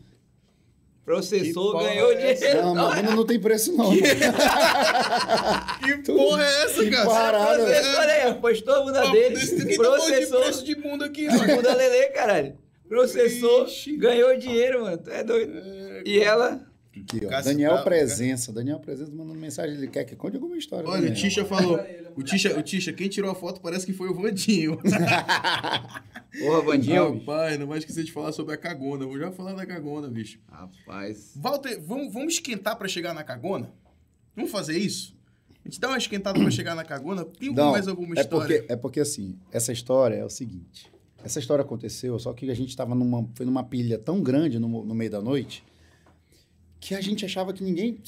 Processou, 1.04 1.76
Que 1.78 1.84
ganhou 1.84 2.12
é 2.12 2.34
dinheiro. 2.34 2.62
Não, 2.62 2.74
mas 2.74 3.04
não, 3.04 3.16
não 3.16 3.26
tem 3.26 3.38
preço 3.38 3.76
não. 3.76 3.90
Que 3.92 4.00
porra 6.12 6.44
é 6.44 6.62
essa, 6.64 6.82
Que 6.84 6.90
cara? 6.90 7.06
parada. 7.06 7.64
Processou, 7.64 8.00
olha 8.00 8.12
aí, 8.26 8.34
postou 8.34 8.74
a 8.74 8.80
bunda 8.82 9.00
Papo 9.02 9.12
dele, 9.12 9.34
desse- 9.34 9.52
ninguém 9.56 9.66
tá 9.66 9.70
de 9.72 9.76
processou. 9.78 10.40
preço 10.40 10.64
de 10.64 10.74
bunda 10.76 11.06
aqui, 11.06 11.26
A 11.28 11.32
mano. 11.36 11.56
bunda 11.56 11.74
lelê, 11.74 12.06
caralho. 12.08 12.56
Processou, 12.88 13.64
Ixi. 13.66 13.96
ganhou 13.96 14.36
dinheiro, 14.38 14.82
mano. 14.82 14.98
Tu 14.98 15.10
é 15.10 15.24
doido. 15.24 15.52
E 16.06 16.20
ela, 16.20 16.66
Aqui, 17.00 17.26
ó. 17.26 17.28
Cássio 17.28 17.52
Daniel 17.52 17.76
tá- 17.76 17.82
Presença. 17.82 18.52
Daniel 18.52 18.78
Presença 18.80 19.10
mandando 19.12 19.38
mensagem. 19.38 19.76
Ele 19.76 19.88
quer 19.88 20.04
que 20.04 20.14
conte 20.14 20.36
alguma 20.36 20.56
história. 20.56 20.88
Olha, 20.88 21.10
o. 21.10 21.14
Tisha 21.14 21.44
falou. 21.44 21.78
O 22.16 22.22
Tisha, 22.22 22.58
o 22.58 22.62
Tisha, 22.62 22.92
quem 22.92 23.08
tirou 23.08 23.30
a 23.30 23.34
foto 23.34 23.60
parece 23.60 23.84
que 23.84 23.92
foi 23.92 24.08
o 24.08 24.14
Vandinho. 24.14 24.78
porra, 26.38 26.62
bandinho. 26.62 27.14
Rapaz, 27.18 27.58
não 27.58 27.66
vai 27.66 27.78
esquecer 27.78 28.04
de 28.04 28.12
falar 28.12 28.32
sobre 28.32 28.54
a 28.54 28.56
cagona. 28.56 29.04
Vou 29.06 29.18
já 29.18 29.30
falar 29.32 29.52
da 29.54 29.66
cagona, 29.66 30.08
bicho. 30.08 30.38
Rapaz. 30.48 31.32
Walter, 31.36 31.80
vamos, 31.80 32.12
vamos 32.12 32.34
esquentar 32.34 32.76
pra 32.76 32.88
chegar 32.88 33.14
na 33.14 33.24
cagona? 33.24 33.72
Vamos 34.36 34.50
fazer 34.50 34.76
isso? 34.78 35.14
A 35.64 35.68
gente 35.68 35.80
dá 35.80 35.88
uma 35.88 35.98
esquentada 35.98 36.38
pra 36.38 36.50
chegar 36.50 36.74
na 36.74 36.84
cagona? 36.84 37.24
Tem 37.24 37.52
Não, 37.52 37.72
mais 37.72 37.88
alguma 37.88 38.14
é 38.16 38.20
história? 38.20 38.58
porque, 38.58 38.72
é 38.72 38.76
porque 38.76 39.00
assim, 39.00 39.38
essa 39.50 39.72
história 39.72 40.16
é 40.16 40.24
o 40.24 40.28
seguinte. 40.28 40.92
Essa 41.24 41.38
história 41.38 41.62
aconteceu, 41.62 42.18
só 42.18 42.34
que 42.34 42.50
a 42.50 42.54
gente 42.54 42.68
estava 42.68 42.94
numa, 42.94 43.26
foi 43.34 43.46
numa 43.46 43.64
pilha 43.64 43.98
tão 43.98 44.22
grande 44.22 44.58
no, 44.58 44.68
no 44.84 44.94
meio 44.94 45.10
da 45.10 45.22
noite 45.22 45.64
que 46.88 46.94
a 46.94 47.00
gente 47.00 47.24
achava 47.24 47.52
que 47.52 47.62
ninguém 47.64 47.98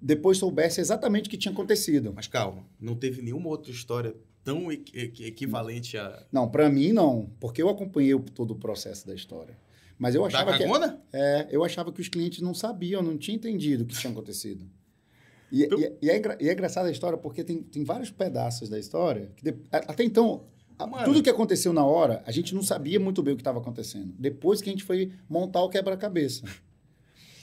depois 0.00 0.36
soubesse 0.38 0.80
exatamente 0.80 1.26
o 1.26 1.30
que 1.30 1.38
tinha 1.38 1.52
acontecido. 1.52 2.12
Mas 2.14 2.26
calma, 2.26 2.66
não 2.78 2.94
teve 2.94 3.22
nenhuma 3.22 3.48
outra 3.48 3.70
história 3.70 4.14
tão 4.44 4.70
equi- 4.70 5.24
equivalente 5.24 5.96
a. 5.96 6.26
Não, 6.30 6.48
pra 6.48 6.68
mim 6.68 6.92
não, 6.92 7.30
porque 7.40 7.62
eu 7.62 7.68
acompanhei 7.68 8.18
todo 8.34 8.50
o 8.52 8.56
processo 8.56 9.06
da 9.06 9.14
história. 9.14 9.56
Mas 9.98 10.14
eu 10.14 10.22
Da 10.22 10.28
achava 10.28 10.52
que 10.52 10.58
cagona? 10.64 11.00
é, 11.12 11.48
eu 11.50 11.62
achava 11.64 11.92
que 11.92 12.00
os 12.00 12.08
clientes 12.08 12.40
não 12.40 12.54
sabiam, 12.54 13.02
não 13.02 13.16
tinham 13.18 13.36
entendido 13.36 13.84
o 13.84 13.86
que 13.86 13.94
tinha 13.98 14.10
acontecido. 14.10 14.64
E, 15.52 15.64
Então- 15.64 15.78
e- 15.78 15.92
e 16.02 16.10
é, 16.10 16.22
e 16.40 16.48
é 16.48 16.52
engraçada 16.52 16.88
a 16.88 16.92
história 16.92 17.18
porque 17.18 17.42
tem, 17.44 17.62
tem 17.62 17.84
vários 17.84 18.10
pedaços 18.10 18.68
da 18.68 18.78
história 18.78 19.30
que 19.36 19.44
de- 19.44 19.56
até 19.70 20.04
então 20.04 20.44
Mano. 20.78 21.04
tudo 21.04 21.22
que 21.22 21.28
aconteceu 21.28 21.72
na 21.72 21.84
hora 21.84 22.22
a 22.26 22.30
gente 22.32 22.54
não 22.54 22.62
sabia 22.62 22.98
muito 23.00 23.22
bem 23.22 23.34
o 23.34 23.36
que 23.36 23.40
estava 23.42 23.58
acontecendo. 23.58 24.14
Depois 24.18 24.62
que 24.62 24.70
a 24.70 24.72
gente 24.72 24.84
foi 24.84 25.12
montar 25.28 25.62
o 25.62 25.68
quebra-cabeça. 25.68 26.44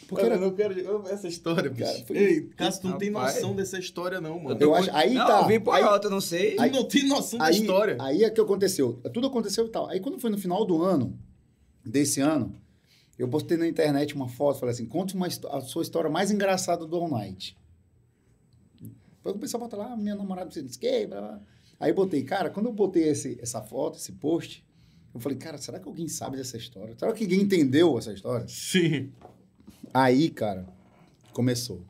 Porque 0.08 0.24
Mano, 0.24 0.36
era, 0.36 0.44
eu 0.44 0.50
não 0.50 0.56
quero 0.56 0.80
eu- 0.80 1.08
essa 1.08 1.28
história, 1.28 1.70
bicho. 1.70 1.84
Cara, 1.92 2.06
foi- 2.06 2.18
Ei, 2.18 2.42
Cássio, 2.56 2.82
tu 2.84 2.88
não 2.90 2.98
tem 2.98 3.10
noção 3.10 3.54
dessa 3.56 3.78
história, 3.78 4.22
não, 4.22 4.40
mano. 4.40 4.58
eu 4.62 4.74
acho, 4.74 4.90
aí 4.94 5.14
não, 5.14 5.28
tá. 5.28 5.42
eu 5.42 5.48
vi 5.48 5.60
por 5.60 5.72
aí, 5.76 5.84
alto, 5.84 6.08
eu 6.08 6.12
não 6.12 6.22
sei. 6.22 6.56
Tu 6.56 6.70
não 6.72 6.84
tem 6.86 7.08
noção 7.08 7.40
da 7.40 7.46
aí, 7.46 7.60
história. 7.60 7.98
aí 8.00 8.24
é 8.24 8.30
que 8.30 8.40
aconteceu. 8.40 8.94
Tudo 9.14 9.28
aconteceu 9.28 9.66
e 9.66 9.70
tal. 9.70 9.88
Aí 9.90 10.00
quando 10.00 10.18
foi 10.20 10.30
no 10.30 10.38
final 10.38 10.64
do 10.66 10.82
ano, 10.82 11.18
desse 11.86 12.22
ano, 12.22 12.56
eu 13.20 13.28
postei 13.28 13.58
na 13.58 13.68
internet 13.68 14.16
uma 14.16 14.28
foto, 14.30 14.60
falei 14.60 14.74
assim, 14.74 14.86
conte 14.86 15.14
uma, 15.16 15.28
a 15.28 15.62
sua 15.62 15.82
história 15.82 16.10
mais 16.10 16.32
engraçada 16.32 16.86
do 16.86 16.96
All 16.96 17.10
Night. 17.10 17.58
Depois 19.18 19.36
o 19.36 19.40
pessoal 19.40 19.62
bota 19.62 19.76
lá, 19.76 19.92
"Ah, 19.94 19.98
minha 19.98 20.16
namorada 20.16 20.50
se 20.52 20.62
disse 20.62 20.80
que, 20.80 21.06
blá, 21.08 21.20
blá. 21.20 21.42
Aí 21.80 21.92
eu 21.92 21.96
botei, 21.96 22.24
cara, 22.24 22.50
quando 22.50 22.68
eu 22.68 22.74
botei 22.74 23.10
esse, 23.10 23.38
essa 23.42 23.62
foto, 23.62 23.98
esse 23.98 24.14
post, 24.14 24.66
eu 25.14 25.20
falei, 25.20 25.38
cara, 25.38 25.58
será 25.58 25.80
que 25.80 25.88
alguém 25.88 26.08
sabe 26.08 26.38
dessa 26.38 26.58
história? 26.58 26.96
Será 26.98 27.12
que 27.12 27.24
alguém 27.24 27.42
entendeu 27.42 27.98
essa 27.98 28.14
história? 28.14 28.48
Sim. 28.48 29.12
Aí, 29.94 30.30
cara, 30.30 30.66
começou. 31.34 31.82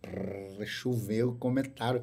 Prrr, 0.00 0.64
Choveu 0.66 1.34
comentário. 1.34 2.02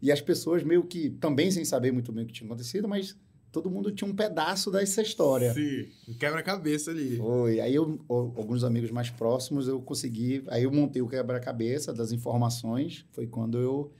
E 0.00 0.10
as 0.10 0.20
pessoas 0.20 0.62
meio 0.62 0.84
que, 0.84 1.10
também 1.10 1.50
sem 1.50 1.64
saber 1.64 1.92
muito 1.92 2.10
bem 2.12 2.24
o 2.24 2.26
que 2.26 2.32
tinha 2.32 2.46
acontecido, 2.46 2.88
mas 2.88 3.16
todo 3.52 3.70
mundo 3.70 3.92
tinha 3.92 4.10
um 4.10 4.14
pedaço 4.14 4.70
dessa 4.70 5.02
história. 5.02 5.52
Sim. 5.52 5.88
Um 6.08 6.14
Quebra-cabeça 6.14 6.90
ali. 6.90 7.18
Foi. 7.18 7.60
Aí 7.60 7.74
eu, 7.74 8.00
alguns 8.08 8.64
amigos 8.64 8.90
mais 8.90 9.10
próximos, 9.10 9.68
eu 9.68 9.80
consegui. 9.80 10.42
Aí 10.48 10.64
eu 10.64 10.72
montei 10.72 11.02
o 11.02 11.08
quebra-cabeça 11.08 11.92
das 11.92 12.10
informações. 12.10 13.04
Foi 13.12 13.26
quando 13.26 13.58
eu, 13.58 13.92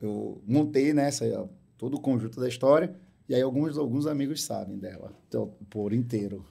eu 0.00 0.40
montei 0.46 0.92
nessa 0.92 1.48
todo 1.76 1.94
o 1.94 2.00
conjunto 2.00 2.38
da 2.38 2.46
história. 2.46 2.94
E 3.28 3.34
aí 3.34 3.40
alguns, 3.42 3.78
alguns 3.78 4.06
amigos 4.06 4.42
sabem 4.42 4.76
dela 4.76 5.12
então, 5.26 5.54
por 5.70 5.92
inteiro. 5.92 6.44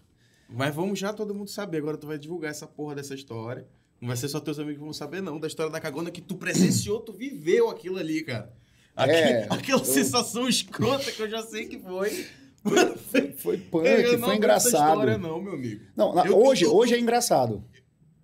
Mas 0.50 0.74
vamos 0.74 0.98
já 1.00 1.14
todo 1.14 1.34
mundo 1.36 1.50
saber. 1.50 1.78
Agora 1.78 1.98
tu 1.98 2.08
vai 2.08 2.18
divulgar 2.18 2.52
essa 2.52 2.66
porra 2.68 2.96
dessa 2.96 3.14
história. 3.14 3.68
Não 4.02 4.08
vai 4.08 4.18
ser 4.18 4.28
só 4.30 4.40
teus 4.40 4.58
amigos 4.58 4.78
que 4.80 4.84
vão 4.84 4.94
saber, 4.94 5.22
não. 5.22 5.40
Da 5.40 5.48
história 5.48 5.72
da 5.72 5.80
cagona 5.80 6.10
que 6.10 6.22
tu 6.22 6.36
presenciou, 6.36 7.00
tu 7.02 7.12
viveu 7.14 7.70
aquilo 7.70 7.98
ali, 7.98 8.22
cara. 8.24 8.52
Aque- 8.96 9.12
É, 9.12 9.48
aquela 9.52 9.82
eu- 9.82 9.86
sensação 9.86 10.48
escrota 10.48 11.12
que 11.12 11.22
eu 11.22 11.30
já 11.30 11.42
sei 11.44 11.68
que 11.68 11.78
foi. 11.80 12.26
Foi 13.38 13.58
punk, 13.58 13.70
foi 13.72 13.94
aguento 14.04 14.24
essa 14.26 14.36
engraçado. 14.36 14.90
história, 14.90 15.18
não, 15.18 15.42
meu 15.42 15.54
amigo. 15.54 15.82
Não, 15.96 16.14
na- 16.14 16.26
Eu- 16.26 16.38
hoje, 16.38 16.66
eu- 16.66 16.76
hoje 16.76 16.94
é 16.94 17.00
engraçado. 17.00 17.64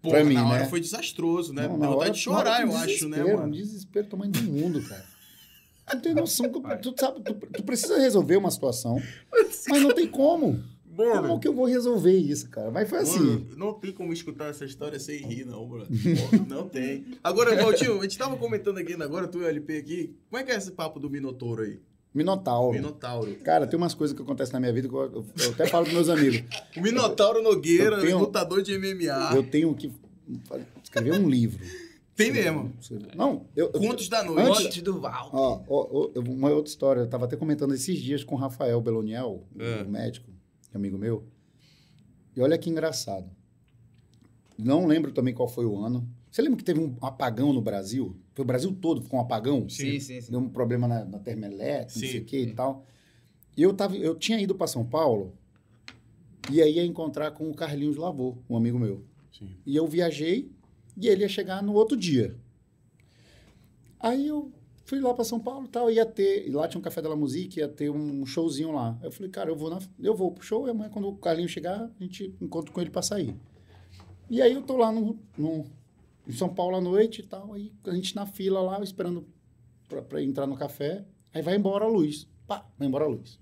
Porra, 0.02 0.16
Pra 0.18 0.24
mim, 0.26 0.34
na 0.36 0.48
hora 0.50 0.60
né? 0.64 0.66
foi 0.70 0.82
desastroso, 0.82 1.54
né? 1.54 1.68
Não, 1.70 1.78
na 1.78 1.88
vontade 1.88 2.02
hora- 2.02 2.10
de 2.12 2.20
chorar, 2.20 2.62
eu 2.62 2.76
acho, 2.76 3.08
né, 3.08 3.24
mano? 3.24 3.48
Um 3.48 3.52
desespero 3.52 4.08
tamanho 4.08 4.32
do 4.34 4.42
mundo, 4.44 4.82
cara. 4.84 5.06
Tu 5.88 5.96
não 5.96 6.02
tem 6.02 6.14
noção. 6.14 6.52
que- 6.52 6.76
Tu, 6.78 6.96
sabe, 7.00 7.22
tu, 7.22 7.34
tu 7.34 7.64
precisa 7.64 7.98
resolver 7.98 8.36
uma 8.36 8.52
situação, 8.52 9.02
mas 9.70 9.82
não 9.82 9.94
tem 9.94 10.06
como. 10.08 10.62
Como 10.96 11.22
Mano, 11.22 11.40
que 11.40 11.48
eu 11.48 11.54
vou 11.54 11.66
resolver 11.66 12.16
isso, 12.18 12.50
cara? 12.50 12.72
Mas 12.72 12.90
foi 12.90 13.00
assim. 13.00 13.20
mano, 13.20 13.48
não 13.58 13.74
tem 13.74 13.92
como 13.92 14.14
escutar 14.14 14.46
essa 14.50 14.64
história 14.66 15.00
sem 15.00 15.18
rir, 15.26 15.46
não, 15.46 15.66
mano. 15.68 15.86
Não 16.48 16.68
tem. 16.70 17.06
Agora, 17.24 17.56
Valtinho, 17.56 18.00
a 18.00 18.04
gente 18.04 18.18
tava 18.18 18.38
comentando 18.38 18.78
aqui, 18.78 18.94
agora 18.94 19.28
tu 19.28 19.40
e 19.40 19.42
o 19.44 19.48
LP 19.48 19.78
aqui, 19.78 20.16
como 20.30 20.42
é 20.42 20.44
que 20.46 20.52
é 20.52 20.56
esse 20.56 20.72
papo 20.72 21.00
do 21.00 21.10
Minotouro 21.10 21.64
aí? 21.64 21.80
Minotauro. 22.14 22.74
Minotauro. 22.74 23.36
Cara, 23.44 23.68
tem 23.68 23.78
umas 23.78 23.94
coisas 23.94 24.16
que 24.16 24.24
acontecem 24.24 24.54
na 24.54 24.60
minha 24.62 24.72
vida 24.72 24.88
que 24.88 24.94
eu, 24.96 25.02
eu- 25.02 25.26
eu 25.44 25.50
até 25.52 25.68
falo 25.68 25.84
pros 25.84 25.96
meus 25.96 26.08
amigos. 26.10 26.44
O 26.78 26.82
Minotauro 26.82 27.42
Nogueira, 27.44 27.98
Eu 27.98 28.02
tenho- 28.02 28.20
lutador 28.20 28.62
de 28.62 28.74
MMA. 28.78 29.36
Eu 29.36 29.44
tenho 29.44 29.76
que 29.76 29.92
escrever 30.84 31.14
um 31.20 31.30
livro. 31.30 31.60
Tem 32.16 32.32
mesmo. 32.32 32.72
Não, 33.18 33.46
eu. 33.54 33.70
eu- 33.74 33.80
Contos 33.82 34.08
da 34.08 34.24
noite. 34.24 34.68
Antes 34.68 34.82
do 34.82 35.02
Val. 35.02 35.30
Ó, 35.34 35.62
ó, 35.68 35.88
ó, 35.92 36.10
eu- 36.16 36.22
uma 36.22 36.50
outra 36.50 36.70
história. 36.72 37.02
Eu 37.02 37.08
tava 37.10 37.26
até 37.26 37.36
comentando 37.36 37.74
esses 37.74 38.00
dias 38.00 38.24
com 38.24 38.36
o 38.36 38.38
Rafael 38.38 38.80
Beloniel, 38.80 39.44
É. 39.60 39.84
o 39.84 39.90
médico, 39.90 40.30
amigo 40.78 40.98
meu. 40.98 41.26
E 42.36 42.42
olha 42.42 42.58
que 42.58 42.70
engraçado. 42.70 43.30
Não 44.58 44.86
lembro 44.86 45.12
também 45.12 45.34
qual 45.34 45.48
foi 45.48 45.66
o 45.66 45.78
ano. 45.78 46.08
Você 46.32 46.42
lembra 46.42 46.58
que 46.58 46.64
teve 46.64 46.80
um 46.80 46.98
apagão 47.02 47.54
no 47.54 47.62
Brasil? 47.62 48.16
Foi 48.34 48.44
o 48.44 48.48
Brasil 48.48 48.76
todo 48.82 49.02
ficou 49.02 49.20
um 49.20 49.22
apagão? 49.22 49.70
Sim, 49.70 50.00
sim, 50.00 50.20
sim. 50.20 50.32
Deu 50.32 50.40
um 50.40 50.50
problema 50.50 50.88
na, 50.88 51.06
na 51.06 51.20
termoelétrica, 51.20 52.00
não 52.00 52.08
sei 52.08 52.20
o 52.20 52.26
que 52.26 52.38
e 52.38 52.54
tal. 52.54 52.86
E 53.56 53.62
eu, 53.62 53.74
tava, 53.74 53.96
eu 53.96 54.16
tinha 54.16 54.40
ido 54.40 54.54
para 54.54 54.68
São 54.68 54.86
Paulo 54.86 55.34
e 56.52 56.62
aí 56.62 56.76
ia 56.76 56.86
encontrar 56.86 57.32
com 57.32 57.50
o 57.50 57.56
Carlinhos 57.56 57.96
Lavô, 57.96 58.38
um 58.50 58.58
amigo 58.58 58.78
meu. 58.78 59.04
Sim. 59.32 59.50
E 59.66 59.76
eu 59.76 59.88
viajei 59.88 60.52
e 60.98 61.08
ele 61.08 61.22
ia 61.22 61.30
chegar 61.30 61.64
no 61.64 61.74
outro 61.74 61.96
dia. 61.96 62.36
Aí 64.00 64.28
eu 64.28 64.52
fui 64.86 65.00
lá 65.00 65.14
para 65.14 65.24
São 65.24 65.40
Paulo 65.40 65.68
tal, 65.68 65.92
ia 65.92 66.06
ter, 66.06 66.50
lá 66.54 66.68
tinha 66.68 66.80
um 66.80 66.84
café 66.84 67.02
da 67.02 67.10
La 67.10 67.16
Musique, 67.16 67.60
ia 67.60 67.68
ter 67.68 67.90
um 67.90 68.26
showzinho 68.26 68.72
lá. 68.72 68.98
Eu 69.04 69.12
falei, 69.12 69.30
cara, 69.30 69.50
eu 69.50 69.56
vou, 69.56 69.70
na, 69.70 69.80
eu 70.00 70.16
vou 70.16 70.32
pro 70.32 70.44
show 70.44 70.68
e 70.68 70.70
amanhã 70.70 70.90
quando 70.90 71.08
o 71.08 71.18
Carlinhos 71.18 71.52
chegar, 71.52 71.92
a 72.00 72.04
gente 72.04 72.34
encontra 72.40 72.72
com 72.72 72.80
ele 72.80 72.92
para 72.92 73.02
sair. 73.02 73.36
E 74.30 74.42
aí 74.42 74.54
eu 74.54 74.62
tô 74.62 74.78
lá 74.78 74.92
no, 74.92 75.20
no, 75.38 75.66
em 76.28 76.32
São 76.32 76.54
Paulo 76.54 76.78
à 76.78 76.82
noite 76.82 77.22
e 77.22 77.26
tal, 77.26 77.54
aí 77.54 77.74
a 77.84 77.94
gente 77.94 78.16
na 78.16 78.26
fila 78.26 78.62
lá, 78.62 78.82
esperando 78.82 79.28
pra 80.08 80.22
entrar 80.22 80.48
no 80.48 80.56
café, 80.56 81.04
aí 81.34 81.42
vai 81.42 81.56
embora 81.56 81.86
a 81.86 81.88
luz. 81.90 82.28
Pá, 82.48 82.66
vai 82.78 82.88
embora 82.88 83.06
a 83.06 83.08
luz. 83.08 83.40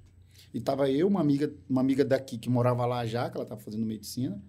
E 0.54 0.62
tava 0.62 0.90
eu, 0.90 1.08
uma 1.08 1.20
amiga, 1.20 1.54
uma 1.70 1.82
amiga 1.82 2.06
daqui 2.06 2.38
que 2.38 2.50
morava 2.50 2.86
lá 2.86 3.06
já, 3.06 3.30
que 3.30 3.38
ela 3.38 3.46
tava 3.46 3.60
fazendo 3.60 3.86
medicina, 3.86 4.42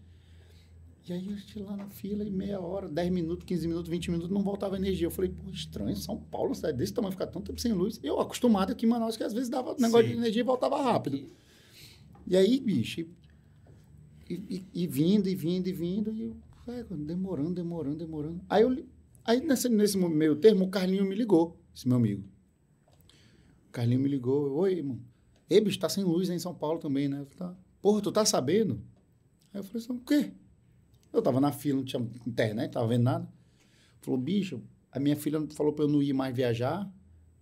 e 1.07 1.13
aí 1.13 1.27
eu 1.29 1.35
estive 1.35 1.63
lá 1.65 1.77
na 1.77 1.89
fila 1.89 2.25
e 2.25 2.31
meia 2.31 2.59
hora, 2.61 2.89
10 2.89 3.13
minutos, 3.13 3.45
15 3.45 3.69
minutos, 3.69 3.91
20 3.91 4.11
minutos, 4.11 4.31
não 4.31 4.43
voltava 4.43 4.77
energia. 4.77 5.07
Eu 5.07 5.11
falei, 5.11 5.31
pô, 5.31 5.51
estranho, 5.51 5.95
São 5.97 6.19
Paulo, 6.19 6.55
cidade 6.55 6.79
desse 6.79 6.95
tamanho, 6.95 7.13
ficar 7.13 7.27
tanto 7.27 7.47
tempo 7.47 7.61
sem 7.61 7.73
luz. 7.73 8.01
Eu 8.03 8.19
acostumado 8.21 8.73
aqui 8.73 8.87
em 8.87 8.89
Manaus, 8.89 9.17
que 9.17 9.23
às 9.23 9.33
vezes 9.35 9.49
dava 9.49 9.75
negócio 9.79 10.07
Sim. 10.07 10.13
de 10.15 10.19
energia 10.19 10.41
e 10.41 10.45
voltava 10.45 10.81
rápido. 10.83 11.27
E 12.27 12.37
aí, 12.37 12.59
bicho, 12.59 13.03
e, 13.03 14.35
e- 14.35 14.65
e 14.73 14.87
vindo, 14.87 15.29
e 15.29 15.35
vindo, 15.35 15.67
e 15.69 15.73
vindo, 15.73 16.11
e 16.13 16.23
eu, 16.23 16.37
é, 16.69 16.83
demorando, 16.85 17.53
demorando, 17.55 17.97
demorando. 17.99 18.41
Aí, 18.49 18.63
eu, 18.63 18.87
aí 19.25 19.41
nesse, 19.41 19.69
nesse 19.69 19.99
meio 19.99 20.37
termo, 20.37 20.65
o 20.65 20.71
Carlinho 20.71 21.05
me 21.05 21.15
ligou, 21.15 21.61
esse 21.75 21.87
meu 21.87 21.99
amigo. 21.99 22.25
O 23.69 23.73
Carlinho 23.73 24.01
me 24.01 24.09
ligou, 24.09 24.47
eu, 24.47 24.55
oi, 24.55 24.73
irmão. 24.75 24.99
Ei, 25.51 25.61
bicho, 25.61 25.79
tá 25.79 25.89
sem 25.91 26.03
luz 26.03 26.31
aí 26.31 26.37
em 26.37 26.39
São 26.39 26.55
Paulo 26.55 26.79
também, 26.79 27.09
né? 27.09 27.21
Eu 27.21 27.27
falei, 27.27 27.55
tá. 27.55 27.61
Porra, 27.83 28.01
tu 28.01 28.11
tá 28.11 28.25
sabendo? 28.25 28.81
Aí 29.53 29.61
eu 29.61 29.65
falei 29.65 29.83
assim, 29.85 29.93
o 29.93 30.01
quê? 30.01 30.33
Eu 31.15 31.23
tava 31.23 31.41
na 31.41 31.53
fila, 31.53 31.79
não 31.79 31.85
tinha 31.85 32.07
internet, 32.27 32.73
tava 32.73 32.87
vendo 32.89 33.05
nada. 33.05 33.29
Falou, 34.01 34.19
bicho, 34.21 34.61
a 34.93 34.99
minha 35.01 35.17
filha 35.17 35.41
falou 35.55 35.73
pra 35.73 35.85
eu 35.85 35.89
não 35.89 36.03
ir 36.03 36.13
mais 36.13 36.35
viajar, 36.35 36.87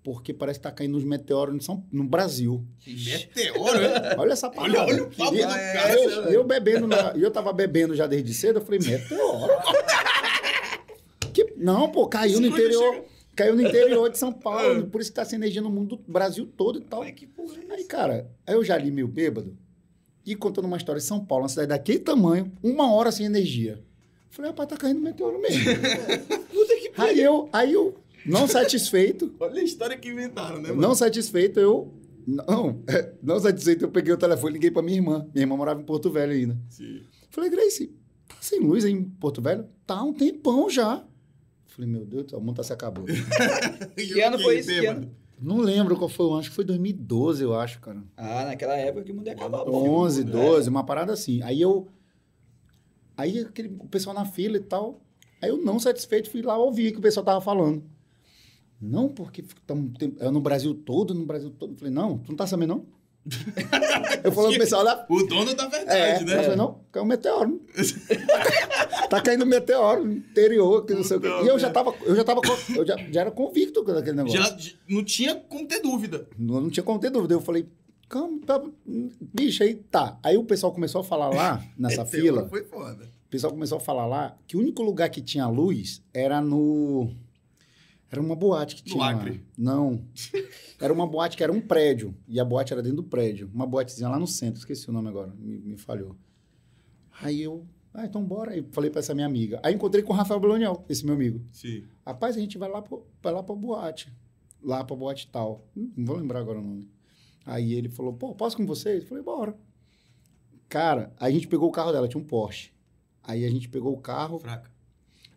porque 0.04 0.32
parece 0.34 0.58
que 0.58 0.64
tá 0.64 0.70
caindo 0.70 0.96
uns 0.98 1.04
meteoros 1.04 1.54
no, 1.54 1.62
São, 1.62 1.84
no 1.90 2.04
Brasil. 2.04 2.66
Meteoro, 2.86 3.78
é? 3.78 4.16
Olha 4.20 4.32
essa 4.32 4.50
parada. 4.50 4.80
Olha, 4.82 4.92
olha 4.94 5.02
o 5.04 5.10
papo 5.10 5.34
E- 5.34 5.38
do 5.42 5.48
cara. 5.48 5.94
eu, 5.94 6.10
eu 6.24 6.44
bebendo, 6.44 6.86
na- 6.86 7.14
e 7.16 7.22
eu 7.22 7.30
tava 7.30 7.52
bebendo 7.52 7.94
já 7.96 8.06
desde 8.06 8.34
cedo, 8.34 8.58
eu 8.58 8.64
falei, 8.64 8.78
meteoro. 8.80 9.52
Que- 11.32 11.54
não, 11.56 11.90
pô, 11.90 12.06
caiu 12.06 12.40
no 12.40 12.46
interior. 12.46 13.04
Caiu 13.34 13.54
no 13.56 13.62
interior 13.66 14.10
de 14.10 14.18
São 14.18 14.30
Paulo, 14.32 14.86
por 14.92 15.00
isso 15.00 15.10
que 15.10 15.16
tá 15.16 15.24
sem 15.24 15.36
energia 15.38 15.62
no 15.62 15.70
mundo 15.70 15.96
do 15.96 16.12
Brasil 16.12 16.46
todo 16.46 16.78
e 16.78 16.82
tal. 16.82 17.00
Mas 17.00 17.14
que 17.14 17.26
porra 17.26 17.54
é 17.70 17.74
Aí, 17.74 17.84
cara, 17.84 18.30
aí 18.46 18.54
eu 18.54 18.62
já 18.62 18.76
li 18.76 18.90
meio 18.90 19.08
bêbado 19.08 19.56
e 20.24 20.36
contando 20.36 20.66
uma 20.66 20.76
história 20.76 21.00
de 21.00 21.06
São 21.06 21.24
Paulo, 21.24 21.44
uma 21.44 21.48
cidade 21.48 21.68
daquele 21.68 21.98
tamanho, 21.98 22.52
uma 22.62 22.92
hora 22.92 23.10
sem 23.10 23.26
energia. 23.26 23.82
Falei, 24.30 24.50
rapaz, 24.50 24.68
tá 24.68 24.76
caindo 24.76 25.00
meteoro 25.00 25.40
mesmo. 25.40 25.62
Puta 26.52 26.76
que 26.76 26.92
aí 26.96 27.20
eu, 27.20 27.48
aí 27.52 27.72
eu, 27.72 27.94
não 28.24 28.46
satisfeito, 28.46 29.34
Olha 29.38 29.60
a 29.60 29.64
história 29.64 29.96
que 29.96 30.08
inventaram, 30.08 30.60
né, 30.60 30.68
mano? 30.68 30.80
não 30.80 30.94
satisfeito, 30.94 31.60
eu. 31.60 31.92
Não, 32.26 32.80
não 33.20 33.40
satisfeito, 33.40 33.84
eu 33.84 33.90
peguei 33.90 34.12
o 34.12 34.16
telefone 34.16 34.52
e 34.52 34.54
liguei 34.54 34.70
pra 34.70 34.80
minha 34.80 34.96
irmã. 34.96 35.26
Minha 35.34 35.42
irmã 35.42 35.56
morava 35.56 35.80
em 35.80 35.84
Porto 35.84 36.08
Velho 36.08 36.32
ainda. 36.32 36.56
Sim. 36.68 37.02
Falei, 37.30 37.50
Grace, 37.50 37.88
tá 38.28 38.36
sem 38.40 38.60
luz 38.60 38.84
aí 38.84 38.92
em 38.92 39.02
Porto 39.02 39.42
Velho? 39.42 39.66
Tá 39.84 40.02
um 40.04 40.12
tempão 40.12 40.70
já. 40.70 41.04
Falei, 41.66 41.90
meu 41.90 42.04
Deus, 42.04 42.32
o 42.32 42.40
mundo 42.40 42.56
tá 42.56 42.62
se 42.62 42.72
acabando. 42.72 43.06
Que 43.96 44.20
ano 44.20 44.38
foi 44.38 44.60
isso? 44.60 44.68
Que 44.68 44.86
ano? 44.86 45.10
Não 45.43 45.59
lembro 45.59 45.97
qual 45.97 46.09
foi 46.09 46.27
o 46.27 46.31
ano, 46.31 46.40
acho 46.40 46.51
que 46.51 46.56
foi 46.56 46.64
2012, 46.64 47.43
eu 47.43 47.55
acho, 47.55 47.81
cara. 47.81 48.02
Ah, 48.16 48.44
naquela 48.47 48.77
época 48.77 49.05
que 49.05 49.12
o 49.12 49.14
mundo 49.14 49.27
ia 49.27 49.32
acabar. 49.32 49.64
pô. 49.64 49.70
11, 49.73 50.24
12, 50.24 50.69
uma 50.70 50.85
parada 50.85 51.12
assim. 51.12 51.43
Aí 51.43 51.60
eu. 51.60 51.89
Aí 53.16 53.40
aquele, 53.40 53.77
o 53.78 53.86
pessoal 53.89 54.14
na 54.14 54.24
fila 54.24 54.56
e 54.56 54.60
tal. 54.60 55.01
Aí 55.40 55.51
eu, 55.51 55.59
não 55.59 55.78
satisfeito, 55.78 56.31
fui 56.31 56.40
lá 56.43 56.56
ouvir 56.56 56.89
o 56.89 56.93
que 56.93 56.98
o 56.98 57.02
pessoal 57.02 57.24
tava 57.24 57.40
falando. 57.40 57.82
Não, 58.81 59.09
porque 59.09 59.44
tamo, 59.66 59.90
tem- 59.98 60.14
é 60.19 60.31
no 60.31 60.40
Brasil 60.40 60.74
todo, 60.74 61.14
no 61.14 61.24
Brasil 61.27 61.51
todo. 61.51 61.73
Eu 61.73 61.77
falei, 61.77 61.93
não, 61.93 62.19
tu 62.19 62.31
não 62.31 62.36
tá 62.36 62.47
sabendo, 62.47 62.74
não? 62.77 62.86
Eu 64.24 64.32
falando 64.32 64.50
pro 64.50 64.58
pessoal 64.60 64.84
da 64.84 65.06
O 65.08 65.22
dono 65.22 65.54
da 65.54 65.64
É, 65.64 65.68
verdade, 65.68 66.20
eu 66.22 66.26
né? 66.26 66.42
falei, 66.42 66.56
não, 66.56 66.80
caiu 66.90 67.04
um 67.04 67.06
meteoro. 67.08 67.60
tá 69.08 69.20
caindo 69.20 69.44
um 69.44 69.48
meteoro 69.48 70.04
no 70.04 70.12
interior, 70.12 70.84
que 70.84 70.94
não 70.94 71.04
sei 71.04 71.16
o 71.18 71.20
quê. 71.20 71.28
E 71.44 71.46
eu 71.48 71.58
já 71.58 71.70
tava, 71.70 71.94
eu 72.02 72.14
já 72.16 72.24
tava, 72.24 72.40
eu 72.76 72.86
já, 72.86 72.96
já 73.10 73.20
era 73.20 73.30
convicto 73.30 73.84
com 73.84 73.92
aquele 73.92 74.16
negócio. 74.16 74.38
Já, 74.40 74.56
já 74.56 74.72
não 74.88 75.04
tinha 75.04 75.34
como 75.36 75.66
ter 75.66 75.80
dúvida. 75.80 76.26
Não, 76.38 76.60
não 76.60 76.70
tinha 76.70 76.82
como 76.84 76.98
ter 76.98 77.10
dúvida. 77.10 77.34
Eu 77.34 77.40
falei, 77.40 77.68
calma, 78.08 78.40
tá, 78.44 78.60
bicho, 79.20 79.62
aí 79.62 79.74
tá. 79.74 80.18
Aí 80.22 80.36
o 80.36 80.44
pessoal 80.44 80.72
começou 80.72 81.00
a 81.00 81.04
falar 81.04 81.28
lá, 81.30 81.62
nessa 81.78 82.04
fila, 82.04 82.48
Foi 82.48 82.64
foda. 82.64 83.04
o 83.04 83.30
pessoal 83.30 83.52
começou 83.52 83.78
a 83.78 83.80
falar 83.80 84.06
lá 84.06 84.36
que 84.46 84.56
o 84.56 84.60
único 84.60 84.82
lugar 84.82 85.08
que 85.10 85.20
tinha 85.22 85.46
luz 85.46 86.02
era 86.12 86.40
no. 86.40 87.10
Era 88.12 88.20
uma 88.20 88.36
boate 88.36 88.76
que 88.76 88.82
No 88.90 88.94
tinha. 88.97 89.05
lá. 89.06 89.10
Acre. 89.12 89.43
Não. 89.56 90.05
Era 90.78 90.93
uma 90.93 91.06
boate 91.06 91.34
que 91.36 91.43
era 91.43 91.51
um 91.52 91.60
prédio. 91.60 92.14
E 92.28 92.39
a 92.39 92.44
boate 92.44 92.72
era 92.72 92.82
dentro 92.82 92.97
do 92.98 93.05
prédio. 93.05 93.51
Uma 93.55 93.66
boatezinha 93.66 94.09
lá 94.09 94.18
no 94.18 94.26
centro. 94.26 94.59
Esqueci 94.59 94.90
o 94.90 94.93
nome 94.93 95.09
agora. 95.09 95.32
Me, 95.39 95.59
me 95.60 95.76
falhou. 95.78 96.14
Aí 97.22 97.40
eu. 97.40 97.64
Ah, 97.94 98.05
então 98.05 98.22
bora. 98.24 98.51
Aí 98.52 98.66
falei 98.72 98.90
pra 98.90 98.98
essa 98.98 99.14
minha 99.14 99.26
amiga. 99.26 99.60
Aí 99.62 99.74
encontrei 99.74 100.02
com 100.02 100.12
o 100.12 100.16
Rafael 100.16 100.39
Bolonial, 100.40 100.84
esse 100.89 101.06
meu 101.06 101.14
amigo. 101.14 101.40
Sim. 101.52 101.84
Rapaz, 102.05 102.36
a 102.36 102.40
gente 102.40 102.59
vai 102.59 102.68
lá, 102.68 102.82
pro, 102.82 103.06
vai 103.22 103.32
lá 103.32 103.43
pra 103.43 103.55
boate. 103.55 104.12
Lá 104.62 104.84
pra 104.84 104.94
boate 104.97 105.28
tal. 105.28 105.66
Hum, 105.76 105.90
Não 105.97 106.05
vou 106.05 106.16
lembrar 106.16 106.40
agora 106.40 106.59
o 106.59 106.62
nome. 106.62 106.90
Aí 107.47 107.72
ele 107.72 107.89
falou, 107.89 108.12
pô, 108.12 108.34
posso 108.34 108.56
com 108.56 108.66
vocês? 108.66 109.02
Eu 109.02 109.09
falei, 109.09 109.22
bora. 109.24 109.56
Cara, 110.68 111.12
aí 111.18 111.32
a 111.32 111.34
gente 111.34 111.48
pegou 111.48 111.68
o 111.68 111.72
carro 111.72 111.93
dela, 111.93 112.09
tinha 112.09 112.20
um 112.22 112.26
Porsche. 112.26 112.72
Aí 113.22 113.44
a 113.44 113.51
gente 113.51 113.68
pegou 113.68 113.93
o 113.93 113.98
carro, 114.01 114.39
Fraca. 114.39 114.70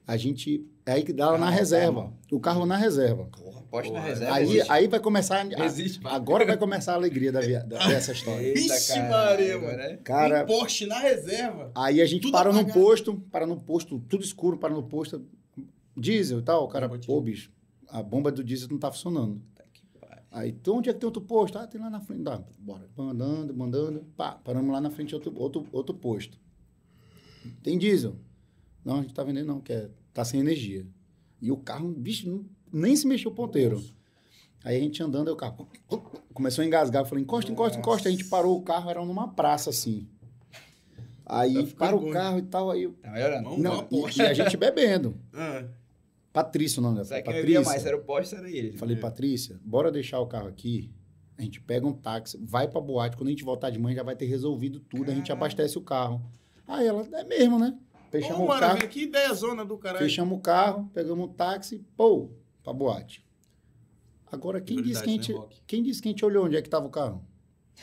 a 0.08 0.18
gente. 0.18 0.66
Aí 0.88 1.04
que 1.04 1.12
dá 1.12 1.26
ela 1.26 1.38
na 1.40 1.50
reserva. 1.50 2.02
carro. 2.04 2.18
O 2.32 2.40
carro 2.40 2.66
na 2.66 2.78
reserva. 2.78 3.26
Porra, 3.26 3.62
poste 3.64 3.92
na 3.92 4.00
reserva. 4.00 4.36
Aí, 4.36 4.44
existe. 4.44 4.72
aí 4.72 4.88
vai 4.88 5.00
começar. 5.00 5.42
a- 5.44 5.66
Existe, 5.66 6.00
agora 6.04 6.46
vai 6.46 6.58
começar 6.58 6.92
a 6.92 6.96
alegria 6.96 7.32
da, 7.32 7.42
via- 7.42 7.64
da- 7.64 7.88
dessa 7.88 8.12
história. 8.12 8.54
Vixe, 8.54 9.00
Maria, 9.02 9.58
mano. 9.60 9.80
é- 9.82 9.98
Cara, 9.98 10.44
Tem 10.46 10.56
Porsche 10.56 10.86
na 10.86 11.00
reserva. 11.00 11.72
aí 11.74 12.00
a 12.02 12.06
gente 12.06 12.22
Tudo 12.22 12.34
parou 12.34 12.54
num 12.54 12.60
apagado. 12.60 12.80
posto, 12.80 13.16
para 13.32 13.48
no 13.48 13.60
posto, 13.60 14.00
tudo 14.08 14.24
escuro, 14.24 14.58
para 14.58 14.74
no 14.74 14.84
posto, 14.84 15.26
diesel 15.98 16.40
e 16.40 16.44
tal. 16.44 16.64
O 16.66 16.68
cara, 16.68 16.88
pô, 16.88 17.20
bicho, 17.22 17.52
a 17.90 18.04
bomba 18.04 18.32
do 18.32 18.44
diesel 18.44 18.68
não 18.70 18.78
tá 18.78 18.92
funcionando. 18.92 19.42
Aí, 20.32 20.50
então 20.50 20.78
onde 20.78 20.90
é 20.90 20.94
que 20.94 21.00
tem 21.00 21.08
outro 21.08 21.22
posto? 21.24 21.58
Ah, 21.58 21.66
tem 21.66 21.80
lá 21.82 21.90
na 21.90 22.02
frente. 22.02 22.22
Dá, 22.22 22.40
bora. 22.60 22.88
Mandando, 22.96 23.56
mandando. 23.56 24.06
Pá, 24.18 24.34
paramos 24.34 24.70
lá 24.72 24.80
na 24.82 24.92
frente 24.92 25.10
de 25.10 25.16
outro, 25.16 25.34
outro, 25.36 25.66
outro 25.72 25.96
posto. 25.96 26.38
Tem 27.64 27.78
diesel? 27.78 28.18
Não, 28.84 29.00
a 29.00 29.02
gente 29.02 29.14
tá 29.14 29.24
vendendo 29.24 29.48
não, 29.48 29.62
que 29.62 29.72
é, 29.72 29.90
tá 30.16 30.26
sem 30.26 30.40
energia. 30.40 30.88
E 31.40 31.52
o 31.52 31.58
carro, 31.58 31.90
bicho, 31.92 32.28
não- 32.28 32.46
nem 32.74 32.96
se 32.96 33.06
mexeu 33.06 33.30
o 33.30 33.36
ponteiro. 33.36 33.84
Aí 34.64 34.78
a 34.78 34.80
gente 34.80 35.04
andando, 35.04 35.28
aí 35.28 35.34
o 35.34 35.38
carro 35.38 35.68
começou 36.34 36.64
a 36.64 36.66
engasgar. 36.66 37.04
Eu 37.04 37.06
falei, 37.06 37.24
encosta, 37.24 37.52
encosta, 37.52 37.78
encosta. 37.78 38.10
A 38.10 38.12
gente 38.12 38.26
parou 38.26 38.58
o 38.58 38.64
carro, 38.64 38.90
era 38.90 39.06
numa 39.06 39.28
praça, 39.28 39.70
assim. 39.70 40.08
Aí 41.26 41.54
Tá 41.54 41.66
ficando 41.66 42.00
para 42.00 42.08
o 42.10 42.12
carro 42.12 42.40
e 42.40 42.42
tal, 42.44 42.72
aí... 42.72 42.84
eu- 42.84 42.94
Tá 42.94 43.12
melhorando. 43.12 43.58
Não, 43.58 43.84
Porsche. 43.86 44.22
e, 44.22 44.26
e 44.26 44.28
a 44.28 44.34
gente 44.34 44.58
bebendo. 44.58 45.16
Ah, 45.34 45.66
Patrícia 46.34 46.80
o 46.82 46.84
nome 46.84 46.96
dela. 46.96 47.08
Patrícia. 47.24 47.62
mais? 47.62 47.86
Era 47.86 47.96
o 47.96 48.02
poste, 48.04 48.36
era 48.36 48.50
ele. 48.50 48.70
Eu 48.70 48.78
Falei, 48.78 48.98
Patrícia, 48.98 49.58
bora 49.64 49.90
deixar 49.92 50.20
o 50.20 50.28
carro 50.28 50.48
aqui. 50.50 50.92
A 51.38 51.42
gente 51.42 51.62
pega 51.62 51.88
um 51.88 51.94
táxi, 51.94 52.38
vai 52.42 52.68
pra 52.68 52.82
boate. 52.82 53.16
Quando 53.16 53.28
a 53.28 53.32
gente 53.32 53.44
voltar 53.44 53.70
de 53.70 53.80
manhã, 53.80 53.96
já 53.98 54.04
vai 54.04 54.16
ter 54.18 54.26
resolvido 54.26 54.80
tudo. 54.82 55.10
A 55.12 55.14
gente 55.16 55.32
abastece 55.32 55.78
o 55.78 55.82
carro. 55.82 56.22
Aí 56.68 56.86
ela, 56.88 57.08
é 57.14 57.24
mesmo, 57.24 57.58
né? 57.60 57.78
Fechamos 58.22 58.38
Pô, 58.38 58.44
o 58.46 58.48
maravilha, 58.48 58.80
carro, 58.82 58.92
que 58.92 59.02
ideia 59.04 59.34
zona 59.34 59.66
do 59.66 59.78
caralho. 59.78 60.04
fechamos 60.06 60.38
o 60.38 60.42
carro, 60.42 60.90
pegamos 60.94 61.26
um 61.30 61.32
táxi, 61.32 61.84
pô, 61.98 62.30
pra 62.64 62.74
boate. 62.74 63.26
Agora, 64.32 64.60
quem 64.60 64.78
disse, 64.82 65.02
que 65.04 65.10
a 65.10 65.14
Prioridades, 65.14 65.28
gente, 65.28 65.40
né, 65.40 65.62
quem 65.68 65.84
disse 65.84 66.02
que 66.02 66.08
a 66.10 66.12
gente 66.12 66.26
olhou 66.26 66.46
onde 66.46 66.58
é 66.58 66.62
que 66.62 66.70
tava 66.70 66.86
o 66.86 66.90
carro? 66.90 67.24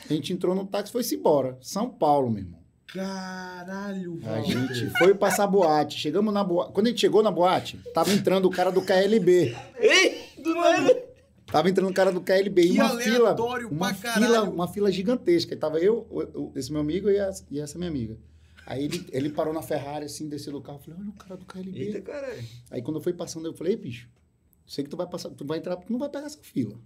A 0.09 0.13
gente 0.13 0.33
entrou 0.33 0.53
no 0.55 0.65
táxi 0.65 0.89
e 0.89 0.93
foi-se 0.93 1.15
embora. 1.15 1.57
São 1.61 1.89
Paulo, 1.89 2.29
meu 2.29 2.43
irmão. 2.43 2.59
Caralho, 2.87 4.19
A 4.23 4.35
Walter. 4.39 4.73
gente 4.73 4.97
foi 4.97 5.13
passar 5.15 5.47
boate. 5.47 5.97
Chegamos 5.97 6.33
na 6.33 6.43
boate. 6.43 6.71
Quando 6.73 6.87
a 6.87 6.89
gente 6.89 7.01
chegou 7.01 7.23
na 7.23 7.31
boate, 7.31 7.77
tava 7.93 8.11
entrando 8.13 8.45
o 8.45 8.51
cara 8.51 8.71
do 8.71 8.81
KLB. 8.81 9.55
Ei, 9.79 10.21
do 10.41 10.53
nada. 10.55 11.03
Tava 11.47 11.69
entrando 11.69 11.89
o 11.89 11.93
cara 11.93 12.11
do 12.11 12.21
KLB. 12.21 12.61
e 12.63 12.71
Que 12.73 12.79
uma 12.79 12.89
fila. 12.99 13.17
aleatório 13.29 13.69
Uma 13.69 13.93
pra 13.93 14.13
fila, 14.13 14.27
caralho. 14.27 14.51
uma 14.51 14.67
fila 14.67 14.91
gigantesca. 14.91 15.53
E 15.53 15.57
tava 15.57 15.79
eu, 15.79 16.07
esse 16.55 16.71
meu 16.71 16.81
amigo 16.81 17.09
e, 17.09 17.17
e 17.51 17.59
essa 17.59 17.77
minha 17.77 17.89
amiga. 17.89 18.17
Aí 18.65 18.85
ele, 18.85 19.05
ele 19.11 19.29
parou 19.29 19.53
na 19.53 19.61
Ferrari, 19.61 20.05
assim, 20.05 20.27
desceu 20.29 20.53
do 20.53 20.61
carro. 20.61 20.77
Eu 20.79 20.83
falei, 20.83 20.99
olha 21.01 21.09
o 21.09 21.13
cara 21.13 21.37
do 21.37 21.45
KLB. 21.45 21.79
Eita, 21.79 22.01
caralho. 22.01 22.43
Aí 22.71 22.81
quando 22.81 22.97
eu 22.97 23.01
fui 23.01 23.13
passando, 23.13 23.45
eu 23.47 23.53
falei, 23.53 23.73
"Ei, 23.73 23.77
bicho, 23.77 24.09
sei 24.65 24.83
que 24.83 24.89
tu 24.89 24.97
vai 24.97 25.07
passar, 25.07 25.29
tu 25.31 25.45
vai 25.45 25.57
entrar, 25.57 25.75
tu 25.77 25.91
não 25.91 25.99
vai 25.99 26.09
pegar 26.09 26.25
essa 26.27 26.39
fila. 26.41 26.79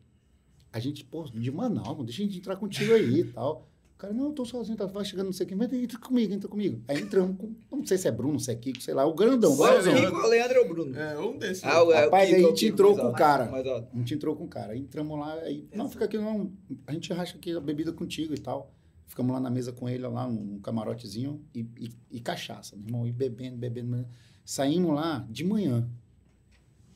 A 0.73 0.79
gente, 0.79 1.03
pô, 1.05 1.23
de 1.23 1.51
Manaus, 1.51 2.03
deixa 2.05 2.21
a 2.21 2.25
gente 2.25 2.37
entrar 2.39 2.55
contigo 2.57 2.93
aí 2.93 3.19
e 3.21 3.23
tal. 3.25 3.67
O 3.95 3.97
cara, 3.97 4.13
não, 4.13 4.25
eu 4.27 4.31
tô 4.33 4.45
sozinho, 4.45 4.77
tá, 4.77 4.85
vai 4.85 5.03
chegando, 5.03 5.25
não 5.27 5.33
sei 5.33 5.45
quem, 5.47 5.57
mas 5.57 5.73
entra 5.73 5.97
comigo, 5.97 6.31
entra 6.31 6.47
comigo. 6.47 6.83
Aí 6.87 7.01
entramos 7.01 7.35
com, 7.35 7.55
não 7.75 7.83
sei 7.83 7.97
se 7.97 8.07
é 8.07 8.11
Bruno, 8.11 8.39
se 8.39 8.51
é 8.51 8.55
Kiko, 8.55 8.79
sei 8.79 8.93
lá, 8.93 9.03
o 9.05 9.13
grandão, 9.15 9.57
o 9.57 9.65
é 9.65 9.79
o 9.79 9.83
grandão. 9.83 10.11
Kiko, 10.11 10.17
o 10.17 10.27
Leandro 10.29 10.59
ou 10.59 10.65
o 10.65 10.69
Bruno? 10.69 10.99
É, 10.99 11.17
um 11.17 11.35
desses. 11.37 11.63
Ah, 11.63 11.81
o, 11.83 11.91
é, 11.91 12.01
o 12.01 12.03
Rapaz, 12.05 12.29
Kiko, 12.29 12.37
aí 12.37 12.43
é 12.43 12.45
a 12.45 12.47
o 12.47 12.49
gente 12.51 12.59
Kiko, 12.59 12.73
entrou 12.73 12.95
com 12.95 13.07
o 13.07 13.13
cara. 13.13 13.49
mais 13.49 13.65
alto. 13.65 13.89
A 13.91 13.97
gente 13.97 14.13
entrou 14.13 14.35
com 14.35 14.43
o 14.43 14.47
cara. 14.47 14.73
Aí 14.73 14.79
entramos 14.79 15.19
lá, 15.19 15.33
aí, 15.39 15.67
não, 15.73 15.89
fica 15.89 16.05
aqui, 16.05 16.15
não. 16.17 16.51
A 16.85 16.93
gente 16.93 17.11
racha 17.11 17.37
aqui 17.37 17.51
a 17.55 17.59
bebida 17.59 17.91
contigo 17.91 18.35
e 18.35 18.37
tal. 18.39 18.71
Ficamos 19.17 19.33
lá 19.33 19.39
na 19.39 19.49
mesa 19.49 19.73
com 19.73 19.89
ele, 19.89 20.07
lá, 20.07 20.27
um 20.27 20.59
camarotezinho 20.59 21.43
e, 21.51 21.61
e, 21.75 21.91
e 22.11 22.19
cachaça, 22.19 22.75
meu 22.75 22.85
irmão. 22.85 23.07
E 23.07 23.11
bebendo, 23.11 23.57
bebendo, 23.57 23.89
bebendo. 23.89 24.09
Saímos 24.45 24.93
lá 24.93 25.25
de 25.27 25.43
manhã. 25.43 25.89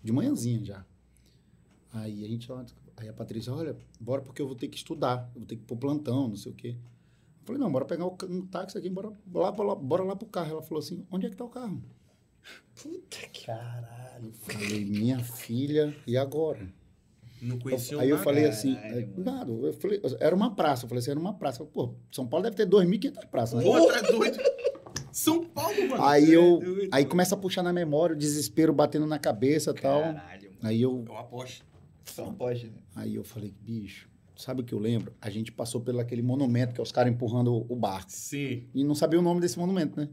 De 0.03 0.11
manhãzinha 0.11 0.63
já. 0.63 0.85
Aí 1.91 2.23
a 2.23 2.27
gente 2.27 2.47
aí 2.95 3.09
a 3.09 3.13
Patrícia, 3.13 3.51
olha, 3.51 3.75
bora 3.99 4.21
porque 4.21 4.39
eu 4.39 4.45
vou 4.45 4.55
ter 4.55 4.67
que 4.67 4.77
estudar, 4.77 5.31
eu 5.33 5.39
vou 5.39 5.47
ter 5.47 5.55
que 5.55 5.63
ir 5.63 5.65
pro 5.65 5.75
plantão, 5.75 6.27
não 6.27 6.35
sei 6.35 6.51
o 6.51 6.55
quê. 6.55 6.77
Eu 7.39 7.45
falei, 7.45 7.59
não, 7.59 7.71
bora 7.71 7.85
pegar 7.85 8.05
um, 8.05 8.15
um 8.29 8.45
táxi 8.45 8.77
aqui, 8.77 8.87
bora 8.87 9.07
lá, 9.33 9.51
bora, 9.51 9.69
lá, 9.69 9.75
bora 9.75 10.03
lá 10.03 10.15
pro 10.15 10.27
carro. 10.27 10.51
Ela 10.51 10.61
falou 10.61 10.77
assim, 10.77 11.03
onde 11.09 11.25
é 11.25 11.29
que 11.31 11.35
tá 11.35 11.43
o 11.43 11.49
carro? 11.49 11.81
Puta 12.75 13.17
que... 13.33 13.47
Caralho. 13.47 14.31
Falei, 14.33 14.85
minha 14.85 15.23
filha, 15.23 15.97
e 16.05 16.15
agora? 16.15 16.71
Não 17.41 17.57
conhecia 17.57 17.99
Aí 17.99 18.09
eu 18.09 18.17
nada. 18.17 18.23
falei 18.23 18.45
assim, 18.45 18.77
é, 18.77 19.01
eu 19.01 19.73
falei, 19.73 20.01
era 20.19 20.35
uma 20.35 20.55
praça, 20.55 20.85
eu 20.85 20.89
falei 20.89 20.99
assim, 20.99 21.11
era 21.11 21.19
uma 21.19 21.33
praça. 21.33 21.65
Pô, 21.65 21.95
São 22.11 22.27
Paulo 22.27 22.43
deve 22.43 22.55
ter 22.55 22.67
2.500 22.67 23.27
praças, 23.27 23.59
né? 23.59 23.63
Porra, 23.63 23.81
tu 24.03 24.05
é 24.05 24.11
doido. 24.11 24.39
São 25.11 25.43
Paulo, 25.45 25.89
mano. 25.89 26.03
Aí 26.03 26.31
é 26.31 26.35
eu, 26.37 26.59
doido. 26.59 26.89
aí 26.91 27.05
começa 27.05 27.35
a 27.35 27.37
puxar 27.37 27.63
na 27.63 27.73
memória, 27.73 28.15
o 28.15 28.17
desespero 28.17 28.71
batendo 28.71 29.05
na 29.05 29.17
cabeça 29.19 29.71
e 29.71 29.73
tal. 29.73 30.01
Caralho, 30.01 30.49
mano. 30.49 30.59
Aí 30.61 30.81
eu, 30.81 31.03
É 31.07 31.11
uma 31.11 31.23
Porsche. 31.23 31.63
Só 32.05 32.27
um 32.27 32.33
poste, 32.33 32.67
né? 32.67 32.73
aí 32.95 33.15
eu 33.15 33.23
falei, 33.23 33.53
bicho, 33.61 34.09
sabe 34.35 34.61
o 34.61 34.63
que 34.65 34.73
eu 34.73 34.79
lembro? 34.79 35.13
A 35.21 35.29
gente 35.29 35.51
passou 35.51 35.81
pelo 35.81 35.99
aquele 35.99 36.21
monumento 36.21 36.73
que 36.73 36.81
é 36.81 36.83
os 36.83 36.91
caras 36.91 37.11
empurrando 37.11 37.53
o, 37.53 37.65
o 37.69 37.75
barco. 37.75 38.11
Sim. 38.11 38.67
E 38.73 38.83
não 38.83 38.93
sabia 38.95 39.19
o 39.19 39.21
nome 39.21 39.39
desse 39.39 39.57
monumento, 39.57 39.99
né? 39.99 40.09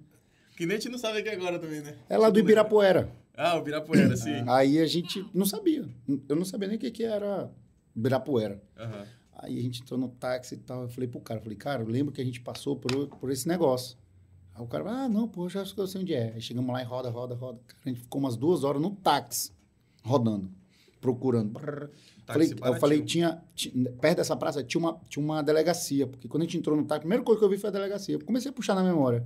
Que 0.57 0.65
nem 0.67 0.77
a 0.77 0.81
gente 0.81 0.91
não 0.91 0.99
sabe 0.99 1.19
aqui 1.19 1.29
agora 1.29 1.59
também, 1.59 1.81
né? 1.81 1.97
É 2.09 2.17
lá 2.17 2.31
do 2.31 2.39
Ibirapuera. 2.39 3.13
Ah, 3.41 3.57
o 3.57 3.63
Birapuera, 3.63 4.17
sim. 4.17 4.43
Aí 4.49 4.81
a 4.81 4.87
gente 4.87 5.25
não 5.33 5.47
sabia. 5.47 5.89
Eu 6.29 6.35
não 6.35 6.45
sabia 6.45 6.67
nem 6.67 6.77
o 6.77 6.81
que, 6.81 6.91
que 6.91 7.05
era 7.05 7.49
Ibirapuera. 7.95 8.61
Aham. 8.77 9.07
Aí 9.41 9.57
a 9.57 9.63
gente 9.63 9.81
entrou 9.83 9.97
no 9.99 10.09
táxi 10.09 10.57
e 10.57 10.59
tal. 10.59 10.83
Eu 10.83 10.89
falei 10.89 11.09
pro 11.09 11.21
cara, 11.21 11.39
eu 11.39 11.45
falei, 11.45 11.57
cara, 11.57 11.83
eu 11.85 11.87
lembro 11.87 12.13
que 12.13 12.21
a 12.21 12.25
gente 12.25 12.41
passou 12.41 12.75
por, 12.75 13.07
por 13.07 13.31
esse 13.31 13.47
negócio. 13.47 13.97
Aí 14.53 14.61
o 14.61 14.67
cara, 14.67 14.91
ah, 14.91 15.09
não, 15.09 15.29
pô, 15.29 15.45
eu 15.45 15.49
já 15.51 15.65
sei 15.65 16.01
onde 16.01 16.13
é. 16.15 16.33
Aí 16.35 16.41
chegamos 16.41 16.73
lá 16.73 16.83
e 16.83 16.85
roda, 16.85 17.09
roda, 17.11 17.37
roda. 17.37 17.61
Cara, 17.69 17.79
a 17.85 17.89
gente 17.89 18.01
ficou 18.01 18.21
umas 18.21 18.37
duas 18.37 18.65
horas 18.65 18.83
no 18.83 18.91
táxi, 18.97 19.53
rodando, 20.03 20.51
procurando. 21.01 21.53
Táxi 21.53 21.95
Falei, 22.27 22.55
eu 22.65 22.75
falei, 22.81 23.03
tinha, 23.03 23.41
ti- 23.55 23.71
perto 24.01 24.17
dessa 24.17 24.37
praça 24.37 24.65
tinha 24.65 24.81
uma, 24.81 25.01
tinha 25.09 25.25
uma 25.25 25.41
delegacia, 25.43 26.09
porque 26.09 26.27
quando 26.27 26.43
a 26.43 26.45
gente 26.47 26.59
entrou 26.59 26.77
no 26.77 26.83
táxi, 26.83 26.97
a 26.99 27.01
primeira 27.03 27.23
coisa 27.23 27.39
que 27.39 27.45
eu 27.45 27.49
vi 27.49 27.57
foi 27.57 27.69
a 27.71 27.73
delegacia. 27.73 28.17
Eu 28.17 28.25
comecei 28.25 28.51
a 28.51 28.53
puxar 28.53 28.75
na 28.75 28.83
memória. 28.83 29.25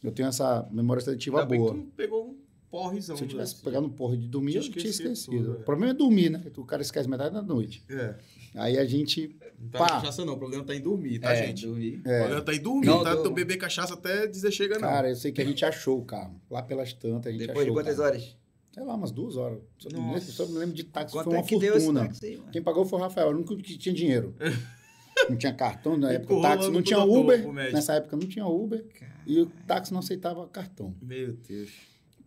Eu 0.00 0.12
tenho 0.12 0.28
essa 0.28 0.68
memória 0.70 1.02
seletiva 1.02 1.38
Ainda 1.38 1.48
bem 1.50 1.58
boa. 1.58 1.74
que 1.74 1.80
tu 1.80 1.86
pegou 1.96 2.30
um 2.30 2.36
porrezão. 2.72 3.16
Se 3.16 3.22
eu 3.24 3.28
tivesse 3.28 3.54
né? 3.56 3.60
pegado 3.62 3.86
no 3.86 3.92
porra 3.92 4.16
de 4.16 4.26
dormir, 4.26 4.52
Tinha 4.52 4.62
eu 4.64 4.72
tinha 4.72 4.90
esquecido 4.90 5.36
tudo, 5.36 5.50
é. 5.58 5.60
o 5.60 5.64
problema 5.64 5.92
é 5.92 5.94
dormir, 5.94 6.30
né? 6.30 6.42
O 6.56 6.64
cara 6.64 6.80
esquece 6.82 7.08
metade 7.08 7.34
da 7.34 7.42
noite. 7.42 7.84
É. 7.88 8.14
Aí 8.54 8.78
a 8.78 8.84
gente. 8.84 9.36
Não 9.60 9.68
tá 9.70 9.78
Pá. 9.78 9.86
cachaça 10.00 10.24
não, 10.24 10.32
o 10.34 10.38
problema 10.38 10.64
tá 10.64 10.74
em 10.74 10.80
dormir, 10.80 11.18
tá, 11.20 11.32
é, 11.32 11.46
gente? 11.46 11.66
dormi. 11.66 11.96
O 11.98 12.02
problema 12.02 12.40
tá 12.42 12.54
em 12.54 12.60
dormir, 12.60 12.86
Não, 12.86 13.04
tá? 13.04 13.14
tô- 13.16 13.22
Tu 13.24 13.30
beber 13.30 13.56
cachaça 13.58 13.94
até 13.94 14.26
dizer 14.26 14.50
chega 14.50 14.74
não. 14.74 14.80
Cara, 14.88 15.08
eu 15.10 15.16
sei 15.16 15.30
que 15.32 15.40
a 15.40 15.44
gente 15.44 15.64
achou 15.64 15.98
o 16.00 16.04
carro. 16.04 16.40
Lá 16.50 16.62
pelas 16.62 16.92
tantas, 16.92 17.26
a 17.28 17.30
gente 17.30 17.46
Depois 17.46 17.64
de 17.64 17.70
achou. 17.70 17.72
o 17.72 17.74
quantas 17.78 17.96
carro. 17.96 18.08
horas? 18.08 18.36
Sei 18.74 18.82
lá, 18.82 18.94
umas 18.94 19.10
duas 19.10 19.36
horas. 19.36 19.58
Só, 19.78 19.88
me 19.90 20.20
só 20.20 20.46
me 20.46 20.58
lembro 20.58 20.74
de 20.74 20.84
táxi, 20.84 21.14
Quanto 21.14 21.24
foi 21.24 21.34
uma 21.34 21.40
é 21.40 21.46
que 21.46 21.58
deu 21.58 21.76
esse 21.76 21.84
fortuna. 21.86 22.06
táxi? 22.06 22.42
Quem 22.50 22.62
pagou 22.62 22.84
foi 22.86 22.98
o 22.98 23.02
Rafael, 23.02 23.28
o 23.28 23.30
único 23.32 23.54
que 23.56 23.76
tinha 23.78 23.94
dinheiro. 23.94 24.34
não 25.28 25.36
tinha 25.36 25.52
cartão 25.54 25.96
na 25.96 26.12
época, 26.12 26.34
o 26.34 26.40
táxi 26.42 26.70
não 26.70 26.82
tinha 26.82 26.98
Uber. 27.04 27.38
médico. 27.52 27.74
Nessa 27.74 27.94
época 27.94 28.16
não 28.16 28.26
tinha 28.26 28.46
Uber 28.46 28.84
e 29.26 29.40
o 29.40 29.46
táxi 29.66 29.92
não 29.92 30.00
aceitava 30.00 30.46
cartão. 30.48 30.94
Meu 31.02 31.34
Deus. 31.34 31.70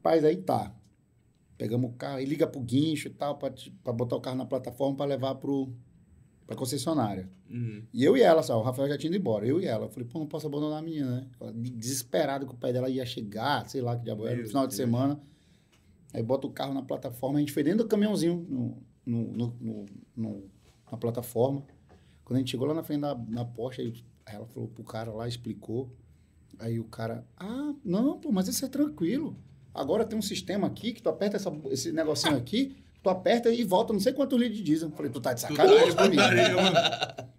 Rapaz, 0.06 0.24
aí 0.24 0.38
tá. 0.38 0.72
Pegamos 1.58 1.90
o 1.90 1.94
carro, 1.94 2.18
aí 2.18 2.26
liga 2.26 2.46
pro 2.46 2.62
guincho 2.62 3.08
e 3.08 3.12
tal, 3.12 3.38
pra 3.40 3.52
botar 3.92 4.16
o 4.16 4.22
carro 4.22 4.38
na 4.38 4.46
plataforma 4.46 4.96
pra 4.96 5.06
levar 5.06 5.34
pro, 5.36 5.74
pra 6.46 6.56
concessionária. 6.56 7.28
Uhum. 7.50 7.82
E 7.92 8.04
eu 8.04 8.16
e 8.16 8.22
ela, 8.22 8.44
só, 8.44 8.60
o 8.60 8.62
Rafael 8.62 8.88
já 8.90 8.98
tinha 9.00 9.08
ido 9.10 9.18
embora, 9.18 9.48
eu 9.48 9.60
e 9.60 9.66
ela. 9.66 9.86
Eu 9.86 9.90
falei, 9.90 10.08
pô, 10.08 10.20
não 10.20 10.28
posso 10.28 10.46
abandonar 10.46 10.78
a 10.78 10.82
menina, 10.84 11.22
né? 11.22 11.28
Ela, 11.42 11.52
desesperado 11.54 12.46
que 12.46 12.54
o 12.54 12.58
pai 12.58 12.72
dela 12.72 12.88
ia 12.88 13.04
chegar, 13.06 13.68
sei 13.68 13.82
lá 13.82 13.98
que 13.98 14.04
diabo 14.04 14.28
era, 14.28 14.40
no 14.40 14.48
final 14.48 14.68
de 14.68 14.76
Deus. 14.76 14.88
semana. 14.88 15.20
Aí 16.14 16.22
bota 16.22 16.46
o 16.46 16.52
carro 16.52 16.74
na 16.74 16.84
plataforma, 16.84 17.38
a 17.38 17.40
gente 17.40 17.52
foi 17.52 17.64
dentro 17.64 17.80
do 17.80 17.88
caminhãozinho, 17.88 18.46
no, 18.48 18.78
no, 19.06 19.32
no- 19.34 19.56
no- 19.60 19.86
no- 20.16 20.44
na 20.92 20.98
plataforma. 21.00 21.64
Quando 22.24 22.36
a 22.38 22.40
gente 22.40 22.52
chegou 22.52 22.68
lá 22.68 22.76
na 22.76 22.84
frente 22.84 23.02
da 23.02 23.16
na 23.16 23.44
Porsche, 23.44 23.82
aí 23.82 23.94
ela 24.36 24.46
falou 24.46 24.70
pro 24.70 24.84
cara 24.84 25.12
lá, 25.12 25.28
explicou. 25.28 25.90
Aí 26.60 26.80
o 26.80 26.86
cara, 26.86 27.26
ah, 27.38 27.74
não, 27.84 28.20
pô, 28.20 28.32
mas 28.32 28.48
isso 28.48 28.64
é 28.64 28.68
tranquilo. 28.70 29.36
Agora 29.76 30.06
tem 30.06 30.18
um 30.18 30.22
sistema 30.22 30.68
aqui 30.68 30.94
que 30.94 31.02
tu 31.02 31.10
aperta 31.10 31.36
essa- 31.38 31.54
esse 31.70 31.92
negocinho 31.92 32.36
aqui, 32.38 32.76
tu 33.04 33.10
aperta 33.10 33.50
e 33.52 33.64
volta 33.64 33.92
não 33.94 34.00
sei 34.00 34.14
quantos 34.14 34.40
litros 34.40 34.58
de 34.58 34.64
diesel. 34.64 34.90
Eu 34.90 34.96
falei, 34.96 35.12
tu 35.12 35.20
tá 35.22 35.34
de 35.34 35.42
sacanagem 35.42 35.94
comigo. 35.96 36.22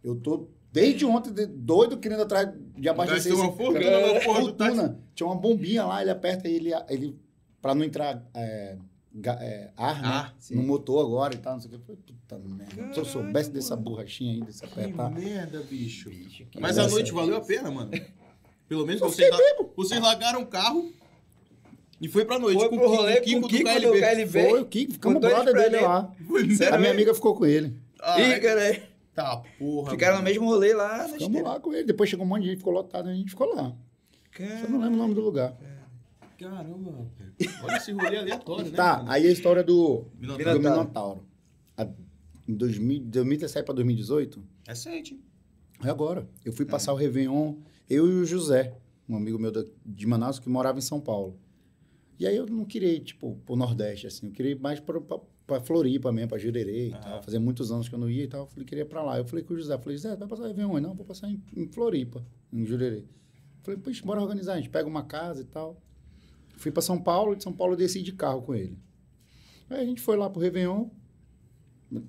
Eu 0.05 0.15
tô 0.17 0.49
desde 0.73 1.05
ontem 1.07 1.33
de- 1.33 1.47
doido 1.47 1.97
querendo 1.97 2.23
atrás 2.23 2.49
de 2.77 2.89
abastecer 2.89 3.33
Gastou 3.33 3.49
uma 3.51 3.57
fortuna 3.57 3.91
táxi. 3.91 4.25
fortuna. 4.25 5.01
Tinha 5.15 5.27
uma 5.27 5.37
bombinha 5.37 5.85
lá, 5.85 6.03
ele 6.03 6.11
aperta 6.11 6.49
e 6.49 6.55
ele, 6.55 6.71
ele 6.89 7.19
para 7.63 7.75
não 7.75 7.83
entrar 7.85 8.23
é, 8.35 8.77
é, 9.41 9.71
ar, 9.77 10.03
né? 10.03 10.09
Ah, 10.09 10.33
no 10.51 10.63
motor 10.63 11.05
agora 11.05 11.35
e 11.35 11.39
tal, 11.39 11.55
não 11.55 11.61
sei 11.61 11.69
o 11.71 11.73
que. 11.73 11.77
Eu 11.79 11.81
falei, 11.81 12.01
puta 12.07 12.39
merda. 12.39 12.93
Se 12.95 13.01
eu 13.01 13.05
soubesse 13.07 13.51
dessa 13.51 13.75
borrachinha 13.75 14.35
aí, 14.35 14.41
desse 14.43 14.61
Que 14.61 14.67
apertar. 14.81 15.11
merda, 15.11 15.61
bicho. 15.63 16.11
Bicho, 16.11 16.45
que 16.47 16.61
Mas 16.61 16.77
a 16.79 16.87
noite 16.87 17.11
valeu 17.13 17.37
a 17.37 17.41
pena, 17.41 17.71
mano. 17.71 17.91
Pelo 18.69 18.85
menos 18.87 19.01
Eu 19.01 19.09
vocês, 19.09 19.31
la- 19.31 19.65
vocês 19.75 20.01
largaram 20.01 20.43
o 20.43 20.47
carro 20.47 20.93
e 22.01 22.09
foi 22.09 22.25
pra 22.25 22.39
noite 22.39 22.59
Foi 22.59 22.69
com 22.69 22.77
pro 22.77 22.87
o 22.87 22.91
Kiko- 22.91 23.03
rolê 23.03 23.13
o 23.15 23.17
com 23.17 23.23
Kiko 23.25 23.47
o 23.47 23.49
Kiko 23.49 23.65
do 23.81 23.93
do 23.93 24.01
KLB. 24.01 24.49
Foi 24.51 24.61
o 24.61 24.65
Kiko, 24.67 24.93
ficamos 24.93 25.21
brother 25.21 25.53
pra 25.53 25.63
dele 25.63 25.77
ele. 25.77 25.85
lá. 25.85 26.13
Sério 26.57 26.75
a 26.75 26.79
minha 26.79 26.91
amiga 26.93 27.15
ficou 27.15 27.35
com 27.35 27.47
ele. 27.47 27.75
Ah, 28.01 28.21
Ih, 28.21 28.39
cara, 28.41 28.83
tá, 29.15 29.43
porra. 29.59 29.91
ficaram 29.91 30.17
no 30.19 30.23
mano. 30.23 30.31
mesmo 30.35 30.47
rolê 30.47 30.75
lá. 30.75 30.99
na 30.99 31.09
Ficamos 31.09 31.43
lá 31.43 31.59
com 31.61 31.73
ele. 31.73 31.85
Depois 31.85 32.09
chegou 32.11 32.25
um 32.27 32.29
monte 32.29 32.43
de 32.43 32.49
gente, 32.51 32.59
ficou 32.59 32.73
lotado, 32.73 33.09
a 33.09 33.15
gente 33.15 33.31
ficou 33.31 33.55
lá. 33.55 33.75
Cara, 34.33 34.61
Eu 34.65 34.71
não 34.71 34.81
lembro 34.81 34.95
o 34.95 34.99
nome 34.99 35.15
do 35.15 35.21
lugar. 35.23 35.57
Caramba, 36.39 36.91
rapaz. 36.91 37.65
Olha 37.65 37.77
esse 37.79 37.93
rolê 37.93 38.19
aleatório, 38.19 38.65
né? 38.67 38.77
Tá, 38.77 38.99
mano? 38.99 39.11
aí 39.11 39.27
a 39.27 39.31
história 39.31 39.65
do 39.65 40.05
Minotauro. 40.19 40.53
do 40.59 40.61
Minotauro. 40.71 41.27
A- 41.77 41.89
Em 42.49 42.55
2000 42.55 43.01
2017 43.07 43.65
para 43.65 43.75
2018, 43.75 44.43
Recente. 44.69 45.19
é 45.83 45.89
agora. 45.89 46.29
Eu 46.45 46.53
fui 46.53 46.65
passar 46.67 46.93
o 46.93 46.97
Réveillon, 46.97 47.55
eu 47.89 48.07
e 48.07 48.13
o 48.21 48.25
José, 48.27 48.75
um 49.09 49.17
amigo 49.17 49.39
meu 49.39 49.51
de 49.85 50.07
Manaus 50.07 50.39
que 50.39 50.49
morava 50.49 50.79
em 50.79 50.83
São 50.83 51.01
Paulo. 51.01 51.39
E 52.19 52.27
aí 52.27 52.37
eu 52.37 52.47
não 52.47 52.65
queria 52.65 52.93
ir, 52.93 53.01
tipo, 53.01 53.37
pro 53.45 53.57
Nordeste, 53.57 54.07
assim. 54.07 54.27
Eu 54.27 54.33
queria 54.33 54.59
mais 54.59 54.81
pra, 54.81 55.01
pra, 55.01 55.19
pra 55.47 55.61
Floripa 55.61 56.11
mesmo, 56.11 56.29
pra 56.29 56.39
Jurerê 56.39 56.89
e 56.89 56.93
tal. 56.93 57.23
Fazia 57.23 57.39
muitos 57.39 57.71
anos 57.71 57.89
que 57.89 57.95
eu 57.95 57.99
não 57.99 58.09
ia 58.09 58.25
e 58.25 58.29
tal. 58.29 58.43
Eu 58.43 58.47
falei, 58.47 58.65
queria 58.65 58.83
ir 58.83 58.89
pra 58.89 59.03
lá. 59.03 59.19
Eu 59.19 59.25
falei 59.25 59.45
com 59.45 59.55
o 59.55 59.57
José, 59.57 59.77
falei, 59.79 59.97
José, 59.97 60.17
vai 60.17 60.27
passar 60.27 60.45
o 60.45 60.47
Réveillon? 60.47 60.81
Não, 60.81 60.95
vou 60.95 61.05
passar 61.05 61.29
em, 61.29 61.43
em 61.55 61.67
Floripa, 61.69 62.25
em 62.53 62.65
Jurerê. 62.65 63.05
Falei, 63.63 63.79
poxa, 63.81 64.05
bora 64.05 64.23
organizar. 64.23 64.55
A 64.55 64.57
gente 64.57 64.71
pega 64.71 64.89
uma 64.89 65.03
casa 65.05 65.43
e 65.43 65.45
tal. 65.45 65.81
Fui 66.57 66.73
pra 66.73 66.81
São 66.81 67.01
Paulo, 67.01 67.37
de 67.37 67.43
São 67.43 67.53
Paulo 67.53 67.75
eu 67.75 67.77
desci 67.77 68.03
de 68.03 68.13
carro 68.13 68.43
com 68.43 68.55
ele. 68.55 68.79
Aí 69.69 69.81
a 69.81 69.85
gente 69.85 70.01
foi 70.01 70.17
lá 70.17 70.31
pro 70.31 70.41
Réveillon, 70.41 70.89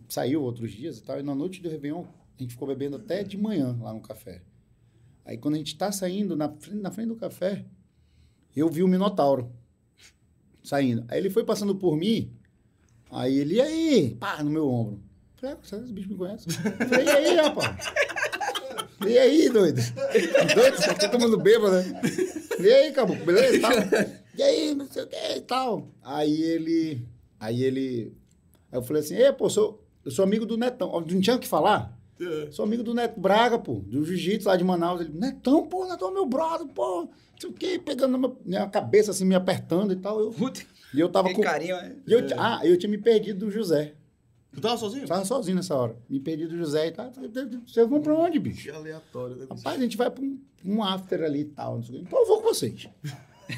saiu 0.08 0.42
outros 0.44 0.72
dias 0.72 1.00
e 1.00 1.04
tal, 1.04 1.20
e 1.20 1.24
na 1.24 1.36
noite 1.36 1.62
do 1.62 1.70
Réveillon 1.70 2.06
a 2.38 2.42
gente 2.42 2.52
ficou 2.52 2.68
bebendo 2.68 2.96
até 2.96 3.24
de 3.24 3.38
manhã 3.38 3.78
lá 3.82 3.94
no 3.94 4.00
café. 4.00 4.44
Aí 5.26 5.38
quando 5.38 5.56
a 5.56 5.58
gente 5.58 5.76
tá 5.78 5.92
saindo 5.92 6.36
na 6.36 6.50
frente, 6.50 6.82
na 6.82 6.92
frente 6.92 7.08
do 7.08 7.16
café, 7.16 7.66
eu 8.56 8.70
vi 8.70 8.84
o 8.84 8.88
Minotauro 8.88 9.52
saindo. 10.68 11.06
Aí 11.08 11.20
ele 11.20 11.30
foi 11.30 11.44
passando 11.44 11.76
por 11.76 11.96
mim, 11.96 12.32
aí 13.10 13.40
ele, 13.40 13.56
e 13.56 13.62
aí? 13.62 14.18
Pá, 14.20 14.44
no 14.44 14.50
meu 14.50 14.70
ombro. 14.70 15.00
Falei, 15.38 15.56
ah, 15.56 15.78
esse 15.78 15.94
bicho 15.94 16.10
me 16.10 16.18
conhece? 16.18 16.50
Falei, 16.52 17.06
e 17.06 17.10
aí, 17.10 17.36
rapaz? 17.36 17.94
E 19.08 19.18
aí, 19.18 19.50
doido? 19.50 19.80
Doido, 20.56 20.78
você 20.78 20.94
tá 20.96 21.08
tomando 21.08 21.38
bêbado, 21.38 21.76
né? 21.76 22.02
E 22.60 22.68
aí, 22.68 22.92
caboclo, 22.92 23.26
beleza 23.26 23.56
e 23.56 23.60
tal? 23.60 23.72
E 24.36 24.44
aí, 24.44 24.76
não 24.76 24.88
sei 24.88 25.04
o 25.04 25.08
que 25.08 25.36
e 25.38 25.42
tal. 25.42 25.88
Aí 26.04 26.42
ele, 26.42 27.08
aí 27.40 27.64
ele, 27.64 28.14
aí 28.72 28.80
eu 28.80 28.84
falei 28.84 29.04
assim, 29.04 29.16
ei, 29.16 29.32
pô, 29.32 29.50
sou, 29.50 29.84
eu 30.04 30.12
sou 30.12 30.26
amigo 30.26 30.46
do 30.46 30.58
Netão. 30.58 30.92
Não 31.00 31.22
tinha 31.22 31.36
o 31.36 31.40
que 31.40 31.48
falar? 31.48 31.97
É. 32.20 32.52
Sou 32.52 32.66
amigo 32.66 32.84
do 32.84 32.94
Neto 32.94 33.20
Braga, 33.20 33.60
pô, 33.60 33.76
do 33.76 34.04
jiu-jitsu 34.04 34.48
lá 34.48 34.56
de 34.56 34.64
Manaus. 34.64 35.02
Ele, 35.02 35.12
Netão, 35.14 35.68
pô, 35.68 35.86
Netão 35.86 36.10
é 36.10 36.14
meu 36.14 36.26
brother, 36.26 36.68
pô. 36.68 37.04
Não 37.04 37.10
sei 37.40 37.50
o 37.50 37.54
que, 37.54 37.80
pegando 37.80 38.14
na 38.14 38.18
minha, 38.18 38.36
minha 38.44 38.68
cabeça, 38.68 39.12
assim, 39.12 39.26
me 39.26 39.36
apertando 39.36 39.94
e 39.94 39.96
tal. 39.96 40.20
Eu, 40.20 40.32
Puta, 40.32 40.62
e 40.94 41.00
eu 41.00 41.10
tava 41.10 41.28
que 41.30 41.36
com... 41.36 41.42
carinho, 41.42 41.76
né? 41.76 41.96
E 42.08 42.14
eu, 42.14 42.20
ah, 42.38 42.62
eu 42.64 42.78
tinha 42.78 42.90
me 42.90 42.98
perdido 42.98 43.46
do 43.46 43.52
José. 43.52 43.94
Tu 44.52 44.62
tava 44.62 44.78
sozinho? 44.78 45.06
Tava 45.06 45.24
sozinho 45.24 45.56
nessa 45.58 45.76
hora. 45.76 45.96
Me 46.10 46.20
perdi 46.20 46.48
do 46.48 46.58
José 46.58 46.88
e 46.88 46.92
tal. 46.92 47.12
Vocês 47.12 47.88
vão 47.88 48.02
pra 48.02 48.16
onde, 48.16 48.40
bicho? 48.40 48.64
Que 48.64 48.72
aleatório. 48.72 49.36
Né? 49.36 49.46
Rapaz, 49.48 49.78
a 49.78 49.84
gente 49.84 49.96
vai 49.96 50.10
pra 50.10 50.24
um, 50.24 50.40
um 50.66 50.84
after 50.84 51.24
ali 51.24 51.42
e 51.42 51.46
tal. 51.46 51.80
Quê. 51.80 52.00
Então 52.02 52.20
eu 52.20 52.26
vou 52.26 52.42
com 52.42 52.48
vocês. 52.48 52.90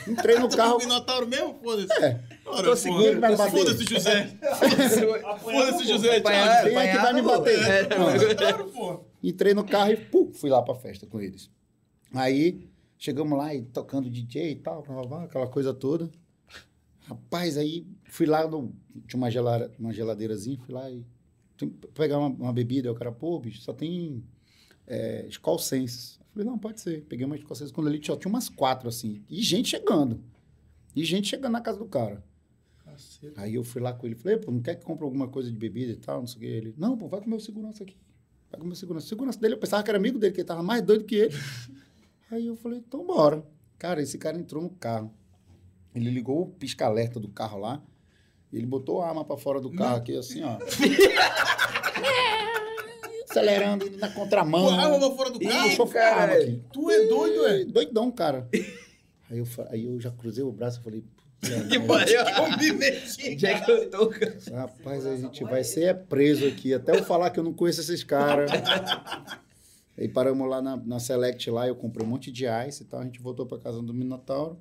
Entrei 0.07 0.37
no 0.39 0.49
carro. 0.55 0.77
Minotauro 0.77 1.27
mesmo? 1.27 1.59
Foda-se. 1.61 1.93
É. 2.03 2.21
Ora, 2.45 2.63
Tô 2.63 2.75
seguro, 2.75 3.03
porra. 3.05 3.19
vai 3.19 3.35
bater. 3.35 3.51
Foda-se, 3.57 3.83
José. 3.85 4.37
Foda-se, 5.41 5.87
José. 5.87 6.21
Quem 6.21 6.35
é 6.77 6.91
que 6.91 6.97
vai 6.97 7.13
me 7.13 7.21
bater? 7.21 7.59
É, 7.59 7.83
porra. 7.85 8.99
Entrei 9.23 9.53
no 9.53 9.63
carro 9.63 9.91
e 9.91 9.97
pum, 9.97 10.31
fui 10.33 10.49
lá 10.49 10.61
pra 10.61 10.75
festa 10.75 11.05
com 11.05 11.19
eles. 11.19 11.49
Aí 12.13 12.67
chegamos 12.97 13.37
lá 13.37 13.53
e 13.53 13.61
tocando 13.63 14.09
DJ 14.09 14.51
e 14.51 14.55
tal, 14.55 14.81
blá, 14.83 14.95
blá, 14.95 15.05
blá, 15.07 15.23
aquela 15.25 15.47
coisa 15.47 15.73
toda. 15.73 16.09
Rapaz, 17.07 17.57
aí 17.57 17.85
fui 18.05 18.25
lá 18.25 18.47
no. 18.47 18.73
Tinha 19.07 19.17
uma, 19.17 19.31
gelada, 19.31 19.71
uma 19.79 19.91
geladeirazinha, 19.93 20.59
fui 20.65 20.73
lá 20.73 20.89
e. 20.89 21.03
tem- 21.57 21.69
Pegar 21.93 22.19
uma, 22.19 22.27
uma 22.29 22.53
bebida, 22.53 22.91
o 22.91 22.95
cara, 22.95 23.11
pô, 23.11 23.39
bicho, 23.39 23.61
só 23.61 23.73
tem 23.73 24.23
é, 24.87 25.25
Skol 25.29 25.57
Senses. 25.59 26.18
Falei, 26.31 26.47
não, 26.47 26.57
pode 26.57 26.79
ser. 26.79 27.01
Peguei 27.05 27.25
uma 27.25 27.35
Skol 27.35 27.55
Senses 27.55 27.71
quando 27.71 27.87
ali 27.87 28.03
só 28.03 28.15
tinha 28.15 28.29
umas 28.29 28.49
quatro 28.49 28.87
assim. 28.87 29.23
E 29.29 29.41
gente 29.41 29.69
chegando. 29.69 30.23
E 30.95 31.03
gente 31.03 31.27
chegando 31.27 31.53
na 31.53 31.61
casa 31.61 31.79
do 31.79 31.85
cara. 31.85 32.23
Caceta. 32.83 33.41
Aí 33.41 33.55
eu 33.55 33.63
fui 33.63 33.81
lá 33.81 33.93
com 33.93 34.05
ele, 34.05 34.15
falei, 34.15 34.37
pô, 34.37 34.51
não 34.51 34.61
quer 34.61 34.75
que 34.75 34.85
compre 34.85 35.03
alguma 35.03 35.27
coisa 35.27 35.51
de 35.51 35.57
bebida 35.57 35.91
e 35.91 35.95
tal, 35.95 36.19
não 36.19 36.27
sei 36.27 36.37
o 36.37 36.39
que. 36.39 36.45
Ele, 36.45 36.73
não, 36.77 36.97
pô, 36.97 37.07
vai 37.07 37.19
com 37.19 37.27
o 37.27 37.29
meu 37.29 37.39
segurança 37.39 37.83
aqui. 37.83 37.95
Vai 38.49 38.59
com 38.59 38.65
o 38.65 38.67
meu 38.67 38.75
segurança. 38.75 39.05
O 39.05 39.09
segurança 39.09 39.39
dele, 39.39 39.55
eu 39.55 39.59
pensava 39.59 39.83
que 39.83 39.89
era 39.89 39.97
amigo 39.97 40.19
dele, 40.19 40.33
que 40.33 40.41
ele 40.41 40.47
tava 40.47 40.63
mais 40.63 40.81
doido 40.81 41.03
que 41.05 41.15
ele. 41.15 41.35
Aí 42.31 42.47
eu 42.47 42.55
falei, 42.55 42.79
então 42.79 43.05
bora. 43.05 43.43
Cara, 43.77 44.01
esse 44.01 44.17
cara 44.17 44.37
entrou 44.37 44.61
no 44.61 44.69
carro. 44.69 45.13
Ele 45.95 46.09
ligou 46.09 46.41
o 46.41 46.47
pisca-alerta 46.47 47.19
do 47.19 47.29
carro 47.29 47.59
lá. 47.59 47.81
E 48.51 48.57
ele 48.57 48.65
botou 48.65 49.01
a 49.01 49.07
arma 49.07 49.23
pra 49.23 49.37
fora 49.37 49.61
do 49.61 49.71
carro 49.71 49.97
aqui, 49.97 50.15
assim, 50.15 50.41
ó. 50.43 50.57
Acelerando, 53.29 53.87
indo 53.87 53.97
na 53.97 54.09
contramão. 54.09 54.63
Pô, 54.65 54.69
arma 54.71 54.99
pra 54.99 55.11
fora 55.11 55.29
do 55.29 55.41
E 55.43 55.47
carro? 55.47 55.69
puxou 55.77 56.01
a 56.01 56.05
arma 56.05 56.33
aqui. 56.35 56.61
Tu 56.73 56.91
é 56.91 57.05
doido, 57.05 57.47
é? 57.47 57.65
Doidão, 57.65 58.11
cara. 58.11 58.47
Aí 59.29 59.37
eu, 59.37 59.47
aí 59.69 59.85
eu 59.85 59.99
já 59.99 60.11
cruzei 60.11 60.43
o 60.43 60.51
braço 60.51 60.79
e 60.79 60.83
falei... 60.83 61.03
Que 61.69 61.79
pariu. 61.79 62.19
Eu 63.67 63.89
tô, 63.89 64.07
cara. 64.11 64.37
Rapaz, 64.53 65.05
a 65.05 65.15
gente 65.15 65.43
vai 65.43 65.63
ser 65.63 65.83
é 65.83 65.93
preso 65.93 66.45
aqui. 66.45 66.73
Até 66.73 66.91
eu 66.97 67.03
falar 67.03 67.29
que 67.29 67.39
eu 67.39 67.43
não 67.43 67.53
conheço 67.53 67.79
esses 67.79 68.03
caras. 68.03 68.51
Aí 69.97 70.07
paramos 70.07 70.49
lá 70.49 70.61
na, 70.61 70.75
na 70.77 70.99
Select 70.99 71.49
lá, 71.49 71.67
eu 71.67 71.75
comprei 71.75 72.05
um 72.05 72.09
monte 72.09 72.31
de 72.31 72.45
ice 72.67 72.83
e 72.83 72.85
tal. 72.85 72.99
A 73.01 73.03
gente 73.03 73.21
voltou 73.21 73.45
pra 73.45 73.57
casa 73.57 73.81
do 73.81 73.93
Minotauro. 73.93 74.57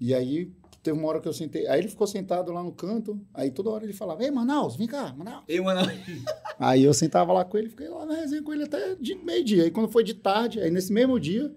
E 0.00 0.12
aí 0.14 0.52
teve 0.84 0.98
uma 0.98 1.08
hora 1.08 1.20
que 1.20 1.26
eu 1.26 1.32
sentei. 1.32 1.66
Aí 1.66 1.80
ele 1.80 1.88
ficou 1.88 2.06
sentado 2.06 2.52
lá 2.52 2.62
no 2.62 2.70
canto. 2.70 3.18
Aí 3.32 3.50
toda 3.50 3.70
hora 3.70 3.84
ele 3.84 3.94
falava: 3.94 4.22
Ei, 4.22 4.30
Manaus, 4.30 4.76
vem 4.76 4.86
cá, 4.86 5.12
Manaus. 5.14 5.42
E, 5.48 5.58
mano, 5.60 5.80
Aí 6.60 6.84
eu 6.84 6.92
sentava 6.92 7.32
lá 7.32 7.44
com 7.44 7.56
ele, 7.56 7.70
fiquei 7.70 7.88
lá 7.88 8.04
na 8.04 8.14
resenha 8.14 8.42
com 8.42 8.52
ele 8.52 8.64
até 8.64 8.94
de 8.94 9.14
meio-dia. 9.16 9.64
Aí 9.64 9.70
quando 9.70 9.88
foi 9.88 10.04
de 10.04 10.14
tarde, 10.14 10.60
aí 10.60 10.70
nesse 10.70 10.92
mesmo 10.92 11.18
dia, 11.18 11.52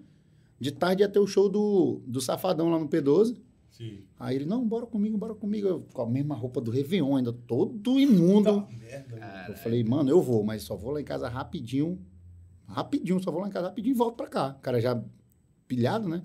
de 0.58 0.72
tarde 0.72 1.02
ia 1.02 1.08
ter 1.08 1.18
o 1.18 1.26
show 1.26 1.48
do, 1.48 2.02
do 2.06 2.20
Safadão 2.20 2.70
lá 2.70 2.78
no 2.78 2.88
P12. 2.88 3.36
Sim. 3.70 4.00
Aí 4.18 4.34
ele, 4.34 4.46
não, 4.46 4.66
bora 4.66 4.86
comigo, 4.86 5.16
bora 5.16 5.34
comigo. 5.34 5.68
Eu, 5.68 5.86
com 5.92 6.02
a 6.02 6.06
mesma 6.06 6.34
roupa 6.34 6.60
do 6.60 6.70
Réveillon, 6.70 7.16
ainda 7.16 7.32
todo 7.32 8.00
imundo. 8.00 8.66
Merda. 8.80 9.46
Eu 9.48 9.54
falei, 9.54 9.84
mano, 9.84 10.10
eu 10.10 10.20
vou, 10.20 10.42
mas 10.42 10.62
só 10.62 10.74
vou 10.74 10.90
lá 10.90 11.00
em 11.00 11.04
casa 11.04 11.28
rapidinho. 11.28 12.00
Rapidinho, 12.66 13.22
só 13.22 13.30
vou 13.30 13.42
lá 13.42 13.46
em 13.46 13.52
casa 13.52 13.68
rapidinho 13.68 13.94
e 13.94 13.96
volto 13.96 14.16
pra 14.16 14.26
cá. 14.26 14.56
O 14.58 14.62
cara 14.62 14.80
já 14.80 15.00
pilhado, 15.68 16.08
né? 16.08 16.22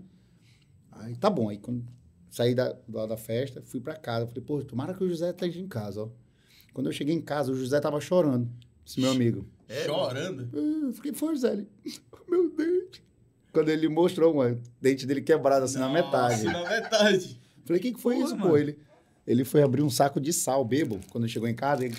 Aí 0.92 1.16
tá 1.16 1.30
bom. 1.30 1.50
Aí 1.50 1.58
quando 1.58 1.86
saí 2.34 2.56
da, 2.56 2.76
da, 2.88 3.06
da 3.06 3.16
festa, 3.18 3.62
fui 3.64 3.80
pra 3.80 3.96
casa. 3.96 4.26
Falei, 4.26 4.42
pô, 4.44 4.64
tomara 4.64 4.96
que 4.96 5.04
o 5.04 5.08
José 5.08 5.30
esteja 5.30 5.60
em 5.60 5.68
casa, 5.68 6.02
ó. 6.02 6.10
Quando 6.74 6.88
eu 6.88 6.92
cheguei 6.92 7.14
em 7.14 7.22
casa, 7.22 7.52
o 7.52 7.56
José 7.56 7.80
tava 7.80 8.02
chorando. 8.02 8.50
Esse 8.86 9.00
meu 9.00 9.12
amigo. 9.12 9.46
Chorando. 9.86 10.50
Ah, 10.52 10.88
Eu 10.88 10.94
fiquei, 10.94 11.14
foi, 11.14 11.36
José. 11.36 11.54
Ele, 11.54 11.68
meu 12.28 12.50
dente. 12.50 13.04
Quando 13.54 13.70
ele 13.70 13.88
mostrou, 13.88 14.34
mano, 14.34 14.56
o 14.56 14.82
dente 14.82 15.06
dele 15.06 15.22
quebrado 15.22 15.64
assim 15.66 15.78
na 15.78 15.88
Nossa, 15.88 16.04
metade. 16.04 16.44
Na 16.46 16.68
metade. 16.68 17.40
Falei, 17.64 17.80
o 17.80 17.84
que, 17.84 17.94
que 17.94 18.02
foi 18.02 18.16
Porra, 18.16 18.26
isso, 18.26 18.36
mano. 18.36 18.50
pô? 18.50 18.58
Ele, 18.58 18.80
ele 19.28 19.46
foi 19.46 19.62
abrir 19.62 19.84
um 19.84 19.90
saco 19.92 20.20
de 20.20 20.34
sal, 20.34 20.66
bebo. 20.66 21.00
Quando 21.12 21.28
chegou 21.28 21.48
em 21.48 21.54
casa, 21.54 21.86
ele... 21.86 21.96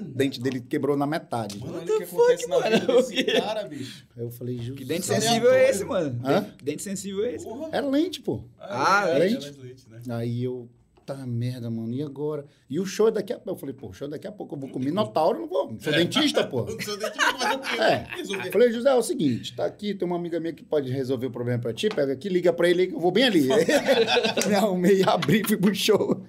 O 0.00 0.04
dente 0.14 0.40
dele 0.40 0.60
quebrou 0.60 0.96
na 0.96 1.06
metade. 1.06 1.58
Mano, 1.58 1.78
olha 1.78 1.94
o 1.94 1.98
que 1.98 2.04
acontece 2.04 2.46
na 2.48 2.58
vida 2.60 2.86
desse 2.86 3.24
cara, 3.40 3.62
bicho. 3.64 4.06
Aí 4.16 4.22
eu 4.24 4.30
falei, 4.30 4.58
Jesus. 4.58 4.78
que 4.78 4.84
dente 4.84 5.10
é 5.12 5.20
sensível 5.20 5.52
é 5.52 5.70
esse, 5.70 5.84
mano? 5.84 6.20
Hã? 6.24 6.40
Dente- 6.40 6.64
Dente 6.64 6.82
sensível 6.82 7.24
é 7.24 7.34
esse. 7.34 7.44
Porra. 7.44 7.68
Era 7.72 7.86
lente, 7.86 8.20
pô. 8.20 8.44
Ah, 8.58 9.08
é, 9.08 9.18
lente? 9.18 9.46
é 9.46 9.62
leite, 9.62 9.86
né? 9.88 10.00
Aí 10.08 10.42
eu, 10.44 10.68
tá 11.04 11.14
merda, 11.26 11.70
mano, 11.70 11.92
e 11.94 12.02
agora? 12.02 12.44
E 12.68 12.80
o 12.80 12.84
show 12.84 13.06
é 13.08 13.10
daqui 13.12 13.32
a 13.32 13.36
pouco. 13.36 13.50
Eu 13.50 13.56
falei, 13.56 13.74
pô, 13.74 13.88
o 13.88 13.92
show 13.92 14.08
é 14.08 14.10
daqui 14.10 14.26
a 14.26 14.32
pouco 14.32 14.54
eu 14.56 14.58
vou 14.60 14.68
com 14.70 14.78
Minotauro, 14.78 15.38
não 15.40 15.46
vou. 15.48 15.70
Não 15.72 15.78
sou 15.78 15.92
dentista, 15.92 16.44
pô. 16.44 16.62
O 16.62 16.82
seu 16.82 16.96
dente 16.98 17.16
vai 17.16 17.38
fazer 17.38 17.54
o 17.56 17.58
quê? 17.60 17.80
É. 17.80 18.06
Resolver. 18.16 18.48
Eu 18.48 18.52
falei, 18.52 18.72
José, 18.72 18.90
é 18.90 18.94
o 18.94 19.02
seguinte, 19.02 19.54
tá 19.54 19.64
aqui, 19.64 19.94
tem 19.94 20.06
uma 20.06 20.16
amiga 20.16 20.40
minha 20.40 20.52
que 20.52 20.64
pode 20.64 20.90
resolver 20.90 21.26
o 21.26 21.30
problema 21.30 21.60
pra 21.60 21.72
ti, 21.72 21.88
pega 21.88 22.12
aqui, 22.12 22.28
liga 22.28 22.52
pra 22.52 22.68
ele 22.68 22.88
que 22.88 22.94
eu 22.94 23.00
vou 23.00 23.10
bem 23.12 23.24
ali. 23.24 23.46
Me 24.48 24.54
arrumei, 24.54 25.02
abri, 25.04 25.42
fui 25.46 25.56
pro 25.56 25.74
show. 25.74 26.24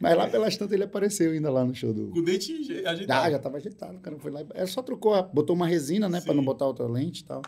Mas 0.00 0.16
lá 0.16 0.28
pelas 0.28 0.56
tantas 0.56 0.72
ele 0.74 0.84
apareceu 0.84 1.32
ainda 1.32 1.50
lá 1.50 1.64
no 1.64 1.74
show 1.74 1.92
do. 1.92 2.08
Com 2.08 2.18
o 2.18 2.24
dente 2.24 2.62
je- 2.64 2.84
Ah, 2.86 2.90
ajeitado. 2.90 3.30
já 3.30 3.38
tava 3.38 3.56
ajeitado, 3.56 3.96
o 3.96 4.00
cara 4.00 4.18
foi 4.18 4.30
lá. 4.30 4.42
e- 4.42 4.46
É, 4.54 4.66
só 4.66 4.82
trocou, 4.82 5.22
botou 5.32 5.54
uma 5.56 5.66
resina, 5.66 6.08
né? 6.08 6.20
Pra 6.20 6.32
Sim. 6.32 6.36
não 6.36 6.44
botar 6.44 6.66
outra 6.66 6.86
lente 6.86 7.20
e 7.20 7.24
tal. 7.24 7.42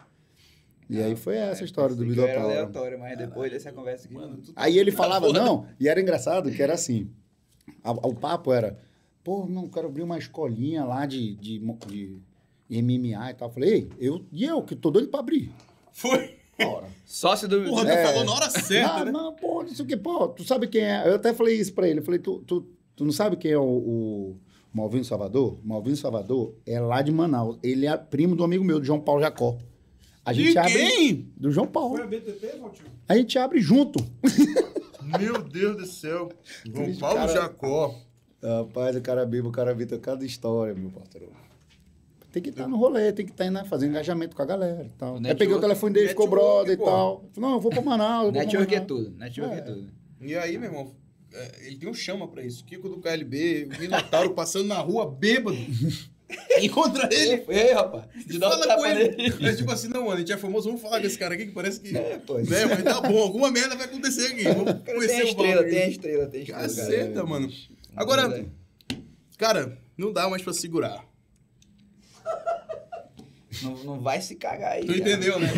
E 0.91 1.03
aí 1.03 1.15
foi 1.15 1.37
essa 1.37 1.62
a 1.62 1.65
história 1.66 1.95
do 1.95 2.03
que 2.07 2.19
era 2.19 2.43
aleatório, 2.43 2.99
mas 2.99 3.16
depois 3.19 3.53
dessa 3.53 3.70
conversa 3.73 4.07
aqui. 4.07 4.15
Mano, 4.15 4.39
tu- 4.39 4.53
Aí 4.57 4.79
ele 4.79 4.91
falava, 4.91 5.31
não, 5.33 5.66
e 5.79 5.87
era 5.87 6.01
engraçado 6.01 6.51
que 6.51 6.62
era 6.62 6.73
assim. 6.75 7.11
a- 7.85 7.93
o 7.93 8.15
papo 8.15 8.51
era, 8.53 8.79
pô, 9.23 9.45
não, 9.47 9.69
quero 9.69 9.89
abrir 9.89 10.03
uma 10.03 10.16
escolinha 10.16 10.85
lá 10.87 11.05
de, 11.05 11.35
de, 11.37 11.59
de 11.87 12.16
MMA 12.70 13.31
e 13.31 13.35
tal. 13.35 13.49
Eu 13.49 13.53
falei, 13.53 13.70
ei, 13.75 13.89
eu, 13.99 14.25
e 14.33 14.45
eu, 14.45 14.62
que 14.62 14.75
tô 14.75 14.91
doido 14.91 15.09
pra 15.09 15.20
abrir. 15.20 15.53
Foi. 15.93 16.38
Bora. 16.60 16.86
Sócio 17.05 17.47
do. 17.48 17.64
Porra, 17.64 17.85
tu 17.85 17.90
É. 17.90 18.06
falou 18.06 18.24
na 18.24 18.32
hora 18.32 18.51
certa, 18.51 18.93
ah, 18.94 19.05
né? 19.05 19.10
não, 19.12 19.32
pô, 19.35 19.62
não 19.62 19.68
sei 19.68 19.85
o 19.85 19.89
que, 19.89 19.97
pô, 19.97 20.28
tu 20.28 20.44
sabe 20.44 20.66
quem 20.66 20.82
é? 20.82 21.09
Eu 21.09 21.14
até 21.14 21.32
falei 21.32 21.56
isso 21.56 21.72
pra 21.72 21.89
ele. 21.89 22.01
Eu 22.01 22.05
falei, 22.05 22.20
tu, 22.20 22.40
tu, 22.40 22.66
tu 22.97 23.05
não 23.05 23.12
sabe 23.12 23.36
quem 23.36 23.52
é 23.52 23.59
o, 23.59 23.62
o 23.64 24.36
Malvino 24.72 25.05
Salvador? 25.05 25.59
O 25.64 25.68
Malvino 25.68 25.97
Salvador 25.97 26.55
é 26.66 26.78
lá 26.80 27.01
de 27.01 27.10
Manaus. 27.12 27.59
Ele 27.62 27.86
é 27.86 27.97
primo 27.97 28.35
do 28.36 28.44
amigo 28.44 28.64
meu, 28.64 28.78
do 28.80 28.85
João 28.85 29.01
Paulo 29.01 29.20
Jacó. 29.22 29.56
A 30.24 30.32
gente 30.32 30.51
De 30.52 30.59
abre. 30.59 30.72
quem? 30.72 31.32
Do 31.36 31.51
João 31.51 31.64
Foi 31.66 31.72
Paulo. 31.72 32.02
a 32.02 32.06
BTT, 32.06 32.59
Valtinho? 32.60 32.89
A 33.09 33.16
gente 33.16 33.39
abre 33.39 33.60
junto. 33.62 34.05
Meu 35.18 35.43
Deus 35.43 35.76
do 35.76 35.86
céu. 35.86 36.28
João 36.66 36.94
Paulo 36.97 37.16
cara- 37.20 37.32
Jacó. 37.32 37.94
Rapaz, 38.43 38.94
o 38.94 39.01
cara 39.01 39.24
bebe, 39.24 39.48
o 39.48 39.51
cara 39.51 39.74
vita 39.74 39.98
cada 39.98 40.24
história, 40.24 40.74
meu 40.74 40.90
parceiro. 40.90 41.32
Tem 42.40 42.43
que 42.43 42.48
estar 42.51 42.69
no 42.69 42.77
rolê, 42.77 43.12
tem 43.12 43.27
que 43.27 43.32
estar 43.32 43.51
né, 43.51 43.65
fazendo 43.65 43.90
engajamento 43.90 44.35
com 44.36 44.43
a 44.43 44.47
galera 44.47 44.85
e 44.85 44.98
tal. 44.98 45.16
Aí 45.16 45.35
peguei 45.35 45.55
o 45.55 45.60
telefone 45.60 45.94
dele, 45.94 46.09
ficou 46.09 46.28
brother 46.28 46.74
e 46.74 46.77
tal. 46.77 47.24
Falei, 47.32 47.48
não, 47.51 47.56
eu 47.56 47.60
vou 47.60 47.70
pra 47.70 47.82
Manaus. 47.82 48.27
eu 48.27 48.32
vou 48.32 48.40
Network 48.43 48.74
é 48.74 48.81
Manaus. 48.81 48.86
tudo. 49.05 49.16
Network 49.19 49.55
é, 49.55 49.59
É. 49.59 49.60
tudo. 49.60 49.90
E 50.20 50.35
aí, 50.36 50.59
meu 50.59 50.69
irmão, 50.70 50.94
é, 51.32 51.66
ele 51.66 51.77
tem 51.77 51.89
um 51.89 51.94
chama 51.94 52.27
pra 52.28 52.43
isso. 52.44 52.65
Kiko 52.65 52.89
do 52.89 52.98
KLB, 52.98 53.69
o 53.77 53.81
Minotauro 53.81 54.31
passando 54.35 54.66
na 54.66 54.78
rua 54.78 55.10
bêbado. 55.10 55.56
Encontra 56.60 57.09
ele. 57.12 57.43
E 57.48 57.52
aí, 57.59 57.73
rapaz? 57.73 58.05
De 58.27 58.39
dar 58.39 58.51
Fala 58.51 58.77
com 58.77 58.86
ele. 58.86 59.32
É 59.48 59.55
tipo 59.55 59.73
assim, 59.73 59.89
não, 59.89 60.02
mano, 60.02 60.16
a 60.16 60.19
gente 60.19 60.32
é 60.32 60.36
famoso, 60.36 60.66
vamos 60.66 60.82
falar 60.82 60.98
desse 60.98 61.19
cara 61.19 61.35
aqui 61.35 61.47
que 61.47 61.52
parece 61.52 61.81
que. 61.81 61.97
É, 61.97 62.19
pô. 62.19 62.35
Né, 62.35 62.66
mas 62.69 62.82
tá 62.82 63.01
bom, 63.01 63.19
alguma 63.19 63.51
merda 63.51 63.74
vai 63.77 63.86
acontecer 63.86 64.27
aqui. 64.32 64.44
Vamos 64.44 64.65
Cara, 64.65 64.74
tem 64.85 64.93
a 64.93 64.97
conhecer 64.97 65.23
o 65.24 65.28
estrela, 65.28 65.65
tem 65.65 65.78
a 65.82 65.89
estrela, 65.89 66.27
tem 66.27 66.40
a 66.40 66.43
estrela. 66.43 66.60
cara. 66.69 66.74
Caceta, 66.74 67.24
mano. 67.24 67.51
Agora, 67.97 68.47
cara, 69.39 69.78
não 69.97 70.12
dá 70.12 70.28
mais 70.28 70.43
pra 70.43 70.52
segurar. 70.52 71.02
Não, 73.62 73.76
não 73.85 74.01
vai 74.01 74.20
se 74.20 74.36
cagar 74.36 74.72
aí. 74.72 74.82
Tu 74.82 74.86
cara. 74.89 74.98
entendeu, 74.98 75.39
né? 75.39 75.48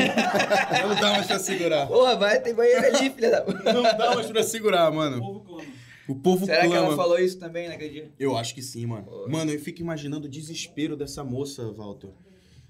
Não 0.87 0.95
dá 0.95 1.11
mais 1.13 1.27
pra 1.27 1.39
segurar. 1.39 1.87
Porra, 1.87 2.17
vai, 2.17 2.41
tem 2.41 2.55
banheiro 2.55 2.87
ali, 2.87 3.11
filha 3.11 3.31
da. 3.31 3.73
Não 3.73 3.83
dá 3.83 4.15
mais 4.15 4.27
pra 4.27 4.43
segurar, 4.43 4.91
O 4.91 4.95
mano. 4.95 5.19
povo 5.21 5.41
clama. 5.41 5.65
O 6.09 6.15
povo 6.17 6.45
Será 6.47 6.63
que 6.63 6.69
clama. 6.69 6.87
ela 6.87 6.97
falou 6.97 7.19
isso 7.21 7.39
também 7.39 7.69
naquele 7.69 7.91
dia? 7.91 8.11
Eu 8.19 8.37
acho 8.37 8.53
que 8.55 8.63
sim, 8.63 8.85
mano. 8.87 9.29
Mano, 9.29 9.53
eu 9.53 9.61
fico 9.61 9.81
imaginando 9.81 10.27
o 10.27 10.31
desespero 10.31 10.97
dessa 10.97 11.23
moça, 11.23 11.71
Walter. 11.71 12.11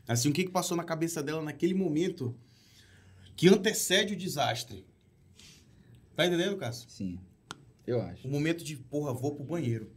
Assim, 0.06 0.28
o 0.28 0.32
que, 0.32 0.44
que 0.44 0.50
passou 0.50 0.76
na 0.76 0.84
cabeça 0.84 1.22
dela 1.22 1.40
naquele 1.40 1.72
momento 1.72 2.36
que 3.36 3.48
antecede 3.48 4.12
o 4.12 4.16
desastre. 4.16 4.84
Tá 6.14 6.26
entendendo, 6.26 6.56
Cássio? 6.58 6.90
Sim. 6.90 7.18
Eu 7.86 8.02
acho. 8.02 8.28
O 8.28 8.30
momento 8.30 8.62
de, 8.62 8.76
porra, 8.76 9.14
vou 9.14 9.34
pro 9.34 9.42
banheiro. 9.44 9.90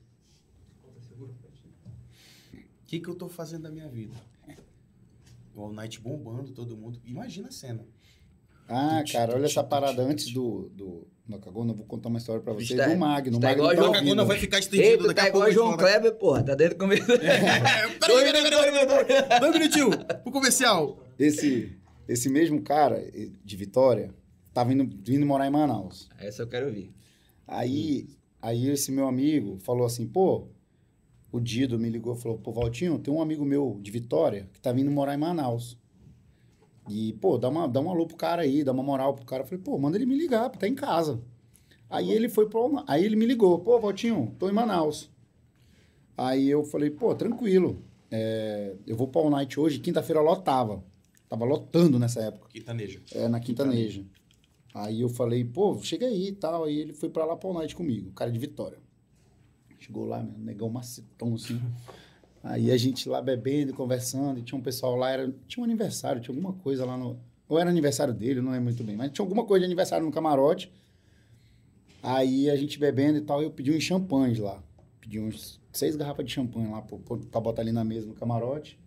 O 1.19 2.85
que, 2.85 2.99
que 2.99 3.10
eu 3.10 3.15
tô 3.15 3.27
fazendo 3.27 3.64
da 3.64 3.72
minha 3.72 3.89
vida? 3.89 4.14
O 5.56 5.62
All 5.62 5.72
Night 5.74 6.00
bombando, 6.02 6.52
todo 6.52 6.76
mundo. 6.78 7.00
Imagina 7.06 7.48
a 7.50 7.52
cena. 7.52 7.86
Ah, 8.68 9.00
Tuti, 9.00 9.14
cara, 9.14 9.32
olha 9.34 9.42
tuti, 9.44 9.52
essa 9.52 9.64
parada 9.64 10.02
antes 10.02 10.32
do, 10.32 10.70
do 10.74 11.08
Nocagona. 11.28 11.72
Eu 11.72 11.76
vou 11.76 11.86
contar 11.86 12.10
uma 12.10 12.18
história 12.18 12.42
pra 12.42 12.54
vocês 12.54 12.78
tá- 12.80 12.88
do 12.88 12.98
Magno. 12.98 13.38
O 13.38 13.40
tá 13.40 13.48
Magno 13.50 13.64
igual 13.64 13.70
tá 13.70 13.76
João 13.76 13.86
A 13.86 13.90
ouvindo. 13.90 14.04
Cagona 14.10 14.26
vai 14.26 14.40
ficar 14.40 14.58
Ei, 14.58 14.62
estendido 14.62 14.98
tu 15.00 15.08
daqui 15.08 15.16
tá 15.20 15.24
a 15.24 15.28
igual 15.30 15.44
pouco. 15.44 15.50
o 15.52 15.54
João 15.54 15.68
a 15.68 15.72
gente 15.72 15.80
fala. 15.82 15.92
Kleber, 15.92 16.18
porra. 16.18 16.44
Tá 16.44 16.56
dentro 16.56 16.76
do 16.76 16.80
começo. 16.80 17.12
É, 17.12 17.90
Peraí, 18.00 18.32
peraí, 18.32 18.50
peraí. 19.06 19.40
Dois 19.40 19.54
minutinhos. 19.54 19.96
Pro 20.24 20.32
comercial. 20.32 21.00
Esse, 21.20 21.78
esse 22.08 22.30
mesmo 22.30 22.62
cara 22.62 23.04
de 23.44 23.56
Vitória 23.58 24.14
tava 24.54 24.72
indo, 24.74 24.90
vindo 25.04 25.26
morar 25.26 25.46
em 25.46 25.52
Manaus. 25.52 26.08
Essa 26.18 26.44
eu 26.44 26.48
quero 26.48 26.68
ouvir. 26.68 26.94
Aí, 27.46 28.08
aí 28.42 28.70
esse 28.70 28.92
meu 28.92 29.08
amigo 29.08 29.58
falou 29.60 29.86
assim, 29.86 30.08
pô, 30.08 30.48
o 31.34 31.39
Dido 31.39 31.80
me 31.80 31.89
ligou 31.89 32.14
e 32.14 32.22
falou, 32.22 32.38
pô, 32.38 32.51
Valtinho, 32.51 32.99
tem 32.99 33.11
um 33.11 33.19
amigo 33.19 33.43
meu 33.43 33.80
de 33.81 33.89
Vitória 33.89 34.47
que 34.53 34.61
tá 34.61 34.72
vindo 34.72 34.91
morar 34.91 35.15
em 35.15 35.18
Manaus. 35.18 35.76
E, 36.88 37.14
pô, 37.14 37.39
dá 37.39 37.49
uma, 37.49 37.68
dá 37.68 37.81
um 37.81 37.89
alô 37.89 38.05
pro 38.05 38.15
cara 38.15 38.43
aí, 38.43 38.64
dá 38.64 38.72
uma 38.72 38.84
moral 38.84 39.15
pro 39.15 39.26
cara. 39.26 39.41
Eu 39.41 39.47
falei, 39.47 39.64
pô, 39.64 39.76
manda 39.80 39.97
ele 39.97 40.05
me 40.05 40.15
ligar, 40.15 40.47
tá 40.51 40.68
em 40.68 40.76
casa. 40.76 41.19
Aí 41.89 42.11
ele 42.11 42.30
foi 42.30 42.47
pro... 42.47 42.84
Aí 42.85 43.03
ele 43.03 43.15
me 43.15 43.26
ligou, 43.26 43.57
pô, 43.57 43.80
Valtinho, 43.80 44.35
tô 44.38 44.47
em 44.47 44.53
Manaus. 44.53 45.10
Aí 46.15 46.47
eu 46.47 46.64
falei, 46.64 46.91
pô, 46.91 47.15
tranquilo. 47.15 47.84
é, 48.11 48.76
eu 48.85 48.95
vou 48.95 49.07
pra 49.07 49.19
All 49.19 49.31
Night 49.31 49.60
hoje, 49.60 49.80
quinta-feira 49.80 50.22
lotava. 50.22 50.84
Tava 51.27 51.45
lotando 51.45 51.97
nessa 51.97 52.22
época. 52.22 52.47
Quintaneja. 52.49 53.01
É, 53.11 53.27
na 53.27 53.39
Quintaneja. 53.39 54.05
Aí 54.72 55.01
eu 55.01 55.10
falei, 55.10 55.43
pô, 55.43 55.76
chega 55.81 56.05
aí 56.05 56.27
e 56.27 56.31
tal. 56.31 56.65
Aí 56.65 56.77
ele 56.77 56.93
foi 56.93 57.10
pra 57.10 57.26
lá 57.26 57.35
pra 57.35 57.49
All 57.49 57.55
Night 57.55 57.76
comigo, 57.76 58.10
o 58.10 58.14
cara 58.14 58.31
de 58.31 58.38
Vitória. 58.38 58.82
Chegou 59.84 60.05
lá, 60.05 60.23
meu, 60.23 60.38
negão 60.38 60.69
macetão 60.69 61.35
assim. 61.35 61.60
Aí 62.41 62.72
a 62.72 62.77
gente 62.77 63.10
lá 63.10 63.22
bebendo, 63.22 63.73
conversando, 63.73 64.39
e 64.39 64.41
tinha 64.41 64.57
um 64.57 64.61
pessoal 64.61 64.95
lá, 64.95 65.10
era, 65.11 65.30
tinha 65.45 65.61
um 65.61 65.65
aniversário, 65.65 66.22
tinha 66.22 66.34
alguma 66.34 66.53
coisa 66.53 66.85
lá 66.85 66.97
no. 66.97 67.19
Ou 67.49 67.60
era 67.60 67.69
aniversário 67.69 68.14
dele, 68.14 68.39
não 68.39 68.51
lembro 68.51 68.65
muito 68.65 68.81
bem, 68.81 68.95
mas 68.95 69.11
tinha 69.11 69.23
alguma 69.23 69.43
coisa 69.45 69.60
de 69.60 69.65
aniversário 69.65 70.05
no 70.05 70.11
camarote. 70.11 70.72
Aí 72.01 72.49
a 72.49 72.55
gente 72.55 72.80
bebendo 72.80 73.18
e 73.18 73.22
tal, 73.22 73.41
eu 73.41 73.51
pedi 73.51 73.72
uns 73.72 73.84
champanhes 73.84 74.39
lá. 74.39 74.64
Pedi 75.01 75.19
uns 75.19 75.60
seis 75.73 75.97
garrafas 75.97 76.26
de 76.26 76.31
champanhe 76.31 76.69
lá 76.69 76.81
pra, 76.81 76.97
pra- 76.97 77.41
botar 77.41 77.61
ali 77.61 77.73
na 77.73 77.84
mesa 77.84 78.07
no 78.07 78.14
camarote. 78.14 78.80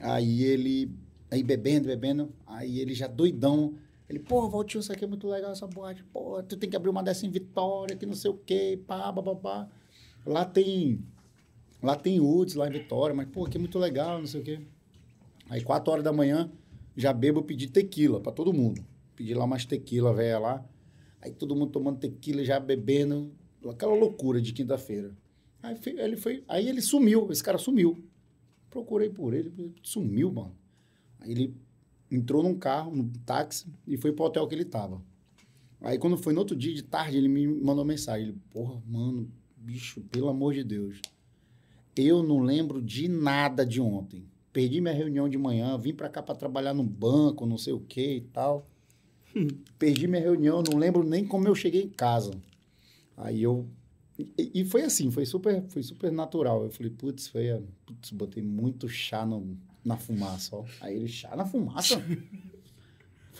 Aí 0.00 0.42
ele, 0.42 0.90
aí 1.30 1.44
bebendo, 1.44 1.86
bebendo, 1.86 2.32
aí 2.44 2.80
ele 2.80 2.92
já 2.92 3.06
doidão. 3.06 3.74
Ele, 4.08 4.18
pô, 4.18 4.48
Valtinho, 4.48 4.80
isso 4.80 4.92
aqui 4.92 5.04
é 5.04 5.08
muito 5.08 5.28
legal, 5.28 5.52
essa 5.52 5.66
boate. 5.66 6.02
Pô, 6.12 6.42
tu 6.42 6.56
tem 6.56 6.68
que 6.68 6.76
abrir 6.76 6.90
uma 6.90 7.04
dessa 7.04 7.24
em 7.24 7.30
Vitória, 7.30 7.96
que 7.96 8.04
não 8.04 8.14
sei 8.14 8.32
o 8.32 8.34
quê, 8.34 8.80
pá, 8.84 9.10
babá. 9.12 9.68
Lá 10.24 10.44
tem, 10.44 11.00
lá 11.82 11.96
tem 11.96 12.20
Woods, 12.20 12.54
lá 12.54 12.68
em 12.68 12.72
Vitória, 12.72 13.14
mas, 13.14 13.28
pô, 13.28 13.44
aqui 13.44 13.56
é 13.56 13.60
muito 13.60 13.78
legal, 13.78 14.18
não 14.18 14.26
sei 14.26 14.40
o 14.40 14.44
quê. 14.44 14.60
Aí, 15.48 15.62
quatro 15.62 15.92
horas 15.92 16.04
da 16.04 16.12
manhã, 16.12 16.50
já 16.96 17.12
bebo, 17.12 17.42
pedi 17.42 17.68
tequila 17.68 18.20
pra 18.20 18.32
todo 18.32 18.52
mundo. 18.52 18.84
Pedi 19.16 19.34
lá 19.34 19.44
umas 19.44 19.64
tequila, 19.64 20.14
velha 20.14 20.38
lá. 20.38 20.64
Aí 21.20 21.32
todo 21.32 21.54
mundo 21.54 21.70
tomando 21.70 21.98
tequila, 21.98 22.44
já 22.44 22.58
bebendo, 22.58 23.32
aquela 23.68 23.94
loucura 23.94 24.40
de 24.40 24.52
quinta-feira. 24.52 25.16
Aí 25.62 25.76
ele 25.84 26.16
foi, 26.16 26.42
aí 26.48 26.68
ele 26.68 26.80
sumiu, 26.80 27.30
esse 27.30 27.42
cara 27.42 27.58
sumiu. 27.58 28.04
Procurei 28.68 29.10
por 29.10 29.32
ele, 29.32 29.72
sumiu, 29.82 30.32
mano. 30.32 30.56
Aí 31.20 31.30
ele 31.30 31.56
entrou 32.10 32.42
num 32.42 32.58
carro, 32.58 32.94
num 32.94 33.08
táxi, 33.24 33.66
e 33.86 33.96
foi 33.96 34.12
pro 34.12 34.24
hotel 34.24 34.46
que 34.48 34.54
ele 34.54 34.64
tava. 34.64 35.00
Aí 35.80 35.98
quando 35.98 36.16
foi 36.16 36.32
no 36.32 36.40
outro 36.40 36.56
dia, 36.56 36.74
de 36.74 36.82
tarde, 36.82 37.16
ele 37.16 37.28
me 37.28 37.46
mandou 37.46 37.84
mensagem. 37.84 38.28
Ele, 38.28 38.38
porra, 38.50 38.82
mano, 38.86 39.30
bicho, 39.62 40.00
pelo 40.10 40.28
amor 40.28 40.54
de 40.54 40.64
Deus. 40.64 41.00
Eu 41.94 42.22
não 42.22 42.40
lembro 42.40 42.82
de 42.82 43.06
nada 43.08 43.64
de 43.64 43.80
ontem. 43.80 44.24
Perdi 44.52 44.80
minha 44.80 44.94
reunião 44.94 45.28
de 45.28 45.38
manhã, 45.38 45.78
vim 45.78 45.94
pra 45.94 46.08
cá 46.08 46.22
pra 46.22 46.34
trabalhar 46.34 46.74
no 46.74 46.82
banco, 46.82 47.46
não 47.46 47.56
sei 47.56 47.72
o 47.72 47.80
que 47.80 48.16
e 48.16 48.20
tal. 48.20 48.66
Perdi 49.78 50.06
minha 50.06 50.20
reunião, 50.20 50.62
não 50.62 50.78
lembro 50.78 51.02
nem 51.02 51.24
como 51.24 51.46
eu 51.46 51.54
cheguei 51.54 51.82
em 51.84 51.88
casa. 51.88 52.32
Aí 53.16 53.42
eu. 53.42 53.66
E, 54.18 54.50
e 54.54 54.64
foi 54.64 54.82
assim, 54.82 55.10
foi 55.10 55.24
super, 55.24 55.62
foi 55.68 55.82
super 55.82 56.12
natural. 56.12 56.64
Eu 56.64 56.70
falei, 56.70 56.90
putz, 56.90 57.28
foi. 57.28 57.62
Putz, 57.86 58.10
botei 58.10 58.42
muito 58.42 58.88
chá 58.88 59.24
no, 59.24 59.56
na 59.84 59.96
fumaça, 59.96 60.56
ó. 60.56 60.64
Aí 60.80 60.96
ele, 60.96 61.08
chá 61.08 61.34
na 61.36 61.46
fumaça? 61.46 62.02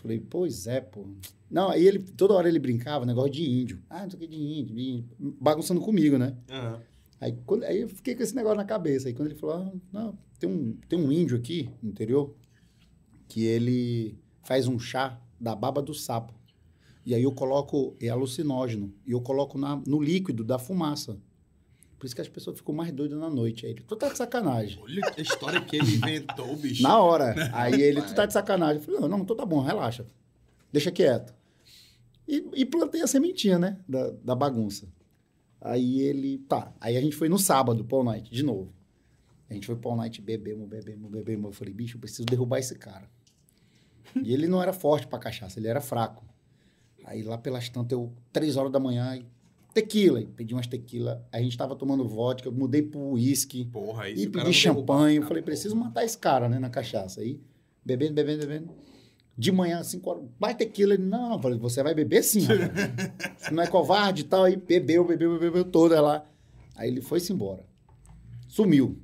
falei, 0.03 0.21
pois 0.21 0.67
é, 0.67 0.81
pô. 0.81 1.07
Não, 1.51 1.69
aí 1.69 1.87
ele, 1.87 1.99
toda 2.01 2.35
hora 2.35 2.49
ele 2.49 2.59
brincava, 2.59 3.07
negócio 3.07 3.31
de 3.31 3.49
índio. 3.49 3.83
Ah, 3.89 4.03
não 4.03 4.11
sei 4.11 4.17
o 4.17 4.21
que 4.21 4.27
de 4.27 4.37
índio, 4.37 4.75
de 4.75 4.83
índio. 4.83 5.37
Bagunçando 5.41 5.81
comigo, 5.81 6.19
né? 6.19 6.37
Aí, 7.21 7.39
quando, 7.47 7.63
aí 7.65 7.83
eu 7.83 7.89
fiquei 7.89 8.15
com 8.17 8.23
esse 8.23 8.35
negócio 8.35 8.57
na 8.57 8.65
cabeça. 8.65 9.09
Aí 9.09 9.15
quando 9.15 9.29
ele 9.29 9.39
falou, 9.39 9.57
ah, 9.57 9.73
não, 9.93 10.19
tem 10.39 10.51
um, 10.51 10.77
tem 10.89 10.99
um 10.99 11.13
índio 11.13 11.37
aqui 11.37 11.71
no 11.81 11.91
interior 11.91 12.35
que 13.29 13.45
ele 13.45 14.19
faz 14.43 14.67
um 14.67 14.79
chá 14.79 15.21
da 15.41 15.55
baba 15.55 15.81
do 15.81 15.95
sapo. 15.95 16.35
E 17.05 17.15
aí 17.15 17.23
eu 17.23 17.33
coloco, 17.33 17.97
é 18.01 18.09
alucinógeno, 18.09 18.93
e 19.07 19.13
eu 19.13 19.21
coloco 19.21 19.59
na, 19.59 19.77
no 19.87 20.01
líquido 20.01 20.45
da 20.45 20.59
fumaça. 20.59 21.19
Por 22.03 22.07
isso 22.07 22.17
que 22.17 22.21
as 22.21 22.29
pessoas 22.29 22.57
ficam 22.57 22.75
mais 22.75 22.91
doidas 22.91 23.17
na 23.17 23.31
noite. 23.31 23.65
Aí 23.65 23.71
ele, 23.71 23.83
tu 23.83 23.95
tá 23.95 24.09
de 24.09 24.19
sacanagem. 24.19 24.77
Olha 24.83 25.15
a 25.17 25.21
história 25.21 25.61
que 25.61 25.77
ele 25.77 25.95
inventou, 25.95 26.57
bicho. 26.59 26.83
Na 26.83 27.01
hora. 27.01 27.33
Aí 27.53 27.81
ele, 27.81 28.03
tu 28.03 28.13
tá 28.13 28.27
de 28.27 28.33
sacanagem. 28.33 28.79
Eu 28.79 28.81
falei, 28.81 29.01
não, 29.03 29.07
não, 29.07 29.19
então 29.21 29.37
tá 29.37 29.47
bom, 29.47 29.61
relaxa. 29.61 30.05
Deixa 30.73 30.91
quieto. 30.91 31.33
E, 32.27 32.45
e 32.55 32.65
plantei 32.65 33.03
a 33.03 33.07
sementinha, 33.07 33.57
né? 33.57 33.79
Da, 33.89 34.11
da 34.11 34.35
bagunça. 34.35 34.89
Aí 35.61 36.01
ele, 36.01 36.39
tá. 36.39 36.75
Aí 36.81 36.97
a 36.97 37.01
gente 37.01 37.15
foi 37.15 37.29
no 37.29 37.39
sábado, 37.39 37.85
Paul 37.85 38.03
Night, 38.03 38.29
de 38.29 38.43
novo. 38.43 38.75
A 39.49 39.55
gente 39.55 39.69
foi 39.69 39.77
Paul 39.77 39.95
Night, 39.95 40.21
bebemos, 40.21 40.69
bebemos, 40.69 41.09
bebemos. 41.09 41.45
Eu 41.45 41.53
falei, 41.53 41.73
bicho, 41.73 41.99
eu 41.99 42.01
preciso 42.01 42.25
derrubar 42.25 42.59
esse 42.59 42.75
cara. 42.75 43.09
E 44.25 44.35
ele 44.35 44.49
não 44.49 44.61
era 44.61 44.73
forte 44.73 45.07
pra 45.07 45.21
cachaça, 45.21 45.61
ele 45.61 45.69
era 45.69 45.81
fraco. 45.81 46.25
Aí 47.05 47.23
lá 47.23 47.39
pelas 47.39 47.69
tantas, 47.69 47.93
eu, 47.93 48.13
três 48.33 48.57
horas 48.57 48.73
da 48.73 48.81
manhã, 48.81 49.25
tequila. 49.73 50.23
Pedi 50.37 50.55
umas 50.55 50.67
tequila. 50.67 51.27
A 51.33 51.41
gente 51.41 51.57
tava 51.57 51.75
tomando 51.75 52.07
vodka, 52.07 52.49
eu 52.49 52.53
mudei 52.53 52.83
pro 52.83 53.01
uísque. 53.01 53.65
Porra, 53.67 54.09
isso 54.09 54.23
E 54.23 54.29
pedi 54.29 54.53
champanhe. 54.53 55.17
Eu 55.17 55.27
falei, 55.27 55.43
preciso 55.43 55.75
matar 55.75 56.05
esse 56.05 56.17
cara, 56.17 56.49
né, 56.49 56.59
na 56.59 56.71
cachaça. 56.71 57.21
Aí, 57.21 57.41
bebendo, 57.85 58.15
bebendo, 58.15 58.47
bebendo. 58.47 58.71
De 59.37 59.51
manhã, 59.51 59.83
5 59.83 60.11
horas, 60.11 60.25
vai 60.39 60.55
tequila. 60.55 60.95
Ele, 60.95 61.03
não, 61.03 61.35
eu 61.35 61.41
falei, 61.41 61.59
você 61.59 61.83
vai 61.83 61.95
beber 61.95 62.23
sim. 62.23 62.47
Você 63.39 63.51
não 63.51 63.63
é 63.63 63.67
covarde 63.67 64.23
e 64.23 64.25
tal. 64.25 64.45
Aí 64.45 64.57
bebeu, 64.57 65.05
bebeu, 65.05 65.33
bebeu, 65.33 65.51
bebeu 65.51 65.65
toda 65.65 66.01
lá. 66.01 66.25
Aí 66.77 66.89
ele 66.89 67.01
foi-se 67.01 67.33
embora. 67.33 67.65
Sumiu. 68.47 68.99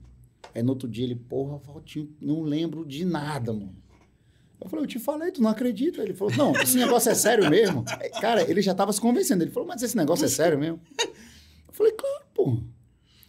Aí 0.55 0.63
no 0.63 0.71
outro 0.71 0.89
dia 0.89 1.05
ele, 1.05 1.15
porra, 1.15 1.59
Valtinho, 1.59 2.15
não 2.21 2.43
lembro 2.43 2.85
de 2.85 3.05
nada, 3.05 3.53
mano. 3.53 3.75
Eu 4.61 4.69
falei, 4.69 4.85
eu 4.85 4.89
te 4.89 4.99
falei, 4.99 5.31
tu 5.31 5.41
não 5.41 5.51
acredita? 5.51 6.03
Ele 6.03 6.15
falou, 6.15 6.35
não, 6.37 6.53
esse 6.61 6.77
negócio 6.77 7.11
é 7.11 7.15
sério 7.15 7.49
mesmo? 7.49 7.85
Cara, 8.21 8.43
ele 8.43 8.61
já 8.61 8.75
tava 8.75 8.93
se 8.93 9.01
convencendo. 9.01 9.45
Ele 9.45 9.51
falou, 9.51 9.69
mas 9.69 9.83
esse 9.83 9.97
negócio 9.97 10.25
é 10.25 10.29
sério 10.29 10.59
mesmo? 10.59 10.81
Eu 10.99 11.73
falei, 11.73 11.93
claro, 11.93 12.25
pô. 12.35 12.59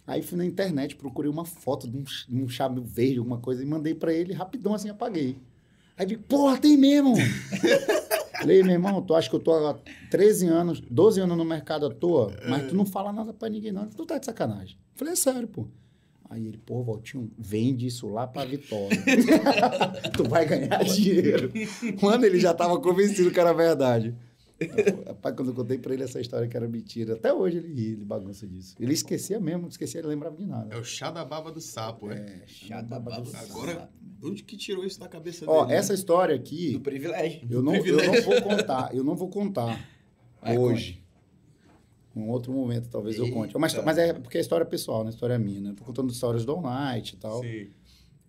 Aí 0.06 0.22
fui 0.22 0.36
na 0.36 0.44
internet, 0.44 0.96
procurei 0.96 1.30
uma 1.30 1.44
foto 1.44 1.88
de 1.88 1.96
um, 1.96 2.02
de 2.02 2.42
um 2.42 2.84
verde, 2.84 3.18
alguma 3.18 3.38
coisa, 3.38 3.62
e 3.62 3.66
mandei 3.66 3.94
pra 3.94 4.12
ele, 4.12 4.32
rapidão 4.32 4.74
assim, 4.74 4.88
apaguei. 4.88 5.38
Aí 5.96 6.04
ele, 6.04 6.16
porra, 6.16 6.58
tem 6.58 6.76
mesmo! 6.76 7.14
Falei, 8.40 8.62
meu 8.62 8.72
irmão, 8.72 9.02
tu 9.02 9.14
acha 9.14 9.28
que 9.28 9.36
eu 9.36 9.40
tô 9.40 9.52
há 9.52 9.78
13 10.10 10.46
anos, 10.48 10.80
12 10.80 11.20
anos 11.20 11.36
no 11.36 11.44
mercado 11.44 11.86
à 11.86 11.90
toa, 11.90 12.34
mas 12.48 12.66
tu 12.68 12.74
não 12.74 12.86
fala 12.86 13.12
nada 13.12 13.32
pra 13.34 13.50
ninguém, 13.50 13.70
não. 13.70 13.86
Tu 13.86 14.04
tá 14.06 14.18
de 14.18 14.24
sacanagem. 14.24 14.78
Falei, 14.94 15.12
é 15.12 15.16
sério, 15.16 15.46
pô. 15.46 15.68
Aí 16.30 16.46
ele, 16.46 16.58
pô, 16.58 16.80
Valtinho, 16.84 17.28
vende 17.36 17.86
isso 17.88 18.08
lá 18.08 18.24
pra 18.24 18.44
Vitória. 18.44 18.96
tu 20.16 20.22
vai 20.28 20.46
ganhar 20.46 20.84
dinheiro. 20.84 21.50
Mano, 22.00 22.24
ele 22.24 22.38
já 22.38 22.54
tava 22.54 22.80
convencido 22.80 23.32
que 23.32 23.40
era 23.40 23.52
verdade. 23.52 24.14
Rapaz, 25.06 25.34
quando 25.34 25.48
eu 25.48 25.54
contei 25.54 25.78
pra 25.78 25.92
ele 25.92 26.04
essa 26.04 26.20
história 26.20 26.46
que 26.46 26.56
era 26.56 26.68
mentira, 26.68 27.14
até 27.14 27.32
hoje 27.32 27.56
ele 27.56 27.72
ri, 27.72 27.92
ele 27.94 28.04
bagunça 28.04 28.46
disso. 28.46 28.76
Ele 28.78 28.92
esquecia 28.92 29.40
mesmo, 29.40 29.66
esquecia, 29.66 30.00
ele 30.00 30.08
lembrava 30.08 30.36
de 30.36 30.46
nada. 30.46 30.72
É 30.72 30.78
o 30.78 30.84
chá 30.84 31.10
da 31.10 31.24
baba 31.24 31.50
do 31.50 31.60
sapo, 31.60 32.12
é. 32.12 32.16
É, 32.18 32.42
chata 32.46 32.94
Agora, 32.94 33.90
onde 34.22 34.44
que 34.44 34.56
tirou 34.56 34.84
isso 34.84 35.00
da 35.00 35.08
cabeça 35.08 35.44
Ó, 35.48 35.62
dele? 35.62 35.72
né? 35.72 35.78
essa 35.78 35.94
história 35.94 36.36
aqui, 36.36 36.74
Do 36.74 36.80
privilégio. 36.80 37.40
eu 37.50 37.60
não, 37.62 37.74
eu 37.74 37.96
não 37.96 38.02
privilégio. 38.02 38.24
vou 38.30 38.42
contar, 38.42 38.94
eu 38.94 39.02
não 39.02 39.16
vou 39.16 39.28
contar 39.28 39.88
Vai, 40.42 40.56
hoje. 40.58 40.99
Um 42.14 42.28
outro 42.28 42.52
momento, 42.52 42.88
talvez 42.88 43.16
eu 43.16 43.30
conte. 43.30 43.56
Mas, 43.56 43.72
Eita. 43.72 43.84
mas 43.84 43.98
é 43.98 44.12
porque 44.12 44.38
é 44.38 44.40
história 44.40 44.66
pessoal, 44.66 45.04
né? 45.04 45.10
História 45.10 45.38
minha, 45.38 45.60
né? 45.60 45.74
Tô 45.76 45.84
contando 45.84 46.10
histórias 46.10 46.44
do 46.44 46.52
All 46.52 46.62
Night 46.62 47.14
e 47.14 47.18
tal. 47.18 47.40
Sim. 47.40 47.68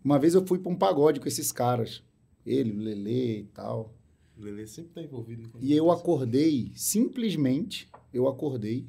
Uma 0.04 0.20
vez 0.20 0.36
eu 0.36 0.46
fui 0.46 0.60
pra 0.60 0.72
um 0.72 0.76
pagode 0.76 1.20
com 1.20 1.28
esses 1.28 1.52
caras. 1.52 2.04
Ele, 2.46 2.72
o 2.72 2.80
Lelê 2.80 3.40
e 3.40 3.44
tal. 3.46 3.94
O 4.38 4.42
Lelê 4.42 4.68
sempre 4.68 4.92
tá 4.94 5.02
envolvido. 5.02 5.50
E 5.60 5.76
eu 5.76 5.92
acordei, 5.92 6.72
simplesmente, 6.76 7.90
eu 8.14 8.28
acordei 8.28 8.88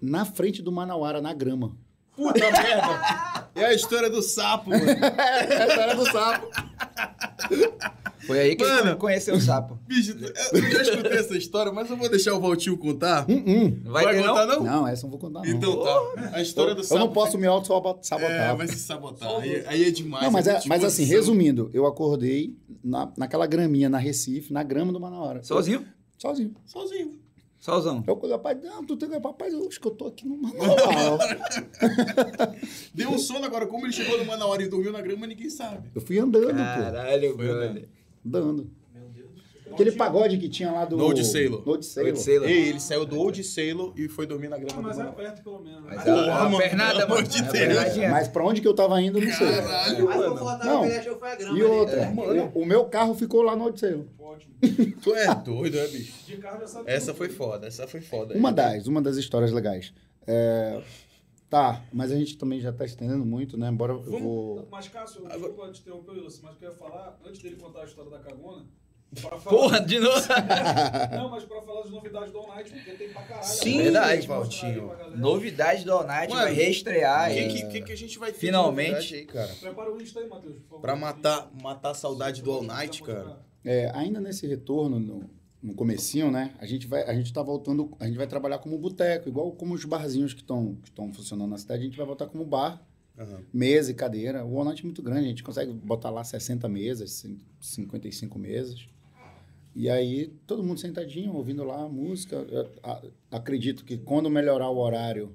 na 0.00 0.24
frente 0.24 0.62
do 0.62 0.72
Manauara, 0.72 1.20
na 1.20 1.32
grama. 1.32 1.76
Puta 2.14 2.38
merda! 2.50 3.50
É 3.54 3.66
a 3.66 3.74
história 3.74 4.08
do 4.08 4.22
sapo, 4.22 4.70
mano. 4.70 4.84
Essa 4.88 5.80
era 5.80 5.94
do 5.94 6.04
sapo. 6.10 6.48
Foi 8.26 8.38
aí 8.38 8.56
que 8.56 8.64
Mano. 8.64 8.90
ele 8.90 8.96
conheceu 8.96 9.34
o 9.34 9.40
sapo. 9.40 9.78
Bicho, 9.86 10.16
eu 10.52 10.62
já 10.70 10.82
escutei 10.82 11.18
essa 11.18 11.36
história, 11.36 11.72
mas 11.72 11.90
eu 11.90 11.96
vou 11.96 12.08
deixar 12.08 12.34
o 12.34 12.40
Valtinho 12.40 12.76
contar. 12.76 13.24
Hum, 13.28 13.42
hum. 13.46 13.80
Não 13.84 13.92
vai, 13.92 14.04
ter, 14.14 14.26
contar, 14.26 14.46
não? 14.46 14.56
não? 14.56 14.64
Não, 14.64 14.88
essa 14.88 15.06
eu 15.06 15.10
não 15.10 15.18
vou 15.18 15.18
contar, 15.18 15.40
não. 15.40 15.46
Então 15.46 15.82
tá. 15.82 16.30
A 16.34 16.42
história 16.42 16.74
do 16.74 16.82
sapo. 16.82 16.94
eu 16.94 17.06
não 17.06 17.12
posso 17.12 17.38
me 17.38 17.46
auto-sabotar. 17.46 18.30
É, 18.30 18.54
vai 18.54 18.68
se 18.68 18.78
sabotar. 18.78 19.28
Aí, 19.40 19.64
aí 19.66 19.84
é 19.84 19.90
demais. 19.90 20.24
Não, 20.24 20.30
mas, 20.30 20.46
é 20.46 20.56
é, 20.56 20.60
mas 20.66 20.84
assim, 20.84 21.04
resumindo, 21.04 21.70
eu 21.72 21.86
acordei 21.86 22.56
na, 22.82 23.12
naquela 23.16 23.46
graminha, 23.46 23.88
na 23.88 23.98
Recife, 23.98 24.52
na 24.52 24.62
grama 24.62 24.92
do 24.92 25.00
Manauara. 25.00 25.42
Sozinho? 25.42 25.86
Sozinho. 26.18 26.54
Sozinho. 26.66 27.20
Sozão. 27.60 28.02
Eu 28.06 28.16
falei, 28.16 28.32
rapaz, 28.32 28.62
não, 28.62 28.82
tu 28.84 28.96
tem 28.96 29.06
que... 29.10 29.18
Rapaz, 29.18 29.52
eu 29.52 29.68
acho 29.68 29.78
que 29.78 29.86
eu 29.86 29.90
tô 29.90 30.06
aqui 30.06 30.26
no 30.26 30.38
Manauara. 30.38 31.38
Deu 32.94 33.10
um 33.10 33.18
sono 33.18 33.44
agora. 33.44 33.66
Como 33.66 33.84
ele 33.84 33.92
chegou 33.92 34.16
numa 34.16 34.34
na 34.34 34.46
hora 34.46 34.62
e 34.62 34.68
dormiu 34.68 34.90
na 34.90 35.02
grama, 35.02 35.26
ninguém 35.26 35.50
sabe. 35.50 35.90
eu 35.94 36.00
fui 36.00 36.18
andando, 36.18 36.52
pô. 36.52 36.56
Caralho, 36.56 37.36
Andando. 38.26 38.70
Aquele 39.72 39.92
pagode 39.92 40.36
que 40.36 40.48
tinha 40.48 40.70
lá 40.72 40.84
do... 40.84 40.96
No 40.96 41.04
Old 41.04 41.24
Sailor. 41.24 41.62
No 41.64 41.72
Old 41.72 41.86
Sailor. 41.86 42.10
Old 42.10 42.20
Sailor. 42.20 42.48
Ei, 42.48 42.68
ele 42.70 42.80
saiu 42.80 43.06
do 43.06 43.16
Old 43.16 43.44
Sailor 43.44 43.92
e 43.96 44.08
foi 44.08 44.26
dormir 44.26 44.48
na 44.48 44.56
Ah, 44.56 44.58
grama 44.58 44.82
mas 44.82 44.96
do 44.96 45.02
é 45.02 45.04
Manoel. 45.04 45.24
perto 45.24 45.42
pelo 45.44 45.60
menos. 45.62 45.80
Mas 45.84 45.96
Mas 45.96 46.08
a, 46.08 46.12
Porra, 46.12 46.44
mano, 46.44 46.58
pernada, 46.58 46.92
pelo 46.94 47.08
mano. 47.08 47.14
amor 47.20 47.22
de 47.30 47.38
a 47.38 47.42
Deus. 47.52 47.96
Mas 48.10 48.28
pra 48.28 48.44
onde 48.44 48.60
que 48.60 48.66
eu 48.66 48.74
tava 48.74 49.00
indo, 49.00 49.20
eu 49.20 49.24
não 49.28 49.32
sei. 49.32 49.46
Caralho, 49.46 50.06
Mas 50.06 50.16
mano. 50.16 50.34
Não. 50.64 50.88
grama. 50.88 51.58
E 51.58 51.62
outra, 51.62 52.00
É. 52.00 52.10
o, 52.52 52.62
o 52.62 52.66
meu 52.66 52.84
carro 52.86 53.14
ficou 53.14 53.42
lá 53.42 53.54
no 53.54 53.62
Old 53.66 53.78
Sailor. 53.78 54.06
ótimo. 54.18 54.52
Tu 55.00 55.14
é 55.14 55.34
doido, 55.36 55.78
é, 55.78 55.86
bicho? 55.86 56.14
De 56.26 56.36
carro 56.38 56.60
já 56.60 56.66
sabe 56.66 56.90
Essa 56.90 57.14
foi 57.14 57.28
foda, 57.28 57.68
essa 57.68 57.86
foi 57.86 58.00
foda. 58.00 58.34
Uma 58.36 58.52
das, 58.52 58.88
uma 58.88 59.00
das 59.00 59.16
histórias 59.18 59.52
legais. 59.52 59.94
É, 60.26 60.80
tá, 61.50 61.82
mas 61.92 62.10
a 62.12 62.16
gente 62.16 62.38
também 62.38 62.60
já 62.60 62.72
tá 62.72 62.84
estendendo 62.84 63.26
muito, 63.26 63.58
né? 63.58 63.68
Embora 63.68 63.92
eu 63.92 64.02
vou... 64.02 64.68
Mas, 64.70 64.88
Cássio, 64.88 65.22
Agora- 65.26 65.38
desculpa 65.38 65.72
te 65.72 65.80
interromper, 65.80 66.12
Wilson, 66.12 66.40
mas 66.44 66.54
o 66.54 66.58
que 66.58 66.64
eu 66.64 66.70
ia 66.70 66.74
falar, 66.76 67.18
antes 67.26 67.42
dele 67.42 67.56
contar 67.56 67.82
a 67.82 67.84
história 67.84 68.10
da 68.10 68.18
cagona, 68.20 68.64
pra 69.20 69.36
falar... 69.38 69.56
Porra, 69.56 69.80
de 69.80 69.98
novo. 69.98 70.16
Não, 71.16 71.28
mas 71.28 71.44
pra 71.44 71.60
falar 71.60 71.82
das 71.82 71.90
novidades 71.90 72.32
do 72.32 72.38
All 72.38 72.48
Night, 72.54 72.70
porque 72.70 72.90
tem 72.92 73.08
pra 73.12 73.22
caralho. 73.22 73.44
Sim, 73.44 73.74
Pra 73.74 73.82
verdade, 73.82 74.26
Valtinho. 74.28 74.92
Novidade 75.16 75.84
do 75.84 75.92
All 75.92 76.06
Night 76.06 76.30
Mano, 76.32 76.44
vai 76.44 76.54
reestrear. 76.54 77.30
O 77.30 77.34
que, 77.34 77.38
aí. 77.40 77.48
que, 77.48 77.68
que, 77.68 77.80
que 77.82 77.92
a 77.92 77.96
gente 77.96 78.18
vai 78.18 78.30
ter 78.30 78.34
de 78.34 78.40
Finalmente. 78.40 79.14
aí, 79.16 79.26
cara? 79.26 79.52
Prepara 79.60 79.92
o 79.92 80.00
Insta 80.00 80.20
aí, 80.20 80.28
Matheus, 80.28 80.54
por 80.60 80.62
favor. 80.68 80.80
Pra 80.80 80.94
matar, 80.96 81.50
matar 81.60 81.90
a 81.90 81.94
saudade 81.94 82.42
do 82.42 82.52
All 82.52 82.62
Night, 82.62 83.02
cara. 83.02 83.40
É, 83.64 83.90
ainda 83.92 84.20
nesse 84.20 84.46
retorno, 84.46 84.98
no, 85.00 85.28
no 85.62 85.74
comecinho, 85.74 86.30
né? 86.30 86.54
A 86.58 86.66
gente 86.66 86.86
vai, 86.86 87.02
a 87.04 87.14
gente 87.14 87.32
tá 87.32 87.42
voltando, 87.42 87.94
a 88.00 88.06
gente 88.06 88.16
vai 88.16 88.26
trabalhar 88.26 88.58
como 88.58 88.78
boteco, 88.78 89.28
igual 89.28 89.52
como 89.52 89.74
os 89.74 89.84
barzinhos 89.84 90.32
que 90.32 90.40
estão 90.40 90.76
que 90.82 90.90
funcionando 91.16 91.50
na 91.50 91.58
cidade, 91.58 91.82
a 91.82 91.84
gente 91.84 91.96
vai 91.98 92.06
voltar 92.06 92.26
como 92.26 92.44
bar, 92.44 92.82
Aham. 93.18 93.40
mesa 93.52 93.90
e 93.90 93.94
cadeira. 93.94 94.44
O 94.44 94.64
Night 94.64 94.80
é 94.82 94.84
muito 94.84 95.02
grande, 95.02 95.26
a 95.26 95.28
gente 95.28 95.42
consegue 95.44 95.72
botar 95.72 96.08
lá 96.10 96.24
60 96.24 96.68
mesas, 96.68 97.10
cin- 97.12 97.38
55 97.60 98.38
mesas. 98.38 98.86
E 99.74 99.88
aí, 99.88 100.28
todo 100.46 100.64
mundo 100.64 100.80
sentadinho, 100.80 101.34
ouvindo 101.34 101.62
lá 101.62 101.84
a 101.84 101.88
música. 101.88 102.36
Eu, 102.36 102.70
a- 102.82 103.02
acredito 103.30 103.84
que 103.84 103.98
quando 103.98 104.28
melhorar 104.30 104.68
o 104.70 104.78
horário, 104.78 105.34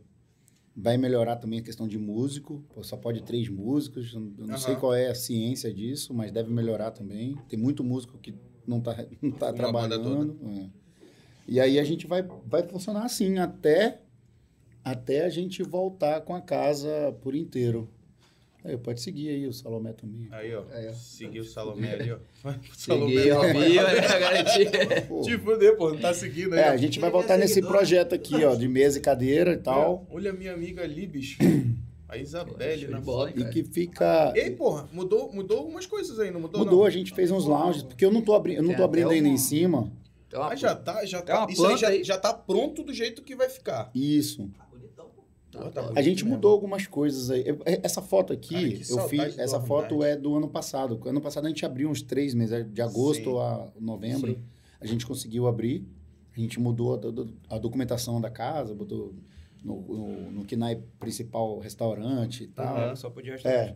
vai 0.76 0.98
melhorar 0.98 1.38
também 1.38 1.60
a 1.60 1.64
questão 1.64 1.88
de 1.88 1.98
músico. 1.98 2.62
Pô, 2.74 2.84
só 2.84 2.98
pode 2.98 3.22
três 3.24 3.48
músicos. 3.48 4.14
Eu 4.14 4.20
não 4.20 4.50
Aham. 4.50 4.58
sei 4.58 4.76
qual 4.76 4.94
é 4.94 5.08
a 5.10 5.16
ciência 5.16 5.74
disso, 5.74 6.14
mas 6.14 6.32
deve 6.34 6.52
melhorar 6.52 6.92
também. 6.92 7.38
Tem 7.48 7.58
muito 7.58 7.82
músico 7.84 8.18
que 8.18 8.34
não 8.68 8.80
está 8.80 8.96
não 9.22 9.32
tá 9.32 9.52
Uma 9.52 9.72
banda 9.72 10.00
trabalhando. 10.00 10.38
é. 10.48 10.66
E 11.48 11.60
aí 11.60 11.80
a 11.80 11.84
gente 11.84 12.08
vai, 12.08 12.24
vai 12.48 12.64
funcionar 12.64 13.04
assim 13.06 13.38
até, 13.38 14.00
até 14.84 15.24
a 15.26 15.30
gente 15.30 15.62
voltar 15.62 16.22
com 16.22 16.34
a 16.34 16.42
casa 16.42 17.16
por 17.22 17.36
inteiro. 17.36 17.88
Aí, 18.64 18.76
pode 18.78 19.00
seguir 19.00 19.30
aí 19.30 19.46
o 19.46 19.54
Salomé 19.54 19.94
também. 19.94 20.28
Aí, 20.32 20.56
ó. 20.56 20.64
É. 20.72 20.92
Seguiu 20.92 21.44
o 21.44 21.46
Salomé 21.46 21.94
ali, 21.94 22.12
ó. 22.12 22.18
Cheguei, 22.76 23.32
ó, 23.32 23.44
né, 23.44 24.20
garantia? 24.20 25.02
Pô, 25.08 25.22
Te 25.22 25.38
fuder, 25.38 25.78
pô. 25.78 25.92
Não 25.92 26.00
tá 26.00 26.16
seguindo 26.16 26.54
aí. 26.54 26.62
É, 26.62 26.68
a 26.70 26.76
gente 26.78 27.00
vai 27.00 27.12
Ele 27.12 27.16
é 27.16 27.20
voltar 27.20 27.38
nesse 27.38 27.54
seguidor. 27.54 27.76
projeto 27.78 28.16
aqui, 28.16 28.44
ó, 28.44 28.56
de 28.56 28.68
mesa 28.68 28.98
e 28.98 29.02
cadeira 29.02 29.54
e 29.54 29.58
tal. 29.58 30.08
Olha 30.10 30.32
a 30.32 30.34
minha 30.34 30.52
amiga 30.52 30.82
ali, 30.82 31.06
bicho. 31.06 31.38
A 32.08 32.18
Isabelle 32.18 32.88
na 32.88 33.00
bola? 33.02 33.32
E 33.36 33.46
que 33.50 33.64
fica. 33.64 34.32
Ei, 34.36 34.52
porra, 34.52 34.88
mudou, 34.94 35.32
mudou 35.34 35.58
algumas 35.60 35.86
coisas 35.86 36.20
aí, 36.20 36.30
não 36.32 36.40
mudou? 36.40 36.60
Mudou, 36.64 36.80
não? 36.80 36.86
a 36.86 36.90
gente 36.90 37.14
fez 37.14 37.32
uns 37.32 37.46
lounges, 37.46 37.82
porque 37.84 38.06
eu 38.06 38.12
não 38.12 38.22
tô, 38.22 38.34
abri... 38.36 38.56
eu 38.56 38.64
não 38.64 38.76
tô 38.76 38.84
abrindo 38.84 39.10
ainda 39.10 39.28
em 39.28 39.32
uma- 39.32 39.38
cima. 39.38 39.92
Ó, 40.34 40.40
Mas 40.50 40.60
já 40.60 40.76
tá, 40.76 41.04
já 41.06 41.22
Tem 41.22 41.34
tá. 41.34 41.42
uma 41.46 41.52
Isso 41.52 41.66
aí 41.66 41.78
já, 41.78 41.88
aí. 41.88 42.04
já 42.04 42.18
tá 42.18 42.34
pronto 42.34 42.84
do 42.84 42.94
jeito 42.94 43.24
que 43.24 43.36
vai 43.36 43.50
ficar. 43.50 43.90
Isso. 43.96 44.50
Ah, 45.58 45.60
tá 45.64 45.70
tá 45.70 45.82
bonito 45.84 45.98
A 45.98 46.02
gente 46.02 46.26
mudou 46.26 46.52
algumas 46.52 46.86
coisas 46.86 47.32
aí. 47.32 47.44
Eu- 47.48 47.58
Essa 47.66 48.02
foto 48.02 48.34
aqui, 48.34 48.80
Cara, 48.80 49.02
eu 49.02 49.08
fiz. 49.10 49.40
Essa 49.40 49.60
foto 49.62 50.00
Night. 50.00 50.12
é 50.12 50.16
do 50.22 50.36
ano 50.36 50.50
passado. 50.50 51.00
Ano 51.06 51.22
passado 51.22 51.46
a 51.46 51.48
gente 51.50 51.66
abriu 51.66 51.90
uns 51.90 52.02
três 52.02 52.34
meses, 52.34 52.66
de 52.72 52.82
agosto 52.82 53.32
Sim. 53.32 53.40
a 53.40 53.68
novembro. 53.80 54.34
Sim. 54.34 54.40
A 54.82 54.86
gente 54.86 55.06
conseguiu 55.08 55.48
abrir. 55.48 55.86
A 56.36 56.40
gente 56.40 56.60
mudou 56.60 56.96
a, 57.50 57.56
a 57.56 57.58
documentação 57.58 58.20
da 58.20 58.30
casa, 58.30 58.76
botou 58.76 59.14
no, 59.66 59.82
no, 59.82 60.32
no 60.32 60.46
KNAI 60.46 60.76
principal 61.00 61.58
restaurante 61.60 62.44
e 62.44 62.48
tal. 62.48 62.78
Aham. 62.78 62.96
Só 62.96 63.10
podia 63.10 63.36
É. 63.44 63.76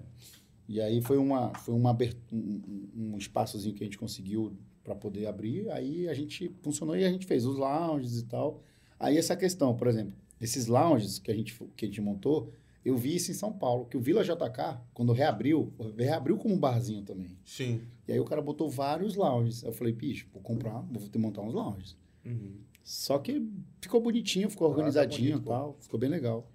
E 0.67 0.79
aí 0.79 1.01
foi 1.01 1.17
uma 1.17 1.51
foi 1.55 1.73
uma 1.73 1.97
um, 2.31 2.61
um- 2.95 3.17
espaçozinho 3.17 3.73
que 3.73 3.83
a 3.83 3.87
gente 3.87 3.97
conseguiu 3.97 4.53
para 4.83 4.93
poder 4.93 5.25
abrir. 5.25 5.69
Aí 5.71 6.07
a 6.07 6.13
gente 6.13 6.49
funcionou 6.61 6.95
e 6.95 7.03
a 7.03 7.09
gente 7.09 7.25
fez 7.25 7.43
os 7.45 7.57
lounges 7.57 8.19
e 8.19 8.25
tal. 8.25 8.61
Aí 8.99 9.17
essa 9.17 9.35
questão, 9.35 9.75
por 9.75 9.87
exemplo, 9.87 10.13
esses 10.39 10.67
lounges 10.67 11.17
que 11.17 11.31
a 11.31 11.33
gente 11.35 11.57
que 11.75 11.85
a 11.85 11.87
gente 11.87 11.99
montou, 12.01 12.51
eu 12.85 12.95
vi 12.95 13.15
isso 13.15 13.31
em 13.31 13.33
São 13.33 13.51
Paulo, 13.51 13.85
que 13.85 13.97
o 13.97 13.99
Vila 13.99 14.23
JK, 14.23 14.79
quando 14.93 15.11
reabriu, 15.11 15.73
reabriu 15.97 16.37
como 16.37 16.53
um 16.53 16.59
barzinho 16.59 17.01
também. 17.03 17.35
Sim. 17.43 17.81
E 18.07 18.11
aí 18.13 18.19
o 18.19 18.25
cara 18.25 18.41
botou 18.41 18.69
vários 18.69 19.15
lounges. 19.15 19.63
Eu 19.63 19.73
falei, 19.73 19.91
bicho, 19.93 20.27
vou 20.31 20.41
comprar, 20.41 20.81
vou 20.81 21.01
ter 21.01 21.09
que 21.09 21.17
montar 21.17 21.41
uns 21.41 21.53
lounges. 21.53 21.97
Uhum. 22.23 22.53
Só 22.91 23.19
que 23.19 23.47
ficou 23.79 24.01
bonitinho, 24.01 24.49
ficou 24.49 24.65
Ah, 24.65 24.69
tá 24.71 24.75
organizadinho 24.77 25.33
bonito, 25.33 25.45
e 25.45 25.47
tal, 25.47 25.77
ficou 25.79 25.99
bem 25.99 26.09
legal. 26.09 26.49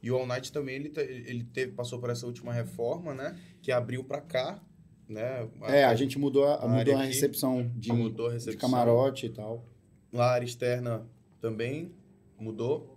E 0.00 0.08
o 0.08 0.16
All 0.16 0.24
Night 0.24 0.52
também, 0.52 0.76
ele, 0.76 0.88
te- 0.88 1.00
ele 1.00 1.42
teve, 1.42 1.72
passou 1.72 1.98
por 1.98 2.10
essa 2.10 2.24
última 2.26 2.52
reforma, 2.52 3.12
né? 3.12 3.36
Que 3.60 3.72
abriu 3.72 4.04
pra 4.04 4.20
cá, 4.20 4.62
né? 5.08 5.48
É, 5.62 5.84
a 5.84 5.94
gente 5.96 6.16
mudou 6.16 6.44
a, 6.46 6.54
a 6.64 6.68
mudou 6.68 6.94
a 6.94 6.98
aqui 7.00 7.08
recepção 7.08 7.68
de, 7.74 7.92
mudou 7.92 8.26
a 8.26 8.28
de 8.28 8.34
recepção. 8.36 8.70
camarote 8.70 9.26
e 9.26 9.30
tal. 9.30 9.64
Lá 10.12 10.26
a 10.26 10.32
área 10.34 10.46
externa 10.46 11.04
também. 11.40 11.92
Mudou? 12.38 12.96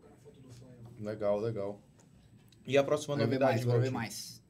A. 1.02 1.04
Legal, 1.04 1.40
legal. 1.40 1.82
E 2.66 2.78
a 2.78 2.84
próxima 2.84 3.18
Quero 3.18 3.28
ver 3.28 3.40
novidade, 3.40 3.66
mais, 3.66 3.66
quero 3.66 3.82
ver 3.82 3.92
mais. 3.92 4.44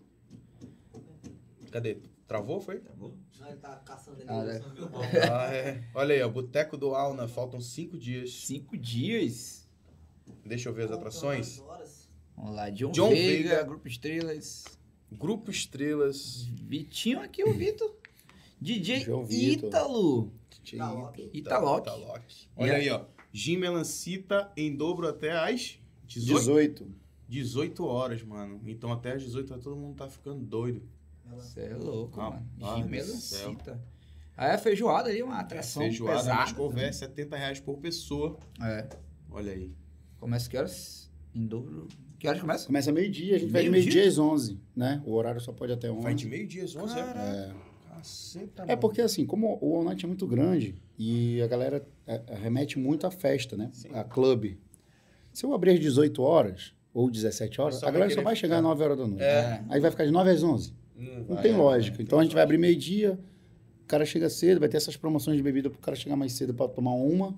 Cadê? 1.72 1.98
Travou, 2.28 2.60
foi? 2.60 2.80
Travou? 2.80 3.16
Ele 3.48 3.58
tá 3.58 3.76
caçando 3.78 4.22
ele. 4.22 4.30
Ah, 4.30 4.44
é. 4.46 5.30
Ah, 5.30 5.54
é. 5.54 5.84
Olha 5.94 6.16
aí, 6.16 6.22
ó. 6.22 6.30
Boteco 6.30 6.78
do 6.78 6.94
Alna. 6.96 7.28
Faltam 7.28 7.62
cinco 7.62 7.98
dias. 7.98 8.32
Cinco 8.46 8.78
dias. 8.78 9.68
Deixa 10.46 10.70
eu 10.70 10.74
ver 10.74 10.86
as 10.86 10.92
atrações. 10.92 11.62
Vamos 12.36 12.56
lá, 12.56 12.70
John, 12.70 12.92
John 12.92 13.10
Veiga, 13.10 13.50
Veiga. 13.50 13.64
Grupo 13.64 13.88
Estrelas. 13.88 14.66
Grupo 15.12 15.52
Estrelas. 15.52 16.46
Vitinho 16.46 17.22
aqui, 17.22 17.44
o 17.44 17.54
Vitor. 17.54 17.96
DJ. 18.60 19.06
Ítalo. 19.30 20.32
Tá, 20.78 20.94
ok. 20.94 21.30
Italoc. 21.34 21.88
Italoc. 21.88 22.24
Olha 22.56 22.76
aí, 22.76 22.90
ó. 22.90 23.06
Gin 23.32 23.58
Melancita 23.58 24.52
em 24.56 24.76
dobro 24.76 25.08
até 25.08 25.32
às 25.32 25.80
18, 26.06 26.86
18. 26.86 26.96
18 27.28 27.86
horas, 27.86 28.24
mano. 28.24 28.62
Então 28.68 28.92
até 28.92 29.14
às 29.14 29.24
18 29.24 29.52
horas 29.52 29.64
todo 29.64 29.76
mundo 29.76 29.98
tá 29.98 30.08
ficando 30.08 30.40
doido. 30.40 30.82
Você 31.36 31.62
é 31.62 31.76
louco, 31.76 32.20
Rapaz 32.20 32.42
mano. 32.60 32.76
do 32.78 32.84
Gimelancita. 32.84 33.82
Aí 34.36 34.52
a 34.52 34.58
feijoada 34.58 35.10
ali, 35.10 35.22
uma 35.22 35.40
atração 35.40 35.84
Feijoada, 35.84 36.18
pesada. 36.20 36.40
mas 36.40 36.52
couver, 36.54 36.94
70 36.94 37.36
reais 37.38 37.60
por 37.60 37.78
pessoa. 37.78 38.38
É. 38.62 38.88
Olha 39.30 39.52
aí. 39.52 39.72
Começa 40.20 40.50
que 40.50 40.58
horas? 40.58 41.12
Em 41.36 41.46
dobro. 41.46 41.88
Que 42.18 42.28
horas 42.28 42.40
começa? 42.42 42.66
Começa 42.66 42.92
meio-dia, 42.92 43.36
a 43.36 43.40
gente 43.40 43.52
vai 43.52 43.64
de 43.64 43.70
Meio-dia? 43.70 44.08
às 44.08 44.18
11, 44.18 44.60
né? 44.76 45.02
O 45.06 45.14
horário 45.14 45.40
só 45.42 45.52
pode 45.52 45.74
até 45.74 45.92
11. 45.92 46.02
Vai 46.02 46.16
de 46.16 46.26
meio-dia 46.26 46.64
às 46.64 46.76
11, 46.76 46.98
é? 46.98 47.04
Caraca. 47.04 47.56
Caceta, 47.90 48.66
É 48.68 48.76
porque 48.76 49.02
assim, 49.02 49.26
como 49.26 49.58
o 49.62 49.76
All 49.78 49.84
Night 49.84 50.04
é 50.04 50.08
muito 50.08 50.26
grande 50.26 50.76
e 50.98 51.42
a 51.42 51.48
galera 51.48 51.86
é, 52.08 52.22
é, 52.28 52.36
remete 52.36 52.80
muito 52.80 53.06
à 53.06 53.12
festa, 53.12 53.56
né? 53.56 53.70
Sim. 53.74 53.90
A 53.94 54.04
clube. 54.04 54.60
Se 55.32 55.46
eu 55.46 55.54
abrir 55.54 55.72
às 55.72 55.80
18 55.80 56.22
horas 56.22 56.74
ou 56.94 57.10
17 57.10 57.60
horas, 57.62 57.84
a 57.84 57.92
galera 57.92 58.10
só 58.14 58.22
vai 58.22 58.36
chegar 58.36 58.58
às 58.58 58.64
9 58.64 58.84
horas 58.84 58.98
da 58.98 59.08
noite. 59.08 59.24
É. 59.24 59.64
Aí 59.70 59.80
vai 59.80 59.92
ficar 59.92 60.06
de 60.06 60.12
9 60.12 60.30
às 60.30 60.44
11. 60.44 60.74
Não, 60.96 61.16
Não 61.20 61.24
vai, 61.36 61.42
tem 61.44 61.54
é, 61.54 61.58
lógica. 61.58 62.02
é, 62.02 62.04
Então 62.04 62.20
a 62.20 62.24
gente 62.24 62.34
vai 62.34 62.44
abrir 62.44 62.58
meio-dia, 62.58 63.20
o 63.84 63.86
cara 63.88 64.06
chega 64.06 64.30
cedo, 64.30 64.60
vai 64.60 64.70
ter 64.70 64.78
essas 64.78 64.96
promoções 64.96 65.38
de 65.38 65.44
bebida 65.44 65.70
pro 65.70 65.80
cara 65.80 65.96
chegar 65.96 66.16
mais 66.16 66.34
cedo 66.34 66.54
para 66.54 66.68
tomar 66.70 66.94
uma. 66.94 67.38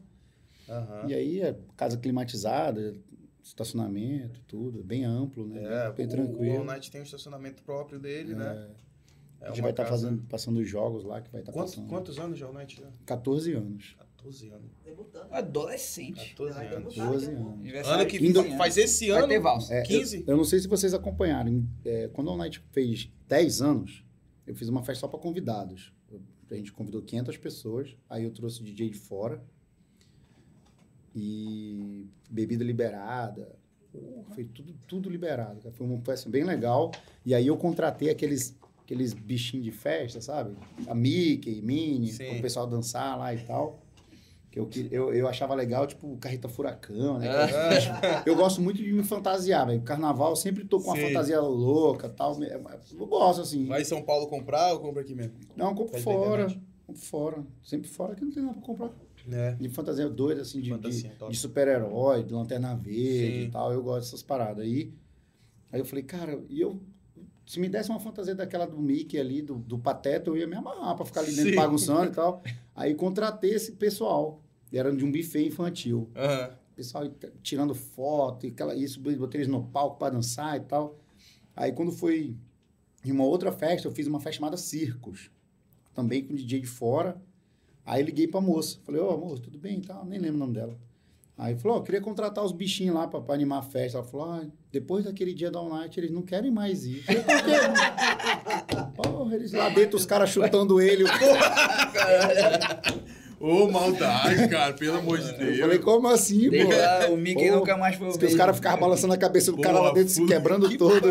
Aham. 0.70 1.08
E 1.08 1.14
aí 1.14 1.42
é 1.42 1.58
casa 1.78 1.98
climatizada, 1.98 2.96
estacionamento, 3.44 4.42
tudo, 4.48 4.84
bem 4.84 5.06
amplo, 5.06 5.48
né? 5.48 5.62
É, 5.64 5.92
bem 5.92 6.06
o, 6.06 6.10
tranquilo. 6.10 6.56
o 6.56 6.58
All 6.60 6.66
Night 6.66 6.92
tem 6.92 7.02
um 7.02 7.04
estacionamento 7.04 7.62
próprio 7.64 8.00
dele, 8.00 8.34
né? 8.36 8.70
É 9.42 9.46
a 9.46 9.50
gente 9.50 9.62
vai 9.62 9.72
estar 9.72 9.84
casa- 9.84 10.08
fazendo, 10.08 10.24
passando 10.28 10.58
os 10.60 10.68
jogos 10.68 11.04
lá 11.04 11.22
que 11.22 11.30
vai 11.32 11.42
estar 11.42 11.52
Quantos, 11.52 11.76
passando. 11.76 11.90
quantos 11.90 12.18
anos 12.20 12.38
de 12.38 12.44
All 12.44 12.54
Night? 12.54 12.82
já? 12.82 12.88
14 13.06 13.54
anos. 13.54 13.96
14 14.26 14.50
anos. 14.50 14.72
Debutando. 14.84 15.28
Adolescente. 15.32 16.30
14 16.32 16.54
Vai 16.54 16.68
anos. 16.68 16.94
debutar 16.96 17.12
12 17.12 17.26
daqui 17.26 17.38
a 17.38 17.44
pouco. 17.44 17.60
anos. 17.60 17.88
Ano 17.88 18.06
que 18.08 18.18
15 18.20 18.34
fa- 18.34 18.40
anos. 18.42 18.58
faz 18.58 18.78
esse 18.78 19.10
Vai 19.10 19.18
ano. 19.20 19.28
ter 19.28 19.40
valsa. 19.40 19.74
É, 19.74 19.82
15? 19.84 20.18
Eu, 20.18 20.24
eu 20.28 20.38
não 20.38 20.44
sei 20.44 20.60
se 20.60 20.68
vocês 20.68 20.94
acompanharam. 20.94 21.64
é, 21.86 22.08
quando 22.10 22.32
a 22.32 22.38
Night 22.38 22.64
fez 22.72 23.10
10 23.28 23.62
anos, 23.62 24.04
eu 24.48 24.56
fiz 24.56 24.68
uma 24.70 24.84
festa 24.84 25.02
só 25.02 25.08
para 25.08 25.20
convidados. 25.20 25.94
A 26.50 26.56
gente 26.56 26.72
convidou 26.72 27.02
500 27.02 27.38
pessoas, 27.38 27.96
aí 28.10 28.24
eu 28.24 28.32
trouxe 28.32 28.62
DJ 28.64 28.90
de 28.92 28.98
fora. 29.00 29.44
E 31.16 32.06
bebida 32.30 32.64
liberada. 32.64 33.56
Foi 34.34 34.44
tudo, 34.44 34.76
tudo 34.88 35.10
liberado. 35.10 35.72
Foi 35.72 35.88
uma 35.88 36.00
festa 36.02 36.30
bem 36.30 36.44
legal. 36.44 36.92
E 37.26 37.34
aí 37.34 37.48
eu 37.48 37.56
contratei 37.58 38.10
aqueles, 38.10 38.56
aqueles 38.84 39.14
bichinhos 39.14 39.64
de 39.66 39.72
festa, 39.72 40.20
sabe? 40.20 40.56
A 40.88 40.94
Mickey, 40.94 41.62
Minnie, 41.62 42.12
o 42.38 42.42
pessoal 42.42 42.68
dançar 42.68 43.18
lá 43.18 43.34
e 43.34 43.40
tal. 43.46 43.82
Que 44.56 44.88
eu, 44.90 44.90
eu, 44.90 45.14
eu 45.14 45.28
achava 45.28 45.54
legal, 45.54 45.86
tipo, 45.86 46.16
Carreta 46.16 46.48
Furacão, 46.48 47.20
né? 47.20 47.28
Eu 48.26 48.38
gosto 48.38 48.62
muito 48.62 48.78
de 48.82 48.94
me 48.94 49.04
fantasiar, 49.04 49.68
velho. 49.68 49.82
Carnaval 49.82 50.30
eu 50.30 50.36
sempre 50.38 50.64
tô 50.64 50.80
com 50.80 50.88
uma 50.92 50.96
Sim. 50.96 51.08
fantasia 51.08 51.42
louca 51.42 52.08
tal. 52.08 52.42
É, 52.42 52.58
Eu 52.98 53.06
gosto, 53.06 53.42
assim. 53.42 53.66
Vai 53.66 53.82
em 53.82 53.86
São 53.86 54.02
Paulo 54.02 54.28
comprar 54.28 54.74
ou 54.74 54.80
compra 54.80 55.02
aqui 55.02 55.14
mesmo? 55.14 55.34
Não, 55.58 55.76
compro 55.76 55.92
Faz 55.92 56.04
fora. 56.04 56.48
Compro 56.88 57.02
fora. 57.02 57.44
Sempre 57.62 57.90
fora 57.90 58.16
que 58.16 58.24
não 58.24 58.32
tem 58.32 58.44
nada 58.44 58.54
pra 58.54 58.64
comprar. 58.64 58.92
É. 59.30 59.54
De 59.56 59.68
fantasia 59.70 60.08
doida, 60.08 60.44
assim, 60.44 60.62
de, 60.62 60.70
Fantasia, 60.70 61.12
de, 61.20 61.30
de 61.30 61.38
super-herói, 61.38 62.24
de 62.24 62.34
lanterna 62.34 62.76
verde 62.76 63.40
Sim. 63.40 63.44
e 63.46 63.50
tal. 63.50 63.74
Eu 63.74 63.84
gosto 63.84 64.06
dessas 64.06 64.24
paradas. 64.24 64.64
Aí, 64.64 64.94
aí 65.72 65.82
eu 65.82 65.86
falei, 65.86 66.04
cara, 66.04 66.40
e 66.50 66.62
eu. 66.62 66.80
Se 67.46 67.60
me 67.60 67.68
desse 67.70 67.90
uma 67.90 68.00
fantasia 68.00 68.34
daquela 68.34 68.66
do 68.66 68.80
Mickey 68.80 69.20
ali, 69.20 69.42
do, 69.42 69.56
do 69.56 69.78
Pateta, 69.78 70.30
eu 70.30 70.38
ia 70.38 70.48
me 70.48 70.56
amarrar 70.56 70.96
pra 70.96 71.06
ficar 71.06 71.22
ali 71.22 71.32
dentro 71.36 71.52
Sim. 71.52 71.56
bagunçando 71.56 72.06
e 72.06 72.12
tal. 72.12 72.42
Aí 72.76 72.96
contratei 72.96 73.54
esse 73.54 73.74
pessoal. 73.74 74.42
Era 74.74 74.94
de 74.96 75.04
um 75.06 75.12
buffet 75.12 75.48
infantil. 75.48 76.10
Aham. 76.16 76.52
pessoal 76.76 77.08
t- 77.08 77.32
tirando 77.42 77.74
foto 77.74 78.46
e 78.46 78.50
aquela, 78.50 78.76
isso, 78.76 79.00
botei 79.00 79.40
eles 79.42 79.48
no 79.48 79.64
palco 79.64 79.98
para 79.98 80.14
dançar 80.14 80.58
e 80.58 80.62
tal. 80.62 81.00
Aí 81.56 81.72
quando 81.72 81.92
foi 81.92 82.36
em 83.06 83.12
uma 83.12 83.24
outra 83.24 83.52
festa, 83.52 83.88
eu 83.88 83.92
fiz 83.92 84.08
uma 84.08 84.20
festa 84.20 84.38
chamada 84.40 84.58
Circos, 84.58 85.30
também 85.94 86.24
com 86.24 86.34
DJ 86.36 86.60
de 86.62 86.68
fora. 86.68 87.22
Aí 87.86 88.04
liguei 88.04 88.28
pra 88.28 88.42
moça, 88.42 88.80
falei, 88.84 89.00
ô 89.00 89.12
amor, 89.12 89.40
tudo 89.40 89.58
bem 89.58 89.78
e 89.78 89.82
tal, 89.82 90.04
nem 90.06 90.20
lembro 90.20 90.36
o 90.38 90.40
nome 90.40 90.54
dela. 90.54 90.76
Aí 91.38 91.54
falou, 91.58 91.78
ó, 91.78 91.82
queria 91.82 92.00
contratar 92.02 92.44
os 92.46 92.52
bichinhos 92.54 92.96
lá 92.96 93.08
pra, 93.08 93.20
pra 93.22 93.36
animar 93.36 93.60
a 93.60 93.62
festa. 93.62 93.98
Ela 93.98 94.08
falou, 94.08 94.26
ah, 94.32 94.46
depois 94.72 95.04
daquele 95.04 95.34
dia 95.34 95.52
da 95.52 95.60
All 95.60 95.70
Night, 95.70 96.00
eles 96.00 96.10
não 96.10 96.22
querem 96.22 96.50
mais 96.50 96.86
ir. 96.86 97.04
Falei, 97.04 97.22
por 97.24 97.36
quê? 97.44 97.52
Porra, 99.04 99.36
eles 99.36 99.52
lá 99.52 99.68
dentro, 99.70 99.98
os 99.98 100.06
caras 100.06 100.30
chutando 100.30 100.80
ele. 100.82 101.04
Eu, 101.04 101.08
Ô, 103.40 103.68
maldade, 103.70 104.48
cara, 104.48 104.74
pelo 104.74 104.98
amor 104.98 105.20
de 105.20 105.30
eu 105.32 105.38
Deus. 105.38 105.60
falei, 105.60 105.80
como 105.80 106.08
assim, 106.08 106.50
pô? 106.50 106.70
lá, 106.70 107.10
o 107.10 107.18
Mickey 107.18 107.50
Pô, 107.50 107.58
nunca 107.58 107.78
mais 107.78 107.96
foi 107.96 108.12
que 108.18 108.26
os 108.26 108.36
caras 108.36 108.56
ficavam 108.56 108.80
balançando 108.80 109.14
a 109.14 109.18
cabeça 109.18 109.52
do 109.52 109.60
cara 109.62 109.80
lá 109.80 109.92
dentro, 109.92 110.10
se 110.14 110.26
quebrando 110.26 110.70
que 110.70 110.78
todo. 110.78 111.02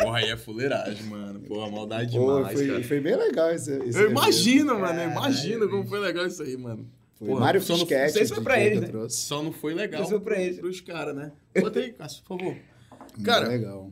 Porra, 0.00 0.18
aí 0.18 0.30
é 0.30 0.36
fuleiragem, 0.36 1.02
mano. 1.04 1.40
Porra, 1.40 1.70
maldade 1.70 2.16
Pô, 2.16 2.36
demais, 2.36 2.58
foi, 2.58 2.66
cara. 2.68 2.84
foi 2.84 3.00
bem 3.00 3.16
legal 3.16 3.50
esse, 3.50 3.70
esse 3.72 3.98
Eu 3.98 4.04
evento. 4.04 4.10
imagino, 4.12 4.78
mano. 4.78 5.00
Eu 5.00 5.10
imagino 5.10 5.68
como 5.68 5.86
foi 5.86 5.98
legal 5.98 6.26
isso 6.26 6.42
aí, 6.42 6.56
mano. 6.56 6.88
Foi 7.18 7.28
Porra, 7.28 7.40
Mário 7.40 7.60
só 7.60 7.72
não- 7.74 7.80
Fisquete. 7.80 8.02
não 8.06 8.12
sei 8.14 8.24
se 8.24 8.28
foi 8.32 8.40
o 8.40 8.44
pra 8.44 8.58
ele, 8.60 8.80
né? 8.80 8.86
eu 8.86 8.90
trouxe. 8.90 9.16
Só 9.18 9.42
não 9.42 9.52
foi 9.52 9.74
legal 9.74 10.02
Isso 10.02 10.18
pra 10.20 10.40
eles. 10.40 10.58
pros 10.58 10.80
caras, 10.80 11.14
né? 11.14 11.32
Bota 11.60 11.78
aí, 11.80 11.92
Cássio, 11.92 12.22
por 12.24 12.38
favor. 12.38 12.54
Muito 12.54 13.24
Cara, 13.24 13.48
legal. 13.48 13.90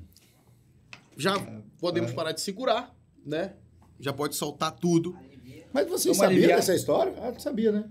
já 1.17 1.35
podemos 1.79 2.13
parar 2.13 2.33
de 2.33 2.41
segurar, 2.41 2.95
né? 3.27 3.53
Já 4.01 4.13
pode 4.13 4.35
soltar 4.35 4.73
tudo. 4.73 5.15
Mas 5.73 5.87
vocês 5.87 6.05
Vamos 6.05 6.19
sabiam 6.19 6.39
aliviar. 6.39 6.59
dessa 6.59 6.75
história? 6.75 7.13
Ah, 7.23 7.33
tu 7.33 7.43
sabia, 7.43 7.73
né? 7.73 7.85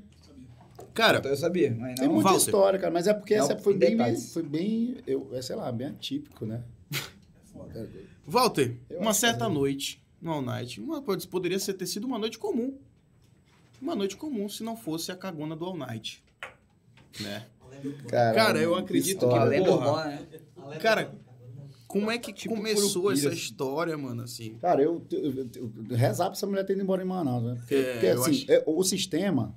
Cara, 0.93 1.19
Então 1.19 1.29
eu 1.31 1.37
sabia, 1.37 1.75
mas 1.77 1.95
Tem 1.99 2.07
não. 2.07 2.15
muita 2.15 2.29
Walter. 2.31 2.45
história, 2.45 2.79
cara. 2.79 2.91
Mas 2.91 3.07
é 3.07 3.13
porque 3.13 3.35
Não, 3.37 3.45
essa 3.45 3.57
foi 3.59 3.73
em 3.73 3.77
bem, 3.77 3.91
detalhes. 3.91 4.33
foi 4.33 4.43
bem, 4.43 4.97
eu, 5.05 5.29
é, 5.33 5.41
sei 5.43 5.55
lá, 5.55 5.71
bem 5.71 5.87
atípico, 5.87 6.45
né? 6.45 6.63
Walter, 8.25 8.75
Eu 8.89 8.99
uma 8.99 9.13
certa 9.13 9.45
que- 9.45 9.53
noite 9.53 10.03
no 10.21 10.31
All 10.31 10.41
Night, 10.41 10.81
uma, 10.81 11.01
pode- 11.01 11.27
poderia 11.27 11.59
ser, 11.59 11.73
ter 11.73 11.85
sido 11.85 12.05
uma 12.05 12.17
noite 12.17 12.37
comum. 12.39 12.77
Uma 13.81 13.95
noite 13.95 14.17
comum 14.17 14.49
se 14.49 14.63
não 14.63 14.75
fosse 14.75 15.11
a 15.11 15.15
cagona 15.15 15.55
do 15.55 15.65
All 15.65 15.77
Night. 15.77 16.23
Né? 17.19 17.45
Caralho, 18.09 18.35
Cara, 18.35 18.59
eu 18.59 18.75
acredito 18.75 19.23
história. 19.23 19.37
A 19.41 19.43
que- 19.43 19.49
lenda 19.51 19.69
porra. 19.71 19.87
urbana, 19.87 20.27
né? 20.71 20.77
Cara, 20.79 21.15
Como 21.99 22.11
é 22.11 22.17
que 22.17 22.33
Tipo 22.33 22.55
começou 22.55 23.01
Curupira, 23.03 23.13
essa 23.13 23.27
assim. 23.29 23.37
história, 23.37 23.97
mano, 23.97 24.21
assim? 24.23 24.55
Cara, 24.61 24.81
eu, 24.81 25.05
eu, 25.11 25.31
eu, 25.55 25.71
eu 25.89 25.95
rezar 25.95 26.25
pra 26.25 26.33
essa 26.33 26.45
mulher 26.47 26.65
ter 26.65 26.73
ido 26.73 26.81
embora 26.81 27.01
em 27.01 27.05
Manaus, 27.05 27.43
né? 27.43 27.55
Porque, 27.59 27.75
É, 27.75 27.91
porque, 27.93 28.07
assim, 28.07 28.31
acho- 28.31 28.51
é, 28.51 28.63
o 28.65 28.83
sistema, 28.83 29.55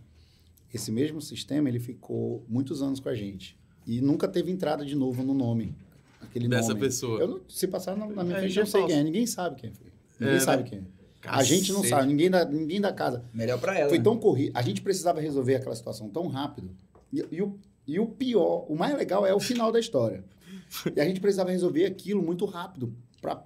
esse 0.72 0.90
mesmo 0.92 1.20
sistema, 1.20 1.68
ele 1.68 1.78
ficou 1.80 2.44
muitos 2.48 2.82
anos 2.82 3.00
com 3.00 3.08
a 3.08 3.14
gente. 3.14 3.58
E 3.86 4.00
nunca 4.00 4.28
teve 4.28 4.50
entrada 4.50 4.84
de 4.84 4.94
novo 4.94 5.22
no 5.22 5.34
nome. 5.34 5.74
Aquele 6.22 6.46
Dessa 6.48 6.68
nome. 6.68 6.80
pessoa. 6.80 7.18
Eu 7.20 7.28
não- 7.28 7.40
se 7.48 7.66
passar 7.66 7.96
na, 7.96 8.06
na 8.06 8.22
minha 8.22 8.36
É, 8.36 8.40
frente, 8.40 8.56
eu 8.58 8.64
não 8.64 8.70
sei 8.70 8.86
quem 8.86 8.94
é. 8.96 9.02
Ninguém 9.02 9.26
sabe 9.26 9.56
quem 9.60 9.72
foi. 9.72 9.86
Ninguém 10.18 10.36
É, 10.36 10.40
sabe 10.40 10.62
né? 10.64 10.68
quem 10.68 10.78
é. 10.80 10.82
A 11.26 11.42
gente 11.42 11.70
não 11.72 11.82
Cacete. 11.82 11.94
sabe, 11.96 12.08
ninguém 12.08 12.30
da, 12.30 12.44
ninguém 12.46 12.80
da 12.80 12.92
casa. 12.92 13.22
Melhor 13.34 13.58
pra 13.60 13.78
ela. 13.78 13.88
Foi 13.88 13.98
né? 13.98 14.04
tão 14.04 14.16
corrido. 14.16 14.52
A 14.54 14.62
gente 14.62 14.80
precisava 14.80 15.20
resolver 15.20 15.56
aquela 15.56 15.74
situação 15.74 16.08
tão 16.08 16.28
rápido. 16.28 16.70
E, 17.12 17.22
e 17.30 17.42
o, 17.42 17.58
e 17.86 17.98
o 17.98 18.06
pior, 18.06 18.64
o 18.70 18.76
mais 18.76 18.96
legal 18.96 19.26
é 19.26 19.34
o 19.34 19.40
final 19.40 19.70
da 19.72 19.78
história. 19.80 20.24
E 20.96 21.00
a 21.00 21.04
gente 21.04 21.20
precisava 21.20 21.50
resolver 21.50 21.84
aquilo 21.84 22.22
muito 22.22 22.44
rápido 22.44 22.94
pra, 23.20 23.44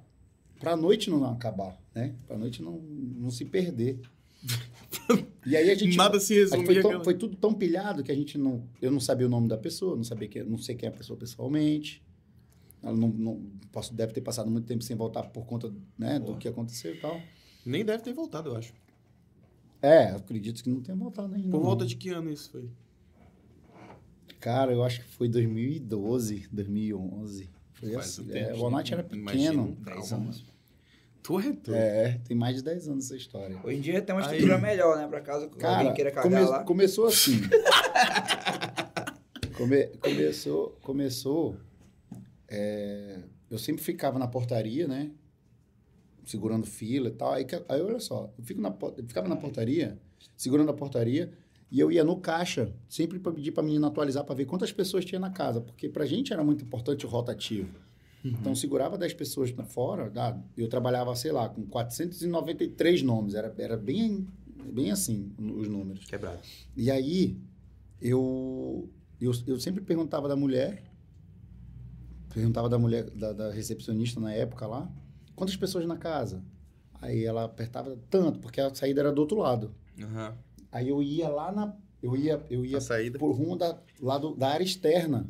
pra 0.60 0.76
noite 0.76 1.10
não 1.10 1.24
acabar, 1.24 1.78
né? 1.94 2.14
Pra 2.26 2.36
noite 2.36 2.62
não, 2.62 2.78
não 2.80 3.30
se 3.30 3.44
perder. 3.44 4.00
E 5.46 5.54
aí 5.56 5.70
a 5.70 5.74
gente. 5.74 5.96
Nada 5.96 6.18
se 6.18 6.32
a 6.34 6.36
resumia 6.38 6.64
foi, 6.64 6.82
tão- 6.82 7.04
foi 7.04 7.14
tudo 7.14 7.36
tão 7.36 7.52
pilhado 7.52 8.02
que 8.02 8.10
a 8.10 8.14
gente 8.14 8.38
não. 8.38 8.66
Eu 8.80 8.90
não 8.90 9.00
sabia 9.00 9.26
o 9.26 9.30
nome 9.30 9.46
da 9.48 9.58
pessoa, 9.58 9.94
não 9.96 10.04
sabia 10.04 10.26
que, 10.28 10.42
não 10.42 10.56
sei 10.56 10.74
quem 10.74 10.86
é 10.88 10.90
a 10.92 10.94
pessoa 10.94 11.18
pessoalmente. 11.18 12.02
Ela 12.82 12.96
não, 12.96 13.08
não 13.08 13.42
posso, 13.70 13.92
deve 13.94 14.12
ter 14.14 14.20
passado 14.22 14.50
muito 14.50 14.64
tempo 14.66 14.82
sem 14.82 14.96
voltar 14.96 15.24
por 15.24 15.44
conta 15.44 15.70
né, 15.98 16.18
do 16.18 16.36
que 16.36 16.48
aconteceu 16.48 16.94
e 16.94 16.98
tal. 16.98 17.20
Nem 17.66 17.84
deve 17.84 18.02
ter 18.02 18.14
voltado, 18.14 18.50
eu 18.50 18.56
acho. 18.56 18.72
É, 19.82 20.04
acredito 20.12 20.62
que 20.62 20.70
não 20.70 20.80
tenha 20.80 20.96
voltado 20.96 21.34
ainda. 21.34 21.50
Por 21.50 21.60
volta 21.60 21.84
de 21.84 21.96
que 21.96 22.08
ano 22.08 22.30
isso 22.30 22.50
foi? 22.50 22.70
Cara, 24.44 24.72
eu 24.74 24.84
acho 24.84 25.00
que 25.00 25.06
foi 25.08 25.26
2012, 25.26 26.48
2011. 26.52 27.48
Foi 27.72 27.92
Faz 27.92 28.18
assim. 28.20 28.30
é, 28.30 28.44
tempo, 28.44 28.56
o 28.56 28.60
Bonatti 28.60 28.92
era 28.92 29.02
pequeno. 29.02 29.74
Anos. 30.12 30.44
Tu 31.22 31.40
é 31.40 31.42
doido. 31.44 31.74
É, 31.74 32.20
tem 32.28 32.36
mais 32.36 32.56
de 32.56 32.62
10 32.62 32.88
anos 32.88 33.06
essa 33.06 33.16
história. 33.16 33.58
Hoje 33.64 33.78
em 33.78 33.80
dia 33.80 34.02
tem 34.02 34.14
uma 34.14 34.20
Aí- 34.20 34.32
estrutura 34.36 34.58
melhor, 34.60 34.98
né? 34.98 35.08
Pra 35.08 35.22
caso 35.22 35.48
Cara, 35.48 35.78
alguém 35.78 35.94
queira 35.94 36.10
cagar 36.10 36.30
come- 36.42 36.50
lá. 36.50 36.62
começou 36.62 37.06
assim. 37.06 37.40
Come- 39.56 39.86
começou, 40.02 40.78
começou. 40.82 41.56
é, 42.46 43.20
eu 43.50 43.58
sempre 43.58 43.82
ficava 43.82 44.18
na 44.18 44.28
portaria, 44.28 44.86
né? 44.86 45.10
Segurando 46.26 46.66
fila 46.66 47.08
e 47.08 47.12
tal. 47.12 47.32
Aí, 47.32 47.46
aí 47.68 47.80
olha 47.80 47.98
só, 48.00 48.30
eu, 48.36 48.44
fico 48.44 48.60
na, 48.60 48.68
eu 48.98 49.04
ficava 49.06 49.26
na 49.26 49.36
portaria, 49.36 49.98
segurando 50.36 50.70
a 50.70 50.74
portaria, 50.74 51.32
e 51.74 51.80
eu 51.80 51.90
ia 51.90 52.04
no 52.04 52.20
caixa, 52.20 52.72
sempre 52.88 53.18
para 53.18 53.32
pedir 53.32 53.50
para 53.50 53.60
a 53.60 53.66
menina 53.66 53.88
atualizar 53.88 54.22
para 54.22 54.36
ver 54.36 54.44
quantas 54.44 54.70
pessoas 54.70 55.04
tinha 55.04 55.18
na 55.18 55.30
casa, 55.30 55.60
porque 55.60 55.88
pra 55.88 56.06
gente 56.06 56.32
era 56.32 56.44
muito 56.44 56.62
importante 56.62 57.04
o 57.04 57.08
rotativo. 57.08 57.68
Então, 58.24 58.54
segurava 58.54 58.96
10 58.96 59.12
pessoas 59.14 59.52
na 59.52 59.64
fora, 59.64 60.12
eu 60.56 60.68
trabalhava, 60.68 61.12
sei 61.16 61.32
lá, 61.32 61.48
com 61.48 61.66
493 61.66 63.02
nomes, 63.02 63.34
era, 63.34 63.52
era 63.58 63.76
bem, 63.76 64.24
bem 64.72 64.92
assim 64.92 65.32
os 65.36 65.66
números. 65.66 66.04
Quebrado. 66.04 66.38
E 66.76 66.92
aí, 66.92 67.36
eu, 68.00 68.88
eu, 69.20 69.32
eu 69.44 69.58
sempre 69.58 69.82
perguntava 69.82 70.28
da 70.28 70.36
mulher, 70.36 70.84
perguntava 72.32 72.68
da 72.68 72.78
mulher, 72.78 73.10
da, 73.10 73.32
da 73.32 73.50
recepcionista 73.50 74.20
na 74.20 74.32
época 74.32 74.64
lá, 74.64 74.88
quantas 75.34 75.56
pessoas 75.56 75.84
na 75.86 75.96
casa? 75.96 76.40
Aí 77.02 77.24
ela 77.24 77.42
apertava 77.42 77.98
tanto, 78.08 78.38
porque 78.38 78.60
a 78.60 78.72
saída 78.72 79.00
era 79.00 79.12
do 79.12 79.20
outro 79.20 79.38
lado. 79.38 79.74
Aham. 80.00 80.38
Aí 80.74 80.88
eu 80.88 81.02
ia 81.02 81.28
lá 81.28 81.50
na. 81.52 81.74
Eu 82.02 82.14
ia, 82.16 82.44
eu 82.50 82.66
ia 82.66 82.78
por 83.18 83.30
rumo 83.32 83.56
da, 83.56 83.78
lá 84.00 84.18
do- 84.18 84.34
da 84.34 84.48
área 84.48 84.64
externa. 84.64 85.26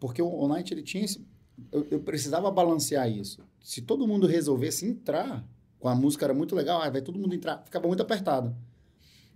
Porque 0.00 0.20
o, 0.20 0.26
o 0.28 0.48
Night 0.48 0.72
ele 0.74 0.82
tinha 0.82 1.04
esse. 1.04 1.24
Eu, 1.70 1.86
eu 1.90 2.00
precisava 2.00 2.50
balancear 2.50 3.08
isso. 3.08 3.40
Se 3.62 3.82
todo 3.82 4.06
mundo 4.08 4.26
resolvesse 4.26 4.86
entrar, 4.86 5.46
com 5.78 5.88
a 5.88 5.94
música 5.94 6.24
era 6.26 6.34
muito 6.34 6.54
legal, 6.56 6.80
ah, 6.82 6.90
vai 6.90 7.02
todo 7.02 7.18
mundo 7.18 7.34
entrar, 7.34 7.62
ficava 7.64 7.86
muito 7.86 8.02
apertado. 8.02 8.56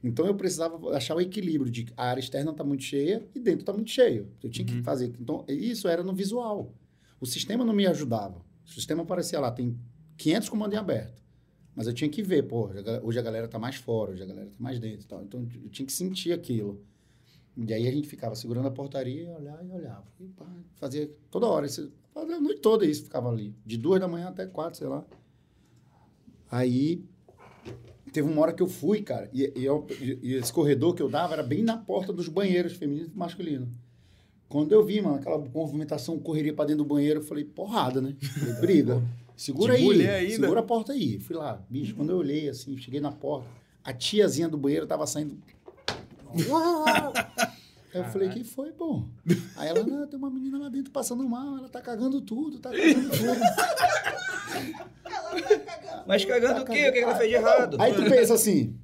Então 0.03 0.27
eu 0.27 0.35
precisava 0.35 0.97
achar 0.97 1.15
o 1.15 1.21
equilíbrio 1.21 1.71
de 1.71 1.87
a 1.97 2.07
área 2.07 2.21
externa 2.21 2.53
tá 2.55 2.65
muito 2.65 2.83
cheia 2.83 3.27
e 3.35 3.39
dentro 3.39 3.65
tá 3.65 3.73
muito 3.73 3.91
cheio. 3.91 4.29
Eu 4.43 4.49
tinha 4.51 4.67
que 4.67 4.83
fazer. 4.83 5.13
Então 5.21 5.45
isso 5.47 5.87
era 5.87 6.03
no 6.03 6.15
visual. 6.15 6.73
O 7.21 7.27
sistema 7.27 7.65
não 7.65 7.75
me 7.75 7.87
ajudava. 7.87 8.41
O 8.67 8.71
sistema 8.71 9.03
aparecia 9.03 9.39
lá, 9.39 9.51
tem 9.51 9.79
500 10.17 10.49
comandos 10.49 10.75
em 10.75 10.79
aberto. 10.79 11.20
Mas 11.81 11.87
eu 11.87 11.95
tinha 11.95 12.11
que 12.11 12.23
ver, 12.23 12.43
pô, 12.43 12.69
hoje 13.03 13.19
a 13.19 13.23
galera 13.23 13.49
tá 13.49 13.59
mais 13.59 13.77
fora, 13.77 14.11
hoje 14.11 14.23
a 14.23 14.27
galera 14.27 14.49
tá 14.49 14.53
mais 14.59 14.79
dentro 14.79 15.01
e 15.01 15.09
tal. 15.09 15.23
Então 15.23 15.49
eu 15.65 15.71
tinha 15.71 15.87
que 15.87 15.93
sentir 15.95 16.31
aquilo. 16.31 16.85
E 17.57 17.73
aí 17.73 17.89
a 17.89 17.91
gente 17.91 18.07
ficava 18.07 18.35
segurando 18.35 18.69
a 18.69 18.71
portaria 18.71 19.31
olhava 19.31 19.65
e 19.65 19.71
olhava. 19.73 20.05
E 20.21 20.25
pá, 20.27 20.45
fazia 20.75 21.11
toda 21.31 21.47
hora, 21.47 21.67
fazia 22.13 22.37
a 22.37 22.39
noite 22.39 22.61
toda 22.61 22.85
isso, 22.85 23.05
ficava 23.05 23.31
ali. 23.31 23.55
De 23.65 23.79
duas 23.79 23.99
da 23.99 24.07
manhã 24.07 24.29
até 24.29 24.45
quatro, 24.45 24.79
sei 24.79 24.89
lá. 24.89 25.07
Aí 26.51 27.03
teve 28.13 28.29
uma 28.31 28.43
hora 28.43 28.53
que 28.53 28.63
eu 28.63 28.69
fui, 28.69 29.01
cara, 29.01 29.31
e, 29.33 29.51
e 29.57 29.65
eu- 29.65 29.87
e 30.23 30.35
esse 30.35 30.53
corredor 30.53 30.95
que 30.95 31.01
eu 31.01 31.09
dava 31.09 31.33
era 31.33 31.43
bem 31.43 31.63
na 31.63 31.79
porta 31.79 32.13
dos 32.13 32.29
banheiros 32.29 32.75
feminino 32.75 33.11
e 33.15 33.19
masculino. 33.19 33.67
Quando 34.51 34.73
eu 34.73 34.85
vi, 34.85 35.01
mano, 35.01 35.15
aquela 35.17 35.39
movimentação, 35.39 36.19
correria 36.19 36.53
pra 36.53 36.67
dentro 36.67 36.85
do 36.85 36.89
banheiro, 36.89 37.21
eu 37.21 37.25
falei, 37.25 37.45
porrada, 37.45 38.03
né? 38.03 38.17
Falei, 38.21 38.55
briga. 38.61 39.03
Segura 39.41 39.73
De 39.73 39.79
aí, 39.79 39.85
mulher 39.87 40.15
ainda? 40.17 40.35
segura 40.37 40.61
a 40.61 40.63
porta 40.63 40.93
aí. 40.93 41.19
Fui 41.19 41.35
lá, 41.35 41.65
bicho, 41.71 41.95
quando 41.95 42.11
eu 42.11 42.19
olhei 42.19 42.51
assim, 42.51 42.77
cheguei 42.77 43.01
na 43.01 43.11
porta, 43.11 43.49
a 43.83 43.91
tiazinha 43.91 44.47
do 44.47 44.59
banheiro 44.59 44.87
tava 44.87 45.07
saindo. 45.07 45.39
Aí 47.93 48.01
eu 48.01 48.05
falei, 48.05 48.29
que 48.29 48.45
foi, 48.45 48.71
pô? 48.71 49.03
Aí 49.57 49.69
ela, 49.69 49.83
não, 49.83 50.07
tem 50.07 50.17
uma 50.17 50.31
menina 50.31 50.59
lá 50.59 50.69
dentro 50.69 50.93
passando 50.93 51.29
mal, 51.29 51.57
ela 51.57 51.69
tá 51.69 51.81
cagando 51.81 52.21
tudo, 52.21 52.61
tá 52.61 52.71
cagando 52.71 53.11
tudo. 53.11 53.41
Mas 56.07 56.25
cagando 56.25 56.61
o 56.61 56.65
quê? 56.67 56.89
O 56.89 56.93
que 56.93 56.99
ela 56.99 57.17
fez 57.17 57.31
de 57.31 57.35
errado? 57.35 57.77
Aí 57.81 57.95
tu 57.95 58.05
pensa 58.05 58.35
assim, 58.35 58.79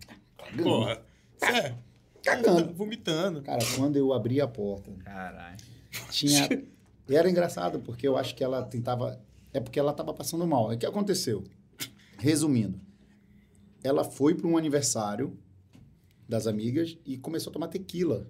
Porra. 0.60 1.02
É. 1.42 1.74
Cagando. 2.24 2.72
Vomitando. 2.72 3.42
cara, 3.42 3.60
quando 3.76 3.96
eu 3.96 4.12
abri 4.12 4.40
a 4.40 4.48
porta, 4.48 4.90
Caralho. 5.04 5.58
tinha. 6.10 6.48
E 7.08 7.14
era 7.14 7.30
engraçado, 7.30 7.78
porque 7.80 8.08
eu 8.08 8.16
acho 8.16 8.34
que 8.34 8.42
ela 8.42 8.62
tentava. 8.62 9.20
É 9.56 9.60
porque 9.60 9.80
ela 9.80 9.94
tava 9.94 10.12
passando 10.12 10.46
mal. 10.46 10.70
O 10.70 10.76
que 10.76 10.84
aconteceu? 10.84 11.42
Resumindo, 12.18 12.78
ela 13.82 14.04
foi 14.04 14.34
para 14.34 14.46
um 14.46 14.58
aniversário 14.58 15.34
das 16.28 16.46
amigas 16.46 16.98
e 17.06 17.16
começou 17.16 17.50
a 17.50 17.54
tomar 17.54 17.68
tequila. 17.68 18.28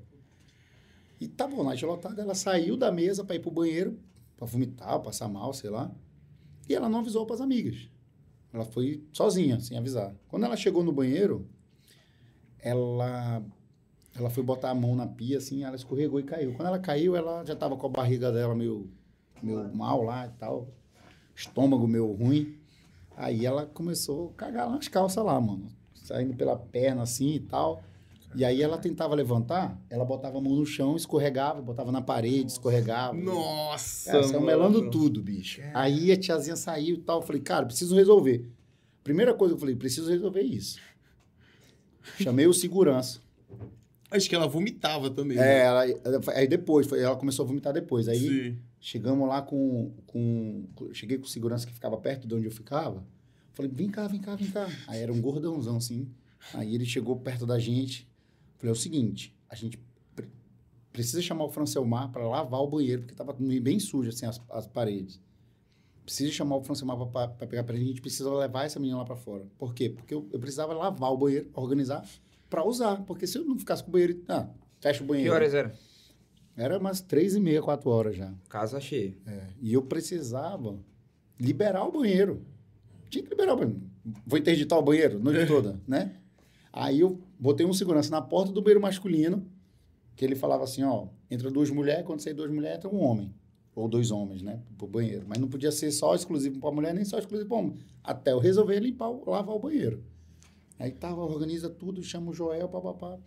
E 1.20 1.26
tá 1.26 1.44
bom, 1.48 1.64
na 1.64 1.74
lotada, 1.84 2.22
ela 2.22 2.36
saiu 2.36 2.76
da 2.76 2.92
mesa 2.92 3.24
para 3.24 3.34
ir 3.34 3.40
pro 3.40 3.50
banheiro, 3.50 3.98
para 4.36 4.46
vomitar, 4.46 5.00
passar 5.00 5.28
mal, 5.28 5.52
sei 5.52 5.68
lá. 5.68 5.92
E 6.68 6.74
ela 6.76 6.88
não 6.88 7.00
avisou 7.00 7.26
para 7.26 7.34
as 7.34 7.40
amigas. 7.40 7.90
Ela 8.52 8.64
foi 8.64 9.02
sozinha, 9.12 9.58
sem 9.58 9.76
avisar. 9.76 10.14
Quando 10.28 10.44
ela 10.44 10.56
chegou 10.56 10.84
no 10.84 10.92
banheiro, 10.92 11.48
ela 12.60 13.44
ela 14.14 14.30
foi 14.30 14.44
botar 14.44 14.70
a 14.70 14.74
mão 14.76 14.94
na 14.94 15.08
pia, 15.08 15.38
assim, 15.38 15.64
ela 15.64 15.74
escorregou 15.74 16.20
e 16.20 16.22
caiu. 16.22 16.54
Quando 16.54 16.68
ela 16.68 16.78
caiu, 16.78 17.16
ela 17.16 17.44
já 17.44 17.56
tava 17.56 17.76
com 17.76 17.88
a 17.88 17.90
barriga 17.90 18.30
dela 18.30 18.54
meio, 18.54 18.88
meio 19.42 19.74
mal 19.74 20.02
lá 20.02 20.28
e 20.28 20.30
tal. 20.38 20.72
Estômago 21.36 21.86
meio 21.86 22.10
ruim. 22.12 22.56
Aí 23.16 23.44
ela 23.46 23.66
começou 23.66 24.30
a 24.30 24.38
cagar 24.38 24.70
nas 24.70 24.88
calças 24.88 25.22
lá, 25.24 25.40
mano. 25.40 25.68
Saindo 25.94 26.34
pela 26.34 26.56
perna 26.56 27.02
assim 27.02 27.34
e 27.34 27.40
tal. 27.40 27.82
E 28.34 28.44
aí 28.44 28.60
ela 28.60 28.76
tentava 28.76 29.14
levantar, 29.14 29.80
ela 29.88 30.04
botava 30.04 30.36
a 30.36 30.40
mão 30.40 30.54
no 30.56 30.66
chão, 30.66 30.94
escorregava, 30.94 31.62
botava 31.62 31.90
na 31.90 32.02
parede, 32.02 32.52
escorregava. 32.52 33.14
Nossa. 33.14 34.10
Cara, 34.10 34.22
saiu 34.24 34.40
mano. 34.40 34.46
melando 34.46 34.90
tudo, 34.90 35.22
bicho. 35.22 35.62
Aí 35.72 36.10
a 36.12 36.16
tiazinha 36.18 36.56
saiu 36.56 36.96
e 36.96 37.00
tal. 37.00 37.20
Eu 37.20 37.26
falei, 37.26 37.40
cara, 37.40 37.64
preciso 37.64 37.94
resolver. 37.94 38.44
Primeira 39.02 39.32
coisa 39.32 39.54
que 39.54 39.56
eu 39.56 39.60
falei, 39.60 39.76
preciso 39.76 40.10
resolver 40.10 40.42
isso. 40.42 40.78
Chamei 42.20 42.46
o 42.46 42.52
segurança. 42.52 43.20
Acho 44.10 44.28
que 44.28 44.34
ela 44.34 44.46
vomitava 44.46 45.10
também. 45.10 45.36
É, 45.38 45.40
né? 45.40 45.58
ela, 45.60 45.86
ela- 45.88 46.20
aí 46.34 46.46
depois, 46.46 46.86
foi- 46.86 47.00
ela 47.00 47.16
começou 47.16 47.44
a 47.44 47.48
vomitar 47.48 47.72
depois. 47.72 48.06
Aí 48.08 48.18
Sim. 48.18 48.58
Chegamos 48.86 49.28
lá 49.28 49.42
com, 49.42 49.92
com. 50.06 50.68
Cheguei 50.92 51.18
com 51.18 51.24
o 51.24 51.28
segurança 51.28 51.66
que 51.66 51.72
ficava 51.72 51.96
perto 51.96 52.28
de 52.28 52.34
onde 52.36 52.46
eu 52.46 52.52
ficava. 52.52 53.04
Falei, 53.52 53.68
vem 53.74 53.90
cá, 53.90 54.06
vem 54.06 54.20
cá, 54.20 54.36
vem 54.36 54.48
cá. 54.48 54.68
Aí 54.86 55.00
era 55.00 55.12
um 55.12 55.20
gordãozão 55.20 55.78
assim. 55.78 56.08
Aí 56.54 56.72
ele 56.72 56.84
chegou 56.84 57.16
perto 57.16 57.44
da 57.44 57.58
gente. 57.58 58.08
Falei, 58.56 58.70
é 58.70 58.72
o 58.72 58.76
seguinte, 58.76 59.34
a 59.50 59.56
gente 59.56 59.76
pre- 60.14 60.28
precisa 60.92 61.20
chamar 61.20 61.46
o 61.46 61.50
Francelmar 61.50 62.12
para 62.12 62.26
lavar 62.28 62.60
o 62.60 62.68
banheiro, 62.68 63.02
porque 63.02 63.14
tava 63.14 63.32
bem 63.32 63.80
sujo 63.80 64.08
assim 64.08 64.24
as, 64.24 64.40
as 64.50 64.68
paredes. 64.68 65.20
Precisa 66.04 66.30
chamar 66.30 66.56
o 66.56 66.62
Francelmar 66.62 66.96
para 67.08 67.28
pegar 67.48 67.64
para 67.64 67.74
a 67.74 67.78
gente 67.78 68.00
precisa 68.00 68.32
levar 68.32 68.66
essa 68.66 68.78
menina 68.78 68.98
lá 68.98 69.04
para 69.04 69.16
fora. 69.16 69.44
Por 69.58 69.74
quê? 69.74 69.90
Porque 69.90 70.14
eu, 70.14 70.28
eu 70.32 70.38
precisava 70.38 70.72
lavar 70.72 71.10
o 71.10 71.16
banheiro, 71.16 71.50
organizar 71.54 72.08
para 72.48 72.64
usar, 72.64 73.02
porque 73.04 73.26
se 73.26 73.36
eu 73.36 73.44
não 73.44 73.58
ficasse 73.58 73.82
com 73.82 73.88
o 73.88 73.92
banheiro, 73.92 74.22
ah, 74.28 74.48
fecha 74.80 75.02
o 75.02 75.06
banheiro. 75.06 75.30
Que 75.30 75.34
horas 75.34 75.52
era? 75.52 75.76
Era 76.56 76.78
umas 76.78 77.00
três 77.00 77.34
e 77.34 77.40
meia, 77.40 77.60
quatro 77.60 77.90
horas 77.90 78.16
já. 78.16 78.32
Casa 78.48 78.80
cheia. 78.80 79.14
É, 79.26 79.48
e 79.60 79.74
eu 79.74 79.82
precisava 79.82 80.78
liberar 81.38 81.84
o 81.84 81.92
banheiro. 81.92 82.42
Tinha 83.10 83.22
que 83.22 83.30
liberar 83.30 83.52
o 83.52 83.56
banheiro. 83.56 83.80
Vou 84.26 84.38
interditar 84.38 84.78
o 84.78 84.82
banheiro 84.82 85.18
noite 85.18 85.46
toda, 85.46 85.80
né? 85.86 86.16
Aí 86.72 87.00
eu 87.00 87.20
botei 87.38 87.66
um 87.66 87.72
segurança 87.72 88.10
na 88.10 88.22
porta 88.22 88.52
do 88.52 88.62
banheiro 88.62 88.80
masculino, 88.80 89.46
que 90.14 90.24
ele 90.24 90.34
falava 90.34 90.64
assim, 90.64 90.82
ó, 90.82 91.08
entra 91.30 91.50
duas 91.50 91.70
mulheres, 91.70 92.06
quando 92.06 92.20
sair 92.20 92.34
duas 92.34 92.50
mulheres, 92.50 92.78
entra 92.78 92.88
um 92.88 93.02
homem. 93.02 93.34
Ou 93.74 93.88
dois 93.88 94.10
homens, 94.10 94.42
né? 94.42 94.62
Pro 94.78 94.86
banheiro. 94.86 95.26
Mas 95.28 95.38
não 95.38 95.48
podia 95.48 95.70
ser 95.70 95.90
só 95.90 96.14
exclusivo 96.14 96.58
para 96.58 96.70
mulher, 96.70 96.94
nem 96.94 97.04
só 97.04 97.18
exclusivo 97.18 97.48
para 97.48 97.58
homem. 97.58 97.74
Até 98.02 98.32
eu 98.32 98.38
resolver 98.38 98.78
limpar, 98.80 99.10
lavar 99.26 99.54
o 99.54 99.58
banheiro. 99.58 100.02
Aí 100.78 100.90
tava, 100.90 101.20
organiza 101.20 101.68
tudo, 101.68 102.02
chama 102.02 102.30
o 102.30 102.34
Joel, 102.34 102.68
papapá. 102.68 103.18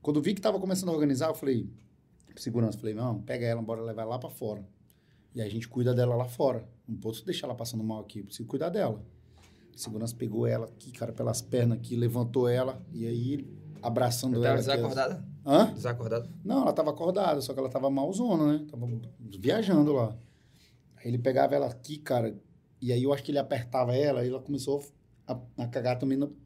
Quando 0.00 0.22
vi 0.22 0.32
que 0.32 0.40
tava 0.40 0.58
começando 0.58 0.88
a 0.88 0.92
organizar, 0.92 1.28
eu 1.28 1.34
falei, 1.34 1.68
segurança, 2.36 2.78
falei, 2.78 2.94
não, 2.94 3.20
pega 3.22 3.46
ela, 3.46 3.62
bora 3.62 3.82
levar 3.82 4.02
ela 4.02 4.12
lá 4.12 4.18
para 4.18 4.30
fora. 4.30 4.66
E 5.34 5.40
aí 5.40 5.46
a 5.46 5.50
gente 5.50 5.68
cuida 5.68 5.94
dela 5.94 6.14
lá 6.14 6.24
fora. 6.24 6.68
Não 6.86 6.96
posso 6.96 7.24
deixar 7.24 7.46
ela 7.46 7.54
passando 7.54 7.84
mal 7.84 8.00
aqui, 8.00 8.22
preciso 8.22 8.48
cuidar 8.48 8.68
dela. 8.68 9.02
A 9.74 9.78
segurança 9.78 10.14
pegou 10.14 10.46
ela 10.46 10.66
aqui, 10.66 10.92
cara, 10.92 11.12
pelas 11.12 11.40
pernas 11.40 11.78
aqui, 11.78 11.96
levantou 11.96 12.48
ela, 12.48 12.84
e 12.92 13.06
aí 13.06 13.46
abraçando 13.82 14.34
Eu 14.36 14.44
ela. 14.44 14.56
tava 14.56 14.72
aqui, 14.72 14.82
desacordada? 14.82 15.24
Hã? 15.46 15.72
Desacordada? 15.72 16.30
Não, 16.44 16.62
ela 16.62 16.72
tava 16.72 16.90
acordada, 16.90 17.40
só 17.40 17.54
que 17.54 17.58
ela 17.60 17.70
tava 17.70 17.88
malzona, 17.88 18.52
né? 18.52 18.66
Tava 18.70 18.86
viajando 19.18 19.92
lá. 19.92 20.16
Aí 20.96 21.06
ele 21.10 21.18
pegava 21.18 21.54
ela 21.54 21.66
aqui, 21.66 21.96
cara, 21.96 22.36
e 22.80 22.92
aí 22.92 23.02
eu 23.02 23.12
acho 23.12 23.22
que 23.22 23.30
ele 23.30 23.38
apertava 23.38 23.94
ela, 23.94 24.24
e 24.24 24.28
ela 24.28 24.40
começou 24.40 24.84
a, 25.26 25.38
a 25.56 25.66
cagar 25.66 25.98
também 25.98 26.18
no... 26.18 26.36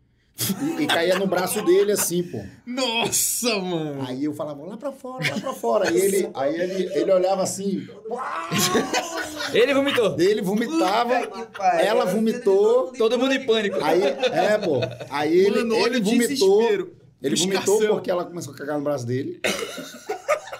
e, 0.78 0.82
e 0.82 0.86
caía 0.86 1.18
no 1.18 1.26
braço 1.26 1.62
dele 1.64 1.92
assim, 1.92 2.22
pô. 2.22 2.40
Nossa, 2.66 3.56
mano. 3.58 4.04
Aí 4.06 4.24
eu 4.24 4.34
falava, 4.34 4.64
lá 4.64 4.76
pra 4.76 4.90
fora, 4.92 5.24
lá 5.34 5.40
pra 5.40 5.52
fora. 5.52 5.88
Aí 5.88 5.96
ele, 6.00 6.28
aí 6.34 6.54
ele, 6.60 6.92
ele 6.94 7.12
olhava 7.12 7.42
assim, 7.42 7.86
Ele 9.52 9.72
vomitou. 9.74 10.16
ele 10.18 10.42
vomitava, 10.42 11.14
ela 11.80 12.04
vomitou, 12.04 12.92
Todo 12.98 13.18
mundo 13.18 13.32
em 13.34 13.46
pânico. 13.46 13.78
Aí, 13.82 14.02
é, 14.02 14.58
pô. 14.58 14.80
Aí 15.10 15.32
ele, 15.36 15.58
Mano, 15.62 15.74
ele 15.86 16.00
vomitou. 16.00 16.58
desespero. 16.58 17.03
Ele 17.24 17.36
vomitou 17.36 17.88
porque 17.88 18.10
ela 18.10 18.24
começou 18.24 18.52
a 18.52 18.56
cagar 18.56 18.78
no 18.78 18.84
braço 18.84 19.06
dele. 19.06 19.40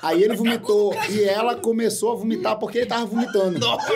Aí 0.03 0.23
ele 0.23 0.37
vomitou 0.37 0.93
e 1.11 1.23
ela 1.25 1.57
começou 1.57 2.13
a 2.13 2.15
vomitar 2.15 2.59
porque 2.59 2.79
ele 2.79 2.87
tava 2.87 3.07
vomitando. 3.07 3.59
Nossa, 3.59 3.93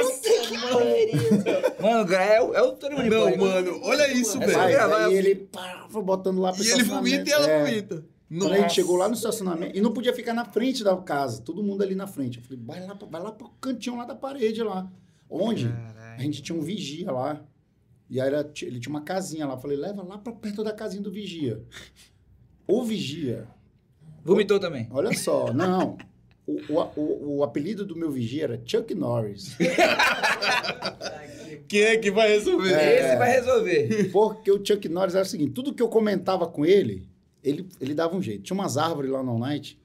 Mano, 1.81 2.13
é, 2.15 2.41
o- 2.43 2.55
é 2.55 2.63
o 2.63 2.79
em 3.03 3.11
Não, 3.11 3.23
pânico. 3.25 3.45
mano, 3.45 3.81
olha 3.83 4.13
isso, 4.13 4.37
É 4.37 4.41
velho. 4.41 4.53
só 4.53 4.61
Aí, 4.61 4.73
gravar, 4.73 4.97
aí 4.99 5.05
eu- 5.05 5.19
ele 5.19 5.35
pá, 5.35 5.87
foi 5.91 6.03
botando 6.03 6.41
lá 6.41 6.53
pro 6.53 6.63
E 6.63 6.71
ele 6.71 6.83
vomita 6.83 7.29
e 7.29 7.33
ela 7.33 7.41
estacionamento. 7.43 7.95
É. 7.95 7.97
vomita. 7.97 8.05
Quando 8.31 8.53
a 8.53 8.59
gente 8.59 8.75
chegou 8.75 8.97
lá 8.97 9.09
no 9.09 9.15
estacionamento, 9.15 9.77
e 9.77 9.81
não 9.81 9.93
podia 9.93 10.13
ficar 10.13 10.35
na 10.35 10.45
frente 10.45 10.85
da 10.85 10.95
casa, 10.97 11.41
todo 11.41 11.63
mundo 11.63 11.83
ali 11.83 11.95
na 11.95 12.07
frente. 12.07 12.39
Eu 12.39 12.45
falei, 12.45 12.59
vai 12.63 12.87
lá, 12.87 12.95
pra- 12.95 13.09
vai 13.09 13.23
lá 13.23 13.33
pro 13.33 13.49
cantinho 13.61 13.97
lá 13.97 14.05
da 14.05 14.15
parede 14.15 14.63
lá. 14.63 14.87
Onde? 15.31 15.67
A 16.17 16.21
gente 16.21 16.43
tinha 16.43 16.57
um 16.59 16.61
vigia 16.63 17.11
lá. 17.11 17.41
E 18.11 18.21
aí 18.21 18.27
era- 18.27 18.51
ele 18.63 18.81
tinha 18.81 18.91
uma 18.91 19.03
casinha 19.03 19.47
lá. 19.47 19.55
Eu 19.55 19.59
falei, 19.59 19.77
leva 19.77 20.03
lá 20.03 20.19
pra 20.19 20.33
perto 20.33 20.63
da 20.65 20.73
casinha 20.73 21.03
do 21.03 21.11
vigia. 21.11 21.63
O 22.69 22.85
vigia, 22.85 23.49
Vomitou 24.23 24.61
também. 24.61 24.87
olha 24.91 25.13
só, 25.15 25.53
não. 25.53 25.97
O, 26.49 26.81
o, 26.99 27.37
o, 27.37 27.45
apelido 27.45 27.85
do 27.85 27.95
meu 27.95 28.11
vigia 28.11 28.45
era 28.45 28.63
Chuck 28.65 28.95
Norris. 28.95 29.55
Quem 31.69 31.83
é 31.83 31.99
que 31.99 32.11
vai 32.11 32.31
resolver? 32.31 32.71
Esse 32.71 33.17
vai 33.17 33.33
resolver. 33.33 34.11
Porque 34.11 34.51
o 34.51 34.65
Chuck 34.65 34.89
Norris 34.89 35.15
era 35.15 35.27
o 35.27 35.29
seguinte: 35.29 35.53
tudo 35.53 35.75
que 35.75 35.83
eu 35.83 35.91
comentava 35.91 36.47
com 36.47 36.65
ele, 36.65 37.07
ele, 37.45 37.69
ele 37.79 37.93
dava 37.93 38.17
um 38.17 38.23
jeito. 38.23 38.45
Tinha 38.45 38.55
umas 38.55 38.79
árvores 38.79 39.11
lá 39.11 39.23
no 39.23 39.33
All 39.33 39.39
Night. 39.39 39.79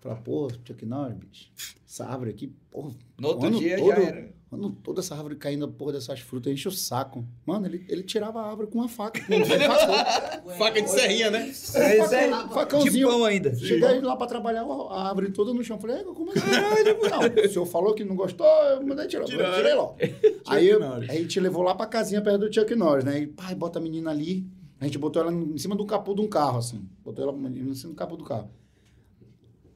Falava, 0.00 0.20
pô, 0.20 0.50
Chuck 0.64 0.84
Norris, 0.84 1.16
bicho, 1.16 1.52
essa 1.88 2.06
árvore 2.06 2.30
aqui, 2.30 2.52
porra. 2.72 2.90
No 3.16 3.28
outro 3.28 3.46
ano 3.46 3.60
dia 3.60 3.76
todo, 3.76 3.86
já 3.86 4.02
era. 4.02 4.39
Ano 4.52 4.72
todo 4.82 4.98
essa 4.98 5.14
árvore 5.14 5.36
caindo, 5.36 5.68
porra, 5.68 5.92
dessas 5.92 6.18
frutas, 6.18 6.52
enche 6.52 6.66
o 6.66 6.72
saco. 6.72 7.24
Mano, 7.46 7.66
ele, 7.66 7.84
ele 7.88 8.02
tirava 8.02 8.40
a 8.40 8.48
árvore 8.50 8.66
com 8.68 8.78
uma 8.78 8.88
faca. 8.88 9.20
Com 10.42 10.50
um. 10.50 10.54
Faca 10.56 10.82
de 10.82 10.90
serrinha, 10.90 11.30
né? 11.30 11.48
Esse 11.50 11.78
é 11.78 12.04
facãozinho. 12.48 12.92
tipão 12.92 13.24
ainda. 13.24 13.54
Cheguei 13.54 14.00
lá 14.00 14.16
pra 14.16 14.26
trabalhar, 14.26 14.62
a 14.62 15.08
árvore 15.08 15.30
toda 15.30 15.54
no 15.54 15.62
chão. 15.62 15.78
Falei, 15.78 15.98
"É, 15.98 16.02
como 16.02 16.32
assim? 16.32 16.40
Não, 16.40 17.44
o 17.44 17.48
senhor 17.48 17.66
falou 17.66 17.94
que 17.94 18.04
não 18.04 18.16
gostou, 18.16 18.44
eu 18.46 18.84
mandei 18.84 19.06
tirar. 19.06 19.22
Eu 19.22 19.28
Tiraram. 19.28 19.54
tirei 19.56 19.74
logo. 19.74 19.96
Aí, 20.48 20.66
eu- 20.68 20.82
aí 20.82 21.08
a 21.08 21.14
gente 21.14 21.38
levou 21.38 21.62
lá 21.62 21.72
pra 21.74 21.86
casinha 21.86 22.20
perto 22.20 22.48
do 22.48 22.52
Chuck 22.52 22.74
Norris, 22.74 23.04
né? 23.04 23.20
E 23.20 23.26
pai, 23.28 23.54
bota 23.54 23.78
a 23.78 23.82
menina 23.82 24.10
ali. 24.10 24.44
A 24.80 24.84
gente 24.86 24.98
botou 24.98 25.22
ela 25.22 25.32
em 25.32 25.56
cima 25.58 25.76
do 25.76 25.86
capô 25.86 26.12
de 26.12 26.22
um 26.22 26.28
carro, 26.28 26.58
assim. 26.58 26.88
Botou 27.04 27.22
ela 27.28 27.32
em 27.38 27.74
cima 27.74 27.92
do 27.92 27.96
capô 27.96 28.16
do 28.16 28.24
carro. 28.24 28.50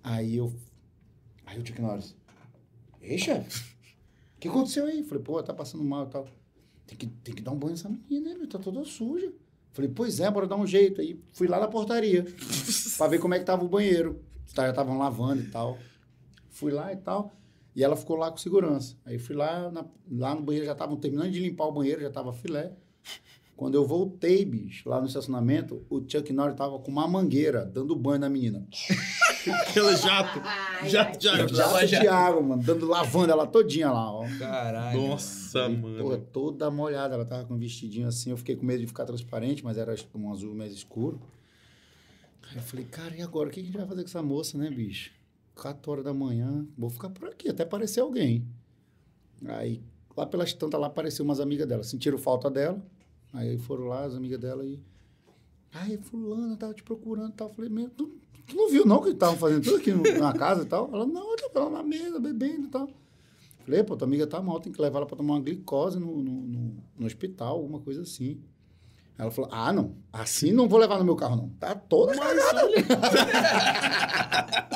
Aí 0.02 0.36
eu. 0.36 0.52
Aí 1.46 1.60
o 1.60 1.64
Chuck 1.64 1.80
Norris. 1.80 2.16
Ei, 3.00 3.18
chefe. 3.18 3.73
O 4.48 4.52
que 4.52 4.58
aconteceu 4.58 4.84
aí? 4.86 5.02
Falei, 5.02 5.22
pô, 5.24 5.42
tá 5.42 5.54
passando 5.54 5.82
mal 5.82 6.04
e 6.04 6.10
tal. 6.10 6.28
Tem 6.86 6.98
que, 6.98 7.06
tem 7.06 7.34
que 7.34 7.40
dar 7.42 7.50
um 7.52 7.58
banho 7.58 7.70
nessa 7.72 7.88
menina, 7.88 8.30
né? 8.30 8.36
meu? 8.36 8.46
Tá 8.46 8.58
toda 8.58 8.84
suja. 8.84 9.32
Falei, 9.72 9.90
pois 9.90 10.20
é, 10.20 10.30
bora 10.30 10.46
dar 10.46 10.56
um 10.56 10.66
jeito. 10.66 11.00
Aí 11.00 11.18
fui 11.32 11.48
lá 11.48 11.58
na 11.58 11.66
portaria 11.66 12.24
pra 12.98 13.06
ver 13.08 13.18
como 13.18 13.32
é 13.34 13.38
que 13.38 13.44
tava 13.46 13.64
o 13.64 13.68
banheiro. 13.68 14.20
Caras 14.54 14.72
estavam 14.72 14.98
lavando 14.98 15.42
e 15.42 15.46
tal. 15.50 15.78
Fui 16.50 16.70
lá 16.70 16.92
e 16.92 16.96
tal. 16.96 17.32
E 17.74 17.82
ela 17.82 17.96
ficou 17.96 18.16
lá 18.16 18.30
com 18.30 18.36
segurança. 18.36 18.96
Aí 19.04 19.18
fui 19.18 19.34
lá, 19.34 19.70
na- 19.70 19.86
lá 20.10 20.34
no 20.34 20.42
banheiro, 20.42 20.66
já 20.66 20.72
estavam 20.72 20.96
terminando 20.96 21.30
de 21.32 21.40
limpar 21.40 21.64
o 21.66 21.72
banheiro, 21.72 22.02
já 22.02 22.10
tava 22.10 22.32
filé. 22.32 22.72
Quando 23.56 23.76
eu 23.76 23.86
voltei, 23.86 24.44
bicho, 24.44 24.88
lá 24.88 25.00
no 25.00 25.06
estacionamento, 25.06 25.86
o 25.88 26.00
Chuck 26.00 26.32
Norris 26.32 26.56
tava 26.56 26.78
com 26.80 26.90
uma 26.90 27.06
mangueira, 27.06 27.64
dando 27.64 27.94
banho 27.94 28.18
na 28.18 28.28
menina. 28.28 28.66
Aquele 29.46 29.94
jato. 29.96 30.40
Jato 30.88 31.18
de 31.18 31.28
água. 31.28 31.48
Jato 31.48 31.86
de 31.86 32.08
água, 32.08 32.42
mano, 32.42 32.62
dando, 32.62 32.86
lavando 32.86 33.30
ela 33.30 33.46
todinha 33.46 33.90
lá, 33.92 34.10
ó. 34.10 34.26
Caralho. 34.38 35.08
Nossa, 35.08 35.68
mano. 35.68 36.02
Porra, 36.02 36.18
toda 36.18 36.70
molhada. 36.70 37.14
Ela 37.14 37.24
tava 37.24 37.44
com 37.44 37.54
um 37.54 37.58
vestidinho 37.58 38.08
assim. 38.08 38.30
Eu 38.30 38.36
fiquei 38.36 38.56
com 38.56 38.64
medo 38.64 38.80
de 38.80 38.86
ficar 38.86 39.04
transparente, 39.04 39.62
mas 39.62 39.76
era 39.76 39.94
um 40.14 40.32
azul 40.32 40.54
mais 40.54 40.72
escuro. 40.72 41.20
Aí 42.50 42.56
eu 42.56 42.62
falei, 42.62 42.86
cara, 42.86 43.14
e 43.14 43.22
agora? 43.22 43.48
O 43.48 43.52
que 43.52 43.60
a 43.60 43.62
gente 43.62 43.76
vai 43.76 43.86
fazer 43.86 44.02
com 44.02 44.08
essa 44.08 44.22
moça, 44.22 44.58
né, 44.58 44.70
bicho? 44.70 45.12
4 45.54 45.92
horas 45.92 46.04
da 46.04 46.14
manhã. 46.14 46.66
Vou 46.76 46.90
ficar 46.90 47.10
por 47.10 47.28
aqui, 47.28 47.48
até 47.48 47.62
aparecer 47.62 48.00
alguém. 48.00 48.46
Aí, 49.46 49.82
lá 50.16 50.26
pelas 50.26 50.52
tantas, 50.54 50.80
lá 50.80 50.86
apareceu 50.86 51.24
umas 51.24 51.38
amigas 51.38 51.68
dela. 51.68 51.84
Sentiram 51.84 52.18
falta 52.18 52.50
dela. 52.50 52.82
Aí 53.34 53.58
foram 53.58 53.84
lá, 53.84 54.04
as 54.04 54.14
amigas 54.14 54.38
dela 54.40 54.64
e... 54.64 54.78
Ai, 55.72 55.96
fulana, 55.98 56.56
tava 56.56 56.72
te 56.72 56.82
procurando 56.82 57.30
e 57.30 57.34
tal. 57.36 57.50
Falei, 57.52 57.68
meu, 57.68 57.90
tu, 57.90 58.06
tu 58.46 58.56
não 58.56 58.70
viu 58.70 58.86
não 58.86 59.02
que 59.02 59.10
estavam 59.10 59.36
fazendo 59.36 59.64
tudo 59.64 59.76
aqui 59.76 59.92
na 59.92 60.32
casa 60.32 60.62
e 60.62 60.66
tal? 60.66 60.88
Ela, 60.92 61.04
não, 61.04 61.32
eu 61.32 61.50
tava 61.50 61.68
lá 61.68 61.82
na 61.82 61.82
mesa, 61.82 62.20
bebendo 62.20 62.66
e 62.66 62.70
tal. 62.70 62.88
Falei, 63.64 63.82
pô, 63.82 63.96
tua 63.96 64.06
amiga 64.06 64.26
tá 64.26 64.40
mal, 64.40 64.60
tem 64.60 64.72
que 64.72 64.80
levar 64.80 64.98
ela 64.98 65.06
pra 65.06 65.16
tomar 65.16 65.34
uma 65.34 65.40
glicose 65.40 65.98
no, 65.98 66.22
no, 66.22 66.32
no- 66.46 66.76
no 66.98 67.06
hospital, 67.06 67.56
alguma 67.56 67.80
coisa 67.80 68.02
assim. 68.02 68.40
Ela 69.16 69.30
falou, 69.30 69.48
ah, 69.52 69.72
não, 69.72 69.94
assim 70.12 70.50
não 70.52 70.68
vou 70.68 70.78
levar 70.78 70.98
no 70.98 71.04
meu 71.04 71.14
carro, 71.14 71.36
não. 71.36 71.48
Tá 71.50 71.72
toda 71.74 72.14
cagada. 72.18 72.64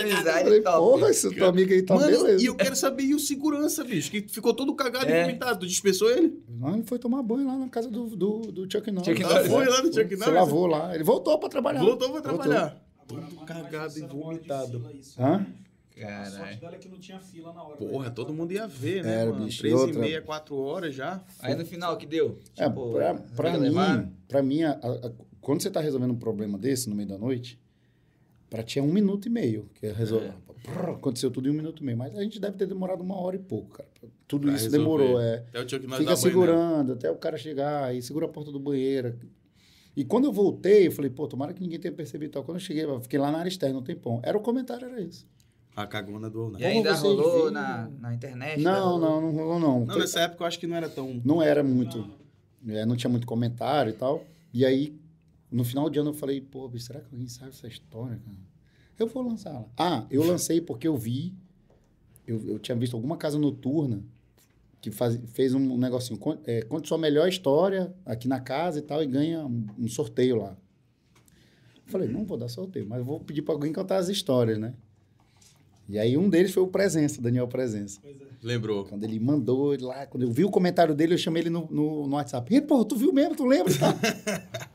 Amizade 0.00 0.44
Falei, 0.44 0.60
top. 0.62 0.76
porra, 0.78 1.08
essa 1.10 1.30
tua 1.30 1.48
amiga 1.48 1.74
aí 1.74 1.82
tá 1.82 1.94
Mano, 1.94 2.06
beleza. 2.06 2.42
e 2.42 2.46
eu 2.46 2.54
quero 2.54 2.76
saber, 2.76 3.02
e 3.04 3.14
o 3.14 3.18
segurança, 3.18 3.84
bicho? 3.84 4.10
Que 4.10 4.22
ficou 4.22 4.54
todo 4.54 4.74
cagado 4.74 5.06
É. 5.06 5.20
e 5.20 5.24
vomitado. 5.26 5.60
Tu 5.60 5.66
dispersou 5.66 6.10
ele? 6.10 6.42
Não, 6.48 6.74
ele 6.74 6.84
foi 6.84 6.98
tomar 6.98 7.22
banho 7.22 7.46
lá 7.46 7.56
na 7.56 7.68
casa 7.68 7.90
do, 7.90 8.06
do, 8.16 8.40
do 8.52 8.70
Chuck 8.70 8.90
Norris. 8.90 9.08
Chuck 9.08 9.24
Ah, 9.24 9.28
Norris. 9.34 9.48
foi 9.52 9.66
lá 9.66 9.82
no 9.82 9.92
Chuck 9.92 10.08
Se 10.08 10.16
Norris? 10.16 10.34
lavou 10.34 10.66
lá. 10.66 10.94
Ele 10.94 11.04
voltou 11.04 11.38
pra 11.38 11.48
trabalhar. 11.48 11.80
Voltou 11.80 12.10
pra 12.10 12.20
trabalhar. 12.20 12.76
Agora, 13.10 13.26
Todo 13.26 13.36
mas- 13.36 13.44
cagado 13.46 13.84
mas 13.84 13.96
e 13.96 14.06
vomitado. 14.06 14.90
Hã? 15.18 15.46
Né? 16.06 16.16
A 16.18 16.24
sorte 16.30 16.56
dela 16.60 16.74
é 16.74 16.78
que 16.78 16.88
não 16.88 16.98
tinha 16.98 17.18
fila 17.20 17.52
na 17.52 17.62
hora. 17.62 17.76
Porra, 17.76 18.04
né? 18.06 18.10
todo 18.14 18.32
mundo 18.32 18.52
ia 18.52 18.66
ver, 18.66 19.02
né, 19.04 19.22
Era, 19.22 19.30
mano? 19.30 19.44
bicho, 19.44 19.58
e 19.58 19.60
Três 19.60 19.74
e 19.74 19.76
outra- 19.76 20.00
meia, 20.00 20.22
quatro 20.22 20.56
horas 20.56 20.94
já. 20.94 21.22
Aí 21.40 21.54
no 21.54 21.64
final, 21.64 21.96
que 21.96 22.06
deu? 22.06 22.38
É, 22.56 22.68
Tipo, 22.68 22.92
pra, 22.92 23.14
pra 23.14 23.58
mim, 23.58 24.12
pra 24.28 24.42
mim 24.42 24.62
a- 24.62 24.72
a- 24.82 25.06
a- 25.08 25.12
quando 25.40 25.62
você 25.62 25.70
tá 25.70 25.80
resolvendo 25.80 26.10
um 26.12 26.18
problema 26.18 26.58
desse 26.58 26.88
no 26.88 26.94
meio 26.96 27.08
da 27.08 27.16
noite, 27.18 27.58
pra 28.50 28.62
ti 28.62 28.78
é 28.78 28.82
um 28.82 28.92
minuto 28.92 29.26
e 29.26 29.30
meio. 29.30 29.68
Que 29.74 29.86
é 29.86 29.92
resolver. 29.92 30.32
Prrr, 30.62 30.90
Aconteceu 30.96 31.30
tudo 31.30 31.48
em 31.48 31.52
um 31.52 31.54
minuto 31.54 31.82
e 31.82 31.86
meio. 31.86 31.96
Mas 31.96 32.16
a 32.16 32.22
gente 32.22 32.38
deve 32.40 32.56
ter 32.56 32.66
demorado 32.66 33.00
uma 33.02 33.16
hora 33.16 33.36
e 33.36 33.38
pouco, 33.38 33.76
cara. 33.78 33.88
Tudo 34.26 34.46
Pra 34.48 34.54
isso 34.56 34.64
resolver. 34.64 34.84
demorou, 35.04 35.20
é. 35.20 35.36
Até 35.48 35.60
o 35.60 35.68
Chuck 35.68 35.86
Norris 35.86 35.98
Fica 35.98 36.04
dá 36.04 36.04
banho 36.04 36.16
segurando 36.16 36.92
até 36.92 37.10
o 37.10 37.16
cara 37.16 37.38
chegar, 37.38 37.84
aí 37.84 38.02
segura 38.02 38.26
a 38.26 38.28
porta 38.28 38.50
do 38.52 38.58
banheiro. 38.60 39.18
E 39.96 40.04
quando 40.04 40.26
eu 40.26 40.32
voltei, 40.32 40.86
eu 40.86 40.92
falei, 40.92 41.10
pô, 41.10 41.26
tomara 41.26 41.52
que 41.54 41.60
ninguém 41.62 41.78
tenha 41.78 41.92
percebido 41.92 42.30
e 42.30 42.32
tal. 42.32 42.44
Quando 42.44 42.56
eu 42.58 42.60
cheguei, 42.60 42.84
eu 42.84 43.00
fiquei 43.00 43.18
lá 43.18 43.30
na 43.32 43.38
área 43.38 43.48
externa, 43.48 43.78
um 43.78 43.82
tempão. 43.82 44.20
Era 44.22 44.36
o 44.36 44.40
comentário, 44.40 44.86
era 44.86 45.00
isso. 45.00 45.26
A 45.78 45.86
cagona 45.86 46.28
do 46.28 46.40
All 46.40 46.48
E 46.48 46.52
Night. 46.52 46.64
Como 46.64 46.76
ainda 46.76 46.94
rolou 46.94 47.32
viram? 47.38 47.50
na, 47.52 47.88
na 48.00 48.14
internet? 48.14 48.60
Não, 48.60 48.98
não, 48.98 49.20
não 49.20 49.30
rolou 49.30 49.60
não. 49.60 49.86
Não, 49.86 49.96
nessa 49.96 50.22
época 50.22 50.42
eu 50.42 50.48
acho 50.48 50.58
que 50.58 50.66
não 50.66 50.74
era 50.74 50.88
tão... 50.88 51.20
não 51.24 51.40
era 51.40 51.62
muito. 51.62 52.04
é, 52.66 52.84
não 52.84 52.96
tinha 52.96 53.08
muito 53.08 53.28
comentário 53.28 53.90
e 53.90 53.92
tal. 53.92 54.24
E 54.52 54.66
aí, 54.66 54.98
no 55.48 55.62
final 55.62 55.88
de 55.88 56.00
ano, 56.00 56.10
eu 56.10 56.14
falei, 56.14 56.40
pô, 56.40 56.68
será 56.78 57.00
que 57.00 57.06
alguém 57.12 57.28
sabe 57.28 57.50
essa 57.50 57.68
história, 57.68 58.16
cara? 58.16 58.36
Eu 58.98 59.06
vou 59.06 59.22
lançar 59.22 59.50
ela. 59.50 59.68
Ah, 59.78 60.04
eu 60.10 60.24
lancei 60.24 60.60
porque 60.60 60.88
eu 60.88 60.96
vi. 60.96 61.32
Eu, 62.26 62.44
eu 62.48 62.58
tinha 62.58 62.76
visto 62.76 62.94
alguma 62.94 63.16
casa 63.16 63.38
noturna 63.38 64.02
que 64.80 64.90
faz, 64.90 65.16
fez 65.28 65.54
um 65.54 65.78
negocinho. 65.78 66.18
É, 66.44 66.62
conte 66.62 66.88
sua 66.88 66.98
melhor 66.98 67.28
história 67.28 67.94
aqui 68.04 68.26
na 68.26 68.40
casa 68.40 68.80
e 68.80 68.82
tal, 68.82 69.00
e 69.00 69.06
ganha 69.06 69.46
um, 69.46 69.64
um 69.78 69.86
sorteio 69.88 70.38
lá. 70.38 70.56
Eu 71.86 71.92
falei, 71.92 72.08
não 72.08 72.24
vou 72.24 72.36
dar 72.36 72.48
sorteio, 72.48 72.84
mas 72.88 73.04
vou 73.04 73.20
pedir 73.20 73.42
para 73.42 73.54
alguém 73.54 73.72
contar 73.72 73.98
as 73.98 74.08
histórias, 74.08 74.58
né? 74.58 74.74
E 75.88 75.98
aí 75.98 76.16
um 76.18 76.28
deles 76.28 76.52
foi 76.52 76.62
o 76.62 76.66
Presença, 76.68 77.20
Daniel 77.22 77.48
Presença. 77.48 77.98
Pois 78.02 78.20
é. 78.20 78.24
Lembrou. 78.42 78.84
Quando 78.84 79.04
ele 79.04 79.18
mandou 79.18 79.72
ele 79.74 79.84
lá, 79.84 80.06
quando 80.06 80.22
eu 80.24 80.30
vi 80.30 80.44
o 80.44 80.50
comentário 80.50 80.94
dele, 80.94 81.14
eu 81.14 81.18
chamei 81.18 81.42
ele 81.42 81.50
no, 81.50 81.66
no, 81.70 82.06
no 82.06 82.14
WhatsApp. 82.16 82.54
E, 82.54 82.60
pô, 82.60 82.84
tu 82.84 82.94
viu 82.94 83.12
mesmo? 83.12 83.34
Tu 83.34 83.44
lembra? 83.46 83.72
tal? 83.76 83.94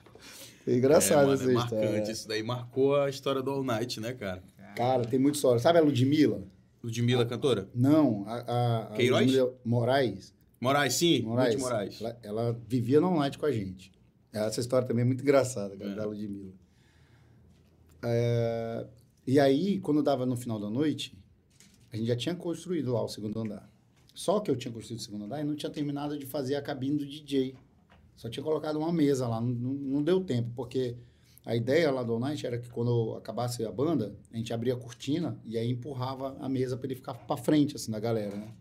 Foi 0.66 0.76
engraçado 0.76 1.24
é, 1.24 1.26
mano, 1.26 1.34
essa 1.34 1.52
é 1.52 1.54
história. 1.56 1.90
marcante. 1.90 2.12
Isso 2.12 2.28
daí 2.28 2.42
marcou 2.42 2.96
a 2.96 3.10
história 3.10 3.42
do 3.42 3.52
All 3.52 3.64
Night, 3.64 4.00
né, 4.00 4.14
cara? 4.14 4.42
Cara, 4.76 5.06
tem 5.06 5.20
muita 5.20 5.38
história. 5.38 5.60
Sabe 5.60 5.78
a 5.78 5.82
Ludmilla? 5.82 6.42
Ludmilla, 6.84 7.26
cantora? 7.26 7.70
Não, 7.76 8.24
a, 8.28 8.34
a, 8.34 8.84
a 8.84 8.86
Queiroz? 8.96 9.26
Ludmilla 9.26 9.54
Moraes. 9.64 10.34
Moraes, 10.60 10.94
sim. 10.96 11.22
Moraes. 11.22 11.56
Moraes. 11.62 12.02
Ela, 12.02 12.20
ela 12.24 12.60
vivia 12.68 13.00
no 13.00 13.16
night 13.18 13.38
com 13.38 13.46
a 13.46 13.52
gente. 13.52 13.92
Essa 14.32 14.60
história 14.62 14.88
também 14.88 15.04
é 15.04 15.06
muito 15.06 15.22
engraçada, 15.22 15.76
cara, 15.78 15.92
É. 15.92 15.96
da 15.96 16.06
Ludmilla. 16.06 16.54
É, 18.04 18.86
e 19.26 19.40
aí, 19.40 19.80
quando 19.80 20.04
dava 20.04 20.26
no 20.26 20.36
final 20.36 20.60
da 20.60 20.70
noite, 20.70 21.18
a 21.92 21.96
gente 21.96 22.08
já 22.08 22.16
tinha 22.16 22.36
construído 22.36 22.92
lá 22.92 23.04
o 23.04 23.08
segundo 23.08 23.40
andar. 23.40 23.70
Só 24.14 24.40
que 24.40 24.52
eu 24.52 24.56
tinha 24.56 24.72
construído 24.72 25.00
o 25.00 25.04
segundo 25.04 25.26
andar 25.26 25.42
e 25.42 25.44
não 25.44 25.56
tinha 25.56 25.70
terminado 25.70 26.18
de 26.18 26.26
fazer 26.26 26.56
a 26.56 26.62
cabine 26.62 26.98
do 26.98 27.06
DJ. 27.06 27.56
Só 28.16 28.30
tinha 28.30 28.44
colocado 28.44 28.78
uma 28.78 28.92
mesa 28.92 29.28
lá, 29.28 29.40
não, 29.40 29.74
não, 29.74 30.04
deu 30.04 30.22
tempo, 30.22 30.52
porque 30.56 30.96
a 31.46 31.56
ideia 31.56 31.90
lá 31.90 32.04
do 32.04 32.20
Night 32.20 32.46
era 32.46 32.60
que 32.60 32.70
quando 32.70 33.16
acabasse 33.16 33.66
a 33.66 33.72
banda, 33.72 34.16
a 34.32 34.38
gente 34.38 34.54
abria 34.54 34.74
a 34.74 34.78
cortina 34.78 35.40
e 35.46 35.58
aí 35.58 35.70
empurrava 35.72 36.38
a 36.40 36.48
mesa 36.48 36.78
para 36.78 36.88
ele 36.88 36.96
ficar 36.96 37.14
para 37.14 37.38
frente, 37.38 37.76
assim, 37.76 37.92
da 37.92 38.00
galera, 38.00 38.36
né? 38.36 38.54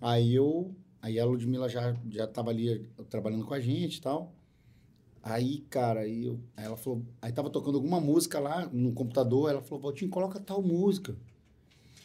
Aí 0.00 0.34
eu, 0.34 0.74
aí 1.00 1.18
a 1.18 1.24
Ludmilla 1.24 1.68
já, 1.68 1.96
já 2.10 2.26
tava 2.26 2.50
ali 2.50 2.88
trabalhando 3.08 3.44
com 3.44 3.54
a 3.54 3.60
gente 3.60 3.96
e 3.96 4.00
tal. 4.00 4.32
Aí, 5.22 5.60
cara, 5.68 6.00
aí, 6.00 6.26
eu, 6.26 6.40
aí 6.56 6.64
ela 6.64 6.76
falou, 6.76 7.04
aí 7.20 7.32
tava 7.32 7.50
tocando 7.50 7.76
alguma 7.76 8.00
música 8.00 8.38
lá 8.38 8.66
no 8.72 8.92
computador, 8.92 9.50
ela 9.50 9.60
falou, 9.62 9.82
Valtinho, 9.82 10.10
coloca 10.10 10.40
tal 10.40 10.62
música. 10.62 11.16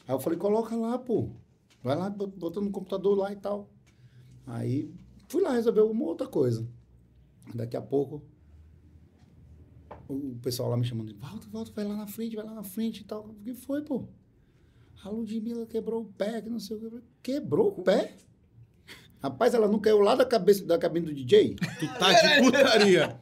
Aí 0.08 0.14
eu 0.16 0.19
falei, 0.19 0.38
coloca 0.38 0.75
lá, 0.75 0.98
pô. 0.98 1.30
Vai 1.83 1.95
lá, 1.98 2.09
bot- 2.09 2.35
bota 2.38 2.59
no 2.61 2.72
computador 2.72 3.17
lá 3.17 3.32
e 3.32 3.35
tal. 3.35 3.69
Aí 4.48 4.92
fui 5.27 5.42
lá 5.42 5.53
resolver 5.53 5.82
alguma 5.82 6.06
outra 6.06 6.27
coisa. 6.27 6.67
Daqui 7.53 7.77
a 7.77 7.82
pouco, 7.82 8.24
o 10.08 10.35
pessoal 10.42 10.69
lá 10.69 10.77
me 10.77 10.83
chamando, 10.85 11.14
volta, 11.16 11.48
volta, 11.50 11.72
vai 11.72 11.85
lá 11.85 11.95
na 11.95 12.08
frente, 12.08 12.35
vai 12.35 12.45
lá 12.45 12.53
na 12.53 12.64
frente 12.64 13.01
e 13.01 13.03
tal. 13.03 13.25
O 13.27 13.33
que 13.35 13.53
foi, 13.53 13.82
pô? 13.83 14.08
A 15.03 15.09
Ludmilla 15.09 15.66
quebrou 15.66 16.01
o 16.01 16.06
pé, 16.06 16.42
que 16.42 16.50
não 16.50 16.59
sei 16.59 16.77
o 16.77 16.80
que. 16.80 17.03
Quebrou 17.22 17.69
o 17.69 17.83
pé? 17.83 18.16
Rapaz, 19.24 19.53
ela 19.53 19.68
não 19.69 19.80
caiu 19.80 20.00
lá 20.02 20.16
da, 20.16 20.26
cabeça, 20.26 20.66
da 20.66 20.77
cabine 20.77 21.06
do 21.06 21.14
DJ? 21.14 21.56
Tu 21.80 21.88
tá 21.98 22.11
de 22.11 22.42
putaria. 22.43 23.18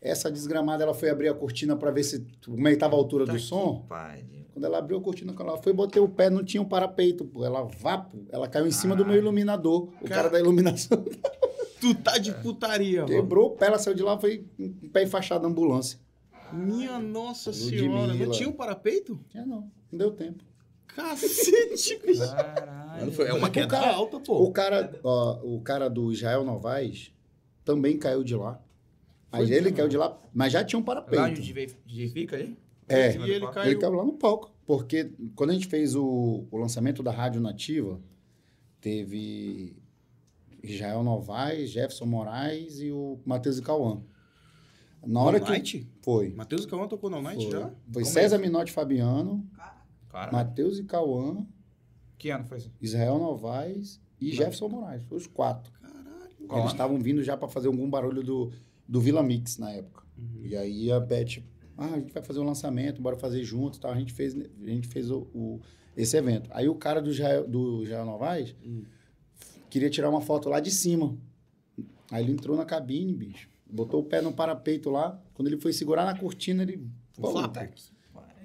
Essa 0.00 0.30
desgramada, 0.30 0.82
ela 0.82 0.94
foi 0.94 1.10
abrir 1.10 1.28
a 1.28 1.34
cortina 1.34 1.76
pra 1.76 1.90
ver 1.90 2.02
se 2.02 2.26
como 2.44 2.66
é 2.66 2.70
que 2.72 2.76
tava 2.78 2.94
a 2.94 2.98
altura 2.98 3.26
Tá 3.26 3.32
do 3.32 3.38
som. 3.38 3.84
pariu. 3.88 4.44
Quando 4.54 4.64
ela 4.66 4.78
abriu 4.78 4.96
a 4.98 5.00
cortina, 5.00 5.34
ela 5.38 5.56
foi, 5.58 5.72
botei 5.72 6.00
o 6.00 6.08
pé, 6.08 6.30
não 6.30 6.44
tinha 6.44 6.62
um 6.62 6.64
parapeito, 6.68 7.24
pô. 7.24 7.44
Ela 7.44 7.62
vapo, 7.64 8.24
ela 8.30 8.46
caiu 8.48 8.66
em 8.66 8.70
cima 8.70 8.94
do 8.94 8.98
meu 8.98 9.06
Caralho. 9.06 9.22
iluminador. 9.22 9.88
O 10.00 10.04
Cara- 10.04 10.14
cara 10.14 10.30
da 10.30 10.38
iluminação 10.40 11.04
Tu 11.80 11.94
tá 11.96 12.16
de 12.18 12.32
putaria, 12.34 13.02
mano. 13.02 13.12
quebrou 13.14 13.48
o 13.48 13.50
pé, 13.50 13.66
ela 13.66 13.78
saiu 13.78 13.94
de 13.96 14.02
lá, 14.02 14.16
foi 14.18 14.46
com 14.56 14.86
o 14.86 14.90
pé 14.90 15.02
enfaixado 15.02 15.42
na 15.42 15.48
ambulância. 15.50 15.98
Minha 16.52 16.98
nossa 16.98 17.50
Ludmilla. 17.50 17.72
senhora. 18.06 18.14
Não 18.14 18.30
tinha 18.30 18.48
um 18.48 18.52
parapeito? 18.52 19.20
É, 19.34 19.44
não, 19.44 19.70
não 19.90 19.98
deu 19.98 20.10
tempo. 20.12 20.42
Cacete, 20.86 21.98
bicho. 22.06 22.22
Caralho. 22.94 23.12
Foi- 23.12 23.26
É 23.26 23.32
uma 23.34 23.48
O 23.48 23.50
queda 23.50 23.66
cara- 23.68 23.94
alta, 23.94 24.16
O 24.16 24.20
pô. 24.20 24.50
cara, 24.52 25.00
ó, 25.02 25.40
o 25.44 25.60
cara 25.60 25.88
do 25.90 26.12
Israel 26.12 26.44
Novaes 26.44 27.12
também 27.64 27.98
caiu 27.98 28.22
de 28.24 28.34
lá. 28.34 28.60
Mas 29.30 29.48
Foi 29.48 29.56
ele 29.56 29.64
mesmo? 29.64 29.76
caiu 29.76 29.88
de 29.88 29.96
lá, 29.96 30.20
mas 30.32 30.52
já 30.52 30.62
tinha 30.64 30.78
um 30.78 30.82
Lá 30.82 30.86
parapeito. 31.02 31.24
onde 31.24 31.40
o 31.40 31.54
DJ 31.86 32.08
fica 32.08 32.36
ali? 32.36 32.56
É. 32.88 33.16
E 33.16 33.30
ele 33.30 33.46
caiu. 33.48 33.70
Ele 33.72 33.80
caiu 33.80 33.92
lá 33.94 34.04
no 34.04 34.12
palco. 34.12 34.52
Porque 34.66 35.10
quando 35.34 35.50
a 35.50 35.52
gente 35.54 35.66
fez 35.66 35.94
o, 35.96 36.46
o 36.50 36.56
lançamento 36.56 37.02
da 37.02 37.10
Rádio 37.10 37.40
Nativa, 37.40 38.00
teve 38.80 39.76
Israel 40.62 41.02
Novaes, 41.02 41.70
Jefferson 41.70 42.06
Moraes 42.06 42.80
e 42.80 42.90
o 42.90 43.18
Matheus 43.24 43.58
e 43.58 43.62
Cauã. 43.62 44.00
Na 45.06 45.20
hora 45.20 45.38
All 45.38 45.44
que. 45.44 45.50
Night? 45.50 45.88
Foi. 46.02 46.30
Matheus 46.34 46.64
Cauã 46.64 46.88
tocou 46.88 47.10
no 47.10 47.20
Night 47.20 47.42
Foi, 47.42 47.52
já? 47.52 47.60
foi 47.92 48.02
Como 48.02 48.06
César 48.06 48.36
é? 48.36 48.38
Minotti 48.38 48.70
e 48.70 48.74
Fabiano, 48.74 49.46
Caralho. 50.08 50.32
Matheus 50.32 50.78
e 50.78 50.84
Cauã, 50.84 51.44
Que 52.24 52.30
ano 52.30 52.42
foi 52.46 52.56
isso? 52.56 52.70
Israel 52.80 53.18
Novaes 53.18 54.00
e 54.18 54.32
Jefferson 54.32 54.66
Moraes. 54.70 55.02
Foi 55.04 55.18
os 55.18 55.26
quatro. 55.26 55.70
Caralho. 55.78 56.46
Qual 56.48 56.60
Eles 56.60 56.72
estavam 56.72 56.98
vindo 56.98 57.22
já 57.22 57.36
para 57.36 57.48
fazer 57.48 57.66
algum 57.66 57.86
barulho 57.90 58.22
do, 58.22 58.50
do 58.88 58.98
Vila 58.98 59.22
Mix 59.22 59.58
na 59.58 59.70
época. 59.72 60.04
Uhum. 60.16 60.40
E 60.42 60.56
aí 60.56 60.90
a 60.90 60.98
Beth, 60.98 61.42
ah, 61.76 61.84
a 61.92 61.98
gente 61.98 62.14
vai 62.14 62.22
fazer 62.22 62.40
um 62.40 62.44
lançamento, 62.44 63.02
bora 63.02 63.14
fazer 63.18 63.44
junto, 63.44 63.76
e 63.76 63.80
tal. 63.82 63.90
A 63.92 63.98
gente 63.98 64.14
fez, 64.14 64.34
a 64.34 64.66
gente 64.66 64.88
fez 64.88 65.10
o, 65.10 65.28
o- 65.34 65.60
esse 65.94 66.16
evento. 66.16 66.48
Aí 66.54 66.66
o 66.66 66.74
cara 66.74 67.02
do 67.02 67.12
Jael, 67.12 67.46
do 67.46 67.84
Jael 67.84 68.06
Novaes 68.06 68.56
Hum. 68.64 68.84
queria 69.68 69.90
tirar 69.90 70.08
uma 70.08 70.22
foto 70.22 70.48
lá 70.48 70.60
de 70.60 70.70
cima. 70.70 71.18
Aí 72.10 72.24
ele 72.24 72.32
entrou 72.32 72.56
na 72.56 72.64
cabine, 72.64 73.12
bicho. 73.12 73.50
Botou 73.70 74.00
o 74.00 74.04
pé 74.04 74.22
no 74.22 74.32
parapeito 74.32 74.88
lá. 74.88 75.22
Quando 75.34 75.48
ele 75.48 75.58
foi 75.58 75.74
segurar 75.74 76.06
na 76.06 76.18
cortina, 76.18 76.62
ele 76.62 76.88
pô, 77.20 77.32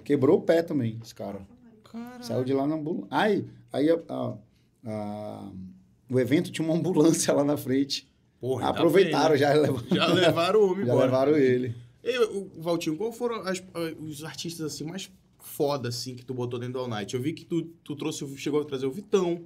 quebrou 0.03 0.40
o 0.40 0.41
pé 0.41 0.61
também, 0.64 0.99
esse 1.01 1.16
cara. 1.16 1.48
Caralho. 1.92 2.24
Saiu 2.24 2.43
de 2.43 2.53
lá 2.53 2.68
na 2.68 2.76
ambulância. 2.76 3.08
Aí, 3.11 3.45
aí 3.74 3.90
a- 3.90 4.00
a- 4.08 4.38
a- 4.85 5.51
o 6.09 6.19
evento 6.19 6.51
tinha 6.51 6.68
uma 6.68 6.76
ambulância 6.77 7.34
lá 7.34 7.43
na 7.43 7.58
frente. 7.58 8.08
Porra, 8.40 8.69
Aproveitaram, 8.69 9.35
bem, 9.35 9.42
né? 9.42 9.48
já 9.48 9.53
levaram, 9.53 9.88
Já 9.95 10.08
levaram 10.08 10.59
o 10.61 10.72
homem 10.72 10.85
já 10.85 10.92
embora. 10.93 11.06
levaram 11.06 11.38
ele. 11.38 11.76
E, 12.03 12.18
o 12.19 12.50
Valtinho, 12.61 12.95
qual 12.95 13.11
foram 13.11 13.42
as- 13.42 13.61
os 14.00 14.24
artistas 14.24 14.66
assim 14.74 14.84
mais 14.85 15.11
foda 15.40 15.90
assim 15.90 16.16
que 16.16 16.24
tu 16.26 16.34
botou 16.34 16.58
dentro 16.59 16.74
do 16.74 16.80
All 16.80 16.88
Night? 16.88 17.14
Eu 17.14 17.22
vi 17.22 17.34
que 17.34 17.43
tu, 17.45 17.64
tu 17.84 17.95
trouxe, 17.95 18.24
o- 18.24 18.38
chegou 18.38 18.61
a 18.61 18.66
trazer 18.66 18.85
o 18.85 18.92
Vitão, 18.92 19.42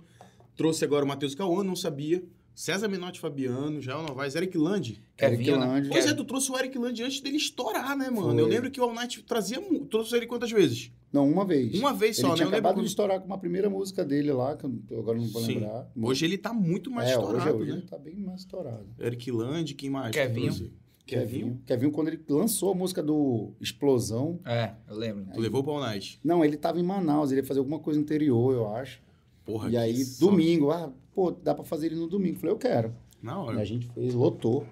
trouxe 0.55 0.85
agora 0.85 1.03
o 1.03 1.07
Matheus 1.07 1.33
Cauã, 1.33 1.63
não 1.63 1.75
sabia. 1.75 2.23
César 2.56 2.88
Menotti 2.88 3.19
Fabiano, 3.19 3.82
Jael 3.82 4.03
Novaes, 4.03 4.35
Eric 4.35 4.57
Land. 4.57 5.01
Né? 5.19 5.56
Land. 5.56 5.90
Pois 5.90 6.06
Kev- 6.06 6.14
é, 6.14 6.15
tu 6.15 6.23
trouxe 6.23 6.51
o 6.51 6.57
Eric 6.57 6.77
Land 6.77 7.01
antes 7.03 7.19
dele 7.22 7.38
estourar, 7.38 7.98
né, 7.98 8.09
mano? 8.09 8.32
Foi. 8.33 8.41
Eu 8.41 8.48
lembro 8.48 8.69
que 8.69 8.80
o 8.80 8.83
All 8.83 8.93
Night 8.93 9.23
trazia. 9.23 9.59
Trouxe 9.90 10.15
ele 10.15 10.27
quantas 10.27 10.51
vezes? 10.51 10.91
Não, 11.11 11.30
uma 11.30 11.45
vez. 11.45 11.77
Uma 11.80 11.93
vez 11.93 12.17
Ele 12.17 12.27
só, 12.27 12.33
tinha 12.33 12.45
né? 12.45 12.51
Eu 12.51 12.56
lembro 12.56 12.57
acabado 12.57 12.73
quando- 12.75 12.85
de 12.85 12.90
estourar 12.90 13.19
com 13.19 13.25
uma 13.27 13.38
primeira 13.38 13.69
música 13.69 14.03
dele 14.03 14.32
lá, 14.32 14.56
que 14.57 14.65
eu 14.65 14.99
agora 14.99 15.17
não 15.17 15.27
vou 15.27 15.41
Sim. 15.43 15.56
lembrar. 15.56 15.91
Hoje 16.01 16.25
ele 16.25 16.38
tá 16.38 16.51
muito 16.53 16.90
mais 16.91 17.09
é, 17.09 17.11
estourado, 17.14 17.49
hoje, 17.49 17.57
hoje 17.61 17.72
né? 17.72 17.77
ele 17.77 17.85
tá 17.88 17.98
bem 17.98 18.15
mais 18.15 18.40
estourado. 18.41 18.85
Eric 18.99 19.32
Land, 19.32 19.73
quem 19.75 19.90
mais? 19.90 20.11
Kevinho. 20.11 20.45
trouxe? 20.53 20.72
Kevinho. 21.06 21.61
Kevinho, 21.65 21.91
quando 21.91 22.07
ele 22.07 22.22
lançou 22.30 22.72
a 22.72 22.75
música 22.75 23.03
do 23.03 23.51
Explosão. 23.59 24.40
É, 24.45 24.72
eu 24.90 24.95
lembro. 24.95 25.25
Tu 25.33 25.40
levou 25.40 25.61
pro 25.64 25.73
All 25.73 25.82
Night. 25.82 26.19
Não, 26.23 26.43
ele 26.45 26.56
tava 26.57 26.80
em 26.80 26.83
Manaus, 26.83 27.32
ele 27.32 27.41
ia 27.41 27.45
fazer 27.45 27.59
alguma 27.59 27.77
coisa 27.80 27.99
no 27.99 28.03
interior, 28.06 28.53
eu 28.53 28.73
acho. 28.75 29.01
Porra, 29.45 29.69
e 29.69 29.75
aí, 29.77 30.03
domingo, 30.19 30.72
ah, 30.72 30.91
pô, 31.14 31.32
dá 31.32 31.53
pra 31.56 31.64
fazer 31.64 31.88
ele 31.88 31.95
no 31.95 32.08
domingo. 32.08 32.38
Falei, 32.40 32.53
eu 32.53 32.58
quero. 32.59 32.93
Na 33.22 33.32
E 33.32 33.35
a 33.35 33.38
hora. 33.40 33.66
gente 33.66 33.88
fez, 33.88 34.14
lotou. 34.14 34.66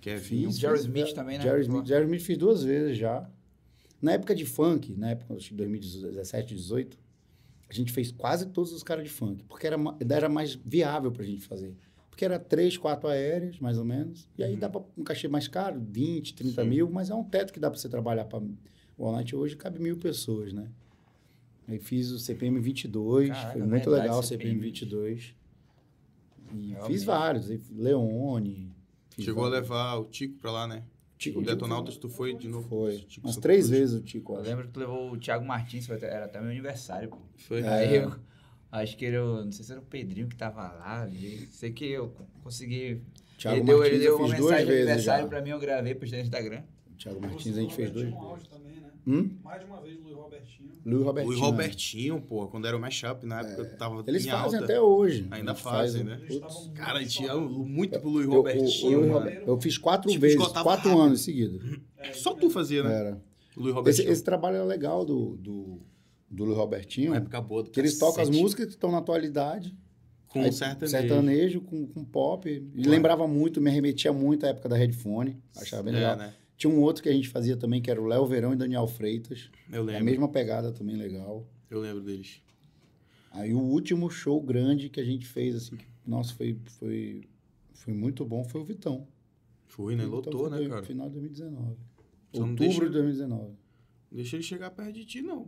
Kevinho. 0.00 0.48
Fiz, 0.50 0.58
Jerry 0.58 0.78
Smith 0.78 1.12
também, 1.12 1.38
né? 1.38 1.44
Jerry 1.44 1.62
Smith, 1.62 1.86
Jerry 1.86 2.04
Smith 2.04 2.22
fiz 2.22 2.38
duas 2.38 2.62
vezes 2.62 2.96
já. 2.96 3.28
Na 4.00 4.12
época 4.12 4.34
de 4.34 4.44
funk, 4.46 4.94
na 4.96 5.10
época 5.10 5.34
de 5.36 5.52
2017, 5.54 6.54
2018, 6.54 6.98
a 7.68 7.72
gente 7.72 7.92
fez 7.92 8.12
quase 8.12 8.46
todos 8.46 8.72
os 8.72 8.82
caras 8.82 9.04
de 9.04 9.10
funk, 9.10 9.42
porque 9.44 9.66
era, 9.66 9.76
era 10.08 10.28
mais 10.28 10.54
viável 10.54 11.10
pra 11.10 11.24
gente 11.24 11.42
fazer. 11.42 11.74
Porque 12.08 12.24
era 12.24 12.38
três, 12.38 12.76
quatro 12.76 13.08
aéreas, 13.08 13.58
mais 13.58 13.76
ou 13.78 13.84
menos. 13.84 14.28
E 14.38 14.42
aí 14.44 14.56
dá 14.56 14.68
pra 14.68 14.80
um 14.96 15.02
cachê 15.02 15.26
mais 15.28 15.48
caro, 15.48 15.80
20, 15.90 16.34
30 16.34 16.62
Sim. 16.62 16.68
mil, 16.68 16.90
mas 16.90 17.10
é 17.10 17.14
um 17.14 17.24
teto 17.24 17.52
que 17.52 17.60
dá 17.60 17.70
pra 17.70 17.78
você 17.78 17.88
trabalhar 17.88 18.24
para 18.24 18.38
o 18.96 19.04
All 19.04 19.12
Night 19.12 19.34
hoje 19.34 19.56
cabe 19.56 19.78
mil 19.80 19.96
pessoas, 19.96 20.52
né? 20.52 20.68
Aí 21.68 21.78
fiz 21.78 22.10
o 22.10 22.18
CPM 22.18 22.58
22, 22.60 23.28
Caraca, 23.28 23.52
foi 23.52 23.60
muito 23.60 23.72
verdade, 23.90 24.02
legal 24.02 24.18
o 24.18 24.22
CPM 24.22 24.54
CPM 24.54 24.60
22. 24.70 25.34
E 26.54 26.68
Realmente. 26.70 26.86
fiz 26.92 27.04
vários, 27.04 27.48
Leone. 27.70 28.72
fiz 29.10 29.24
Chegou 29.24 29.44
a 29.44 29.50
vários. 29.50 29.68
levar 29.68 29.94
o 29.96 30.04
Tico 30.06 30.38
pra 30.38 30.50
lá, 30.50 30.66
né? 30.66 30.82
Tico, 31.18 31.40
O 31.40 31.42
Detonautas, 31.44 31.96
tu 31.96 32.08
foi 32.08 32.32
de 32.34 32.48
novo? 32.48 32.68
Foi. 32.68 32.96
Tico 32.98 33.26
Umas 33.26 33.36
três 33.36 33.66
Cruz. 33.66 33.78
vezes 33.78 34.00
o 34.00 34.02
Tico. 34.02 34.34
Eu 34.36 34.40
lembro 34.42 34.66
que 34.66 34.72
tu 34.72 34.80
levou 34.80 35.10
o 35.12 35.18
Thiago 35.18 35.44
Martins, 35.44 35.90
era 35.90 36.24
até 36.26 36.40
meu 36.40 36.50
aniversário, 36.50 37.08
pô. 37.10 37.18
Foi. 37.36 37.60
É. 37.60 37.68
Aí 37.68 37.96
eu 37.96 38.14
acho 38.70 38.96
que 38.96 39.04
era, 39.04 39.22
o- 39.24 39.44
não 39.44 39.50
sei 39.52 39.64
se 39.64 39.72
era 39.72 39.80
o 39.80 39.84
Pedrinho 39.84 40.28
que 40.28 40.36
tava 40.36 40.62
lá, 40.62 41.08
sei 41.50 41.72
que 41.72 41.84
eu 41.86 42.14
consegui. 42.42 43.02
Thiago 43.36 43.56
ele 43.58 43.64
deu, 43.66 43.78
Martins 43.78 43.94
ele 43.94 44.04
deu 44.04 44.12
eu 44.12 44.18
uma 44.18 44.28
mensagem 44.28 44.66
de 44.66 44.72
aniversário 44.72 45.22
já. 45.24 45.28
pra 45.28 45.42
mim, 45.42 45.50
eu 45.50 45.58
gravei, 45.58 45.94
postei 45.94 46.18
no 46.20 46.24
Instagram. 46.24 46.62
Thiago 46.96 47.20
Martins 47.20 47.56
a 47.58 47.60
gente 47.60 47.74
fez 47.74 47.90
dois. 47.90 48.12
Um 48.12 48.16
áudio 48.16 48.46
também? 48.48 48.77
Hum? 49.06 49.30
Mais 49.42 49.60
de 49.60 49.66
uma 49.66 49.80
vez, 49.80 49.98
Luiz 50.00 50.14
Robertinho. 50.14 50.68
Luiz 50.84 51.04
Robertinho. 51.04 51.36
O 51.36 51.40
Robertinho, 51.40 52.20
pô, 52.22 52.46
quando 52.48 52.66
era 52.66 52.76
o 52.76 52.80
mashup, 52.80 53.24
na 53.26 53.40
época 53.40 53.64
tava 53.76 54.04
Eles 54.06 54.26
em 54.26 54.30
fazem 54.30 54.60
alta. 54.60 54.64
até 54.64 54.80
hoje. 54.80 55.26
Ainda 55.30 55.50
Eles 55.52 55.60
fazem, 55.62 56.04
né? 56.04 56.16
Putz. 56.28 56.70
Cara, 56.74 56.90
a 56.92 56.94
muito 56.94 57.10
gente 57.10 57.22
ia 57.24 57.34
muito 57.36 58.00
pro 58.00 58.08
Luiz 58.10 58.26
Eu, 58.26 58.32
Robertinho, 58.32 58.98
Luiz 59.00 59.10
mano. 59.12 59.18
Rober- 59.24 59.42
eu 59.46 59.60
fiz 59.60 59.78
quatro 59.78 60.08
Tipo, 60.10 60.20
vezes, 60.22 60.36
quatro 60.38 60.62
rápido. 60.90 61.00
anos 61.00 61.20
seguidos. 61.22 61.60
É, 62.00 62.12
Só 62.12 62.32
tu 62.32 62.48
fazia, 62.48 62.82
né? 62.84 62.94
Era. 62.94 63.10
Luiz 63.56 63.68
Esse, 63.70 63.72
Robertinho. 63.76 64.10
esse 64.12 64.22
trabalho 64.22 64.56
é 64.58 64.62
legal 64.64 65.04
do, 65.04 65.36
do, 65.36 65.80
do 66.30 66.44
Luiz 66.44 66.56
Robertinho. 66.56 67.10
Uma 67.10 67.16
época 67.16 67.40
boa 67.40 67.64
do 67.64 67.70
Que 67.70 67.80
eles 67.80 67.98
tocam 67.98 68.22
as 68.22 68.30
músicas 68.30 68.66
que 68.66 68.72
estão 68.72 68.92
na 68.92 68.98
atualidade. 68.98 69.74
Com 70.28 70.42
Aí, 70.42 70.52
sertanejo. 70.52 70.90
sertanejo 70.90 71.60
com, 71.62 71.86
com 71.88 72.04
pop. 72.04 72.48
E 72.48 72.82
lembrava 72.86 73.26
muito, 73.26 73.60
me 73.60 73.70
remetia 73.70 74.12
muito 74.12 74.46
à 74.46 74.50
época 74.50 74.68
da 74.68 74.76
Headphone. 74.76 75.36
Achava 75.56 75.82
bem 75.82 75.94
É, 75.94 75.96
legal. 75.96 76.16
né? 76.16 76.34
Tinha 76.58 76.70
um 76.70 76.80
outro 76.80 77.02
que 77.02 77.08
a 77.08 77.12
gente 77.12 77.28
fazia 77.28 77.56
também, 77.56 77.80
que 77.80 77.90
era 77.90 78.02
o 78.02 78.06
Léo 78.06 78.26
Verão 78.26 78.52
e 78.52 78.56
Daniel 78.56 78.86
Freitas. 78.86 79.48
Eu 79.72 79.82
A 79.82 79.84
lembro. 79.84 80.04
mesma 80.04 80.28
pegada 80.28 80.72
também 80.72 80.96
legal. 80.96 81.46
Eu 81.70 81.80
lembro 81.80 82.02
deles. 82.02 82.42
Aí 83.30 83.54
o 83.54 83.60
último 83.60 84.10
show 84.10 84.42
grande 84.42 84.88
que 84.88 85.00
a 85.00 85.04
gente 85.04 85.26
fez, 85.26 85.54
assim, 85.54 85.76
que, 85.76 85.86
nossa, 86.06 86.34
foi, 86.34 86.58
foi, 86.78 87.22
foi 87.72 87.94
muito 87.94 88.24
bom, 88.24 88.42
foi 88.44 88.60
o 88.60 88.64
Vitão. 88.64 89.06
Foi, 89.66 89.94
né? 89.94 90.04
Lotou, 90.04 90.48
foi 90.48 90.62
né, 90.62 90.68
cara? 90.68 90.82
Final 90.82 91.06
de 91.08 91.14
2019. 91.20 91.76
Só 92.32 92.40
não 92.40 92.48
Outubro 92.50 92.56
deixa- 92.56 92.84
de 92.86 92.90
2019. 92.90 93.52
Deixa 94.10 94.36
ele 94.36 94.42
chegar 94.42 94.70
perto 94.70 94.92
de 94.94 95.04
ti, 95.04 95.20
não. 95.22 95.46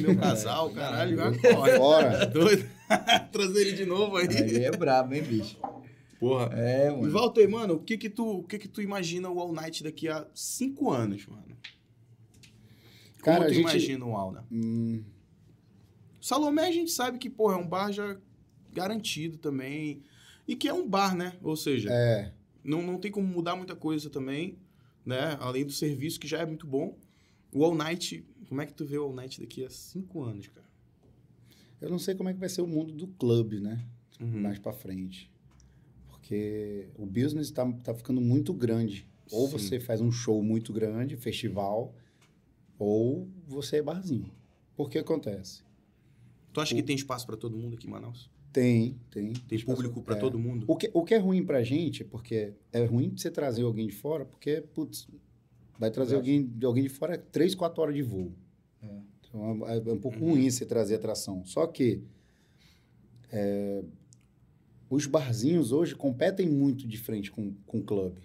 Meu 0.00 0.16
casal, 0.20 0.70
caralho, 0.70 1.16
corre. 1.16 1.76
Fora. 1.78 2.26
Doido. 2.28 2.68
Trazer 3.32 3.60
ele 3.68 3.72
de 3.72 3.86
novo 3.86 4.16
aí. 4.18 4.28
Aí 4.28 4.64
é 4.64 4.70
brabo, 4.70 5.14
hein, 5.14 5.22
bicho? 5.22 5.56
Porra. 6.18 6.50
É, 6.54 6.88
E 6.88 6.90
mano. 6.96 7.12
Walter, 7.12 7.48
mano, 7.48 7.74
o 7.74 7.80
que 7.82 7.96
que 7.98 8.08
tu, 8.10 8.38
o 8.38 8.42
que 8.44 8.58
que 8.58 8.68
tu 8.68 8.80
imagina 8.82 9.28
o 9.30 9.38
All 9.40 9.52
Night 9.52 9.82
daqui 9.84 10.08
a 10.08 10.26
cinco 10.34 10.90
anos, 10.90 11.26
mano? 11.26 11.56
Como 13.20 13.38
Cara, 13.38 13.44
tu 13.46 13.50
a 13.50 13.52
gente- 13.54 13.60
imagina 13.60 14.04
o 14.06 14.16
All, 14.16 14.32
né? 14.32 14.42
Hum, 14.50 15.02
Salomé 16.20 16.66
a 16.68 16.72
gente 16.72 16.90
sabe 16.90 17.18
que, 17.18 17.28
porra, 17.30 17.54
é 17.54 17.58
um 17.58 17.66
bar 17.68 17.92
já 17.92 18.16
garantido 18.72 19.38
também. 19.38 20.02
E 20.46 20.54
que 20.56 20.68
é 20.68 20.72
um 20.72 20.88
bar, 20.88 21.14
né? 21.16 21.36
Ou 21.42 21.56
seja, 21.56 21.88
é, 21.92 22.32
não, 22.62 22.82
não 22.82 22.98
tem 22.98 23.10
como 23.10 23.26
mudar 23.26 23.56
muita 23.56 23.74
coisa 23.74 24.08
também, 24.08 24.58
né? 25.04 25.36
Além 25.40 25.64
do 25.64 25.72
serviço, 25.72 26.20
que 26.20 26.26
já 26.28 26.38
é 26.38 26.46
muito 26.46 26.66
bom. 26.66 26.96
O 27.52 27.64
All 27.64 27.74
Night, 27.74 28.24
como 28.48 28.60
é 28.60 28.66
que 28.66 28.72
tu 28.74 28.84
vê 28.84 28.96
o 28.98 29.04
All 29.04 29.12
Night 29.14 29.40
daqui 29.40 29.64
a 29.64 29.70
cinco 29.70 30.22
anos, 30.22 30.48
cara? 30.48 30.66
eu 31.80 31.90
não 31.90 31.98
sei 31.98 32.14
como 32.14 32.28
é 32.28 32.32
que 32.32 32.40
vai 32.40 32.48
ser 32.48 32.62
o 32.62 32.66
mundo 32.66 32.92
do 32.92 33.06
clube, 33.06 33.60
né? 33.60 33.84
Uhum. 34.20 34.40
Mais 34.40 34.58
pra 34.58 34.72
frente. 34.72 35.30
Porque 36.26 36.88
o 36.98 37.06
business 37.06 37.52
tá, 37.52 37.70
tá 37.84 37.94
ficando 37.94 38.20
muito 38.20 38.52
grande. 38.52 39.06
Ou 39.30 39.46
Sim. 39.46 39.52
você 39.58 39.78
faz 39.78 40.00
um 40.00 40.10
show 40.10 40.42
muito 40.42 40.72
grande, 40.72 41.16
festival, 41.16 41.94
ou 42.78 43.28
você 43.46 43.76
é 43.76 43.82
barzinho. 43.82 44.32
Por 44.76 44.90
que 44.90 44.98
acontece? 44.98 45.62
Tu 46.52 46.60
acha 46.60 46.74
que 46.74 46.82
tem 46.82 46.96
espaço 46.96 47.24
pra 47.26 47.36
todo 47.36 47.56
mundo 47.56 47.74
aqui 47.74 47.86
em 47.86 47.90
Manaus? 47.90 48.28
Tem, 48.52 48.96
tem. 49.10 49.34
Tem 49.34 49.60
público 49.60 50.02
pra 50.02 50.16
É. 50.16 50.18
todo 50.18 50.36
mundo? 50.38 50.64
O 50.66 50.74
que, 50.76 50.90
o 50.92 51.04
que 51.04 51.14
é 51.14 51.18
ruim 51.18 51.44
pra 51.44 51.62
gente, 51.62 52.02
porque 52.04 52.54
é 52.72 52.84
ruim 52.84 53.12
você 53.16 53.30
trazer 53.30 53.62
alguém 53.62 53.86
de 53.86 53.92
fora, 53.94 54.24
porque, 54.24 54.62
putz, 54.74 55.06
vai 55.78 55.90
trazer 55.92 56.16
alguém, 56.16 56.52
alguém 56.64 56.82
de 56.84 56.88
fora 56.88 57.16
três, 57.16 57.54
quatro 57.54 57.82
horas 57.82 57.94
de 57.94 58.02
voo. 58.02 58.32
É. 58.82 58.88
Então 59.28 59.68
é, 59.68 59.76
é 59.76 59.92
um 59.92 59.98
pouco 59.98 60.18
Uhum. 60.18 60.30
ruim 60.32 60.50
você 60.50 60.66
trazer 60.66 60.96
atração. 60.96 61.44
Só 61.44 61.66
que 61.68 62.02
é, 63.30 63.84
os 64.88 65.06
barzinhos 65.06 65.72
hoje 65.72 65.94
competem 65.94 66.48
muito 66.48 66.86
de 66.86 66.96
frente 66.98 67.30
com, 67.30 67.52
com 67.66 67.78
o 67.78 67.82
clube. 67.82 68.20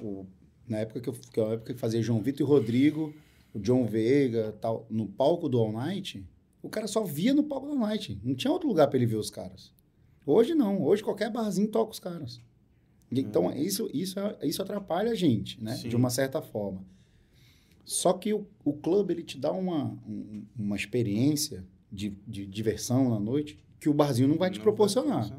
O, 0.00 0.26
na 0.68 0.78
época 0.78 1.00
que 1.00 1.08
eu, 1.08 1.12
que 1.14 1.40
eu, 1.40 1.46
na 1.46 1.52
época 1.54 1.72
que 1.74 1.80
fazia 1.80 2.02
João 2.02 2.20
Vitor 2.20 2.46
e 2.46 2.48
Rodrigo, 2.50 3.14
o 3.54 3.58
John 3.58 3.86
Veiga, 3.86 4.54
tal, 4.60 4.86
no 4.90 5.06
palco 5.06 5.48
do 5.48 5.58
All 5.58 5.72
Night, 5.72 6.24
o 6.62 6.68
cara 6.68 6.86
só 6.86 7.02
via 7.04 7.32
no 7.34 7.44
palco 7.44 7.66
do 7.66 7.72
All 7.72 7.78
Night. 7.78 8.18
Não 8.22 8.34
tinha 8.34 8.52
outro 8.52 8.68
lugar 8.68 8.88
para 8.88 8.96
ele 8.98 9.06
ver 9.06 9.16
os 9.16 9.30
caras. 9.30 9.72
Hoje 10.24 10.54
não. 10.54 10.82
Hoje 10.82 11.02
qualquer 11.02 11.30
barzinho 11.30 11.68
toca 11.68 11.92
os 11.92 12.00
caras. 12.00 12.40
Então, 13.10 13.52
isso, 13.56 13.88
isso, 13.94 14.18
é- 14.18 14.36
isso 14.42 14.60
atrapalha 14.60 15.12
a 15.12 15.14
gente, 15.14 15.62
né? 15.62 15.76
Sim. 15.76 15.88
De 15.88 15.94
uma 15.96 16.10
certa 16.10 16.42
forma. 16.42 16.84
Só 17.84 18.12
que 18.12 18.34
o, 18.34 18.44
o 18.64 18.72
clube, 18.72 19.14
ele 19.14 19.22
te 19.22 19.38
dá 19.38 19.52
uma, 19.52 19.84
um- 20.06 20.44
uma 20.58 20.74
experiência 20.74 21.64
de, 21.90 22.10
de 22.26 22.44
diversão 22.44 23.08
na 23.10 23.20
noite 23.20 23.58
que 23.78 23.88
o 23.88 23.94
barzinho 23.94 24.26
não 24.28 24.36
vai 24.36 24.50
te 24.50 24.56
Não 24.56 24.64
proporcionar. 24.64 25.30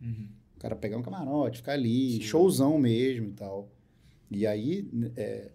Proporcionar. 0.00 0.40
O 0.56 0.60
cara 0.60 0.76
pegar 0.76 0.98
um 0.98 1.02
camarote, 1.02 1.58
ficar 1.58 1.72
ali, 1.72 2.12
Sim. 2.14 2.20
showzão 2.22 2.78
mesmo 2.78 3.28
e 3.28 3.32
tal. 3.32 3.70
E 4.30 4.46
aí, 4.46 4.88
é, 5.16 5.50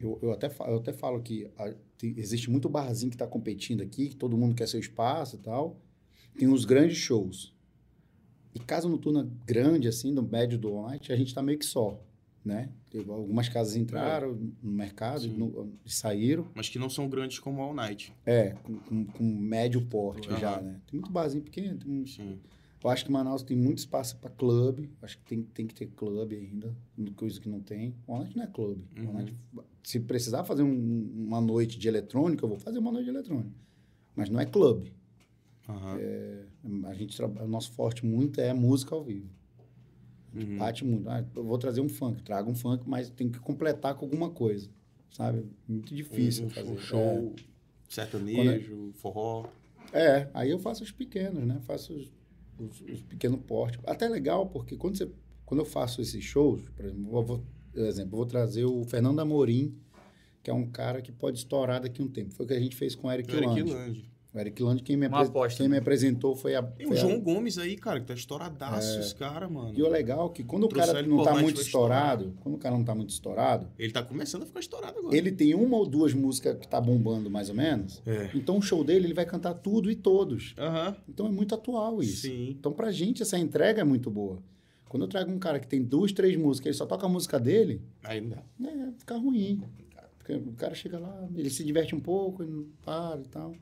eu, 0.00 0.18
eu, 0.22 0.32
até, 0.32 0.46
eu 0.48 0.76
até 0.76 0.92
falo 0.92 1.20
que 1.22 1.48
a- 1.56 1.74
tem- 1.96 2.14
existe 2.18 2.50
muito 2.50 2.68
barzinho 2.68 3.10
que 3.10 3.14
está 3.16 3.26
competindo 3.26 3.80
aqui, 3.82 4.08
que 4.10 4.16
todo 4.16 4.36
mundo 4.36 4.54
quer 4.54 4.68
seu 4.68 4.78
espaço 4.78 5.36
e 5.36 5.38
tal. 5.38 5.80
Tem 6.38 6.46
os 6.48 6.64
grandes 6.64 6.98
shows. 6.98 7.54
E 8.54 8.58
casa 8.60 8.88
noturna 8.88 9.28
grande, 9.46 9.88
assim, 9.88 10.12
no 10.12 10.22
médio 10.22 10.58
do 10.58 10.68
all 10.68 10.88
night, 10.88 11.12
a 11.12 11.16
gente 11.16 11.28
está 11.28 11.42
meio 11.42 11.58
que 11.58 11.64
só, 11.64 12.00
né? 12.44 12.68
Algumas 13.08 13.48
casas 13.48 13.74
entraram 13.76 14.38
no 14.62 14.70
mercado 14.70 15.24
e, 15.26 15.28
no- 15.28 15.72
saíram. 15.86 16.46
Mas 16.54 16.68
que 16.68 16.78
não 16.78 16.88
são 16.90 17.08
grandes 17.08 17.38
como 17.40 17.60
All 17.62 17.74
Night. 17.74 18.12
É, 18.26 18.50
com, 18.62 18.76
com- 18.78 19.04
com 19.06 19.24
médio 19.24 19.80
porte 19.86 20.28
já, 20.38 20.60
né? 20.60 20.80
Tem 20.86 21.00
muito 21.00 21.10
barzinho 21.10 21.42
pequeno, 21.42 21.78
tem 21.78 21.90
um- 21.90 22.06
Sim. 22.06 22.38
Eu 22.84 22.90
acho 22.90 23.04
que 23.04 23.10
Manaus 23.10 23.42
tem 23.42 23.56
muito 23.56 23.78
espaço 23.78 24.16
para 24.18 24.30
clube. 24.30 24.90
Acho 25.02 25.18
que 25.18 25.24
tem, 25.24 25.42
tem 25.42 25.66
que 25.66 25.74
ter 25.74 25.86
clube 25.86 26.36
ainda. 26.36 26.74
Coisa 27.16 27.40
que 27.40 27.48
não 27.48 27.60
tem. 27.60 27.94
O 28.06 28.18
Night 28.18 28.36
não 28.36 28.44
é 28.44 28.46
clube. 28.46 28.84
Uhum. 28.98 29.26
Se 29.82 29.98
precisar 30.00 30.44
fazer 30.44 30.62
um- 30.62 31.10
uma 31.26 31.40
noite 31.40 31.78
de 31.78 31.88
eletrônica, 31.88 32.44
eu 32.44 32.48
vou 32.48 32.58
fazer 32.58 32.78
uma 32.78 32.92
noite 32.92 33.04
de 33.04 33.10
eletrônica. 33.10 33.50
Mas 34.14 34.28
não 34.30 34.38
é 34.38 34.46
clube. 34.46 34.92
Aham. 35.68 35.98
A 36.86 36.94
gente 36.94 37.16
traba- 37.16 37.42
o 37.42 37.48
nosso 37.48 37.72
forte 37.72 38.04
muito 38.04 38.40
é 38.40 38.52
música 38.52 38.94
ao 38.94 39.02
vivo. 39.02 39.28
Uhum. 40.34 40.58
Bate 40.58 40.84
muito. 40.84 41.08
Ah, 41.08 41.24
eu 41.34 41.44
vou 41.44 41.56
trazer 41.58 41.80
um 41.80 41.88
funk, 41.88 42.22
traga 42.22 42.50
um 42.50 42.54
funk, 42.54 42.82
mas 42.88 43.08
tem 43.08 43.30
que 43.30 43.38
completar 43.38 43.94
com 43.94 44.04
alguma 44.04 44.30
coisa. 44.30 44.68
Sabe? 45.10 45.46
Muito 45.68 45.94
difícil 45.94 46.46
um, 46.46 46.50
fazer. 46.50 46.70
um 46.70 46.76
show 46.76 47.34
sertanejo, 47.88 48.90
forró. 48.94 49.46
É. 49.92 50.06
É, 50.22 50.30
aí 50.34 50.50
eu 50.50 50.58
faço 50.58 50.82
os 50.82 50.90
pequenos, 50.90 51.44
né? 51.46 51.60
Faço 51.66 51.94
os, 51.94 52.12
os, 52.58 52.80
os 52.80 53.02
pequenos 53.02 53.40
portes. 53.46 53.80
Até 53.86 54.06
é 54.06 54.08
legal, 54.08 54.46
porque 54.46 54.76
quando, 54.76 54.96
você, 54.96 55.10
quando 55.44 55.60
eu 55.60 55.66
faço 55.66 56.00
esses 56.00 56.22
shows, 56.22 56.62
por 56.76 56.84
exemplo, 56.84 57.18
eu 57.18 57.22
vou, 57.22 57.44
por 57.72 57.82
exemplo, 57.82 58.12
eu 58.12 58.16
vou 58.16 58.26
trazer 58.26 58.64
o 58.64 58.84
Fernando 58.84 59.20
Amorim, 59.20 59.76
que 60.42 60.50
é 60.50 60.54
um 60.54 60.66
cara 60.66 61.00
que 61.00 61.10
pode 61.10 61.38
estourar 61.38 61.80
daqui 61.80 62.02
a 62.02 62.04
um 62.04 62.08
tempo. 62.08 62.32
Foi 62.32 62.44
o 62.44 62.48
que 62.48 62.54
a 62.54 62.60
gente 62.60 62.76
fez 62.76 62.94
com 62.94 63.08
o 63.08 63.12
Eric 63.12 63.32
Eric 63.32 63.46
Land. 63.46 63.72
Land. 63.72 64.13
O 64.34 64.38
Eric 64.40 64.60
Land, 64.64 64.82
quem 64.82 64.96
me, 64.96 65.06
Uma 65.06 65.18
apres- 65.18 65.30
aposta, 65.30 65.58
quem 65.58 65.68
me 65.68 65.74
né? 65.74 65.78
apresentou 65.80 66.34
foi 66.34 66.56
a. 66.56 66.62
Tem 66.62 66.86
o 66.86 66.88
foi 66.88 66.98
a- 66.98 67.00
João 67.00 67.20
Gomes 67.20 67.56
aí, 67.56 67.76
cara, 67.76 68.00
que 68.00 68.06
tá 68.06 68.14
estouradaço, 68.14 68.98
esse 68.98 69.14
cara, 69.14 69.48
mano. 69.48 69.72
E 69.78 69.80
o 69.80 69.88
legal 69.88 70.26
é 70.28 70.32
que 70.34 70.42
quando 70.42 70.64
o 70.64 70.68
Trouxeram 70.68 70.92
cara 70.94 71.06
não 71.06 71.22
tá 71.22 71.34
muito 71.40 71.60
estourado, 71.60 72.34
quando 72.40 72.56
o 72.56 72.58
cara 72.58 72.76
não 72.76 72.84
tá 72.84 72.94
muito 72.96 73.10
estourado, 73.10 73.68
Ele 73.78 73.92
tá 73.92 74.02
começando 74.02 74.42
a 74.42 74.46
ficar 74.46 74.58
estourado 74.58 74.98
agora. 74.98 75.16
ele 75.16 75.30
tem 75.30 75.54
uma 75.54 75.76
ou 75.76 75.86
duas 75.86 76.12
músicas 76.12 76.58
que 76.58 76.66
tá 76.66 76.80
bombando 76.80 77.30
mais 77.30 77.48
ou 77.48 77.54
menos. 77.54 78.02
É. 78.04 78.30
Então 78.34 78.58
o 78.58 78.62
show 78.62 78.82
dele, 78.82 79.06
ele 79.06 79.14
vai 79.14 79.24
cantar 79.24 79.54
tudo 79.54 79.88
e 79.88 79.94
todos. 79.94 80.56
Então 81.08 81.26
é 81.26 81.30
muito 81.30 81.54
atual 81.54 82.02
isso. 82.02 82.22
Sim. 82.22 82.56
Então, 82.58 82.72
pra 82.72 82.90
gente, 82.90 83.22
essa 83.22 83.38
entrega 83.38 83.82
é 83.82 83.84
muito 83.84 84.10
boa. 84.10 84.42
Quando 84.88 85.04
eu 85.04 85.08
trago 85.08 85.30
um 85.30 85.38
cara 85.38 85.60
que 85.60 85.66
tem 85.68 85.80
duas, 85.82 86.10
três 86.12 86.36
músicas, 86.36 86.66
ele 86.66 86.74
só 86.76 86.86
toca 86.86 87.06
a 87.06 87.08
música 87.08 87.38
dele, 87.38 87.80
Aí 88.02 88.20
não 88.20 88.30
dá. 88.30 88.42
é, 88.68 88.92
fica 88.98 89.16
ruim. 89.16 89.62
Porque 90.18 90.34
o 90.34 90.52
cara 90.54 90.74
chega 90.74 90.98
lá, 90.98 91.28
ele 91.36 91.50
se 91.50 91.62
diverte 91.62 91.94
um 91.94 92.00
pouco, 92.00 92.42
ele 92.42 92.50
não 92.50 92.66
para 92.84 93.20
e 93.20 93.28
tal. 93.28 93.54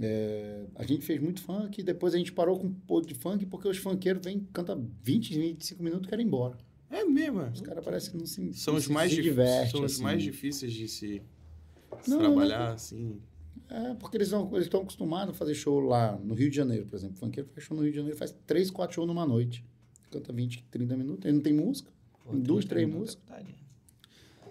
É, 0.00 0.64
a 0.74 0.84
gente 0.84 1.04
fez 1.04 1.20
muito 1.20 1.40
funk, 1.42 1.80
e 1.80 1.84
depois 1.84 2.14
a 2.14 2.18
gente 2.18 2.32
parou 2.32 2.58
com 2.58 2.66
um 2.66 2.72
pouco 2.72 3.06
de 3.06 3.14
funk, 3.14 3.46
porque 3.46 3.68
os 3.68 3.76
funkeiros 3.78 4.22
vêm, 4.24 4.46
canta 4.52 4.78
20, 5.02 5.38
25 5.38 5.82
minutos 5.82 6.06
e 6.06 6.10
querem 6.10 6.24
ir 6.24 6.28
embora. 6.28 6.56
É 6.90 7.04
mesmo. 7.04 7.40
é. 7.40 7.50
Os 7.50 7.60
caras 7.60 7.84
parecem 7.84 8.12
que 8.12 8.18
não 8.18 8.26
se, 8.26 8.52
São 8.54 8.74
não 8.74 8.78
os 8.78 8.84
se, 8.84 8.92
mais 8.92 9.10
se 9.10 9.16
difí- 9.16 9.28
diverte, 9.28 9.70
São 9.72 9.84
os 9.84 9.92
assim. 9.94 10.02
mais 10.02 10.22
difíceis 10.22 10.72
de 10.72 10.88
se, 10.88 11.22
Não, 12.06 12.18
trabalhar, 12.18 12.72
assim. 12.72 13.18
É, 13.68 13.94
porque 13.94 14.16
eles 14.18 14.28
estão 14.28 14.80
acostumados 14.82 15.34
a 15.34 15.38
fazer 15.38 15.54
show 15.54 15.80
lá 15.80 16.16
no 16.22 16.34
Rio 16.34 16.50
de 16.50 16.56
Janeiro, 16.56 16.86
por 16.86 16.96
exemplo. 16.96 17.16
O 17.16 17.18
funkeiro 17.20 17.48
faz 17.54 17.64
show 17.64 17.74
no 17.76 17.82
Rio 17.82 17.90
de 17.92 17.96
Janeiro, 17.96 18.18
faz 18.18 18.34
três, 18.46 18.70
quatro 18.70 18.94
shows 18.96 19.06
numa 19.08 19.24
noite. 19.26 19.64
Canta 20.10 20.30
20, 20.32 20.62
30 20.70 20.94
minutos, 20.96 21.24
ele 21.24 21.34
não 21.36 21.42
tem 21.42 21.54
música. 21.54 21.90
Pô, 22.24 22.32
Tem 22.32 22.40
duas, 22.40 22.64
30 22.66 22.68
três 22.74 22.88
músicas. 23.00 23.24
ali. 23.30 23.54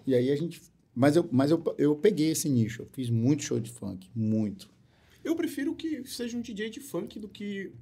E 0.06 0.14
aí 0.14 0.30
a 0.32 0.36
gente. 0.36 0.60
Mas 0.94 1.14
eu, 1.14 1.28
mas 1.30 1.50
eu, 1.52 1.62
eu 1.78 1.94
peguei 1.94 2.30
esse 2.32 2.48
nicho. 2.48 2.82
Eu 2.82 2.88
fiz 2.92 3.08
muito 3.08 3.44
show 3.44 3.60
de 3.60 3.70
funk. 3.70 4.10
Muito. 4.14 4.68
Eu 5.24 5.36
prefiro 5.36 5.74
que 5.74 6.04
seja 6.06 6.36
um 6.36 6.40
DJ 6.40 6.70
de 6.70 6.80
funk 6.80 7.18
do 7.18 7.28
que 7.28 7.72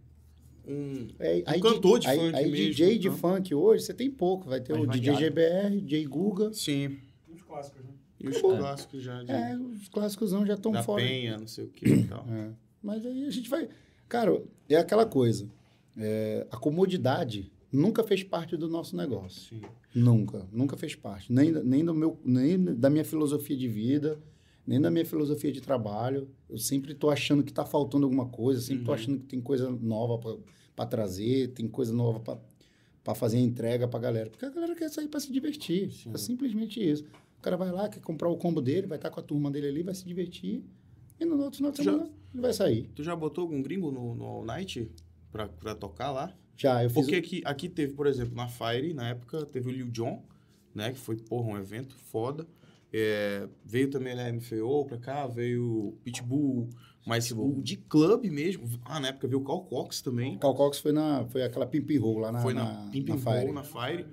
um. 0.66 1.08
É, 1.18 1.42
Um 1.56 1.60
cantor 1.60 1.98
de 1.98 2.06
aí, 2.08 2.18
funk 2.18 2.34
aí 2.36 2.50
mesmo, 2.50 2.56
DJ 2.56 2.98
de 2.98 3.08
então. 3.08 3.18
funk 3.18 3.54
hoje, 3.54 3.84
você 3.84 3.94
tem 3.94 4.10
pouco. 4.10 4.48
Vai 4.48 4.60
ter 4.60 4.72
Mais 4.74 4.84
o 4.84 4.90
DJ 4.90 5.12
variado. 5.12 5.34
GBR, 5.34 5.80
DJ 5.80 6.04
Guga. 6.06 6.52
Sim. 6.52 6.98
Uns 7.32 7.42
clássicos, 7.42 7.82
né? 7.84 7.90
E 8.20 8.28
os 8.28 8.36
Acabou. 8.36 8.58
clássicos 8.58 9.02
já 9.02 9.22
de, 9.22 9.32
É, 9.32 9.56
os 9.56 9.88
clássicos 9.88 10.30
já 10.30 10.54
estão 10.54 10.72
da 10.72 10.82
fora. 10.82 11.02
Penha, 11.02 11.38
não 11.38 11.46
sei 11.46 11.64
o 11.64 11.68
que 11.68 11.88
e 11.88 12.04
tal. 12.08 12.26
É. 12.28 12.50
Mas 12.82 13.04
aí 13.06 13.24
a 13.24 13.30
gente 13.30 13.48
vai. 13.48 13.68
Cara, 14.08 14.42
é 14.68 14.76
aquela 14.76 15.06
coisa. 15.06 15.48
É, 15.96 16.46
a 16.50 16.56
comodidade 16.58 17.50
nunca 17.72 18.04
fez 18.04 18.22
parte 18.22 18.56
do 18.56 18.68
nosso 18.68 18.94
negócio. 18.96 19.48
Sim. 19.56 19.62
Nunca, 19.94 20.46
nunca 20.52 20.76
fez 20.76 20.94
parte. 20.94 21.32
Nem, 21.32 21.50
nem, 21.50 21.84
do 21.84 21.94
meu, 21.94 22.18
nem 22.24 22.62
da 22.62 22.88
minha 22.90 23.04
filosofia 23.04 23.56
de 23.56 23.66
vida, 23.68 24.20
nem 24.70 24.81
da 24.81 24.89
minha 24.89 25.05
filosofia 25.05 25.50
de 25.50 25.60
trabalho. 25.60 26.28
Eu 26.49 26.57
sempre 26.57 26.92
estou 26.92 27.10
achando 27.10 27.42
que 27.42 27.50
está 27.50 27.65
faltando 27.66 28.05
alguma 28.07 28.28
coisa, 28.28 28.60
sempre 28.60 28.82
estou 28.82 28.94
Uhum. 28.94 29.00
achando 29.00 29.18
que 29.18 29.26
tem 29.26 29.40
coisa 29.40 29.68
nova 29.68 30.39
para 30.76 30.86
trazer, 30.86 31.49
tem 31.49 31.66
coisa 31.66 31.92
nova 31.92 32.20
para 33.02 33.15
fazer 33.16 33.39
a 33.39 33.40
entrega 33.40 33.89
para 33.89 33.99
a 33.99 34.02
galera. 34.02 34.31
Porque 34.31 34.44
a 34.47 34.50
galera 34.50 34.74
quer 34.76 34.89
sair 34.89 35.08
para 35.08 35.18
se 35.18 35.32
divertir. 35.32 35.90
Sim. 35.90 36.12
É 36.15 36.18
simplesmente 36.18 36.81
isso. 36.81 37.02
O 37.39 37.42
cara 37.42 37.57
vai 37.57 37.73
lá, 37.73 37.89
quer 37.89 38.00
comprar 38.00 38.28
o 38.28 38.36
combo 38.36 38.60
dele, 38.62 38.86
vai 38.86 38.97
estar 38.97 39.10
com 39.10 39.18
a 39.18 39.23
turma 39.23 39.50
dele 39.50 39.66
ali, 39.66 39.82
vai 39.82 39.94
se 39.94 40.05
divertir. 40.07 40.62
E 41.18 41.24
no 41.24 41.36
outro 41.42 41.57
final 41.57 41.73
de 41.73 41.78
Já- 41.78 41.84
semana 41.90 42.10
ele 42.32 42.40
vai 42.40 42.52
sair. 42.52 42.89
Tu 42.94 43.02
já 43.02 43.16
botou 43.16 43.42
algum 43.42 43.60
gringo 43.60 43.90
no, 43.90 44.15
no 44.15 44.24
All 44.24 44.44
Night 44.44 44.89
pra, 45.32 45.49
pra 45.49 45.74
tocar 45.74 46.12
lá? 46.12 46.32
Já, 46.57 46.84
eu 46.84 46.90
fiz. 46.90 46.94
Porque 47.00 47.16
aqui, 47.16 47.42
aqui 47.44 47.68
teve, 47.68 47.94
por 47.94 48.07
exemplo, 48.07 48.36
na 48.36 48.47
Fire, 48.47 48.94
na 48.94 49.08
época, 49.08 49.44
teve 49.47 49.68
o 49.68 49.73
Lil 49.73 49.90
Jon, 49.90 50.23
né? 50.74 50.92
Que 50.92 50.99
foi, 50.99 51.16
porra, 51.16 51.49
um 51.49 51.58
evento 51.58 51.97
foda. 51.97 52.47
É, 52.92 53.48
veio 53.64 53.88
também 53.88 54.18
a 54.18 54.32
MFO 54.32 54.84
pra 54.84 54.98
cá, 54.98 55.26
veio 55.26 55.96
Pitbull, 56.02 56.68
mas 57.06 57.30
o 57.32 57.60
de 57.62 57.76
clube 57.76 58.30
mesmo. 58.30 58.68
Ah, 58.84 59.00
na 59.00 59.08
época 59.08 59.26
veio 59.26 59.40
o 59.40 59.44
Carl 59.44 59.62
Cox 59.62 60.02
também. 60.02 60.36
O 60.36 60.38
Cal 60.38 60.54
Cox 60.54 60.78
foi, 60.78 60.92
na, 60.92 61.24
foi 61.26 61.42
aquela 61.42 61.66
Pimp 61.66 61.90
Roll 61.98 62.18
lá 62.18 62.32
na, 62.32 62.40
foi 62.40 62.52
na, 62.52 62.64
na, 62.64 62.90
Pimp 62.90 63.08
na 63.08 63.14
and 63.14 63.18
Fire. 63.18 63.44
Roll, 63.44 63.52
na 63.52 63.62
Fire. 63.62 64.06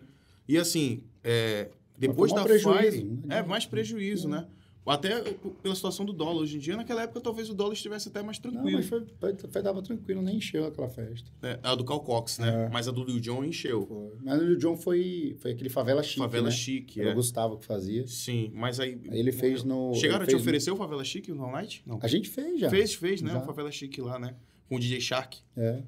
E 0.47 0.57
assim, 0.57 1.03
é, 1.23 1.69
depois 1.97 2.31
da 2.31 2.43
prejuízo, 2.43 2.79
Fire, 2.79 3.03
né? 3.03 3.39
é 3.39 3.43
mais 3.43 3.65
prejuízo, 3.65 4.29
né? 4.29 4.47
Até 4.87 5.21
pela 5.61 5.75
situação 5.75 6.05
do 6.05 6.13
dólar 6.13 6.41
hoje 6.41 6.55
em 6.57 6.59
dia. 6.59 6.75
Naquela 6.77 7.03
época, 7.03 7.19
talvez 7.21 7.49
o 7.49 7.53
dólar 7.53 7.73
estivesse 7.73 8.07
até 8.09 8.21
mais 8.23 8.39
Não, 8.39 8.51
tranquilo. 8.51 8.77
mas 8.77 8.87
foi, 8.87 9.05
foi, 9.19 9.61
dava 9.61 9.81
tranquilo, 9.81 10.21
nem 10.21 10.37
encheu 10.37 10.65
aquela 10.65 10.89
festa. 10.89 11.29
É, 11.41 11.59
a 11.63 11.75
do 11.75 11.83
Carl 11.83 11.99
Cox, 12.01 12.39
né? 12.39 12.65
É. 12.65 12.69
Mas 12.69 12.87
a 12.87 12.91
do 12.91 13.03
Lil 13.03 13.19
Jon 13.19 13.43
encheu. 13.43 13.85
Foi. 13.85 14.17
Mas 14.23 14.41
o 14.41 14.57
John 14.57 14.77
foi, 14.77 15.35
foi 15.39 15.51
aquele 15.51 15.69
Favela 15.69 16.01
Chique, 16.03 16.19
Favela 16.19 16.45
né? 16.49 16.51
Chique, 16.51 17.01
Era 17.01 17.09
é. 17.09 17.11
o 17.11 17.15
Gustavo 17.15 17.57
que 17.57 17.65
fazia. 17.65 18.07
Sim, 18.07 18.51
mas 18.53 18.79
aí. 18.79 18.99
Aí 19.09 19.19
ele 19.19 19.31
fez 19.31 19.63
no... 19.63 19.93
Chegaram 19.95 20.23
a 20.23 20.27
te 20.27 20.35
oferecer 20.35 20.71
o 20.71 20.75
Favela 20.75 21.03
Chique 21.03 21.31
no 21.31 21.43
All 21.43 21.51
Night? 21.51 21.83
Não. 21.85 21.95
no- 21.97 22.03
A 22.03 22.07
gente 22.07 22.29
fez 22.29 22.59
já. 22.59 22.69
Fez, 22.69 22.93
fez, 22.93 23.21
né? 23.21 23.31
Já. 23.31 23.39
O 23.39 23.45
Favela 23.45 23.71
Chique 23.71 24.01
lá, 24.01 24.17
né? 24.19 24.35
Com 24.69 24.75
o 24.75 24.79
DJ 24.79 24.99
Shark. 25.01 25.37
É, 25.55 25.81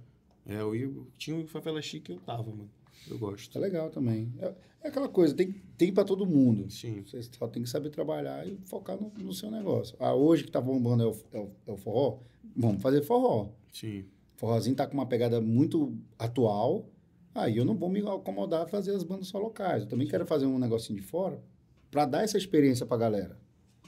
É, 0.46 0.62
eu, 0.62 0.76
ia- 0.76 0.92
tinha 1.18 1.38
o 1.38 1.46
Favela 1.48 1.82
Chique 1.82 2.12
eu 2.12 2.18
tava, 2.20 2.50
mano. 2.50 2.70
Eu 3.10 3.18
gosto. 3.18 3.52
tá 3.52 3.60
legal 3.60 3.90
também. 3.90 4.32
É, 4.40 4.54
é 4.82 4.88
aquela 4.88 5.10
coisa, 5.10 5.34
tem, 5.34 5.54
tem 5.78 5.94
para 5.94 6.04
todo 6.04 6.26
mundo. 6.26 6.70
Sim. 6.70 7.04
Você 7.04 7.22
só 7.24 7.48
tem 7.48 7.64
que 7.64 7.70
saber 7.70 7.90
trabalhar 7.90 8.48
e 8.48 8.58
focar 8.66 8.98
no, 9.00 9.12
no 9.24 9.34
seu 9.34 9.52
negócio. 9.52 9.96
Ah, 10.00 10.14
hoje 10.14 10.44
que 10.44 10.52
tá 10.52 10.62
bombando 10.62 11.04
é 11.04 11.08
o, 11.08 11.16
é, 11.34 11.40
o, 11.40 11.52
é 11.68 11.72
o 11.72 11.78
forró, 11.78 12.20
vamos 12.56 12.82
fazer 12.82 13.02
forró. 13.02 13.50
Sim. 13.74 14.06
Forrozinho 14.36 14.76
tá 14.76 14.88
com 14.88 14.94
uma 14.94 15.06
pegada 15.06 15.42
muito 15.42 15.98
atual. 16.18 16.90
Aí 17.36 17.58
eu 17.58 17.66
não 17.66 17.76
vou 17.76 17.90
me 17.90 18.00
acomodar 18.00 18.64
a 18.64 18.68
fazer 18.68 18.96
as 18.96 19.04
bandas 19.04 19.28
só 19.28 19.38
locais. 19.38 19.84
Eu 19.84 19.90
também 19.90 20.08
quero 20.08 20.26
fazer 20.26 20.46
um 20.46 20.58
negocinho 20.58 21.00
de 21.00 21.06
fora 21.06 21.42
para 21.92 22.06
dar 22.06 22.24
essa 22.24 22.38
experiência 22.38 22.86
pra 22.86 22.98
galera. 22.98 23.38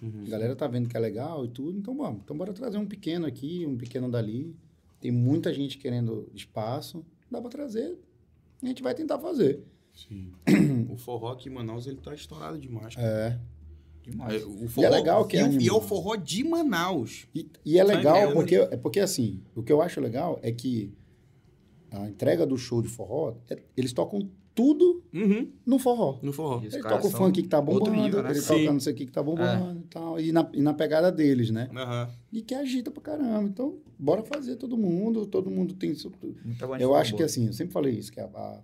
Uhum. 0.01 0.23
A 0.25 0.29
galera 0.29 0.55
tá 0.55 0.67
vendo 0.67 0.89
que 0.89 0.97
é 0.97 0.99
legal 0.99 1.45
e 1.45 1.47
tudo, 1.47 1.77
então 1.77 1.95
vamos. 1.95 2.21
Então 2.23 2.35
bora 2.35 2.53
trazer 2.53 2.77
um 2.77 2.85
pequeno 2.85 3.25
aqui, 3.25 3.65
um 3.65 3.77
pequeno 3.77 4.09
dali. 4.09 4.55
Tem 4.99 5.11
muita 5.11 5.53
gente 5.53 5.77
querendo 5.77 6.29
espaço. 6.33 7.05
Dá 7.29 7.39
pra 7.39 7.49
trazer. 7.49 7.97
A 8.61 8.65
gente 8.65 8.83
vai 8.83 8.93
tentar 8.93 9.19
fazer. 9.19 9.63
Sim. 9.93 10.31
o 10.89 10.97
forró 10.97 11.31
aqui 11.33 11.49
em 11.49 11.51
Manaus, 11.53 11.85
ele 11.87 11.97
tá 11.97 12.13
estourado 12.13 12.57
demais. 12.57 12.95
É. 12.97 13.37
Demais. 14.03 14.41
É, 14.41 14.45
o 14.45 14.65
E 14.81 14.85
é 14.85 14.89
legal 14.89 15.25
que 15.25 15.37
e, 15.37 15.39
é 15.39 15.47
o- 15.47 15.61
e 15.61 15.67
é 15.67 15.73
o 15.73 15.81
forró 15.81 16.15
de 16.15 16.43
Manaus. 16.43 17.27
E, 17.35 17.47
e 17.63 17.77
é 17.77 17.83
legal 17.83 18.15
entendendo? 18.17 18.33
porque, 18.35 18.55
é 18.55 18.77
porque, 18.77 18.99
assim, 18.99 19.41
o 19.55 19.61
que 19.61 19.71
eu 19.71 19.81
acho 19.81 20.01
legal 20.01 20.39
é 20.41 20.51
que 20.51 20.91
a 21.91 22.07
entrega 22.09 22.45
do 22.45 22.57
show 22.57 22.81
de 22.81 22.87
forró, 22.87 23.35
é- 23.49 23.61
eles 23.77 23.93
tocam 23.93 24.27
tudo 24.55 25.03
Uhum. 25.13 25.49
no 25.65 25.77
forró. 25.77 26.19
No 26.21 26.33
forró. 26.33 26.61
E 26.63 26.67
os 26.67 26.73
Ele 26.73 26.83
caras 26.83 27.03
toca 27.03 27.15
o 27.15 27.17
funk 27.17 27.41
que 27.41 27.47
tá 27.47 27.61
bombando, 27.61 27.91
nível, 27.91 28.23
né? 28.23 28.31
ele 28.31 28.41
Sim. 28.41 28.47
toca 28.47 28.73
não 28.73 28.79
sei 28.79 28.93
o 28.93 28.95
que 28.95 29.05
que 29.05 29.11
tá 29.11 29.21
bombando 29.23 29.79
e 29.79 29.83
tal. 29.87 30.19
E 30.19 30.31
na, 30.31 30.49
e 30.53 30.61
na 30.61 30.73
pegada 30.73 31.11
deles, 31.11 31.51
né? 31.51 31.69
Aham. 31.73 32.09
E 32.33 32.41
que 32.41 32.53
agita 32.55 32.89
pra 32.91 33.01
caramba. 33.01 33.43
Então, 33.43 33.77
bora 33.99 34.23
fazer 34.23 34.55
todo 34.57 34.75
mundo. 34.77 35.25
Todo 35.25 35.49
mundo 35.51 35.73
tem... 35.75 35.93
de 35.93 36.03
Eu 36.03 36.89
forró 36.89 36.95
acho 36.95 37.15
que 37.15 37.23
assim, 37.23 37.47
eu 37.47 37.53
sempre 37.53 37.71
falei 37.73 37.93
isso, 37.93 38.11
que 38.11 38.19
a, 38.19 38.25
a, 38.25 38.59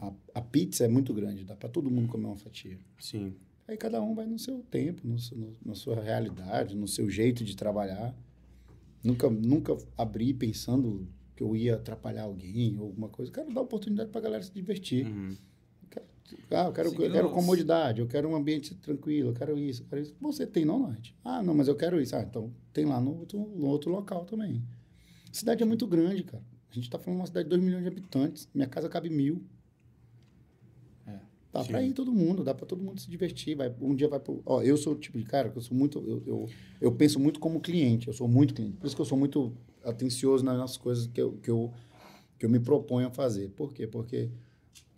a, 0.00 0.12
a 0.34 0.40
pizza 0.40 0.84
é 0.84 0.88
muito 0.88 1.12
grande, 1.14 1.44
dá 1.44 1.54
pra 1.56 1.68
todo 1.68 1.90
mundo 1.90 2.08
comer 2.08 2.26
uma 2.26 2.36
fatia. 2.36 2.78
Sim. 2.98 3.34
Aí 3.66 3.76
cada 3.76 4.00
um 4.02 4.14
vai 4.14 4.26
no 4.26 4.38
seu 4.38 4.62
tempo, 4.70 5.02
no, 5.06 5.16
no- 5.36 5.56
na 5.64 5.74
sua 5.74 6.00
realidade, 6.00 6.74
no 6.74 6.88
seu 6.88 7.08
jeito 7.10 7.44
de 7.44 7.54
trabalhar. 7.56 8.14
Nunca, 9.04 9.28
nunca 9.30 9.76
abri 9.96 10.32
pensando 10.34 11.06
que 11.36 11.42
eu 11.42 11.54
ia 11.54 11.76
atrapalhar 11.76 12.22
alguém 12.24 12.76
ou 12.78 12.86
alguma 12.86 13.08
coisa. 13.08 13.30
Quero 13.30 13.52
dar 13.52 13.60
oportunidade 13.60 14.10
pra 14.10 14.20
galera 14.20 14.42
se 14.42 14.52
divertir. 14.52 15.06
Uhum. 15.06 15.36
Ah, 16.50 16.64
eu 16.66 16.72
quero, 16.72 16.88
eu 16.88 16.94
quero 17.12 17.30
comodidade, 17.30 18.00
eu 18.00 18.06
quero 18.06 18.28
um 18.28 18.36
ambiente 18.36 18.74
tranquilo, 18.74 19.30
eu 19.30 19.34
quero 19.34 19.58
isso, 19.58 19.82
eu 19.82 19.86
quero 19.88 20.02
isso. 20.02 20.14
Você 20.20 20.46
tem 20.46 20.64
não 20.64 20.78
night. 20.86 21.14
Ah, 21.24 21.42
não, 21.42 21.54
mas 21.54 21.68
eu 21.68 21.74
quero 21.76 22.00
isso. 22.00 22.14
Ah, 22.16 22.22
então 22.22 22.52
tem 22.72 22.84
lá 22.84 23.00
no 23.00 23.16
outro, 23.18 23.38
no 23.38 23.66
outro 23.66 23.90
local 23.90 24.24
também. 24.26 24.62
A 25.30 25.34
cidade 25.34 25.62
é 25.62 25.66
muito 25.66 25.86
grande, 25.86 26.22
cara. 26.24 26.42
A 26.70 26.74
gente 26.74 26.90
tá 26.90 26.98
falando 26.98 27.16
de 27.16 27.20
uma 27.22 27.26
cidade 27.26 27.44
de 27.44 27.50
2 27.50 27.62
milhões 27.62 27.82
de 27.82 27.88
habitantes. 27.88 28.46
Minha 28.54 28.66
casa 28.68 28.88
cabe 28.90 29.08
mil. 29.08 29.42
Dá 31.62 31.68
pra 31.68 31.82
ir 31.82 31.92
todo 31.92 32.12
mundo, 32.12 32.44
dá 32.44 32.54
pra 32.54 32.66
todo 32.66 32.82
mundo 32.82 33.00
se 33.00 33.10
divertir. 33.10 33.56
Vai, 33.56 33.74
um 33.80 33.94
dia 33.94 34.08
vai 34.08 34.20
pro. 34.20 34.42
Ó, 34.44 34.62
eu 34.62 34.76
sou 34.76 34.94
o 34.94 34.96
tipo 34.96 35.18
de 35.18 35.24
cara 35.24 35.48
que 35.48 35.58
eu 35.58 35.62
sou 35.62 35.76
muito. 35.76 35.98
Eu, 35.98 36.22
eu, 36.26 36.48
eu 36.80 36.92
penso 36.92 37.18
muito 37.18 37.40
como 37.40 37.60
cliente, 37.60 38.08
eu 38.08 38.14
sou 38.14 38.28
muito 38.28 38.54
cliente. 38.54 38.76
Por 38.76 38.86
isso 38.86 38.96
que 38.96 39.02
eu 39.02 39.06
sou 39.06 39.18
muito 39.18 39.56
atencioso 39.84 40.44
nas 40.44 40.76
coisas 40.76 41.06
que 41.06 41.20
eu, 41.20 41.32
que 41.32 41.50
eu, 41.50 41.72
que 42.38 42.46
eu 42.46 42.50
me 42.50 42.60
proponho 42.60 43.08
a 43.08 43.10
fazer. 43.10 43.50
Por 43.50 43.72
quê? 43.72 43.86
Porque 43.86 44.30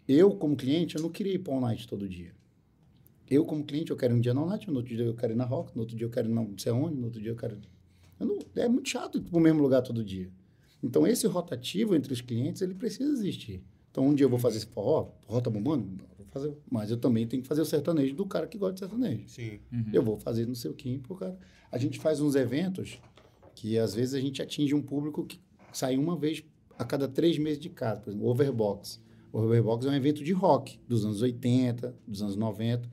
eu, 0.07 0.33
como 0.33 0.57
cliente, 0.57 0.97
eu 0.97 1.03
não 1.03 1.11
queria 1.11 1.35
ir 1.35 1.39
para 1.39 1.59
night 1.61 1.87
todo 1.87 2.09
dia. 2.09 2.33
Eu, 3.31 3.45
como 3.45 3.65
cliente, 3.65 3.93
eu 3.93 3.97
quero 3.97 4.15
um 4.15 4.21
dia 4.21 4.35
na 4.35 4.45
night, 4.45 4.69
no 4.69 4.77
outro 4.79 4.95
dia 4.95 5.05
eu 5.05 5.15
quero 5.15 5.33
ir 5.33 5.37
na 5.37 5.45
rock, 5.45 5.75
no 5.77 5.83
outro 5.83 5.97
dia 5.97 6.05
eu 6.05 6.11
quero 6.11 6.29
ir 6.29 6.33
não 6.33 6.53
sei 6.59 6.73
onde, 6.73 6.97
no 6.97 7.05
outro 7.05 7.21
dia 7.21 7.31
eu 7.31 7.37
quero. 7.37 7.59
Eu 8.19 8.27
não, 8.27 8.39
é 8.57 8.69
muito 8.69 8.89
chato 8.89 9.19
ir 9.19 9.21
para 9.21 9.39
o 9.39 9.41
mesmo 9.41 9.63
lugar 9.63 9.83
todo 9.83 10.05
dia. 10.05 10.29
Então, 10.83 11.07
esse 11.07 11.27
rotativo 11.27 11.95
entre 11.95 12.13
os 12.13 12.21
clientes, 12.21 12.61
ele 12.61 12.75
precisa 12.75 13.13
existir. 13.13 13.63
Então, 13.91 14.07
um 14.07 14.15
dia 14.15 14.25
eu 14.25 14.31
vou 14.31 14.39
fazer 14.39 14.57
esse 14.57 14.67
forró, 14.67 15.13
forró 15.27 15.41
tá 15.41 15.49
bombando, 15.49 15.87
fazer, 16.31 16.57
mas 16.71 16.91
eu 16.91 16.97
também 16.97 17.27
tenho 17.27 17.43
que 17.43 17.49
fazer 17.49 17.61
o 17.61 17.65
sertanejo 17.65 18.15
do 18.15 18.27
cara 18.27 18.47
que 18.47 18.57
gosta 18.59 18.75
de 18.75 18.81
sertanejo. 18.81 19.25
Sim. 19.29 19.61
Eu 19.93 20.03
vou 20.03 20.17
fazer 20.19 20.47
no 20.47 20.55
seu 20.55 20.73
Kim 20.75 20.99
pro 20.99 21.15
cara. 21.15 21.39
A 21.71 21.79
gente 21.79 21.99
faz 21.99 22.21
uns 22.21 22.35
eventos 22.35 23.01
que 23.55 23.79
às 23.79 23.95
vezes 23.95 24.15
a 24.15 24.21
gente 24.21 24.41
atinge 24.41 24.75
um 24.75 24.83
público 24.83 25.25
que 25.25 25.41
sai 25.73 25.97
uma 25.97 26.17
vez 26.17 26.43
a 26.79 26.85
cada 26.85 27.07
três 27.07 27.39
meses 27.39 27.61
de 27.61 27.69
casa. 27.69 28.01
Por 28.01 28.11
exemplo, 28.11 28.27
o 28.27 28.31
Overbox. 28.31 29.01
O 29.33 29.39
Overbox 29.39 29.87
é 29.87 29.91
um 29.91 29.95
evento 29.95 30.25
de 30.25 30.33
rock 30.33 30.79
dos 30.89 31.05
anos 31.05 31.23
80, 31.23 31.95
dos 32.07 32.23
anos 32.23 32.37
90. 32.37 32.91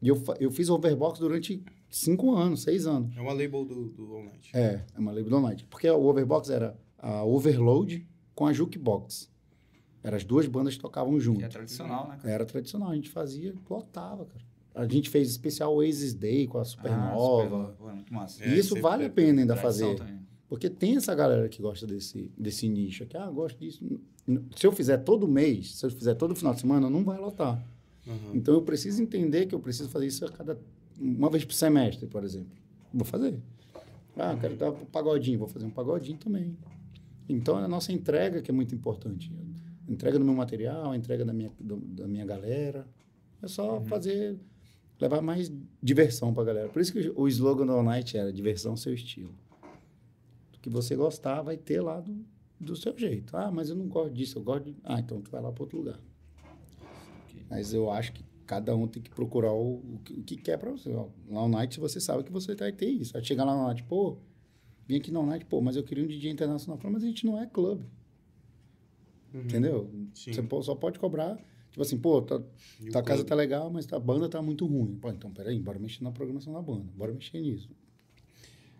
E 0.00 0.08
eu, 0.08 0.22
eu 0.38 0.50
fiz 0.50 0.70
Overbox 0.70 1.18
durante 1.18 1.62
cinco 1.90 2.34
anos, 2.34 2.62
seis 2.62 2.86
anos. 2.86 3.16
É 3.16 3.20
uma 3.20 3.32
label 3.32 3.64
do, 3.64 3.88
do 3.88 4.14
All 4.14 4.24
Night. 4.24 4.50
É, 4.54 4.84
é 4.94 4.98
uma 4.98 5.12
label 5.12 5.40
night. 5.40 5.64
Porque 5.68 5.88
o 5.90 6.06
Overbox 6.06 6.48
era 6.50 6.78
a 6.98 7.24
Overload 7.24 8.06
com 8.34 8.46
a 8.46 8.52
Jukebox. 8.52 9.28
Eram 10.02 10.16
as 10.16 10.24
duas 10.24 10.46
bandas 10.46 10.74
que 10.74 10.80
tocavam 10.80 11.14
Que 11.14 11.20
junto. 11.20 11.44
é 11.44 11.48
tradicional, 11.48 12.08
né, 12.08 12.16
cara? 12.16 12.30
Era 12.34 12.46
tradicional, 12.46 12.90
a 12.90 12.94
gente 12.94 13.10
fazia, 13.10 13.54
lotava, 13.68 14.24
cara. 14.26 14.40
A 14.74 14.86
gente 14.86 15.10
fez 15.10 15.28
especial 15.28 15.74
Oasis 15.74 16.14
Day 16.14 16.46
com 16.46 16.58
a 16.58 16.62
Ah, 16.62 16.64
Supernova. 16.64 17.16
Supernova. 17.42 17.72
Pô, 17.78 17.90
é 17.90 17.92
muito 17.94 18.14
massa. 18.14 18.44
É, 18.44 18.48
e 18.48 18.58
isso 18.58 18.68
sempre 18.68 18.82
vale 18.82 19.04
a 19.04 19.10
teve 19.10 19.26
pena 19.26 19.40
ainda 19.40 19.56
fazer. 19.56 19.96
também. 19.96 20.20
Porque 20.48 20.70
tem 20.70 20.96
essa 20.96 21.14
galera 21.14 21.48
que 21.48 21.60
gosta 21.60 21.86
desse, 21.86 22.30
desse 22.38 22.68
nicho 22.68 23.02
aqui. 23.02 23.16
Ah, 23.16 23.28
gosto 23.28 23.58
disso. 23.58 23.84
Se 24.56 24.66
eu 24.66 24.70
fizer 24.72 24.98
todo 24.98 25.26
mês, 25.26 25.74
se 25.74 25.84
eu 25.84 25.90
fizer 25.90 26.14
todo 26.14 26.34
final 26.36 26.54
de 26.54 26.60
semana, 26.60 26.88
não 26.88 27.02
vai 27.02 27.18
lotar. 27.18 27.62
Uhum. 28.06 28.30
Então 28.34 28.54
eu 28.54 28.62
preciso 28.62 29.02
entender 29.02 29.46
que 29.46 29.54
eu 29.54 29.58
preciso 29.60 29.88
fazer 29.88 30.06
isso 30.06 30.24
a 30.24 30.30
cada. 30.30 30.58
Uma 30.98 31.28
vez 31.28 31.44
por 31.44 31.54
semestre, 31.54 32.06
por 32.06 32.22
exemplo. 32.22 32.52
Vou 32.94 33.04
fazer. 33.04 33.38
Ah, 34.16 34.32
eu 34.32 34.38
quero 34.38 34.56
dar 34.56 34.70
um 34.70 34.84
pagodinho, 34.86 35.38
vou 35.38 35.48
fazer 35.48 35.66
um 35.66 35.70
pagodinho 35.70 36.18
também. 36.18 36.56
Então 37.28 37.58
é 37.58 37.64
a 37.64 37.68
nossa 37.68 37.92
entrega 37.92 38.40
que 38.40 38.50
é 38.50 38.54
muito 38.54 38.74
importante. 38.74 39.30
A 39.88 39.92
entrega 39.92 40.18
do 40.18 40.24
meu 40.24 40.34
material, 40.34 40.90
a 40.92 40.96
entrega 40.96 41.24
da 41.24 41.32
minha, 41.32 41.50
do- 41.58 41.76
da 41.76 42.06
minha 42.06 42.26
galera. 42.26 42.86
É 43.42 43.48
só 43.48 43.80
fazer. 43.82 44.36
levar 45.00 45.22
mais 45.22 45.50
diversão 45.82 46.34
pra 46.34 46.42
galera. 46.44 46.68
Por 46.68 46.82
isso 46.82 46.92
que 46.92 47.12
o 47.14 47.28
slogan 47.28 47.64
do 47.66 47.72
All 47.72 47.82
Night 47.84 48.16
era 48.16 48.32
diversão 48.32 48.76
seu 48.76 48.92
estilo. 48.92 49.32
O 50.56 50.60
que 50.60 50.68
você 50.68 50.96
gostar 50.96 51.40
vai 51.42 51.56
ter 51.56 51.80
lá 51.80 52.00
do, 52.00 52.24
do 52.58 52.74
seu 52.74 52.96
jeito. 52.98 53.36
Ah, 53.36 53.50
mas 53.50 53.70
eu 53.70 53.76
não 53.76 53.86
gosto 53.86 54.12
disso, 54.12 54.38
eu 54.38 54.42
gosto 54.42 54.64
de. 54.64 54.76
Ah, 54.82 54.98
então 54.98 55.20
tu 55.20 55.30
vai 55.30 55.40
lá 55.40 55.52
para 55.52 55.62
outro 55.62 55.78
lugar. 55.78 56.00
Mas 57.48 57.72
eu 57.72 57.90
acho 57.90 58.12
que 58.12 58.24
cada 58.44 58.74
um 58.74 58.86
tem 58.88 59.02
que 59.02 59.10
procurar 59.10 59.52
o, 59.52 59.76
o, 59.76 60.00
que, 60.04 60.12
o 60.14 60.22
que 60.22 60.36
quer 60.36 60.58
para 60.58 60.70
você. 60.70 60.90
Lá 60.90 61.06
no 61.28 61.48
Night 61.48 61.78
você 61.78 62.00
sabe 62.00 62.24
que 62.24 62.32
você 62.32 62.54
vai 62.54 62.72
ter 62.72 62.88
isso. 62.90 63.12
Vai 63.12 63.22
chegar 63.24 63.44
lá 63.44 63.54
no 63.56 63.64
Night, 63.66 63.84
pô, 63.84 64.18
vim 64.86 64.96
aqui 64.96 65.10
no 65.12 65.24
Night, 65.24 65.44
pô, 65.46 65.60
mas 65.60 65.76
eu 65.76 65.82
queria 65.84 66.04
um 66.04 66.08
DJ 66.08 66.30
internacional. 66.30 66.78
Mas 66.90 67.02
a 67.04 67.06
gente 67.06 67.24
não 67.24 67.38
é 67.40 67.46
clube. 67.46 67.84
Entendeu? 69.34 69.82
Uhum. 69.92 70.08
Sim. 70.14 70.32
Você 70.32 70.62
só 70.62 70.74
pode 70.74 70.98
cobrar. 70.98 71.36
Tipo 71.70 71.82
assim, 71.82 71.98
pô, 71.98 72.22
tá, 72.22 72.40
tua 72.90 73.02
casa 73.02 73.24
tá 73.24 73.34
legal, 73.34 73.70
mas 73.70 73.90
a 73.92 73.98
banda 73.98 74.28
tá 74.28 74.40
muito 74.40 74.66
ruim. 74.66 74.96
Pô, 74.96 75.10
então 75.10 75.30
peraí, 75.30 75.58
bora 75.60 75.78
mexer 75.78 76.02
na 76.02 76.10
programação 76.10 76.52
da 76.52 76.62
banda. 76.62 76.86
Bora 76.96 77.12
mexer 77.12 77.40
nisso. 77.40 77.68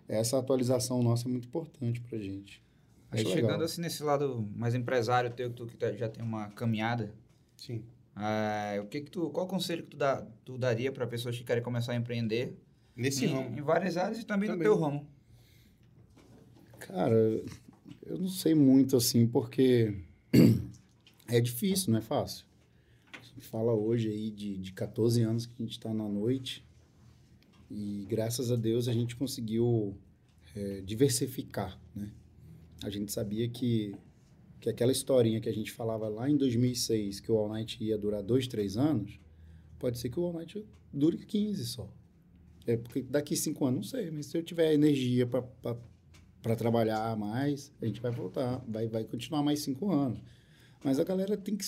Essa 0.09 0.39
atualização 0.39 1.03
nossa 1.03 1.29
é 1.29 1.31
muito 1.31 1.47
importante 1.49 2.01
pra 2.01 2.19
gente. 2.19 2.63
Aí 3.11 3.21
Acho 3.21 3.31
chegando 3.31 3.51
legal. 3.53 3.65
assim 3.67 3.81
nesse 3.83 4.03
lado 4.03 4.49
mais 4.57 4.75
empresário 4.75 5.31
teu, 5.31 5.51
tu 5.53 5.67
que 5.67 5.77
tá- 5.77 5.93
já 5.93 6.09
tem 6.09 6.23
uma 6.25 6.49
caminhada, 6.51 7.13
Sim. 7.57 7.83
ah, 8.17 8.79
o 8.83 8.87
que 8.87 9.03
que 9.03 9.11
tu, 9.11 9.29
qual 9.31 9.47
conselho 9.47 9.83
que 9.83 9.91
tu, 9.91 9.97
dá, 9.97 10.27
tu 10.45 10.57
daria 10.59 10.91
para 10.93 11.07
pessoas 11.07 11.37
que 11.37 11.45
querem 11.45 11.63
começar 11.63 11.93
a 11.93 11.97
empreender 11.97 12.59
Nesse 12.97 13.27
em, 13.27 13.29
ramo. 13.35 13.59
em 13.59 13.63
várias 13.63 13.97
áreas 13.99 14.19
e 14.21 14.25
também, 14.27 14.49
Também. 14.49 14.67
no 14.67 14.75
teu 14.75 14.83
ramo? 14.83 15.07
Cara, 16.81 17.15
eu 18.07 18.19
não 18.19 18.29
sei 18.29 18.55
muito 18.55 18.97
assim, 18.97 19.27
porque 19.27 19.95
é 21.29 21.41
difícil, 21.41 21.93
não 21.93 21.99
é 21.99 22.03
fácil. 22.03 22.47
A 23.13 23.25
gente 23.25 23.47
fala 23.47 23.73
hoje 23.73 24.09
aí 24.09 24.31
de, 24.31 24.57
de 24.57 24.73
14 24.73 25.23
anos 25.23 25.47
que 25.47 25.55
a 25.59 25.63
gente 25.63 25.73
está 25.73 25.93
na 25.93 26.09
noite 26.09 26.65
e 27.71 28.07
graças 28.09 28.51
a 28.51 28.57
Deus 28.57 28.89
a 28.89 28.93
gente 28.93 29.15
conseguiu 29.17 29.97
é, 30.55 30.81
diversificar, 30.81 31.79
né? 31.95 32.11
A 32.83 32.91
gente 32.91 33.13
sabia 33.13 33.49
que, 33.49 33.95
que 34.61 34.71
aquela 34.71 34.93
historinha 34.93 35.41
que 35.41 35.49
a 35.49 35.53
gente 35.53 35.73
falava 35.73 36.09
lá 36.09 36.31
em 36.31 36.37
2006, 36.37 37.21
que 37.21 37.31
o 37.31 37.37
All 37.37 37.49
Night 37.49 37.83
ia 37.83 37.99
durar 37.99 38.23
dois, 38.23 38.47
três 38.47 38.77
anos, 38.77 39.19
pode 39.79 39.99
ser 39.99 40.11
que 40.11 40.19
o 40.19 40.25
All 40.25 40.33
Night 40.33 40.65
dure 40.93 41.19
15 41.19 41.67
só. 41.67 41.93
É 42.67 42.77
porque 42.77 43.03
daqui 43.03 43.35
cinco 43.35 43.65
anos, 43.67 43.93
não 43.93 44.01
sei, 44.01 44.11
mas 44.11 44.27
se 44.27 44.37
eu 44.37 44.43
tiver 44.43 44.73
energia 44.75 45.27
para 45.27 45.77
para 46.43 46.55
trabalhar 46.57 47.17
mais, 47.17 47.73
a 47.81 47.87
gente 47.87 48.01
vai 48.01 48.11
voltar, 48.11 48.63
vai, 48.69 48.87
vai 48.89 49.05
continuar 49.05 49.43
mais 49.43 49.61
cinco 49.61 49.91
anos. 49.91 50.21
Mas 50.85 50.99
a 50.99 51.05
galera 51.05 51.37
tem 51.37 51.57
que. 51.57 51.65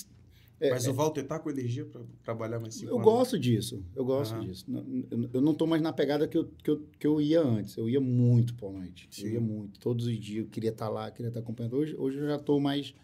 é, 0.60 0.70
Mas 0.70 0.86
o 0.86 0.92
Walter 0.94 1.24
tá 1.26 1.38
com 1.38 1.50
energia 1.50 1.84
pra 1.84 2.02
trabalhar 2.22 2.60
mais 2.60 2.74
cinco 2.74 2.92
eu 2.92 2.96
anos? 2.96 3.04
gosto 3.04 3.38
disso, 3.38 3.84
eu 3.94 4.04
gosto 4.04 4.32
Aham. 4.34 4.44
disso. 4.46 4.64
Eu, 5.10 5.30
eu 5.34 5.40
não 5.40 5.54
tô 5.54 5.66
mais 5.66 5.82
na 5.82 5.92
pegada 5.92 6.28
que 6.28 6.38
eu, 6.38 6.46
que 6.62 6.70
eu, 6.70 6.86
que 6.98 7.06
eu 7.06 7.20
ia 7.20 7.40
antes. 7.42 7.76
Eu 7.76 7.88
ia 7.88 8.00
muito 8.00 8.54
para 8.54 8.70
noite. 8.70 9.08
Sim. 9.10 9.26
Eu 9.26 9.32
ia 9.34 9.40
muito, 9.40 9.80
todos 9.80 10.06
os 10.06 10.18
dias. 10.18 10.44
Eu 10.44 10.50
queria 10.50 10.70
estar 10.70 10.88
lá, 10.88 11.10
queria 11.10 11.28
estar 11.28 11.40
acompanhando. 11.40 11.76
Hoje, 11.76 11.96
hoje 11.96 12.18
eu 12.18 12.26
já 12.26 12.38
tô 12.38 12.60
mais. 12.60 12.94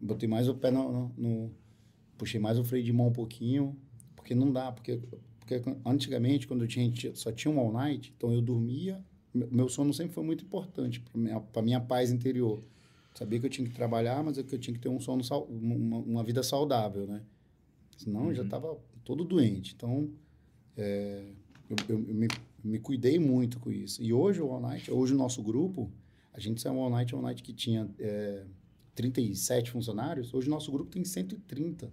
Botei 0.00 0.28
mais 0.28 0.48
o 0.48 0.54
pé 0.54 0.70
no, 0.70 0.92
no- 0.92 1.14
no- 1.16 1.50
Puxei 2.18 2.38
mais 2.38 2.58
o 2.58 2.64
freio 2.64 2.84
de 2.84 2.92
mão 2.92 3.08
um 3.08 3.12
pouquinho, 3.12 3.74
porque 4.14 4.34
não 4.34 4.52
dá. 4.52 4.70
Porque, 4.70 5.00
porque 5.38 5.62
antigamente, 5.86 6.46
quando 6.46 6.64
eu 6.64 6.68
tinha, 6.68 6.92
só 7.14 7.32
tinha 7.32 7.50
um 7.52 7.58
all 7.58 7.72
night, 7.72 8.12
então 8.14 8.30
eu 8.32 8.42
dormia. 8.42 9.02
Meu 9.32 9.68
sono 9.68 9.92
sempre 9.94 10.12
foi 10.12 10.24
muito 10.24 10.44
importante 10.44 11.00
para 11.00 11.20
minha, 11.20 11.40
pra 11.40 11.62
minha 11.62 11.80
paz 11.80 12.10
interior. 12.10 12.62
Sabia 13.14 13.38
que 13.40 13.46
eu 13.46 13.50
tinha 13.50 13.66
que 13.68 13.74
trabalhar, 13.74 14.22
mas 14.24 14.38
é 14.38 14.42
que 14.42 14.54
eu 14.54 14.58
tinha 14.58 14.74
que 14.74 14.80
ter 14.80 14.88
um 14.88 14.98
sono, 15.00 15.22
uma, 15.48 15.98
uma 15.98 16.24
vida 16.24 16.42
saudável, 16.42 17.06
né? 17.06 17.22
Senão 17.96 18.28
eu 18.28 18.34
já 18.34 18.42
estava 18.42 18.76
todo 19.04 19.24
doente. 19.24 19.74
Então, 19.76 20.08
é, 20.76 21.24
eu, 21.68 21.76
eu- 21.88 22.04
eu 22.08 22.14
me, 22.14 22.28
me 22.64 22.78
cuidei 22.78 23.18
muito 23.18 23.58
com 23.60 23.70
isso. 23.70 24.02
E 24.02 24.12
hoje 24.12 24.40
o 24.40 24.50
All 24.52 24.60
Night, 24.60 24.90
hoje 24.90 25.12
o 25.14 25.16
nosso 25.16 25.42
grupo, 25.42 25.90
a 26.32 26.40
gente 26.40 26.60
saiu 26.60 26.74
um 26.76 26.80
All 26.82 26.90
Night, 26.90 27.14
um 27.14 27.18
All 27.18 27.24
Night 27.24 27.42
que 27.42 27.52
tinha 27.52 27.88
é, 27.98 28.44
37 28.94 29.70
funcionários, 29.70 30.32
hoje 30.34 30.48
o 30.48 30.50
nosso 30.50 30.70
grupo 30.72 30.90
tem 30.90 31.04
130. 31.04 31.90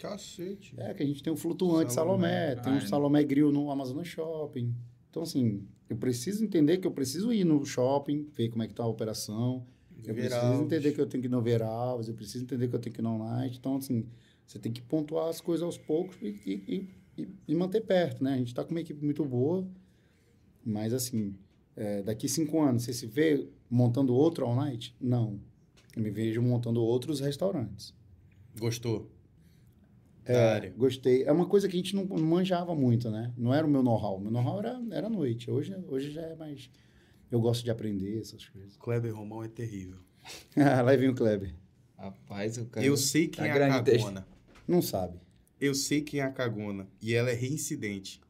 Cacete. 0.00 0.74
É, 0.78 0.92
que 0.94 1.02
a 1.02 1.06
gente 1.06 1.22
tem 1.22 1.32
o 1.32 1.36
Flutuante 1.36 1.92
Salomé, 1.92 2.54
Salomé. 2.54 2.62
tem 2.62 2.72
Ah, 2.72 2.76
o 2.78 2.88
Salomé 2.88 3.22
Grill 3.24 3.52
no 3.52 3.70
Amazonas 3.70 4.08
Shopping. 4.08 4.74
Então, 5.12 5.24
assim, 5.24 5.62
eu 5.90 5.96
preciso 5.98 6.42
entender 6.42 6.78
que 6.78 6.86
eu 6.86 6.90
preciso 6.90 7.34
ir 7.34 7.44
no 7.44 7.62
shopping, 7.66 8.26
ver 8.32 8.48
como 8.48 8.62
é 8.62 8.66
que 8.66 8.72
tá 8.72 8.82
a 8.82 8.86
operação. 8.86 9.66
Eu 10.02 10.14
preciso 10.14 10.62
entender 10.62 10.92
que 10.92 11.00
eu 11.02 11.06
tenho 11.06 11.20
que 11.20 11.28
ir 11.28 11.30
no 11.30 11.42
Veralves, 11.42 12.08
eu 12.08 12.14
preciso 12.14 12.44
entender 12.44 12.66
que 12.66 12.74
eu 12.74 12.80
tenho 12.80 12.94
que 12.94 13.02
ir 13.02 13.04
no 13.04 13.18
Night. 13.18 13.58
Então, 13.58 13.76
assim, 13.76 14.06
você 14.46 14.58
tem 14.58 14.72
que 14.72 14.80
pontuar 14.80 15.28
as 15.28 15.38
coisas 15.38 15.62
aos 15.62 15.76
poucos 15.76 16.16
e, 16.22 16.28
e, 16.46 16.88
e, 17.18 17.28
e 17.46 17.54
manter 17.54 17.82
perto, 17.82 18.24
né? 18.24 18.32
A 18.32 18.36
gente 18.38 18.48
está 18.48 18.64
com 18.64 18.70
uma 18.70 18.80
equipe 18.80 19.04
muito 19.04 19.22
boa, 19.22 19.68
mas, 20.64 20.94
assim, 20.94 21.36
é, 21.76 22.02
daqui 22.02 22.26
cinco 22.26 22.62
anos, 22.62 22.84
você 22.84 22.94
se 22.94 23.06
vê 23.06 23.46
montando 23.68 24.14
outro 24.14 24.46
All 24.46 24.56
Night? 24.56 24.96
Não. 24.98 25.38
Eu 25.94 26.02
me 26.02 26.10
vejo 26.10 26.40
montando 26.40 26.82
outros 26.82 27.20
restaurantes. 27.20 27.94
Gostou? 28.58 29.10
Área. 30.28 30.70
Gostei. 30.76 31.24
É 31.24 31.32
uma 31.32 31.46
coisa 31.46 31.68
que 31.68 31.74
a 31.74 31.78
gente 31.78 31.96
não 31.96 32.04
manjava 32.06 32.74
muito, 32.74 33.10
né? 33.10 33.32
Não 33.36 33.52
era 33.52 33.66
o 33.66 33.70
meu 33.70 33.82
know-how. 33.82 34.20
Meu 34.20 34.30
know-how 34.30 34.58
era, 34.60 34.80
era 34.90 35.08
noite. 35.08 35.50
Hoje, 35.50 35.74
hoje 35.88 36.10
já 36.12 36.22
é 36.22 36.34
mais. 36.36 36.70
Eu 37.30 37.40
gosto 37.40 37.64
de 37.64 37.70
aprender 37.70 38.20
essas 38.20 38.46
coisas. 38.48 38.76
Kleber 38.76 39.14
Romão 39.14 39.42
é 39.42 39.48
terrível. 39.48 39.98
Ah, 40.56 40.82
Lá 40.82 40.94
vem 40.94 41.08
o 41.08 41.14
Kleber. 41.14 41.54
Rapaz, 41.98 42.56
o 42.58 42.66
cara. 42.66 42.84
Eu 42.86 42.96
sei 42.96 43.26
quem 43.28 43.44
tá 43.44 43.50
é 43.58 43.70
a 43.70 43.82
cagona. 43.82 44.26
Não 44.68 44.80
sabe. 44.82 45.18
Eu 45.60 45.74
sei 45.74 46.00
quem 46.02 46.20
é 46.20 46.22
a 46.24 46.30
cagona. 46.30 46.86
E 47.00 47.14
ela 47.14 47.30
é 47.30 47.34
reincidente. 47.34 48.20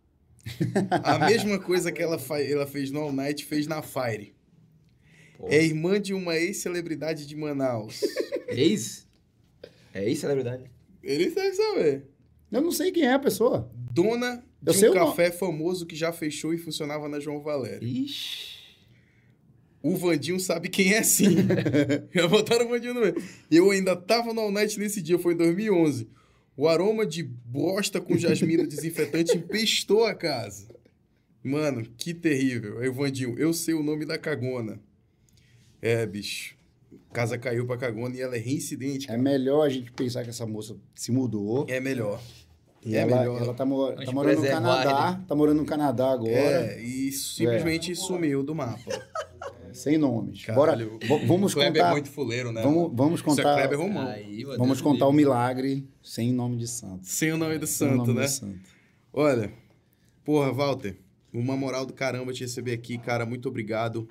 a 1.05 1.19
mesma 1.19 1.59
coisa 1.59 1.91
que 1.93 2.03
ela, 2.03 2.19
fa- 2.19 2.41
ela 2.43 2.67
fez 2.67 2.91
no 2.91 3.01
All 3.01 3.13
Night, 3.13 3.45
fez 3.45 3.67
na 3.67 3.81
Fire. 3.83 4.35
Pô. 5.39 5.47
É 5.49 5.63
irmã 5.65 6.01
de 6.01 6.13
uma 6.15 6.37
ex-celebridade 6.37 7.27
de 7.27 7.37
Manaus. 7.37 8.01
Ex? 8.49 9.07
É 9.95 10.05
ex-celebridade. 10.05 10.65
Ele 11.03 11.31
deve 11.31 11.55
saber. 11.55 12.07
Eu 12.51 12.61
não 12.61 12.71
sei 12.71 12.93
quem 12.93 13.05
é 13.05 13.13
a 13.13 13.19
pessoa. 13.19 13.71
Dona 13.75 14.45
Eu 14.65 14.73
de 14.73 14.89
um 14.89 14.93
café 14.93 15.31
famoso 15.31 15.87
que 15.87 15.97
já 15.97 16.13
fechou 16.13 16.53
e 16.53 16.59
funcionava 16.59 17.09
na 17.09 17.19
João 17.19 17.41
Valério. 17.43 17.87
Ixi. 17.87 18.53
O 19.83 19.97
Vandinho 19.97 20.39
sabe 20.39 20.69
quem 20.69 20.95
é 20.95 21.03
sim. 21.03 21.35
Já 22.15 22.29
botaram 22.29 22.67
o 22.67 22.69
Vandinho 22.69 22.95
no 22.95 23.01
meio. 23.01 23.21
Eu 23.51 23.71
ainda 23.73 23.97
tava 23.97 24.33
no 24.33 24.41
All 24.41 24.53
Night 24.53 24.79
nesse 24.79 25.03
dia, 25.03 25.19
foi 25.19 25.35
em 25.35 25.37
2011. 25.37 26.09
O 26.57 26.69
aroma 26.69 27.05
de 27.05 27.25
bosta 27.25 28.01
com 28.01 28.17
jasmina 28.17 28.65
desinfetante 28.65 29.37
empestou 29.37 30.05
a 30.05 30.15
casa. 30.15 30.69
Mano, 31.43 31.85
que 31.97 32.15
terrível. 32.15 32.79
Aí 32.79 32.89
o 32.89 32.93
Vandinho, 32.93 33.37
eu 33.37 33.53
sei 33.53 33.75
o 33.75 33.83
nome 33.83 34.07
da 34.07 34.17
cagona. 34.17 34.81
É, 35.81 36.07
bicho. 36.07 36.55
Casa 37.13 37.37
caiu 37.39 37.67
pra 37.67 37.77
cagona 37.77 38.17
e 38.17 38.21
ela 38.21 38.37
é 38.37 38.39
reincidente. 38.39 39.05
É 39.07 39.09
cara. 39.09 39.23
melhor 39.23 39.67
a 39.67 39.69
gente 39.69 39.91
pensar 39.93 40.23
que 40.25 40.31
essa 40.31 40.47
moça 40.47 40.77
se 40.95 41.13
mudou. 41.13 41.67
É 41.69 41.79
melhor. 41.81 42.21
E 42.85 42.97
é 42.97 43.01
ela, 43.01 43.19
melhor. 43.21 43.41
ela 43.43 43.55
tá, 43.55 43.65
mo- 43.65 43.87
Vamos 43.87 44.05
tá 44.07 44.13
morando 44.13 44.41
no 44.41 44.47
Canadá. 44.49 45.21
Tá 45.29 45.35
morando 45.35 45.57
no 45.59 45.65
Canadá 45.65 46.11
agora. 46.11 46.31
É, 46.33 46.83
e 46.83 47.13
simplesmente 47.13 47.95
sumiu 47.95 48.43
do 48.43 48.55
mapa. 48.55 48.91
Sem 49.73 49.97
nomes. 49.97 50.45
Caralho, 50.45 50.99
Bora. 51.09 51.27
Vamos 51.27 51.55
Kleber 51.55 51.73
contar. 51.81 51.89
é 51.89 51.93
muito 51.93 52.11
fuleiro, 52.11 52.53
né? 52.53 52.61
Vamos, 52.63 52.91
vamos 52.95 53.21
Isso 53.21 53.31
é 53.31 53.35
contar. 53.37 53.55
Kleber 53.55 53.79
Romão. 53.79 54.07
Aí, 54.07 54.45
Vamos 54.45 54.67
Deus 54.67 54.81
contar 54.83 55.07
o 55.07 55.13
milagre 55.13 55.89
sem 56.03 56.33
nome 56.33 56.57
de 56.57 56.67
santo. 56.69 57.07
Sem 57.07 57.33
o 57.33 57.39
nome 57.39 57.57
do 57.59 57.67
Sem 57.67 57.87
o 57.89 57.91
santo, 57.93 58.07
nome 58.09 58.21
né? 58.21 58.27
de 58.27 58.31
santo. 58.33 58.61
Olha, 59.13 59.51
porra, 60.25 60.53
Walter, 60.53 60.99
uma 61.33 61.57
moral 61.57 61.87
do 61.87 61.95
caramba 61.95 62.33
te 62.33 62.43
receber 62.43 62.73
aqui, 62.73 62.99
cara, 62.99 63.25
muito 63.25 63.49
obrigado. 63.49 64.07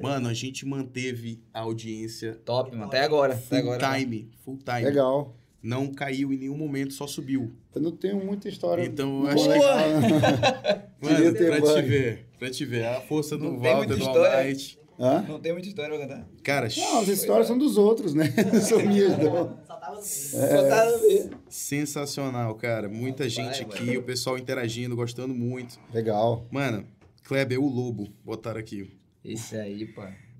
Mano, 0.00 0.28
a 0.28 0.34
gente 0.34 0.66
manteve 0.66 1.42
a 1.52 1.60
audiência 1.60 2.38
Top, 2.44 2.70
mano. 2.72 2.84
Até 2.84 3.00
agora. 3.02 3.34
Até 3.34 3.42
full 3.62 3.72
agora. 3.72 3.98
time, 3.98 4.30
full 4.44 4.58
time. 4.58 4.84
Legal. 4.84 5.36
Não 5.62 5.88
caiu 5.92 6.32
em 6.32 6.38
nenhum 6.38 6.56
momento, 6.56 6.92
só 6.94 7.06
subiu. 7.06 7.52
Eu 7.74 7.82
não 7.82 7.92
tenho 7.92 8.16
muita 8.24 8.48
história. 8.48 8.82
Então, 8.84 9.24
eu 9.24 9.28
acho 9.28 9.44
que- 9.44 9.58
Mano, 11.06 11.16
Queria 11.16 11.32
ter 11.34 11.60
pra 11.60 11.74
te 11.74 11.82
ver, 11.82 12.26
pra 12.38 12.50
te 12.50 12.64
ver, 12.64 12.84
a 12.86 13.00
força 13.02 13.36
do 13.36 13.44
Não 13.44 13.60
tem 13.60 13.72
Walter, 13.72 13.96
muita 13.96 14.12
do. 14.12 14.20
Night. 14.20 14.78
Hã? 14.98 15.24
Não 15.26 15.40
tem 15.40 15.52
muita 15.52 15.66
história 15.68 15.96
pra 15.96 16.06
contar. 16.06 16.28
Cara, 16.42 16.68
Não, 16.76 17.00
as 17.00 17.08
histórias 17.08 17.46
são 17.46 17.56
dos 17.56 17.78
outros, 17.78 18.12
né? 18.12 18.34
Não 18.52 18.60
são 18.60 18.78
minhas, 18.84 19.16
não. 19.16 19.58
Só 19.66 19.76
tava 19.76 20.90
no 20.92 20.98
ver. 20.98 21.30
sensacional, 21.48 22.54
cara. 22.54 22.86
Muita 22.88 23.26
gente 23.28 23.64
vai, 23.64 23.76
aqui, 23.76 23.96
o 23.96 24.02
pessoal 24.02 24.36
interagindo, 24.38 24.94
gostando 24.94 25.34
muito. 25.34 25.78
Legal. 25.92 26.46
Mano, 26.50 26.86
Kleber, 27.24 27.58
o 27.60 27.66
Lobo, 27.68 28.08
botaram 28.24 28.60
aqui. 28.60 28.90
Esse 29.24 29.56
aí. 29.56 29.92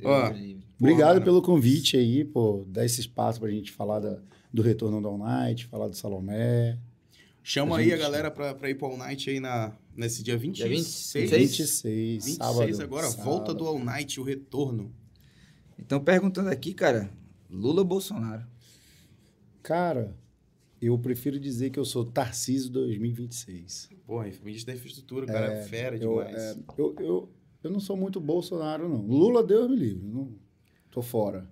Ó. 0.03 0.29
Deus 0.29 0.33
me 0.41 0.47
livre. 0.47 0.65
Obrigado 0.79 1.15
mano. 1.15 1.25
pelo 1.25 1.43
convite 1.43 1.97
aí, 1.97 2.25
pô, 2.25 2.65
dar 2.67 2.85
esse 2.85 3.01
espaço 3.01 3.39
pra 3.41 3.51
gente 3.51 3.71
falar 3.73 4.01
da- 4.01 4.19
do 4.53 4.63
retorno 4.63 5.01
do 5.01 5.09
All 5.09 5.19
Night, 5.19 5.67
falar 5.67 5.89
do 5.89 5.95
Salomé. 5.97 6.79
Chama 7.43 7.77
A 7.77 7.79
aí 7.81 7.87
a 7.87 7.91
gente- 7.91 7.99
galera 8.01 8.31
pra, 8.31 8.55
pra 8.55 8.71
ir 8.71 8.75
pro 8.77 8.87
All 8.89 8.97
Night 8.97 9.29
aí 9.31 9.41
na, 9.41 9.73
nesse 9.97 10.23
dia 10.23 10.37
26. 10.39 10.69
Dia 10.69 10.77
26, 10.79 11.31
26, 11.31 12.25
26 12.25 12.37
sábado. 12.37 12.83
agora, 12.83 13.07
sábado. 13.11 13.25
volta 13.25 13.55
do 13.55 13.67
All 13.67 13.79
Night, 13.79 14.19
o 14.21 14.23
retorno. 14.23 14.93
Então, 15.79 16.01
perguntando 16.03 16.49
aqui, 16.51 16.73
cara. 16.75 17.11
Lula 17.51 17.81
ou 17.81 17.85
Bolsonaro? 17.87 18.45
Cara, 19.63 20.15
eu 20.81 20.99
prefiro 20.99 21.39
dizer 21.39 21.71
que 21.71 21.79
eu 21.79 21.85
sou 21.85 22.05
Tarcísio 22.05 22.71
2026. 22.71 23.91
Porra, 24.07 24.31
ministro 24.43 24.73
da 24.73 24.79
infraestrutura, 24.79 25.25
o 25.25 25.29
cara 25.29 25.53
é 25.53 25.63
fera 25.65 25.97
Eu, 25.97 26.11
demais. 26.25 26.37
é, 26.37 26.57
eu, 26.79 26.95
eu, 26.99 27.29
eu 27.63 27.71
não 27.71 27.81
sou 27.81 27.97
muito 27.97 28.21
Bolsonaro, 28.21 28.89
não. 28.89 29.03
Lula, 29.07 29.43
Deus 29.43 29.69
me 29.69 29.77
livre. 29.77 30.05
Não, 30.07 30.33
tô 30.91 31.03
fora. 31.03 31.49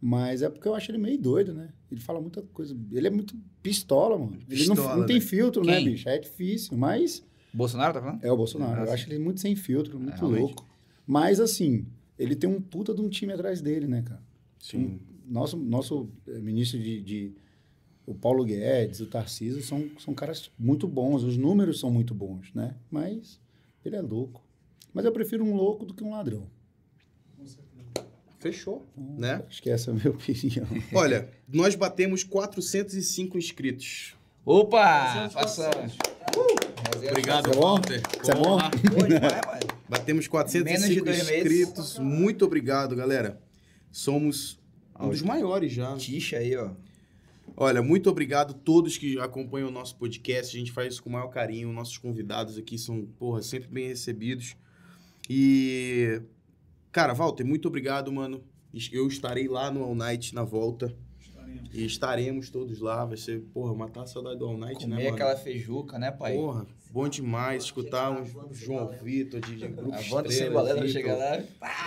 Mas 0.00 0.42
é 0.42 0.48
porque 0.50 0.66
eu 0.66 0.74
acho 0.74 0.90
ele 0.90 0.98
meio 0.98 1.16
doido, 1.18 1.54
né? 1.54 1.72
Ele 1.90 2.00
fala 2.00 2.20
muita 2.20 2.42
coisa. 2.42 2.76
Ele 2.90 3.06
é 3.06 3.10
muito 3.10 3.36
pistola, 3.62 4.18
mano. 4.18 4.38
Ele 4.48 4.66
não, 4.66 4.74
Pistola, 4.74 4.96
não 4.98 5.06
tem 5.06 5.16
né? 5.20 5.24
filtro, 5.24 5.64
né, 5.64 5.76
Quem? 5.76 5.84
bicho? 5.84 6.08
É 6.08 6.18
difícil, 6.18 6.76
mas 6.76 7.24
Bolsonaro, 7.52 7.94
tá 7.94 8.00
falando? 8.00 8.24
é 8.24 8.32
o 8.32 8.36
Bolsonaro. 8.36 8.80
Ah, 8.80 8.82
eu 8.82 8.86
sim. 8.88 8.92
acho 8.94 9.08
ele 9.10 9.18
muito 9.20 9.40
sem 9.40 9.54
filtro, 9.54 10.00
muito 10.00 10.16
realmente. 10.18 10.40
louco. 10.40 10.66
Mas, 11.06 11.38
assim, 11.38 11.86
ele 12.18 12.34
tem 12.34 12.50
um 12.50 12.60
puta 12.60 12.92
de 12.92 13.00
um 13.00 13.08
time 13.08 13.32
atrás 13.32 13.60
dele, 13.60 13.86
né, 13.86 14.02
cara? 14.02 14.22
Sim. 14.58 14.98
Nosso, 15.26 15.56
nosso 15.56 16.08
eh, 16.26 16.40
ministro 16.40 16.80
de, 16.80 17.00
de- 17.00 17.32
O 18.04 18.12
Paulo 18.14 18.44
Guedes, 18.44 18.98
o 19.00 19.06
Tarcísio, 19.06 19.62
são, 19.62 19.88
são 19.98 20.12
caras 20.14 20.50
muito 20.58 20.88
bons. 20.88 21.22
Os 21.22 21.36
números 21.36 21.78
são 21.78 21.90
muito 21.92 22.12
bons, 22.12 22.52
né? 22.54 22.74
Mas 22.90 23.40
ele 23.84 23.94
é 23.94 24.00
louco. 24.02 24.42
Mas 24.92 25.04
eu 25.04 25.12
prefiro 25.12 25.44
um 25.44 25.54
louco 25.54 25.84
do 25.84 25.94
que 25.94 26.04
um 26.04 26.10
ladrão. 26.10 26.46
Fechou, 28.38 28.84
né? 28.96 29.44
Acho 29.46 29.62
que 29.62 29.70
essa 29.70 29.90
é 29.90 29.92
a 29.92 29.94
minha 29.94 30.10
opinião. 30.10 30.66
Olha, 30.92 31.30
nós 31.48 31.76
batemos 31.76 32.24
405 32.24 33.38
inscritos. 33.38 34.16
Opa! 34.44 35.28
Passamos 35.32 35.34
Passamos. 35.34 35.96
Obrigado, 37.08 37.50
Isso 37.50 37.52
é 37.52 37.60
bom? 37.60 37.60
Walter. 37.60 38.02
Isso 38.20 38.30
é 38.32 38.34
bom? 38.34 38.58
Batemos 39.88 40.06
Menos 40.08 40.24
de 40.24 40.30
405 40.30 41.04
dois 41.04 41.16
meses. 41.18 41.30
inscritos. 41.30 41.98
Muito 41.98 42.44
obrigado, 42.44 42.96
galera. 42.96 43.40
Somos 43.92 44.58
um 44.98 45.08
dos 45.08 45.22
maiores 45.22 45.72
já. 45.72 45.94
Tixa 45.96 46.38
aí, 46.38 46.56
ó. 46.56 46.70
Olha, 47.56 47.80
muito 47.82 48.10
obrigado 48.10 48.50
a 48.52 48.54
todos 48.54 48.96
que 48.98 49.18
acompanham 49.20 49.68
o 49.68 49.72
nosso 49.72 49.94
podcast. 49.96 50.56
A 50.56 50.58
gente 50.58 50.72
faz 50.72 50.94
isso 50.94 51.02
com 51.02 51.10
o 51.10 51.12
maior 51.12 51.28
carinho. 51.28 51.72
Nossos 51.72 51.96
convidados 51.98 52.58
aqui 52.58 52.76
são, 52.76 53.06
porra, 53.18 53.40
sempre 53.42 53.68
bem 53.68 53.86
recebidos. 53.88 54.56
E, 55.28 56.20
cara, 56.90 57.12
Walter, 57.14 57.44
muito 57.44 57.68
obrigado, 57.68 58.12
mano. 58.12 58.42
Eu 58.90 59.06
estarei 59.06 59.48
lá 59.48 59.70
no 59.70 59.82
All 59.84 59.94
Night 59.94 60.34
na 60.34 60.44
volta. 60.44 60.94
Estaremos. 61.20 61.70
E 61.74 61.84
estaremos 61.84 62.50
todos 62.50 62.80
lá. 62.80 63.04
Vai 63.04 63.16
ser, 63.16 63.40
porra, 63.52 63.74
matar 63.74 64.02
a 64.02 64.06
saudade 64.06 64.38
do 64.38 64.46
All 64.46 64.56
Night, 64.56 64.86
né, 64.86 64.96
Comer 64.96 65.04
mano? 65.10 65.14
aquela 65.16 65.36
feijuca, 65.36 65.98
né, 65.98 66.10
pai? 66.10 66.34
Porra, 66.34 66.66
bom 66.90 67.06
demais 67.08 67.64
escutar 67.64 68.10
um 68.10 68.24
João 68.52 68.88
Vitor 69.02 69.40
de, 69.40 69.56
de 69.56 69.68
grupo 69.68 69.94
a 69.94 70.00
Estrela, 70.00 70.30
sem 70.30 70.50
balela 70.50 70.80
Vitor. 70.80 70.92
chega 70.92 71.14
lá. 71.16 71.36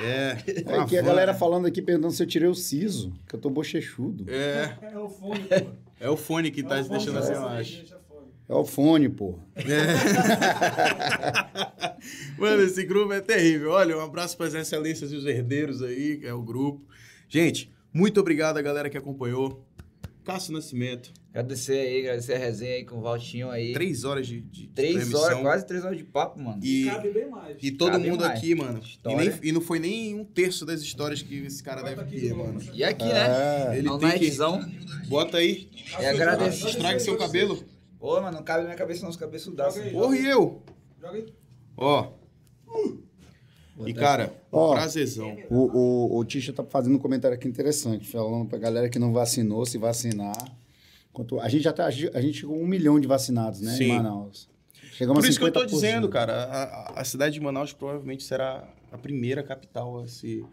É. 0.04 0.38
É 0.68 0.78
aqui 0.80 0.98
a 0.98 1.02
galera 1.02 1.34
falando 1.34 1.66
aqui 1.66 1.82
perguntando 1.82 2.14
se 2.14 2.22
eu 2.22 2.28
tirei 2.28 2.48
o 2.48 2.56
siso, 2.56 3.12
que 3.28 3.36
eu 3.36 3.40
tô 3.40 3.50
bochechudo. 3.50 4.26
É, 4.30 4.78
É 4.94 4.98
o 5.00 5.10
fone, 5.10 5.40
pô. 5.44 5.72
é 6.00 6.10
o 6.10 6.18
fone 6.18 6.52
que 6.52 6.62
tá 6.64 6.78
É 6.78 6.82
o 6.82 6.86
fone 6.86 6.98
deixando 7.00 7.18
assim, 7.18 7.34
eu 7.34 7.48
acho. 7.48 7.96
É 8.48 8.54
o 8.54 8.64
fone, 8.64 9.10
pô. 9.10 9.40
Mano, 12.38 12.62
esse 12.64 12.84
grupo 12.84 13.14
é 13.14 13.22
terrível. 13.22 13.72
Olha, 13.72 13.98
um 13.98 14.02
abraço 14.02 14.38
para 14.38 14.48
as 14.48 14.54
excelências 14.54 15.12
e 15.12 15.16
os 15.16 15.26
herdeiros 15.26 15.82
aí, 15.82 16.18
que 16.18 16.28
é 16.28 16.34
o 16.34 16.42
grupo. 16.44 16.84
Gente, 17.28 17.72
muito 17.94 18.20
obrigado 18.20 18.58
a 18.58 18.62
galera 18.62 18.90
que 18.90 18.98
acompanhou. 18.98 19.66
Cássio 20.24 20.54
Nascimento, 20.54 21.14
Agradecer 21.30 21.78
aí, 21.78 22.00
agradecer 22.00 22.34
a 22.34 22.38
resenha 22.40 22.76
aí 22.78 22.84
com 22.86 22.98
o 22.98 23.02
Valtinho 23.02 23.50
aí. 23.52 23.74
três 23.74 24.04
horas 24.06 24.26
de, 24.26 24.40
de 24.42 24.68
Três 24.70 24.94
transmissão. 24.94 25.22
horas, 25.22 25.40
quase 25.42 25.68
três 25.68 25.84
horas 25.86 25.98
de 25.98 26.04
papo, 26.04 26.40
mano. 26.42 26.60
E, 26.64 26.86
Cabe 26.86 27.10
bem 27.12 27.30
mais. 27.30 27.58
e 27.62 27.70
todo 27.72 27.92
Cabe 27.92 28.10
mundo 28.10 28.22
mais. 28.22 28.40
aqui, 28.40 28.56
mano. 28.56 28.80
E, 29.06 29.16
nem- 29.16 29.34
e 29.44 29.52
não 29.52 29.62
foi 29.62 29.78
nem 29.78 30.16
um 30.16 30.24
terço 30.24 30.66
das 30.66 30.82
histórias 30.82 31.22
que 31.22 31.46
esse 31.46 31.62
cara 31.62 31.82
Bota 31.82 31.90
deve 31.96 32.02
aqui 32.02 32.22
ter, 32.28 32.34
mano. 32.34 32.60
E 32.74 32.84
aqui, 32.84 33.04
né? 33.06 33.74
É. 33.74 33.78
Ele 33.78 33.88
All 33.88 34.00
tem 34.00 34.18
que... 34.18 34.32
Bota 35.08 35.38
aí. 35.38 35.70
É 36.00 36.10
agradecer. 36.10 36.70
Estrague 36.70 37.00
seu 37.02 37.18
cabelo. 37.18 37.64
Pô, 38.06 38.22
mano, 38.22 38.38
não 38.38 38.44
cabe 38.44 38.60
na 38.60 38.66
minha 38.66 38.78
cabeça 38.78 39.02
não, 39.02 39.10
os 39.10 39.18
cabeçudaços. 39.18 39.78
Joga 39.84 39.88
aí. 39.88 39.94
Porra, 39.94 40.16
e 40.16 40.26
eu? 40.28 40.62
Joga 41.02 41.18
aí. 41.18 41.34
Ó. 41.76 42.12
E, 43.84 43.94
cara, 43.96 44.32
Ó. 44.52 44.74
prazerzão. 44.76 45.36
O, 45.50 45.56
o, 46.16 46.18
o 46.20 46.24
Tisha 46.24 46.54
tá 46.54 46.64
fazendo 46.64 46.98
um 46.98 47.00
comentário 47.00 47.34
aqui 47.36 47.48
interessante, 47.48 48.08
falando 48.08 48.48
pra 48.48 48.60
galera 48.60 48.90
que 48.90 49.00
não 49.00 49.12
vacinou, 49.12 49.66
se 49.66 49.80
vacinar. 49.80 50.36
Quanto, 51.12 51.40
a 51.40 51.50
gente 51.50 51.64
já 51.64 51.74
tá, 51.74 51.88
a 51.88 51.90
gente 51.90 52.16
a 52.16 52.22
gente 52.22 52.42
chegou 52.42 52.56
a 52.56 52.60
um 52.60 52.68
milhão 52.68 53.00
de 53.00 53.08
vacinados, 53.08 53.60
né, 53.60 53.72
Sim. 53.76 53.86
em 53.86 53.96
Manaus. 53.96 54.48
Chegamos 54.92 55.22
Por 55.22 55.26
a 55.26 55.30
isso 55.30 55.40
que 55.40 55.46
eu 55.46 55.52
tô 55.52 55.62
50%. 55.62 55.66
dizendo, 55.70 56.08
cara, 56.08 56.44
a, 56.44 57.02
a- 57.02 57.04
cidade 57.04 57.34
de 57.34 57.42
Manaus 57.42 57.74
provavelmente 57.74 58.24
será 58.24 58.72
a 58.92 59.00
primeira 59.00 59.42
capital 59.42 59.98
a 60.02 60.08
se 60.08 60.46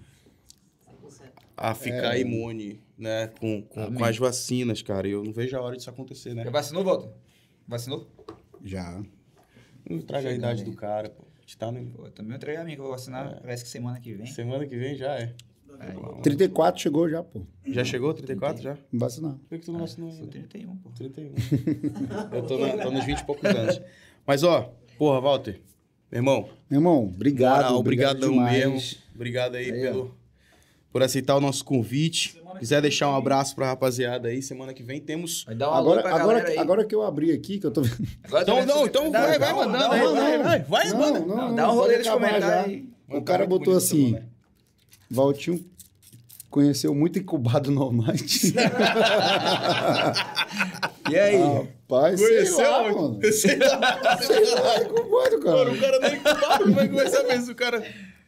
100%. 1.05 1.29
a 1.55 1.75
ficar 1.75 2.19
imune, 2.19 2.81
né, 2.97 3.27
com, 3.39 3.61
com, 3.63 3.95
com 3.95 4.05
as 4.07 4.17
vacinas, 4.17 4.81
cara. 4.81 5.07
E 5.07 5.11
eu 5.11 5.23
não 5.23 5.35
vejo 5.35 5.55
a 5.55 5.61
hora 5.61 5.77
disso 5.77 5.91
acontecer, 5.91 6.33
né? 6.35 6.45
Já 6.45 6.51
vacinou, 6.51 6.83
Volta? 6.83 7.13
Vacinou? 7.67 8.09
Já. 8.65 9.03
Não 9.89 10.01
traga 10.01 10.29
a 10.29 10.33
idade 10.33 10.63
aí. 10.63 10.71
do 10.71 10.77
cara, 10.77 11.11
pô. 11.11 11.23
A 11.39 11.41
gente 11.43 11.57
tá 11.59 11.71
no... 11.73 11.85
Pô, 11.91 12.07
eu 12.07 12.11
também 12.13 12.37
entreguei 12.37 12.61
a 12.61 12.65
minha 12.65 12.77
que 12.77 12.81
eu 12.81 12.85
vou 12.87 12.93
vacinar, 12.93 13.41
parece 13.41 13.65
que 13.65 13.71
semana 13.71 13.99
que 14.01 14.13
vem. 14.15 14.27
Semana 14.27 14.67
que 14.67 14.77
vem 14.77 14.95
já 14.97 15.15
é. 15.19 15.35
É. 15.81 16.21
34 16.23 16.81
chegou 16.81 17.09
já, 17.09 17.23
pô. 17.23 17.43
Já 17.67 17.83
chegou? 17.85 18.13
34 18.15 18.63
já? 18.63 18.77
Vacinar. 18.93 19.37
Por 19.49 19.59
que 19.59 19.65
tu 19.65 19.73
não 19.73 19.81
vacinou 19.81 20.11
Sou 20.13 20.21
ainda? 20.21 20.31
31, 20.33 20.77
pô. 20.77 20.91
31. 20.91 21.33
Eu 22.33 22.43
tô, 22.47 22.59
na- 22.59 22.83
tô 22.83 22.91
nos 22.91 23.05
20 23.05 23.19
e 23.19 23.25
poucos 23.27 23.45
anos. 23.51 23.81
Mas, 24.27 24.45
ó, 24.45 24.73
porra, 24.99 25.21
Walter, 25.21 25.61
meu 26.11 26.19
irmão, 26.21 26.49
Meu 26.71 26.79
irmão, 26.79 27.05
obrigado. 27.07 27.57
moral, 27.57 27.79
obrigado 27.79 28.17
obrigadão 28.23 28.31
demais. 28.33 28.65
mesmo. 28.75 28.99
Obrigado 29.15 29.55
aí, 29.57 29.71
Aí, 29.73 29.81
pelo, 29.83 30.15
por 30.93 31.03
aceitar 31.03 31.35
o 31.37 31.41
nosso 31.41 31.65
convite. 31.65 32.33
Semana 32.35 32.53
que 32.55 32.59
Quiser 32.61 32.83
deixar 32.83 33.09
um 33.09 33.17
abraço 33.17 33.55
pra 33.55 33.67
rapaziada 33.69 34.29
aí, 34.29 34.43
semana 34.43 34.75
que 34.75 34.83
vem 34.83 35.01
temos... 35.01 35.43
Vai 35.45 35.55
dar 35.55 35.71
um 35.71 35.73
alô 35.75 35.93
Agora, 35.95 36.15
agora, 36.15 36.49
aí. 36.49 36.59
agora 36.59 36.85
que 36.85 36.95
eu 36.95 37.03
abri 37.03 37.33
aqui, 37.33 37.59
que 37.59 37.67
eu 37.67 37.71
tô 37.71 37.81
vendo. 37.83 38.07
Então, 38.43 38.67
não, 38.67 38.87
então 38.87 39.11
dá- 39.11 39.27
vai, 39.27 39.39
vai 39.39 39.53
mandando 39.55 39.79
dá 39.79 39.89
um 39.89 39.93
aí, 39.93 40.01
rolê. 40.01 40.21
vai, 40.21 40.39
vai, 40.39 40.61
vai, 40.61 40.89
Não, 40.91 40.99
manda. 40.99 41.21
não, 41.21 41.37
Não, 41.49 41.55
dá 41.55 41.73
um 41.73 41.75
rolê 41.75 41.99
nos 41.99 42.07
acabar 42.07 42.29
comentários. 42.29 42.83
O 43.09 43.23
cara 43.23 43.47
botou 43.47 43.75
assim, 43.77 44.19
Valtinho 45.11 45.65
conheceu 46.51 46.95
muito 46.95 47.19
incubado 47.19 47.71
no 47.71 47.83
Almighty. 47.83 48.53
E 51.11 51.19
aí? 51.19 51.37
Rapaz, 51.37 52.21
sei 52.21 52.29
Conheceu? 52.29 52.71
lá, 52.71 52.93
mano. 52.93 53.21
Sei 53.33 53.57
lá. 53.59 54.19
Sei 54.23 54.55
lá, 54.55 54.79
incubado, 54.83 55.11
Mano, 55.11 55.41
cara. 55.43 55.73
o 55.73 55.79
cara 55.81 55.99
nem 56.01 56.15
incubado, 56.17 56.65
como 56.65 56.81
é 56.81 56.89
que 56.89 56.95
vai 56.95 57.09
saber 57.09 57.41
se 57.41 57.51
o 57.51 57.55
cara... 57.55 57.83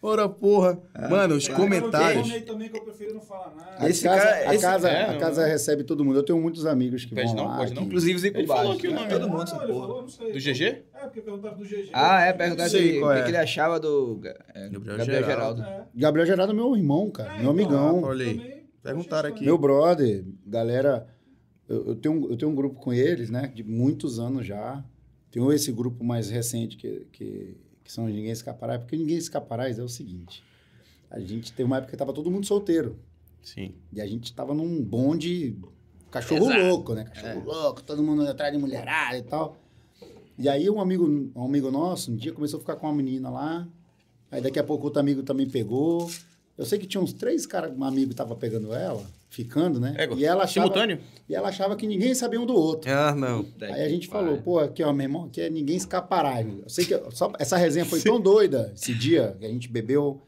Ora, 0.07 0.29
porra. 0.29 0.79
Mano, 1.09 1.35
os 1.37 1.49
comentários... 1.49 2.31
aí 2.31 2.43
também 2.43 2.69
que 2.69 2.77
eu 2.77 2.83
prefiro 2.83 3.15
não 3.15 3.21
falar 3.23 3.55
nada. 3.57 3.77
A 3.79 3.89
Esse 3.89 4.03
casa, 4.05 4.23
cara- 4.23 4.51
a 4.51 4.55
esse- 4.55 4.63
casa, 4.65 4.89
é, 4.91 5.05
a 5.05 5.13
não, 5.13 5.19
casa 5.19 5.47
recebe 5.47 5.83
todo 5.85 6.05
mundo. 6.05 6.19
Eu 6.19 6.23
tenho 6.23 6.39
muitos 6.41 6.67
amigos 6.67 7.05
que 7.07 7.15
Pede 7.15 7.29
vão 7.29 7.37
não? 7.37 7.45
lá. 7.47 7.57
Pode 7.57 7.75
não? 7.75 7.83
Inclusive 7.85 8.17
os 8.17 8.25
Ele 8.25 8.47
falou 8.47 8.73
aqui 8.73 8.89
o 8.89 8.93
nome, 8.95 9.09
Todo 9.09 9.21
né? 9.21 9.27
mundo 9.27 9.37
não, 9.39 9.43
essa 9.45 9.57
ele 9.57 9.73
porra. 9.73 9.87
falou, 9.87 10.03
não 10.03 10.09
sei. 10.09 10.33
Do 10.33 10.39
GG? 10.39 10.63
É, 10.63 10.83
porque 11.05 11.21
perguntaram 11.23 11.57
do 11.57 11.65
GG. 11.65 11.91
Ah, 11.95 12.21
é, 12.21 12.33
perguntar 12.35 12.69
Sei 12.69 12.93
se- 12.93 12.99
o 13.03 13.07
que 13.09 13.13
é. 13.19 13.23
que 13.23 13.31
ele 13.31 13.37
achava 13.39 13.81
do 13.81 14.21
é, 14.55 14.69
Gabriel 14.69 14.99
Gabriel, 14.99 15.25
Geraldo. 15.25 15.63
Geraldo. 15.63 15.63
É. 15.63 15.87
Gabriel 16.01 16.27
Gerardo 16.27 16.53
é 16.53 16.57
meu 16.57 16.77
irmão, 16.77 17.11
cara. 17.11 17.31
É, 17.31 17.33
meu 17.33 17.41
então, 17.41 17.51
amigão. 17.51 18.03
Olha 18.03 18.65
Perguntaram 18.83 19.29
aqui. 19.31 19.45
Meu 19.45 19.57
brother, 19.57 20.23
galera, 20.47 21.07
eu, 21.67 21.89
eu 21.89 21.95
tenho, 21.95 22.15
um- 22.15 22.31
eu 22.31 22.37
tenho 22.37 22.51
um 22.51 22.55
grupo 22.55 22.79
com 22.79 22.93
eles, 22.93 23.31
né? 23.31 23.51
De 23.55 23.65
muitos 23.65 24.19
anos 24.19 24.47
já. 24.47 24.85
Tenho 25.31 25.51
esse 25.53 25.73
grupo 25.73 26.05
mais 26.05 26.29
recente 26.29 26.77
que, 26.77 27.07
que, 27.11 27.57
que 27.85 27.93
são 27.93 28.07
Ninguém 28.07 28.31
Escaparás, 28.31 28.81
porque 28.81 28.97
Ninguém 28.97 29.17
Escaparás 29.17 29.79
é 29.79 29.83
o 29.83 29.89
seguinte. 29.89 30.43
A 31.11 31.21
gente 31.21 31.53
teve 31.53 31.65
uma 31.65 31.77
época 31.77 31.93
que 31.93 31.97
tava 31.97 32.13
todo 32.13 32.31
mundo 32.31 32.47
solteiro. 32.47 32.99
Sim. 33.43 33.75
E 33.93 34.01
a 34.01 34.07
gente 34.07 34.33
tava 34.33 34.55
num 34.55 34.83
bonde 34.83 35.57
cachorro 36.11 36.47
Exato. 36.47 36.67
louco, 36.67 36.95
né? 36.95 37.05
Cachorro 37.05 37.45
louco, 37.45 37.83
todo 37.83 38.03
mundo 38.03 38.27
atrás 38.27 38.53
de 38.53 38.59
mulherada 38.59 39.19
e 39.19 39.23
tal. 39.23 39.57
E 40.39 40.49
aí 40.49 40.69
um 40.69 40.81
amigo, 40.81 41.07
um 41.37 41.45
amigo 41.45 41.71
nosso, 41.71 42.11
um 42.11 42.17
dia 42.17 42.33
começou 42.33 42.59
a 42.59 42.61
ficar 42.61 42.77
com 42.77 42.87
uma 42.87 42.95
menina 42.95 43.31
lá. 43.31 43.69
Aí 44.31 44.41
daqui 44.41 44.59
a 44.59 44.65
pouco 44.65 44.87
outro 44.87 45.01
amigo 45.01 45.23
também 45.23 45.49
pegou. 45.49 46.11
Eu 46.57 46.65
sei 46.65 46.79
que 46.79 46.87
tinha 46.87 47.01
uns 47.03 47.13
três 47.13 47.47
caras, 47.47 47.77
um 47.77 47.83
amigo 47.83 48.11
que 48.11 48.15
tava 48.17 48.37
pegando 48.37 48.73
ela, 48.73 49.03
ficando, 49.29 49.81
né? 49.81 49.95
É, 49.99 50.09
e 50.15 50.25
ela 50.25 50.45
achava, 50.45 50.67
simultâneo? 50.69 51.01
E 51.29 51.35
ela 51.35 51.49
achava 51.49 51.75
que 51.75 51.85
ninguém 51.87 52.15
sabia 52.15 52.41
um 52.41 52.47
do 52.47 52.55
outro. 52.55 52.89
Ah, 52.91 53.13
não. 53.15 53.45
Aí 53.61 53.83
a 53.83 53.89
gente 53.89 54.07
falou, 54.07 54.39
pô, 54.39 54.61
aqui 54.61 54.83
ó, 54.83 54.93
meu 54.93 55.05
irmão, 55.05 55.25
aqui 55.25 55.41
é 55.41 55.51
ninguém 55.51 55.77
escapará. 55.77 56.41
Eu 56.43 56.69
sei 56.69 56.85
que 56.85 56.97
só, 57.11 57.33
essa 57.41 57.57
resenha 57.57 57.85
foi 57.85 58.01
tão 58.01 58.21
doida 58.21 58.73
esse 58.75 58.95
dia 58.95 59.37
que 59.39 59.45
a 59.45 59.49
gente 59.49 59.69
bebeu. 59.69 60.23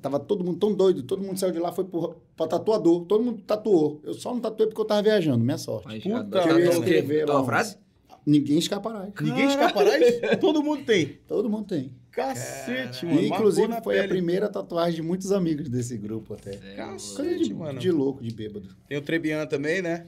Tava 0.00 0.18
todo 0.20 0.44
mundo 0.44 0.58
tão 0.58 0.72
doido, 0.72 1.02
todo 1.02 1.22
mundo 1.22 1.38
saiu 1.38 1.52
de 1.52 1.58
lá, 1.58 1.72
foi 1.72 1.84
pro, 1.84 2.14
pra 2.36 2.46
tatuador, 2.46 3.04
todo 3.04 3.22
mundo 3.22 3.42
tatuou. 3.44 4.00
Eu 4.04 4.14
só 4.14 4.32
não 4.32 4.40
tatuei 4.40 4.68
porque 4.68 4.80
eu 4.80 4.84
tava 4.84 5.02
viajando, 5.02 5.44
minha 5.44 5.58
sorte. 5.58 5.86
Mas, 5.88 6.02
Puta, 6.04 6.38
eu 6.38 6.58
ia 6.60 6.70
tá, 6.70 6.76
escrever 6.78 7.26
lá 7.28 7.42
um- 7.42 7.44
frase? 7.44 7.76
Ninguém 8.24 8.58
escapará. 8.58 9.08
Ninguém 9.20 9.46
escaparás? 9.48 10.04
Todo 10.40 10.62
mundo 10.62 10.84
tem. 10.84 11.18
Todo 11.26 11.48
mundo 11.50 11.66
tem. 11.66 11.92
Cacete, 12.22 13.06
mano. 13.06 13.20
E, 13.20 13.28
marcou 13.28 13.36
inclusive, 13.48 13.82
foi 13.82 13.98
a 13.98 14.02
pele. 14.02 14.08
primeira 14.14 14.48
tatuagem 14.48 14.96
de 14.96 15.02
muitos 15.02 15.30
amigos 15.32 15.68
desse 15.68 15.96
grupo 15.96 16.34
até. 16.34 16.52
Coisa 16.56 16.74
Cacete, 16.76 17.44
de, 17.44 17.54
mano. 17.54 17.78
de 17.78 17.90
louco, 17.90 18.22
de 18.22 18.34
bêbado. 18.34 18.68
Tem 18.88 18.98
o 18.98 19.02
Trebian 19.02 19.46
também, 19.46 19.80
né? 19.82 20.06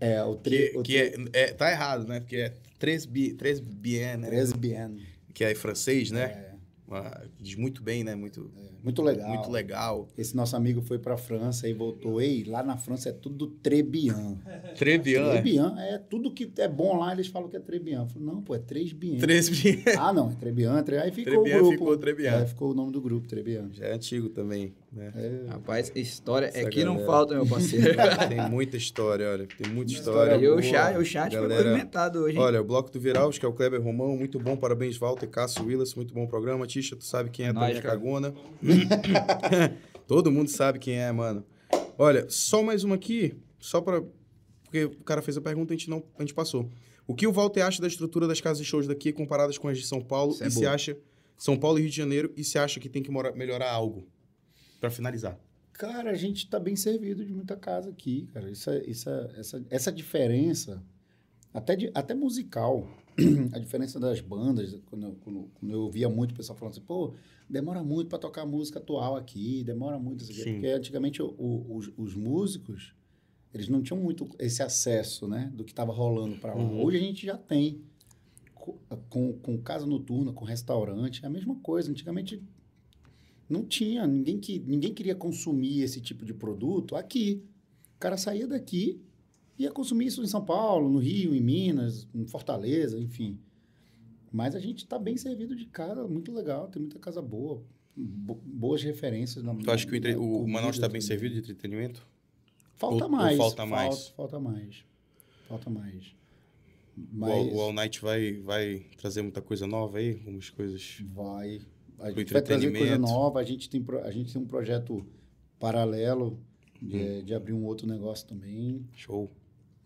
É, 0.00 0.22
o, 0.22 0.34
tre, 0.36 0.70
Que, 0.70 0.78
o 0.78 0.82
que 0.82 0.96
é, 0.98 1.14
é- 1.32 1.52
tá 1.52 1.70
errado, 1.70 2.06
né? 2.06 2.20
Porque 2.20 2.36
é 2.36 2.52
Tresbi- 2.78 3.32
Tresbien, 3.32 4.18
né? 4.18 4.28
Lesbian. 4.28 4.92
Que 5.32 5.44
é 5.44 5.52
em 5.52 5.54
francês, 5.54 6.10
né? 6.10 6.22
É, 6.24 6.46
Ah, 6.90 7.24
diz 7.40 7.56
muito 7.56 7.82
bem, 7.82 8.04
né? 8.04 8.14
Muito, 8.14 8.50
muito 8.86 9.02
legal. 9.02 9.28
muito 9.28 9.50
legal. 9.50 10.08
Esse 10.16 10.36
nosso 10.36 10.54
amigo 10.56 10.80
foi 10.80 10.96
pra 10.98 11.16
França 11.16 11.68
e 11.68 11.72
voltou. 11.72 12.20
Ei, 12.20 12.44
lá 12.44 12.62
na 12.62 12.76
França 12.76 13.08
é 13.08 13.12
tudo 13.12 13.48
Trebian. 13.48 14.36
Trebian. 14.78 15.26
é. 15.26 15.32
Trebian, 15.32 15.74
é 15.78 15.98
tudo 15.98 16.30
que 16.32 16.50
é 16.58 16.68
bom 16.68 16.96
lá, 16.98 17.12
eles 17.12 17.26
falam 17.26 17.48
que 17.48 17.56
é 17.56 17.60
Trebian. 17.60 18.02
Eu 18.02 18.06
falei, 18.06 18.26
não, 18.28 18.40
pô, 18.40 18.54
é 18.54 18.58
Tresbian. 18.58 19.18
Tresbien. 19.18 19.82
Ah, 19.98 20.12
não, 20.12 20.30
é 20.30 20.34
Trebian. 20.34 20.82
Tre... 20.84 20.98
Aí 20.98 21.10
ficou 21.10 21.32
Trebian 21.42 21.56
o 21.56 21.58
grupo. 21.60 21.72
ficou 21.72 21.96
Trebian. 21.98 22.32
É, 22.32 22.46
ficou 22.46 22.70
o 22.70 22.74
nome 22.74 22.92
do 22.92 23.00
grupo, 23.00 23.26
Trebian. 23.26 23.68
Já 23.72 23.86
é 23.86 23.92
antigo 23.94 24.28
também, 24.28 24.72
né? 24.92 25.12
É, 25.16 25.50
Rapaz, 25.50 25.90
história 25.96 26.46
é 26.46 26.60
Essa 26.60 26.68
que 26.70 26.84
não 26.84 26.94
galera. 26.94 27.10
falta, 27.12 27.34
meu 27.34 27.46
parceiro. 27.46 27.86
Tem 28.28 28.48
muita 28.48 28.76
história, 28.76 29.28
olha. 29.28 29.46
Tem 29.46 29.72
muita 29.72 29.92
História 29.92 30.36
e 30.36 30.48
o 30.48 30.62
chat, 30.62 30.96
o 30.96 31.04
chat 31.04 31.32
foi 31.32 31.40
galera. 31.42 31.64
movimentado 31.70 32.20
hoje. 32.20 32.36
hein? 32.36 32.42
Olha, 32.42 32.60
o 32.60 32.64
Bloco 32.64 32.90
do 32.90 33.00
Viral, 33.00 33.28
acho 33.28 33.40
que 33.40 33.46
é 33.46 33.48
o 33.48 33.52
Kleber 33.52 33.82
Romão. 33.82 34.16
Muito 34.16 34.38
bom, 34.38 34.56
parabéns, 34.56 34.96
Walter, 34.96 35.26
Cássio 35.28 35.64
Willis. 35.66 35.94
Muito 35.94 36.12
bom 36.14 36.26
programa. 36.26 36.66
Tisha, 36.66 36.94
tu 36.94 37.04
sabe 37.04 37.30
quem 37.30 37.46
é 37.46 37.52
Nós, 37.52 37.78
cara. 37.80 37.96
Cagona. 37.96 38.32
Todo 40.06 40.30
mundo 40.30 40.48
sabe 40.48 40.78
quem 40.78 40.98
é, 40.98 41.10
mano. 41.12 41.44
Olha, 41.98 42.26
só 42.28 42.62
mais 42.62 42.84
uma 42.84 42.94
aqui, 42.94 43.34
só 43.58 43.80
pra... 43.80 44.02
Porque 44.64 44.84
o 44.84 45.02
cara 45.04 45.22
fez 45.22 45.36
a 45.36 45.40
pergunta 45.40 45.72
e 45.72 45.76
a 45.76 45.78
gente, 45.78 45.88
não, 45.90 46.02
a 46.18 46.22
gente 46.22 46.34
passou. 46.34 46.68
O 47.06 47.14
que 47.14 47.26
o 47.26 47.32
Walter 47.32 47.62
acha 47.62 47.80
da 47.80 47.88
estrutura 47.88 48.26
das 48.26 48.40
casas 48.40 48.58
de 48.58 48.64
shows 48.64 48.86
daqui 48.86 49.12
comparadas 49.12 49.56
com 49.58 49.68
as 49.68 49.78
de 49.78 49.86
São 49.86 50.00
Paulo? 50.00 50.32
Isso 50.32 50.44
é 50.44 50.48
e 50.48 50.50
se 50.50 50.60
boa. 50.60 50.72
acha... 50.72 50.96
São 51.38 51.56
Paulo 51.56 51.78
e 51.78 51.82
Rio 51.82 51.90
de 51.90 51.96
Janeiro. 51.96 52.32
E 52.36 52.42
se 52.42 52.58
acha 52.58 52.80
que 52.80 52.88
tem 52.88 53.02
que 53.02 53.10
mora- 53.10 53.32
melhorar 53.34 53.70
algo? 53.70 54.08
Pra 54.80 54.90
finalizar. 54.90 55.38
Cara, 55.74 56.10
a 56.10 56.14
gente 56.14 56.48
tá 56.48 56.58
bem 56.58 56.74
servido 56.74 57.22
de 57.24 57.32
muita 57.34 57.54
casa 57.56 57.90
aqui, 57.90 58.26
cara. 58.32 58.50
Isso 58.50 58.70
é- 58.70 58.82
isso 58.86 59.10
é- 59.10 59.30
essa, 59.38 59.62
essa 59.68 59.92
diferença, 59.92 60.82
até, 61.52 61.76
de- 61.76 61.90
até 61.94 62.14
musical, 62.14 62.88
a 63.52 63.58
diferença 63.58 63.98
das 64.00 64.20
bandas, 64.20 64.76
quando, 64.86 65.06
eu- 65.06 65.16
quando, 65.22 65.50
quando 65.54 65.72
eu 65.72 65.80
ouvia 65.82 66.08
muito 66.08 66.32
o 66.32 66.34
pessoal 66.34 66.56
falando 66.58 66.72
assim, 66.72 66.82
pô, 66.82 67.14
demora 67.48 67.82
muito 67.82 68.08
para 68.08 68.18
tocar 68.18 68.44
música 68.46 68.78
atual 68.78 69.16
aqui, 69.16 69.62
demora 69.64 69.98
muito, 69.98 70.22
isso 70.22 70.32
aqui. 70.32 70.42
Sim. 70.42 70.52
porque 70.54 70.66
antigamente 70.68 71.22
o- 71.22 71.34
o- 71.38 71.76
os, 71.76 71.90
os 71.96 72.14
músicos, 72.14 72.94
eles 73.54 73.68
não 73.68 73.82
tinham 73.82 74.00
muito 74.00 74.28
esse 74.38 74.62
acesso, 74.62 75.26
né, 75.26 75.50
do 75.54 75.64
que 75.64 75.72
estava 75.72 75.92
rolando 75.92 76.36
para 76.36 76.54
lá. 76.54 76.62
Uhum. 76.62 76.82
Hoje 76.84 76.96
a 76.98 77.00
gente 77.00 77.24
já 77.24 77.36
tem, 77.38 77.80
co- 78.54 78.78
com, 79.08 79.32
com 79.34 79.56
casa 79.58 79.86
noturna, 79.86 80.32
com 80.32 80.44
restaurante, 80.44 81.24
é 81.24 81.26
a 81.26 81.30
mesma 81.30 81.54
coisa. 81.56 81.90
Antigamente 81.90 82.42
não 83.48 83.64
tinha, 83.64 84.06
ninguém, 84.06 84.38
que, 84.38 84.58
ninguém 84.58 84.92
queria 84.92 85.14
consumir 85.14 85.80
esse 85.82 86.00
tipo 86.00 86.24
de 86.24 86.34
produto 86.34 86.96
aqui. 86.96 87.42
O 87.96 87.98
cara 87.98 88.16
saía 88.18 88.46
daqui 88.46 89.00
ia 89.58 89.70
consumir 89.70 90.06
isso 90.06 90.22
em 90.22 90.26
São 90.26 90.44
Paulo, 90.44 90.88
no 90.88 90.98
Rio, 90.98 91.34
em 91.34 91.40
Minas, 91.40 92.06
em 92.14 92.26
Fortaleza, 92.26 92.98
enfim. 93.00 93.38
Mas 94.32 94.54
a 94.54 94.60
gente 94.60 94.78
está 94.78 94.98
bem 94.98 95.16
servido 95.16 95.54
de 95.56 95.66
casa, 95.66 96.06
muito 96.06 96.32
legal, 96.32 96.68
tem 96.68 96.80
muita 96.82 96.98
casa 96.98 97.22
boa, 97.22 97.62
bo- 97.96 98.40
boas 98.44 98.82
referências. 98.82 99.42
Na, 99.42 99.54
Tu 99.54 99.70
acha 99.70 99.86
que 99.86 99.92
o, 99.92 99.96
entre- 99.96 100.16
o 100.16 100.46
Manaus 100.46 100.76
está 100.76 100.88
bem 100.88 101.00
servido 101.00 101.34
de 101.34 101.40
entretenimento? 101.40 102.06
Falta 102.74 102.96
ou- 102.96 103.02
ou 103.04 103.08
mais. 103.16 103.36
falta 103.38 103.64
mais? 103.66 104.08
Falta, 104.08 104.14
falta 104.16 104.40
mais. 104.40 104.84
Falta 105.48 105.70
mais. 105.70 106.14
O, 106.96 107.00
Mas 107.12 107.52
o 107.54 107.60
All 107.60 107.72
Night 107.72 108.00
vai, 108.02 108.32
vai 108.40 108.84
trazer 108.98 109.22
muita 109.22 109.40
coisa 109.40 109.66
nova 109.66 109.98
aí? 109.98 110.12
Algumas 110.12 110.50
coisas... 110.50 110.98
vai. 111.14 111.60
A 111.98 112.10
gente 112.10 112.30
vai 112.32 112.42
trazer 112.42 112.70
coisa 112.76 112.98
nova. 112.98 113.40
A 113.40 113.44
gente 113.44 113.70
tem, 113.70 113.82
a 114.04 114.10
gente 114.10 114.30
tem 114.32 114.42
um 114.42 114.46
projeto 114.46 115.06
paralelo 115.58 116.38
de, 116.82 116.96
Hum. 116.98 117.24
de 117.24 117.34
abrir 117.34 117.54
um 117.54 117.64
outro 117.64 117.86
negócio 117.86 118.26
também. 118.26 118.84
Show. 118.92 119.30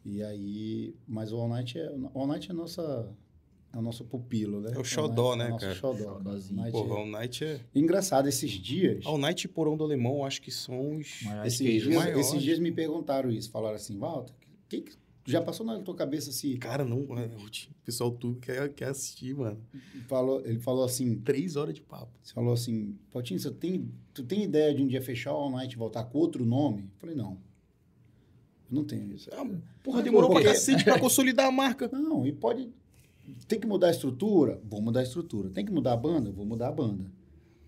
E 0.05 0.23
aí, 0.23 0.95
mas 1.07 1.33
o 1.33 1.37
All 1.37 1.49
Night 1.49 1.79
é, 1.79 1.91
o 1.91 2.11
All 2.15 2.27
Night 2.27 2.49
é, 2.49 2.53
a 2.53 2.55
nossa, 2.55 3.09
é 3.73 3.77
o 3.77 3.83
nosso 3.83 4.05
pupilo, 4.05 4.61
né? 4.61 4.73
É 4.75 4.79
o 4.79 4.85
xodó, 4.85 5.37
Night 5.37 5.39
né, 5.39 5.45
é 5.45 5.49
o 5.49 5.51
nosso 5.53 5.65
cara? 5.67 5.75
xodó, 5.75 6.15
cara. 6.15 6.41
Night 6.51 6.73
Pô, 6.73 6.87
é- 6.87 6.91
All 6.91 7.07
Night 7.07 7.45
é... 7.45 7.61
Engraçado, 7.75 8.29
esses 8.29 8.51
dias, 8.51 9.05
All 9.05 9.19
Night 9.19 9.45
e 9.45 9.49
Porão 9.49 9.77
do 9.77 9.85
Alemão, 9.85 10.25
acho 10.25 10.41
que 10.41 10.51
são 10.51 10.97
os... 10.97 11.21
Esses, 11.45 11.83
dias 11.83 11.87
maiores. 11.95 12.27
esses 12.27 12.43
dias 12.43 12.59
me 12.59 12.73
perguntaram 12.73 13.31
isso. 13.31 13.51
Falaram 13.51 13.77
assim, 13.77 13.99
Walter, 13.99 14.33
que, 14.69 14.81
que 14.81 14.97
já 15.27 15.43
passou 15.43 15.67
na 15.67 15.79
tua 15.81 15.95
cabeça 15.95 16.33
se... 16.33 16.57
Cara, 16.57 16.85
não... 16.85 17.19
é, 17.19 17.27
O 17.27 17.85
pessoal 17.85 18.11
tudo 18.11 18.41
quer, 18.41 18.73
quer 18.73 18.89
assistir, 18.89 19.35
mano. 19.35 19.61
Falou, 20.09 20.41
ele 20.47 20.59
falou 20.59 20.85
assim, 20.85 21.17
Três 21.17 21.57
horas 21.57 21.75
de 21.75 21.83
papo. 21.83 22.11
Você 22.23 22.33
falou 22.33 22.55
assim, 22.55 22.97
Pautinho, 23.13 23.39
você 23.39 23.51
tem, 23.51 23.91
tu 24.15 24.25
tem 24.25 24.43
ideia 24.45 24.75
de 24.75 24.83
um 24.83 24.87
dia 24.87 25.03
fechar 25.03 25.33
o 25.35 25.37
All 25.37 25.51
Night 25.51 25.75
e 25.75 25.79
voltar 25.79 26.05
com 26.05 26.19
outro 26.19 26.45
nome? 26.47 26.85
Eu 26.85 26.99
falei, 26.99 27.15
não. 27.15 27.39
Não 28.71 28.85
tenho 28.85 29.13
isso. 29.13 29.29
Ah, 29.33 29.45
porra, 29.83 30.03
demorou 30.03 30.31
Porque- 30.31 30.45
pra 30.45 30.53
cacete 30.55 30.85
pra 30.85 30.99
consolidar 31.01 31.47
a 31.47 31.51
marca. 31.53 31.89
Não, 31.93 32.27
e 32.27 32.33
pode. 32.33 32.71
Tem 33.49 33.59
que 33.59 33.67
mudar 33.67 33.89
a 33.89 33.91
estrutura? 33.91 34.61
Vou 34.65 34.81
mudar 34.81 35.01
a 35.01 35.03
estrutura. 35.03 35.51
Tem 35.51 35.65
que 35.65 35.73
mudar 35.73 35.93
a 35.93 35.97
banda? 35.97 36.31
Vou 36.31 36.45
mudar 36.47 36.69
a 36.69 36.73
banda. 36.73 37.11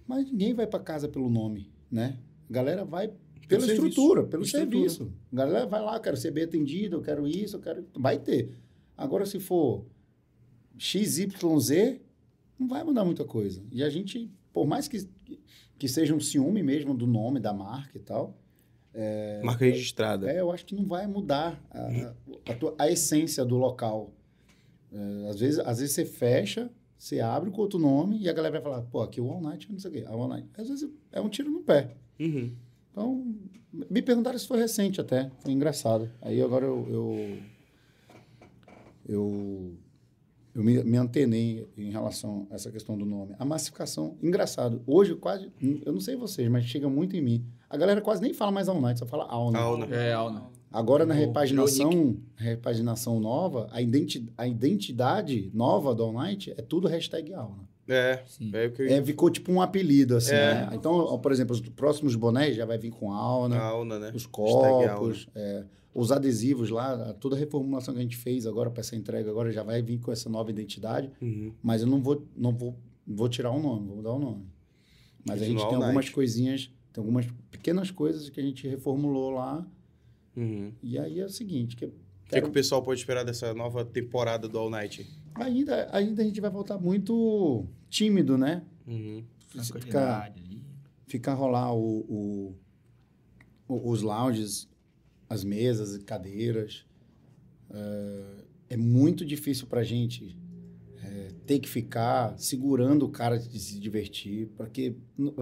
Mas 0.07 0.25
ninguém 0.31 0.55
vai 0.55 0.67
para 0.67 0.81
casa 0.81 1.09
pelo 1.09 1.29
nome, 1.31 1.71
né? 1.91 2.19
A 2.49 2.53
galera 2.53 2.85
vai 2.85 3.13
pela 3.49 3.63
serviço. 3.67 3.87
estrutura, 3.89 4.25
pelo 4.25 4.43
Estrutura. 4.45 4.71
serviço. 4.91 5.13
A 5.33 5.37
galera 5.37 5.67
vai 5.67 5.81
lá, 5.83 5.97
eu 5.97 6.01
quero 6.01 6.17
ser 6.17 6.31
bem 6.31 6.45
atendido, 6.45 6.97
eu 6.97 7.03
quero 7.03 7.27
isso, 7.27 7.57
eu 7.57 7.61
quero. 7.61 7.87
Vai 7.95 8.19
ter. 8.19 8.51
Agora, 8.97 9.25
se 9.27 9.39
for 9.41 9.85
XYZ, 10.79 12.01
não 12.59 12.69
vai 12.69 12.83
mudar 12.85 13.05
muita 13.05 13.25
coisa. 13.25 13.63
E 13.71 13.83
a 13.83 13.91
gente 13.91 14.31
por 14.53 14.67
mais 14.67 14.87
que, 14.87 15.09
que 15.79 15.89
seja 15.89 16.15
um 16.15 16.21
ciúme 16.21 16.63
mesmo 16.63 16.93
do 16.95 17.07
nome 17.07 17.41
da 17.41 17.53
marca 17.55 17.97
e 17.97 18.01
tal, 18.01 18.37
Marca 19.45 19.65
registrada. 19.65 20.31
é, 20.31 20.41
eu 20.41 20.51
acho 20.51 20.65
que 20.67 20.75
não 20.75 20.87
vai 20.87 21.07
mudar 21.07 21.59
a, 21.71 22.13
a, 22.53 22.55
tua- 22.55 22.75
a 22.79 22.91
essência 22.91 23.45
do 23.45 23.57
local. 23.57 24.13
É, 24.93 25.29
às, 25.31 25.41
vezes, 25.41 25.59
às 25.61 25.79
vezes 25.79 25.95
você 25.95 26.05
fecha, 26.05 26.71
você 26.99 27.21
abre 27.21 27.51
com 27.51 27.61
outro 27.63 27.79
nome 27.79 28.19
e 28.21 28.29
a 28.29 28.33
galera 28.33 28.61
vai 28.61 28.63
falar, 28.63 28.83
pô, 28.83 29.01
aqui 29.01 29.21
o 29.21 29.31
All 29.31 29.41
Night, 29.41 29.71
não 29.73 29.79
sei 29.79 29.91
o 29.91 29.95
quê. 29.95 30.05
A 30.07 30.11
All 30.13 30.29
Night. 30.29 30.49
Às 30.57 30.69
vezes 30.69 30.91
é 31.11 31.21
um 31.21 31.29
tiro 31.29 31.51
no 31.51 31.61
pé. 31.63 31.95
Uhum. 32.21 32.53
Então, 32.91 33.35
me 33.73 34.03
perguntaram 34.03 34.39
se 34.39 34.47
foi 34.47 34.59
recente 34.59 35.01
até. 35.01 35.31
Foi 35.41 35.51
engraçado. 35.53 36.11
Aí 36.21 36.43
agora 36.43 36.67
eu. 36.67 36.87
Eu, 36.91 37.39
eu, 39.09 39.75
eu 40.55 40.63
me, 40.63 40.83
me 40.85 40.97
antenei 40.97 41.67
em 41.77 41.91
relação 41.91 42.47
a 42.51 42.55
essa 42.55 42.71
questão 42.71 42.97
do 42.97 43.05
nome. 43.07 43.35
A 43.39 43.45
massificação, 43.45 44.17
engraçado. 44.23 44.83
Hoje, 44.87 45.15
quase. 45.17 45.51
Eu 45.85 45.93
não 45.93 46.01
sei 46.01 46.15
vocês, 46.17 46.49
mas 46.51 46.65
chega 46.67 46.89
muito 46.89 47.17
em 47.17 47.23
mim. 47.23 47.47
A 47.73 47.77
galera 47.79 48.01
quase 48.03 48.21
nem 48.21 48.35
fala 48.35 48.53
mais 48.53 48.69
All 48.69 48.81
Night, 48.81 48.99
só 48.99 49.07
fala 49.07 49.25
Night. 49.25 49.57
Auna. 49.57 49.87
É, 49.97 50.13
Alna. 50.13 50.45
Agora, 50.71 51.05
na 51.07 51.15
repaginação, 51.15 52.17
repaginação 52.37 53.19
nova, 53.21 53.69
a, 53.73 53.81
identi 53.81 54.27
a 54.39 54.47
identidade 54.47 55.51
nova 55.55 55.95
do 55.95 56.03
All 56.03 56.13
Night 56.13 56.51
é 56.57 56.63
tudo 56.63 56.87
hashtag 56.89 57.33
Auna. 57.35 57.69
É, 57.89 58.23
Sim. 58.27 58.51
é 58.55 58.67
o 58.67 58.73
que 58.73 58.83
eu 58.83 58.87
É, 58.89 59.03
ficou 59.03 59.29
tipo 59.29 59.51
um 59.51 59.61
apelido, 59.61 60.17
assim, 60.17 60.35
É. 60.35 60.55
né? 60.55 60.71
Então, 60.75 61.19
por 61.19 61.33
exemplo, 61.33 61.53
os 61.55 61.61
próximos 61.61 62.15
bonés 62.15 62.55
já 62.57 62.65
vai 62.65 62.79
vir 62.79 62.91
com 62.91 63.11
Auna. 63.11 63.59
Auna, 63.59 63.99
né? 63.99 64.13
Os 64.15 64.25
copos, 64.27 65.27
é, 65.35 65.65
os 65.95 66.13
adesivos 66.13 66.71
lá, 66.71 67.13
toda 67.15 67.37
a 67.37 67.39
reformulação 67.39 67.93
que 67.95 68.01
a 68.01 68.03
gente 68.03 68.17
fez 68.17 68.47
agora 68.47 68.71
para 68.71 68.81
essa 68.81 68.95
entrega 68.95 69.29
agora 69.31 69.51
já 69.51 69.63
vai 69.63 69.83
vir 69.83 69.99
com 69.99 70.13
essa 70.13 70.29
nova 70.31 70.51
identidade, 70.51 71.11
Uhum. 71.21 71.53
mas 71.63 71.83
eu 71.83 71.87
não 71.89 72.01
vou, 72.03 72.25
não 72.37 72.53
vou, 72.53 72.77
vou 73.07 73.29
tirar 73.29 73.51
o 73.51 73.61
nome, 73.61 73.87
vou 73.89 73.97
mudar 73.97 74.13
o 74.13 74.19
nome. 74.19 74.47
Mas 75.27 75.43
a 75.43 75.45
gente 75.45 75.59
tem 75.59 75.75
algumas 75.75 75.95
Night. 75.95 76.13
coisinhas, 76.13 76.71
tem 76.93 77.01
algumas 77.03 77.27
pequenas 77.51 77.91
coisas 77.91 78.29
que 78.31 78.41
a 78.41 78.43
gente 78.43 78.67
reformulou 78.69 79.31
lá, 79.31 79.67
Uhum. 80.37 80.73
e 80.83 80.99
aí 80.99 81.21
é 81.21 81.25
o 81.25 81.29
seguinte, 81.29 81.77
que 81.77 81.85
O 81.87 81.89
que, 81.89 81.95
quero- 82.31 82.43
que 82.45 82.51
o 82.51 82.53
pessoal 82.53 82.83
pode 82.83 83.01
esperar 83.01 83.25
dessa 83.25 83.53
nova 83.55 83.85
temporada 83.85 84.49
do 84.49 84.59
All 84.59 84.71
Night? 84.71 85.07
ainda, 85.35 85.89
ainda 85.95 86.23
a 86.23 86.25
gente 86.25 86.41
vai 86.41 86.51
voltar 86.51 86.79
muito 86.79 87.67
tímido, 87.89 88.37
né? 88.39 88.63
Uhum. 88.87 89.25
Ficar, 89.49 90.33
ficar 91.07 91.35
rolar 91.35 91.75
o, 91.75 91.99
o- 92.09 92.55
o- 93.69 93.91
os 93.91 94.01
lounges, 94.03 94.69
as 95.29 95.45
mesas 95.45 95.95
e 95.95 96.01
cadeiras. 96.03 96.85
É, 97.71 98.25
é 98.71 98.77
muito 98.77 99.25
difícil 99.25 99.67
para 99.67 99.81
a 99.81 99.85
gente 99.85 100.25
é, 100.25 100.42
ter 101.47 101.59
que 101.59 101.69
ficar 101.69 102.39
segurando 102.39 103.05
o 103.05 103.09
cara 103.09 103.39
de 103.39 103.59
se 103.59 103.79
divertir, 103.79 104.49
porque 104.57 104.95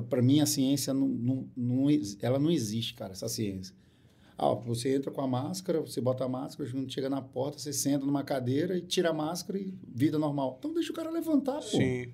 para 0.08 0.22
mim 0.22 0.40
a 0.40 0.46
ciência 0.46 0.92
não, 0.94 1.06
não, 1.08 1.48
não, 1.56 1.86
ela 2.22 2.38
não 2.38 2.50
existe, 2.50 2.94
cara, 2.94 3.12
essa 3.12 3.28
ciência. 3.28 3.74
Ah, 4.38 4.54
você 4.54 4.94
entra 4.94 5.10
com 5.10 5.20
a 5.20 5.26
máscara, 5.28 5.80
você 5.80 6.00
bota 6.00 6.24
a 6.24 6.28
máscara, 6.28 6.70
quando 6.70 6.90
chega 6.90 7.10
na 7.10 7.20
porta, 7.20 7.58
você 7.58 7.72
senta 7.72 8.06
numa 8.06 8.24
cadeira 8.24 8.78
e 8.78 8.80
tira 8.80 9.10
a 9.10 9.12
máscara 9.12 9.58
e 9.58 9.72
vida 9.86 10.18
normal. 10.18 10.56
Então 10.58 10.72
deixa 10.72 10.90
o 10.90 10.94
cara 10.94 11.10
levantar, 11.10 11.56
pô. 11.60 11.76
Sim. 11.76 12.06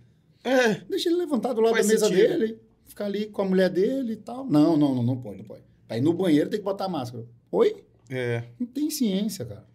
É, 0.42 0.74
Deixa 0.88 1.08
ele 1.08 1.18
levantar 1.18 1.52
do 1.52 1.60
lado 1.60 1.74
Faz 1.74 1.86
da 1.86 1.92
mesa 1.92 2.06
sentido. 2.08 2.38
dele, 2.38 2.60
ficar 2.84 3.06
ali 3.06 3.26
com 3.26 3.42
a 3.42 3.44
mulher 3.44 3.68
dele 3.70 4.12
e 4.12 4.16
tal. 4.16 4.44
Não, 4.44 4.76
não, 4.76 4.94
não, 4.94 5.02
não 5.02 5.16
pode, 5.16 5.38
não 5.38 5.44
pode. 5.44 5.62
Pra 5.88 5.98
ir 5.98 6.00
no 6.00 6.12
banheiro 6.12 6.48
tem 6.50 6.58
que 6.58 6.64
botar 6.64 6.84
a 6.86 6.88
máscara. 6.88 7.24
Oi? 7.50 7.84
é. 8.10 8.44
Não 8.58 8.66
tem 8.66 8.90
ciência, 8.90 9.44
cara. 9.44 9.66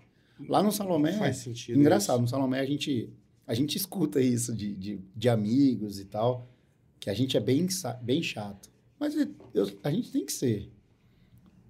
Lá 0.49 0.63
no 0.63 0.71
Salomé, 0.71 1.13
Faz 1.13 1.37
sentido. 1.37 1.79
engraçado, 1.79 2.15
isso. 2.15 2.21
no 2.23 2.27
Salomé 2.27 2.59
a 2.61 2.65
gente, 2.65 3.09
a 3.51 3.53
gente 3.53 3.75
escuta 3.75 4.21
isso 4.21 4.55
de, 4.55 4.73
de, 4.73 5.01
de 5.13 5.27
amigos 5.27 5.99
e 5.99 6.05
tal, 6.05 6.47
que 7.01 7.09
a 7.09 7.13
gente 7.13 7.35
é 7.35 7.39
bem, 7.41 7.67
bem 8.01 8.23
chato. 8.23 8.69
Mas 8.97 9.13
eu- 9.13 9.67
a 9.83 9.91
gente 9.91 10.09
tem 10.09 10.25
que 10.25 10.31
ser. 10.31 10.71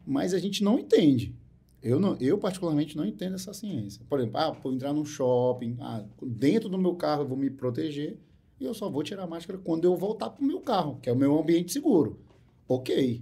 Mas 0.05 0.35
a 0.35 0.37
gente 0.37 0.63
não 0.63 0.77
entende. 0.77 1.35
Eu, 1.81 1.99
não, 1.99 2.15
eu, 2.19 2.37
particularmente, 2.37 2.95
não 2.95 3.03
entendo 3.03 3.33
essa 3.33 3.51
ciência. 3.51 3.99
Por 4.07 4.19
exemplo, 4.19 4.37
ah, 4.37 4.51
vou 4.51 4.71
entrar 4.71 4.93
num 4.93 5.03
shopping, 5.03 5.75
ah, 5.79 6.05
dentro 6.21 6.69
do 6.69 6.77
meu 6.77 6.93
carro 6.93 7.23
eu 7.23 7.27
vou 7.27 7.35
me 7.35 7.49
proteger 7.49 8.19
e 8.59 8.63
eu 8.63 8.75
só 8.75 8.87
vou 8.87 9.01
tirar 9.01 9.23
a 9.23 9.27
máscara 9.27 9.57
quando 9.57 9.85
eu 9.85 9.95
voltar 9.95 10.29
para 10.29 10.43
o 10.43 10.47
meu 10.47 10.61
carro, 10.61 10.99
que 11.01 11.09
é 11.09 11.13
o 11.13 11.15
meu 11.15 11.35
ambiente 11.39 11.71
seguro. 11.73 12.19
Ok, 12.67 13.19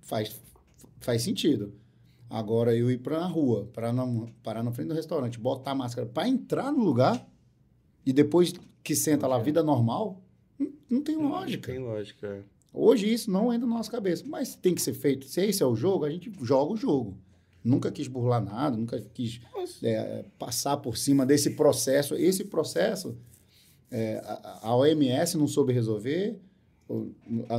faz, 0.00 0.40
faz 1.00 1.20
sentido. 1.20 1.74
Agora, 2.30 2.74
eu 2.74 2.90
ir 2.90 2.96
para 3.02 3.18
a 3.18 3.26
rua, 3.26 3.68
parar 3.74 3.92
na, 3.92 4.06
parar 4.42 4.62
na 4.62 4.72
frente 4.72 4.88
do 4.88 4.94
restaurante, 4.94 5.38
botar 5.38 5.72
a 5.72 5.74
máscara 5.74 6.06
para 6.06 6.26
entrar 6.26 6.72
no 6.72 6.82
lugar 6.82 7.29
e 8.04 8.12
depois 8.12 8.52
que 8.82 8.94
senta 8.96 9.26
lá, 9.26 9.38
vida 9.38 9.62
normal, 9.62 10.20
não, 10.58 10.72
não 10.88 11.02
tem 11.02 11.16
lógica. 11.16 11.70
Tem 11.72 11.80
lógica. 11.80 12.26
é. 12.26 12.42
Hoje 12.72 13.12
isso 13.12 13.30
não 13.30 13.52
entra 13.52 13.66
na 13.66 13.74
nossa 13.76 13.90
cabeça, 13.90 14.24
mas 14.26 14.54
tem 14.54 14.74
que 14.74 14.80
ser 14.82 14.94
feito. 14.94 15.26
Se 15.26 15.40
esse 15.44 15.62
é 15.62 15.66
o 15.66 15.74
jogo, 15.74 16.04
a 16.04 16.10
gente 16.10 16.30
joga 16.40 16.72
o 16.72 16.76
jogo. 16.76 17.16
Nunca 17.64 17.90
quis 17.90 18.06
burlar 18.08 18.42
nada, 18.42 18.76
nunca 18.76 19.00
quis 19.12 19.40
é, 19.82 20.24
passar 20.38 20.76
por 20.78 20.96
cima 20.96 21.26
desse 21.26 21.50
processo. 21.50 22.14
Esse 22.14 22.44
processo, 22.44 23.16
é, 23.90 24.18
a, 24.24 24.60
a 24.68 24.76
OMS 24.76 25.36
não 25.36 25.46
soube 25.48 25.72
resolver, 25.72 26.38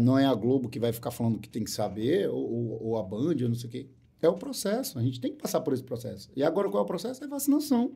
não 0.02 0.18
é 0.18 0.26
a 0.26 0.34
Globo 0.34 0.70
que 0.70 0.80
vai 0.80 0.92
ficar 0.92 1.12
falando 1.12 1.40
que 1.40 1.48
tem 1.50 1.64
que 1.64 1.72
saber, 1.72 2.30
ou, 2.30 2.38
ou- 2.52 2.84
ou 2.88 2.98
a 2.98 3.04
Band, 3.04 3.36
ou 3.44 3.50
não 3.50 3.56
sei 3.56 3.68
o 3.70 3.72
quê. 3.72 3.88
É 4.22 4.30
o 4.30 4.34
processo, 4.36 4.98
a 4.98 5.02
gente 5.04 5.20
tem 5.20 5.32
que 5.34 5.38
passar 5.42 5.62
por 5.62 5.74
esse 5.74 5.84
processo. 5.84 6.30
E 6.36 6.44
agora 6.44 6.70
qual 6.70 6.82
é 6.82 6.84
o 6.84 6.88
processo? 6.88 7.24
É 7.24 7.28
vacinação. 7.28 7.92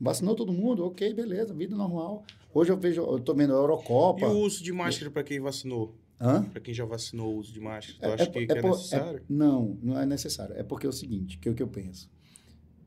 Vacinou 0.00 0.34
todo 0.34 0.52
mundo, 0.52 0.84
ok, 0.84 1.14
beleza, 1.14 1.54
vida 1.54 1.74
normal. 1.76 2.24
Hoje 2.52 2.70
eu 2.72 2.76
vejo, 2.76 3.02
eu 3.02 3.18
tô 3.20 3.34
vendo 3.34 3.52
a 3.52 3.56
Eurocopa. 3.56 4.20
E 4.20 4.24
o 4.28 4.38
uso 4.38 4.62
de 4.62 4.72
máscara 4.72 5.10
para 5.10 5.22
quem 5.24 5.40
vacinou? 5.40 5.94
Para 6.18 6.60
quem 6.60 6.72
já 6.72 6.84
vacinou 6.84 7.34
o 7.34 7.38
uso 7.38 7.52
de 7.52 7.60
máscara? 7.60 7.98
Tu 7.98 8.04
É- 8.06 8.12
acha 8.14 8.22
é 8.22 8.26
que, 8.26 8.32
por- 8.32 8.46
que 8.46 8.52
é, 8.52 8.58
é 8.58 8.60
por- 8.62 8.70
necessário? 8.76 9.22
não, 9.28 9.78
não 9.82 9.98
é 9.98 10.06
necessário. 10.06 10.54
É 10.56 10.62
porque 10.62 10.86
é 10.86 10.88
o 10.88 10.92
seguinte, 10.92 11.38
que 11.38 11.48
é 11.48 11.52
o 11.52 11.54
que 11.54 11.62
eu 11.62 11.68
penso. 11.68 12.08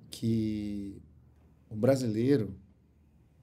Que 0.10 1.02
o 1.69 1.76
brasileiro, 1.76 2.56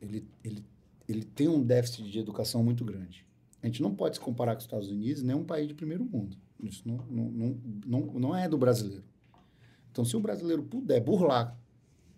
ele, 0.01 0.27
ele, 0.43 0.65
ele 1.09 1.25
tem 1.25 1.49
um 1.49 1.63
déficit 1.63 2.11
de 2.11 2.19
educação 2.19 2.63
muito 2.65 2.85
grande. 2.85 3.27
A 3.63 3.67
gente 3.67 3.81
não 3.83 3.95
pode 3.95 4.17
se 4.17 4.21
comparar 4.21 4.53
com 4.55 4.59
os 4.59 4.65
Estados 4.65 4.89
Unidos, 4.89 5.23
nem 5.23 5.35
um 5.37 5.45
país 5.45 5.69
de 5.69 5.75
primeiro 5.75 6.05
mundo. 6.05 6.37
Isso 6.63 6.87
não, 6.87 6.97
não, 7.09 7.31
não, 7.31 7.61
não, 7.87 8.01
não 8.21 8.37
é 8.37 8.49
do 8.49 8.59
brasileiro. 8.59 9.05
Então, 9.91 10.05
se 10.05 10.17
o 10.17 10.21
brasileiro 10.21 10.63
puder 10.63 11.01
burlar 11.01 11.57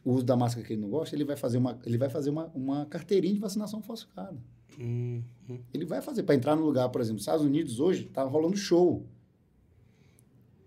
o 0.06 0.12
uso 0.12 0.24
da 0.24 0.36
máscara 0.36 0.64
que 0.64 0.72
ele 0.72 0.80
não 0.80 0.88
gosta, 0.88 1.16
ele 1.16 1.24
vai 1.24 1.36
fazer 1.36 1.58
uma, 1.58 1.78
ele 1.84 1.98
vai 1.98 2.08
fazer 2.08 2.30
uma, 2.30 2.46
uma 2.54 2.86
carteirinha 2.86 3.34
de 3.34 3.40
vacinação 3.40 3.82
falsificada. 3.82 4.36
Hum, 4.78 5.20
hum. 5.50 5.58
Ele 5.74 5.84
vai 5.84 6.00
fazer. 6.00 6.22
Para 6.22 6.34
entrar 6.36 6.54
no 6.54 6.64
lugar, 6.64 6.88
por 6.90 7.00
exemplo, 7.00 7.18
Estados 7.18 7.44
Unidos 7.44 7.80
hoje, 7.80 8.04
tá 8.04 8.22
rolando 8.22 8.56
show. 8.56 9.04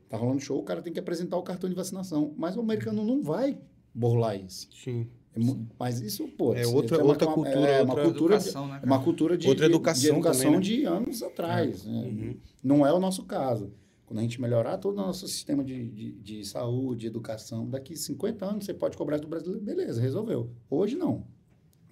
Tá 0.09 0.17
rolando 0.17 0.39
show, 0.41 0.59
o 0.59 0.63
cara 0.63 0.81
tem 0.81 0.91
que 0.91 0.99
apresentar 0.99 1.37
o 1.37 1.43
cartão 1.43 1.69
de 1.69 1.75
vacinação. 1.75 2.33
Mas 2.35 2.57
o 2.57 2.59
americano 2.59 3.03
não 3.05 3.21
vai 3.21 3.57
burlar 3.93 4.35
isso. 4.35 4.67
Sim. 4.73 5.07
É 5.35 5.39
mu- 5.39 5.67
mas 5.77 6.01
isso, 6.01 6.27
pô... 6.29 6.53
É 6.55 6.65
outra- 6.65 6.97
uma- 6.97 7.05
outra 7.11 7.27
uma- 7.27 7.33
cultura, 7.35 7.59
É 7.69 7.81
uma 7.83 7.93
outra 7.93 8.03
cultura, 8.05 8.37
de, 8.39 8.43
Educação, 8.43 8.67
né, 8.67 8.79
é 8.81 8.85
uma 8.85 9.03
cultura 9.03 9.37
de, 9.37 9.47
Outra 9.47 9.67
de- 9.67 9.71
educação 9.71 10.01
de, 10.01 10.09
educação 10.09 10.43
também, 10.51 10.57
né? 10.59 10.65
de 10.65 10.85
anos 10.85 11.21
atrás. 11.23 11.85
né? 11.85 11.93
Uhum. 11.93 12.37
Não 12.63 12.85
é 12.87 12.91
o 12.91 12.99
nosso 12.99 13.23
caso. 13.25 13.71
Quando 14.09 14.17
a 14.17 14.21
gente 14.23 14.41
melhorar 14.41 14.79
todo 14.79 14.93
o 14.93 14.97
nosso 14.97 15.27
sistema 15.27 15.63
de, 15.63 15.87
de, 15.87 16.11
de 16.13 16.43
saúde, 16.43 17.05
educação, 17.05 17.69
daqui 17.69 17.95
50 17.95 18.43
anos 18.43 18.65
você 18.65 18.73
pode 18.73 18.97
cobrar 18.97 19.19
do 19.19 19.27
brasileiro, 19.27 19.63
beleza, 19.63 20.01
resolveu. 20.01 20.49
Hoje 20.67 20.95
não. 20.95 21.27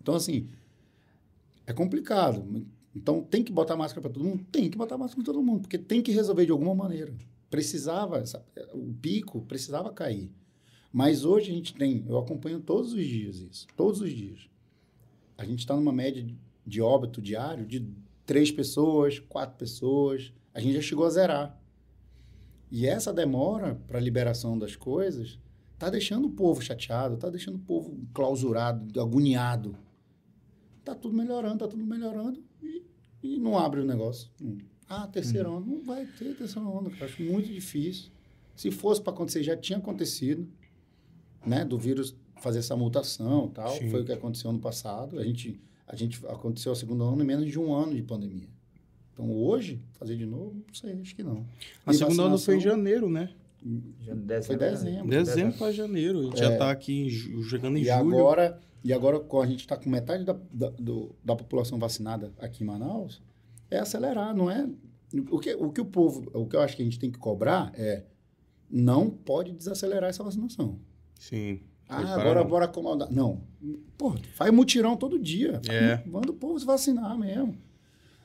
Então, 0.02 0.16
assim, 0.16 0.48
é 1.68 1.72
complicado. 1.72 2.66
Então, 2.96 3.22
tem 3.22 3.44
que 3.44 3.52
botar 3.52 3.76
máscara 3.76 4.02
para 4.02 4.10
todo 4.10 4.26
mundo? 4.26 4.44
Tem 4.52 4.68
que 4.68 4.76
botar 4.76 4.98
máscara 4.98 5.24
para 5.24 5.32
todo 5.32 5.44
mundo, 5.44 5.62
porque 5.62 5.78
tem 5.78 6.02
que 6.02 6.12
resolver 6.12 6.44
de 6.44 6.52
alguma 6.52 6.74
maneira. 6.74 7.14
Precisava, 7.52 8.24
o 8.74 8.92
pico 8.96 9.42
precisava 9.44 9.94
cair. 9.94 10.32
Mas 10.92 11.24
hoje 11.24 11.52
a 11.52 11.54
gente 11.54 11.76
tem, 11.76 12.04
eu 12.10 12.18
acompanho 12.18 12.60
todos 12.60 12.94
os 12.94 13.06
dias 13.06 13.38
isso, 13.38 13.68
todos 13.78 14.02
os 14.02 14.10
dias. 14.10 14.50
A 15.38 15.46
gente 15.46 15.60
está 15.60 15.76
numa 15.76 15.94
média 15.94 16.24
de- 16.24 16.36
de 16.66 16.82
óbito 16.82 17.22
diário 17.22 17.64
de 17.64 17.88
três 18.26 18.50
pessoas, 18.50 19.20
quatro 19.20 19.56
pessoas. 19.56 20.34
A 20.52 20.60
gente 20.60 20.74
já 20.74 20.82
chegou 20.82 21.06
a 21.06 21.12
zerar. 21.12 21.62
E 22.70 22.86
essa 22.86 23.14
demora 23.14 23.76
para 23.88 23.98
a 23.98 24.02
liberação 24.02 24.58
das 24.58 24.76
coisas 24.76 25.40
está 25.74 25.90
deixando 25.90 26.28
o 26.28 26.32
povo 26.32 26.62
chateado, 26.62 27.16
está 27.16 27.30
deixando 27.30 27.56
o 27.56 27.60
povo 27.60 27.98
clausurado, 28.14 29.00
agoniado. 29.00 29.78
Está 30.80 30.96
tudo 30.96 31.16
melhorando, 31.16 31.56
está 31.56 31.68
tudo 31.68 31.86
melhorando 31.86 32.44
e, 32.62 32.84
e 33.22 33.38
não 33.38 33.58
abre 33.58 33.82
o 33.82 33.86
negócio. 33.86 34.30
Hum. 34.42 34.58
Ah, 34.90 35.08
terceira 35.08 35.50
onda. 35.50 35.70
Não 35.70 35.84
vai 35.84 36.06
ter 36.06 36.36
terceira 36.36 36.68
onda, 36.68 36.90
cara. 36.90 37.06
Acho 37.06 37.22
muito 37.22 37.52
difícil. 37.52 38.10
Se 38.56 38.72
fosse 38.72 39.02
para 39.02 39.14
acontecer, 39.14 39.44
já 39.44 39.56
tinha 39.56 39.78
acontecido, 39.78 40.48
né? 41.46 41.66
Do 41.66 41.78
vírus 41.78 42.16
fazer 42.38 42.60
essa 42.60 42.76
mutação 42.76 43.50
tal. 43.50 43.70
Sim. 43.76 43.90
Foi 43.90 44.02
o 44.02 44.06
que 44.06 44.14
aconteceu 44.14 44.50
ano 44.50 44.60
passado. 44.60 45.20
A 45.20 45.24
gente, 45.24 45.62
a 45.86 45.96
gente 45.96 46.26
aconteceu 46.28 46.72
a 46.72 46.76
segunda 46.76 47.04
onda 47.04 47.24
em 47.24 47.28
menos 47.28 47.50
de 47.50 47.60
um 47.60 47.74
ano 47.74 47.94
de 47.94 48.02
pandemia. 48.02 48.48
Então, 49.18 49.32
hoje, 49.36 49.82
fazer 49.94 50.16
de 50.16 50.28
novo, 50.28 50.54
não 50.68 50.74
sei, 50.74 51.02
acho 51.02 51.16
que 51.16 51.24
não. 51.24 51.44
A 51.84 51.92
E 51.92 51.96
segunda 51.96 52.24
onda 52.28 52.38
foi 52.38 52.58
em 52.58 52.60
janeiro, 52.60 53.10
né? 53.10 53.32
Já- 54.02 54.14
Dezembro, 54.14 54.44
Foi 54.46 54.56
né? 54.58 54.70
dezembro. 54.70 55.08
Dezembro 55.10 55.58
para 55.58 55.72
janeiro. 55.72 56.20
A 56.20 56.24
gente 56.26 56.38
já 56.38 56.56
tá 56.58 56.70
aqui 56.70 57.08
em 57.08 57.10
chegando 57.44 57.78
em 57.78 57.82
E 57.82 57.86
julho. 57.86 58.16
agora, 58.16 58.62
e 58.84 58.94
agora, 58.94 59.20
com 59.20 59.42
a 59.42 59.48
gente 59.48 59.62
está 59.62 59.76
com 59.76 59.90
metade 59.90 60.24
da, 60.24 60.38
da, 60.54 60.70
do- 60.70 61.16
da 61.24 61.36
população 61.36 61.80
vacinada 61.80 62.32
aqui 62.38 62.64
em 62.64 62.68
Manaus, 62.68 63.20
é 63.72 63.80
acelerar, 63.80 64.36
não 64.36 64.52
é... 64.52 64.70
O 65.32 65.40
que, 65.40 65.56
o 65.56 65.72
que 65.72 65.82
o 65.82 65.86
povo, 65.86 66.30
o 66.34 66.46
que 66.46 66.56
eu 66.56 66.60
acho 66.62 66.76
que 66.76 66.82
a 66.84 66.86
gente 66.86 67.00
tem 67.00 67.10
que 67.10 67.18
cobrar 67.18 67.72
é 67.74 68.04
não 68.70 69.10
pode 69.10 69.52
desacelerar 69.54 70.10
essa 70.12 70.24
vacinação. 70.24 70.78
Sim. 71.20 71.62
Ah, 71.90 72.14
agora 72.14 72.44
bora 72.44 72.66
acomodar. 72.66 73.10
Não. 73.12 73.42
Pô, 73.98 74.14
faz 74.34 74.52
mutirão 74.54 74.96
todo 74.98 75.18
dia. 75.18 75.62
É. 75.70 76.04
Manda 76.06 76.30
o 76.32 76.34
povo 76.34 76.60
se 76.60 76.66
vacinar 76.66 77.18
mesmo. 77.18 77.56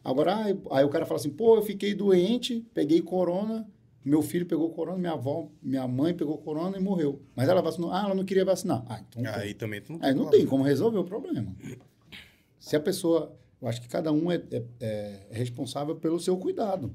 Agora, 0.04 0.44
aí, 0.70 0.84
o 0.84 0.88
cara 0.88 1.06
fala 1.06 1.20
assim, 1.20 1.30
pô, 1.30 1.56
eu 1.56 1.62
fiquei 1.62 1.94
doente, 1.94 2.66
peguei 2.74 3.00
corona, 3.00 3.68
meu 4.04 4.20
filho 4.20 4.44
pegou 4.46 4.68
corona, 4.70 4.98
minha 4.98 5.12
avó, 5.12 5.48
minha 5.62 5.86
mãe 5.86 6.12
pegou 6.12 6.36
corona 6.38 6.76
e 6.76 6.80
morreu. 6.80 7.22
Mas 7.36 7.48
ela 7.48 7.62
vacinou. 7.62 7.92
Ah, 7.92 8.02
ela 8.06 8.14
não 8.14 8.24
queria 8.24 8.44
vacinar. 8.44 8.84
Ah, 8.88 9.00
então. 9.00 9.22
Aí 9.34 9.54
também 9.54 9.80
tu 9.80 9.92
não 9.92 10.00
Aí 10.02 10.12
não 10.12 10.28
tem 10.28 10.44
como 10.44 10.64
resolver 10.64 10.98
o 10.98 11.04
problema. 11.04 11.54
Se 12.58 12.74
a 12.76 12.80
pessoa. 12.80 13.36
Eu 13.60 13.68
acho 13.68 13.80
que 13.80 13.86
cada 13.88 14.10
um 14.12 14.28
é, 14.32 14.42
é- 14.50 14.64
é 14.80 15.26
responsável 15.30 15.94
pelo 15.94 16.18
seu 16.18 16.36
cuidado. 16.36 16.92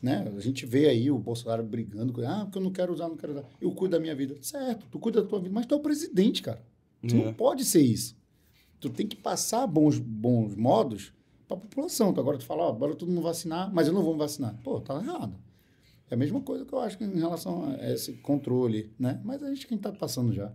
Né? 0.00 0.32
A 0.36 0.40
gente 0.40 0.64
vê 0.64 0.88
aí 0.88 1.10
o 1.10 1.18
Bolsonaro 1.18 1.64
brigando 1.64 2.12
com. 2.12 2.20
Ah, 2.20 2.44
porque 2.44 2.58
eu 2.58 2.62
não 2.62 2.70
quero 2.70 2.92
usar, 2.92 3.08
não 3.08 3.16
quero 3.16 3.32
usar. 3.32 3.44
Eu 3.60 3.72
cuido 3.72 3.96
da 3.96 4.00
minha 4.00 4.14
vida. 4.14 4.36
Certo, 4.40 4.86
tu 4.88 5.00
cuida 5.00 5.20
da 5.20 5.26
tua 5.28 5.40
vida, 5.40 5.52
mas 5.52 5.66
tu 5.66 5.74
é 5.74 5.78
o 5.78 5.80
presidente, 5.80 6.42
cara. 6.42 6.62
Tu 7.06 7.16
É. 7.16 7.24
não 7.24 7.34
pode 7.34 7.64
ser 7.64 7.80
isso. 7.82 8.16
Tu 8.78 8.88
tem 8.88 9.04
que 9.04 9.16
passar 9.16 9.66
bons, 9.66 9.98
bons 9.98 10.54
modos 10.54 11.12
para 11.48 11.56
a 11.56 11.60
população. 11.60 12.12
Tu 12.12 12.20
agora 12.20 12.38
tu 12.38 12.44
fala, 12.44 12.64
ó, 12.64 12.72
bora 12.72 12.94
todo 12.94 13.08
mundo 13.08 13.22
vacinar, 13.22 13.72
mas 13.72 13.88
eu 13.88 13.94
não 13.94 14.02
vou 14.02 14.12
me 14.12 14.18
vacinar. 14.18 14.54
Pô, 14.62 14.80
tá 14.80 14.94
errado. 14.94 15.34
É 16.10 16.14
a 16.14 16.16
mesma 16.16 16.40
coisa 16.40 16.64
que 16.64 16.72
eu 16.72 16.78
acho 16.80 16.96
que 16.96 17.04
em 17.04 17.18
relação 17.18 17.70
a 17.70 17.92
esse 17.92 18.12
controle, 18.14 18.92
né? 18.98 19.20
Mas 19.24 19.42
a 19.42 19.48
gente 19.48 19.66
quem 19.66 19.76
está 19.76 19.90
passando 19.90 20.32
já. 20.32 20.52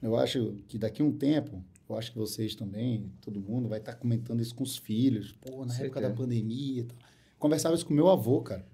Eu 0.00 0.16
acho 0.16 0.56
que 0.68 0.78
daqui 0.78 1.02
a 1.02 1.04
um 1.04 1.12
tempo, 1.12 1.62
eu 1.88 1.96
acho 1.96 2.12
que 2.12 2.18
vocês 2.18 2.54
também, 2.54 3.10
todo 3.20 3.40
mundo, 3.40 3.68
vai 3.68 3.78
estar 3.78 3.94
comentando 3.94 4.40
isso 4.40 4.54
com 4.54 4.64
os 4.64 4.76
filhos. 4.76 5.32
Pô, 5.32 5.64
na 5.64 5.76
época 5.78 6.00
da 6.00 6.10
pandemia 6.10 6.82
e 6.82 6.84
tal. 6.84 6.98
Conversava 7.38 7.74
isso 7.74 7.86
com 7.86 7.94
meu 7.94 8.08
avô, 8.08 8.40
cara. 8.40 8.66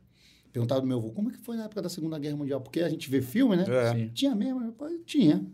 Perguntava 0.53 0.81
do 0.81 0.87
meu 0.87 0.99
avô, 0.99 1.11
como 1.11 1.31
é 1.31 1.33
que 1.33 1.39
foi 1.39 1.57
na 1.57 1.65
época 1.65 1.83
da 1.83 1.89
Segunda 1.89 2.19
Guerra 2.19 2.37
Mundial? 2.37 2.61
Porque 2.61 2.81
a 2.81 2.89
gente 2.89 3.09
vê 3.09 3.23
filme, 3.23 3.57
né? 3.57 3.65
É. 3.69 4.09
Tinha 4.09 4.35
mesmo, 4.35 4.75
tinha. 5.05 5.47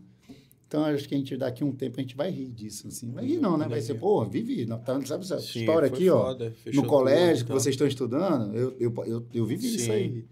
Então, 0.67 0.83
acho 0.83 1.07
que 1.07 1.15
a 1.15 1.17
gente, 1.17 1.37
daqui 1.37 1.63
a 1.63 1.65
um 1.65 1.71
tempo, 1.71 1.97
a 1.97 2.01
gente 2.01 2.15
vai 2.15 2.29
rir 2.29 2.49
disso, 2.49 2.89
assim. 2.89 3.09
Vai 3.11 3.25
rir 3.25 3.37
não, 3.37 3.57
né? 3.57 3.67
Vai 3.69 3.79
ser, 3.79 3.93
pô, 3.95 4.25
vivi. 4.25 4.65
Não, 4.65 4.77
tá, 4.77 4.99
sabe 5.05 5.23
essa 5.23 5.39
Sim, 5.39 5.61
história 5.61 5.87
aqui, 5.87 6.09
ó? 6.09 6.25
foda, 6.25 6.51
fechou 6.51 6.83
No 6.83 6.89
colégio 6.89 7.37
tudo, 7.37 7.45
que 7.45 7.53
tá. 7.53 7.59
vocês 7.59 7.73
estão 7.73 7.87
estudando, 7.87 8.53
eu, 8.53 8.75
eu, 8.77 8.93
eu, 9.05 9.25
eu 9.33 9.45
vivi 9.45 9.75
isso 9.75 9.85
Sim. 9.85 9.91
aí. 9.91 10.25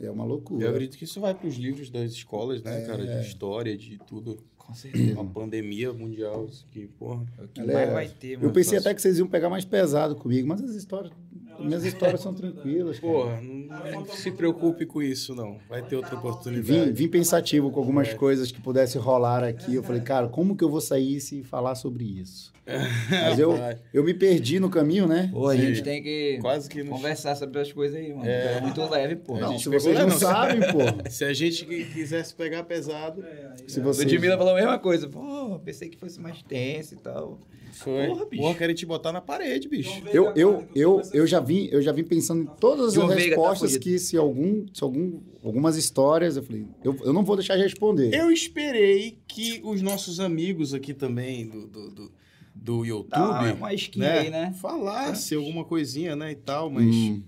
É 0.00 0.10
uma 0.10 0.24
loucura. 0.24 0.64
Eu 0.64 0.70
acredito 0.70 0.96
que 0.98 1.04
isso 1.04 1.20
vai 1.20 1.34
para 1.34 1.46
os 1.46 1.56
livros 1.56 1.90
das 1.90 2.10
escolas, 2.12 2.62
né, 2.62 2.82
cara? 2.86 3.04
É. 3.04 3.20
De 3.20 3.26
história, 3.26 3.76
de 3.76 3.98
tudo. 3.98 4.38
Com 4.56 4.74
certeza. 4.74 5.14
Uma 5.14 5.24
pandemia 5.24 5.92
mundial, 5.92 6.44
isso 6.44 6.66
que, 6.70 6.86
porra. 6.86 7.24
É 7.38 7.42
o 7.44 7.48
que 7.48 7.60
Galera, 7.60 7.92
mais 7.92 8.08
vai 8.10 8.18
ter, 8.18 8.36
mano. 8.36 8.48
Eu 8.48 8.52
pensei 8.52 8.78
até 8.78 8.92
que 8.92 9.00
vocês 9.00 9.18
iam 9.18 9.26
pegar 9.26 9.48
mais 9.48 9.64
pesado 9.64 10.14
comigo, 10.14 10.46
mas 10.46 10.60
as 10.62 10.74
histórias, 10.74 11.12
minhas 11.60 11.84
histórias 11.84 12.20
são 12.20 12.32
tranquilas. 12.34 12.98
cara. 12.98 13.12
Porra, 13.12 13.40
não, 13.42 14.06
se 14.06 14.30
preocupe 14.30 14.86
com 14.86 15.02
isso, 15.02 15.34
não. 15.34 15.58
Vai 15.68 15.82
ter 15.82 15.96
outra 15.96 16.12
Vim, 16.12 16.16
oportunidade. 16.16 16.92
vim 16.92 17.08
pensativo 17.08 17.70
com 17.70 17.78
É. 17.78 17.82
algumas 17.82 18.14
coisas 18.14 18.50
que 18.52 18.60
pudessem 18.60 19.00
rolar 19.00 19.44
aqui. 19.44 19.74
Eu 19.74 19.82
falei, 19.82 20.00
cara, 20.02 20.28
como 20.28 20.56
que 20.56 20.62
eu 20.64 20.70
vou 20.70 20.80
sair 20.80 21.20
se 21.20 21.42
falar 21.42 21.74
sobre 21.74 22.04
isso? 22.04 22.52
Mas 23.10 23.38
eu, 23.38 23.54
eu 23.94 24.04
me 24.04 24.12
perdi 24.12 24.60
no 24.60 24.68
caminho, 24.68 25.06
né? 25.08 25.30
Pô, 25.32 25.48
a 25.48 25.54
Sim. 25.56 25.60
gente 25.62 25.82
tem 25.82 26.02
que 26.02 26.36
Quase 26.42 26.68
que 26.68 26.82
não. 26.82 26.92
conversar 26.92 27.34
sobre 27.34 27.58
as 27.60 27.72
coisas 27.72 27.96
aí, 27.96 28.12
mano. 28.12 28.28
É. 28.28 28.58
É 28.58 28.60
muito 28.60 28.84
leve, 28.90 29.16
pô. 29.16 29.36
A 29.36 29.40
Não, 29.40 29.52
gente 29.52 29.62
se 29.62 29.68
vocês 29.70 29.98
não 29.98 30.06
não. 30.08 30.18
sabem, 30.18 30.60
pô. 30.60 30.78
Se 31.08 31.24
a 31.24 31.32
gente 31.32 31.64
qui- 31.64 31.84
quisesse 31.86 32.34
pegar 32.34 32.64
pesado, 32.64 33.24
Se 33.66 33.80
O 33.80 33.82
vocês... 33.84 34.04
Ludmilla 34.12 34.36
falou 34.36 34.52
a 34.52 34.56
mesma 34.56 34.78
coisa. 34.78 35.08
Pô, 35.08 35.58
pensei 35.64 35.88
que 35.88 35.96
fosse 35.96 36.20
mais 36.20 36.42
tenso 36.42 36.92
e 36.94 36.98
tal. 36.98 37.38
foi. 37.72 38.06
Porra, 38.08 38.26
bicho. 38.26 38.42
Porra, 38.42 38.54
querem 38.54 38.74
te 38.74 38.84
botar 38.84 39.12
na 39.12 39.22
parede, 39.22 39.66
bicho. 39.66 40.02
Eu, 40.12 40.32
eu, 40.36 40.64
eu, 40.74 41.00
eu, 41.14 41.26
já 41.26 41.40
vim, 41.48 41.68
eu 41.72 41.82
já 41.82 41.90
vim 41.92 42.04
pensando 42.04 42.42
em 42.42 42.46
todas 42.60 42.96
as 42.96 43.08
tá 43.08 43.14
respostas 43.14 43.72
fudido. 43.72 43.84
que 43.84 43.98
se 43.98 44.16
algum, 44.16 44.66
se 44.72 44.84
algum, 44.84 45.20
algumas 45.42 45.76
histórias, 45.76 46.36
eu 46.36 46.42
falei, 46.42 46.66
eu, 46.84 46.96
eu 47.04 47.12
não 47.12 47.24
vou 47.24 47.34
deixar 47.36 47.56
de 47.56 47.62
responder. 47.62 48.12
Eu 48.14 48.30
esperei 48.30 49.18
que 49.26 49.60
os 49.64 49.82
nossos 49.82 50.20
amigos 50.20 50.74
aqui 50.74 50.92
também 50.94 51.46
do, 51.48 51.66
do, 51.66 51.90
do, 51.90 52.12
do 52.54 52.84
YouTube 52.84 53.10
Dá 53.10 53.54
uma 53.54 53.72
skin 53.74 53.98
né, 54.00 54.18
aí, 54.18 54.30
né? 54.30 54.52
falasse 54.60 55.34
alguma 55.34 55.64
coisinha, 55.64 56.14
né, 56.14 56.32
e 56.32 56.36
tal, 56.36 56.70
mas 56.70 56.84
Hum, 56.86 57.22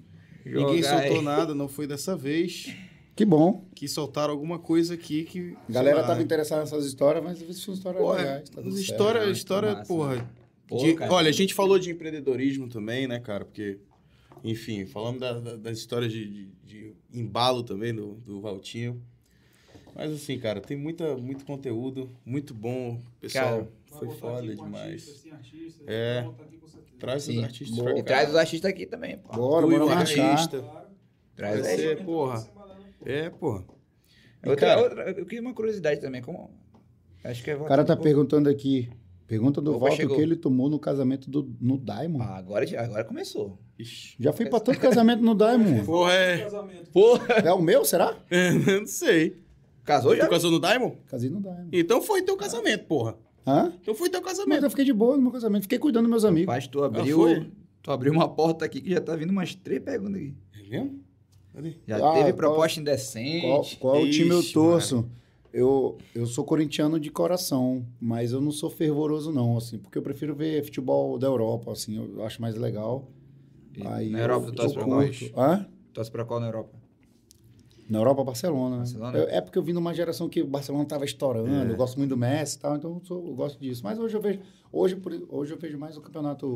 ninguém 0.45 0.83
soltou 0.83 1.19
aí. 1.19 1.25
nada, 1.25 1.55
não 1.55 1.69
foi 1.69 1.87
dessa 1.87 2.17
vez 2.17 2.75
que 3.17 3.25
bom. 3.25 3.67
que 3.75 3.87
soltaram 3.87 4.33
alguma 4.33 4.59
coisa 4.59 4.95
aqui 4.95 5.25
que... 5.25 5.55
A 5.69 5.73
galera 5.73 5.97
sei 5.97 6.03
lá, 6.03 6.09
tava 6.09 6.23
interessada 6.23 6.61
nessas 6.63 6.87
histórias, 6.87 7.23
mas 7.23 7.41
isso 7.41 7.61
são 7.61 7.75
histórias 7.75 8.03
Porra, 8.03 8.17
legais. 8.19 8.49
Tá 8.49 8.63
certo. 8.63 8.79
história, 8.79 9.21
Ah, 9.23 9.31
história, 9.31 9.69
que 9.71 9.75
massa, 9.77 9.89
porra. 9.89 10.31
Pô, 10.67 10.77
de- 10.79 10.95
cara. 10.95 11.13
olha, 11.13 11.29
a 11.29 11.33
gente 11.33 11.53
falou 11.53 11.79
de 11.79 11.91
empreendedorismo 11.91 12.69
também, 12.69 13.07
né, 13.09 13.19
cara? 13.19 13.45
Porque, 13.45 13.79
enfim, 14.45 14.87
falamos 14.87 15.21
da- 15.21 15.39
da- 15.39 15.57
das 15.57 15.79
histórias 15.79 16.13
de, 16.13 16.25
de- 16.29 16.51
de 16.65 16.95
embalo 17.13 17.63
também 17.63 17.95
do, 17.95 18.15
do 18.17 18.41
Valtinho. 18.41 19.03
Mas 19.95 20.13
assim, 20.13 20.39
cara, 20.39 20.61
tem 20.61 20.77
muita, 20.77 21.17
muito 21.17 21.45
conteúdo, 21.45 22.09
muito 22.25 22.55
bom. 22.55 23.01
Pessoal, 23.21 23.67
foi 23.87 24.09
foda 24.17 24.55
demais. 24.55 25.25
É. 25.87 26.27
Traz 26.99 27.27
os 27.29 27.35
Sim. 27.35 27.43
artistas 27.45 27.77
Boa. 27.77 27.91
pra 27.91 27.99
E 27.99 28.03
cá. 28.03 28.07
traz 28.07 28.29
os 28.31 28.37
artistas 28.37 28.71
aqui 28.71 28.87
também, 28.87 29.19
pô. 29.19 29.33
Bora, 29.37 29.67
bora 29.67 29.85
o 29.85 29.89
marchar. 29.89 30.31
artista. 30.33 30.65
Traz 31.35 31.61
Vai 31.61 31.71
aí. 31.73 31.77
ser, 31.79 32.05
porra. 32.05 32.47
É, 33.05 33.31
porra. 33.31 33.65
E, 34.45 34.49
Outra, 34.49 34.67
cara, 34.69 34.83
outra, 34.83 35.11
eu 35.11 35.25
queria 35.27 35.41
uma 35.41 35.55
curiosidade 35.55 36.01
também. 36.01 36.23
Como... 36.23 36.51
Acho 37.25 37.43
que 37.43 37.51
é 37.51 37.57
O 37.57 37.65
cara 37.65 37.85
tá 37.85 37.97
pô. 37.97 38.03
perguntando 38.03 38.49
aqui. 38.49 38.91
Pergunta 39.27 39.61
do 39.61 39.75
Opa, 39.77 39.89
Walter 39.89 40.07
o 40.07 40.15
que 40.15 40.21
ele 40.21 40.37
tomou 40.37 40.69
no 40.69 40.79
casamento 40.79 41.31
do, 41.31 41.55
no 41.61 41.79
Diamond. 41.79 42.23
Ah, 42.25 42.37
agora, 42.37 42.65
agora 42.83 43.05
começou. 43.05 43.59
Ixi. 43.83 44.17
Já 44.19 44.33
fui 44.33 44.47
pra 44.47 44.61
todo 44.61 44.79
casamento 44.79 45.23
no 45.23 45.35
Diamond. 45.35 45.85
Porra, 45.85 46.13
é. 46.13 46.49
Porra! 46.93 47.35
É 47.45 47.53
o 47.53 47.61
meu, 47.63 47.85
será? 47.85 48.17
não 48.81 48.87
sei. 48.87 49.37
Casou 49.85 50.15
já? 50.17 50.27
Tu 50.27 50.31
casou 50.31 50.51
no 50.51 50.61
Diamond? 50.61 50.97
Casei 51.07 51.31
no 51.31 51.41
Diamond. 51.41 51.69
Então 51.73 52.01
foi 52.03 52.23
teu 52.23 52.37
casamento, 52.37 52.85
porra. 52.85 53.17
Hã? 53.47 53.73
Então 53.81 53.95
foi 53.95 54.09
teu 54.11 54.21
Mas 54.21 54.33
casamento. 54.37 54.65
eu 54.65 54.71
fiquei 54.71 54.85
de 54.85 54.93
boa 54.93 55.17
no 55.17 55.23
meu 55.23 55.33
casamento. 55.33 55.63
Fiquei 55.63 55.79
cuidando 55.79 56.03
dos 56.05 56.11
meus 56.11 56.25
amigos. 56.25 56.47
Rapaz, 56.47 56.67
tu 56.69 56.85
abriu, 56.85 57.17
foi? 57.17 57.51
tu 57.83 57.91
abriu 57.91 58.13
uma 58.13 58.29
porta 58.29 58.65
aqui 58.65 58.81
que 58.81 58.91
já 58.91 59.01
tá 59.01 59.17
vindo 59.17 59.31
umas 59.31 59.55
três 59.55 59.83
perguntas 59.83 60.17
aqui. 60.21 60.35
É 60.55 60.69
mesmo? 60.71 61.01
Já 61.89 61.97
Ah, 61.97 62.13
teve 62.13 62.25
qual- 62.33 62.35
proposta 62.35 62.81
indecente. 62.81 63.41
Qual, 63.47 63.65
qual 63.81 64.03
o 64.03 64.11
time 64.11 64.31
eu 64.31 64.41
Ixi, 64.41 64.53
torço? 64.53 65.09
Eu, 65.53 65.99
eu 66.15 66.27
sou 66.27 66.45
corintiano 66.45 67.01
de 67.01 67.11
coração, 67.11 67.85
mas 68.01 68.31
eu 68.31 68.41
não 68.41 68.53
sou 68.53 68.71
fervoroso, 68.71 69.33
não, 69.33 69.57
assim, 69.57 69.79
porque 69.79 69.99
eu 69.99 70.03
prefiro 70.03 70.33
ver 70.33 70.63
futebol 70.63 71.19
da 71.19 71.27
Europa, 71.27 71.73
assim, 71.73 71.97
eu 72.17 72.25
acho 72.25 72.41
mais 72.41 72.55
legal. 72.55 73.09
Aí 73.87 74.11
na 74.11 74.19
eu- 74.19 74.23
Europa 74.23 74.47
tu 74.47 74.53
torce 74.55 74.75
pra 74.75 74.85
qual? 74.85 75.01
curto. 75.01 75.41
Hã? 75.41 75.67
Torce 75.93 76.11
pra 76.11 76.25
qual 76.25 76.41
na 76.41 76.47
Europa? 76.47 76.79
Na 77.89 77.99
Europa, 77.99 78.23
Barcelona. 78.25 78.71
né? 78.71 78.77
Barcelona? 78.79 79.19
Eu- 79.19 79.29
é 79.29 79.41
porque 79.41 79.59
eu 79.59 79.63
vim 79.63 79.73
numa 79.73 79.93
geração 79.93 80.29
que 80.29 80.41
o 80.43 80.47
Barcelona 80.47 80.85
tava 80.85 81.05
estourando, 81.05 81.73
eu 81.73 81.77
gosto 81.77 81.97
muito 81.99 82.11
do 82.11 82.17
Messi 82.17 82.57
e 82.57 82.61
tal, 82.61 82.77
então 82.77 82.95
eu, 82.95 83.01
sou- 83.05 83.27
eu 83.27 83.35
gosto 83.35 83.59
disso. 83.59 83.83
Mas 83.83 83.99
hoje 83.99 84.17
eu 84.17 84.21
vejo, 84.23 84.41
hoje, 84.73 84.97
por- 84.97 85.27
hoje 85.29 85.53
eu 85.53 85.59
vejo 85.59 85.77
mais 85.79 85.97
o 85.97 86.01
campeonato, 86.01 86.47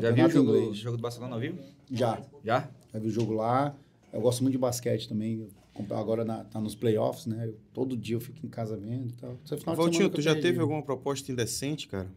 Já 0.00 0.10
viu 0.10 0.24
o 0.26 0.28
campeonato 0.28 0.32
jogo, 0.34 0.74
jogo 0.74 0.96
do 0.96 1.02
Barcelona 1.02 1.34
ao 1.34 1.40
vivo? 1.40 1.58
Já, 1.92 2.20
Já? 2.42 2.68
já 2.92 2.98
vi 2.98 3.06
o 3.06 3.10
jogo 3.10 3.32
lá. 3.34 3.74
Eu 4.12 4.20
gosto 4.20 4.42
muito 4.42 4.52
de 4.52 4.58
basquete 4.58 5.08
também. 5.08 5.48
Agora 5.90 6.24
na- 6.24 6.44
tá 6.44 6.60
nos 6.60 6.74
playoffs, 6.76 7.26
né? 7.26 7.46
Eu- 7.48 7.56
todo 7.72 7.96
dia 7.96 8.14
eu 8.16 8.20
fico 8.20 8.44
em 8.44 8.48
casa 8.48 8.76
vendo 8.76 9.10
e 9.10 9.12
tal. 9.12 9.36
Esse 9.44 9.56
final 9.56 9.74
de 9.76 9.80
Valtinho, 9.82 10.10
tu 10.10 10.20
já 10.20 10.32
perdi. 10.32 10.48
teve 10.48 10.60
alguma 10.60 10.82
proposta 10.82 11.30
indecente, 11.30 11.86
cara? 11.88 12.08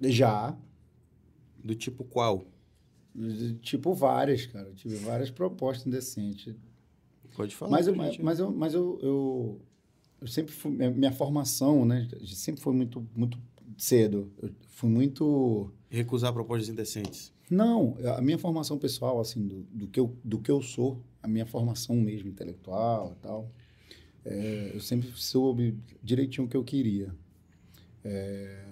Já. 0.00 0.54
Do 1.62 1.74
tipo 1.74 2.02
qual? 2.04 2.44
Tipo 3.60 3.92
várias, 3.94 4.46
cara. 4.46 4.68
Eu 4.68 4.74
tive 4.74 4.96
várias 4.96 5.30
propostas 5.30 5.86
indecentes. 5.86 6.54
Pode 7.36 7.54
falar. 7.54 7.72
Mas, 7.72 7.86
eu, 7.86 7.94
gente, 7.94 8.22
mas, 8.22 8.38
eu, 8.38 8.50
mas 8.50 8.74
eu, 8.74 8.98
eu, 9.02 9.60
eu 10.20 10.26
sempre 10.26 10.52
fui. 10.52 10.70
Minha, 10.70 10.90
minha 10.90 11.12
formação, 11.12 11.84
né? 11.84 12.08
Sempre 12.26 12.60
foi 12.62 12.72
muito, 12.72 13.06
muito 13.14 13.38
cedo. 13.76 14.32
Eu 14.40 14.50
fui 14.68 14.88
muito. 14.88 15.70
Recusar 15.90 16.32
propostas 16.32 16.70
indecentes. 16.70 17.32
Não, 17.50 17.98
a 18.16 18.22
minha 18.22 18.38
formação 18.38 18.78
pessoal, 18.78 19.20
assim, 19.20 19.46
do, 19.46 19.62
do, 19.64 19.86
que, 19.86 20.00
eu, 20.00 20.16
do 20.24 20.38
que 20.38 20.50
eu 20.50 20.62
sou, 20.62 21.02
a 21.22 21.28
minha 21.28 21.44
formação 21.44 21.94
mesmo 21.96 22.30
intelectual 22.30 23.12
e 23.12 23.22
tal, 23.22 23.50
é, 24.24 24.70
eu 24.72 24.80
sempre 24.80 25.10
soube 25.14 25.76
direitinho 26.02 26.46
o 26.46 26.50
que 26.50 26.56
eu 26.56 26.64
queria. 26.64 27.14
É, 28.02 28.64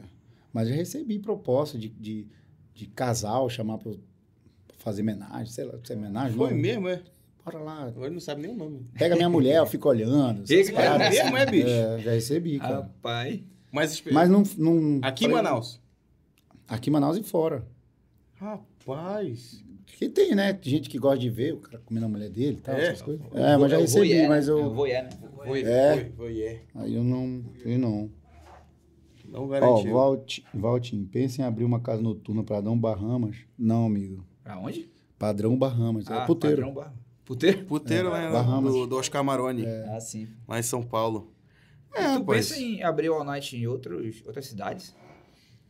mas 0.50 0.68
eu 0.68 0.74
recebi 0.74 1.18
proposta 1.18 1.78
de, 1.78 1.90
de, 1.90 2.26
de 2.72 2.86
casal 2.86 3.50
chamar 3.50 3.76
para 3.76 3.92
fazer 4.81 5.02
homenagem, 5.02 5.47
sei 5.47 5.65
lá, 5.65 5.75
se 5.84 5.92
é 5.92 5.97
homenagem? 5.97 6.36
Foi 6.36 6.50
não, 6.50 6.57
mesmo, 6.57 6.89
é? 6.89 7.02
Bora 7.44 7.59
lá, 7.59 7.83
Agora 7.84 8.07
ele 8.07 8.15
não 8.15 8.20
sabe 8.20 8.42
nem 8.42 8.50
o 8.50 8.55
nome. 8.57 8.86
pega 8.99 9.17
minha 9.17 9.28
mulher, 9.31 9.57
eu 9.59 9.67
fico 9.67 9.89
olhando. 9.89 10.42
essas 10.42 10.67
Fica, 10.67 10.75
paradas 10.83 11.17
é 11.17 11.23
mesmo, 11.23 11.36
é, 11.36 11.47
bicho? 11.47 11.68
É, 11.68 11.99
já 12.00 12.10
recebi, 12.12 12.59
cara. 12.59 12.75
Rapaz. 12.76 13.41
Mas, 13.73 14.02
Mas 14.10 14.28
não, 14.28 14.42
não... 14.59 14.99
aqui 15.02 15.25
em 15.25 15.28
Manaus. 15.28 15.81
Aqui 16.68 16.91
em 16.91 16.92
Manaus 16.92 17.17
e 17.17 17.23
fora. 17.23 17.65
Rapaz. 18.34 19.65
Porque 19.86 20.09
tem, 20.09 20.34
né? 20.34 20.59
Gente 20.62 20.89
que 20.89 20.99
gosta 20.99 21.18
de 21.18 21.28
ver 21.31 21.55
o 21.55 21.59
cara 21.59 21.78
comendo 21.84 22.07
a 22.07 22.09
mulher 22.09 22.31
dele 22.31 22.57
e 22.59 22.60
tal, 22.60 22.75
É? 22.75 22.86
essas 22.86 23.02
coisas. 23.02 23.25
É, 23.34 23.57
mas 23.57 23.70
já 23.70 23.78
recebi, 23.78 24.09
voyeur, 24.09 24.28
mas 24.28 24.47
né? 24.49 24.52
É 24.52 24.57
eu... 24.57 24.75
voyeur, 24.75 25.02
né? 25.05 25.10
Foi, 25.44 25.62
É. 25.62 25.94
foi, 25.94 26.12
foi, 26.17 26.42
é. 26.42 26.62
Aí 26.75 26.94
eu 26.94 27.05
não... 27.05 27.44
Eu 27.65 27.78
não. 27.78 28.10
Não 29.28 29.44
Ó, 29.44 29.47
garantiu. 29.47 29.92
Valti- 29.92 30.44
Valtinho, 30.52 31.07
pensa 31.07 31.42
em 31.42 31.44
abrir 31.44 31.65
uma 31.65 31.81
casa 31.81 32.02
noturna 32.02 32.42
para 32.42 32.60
dar 32.60 32.70
um 32.70 32.78
Bahamas? 32.78 33.36
Não, 33.59 33.86
amigo. 33.86 34.25
Aonde? 34.44 34.90
Padrão 35.18 35.56
Bahamas. 35.56 36.08
é 36.08 36.14
Ah, 36.14 36.24
puteiro. 36.26 36.56
Padrão 36.56 36.74
Bar- 36.74 36.94
Puteiro? 37.24 37.64
Puteiro, 37.64 38.08
É, 38.14 38.22
né? 38.26 38.30
Bahamas. 38.32 38.72
Do, 38.72 38.86
do 38.86 38.96
Oscar 38.96 39.22
Maroni, 39.22 39.64
Ah, 39.66 40.00
sim. 40.00 40.28
lá 40.48 40.58
em 40.58 40.62
São 40.62 40.82
Paulo. 40.82 41.32
tu 41.94 42.00
rapaz. 42.00 42.48
pensa 42.48 42.60
em 42.60 42.82
abrir 42.82 43.08
o 43.10 43.14
All 43.14 43.24
Night 43.24 43.56
em 43.56 43.66
outros, 43.66 44.22
outras 44.26 44.46
cidades? 44.46 44.94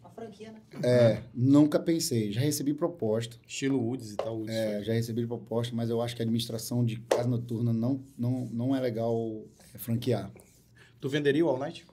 Uma 0.00 0.08
franquia, 0.10 0.52
né? 0.52 0.60
É, 0.82 1.22
nunca 1.34 1.78
pensei. 1.78 2.32
Já 2.32 2.40
recebi 2.40 2.72
proposta. 2.72 3.36
Estilo 3.46 3.78
Woods 3.78 4.12
e 4.12 4.16
tal. 4.16 4.38
Woods. 4.38 4.54
É, 4.54 4.82
já 4.84 4.92
recebi 4.94 5.26
proposta, 5.26 5.74
mas 5.76 5.90
eu 5.90 6.00
acho 6.00 6.16
que 6.16 6.22
a 6.22 6.24
administração 6.24 6.84
de 6.84 6.98
casa 7.00 7.28
noturna 7.28 7.72
não, 7.72 8.02
não, 8.16 8.46
não 8.52 8.74
é 8.76 8.80
legal 8.80 9.42
é, 9.74 9.78
franquear. 9.78 10.30
Tu 11.00 11.08
venderia 11.08 11.44
o 11.44 11.48
All 11.48 11.58
Night? 11.58 11.86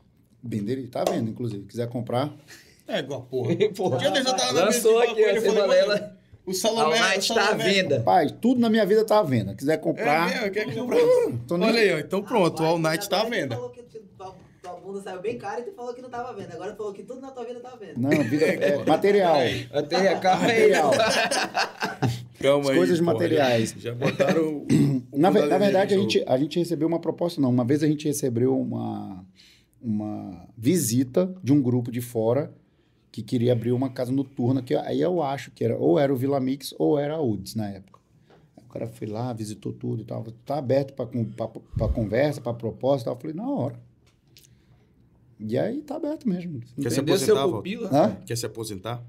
Vender, 0.43 0.87
tá 0.89 1.03
vendo, 1.03 1.29
inclusive. 1.29 1.65
Quiser 1.65 1.89
comprar, 1.89 2.33
É, 2.87 2.99
igual 2.99 3.23
porra. 3.23 3.53
Porra, 3.75 3.97
desse 4.11 4.29
eu 4.29 4.35
tava 4.37 4.53
na 4.53 4.65
lançou 4.65 4.99
aqui 4.99 5.21
papo, 5.25 5.29
a 5.73 6.16
O 6.47 6.51
All 6.51 6.55
Salomé... 6.55 6.99
Night 6.99 7.31
o 7.31 7.35
tá 7.35 7.49
à 7.49 7.53
venda. 7.53 7.99
Pai, 7.99 8.29
tudo 8.41 8.59
na 8.61 8.69
minha 8.69 8.85
vida 8.85 9.03
tá 9.05 9.19
à 9.19 9.23
venda. 9.23 9.53
Quiser 9.53 9.73
É 9.73 9.77
comprar. 9.77 10.29
mesmo, 10.29 10.49
quer 10.51 10.73
comprar? 10.73 10.97
tô 11.47 11.57
nem- 11.57 11.67
Olha 11.69 11.79
aí, 11.81 11.93
ó. 11.93 11.99
Então 11.99 12.23
pronto, 12.23 12.63
o 12.63 12.65
All 12.65 12.79
Night 12.79 13.07
tá 13.09 13.21
à 13.21 13.25
venda. 13.25 13.55
tua, 13.57 13.71
bunda 14.81 15.01
saiu 15.01 15.21
bem 15.21 15.37
cara 15.37 15.59
e 15.59 15.63
tu 15.63 15.73
falou 15.73 15.93
que 15.93 16.01
não 16.01 16.09
tava 16.09 16.33
vendo. 16.33 16.51
Agora 16.53 16.71
tu 16.71 16.77
falou 16.77 16.93
que 16.93 17.03
tudo 17.03 17.19
na 17.19 17.31
tua 17.31 17.43
vida 17.45 17.59
tá 17.59 17.75
vendo. 17.79 17.97
Não, 17.99 18.09
vida 18.23 18.45
é 18.45 18.83
material. 18.85 19.35
Até 19.73 20.15
calma 20.15 20.45
aí. 20.47 20.71
Material. 20.71 20.91
Calma 22.39 22.69
aí, 22.69 22.77
coisas 22.77 22.99
porra, 22.99 23.13
materiais. 23.13 23.71
Já, 23.77 23.89
já 23.89 23.95
botaram... 23.95 24.43
o- 24.57 24.67
Na, 25.17 25.31
na 25.31 25.57
verdade, 25.57 25.95
a 25.95 25.97
gente, 25.97 26.23
a 26.27 26.37
gente 26.37 26.59
recebeu 26.59 26.87
uma 26.87 26.99
proposta, 26.99 27.41
não. 27.41 27.49
Uma 27.49 27.65
vez 27.65 27.81
a 27.81 27.87
gente 27.87 28.07
recebeu 28.07 28.55
uma, 28.55 29.25
uma 29.81 30.47
visita 30.55 31.33
de 31.43 31.51
um 31.51 31.59
grupo 31.61 31.91
de 31.91 31.99
fora 31.99 32.53
que 33.17 33.23
queria 33.23 33.51
abrir 33.51 33.71
uma 33.71 33.89
casa 33.89 34.11
noturna, 34.11 34.61
que 34.61 34.75
aí 34.75 35.01
eu 35.01 35.23
acho 35.23 35.49
que 35.49 35.63
era 35.63 35.75
ou 35.75 35.97
era 35.97 36.13
o 36.13 36.15
Vila 36.15 36.39
Mix 36.39 36.71
ou 36.77 36.99
era 36.99 37.15
a 37.15 37.21
UDS 37.21 37.55
na 37.55 37.67
época. 37.67 37.99
Aí 38.55 38.63
O 38.63 38.69
cara 38.69 38.87
foi 38.87 39.07
lá, 39.07 39.33
visitou 39.33 39.73
tudo 39.73 40.03
e 40.03 40.05
tal. 40.05 40.23
Tá 40.45 40.59
aberto 40.59 40.93
para 40.93 41.89
conversa, 41.89 42.39
para 42.39 42.53
proposta 42.53 43.01
e 43.01 43.05
tal. 43.05 43.15
Eu 43.15 43.19
falei, 43.19 43.35
na 43.35 43.49
hora. 43.49 43.79
E 45.39 45.57
aí 45.57 45.81
tá 45.81 45.95
aberto 45.95 46.29
mesmo. 46.29 46.61
Quer 46.79 46.91
se 46.91 46.95
seu 46.95 47.03
aposentar? 47.03 47.41
Quer 48.23 48.37
se 48.37 48.45
aposentar? 48.45 49.03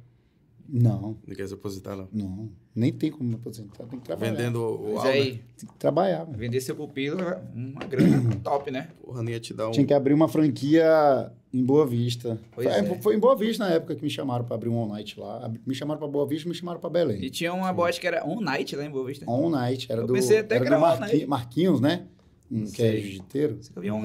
Não, 0.71 1.17
Não 1.27 1.35
quer 1.35 1.47
se 1.49 1.55
aposentar, 1.55 1.97
não. 1.97 2.09
não. 2.13 2.51
Nem 2.75 2.93
tem 2.93 3.11
como 3.11 3.27
me 3.29 3.37
aposentar. 3.37 3.85
Tem 3.87 3.99
que 3.99 4.05
trabalhar. 4.05 4.33
Vendendo 4.33 4.57
o 4.61 4.95
Mas 4.95 4.99
All, 4.99 5.05
né? 5.05 5.11
aí, 5.13 5.31
Tem 5.57 5.69
que 5.69 5.75
trabalhar. 5.79 6.27
mano. 6.27 6.37
vender 6.37 6.61
seu 6.61 6.77
pupila, 6.77 7.43
uma 7.55 7.81
grana 7.87 8.37
top, 8.45 8.71
né? 8.71 8.89
Porra, 9.03 9.23
não 9.23 9.31
ia 9.31 9.41
te 9.41 9.55
dar 9.55 9.69
um... 9.69 9.71
Tinha 9.71 9.87
que 9.87 9.95
abrir 9.95 10.13
uma 10.13 10.29
franquia 10.29 11.33
em 11.53 11.65
Boa 11.65 11.87
Vista. 11.87 12.39
Pois 12.55 12.67
foi, 12.69 12.77
é. 12.77 13.01
foi 13.01 13.17
em 13.17 13.19
Boa 13.19 13.35
Vista 13.35 13.65
na 13.67 13.73
época 13.75 13.95
que 13.97 14.03
me 14.03 14.11
chamaram 14.11 14.45
para 14.45 14.55
abrir 14.57 14.69
um 14.69 14.77
all 14.77 14.87
night 14.89 15.19
lá. 15.19 15.51
Me 15.67 15.75
chamaram 15.75 15.99
para 15.99 16.07
Boa 16.09 16.27
Vista, 16.27 16.47
me 16.49 16.55
chamaram 16.55 16.79
para 16.79 16.91
E 16.91 16.93
Belém. 16.93 17.31
tinha 17.31 17.53
uma 17.55 17.73
boate 17.73 17.99
que 17.99 18.07
era 18.07 18.27
On 18.27 18.41
Night 18.41 18.77
lá 18.77 18.85
em 18.85 18.91
Boa 18.91 19.07
Vista. 19.07 19.25
All 19.27 19.49
night 19.49 19.91
era 19.91 20.03
Eu 20.03 20.07
do, 20.07 20.13
pensei 20.13 20.39
até 20.39 20.57
era 20.57 20.65
que 20.65 20.71
do 20.71 20.75
era 20.77 20.85
all 20.85 20.99
Marqui- 20.99 21.15
night. 21.17 21.27
Marquinhos, 21.27 21.81
né? 21.81 22.07
Um, 22.51 22.65
que 22.67 22.83
é 22.83 22.93
jiu-jiteiro. 22.97 23.59
Eu, 23.77 23.97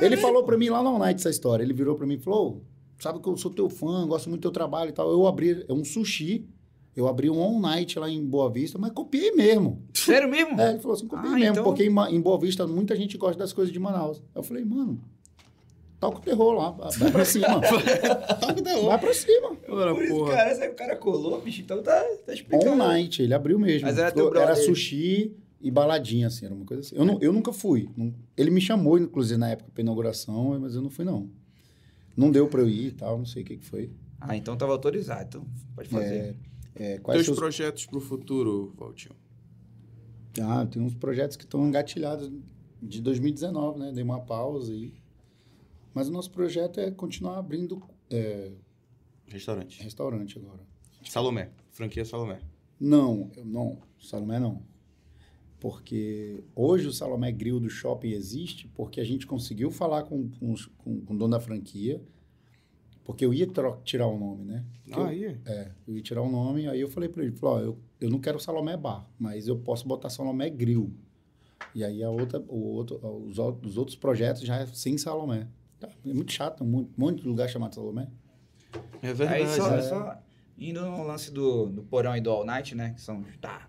Ele 0.00 0.16
falou 0.16 0.42
para 0.44 0.56
mim 0.56 0.68
lá 0.68 0.82
no 0.82 0.88
all 0.90 0.98
night 0.98 1.18
essa 1.20 1.30
história. 1.30 1.62
Ele 1.62 1.72
virou 1.72 1.94
para 1.96 2.06
mim 2.06 2.14
e 2.14 2.18
falou: 2.18 2.62
"Sabe 3.02 3.18
que 3.20 3.28
eu 3.28 3.36
sou 3.36 3.50
teu 3.50 3.68
fã, 3.68 4.06
gosto 4.06 4.28
muito 4.28 4.40
do 4.40 4.42
teu 4.44 4.50
trabalho 4.52 4.90
e 4.90 4.92
tal. 4.92 5.10
Eu 5.10 5.26
abri 5.26 5.64
é 5.68 5.72
um 5.72 5.84
sushi. 5.84 6.46
Eu 6.94 7.08
abri 7.08 7.30
um 7.30 7.40
all 7.40 7.58
night 7.58 7.98
lá 7.98 8.08
em 8.08 8.22
Boa 8.24 8.50
Vista, 8.50 8.78
mas 8.78 8.92
copiei 8.92 9.32
mesmo. 9.32 9.82
Sério 9.94 10.28
mesmo? 10.28 10.60
É, 10.60 10.70
ele 10.72 10.78
falou 10.78 10.94
assim, 10.94 11.06
copiei 11.08 11.30
Ah, 11.32 11.34
mesmo, 11.34 11.52
então- 11.52 11.64
porque 11.64 11.84
em, 11.84 12.14
em 12.14 12.20
Boa 12.20 12.38
Vista 12.38 12.66
muita 12.66 12.94
gente 12.94 13.16
gosta 13.16 13.38
das 13.38 13.52
coisas 13.52 13.72
de 13.72 13.78
Manaus. 13.80 14.22
Eu 14.34 14.42
falei, 14.42 14.62
mano, 14.64 15.00
toca 15.98 16.18
o 16.18 16.20
terror 16.20 16.52
lá, 16.52 16.70
vai 16.70 17.10
pra 17.10 17.24
cima. 17.24 17.60
Toca 18.40 18.60
o 18.60 18.62
terror. 18.62 18.86
vai 18.86 18.98
pra 18.98 19.14
cima. 19.14 19.54
Por 19.56 20.02
isso, 20.02 20.14
porra. 20.14 20.32
cara, 20.36 20.52
esse 20.52 20.68
o 20.68 20.74
cara 20.74 20.96
colou, 20.96 21.40
bicho, 21.40 21.62
então 21.62 21.82
tá, 21.82 22.02
tá 22.26 22.34
explicando. 22.34 22.70
All 22.72 22.76
night, 22.76 23.22
ele 23.22 23.32
abriu 23.32 23.58
mesmo. 23.58 23.86
Mas 23.88 23.96
era 23.98 24.10
teu 24.12 24.24
Falou, 24.26 24.40
era 24.42 24.52
brother. 24.52 24.64
sushi 24.66 25.32
e 25.62 25.70
baladinha, 25.70 26.26
assim, 26.26 26.44
era 26.44 26.54
uma 26.54 26.64
coisa 26.66 26.80
assim. 26.82 26.94
Eu, 26.96 27.04
não, 27.06 27.18
eu 27.22 27.32
nunca 27.32 27.52
fui. 27.52 27.88
ele 28.36 28.50
me 28.50 28.60
chamou, 28.60 28.98
inclusive, 28.98 29.38
na 29.38 29.48
época 29.50 29.70
pra 29.72 29.80
inauguração, 29.82 30.58
mas 30.60 30.74
eu 30.74 30.82
não 30.82 30.90
fui, 30.90 31.04
não. 31.04 31.30
Não 32.16 32.30
deu 32.30 32.48
pra 32.48 32.60
eu 32.60 32.68
ir 32.68 32.88
e 32.88 32.92
tal, 32.92 33.18
não 33.18 33.26
sei 33.26 33.42
o 33.42 33.46
que, 33.46 33.56
que 33.56 33.64
foi. 33.64 33.90
Ah, 34.20 34.36
então 34.36 34.56
tava 34.56 34.72
autorizado, 34.72 35.24
então 35.26 35.46
pode 35.74 35.88
fazer. 35.88 36.36
É, 36.74 36.98
quais 36.98 37.18
Teus 37.18 37.26
seus... 37.26 37.38
projetos 37.38 37.86
pro 37.86 38.00
futuro, 38.00 38.72
Valtinho? 38.78 39.14
Ah, 40.40 40.64
tem 40.64 40.80
uns 40.80 40.94
projetos 40.94 41.36
que 41.36 41.44
estão 41.44 41.66
engatilhados 41.66 42.30
de 42.80 43.00
2019, 43.00 43.78
né? 43.78 43.92
Dei 43.92 44.02
uma 44.02 44.20
pausa 44.20 44.72
aí. 44.72 44.94
Mas 45.92 46.08
o 46.08 46.12
nosso 46.12 46.30
projeto 46.30 46.80
é 46.80 46.90
continuar 46.90 47.38
abrindo 47.38 47.82
é, 48.10 48.52
Restaurante. 49.26 49.82
restaurante 49.82 50.38
agora. 50.38 50.60
Salomé. 51.04 51.50
Franquia 51.70 52.04
Salomé. 52.04 52.40
Não, 52.80 53.30
não, 53.44 53.78
Salomé 54.00 54.38
não. 54.38 54.62
Porque 55.62 56.42
hoje 56.56 56.88
o 56.88 56.92
Salomé 56.92 57.30
Grill 57.30 57.60
do 57.60 57.70
shopping 57.70 58.08
existe 58.10 58.66
porque 58.74 59.00
a 59.00 59.04
gente 59.04 59.28
conseguiu 59.28 59.70
falar 59.70 60.02
com, 60.02 60.28
com, 60.28 60.54
com, 60.76 61.00
com 61.02 61.14
o 61.14 61.16
dono 61.16 61.30
da 61.30 61.38
franquia, 61.38 62.02
porque 63.04 63.24
eu 63.24 63.32
ia 63.32 63.46
tirar 63.84 64.08
o 64.08 64.18
nome, 64.18 64.44
né? 64.44 64.64
Porque 64.82 65.00
Ah, 65.00 65.06
aí. 65.06 65.38
é, 65.46 65.70
eu 65.86 65.94
ia 65.94 66.02
tirar 66.02 66.20
o 66.20 66.28
nome, 66.28 66.66
aí 66.66 66.80
eu 66.80 66.88
falei 66.88 67.08
para 67.08 67.22
ele, 67.22 67.30
falou, 67.36 67.56
ó, 67.56 67.60
eu, 67.60 67.78
eu 68.00 68.10
não 68.10 68.18
quero 68.18 68.40
Salomé 68.40 68.76
Bar, 68.76 69.08
mas 69.16 69.46
eu 69.46 69.56
posso 69.56 69.86
botar 69.86 70.10
Salomé 70.10 70.50
Grill. 70.50 70.92
E 71.76 71.84
aí 71.84 72.02
a 72.02 72.10
outra, 72.10 72.40
o 72.48 72.58
outro, 72.74 72.98
os, 73.28 73.38
os 73.38 73.78
outros 73.78 73.94
projetos 73.96 74.42
já 74.42 74.56
é 74.56 74.66
sem 74.66 74.98
Salomé. 74.98 75.46
Tá, 75.78 75.88
É 76.04 76.12
muito 76.12 76.32
chato, 76.32 76.64
monte, 76.64 76.88
um 76.88 77.00
monte 77.00 77.22
de 77.22 77.28
lugar 77.28 77.48
chamado 77.48 77.72
Salomé. 77.76 78.08
É 79.00 79.14
verdade. 79.14 79.42
Aí 79.44 79.48
só, 79.48 79.76
é. 79.76 79.82
só 79.82 80.18
indo 80.58 80.80
no 80.82 81.04
lance 81.04 81.30
do, 81.30 81.66
do 81.66 81.84
porão 81.84 82.16
e 82.16 82.20
do 82.20 82.30
All 82.30 82.44
Night, 82.44 82.74
né? 82.74 82.94
Que 82.94 83.00
são. 83.00 83.24
Tá. 83.40 83.68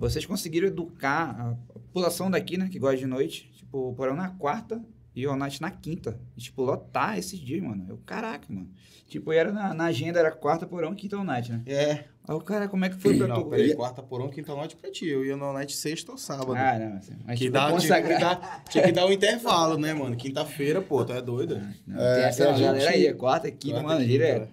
Vocês 0.00 0.24
conseguiram 0.26 0.66
educar 0.68 1.30
a 1.38 1.72
população 1.72 2.30
daqui, 2.30 2.56
né? 2.56 2.68
Que 2.70 2.78
gosta 2.78 2.96
de 2.96 3.06
noite. 3.06 3.50
Tipo, 3.54 3.90
o 3.90 3.94
porão 3.94 4.16
na 4.16 4.30
quarta 4.30 4.82
e 5.14 5.26
o 5.26 5.30
All 5.30 5.36
Night 5.36 5.60
na 5.60 5.70
quinta. 5.70 6.18
E, 6.36 6.40
tipo, 6.40 6.62
lotar 6.62 7.18
esses 7.18 7.38
dias, 7.38 7.62
mano. 7.62 7.84
Eu, 7.88 7.98
caraca, 8.06 8.46
mano. 8.48 8.68
Tipo, 9.06 9.32
era 9.32 9.52
na, 9.52 9.74
na 9.74 9.84
agenda, 9.86 10.18
era 10.20 10.30
quarta 10.30 10.66
porão, 10.66 10.94
quinta 10.94 11.16
All 11.16 11.24
Night, 11.24 11.52
né? 11.52 11.62
É. 11.66 12.04
Aí 12.28 12.36
o 12.36 12.40
cara, 12.40 12.68
como 12.68 12.84
é 12.84 12.88
que 12.88 12.94
foi 12.96 13.16
pra 13.16 13.26
Não, 13.26 13.42
tu? 13.42 13.48
peraí, 13.50 13.74
quarta 13.74 14.02
por 14.02 14.20
um, 14.22 14.28
quinta 14.28 14.54
noite 14.54 14.76
pra 14.76 14.88
ti. 14.90 15.08
Eu 15.08 15.24
ia 15.24 15.36
no 15.36 15.52
night 15.52 15.72
sexta 15.74 16.12
ou 16.12 16.18
sábado. 16.18 16.52
Ah, 16.54 16.78
não, 16.78 16.96
assim, 16.98 17.14
mas 17.26 17.36
que 17.38 17.46
tipo, 17.46 17.54
dá, 17.54 17.76
tinha, 17.76 18.02
que 18.02 18.08
dar, 18.18 18.64
tinha 18.68 18.84
que 18.84 18.92
dar 18.92 19.06
um 19.06 19.10
intervalo, 19.12 19.76
né, 19.76 19.92
mano? 19.94 20.14
Quinta-feira, 20.16 20.80
pô, 20.80 21.04
tu 21.04 21.12
é 21.12 21.20
doido? 21.20 21.60
Não, 21.86 22.00
É, 22.00 22.14
tem 22.16 22.24
essa 22.26 22.48
a 22.50 22.52
gente- 22.52 22.62
galera 22.66 22.90
aí, 22.90 23.12
quarta, 23.14 23.50
quinta, 23.50 23.74
Quarta, 23.80 23.88
mano, 23.88 24.00
quinta, 24.00 24.12
direto. 24.12 24.52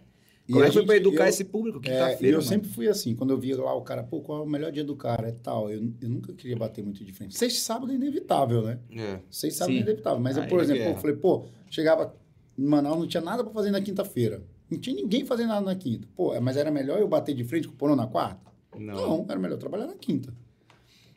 Como 0.50 0.64
é 0.64 0.68
que 0.68 0.74
foi 0.74 0.86
pra 0.86 0.96
educar 0.96 1.26
eu, 1.26 1.30
esse 1.30 1.44
público 1.44 1.80
que 1.80 1.90
é, 1.90 2.00
tá 2.00 2.18
feio? 2.18 2.32
Eu 2.32 2.38
mano. 2.38 2.48
sempre 2.48 2.70
fui 2.70 2.88
assim, 2.88 3.14
quando 3.14 3.32
eu 3.32 3.38
via 3.38 3.62
lá 3.62 3.74
o 3.74 3.82
cara, 3.82 4.02
pô, 4.02 4.22
qual 4.22 4.40
é 4.40 4.42
o 4.44 4.48
melhor 4.48 4.72
dia 4.72 4.84
do 4.84 4.96
cara? 4.96 5.28
É 5.28 5.32
tal. 5.32 5.70
Eu, 5.70 5.92
eu 6.02 6.10
nunca 6.10 6.34
queria 6.34 6.56
bater 6.56 6.84
muito 6.84 7.04
de 7.04 7.12
frente. 7.12 7.38
Sexta 7.38 7.60
sábado 7.60 7.92
é 7.92 7.96
inevitável, 7.96 8.62
né? 8.62 8.80
É. 8.92 9.20
Sexta 9.30 9.60
sábado 9.60 9.74
é 9.74 9.80
Sim. 9.80 9.80
é 9.80 9.90
inevitável. 9.90 10.20
Mas 10.20 10.38
eu, 10.38 10.48
por 10.48 10.60
é 10.60 10.64
exemplo, 10.64 10.84
é. 10.84 10.92
eu 10.92 10.96
falei, 10.96 11.16
pô, 11.18 11.46
chegava 11.70 12.16
em 12.58 12.66
Manaus, 12.66 12.98
não 12.98 13.08
tinha 13.08 13.22
nada 13.22 13.44
para 13.44 13.52
fazer 13.52 13.72
na 13.72 13.82
quinta-feira. 13.82 14.42
Não 14.70 14.80
tinha 14.80 14.96
ninguém 14.96 15.26
fazendo 15.26 15.50
nada 15.50 15.66
na 15.66 15.76
quinta. 15.76 16.08
Pô, 16.16 16.34
é, 16.34 16.40
mas 16.40 16.56
era 16.56 16.72
melhor 16.72 17.00
eu 17.00 17.08
bater 17.08 17.36
de 17.36 17.44
frente 17.44 17.68
com 17.68 17.74
o 17.74 17.78
porão 17.78 17.96
na 17.96 18.08
quarta? 18.08 18.52
Não. 18.78 18.96
não 18.96 19.26
era 19.28 19.40
melhor 19.40 19.58
trabalhar 19.58 19.88
na 19.88 19.96
quinta. 19.96 20.34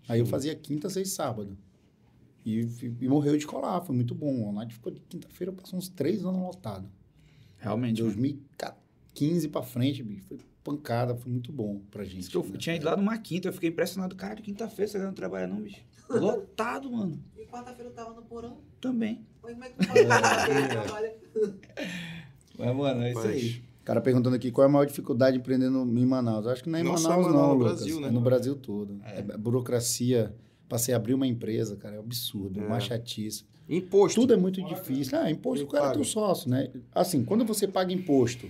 Aí 0.08 0.18
Sim. 0.18 0.24
eu 0.24 0.26
fazia 0.26 0.54
quinta, 0.54 0.88
sexta 0.88 1.08
e 1.08 1.14
sábado. 1.14 1.58
E, 2.44 2.66
e, 3.00 3.08
morreu 3.08 3.36
de 3.36 3.46
colar, 3.46 3.80
foi 3.82 3.94
muito 3.94 4.14
bom. 4.14 4.48
A 4.48 4.52
Night 4.52 4.74
ficou 4.74 4.90
de 4.90 5.00
quinta-feira, 5.00 5.52
passou 5.52 5.78
uns 5.78 5.88
três 5.88 6.24
anos 6.24 6.40
lotado. 6.40 6.88
Realmente. 7.58 8.02
2014. 8.02 8.79
15 9.14 9.48
para 9.48 9.62
frente, 9.62 10.02
bicho, 10.02 10.24
foi 10.26 10.38
pancada, 10.62 11.14
foi 11.16 11.30
muito 11.30 11.52
bom 11.52 11.80
pra 11.90 12.04
gente. 12.04 12.20
Isso 12.20 12.30
que 12.30 12.36
eu 12.36 12.44
né? 12.44 12.58
tinha 12.58 12.76
ido 12.76 12.86
lá 12.86 12.96
numa 12.96 13.16
quinta, 13.18 13.48
eu 13.48 13.52
fiquei 13.52 13.70
impressionado. 13.70 14.14
Cara, 14.14 14.36
quinta-feira 14.36 14.90
você 14.90 14.98
não 14.98 15.12
trabalha 15.12 15.46
não, 15.46 15.60
bicho. 15.60 15.80
Lotado, 16.08 16.90
mano. 16.90 17.22
E 17.36 17.46
quarta-feira 17.46 17.90
eu 17.90 17.94
tava 17.94 18.14
no 18.14 18.22
porão? 18.22 18.58
Também. 18.80 19.24
Mas 19.42 19.52
como 19.52 19.64
é 19.64 19.70
que 19.70 19.86
pode 19.86 19.98
é, 20.00 20.68
trabalha? 20.68 21.14
Mas, 22.58 22.76
mano, 22.76 23.02
é 23.02 23.10
isso 23.12 23.26
aí. 23.26 23.62
O 23.80 23.84
cara 23.84 24.00
perguntando 24.00 24.36
aqui 24.36 24.50
qual 24.50 24.64
é 24.64 24.68
a 24.68 24.72
maior 24.72 24.84
dificuldade 24.84 25.38
empreendendo 25.38 25.82
em 25.82 26.06
Manaus. 26.06 26.46
Acho 26.46 26.62
que 26.62 26.68
não 26.70 26.78
é 26.78 26.82
em 26.82 26.84
Manaus, 26.84 27.02
não, 27.04 27.32
não, 27.32 27.48
no 27.48 27.54
Lucas. 27.54 27.78
Brasil, 27.78 28.00
né? 28.00 28.08
É 28.08 28.10
no 28.10 28.20
Brasil 28.20 28.54
todo. 28.54 29.00
É. 29.04 29.18
É 29.18 29.22
burocracia 29.36 30.34
para 30.68 30.78
você 30.78 30.92
abrir 30.92 31.14
uma 31.14 31.26
empresa, 31.26 31.76
cara, 31.76 31.96
é 31.96 31.98
um 31.98 32.02
absurdo, 32.02 32.60
é. 32.60 32.66
uma 32.66 32.78
chatice. 32.78 33.44
Imposto. 33.68 34.20
Tudo 34.20 34.34
é 34.34 34.36
muito 34.36 34.62
difícil. 34.64 35.18
Ah, 35.18 35.30
imposto, 35.30 35.64
o 35.64 35.68
cara 35.68 35.88
é 35.88 35.92
teu 35.92 36.04
sócio, 36.04 36.50
né? 36.50 36.70
Assim, 36.92 37.24
quando 37.24 37.44
você 37.44 37.66
paga 37.68 37.92
imposto, 37.92 38.48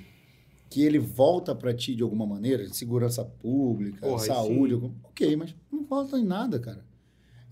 que 0.71 0.83
ele 0.83 0.99
volta 0.99 1.55
para 1.55 1.75
ti 1.75 1.95
de 1.97 2.03
alguma 2.03 2.25
maneira, 2.25 2.73
segurança 2.73 3.25
pública, 3.25 4.01
Porra, 4.07 4.25
saúde, 4.25 4.73
algum- 4.75 4.95
ok, 5.03 5.35
mas 5.37 5.55
não 5.71 5.85
volta 5.85 6.17
em 6.19 6.25
nada, 6.25 6.59
cara. 6.61 6.87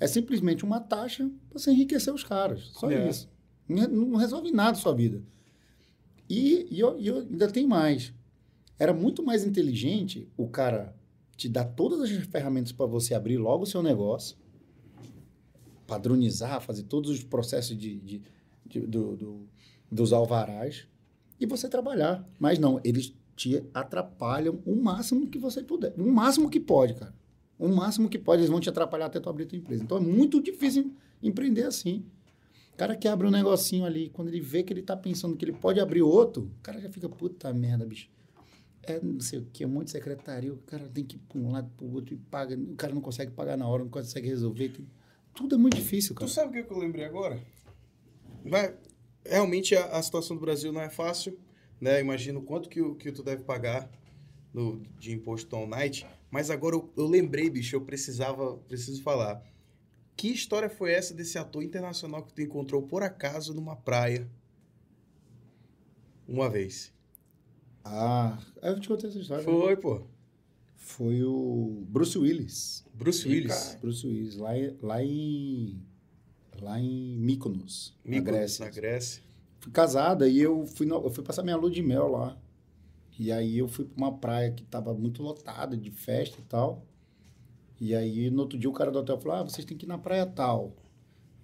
É 0.00 0.06
simplesmente 0.06 0.64
uma 0.64 0.78
taxa 0.80 1.28
para 1.50 1.58
você 1.58 1.72
enriquecer 1.72 2.14
os 2.14 2.22
caras. 2.22 2.70
Só 2.74 2.88
É. 2.90 3.08
isso. 3.10 3.28
Não 3.68 4.14
resolve 4.16 4.52
nada 4.52 4.70
a 4.78 4.80
sua 4.80 4.94
vida. 4.94 5.20
E, 6.30 6.68
e 6.70 6.78
eu, 6.78 6.96
eu 7.00 7.16
ainda 7.18 7.50
tem 7.50 7.66
mais. 7.66 8.14
Era 8.78 8.94
muito 8.94 9.22
mais 9.24 9.44
inteligente 9.44 10.28
o 10.36 10.46
cara 10.48 10.94
te 11.36 11.48
dar 11.48 11.64
todas 11.64 12.00
as 12.00 12.10
ferramentas 12.26 12.70
para 12.70 12.86
você 12.86 13.14
abrir 13.14 13.36
logo 13.38 13.64
o 13.64 13.66
seu 13.66 13.82
negócio, 13.82 14.36
padronizar, 15.86 16.60
fazer 16.60 16.84
todos 16.84 17.10
os 17.10 17.22
processos 17.24 17.76
de, 17.76 17.98
de- 17.98 18.22
de- 18.66 18.86
do- 18.86 19.16
do- 19.16 19.48
dos 19.90 20.12
alvarás 20.12 20.86
e 21.40 21.46
você 21.46 21.68
trabalhar. 21.68 22.26
Mas 22.38 22.58
não, 22.58 22.80
eles 22.84 23.14
te 23.36 23.62
atrapalham 23.72 24.60
o 24.66 24.74
máximo 24.74 25.28
que 25.28 25.38
você 25.38 25.62
puder. 25.62 25.94
O 25.96 26.10
máximo 26.10 26.50
que 26.50 26.58
pode, 26.58 26.94
cara. 26.94 27.14
O 27.58 27.68
máximo 27.68 28.08
que 28.08 28.18
pode, 28.18 28.40
eles 28.40 28.50
vão 28.50 28.60
te 28.60 28.68
atrapalhar 28.68 29.06
até 29.06 29.20
tu 29.20 29.28
abrir 29.28 29.46
tua 29.46 29.58
empresa. 29.58 29.82
Então 29.82 29.96
é 29.98 30.00
muito 30.00 30.42
difícil 30.42 30.92
empreender 31.22 31.64
assim. 31.64 32.04
O 32.72 32.76
cara 32.76 32.94
que 32.96 33.08
abre 33.08 33.26
um 33.26 33.30
negocinho 33.30 33.84
ali, 33.84 34.08
quando 34.10 34.28
ele 34.28 34.40
vê 34.40 34.62
que 34.62 34.72
ele 34.72 34.82
tá 34.82 34.96
pensando 34.96 35.36
que 35.36 35.44
ele 35.44 35.52
pode 35.52 35.80
abrir 35.80 36.02
outro, 36.02 36.44
o 36.58 36.62
cara 36.62 36.80
já 36.80 36.88
fica, 36.88 37.08
puta 37.08 37.52
merda, 37.52 37.84
bicho. 37.84 38.08
É 38.84 39.00
não 39.02 39.20
sei 39.20 39.40
o 39.40 39.44
que, 39.52 39.66
um 39.66 39.68
monte 39.68 39.86
de 39.86 39.90
secretaria, 39.92 40.52
o 40.52 40.58
cara 40.58 40.88
tem 40.88 41.04
que 41.04 41.16
ir 41.16 41.18
pra 41.28 41.38
um 41.38 41.50
lado 41.52 41.68
pro 41.76 41.92
outro 41.92 42.14
e 42.14 42.16
paga. 42.16 42.56
O 42.56 42.74
cara 42.76 42.94
não 42.94 43.00
consegue 43.00 43.32
pagar 43.32 43.56
na 43.56 43.66
hora, 43.66 43.82
não 43.82 43.90
consegue 43.90 44.28
resolver. 44.28 44.72
Tudo 45.34 45.56
é 45.56 45.58
muito 45.58 45.76
difícil, 45.76 46.14
Tu 46.14 46.20
cara. 46.20 46.30
sabe 46.30 46.60
o 46.60 46.64
que 46.66 46.72
eu 46.72 46.78
lembrei 46.78 47.04
agora? 47.04 47.38
Vai, 48.44 48.74
realmente 49.28 49.74
a, 49.76 49.86
a 49.86 50.02
situação 50.02 50.36
do 50.36 50.40
Brasil 50.40 50.72
não 50.72 50.80
é 50.80 50.90
fácil, 50.90 51.38
né? 51.80 52.00
Imagino 52.00 52.42
quanto 52.42 52.68
que, 52.68 52.82
que 52.94 53.12
tu 53.12 53.22
deve 53.22 53.42
pagar 53.44 53.90
no, 54.52 54.80
de 54.98 55.12
imposto 55.12 55.54
on 55.56 55.66
night. 55.66 56.06
Mas 56.30 56.50
agora 56.50 56.76
eu, 56.76 56.92
eu 56.96 57.06
lembrei, 57.06 57.48
bicho, 57.48 57.74
eu 57.76 57.80
precisava, 57.80 58.56
preciso 58.68 59.02
falar. 59.02 59.42
Que 60.16 60.28
história 60.28 60.68
foi 60.68 60.92
essa 60.92 61.14
desse 61.14 61.38
ator 61.38 61.62
internacional 61.62 62.24
que 62.24 62.32
tu 62.32 62.42
encontrou 62.42 62.82
por 62.82 63.02
acaso 63.02 63.54
numa 63.54 63.76
praia? 63.76 64.28
Uma 66.26 66.50
vez. 66.50 66.92
Ah, 67.84 68.38
eu 68.62 68.78
te 68.80 68.88
contei 68.88 69.08
essa 69.08 69.18
história. 69.18 69.44
né? 69.44 69.50
Foi, 69.50 69.76
pô. 69.76 70.02
Foi 70.76 71.22
o 71.22 71.84
Bruce 71.88 72.18
Willis. 72.18 72.84
Bruce 72.92 73.26
Willis. 73.26 73.78
Bruce 73.80 74.06
Willis, 74.06 74.36
lá, 74.36 74.50
lá 74.82 75.02
em. 75.02 75.80
Lá 76.60 76.80
em 76.80 77.16
Mykonos, 77.18 77.96
na 78.04 78.10
Mykonos, 78.10 78.36
Grécia. 78.36 78.64
Na 78.64 78.70
Grécia. 78.70 79.22
Fui 79.60 79.72
casada 79.72 80.28
e 80.28 80.38
eu 80.40 80.66
fui, 80.66 80.90
eu 80.90 81.10
fui 81.10 81.24
passar 81.24 81.42
minha 81.42 81.56
lua 81.56 81.70
de 81.70 81.82
mel 81.82 82.08
lá. 82.08 82.36
E 83.18 83.32
aí 83.32 83.58
eu 83.58 83.66
fui 83.66 83.84
pra 83.84 83.96
uma 83.96 84.16
praia 84.16 84.52
que 84.52 84.62
tava 84.64 84.94
muito 84.94 85.22
lotada 85.22 85.76
de 85.76 85.90
festa 85.90 86.38
e 86.40 86.44
tal. 86.44 86.84
E 87.80 87.94
aí 87.94 88.30
no 88.30 88.42
outro 88.42 88.58
dia 88.58 88.70
o 88.70 88.72
cara 88.72 88.90
do 88.90 88.98
hotel 88.98 89.18
falou: 89.18 89.38
Ah, 89.38 89.42
vocês 89.42 89.64
têm 89.64 89.76
que 89.76 89.86
ir 89.86 89.88
na 89.88 89.98
praia 89.98 90.24
tal. 90.24 90.74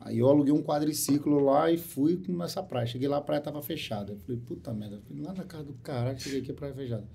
Aí 0.04 0.18
eu 0.18 0.28
aluguei 0.28 0.52
um 0.52 0.62
quadriciclo 0.62 1.38
lá 1.38 1.70
e 1.70 1.78
fui 1.78 2.22
nessa 2.28 2.62
praia. 2.62 2.86
Cheguei 2.86 3.08
lá, 3.08 3.16
a 3.16 3.22
praia 3.22 3.40
tava 3.40 3.62
fechada. 3.62 4.12
Eu 4.12 4.18
falei, 4.18 4.38
puta 4.38 4.70
merda, 4.74 5.00
fui 5.00 5.18
lá 5.18 5.32
na 5.32 5.44
casa 5.44 5.64
do 5.64 5.72
caralho, 5.74 6.20
cheguei 6.20 6.40
aqui, 6.40 6.50
a 6.50 6.54
praia 6.54 6.74
fechada. 6.74 7.08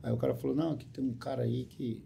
Aí 0.00 0.12
o 0.12 0.16
cara 0.16 0.34
falou, 0.36 0.54
não, 0.54 0.70
aqui 0.72 0.86
tem 0.86 1.04
um 1.04 1.14
cara 1.14 1.42
aí 1.42 1.64
que 1.64 2.00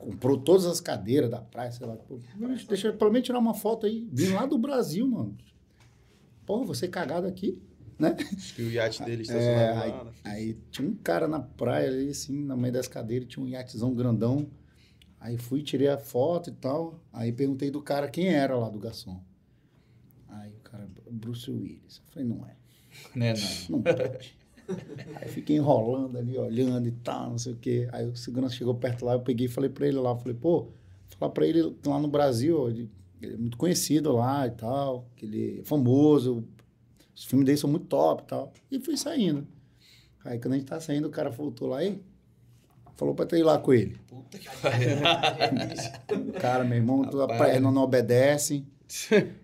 comprou 0.00 0.38
todas 0.38 0.66
as 0.66 0.80
cadeiras 0.80 1.30
da 1.30 1.40
praia, 1.40 1.70
sei 1.70 1.86
lá. 1.86 1.96
Pô, 1.96 2.18
deixa 2.68 2.88
eu 2.88 2.96
pelo 2.96 3.12
menos 3.12 3.26
tirar 3.26 3.38
uma 3.38 3.54
foto 3.54 3.86
aí. 3.86 4.08
Vim 4.12 4.32
lá 4.32 4.46
do 4.46 4.58
Brasil, 4.58 5.06
mano. 5.06 5.36
Pô, 6.46 6.64
você 6.64 6.88
cagado 6.88 7.26
aqui, 7.26 7.60
né? 7.98 8.16
Acho 8.36 8.54
que 8.54 8.62
o 8.62 8.70
iate 8.70 9.02
dele 9.04 9.20
É, 9.20 9.22
estacionado 9.22 9.80
aí, 9.82 9.90
lá. 9.90 10.04
né? 10.04 10.10
aí 10.24 10.58
tinha 10.70 10.88
um 10.88 10.94
cara 10.94 11.28
na 11.28 11.38
praia 11.40 11.88
ali, 11.88 12.08
assim, 12.08 12.32
no 12.32 12.56
meio 12.56 12.72
das 12.72 12.88
cadeiras, 12.88 13.28
tinha 13.28 13.44
um 13.44 13.48
iatezão 13.48 13.94
grandão. 13.94 14.48
Aí 15.20 15.36
fui, 15.36 15.62
tirei 15.62 15.88
a 15.88 15.98
foto 15.98 16.48
e 16.48 16.52
tal. 16.54 16.98
Aí 17.12 17.30
perguntei 17.30 17.70
do 17.70 17.82
cara 17.82 18.08
quem 18.08 18.28
era 18.28 18.56
lá 18.56 18.70
do 18.70 18.78
garçom. 18.78 19.22
Aí 20.28 20.50
o 20.50 20.60
cara, 20.60 20.88
Bruce 21.10 21.50
Willis. 21.50 21.98
Eu 21.98 22.12
falei, 22.12 22.26
não 22.28 22.46
é. 22.46 22.56
Né, 23.14 23.34
não. 23.68 23.76
Não 23.76 23.82
pode. 23.82 24.34
Aí 25.16 25.28
fiquei 25.28 25.56
enrolando 25.56 26.16
ali, 26.18 26.36
olhando 26.38 26.86
e 26.88 26.92
tal, 26.92 27.30
não 27.30 27.38
sei 27.38 27.52
o 27.52 27.56
quê. 27.56 27.88
Aí 27.92 28.06
o 28.06 28.16
segurança 28.16 28.54
chegou 28.54 28.74
perto 28.74 29.04
lá, 29.04 29.12
eu 29.14 29.20
peguei 29.20 29.46
e 29.46 29.48
falei 29.50 29.70
pra 29.70 29.86
ele 29.86 29.98
lá, 29.98 30.16
falei, 30.16 30.34
pô, 30.34 30.68
falar 31.18 31.32
pra 31.32 31.46
ele 31.46 31.76
lá 31.84 31.98
no 31.98 32.08
Brasil, 32.08 32.68
ele, 32.68 32.90
ele 33.20 33.34
é 33.34 33.36
muito 33.36 33.56
conhecido 33.56 34.12
lá 34.12 34.46
e 34.46 34.50
tal, 34.50 35.06
que 35.16 35.26
ele 35.26 35.60
é 35.60 35.64
famoso, 35.64 36.44
os 37.14 37.24
filmes 37.24 37.46
dele 37.46 37.58
são 37.58 37.68
muito 37.70 37.86
top 37.86 38.22
e 38.22 38.26
tal. 38.26 38.52
E 38.70 38.80
fui 38.80 38.96
saindo. 38.96 39.46
Aí 40.24 40.38
quando 40.38 40.54
a 40.54 40.56
gente 40.56 40.66
tá 40.68 40.80
saindo, 40.80 41.08
o 41.08 41.10
cara 41.10 41.30
voltou 41.30 41.68
lá 41.68 41.84
e 41.84 42.00
falou 42.96 43.14
pra 43.14 43.24
ter 43.26 43.38
ir 43.38 43.42
lá 43.42 43.58
com 43.58 43.72
ele. 43.72 43.96
Puta 44.06 44.38
que 44.38 44.46
Cara, 46.40 46.64
meu 46.64 46.76
irmão, 46.78 47.02
a 47.02 47.06
Rapaz. 47.06 47.40
perna 47.52 47.70
não 47.70 47.82
obedece. 47.82 48.64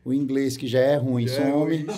O 0.05 0.13
inglês 0.13 0.57
que 0.57 0.67
já 0.67 0.81
é 0.81 0.97
ruim, 0.97 1.29
Já 1.29 1.43
é 1.43 1.51
some. 1.51 1.87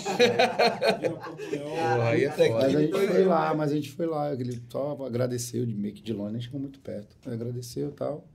É. 1.51 2.28
Mas 2.52 2.75
a 2.75 2.81
gente 2.81 2.93
Foi 2.93 3.25
lá, 3.25 3.55
mas 3.55 3.73
a 3.73 3.75
gente 3.75 3.91
foi 3.91 4.07
lá. 4.07 4.33
Ele 4.33 4.62
só 4.68 4.97
agradeceu 5.05 5.65
de 5.65 5.75
meio 5.75 5.94
que 5.94 6.02
de 6.02 6.12
longe, 6.12 6.33
nem 6.33 6.41
chegou 6.43 6.60
muito 6.60 6.78
perto. 6.81 7.17
Agradeceu 7.27 7.89
e 7.89 7.93
tal. 7.93 8.27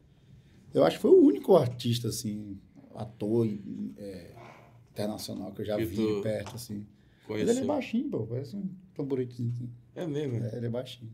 Eu 0.74 0.84
acho 0.84 0.98
que 0.98 1.02
foi 1.02 1.12
o 1.12 1.24
único 1.24 1.56
artista, 1.56 2.08
assim, 2.08 2.58
ator 2.96 3.48
é, 3.98 4.32
internacional 4.92 5.52
que 5.52 5.62
eu 5.62 5.66
já 5.66 5.78
Que 5.78 5.86
vi 5.86 6.22
perto, 6.22 6.56
assim. 6.56 6.86
Mas 7.30 7.42
ele 7.42 7.60
é 7.60 7.66
baixinho, 7.66 8.10
pô, 8.10 8.26
parece 8.26 8.56
um 8.56 8.68
tamboritozinho. 8.96 9.72
É 9.96 10.08
mesmo. 10.08 10.44
É, 10.44 10.58
ele 10.58 10.66
é 10.66 10.70
baixinho. 10.70 11.12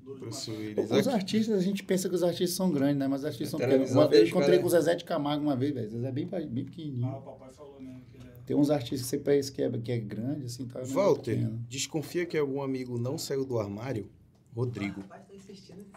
Os 0.90 1.08
artistas, 1.08 1.58
a 1.58 1.62
gente 1.62 1.84
pensa 1.84 2.08
que 2.08 2.16
os 2.16 2.24
artistas 2.24 2.52
são 2.56 2.72
grandes, 2.72 2.98
né? 2.98 3.08
Mas 3.08 3.22
os 3.22 3.26
artistas 3.26 3.50
são 3.50 3.60
pequenos. 3.60 3.92
Uma 3.92 4.08
vez 4.08 4.24
eu 4.24 4.28
encontrei 4.30 4.52
cara. 4.52 4.62
com 4.62 4.68
o 4.68 4.70
Zezé 4.70 4.96
de 4.96 5.04
Camargo 5.04 5.44
uma 5.44 5.56
vez, 5.56 5.74
velho. 5.74 5.90
Zezé 5.90 6.08
é 6.08 6.12
bem, 6.12 6.26
bem 6.26 6.66
pequenininho. 6.66 7.08
Ah, 7.08 7.18
o 7.18 7.22
papai 7.22 7.52
falou 7.52 7.80
mesmo 7.80 8.02
que 8.10 8.18
ele 8.18 8.28
é. 8.28 8.32
Tem 8.46 8.56
uns 8.56 8.70
artistas 8.70 9.02
que 9.02 9.08
você 9.08 9.18
pensa 9.18 9.52
que 9.52 9.62
é, 9.62 9.70
que 9.70 9.92
é 9.92 9.98
grande, 9.98 10.46
assim, 10.46 10.66
tá? 10.66 10.80
é 10.80 10.86
Walter, 10.86 11.36
pequeno. 11.36 11.66
desconfia 11.70 12.26
que 12.26 12.38
algum 12.38 12.62
amigo 12.62 12.98
não 12.98 13.18
saiu 13.18 13.44
do 13.44 13.60
armário? 13.60 14.10
Rodrigo. 14.56 15.04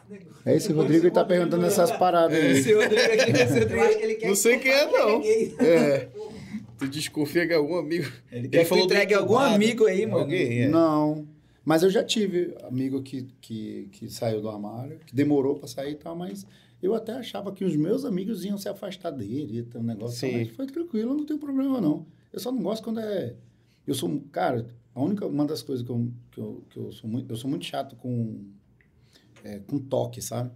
Negócio. 0.08 0.42
É 0.44 0.56
esse 0.56 0.72
Rodrigo, 0.72 1.04
ele 1.06 1.10
tá 1.10 1.24
perguntando 1.24 1.64
essas 1.64 1.90
paradas 1.92 2.36
aí. 2.36 2.58
Esse 2.58 2.74
Rodrigo 2.74 3.00
aqui, 3.00 3.30
esse 3.30 3.58
Rodrigo. 3.60 3.82
acho 3.82 3.98
que 3.98 4.04
ele 4.04 4.14
quer 4.16 4.28
Não 4.28 4.34
sei 4.34 4.56
que 4.58 4.62
quem 4.64 4.72
é, 4.72 4.90
não. 4.90 5.20
que 5.20 5.56
é. 5.58 5.64
É. 5.64 6.08
Tu 6.78 6.88
desconfia 6.88 7.46
que 7.46 7.54
algum 7.54 7.76
amigo. 7.76 8.10
Ele 8.30 8.48
quer 8.48 8.58
que 8.58 8.64
tu 8.64 8.68
falou 8.68 8.86
do 8.86 8.92
entregue 8.92 9.14
algum 9.14 9.38
amigo 9.38 9.86
aí, 9.86 10.04
mano. 10.04 10.18
Alguém, 10.18 10.62
é. 10.62 10.68
Não. 10.68 11.26
Mas 11.64 11.82
eu 11.82 11.90
já 11.90 12.02
tive 12.02 12.56
amigo 12.64 13.02
que, 13.02 13.28
que, 13.40 13.88
que 13.92 14.08
saiu 14.10 14.40
do 14.40 14.48
armário, 14.48 14.98
que 15.06 15.14
demorou 15.14 15.54
pra 15.54 15.68
sair 15.68 15.92
e 15.92 15.96
tal, 15.96 16.16
mas 16.16 16.44
eu 16.82 16.94
até 16.94 17.12
achava 17.12 17.52
que 17.52 17.64
os 17.64 17.76
meus 17.76 18.04
amigos 18.04 18.44
iam 18.44 18.58
se 18.58 18.68
afastar 18.68 19.10
dele, 19.10 19.66
um 19.76 19.82
negócio. 19.82 20.18
Sim. 20.18 20.38
Mas 20.38 20.48
foi 20.56 20.66
tranquilo, 20.66 21.14
não 21.14 21.24
tem 21.24 21.38
problema 21.38 21.80
não. 21.80 22.04
Eu 22.32 22.40
só 22.40 22.50
não 22.50 22.62
gosto 22.62 22.82
quando 22.82 22.98
é. 23.00 23.36
Eu 23.86 23.94
sou. 23.94 24.20
Cara, 24.32 24.66
a 24.94 25.00
única. 25.00 25.26
Uma 25.26 25.44
das 25.44 25.62
coisas 25.62 25.84
que 25.84 25.90
eu, 25.92 26.10
que 26.32 26.40
eu, 26.40 26.64
que 26.70 26.76
eu 26.78 26.90
sou 26.92 27.08
muito. 27.08 27.30
Eu 27.30 27.36
sou 27.36 27.48
muito 27.48 27.64
chato 27.64 27.94
com. 27.96 28.40
é, 29.44 29.58
com 29.60 29.78
toque, 29.78 30.20
sabe? 30.20 30.50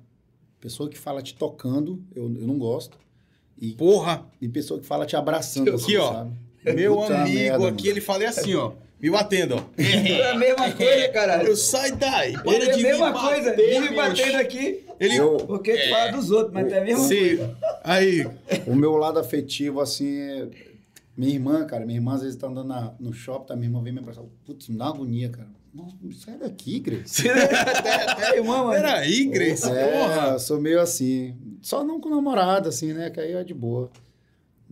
Pessoa 0.61 0.89
que 0.89 0.99
fala 0.99 1.23
te 1.23 1.35
tocando, 1.37 2.03
eu, 2.15 2.25
eu 2.35 2.47
não 2.47 2.59
gosto. 2.59 2.99
E, 3.59 3.73
Porra! 3.75 4.27
e 4.41 4.49
pessoa 4.49 4.81
que 4.81 4.87
fala 4.87 5.07
te 5.07 5.15
abraçando, 5.17 5.69
Aqui, 5.69 5.77
assim, 5.77 5.97
ó. 5.97 6.13
sabe? 6.13 6.37
Meu 6.75 6.97
Puta 6.97 7.23
amigo 7.23 7.35
merda, 7.39 7.69
aqui, 7.69 7.83
mano. 7.85 7.91
ele 7.91 8.01
fala 8.01 8.29
assim, 8.29 8.55
ó. 8.55 8.73
Me 9.01 9.11
batendo, 9.11 9.57
ó. 9.57 9.63
É 9.81 10.31
a 10.31 10.35
mesma 10.39 10.73
coisa, 10.73 11.09
caralho. 11.11 11.49
Eu 11.49 11.57
sai 11.57 11.93
daí, 11.93 12.33
para 12.33 12.53
Ele 12.55 12.65
é 12.65 12.73
a 12.73 12.77
de 12.77 12.83
mesma 12.83 13.13
me 13.13 13.19
coisa, 13.21 13.51
bater, 13.51 13.67
vive 13.69 13.81
bicho. 13.89 13.95
batendo 13.95 14.37
aqui, 14.37 14.85
Ele. 14.99 15.17
Eu- 15.17 15.37
porque 15.47 15.77
tu 15.77 15.91
fala 15.91 16.11
dos 16.13 16.31
outros, 16.31 16.53
mas 16.55 16.73
é 16.73 16.81
a 16.81 16.85
mesma 16.85 17.05
Sim. 17.05 17.37
coisa. 17.37 17.57
Aí. 17.85 18.27
O 18.67 18.75
meu 18.75 18.97
lado 18.97 19.19
afetivo, 19.19 19.81
assim, 19.81 20.19
é... 20.19 20.49
Minha 21.17 21.33
irmã, 21.35 21.65
cara, 21.67 21.85
minha 21.87 21.99
irmã 21.99 22.15
às 22.15 22.23
vezes 22.23 22.37
tá 22.37 22.47
andando 22.47 22.69
na- 22.69 22.95
no 23.01 23.13
shopping, 23.13 23.47
tá? 23.47 23.57
minha 23.57 23.69
irmã 23.69 23.83
vem 23.83 23.93
me 23.93 23.99
abraçar. 24.01 24.25
Putz, 24.45 24.69
me 24.69 24.77
dá 24.77 24.87
agonia, 24.87 25.29
cara. 25.31 25.49
Não, 25.75 25.89
sai 26.13 26.37
daqui, 26.39 26.79
Grace. 26.81 27.23
É, 27.29 28.37
irmão, 28.37 28.67
mano. 28.67 28.73
Peraí, 28.81 29.27
Grace. 29.27 29.71
É, 29.71 29.99
Porra. 29.99 30.29
eu 30.33 30.39
sou 30.39 30.59
meio 30.61 30.81
assim. 30.81 31.35
Só 31.63 31.85
não 31.85 32.01
com 32.01 32.09
namorada, 32.11 32.69
assim, 32.71 32.93
né? 32.95 33.09
Que 33.11 33.21
aí 33.21 33.33
é 33.33 33.45
de 33.45 33.53
boa. 33.55 33.91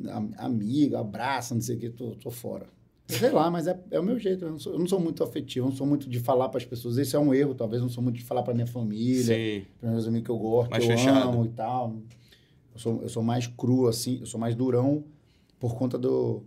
Am- 0.08 0.32
Amigo, 0.38 0.96
abraça, 0.96 1.54
não 1.54 1.60
sei 1.62 1.76
o 1.76 1.78
que, 1.78 1.90
tô, 1.90 2.10
tô 2.12 2.30
fora. 2.30 2.66
Sei 3.06 3.30
lá, 3.30 3.50
mas 3.50 3.66
é, 3.66 3.78
é 3.90 4.00
o 4.00 4.02
meu 4.02 4.18
jeito. 4.18 4.44
Eu 4.46 4.50
não, 4.52 4.58
sou, 4.58 4.72
eu 4.72 4.78
não 4.78 4.86
sou 4.86 4.98
muito 4.98 5.22
afetivo, 5.22 5.66
eu 5.66 5.70
não 5.70 5.76
sou 5.76 5.86
muito 5.86 6.08
de 6.08 6.18
falar 6.18 6.48
para 6.48 6.58
as 6.58 6.64
pessoas. 6.64 6.96
Esse 6.96 7.14
é 7.14 7.18
um 7.18 7.34
erro, 7.34 7.54
talvez. 7.54 7.80
Eu 7.80 7.86
não 7.86 7.92
sou 7.92 8.02
muito 8.02 8.16
de 8.16 8.24
falar 8.24 8.42
para 8.42 8.54
minha 8.54 8.66
família, 8.66 9.36
para 9.78 9.90
meus 9.90 10.06
amigos 10.06 10.24
que 10.26 10.30
eu 10.30 10.38
gosto, 10.38 10.70
Mais 10.70 10.84
que 10.84 10.90
eu 10.90 10.96
fechado. 10.96 11.28
amo 11.36 11.44
e 11.44 11.48
tal. 11.50 11.96
Eu 12.72 12.80
sou, 12.80 13.02
eu 13.02 13.08
sou 13.08 13.22
mais 13.22 13.46
cru, 13.46 13.86
assim, 13.88 14.18
eu 14.20 14.26
sou 14.26 14.40
mais 14.40 14.54
durão 14.54 15.04
por 15.60 15.74
conta 15.76 15.98
do. 15.98 16.42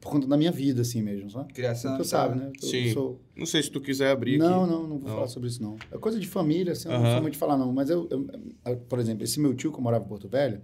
Por 0.00 0.10
conta 0.12 0.26
da 0.26 0.36
minha 0.36 0.52
vida, 0.52 0.82
assim 0.82 1.00
mesmo, 1.02 1.30
sabe? 1.30 1.52
Criação. 1.54 1.96
Tu 1.96 2.04
sabe, 2.04 2.36
né? 2.38 2.52
Eu 2.62 2.68
Sim. 2.68 2.92
sou- 2.92 3.20
Não 3.34 3.46
sei 3.46 3.62
se 3.62 3.70
tu 3.70 3.80
quiser 3.80 4.10
abrir 4.10 4.36
não, 4.38 4.62
aqui. 4.62 4.70
não, 4.72 4.82
não 4.86 4.98
vou 4.98 5.08
Não. 5.08 5.14
falar 5.14 5.28
sobre 5.28 5.48
isso, 5.48 5.62
não. 5.62 5.76
É 5.90 5.96
coisa 5.98 6.20
de 6.20 6.28
família, 6.28 6.72
assim, 6.72 6.88
eu 6.88 6.92
não 6.94 7.00
Aham. 7.00 7.10
sou 7.12 7.20
muito 7.22 7.32
de 7.32 7.38
falar, 7.38 7.56
não. 7.56 7.72
Mas 7.72 7.88
eu, 7.88 8.06
eu- 8.10 8.76
por 8.88 8.98
exemplo, 8.98 9.24
esse 9.24 9.40
meu 9.40 9.54
tio 9.54 9.72
que 9.72 9.80
morava 9.80 10.04
em 10.04 10.08
Porto 10.08 10.28
Velho, 10.28 10.60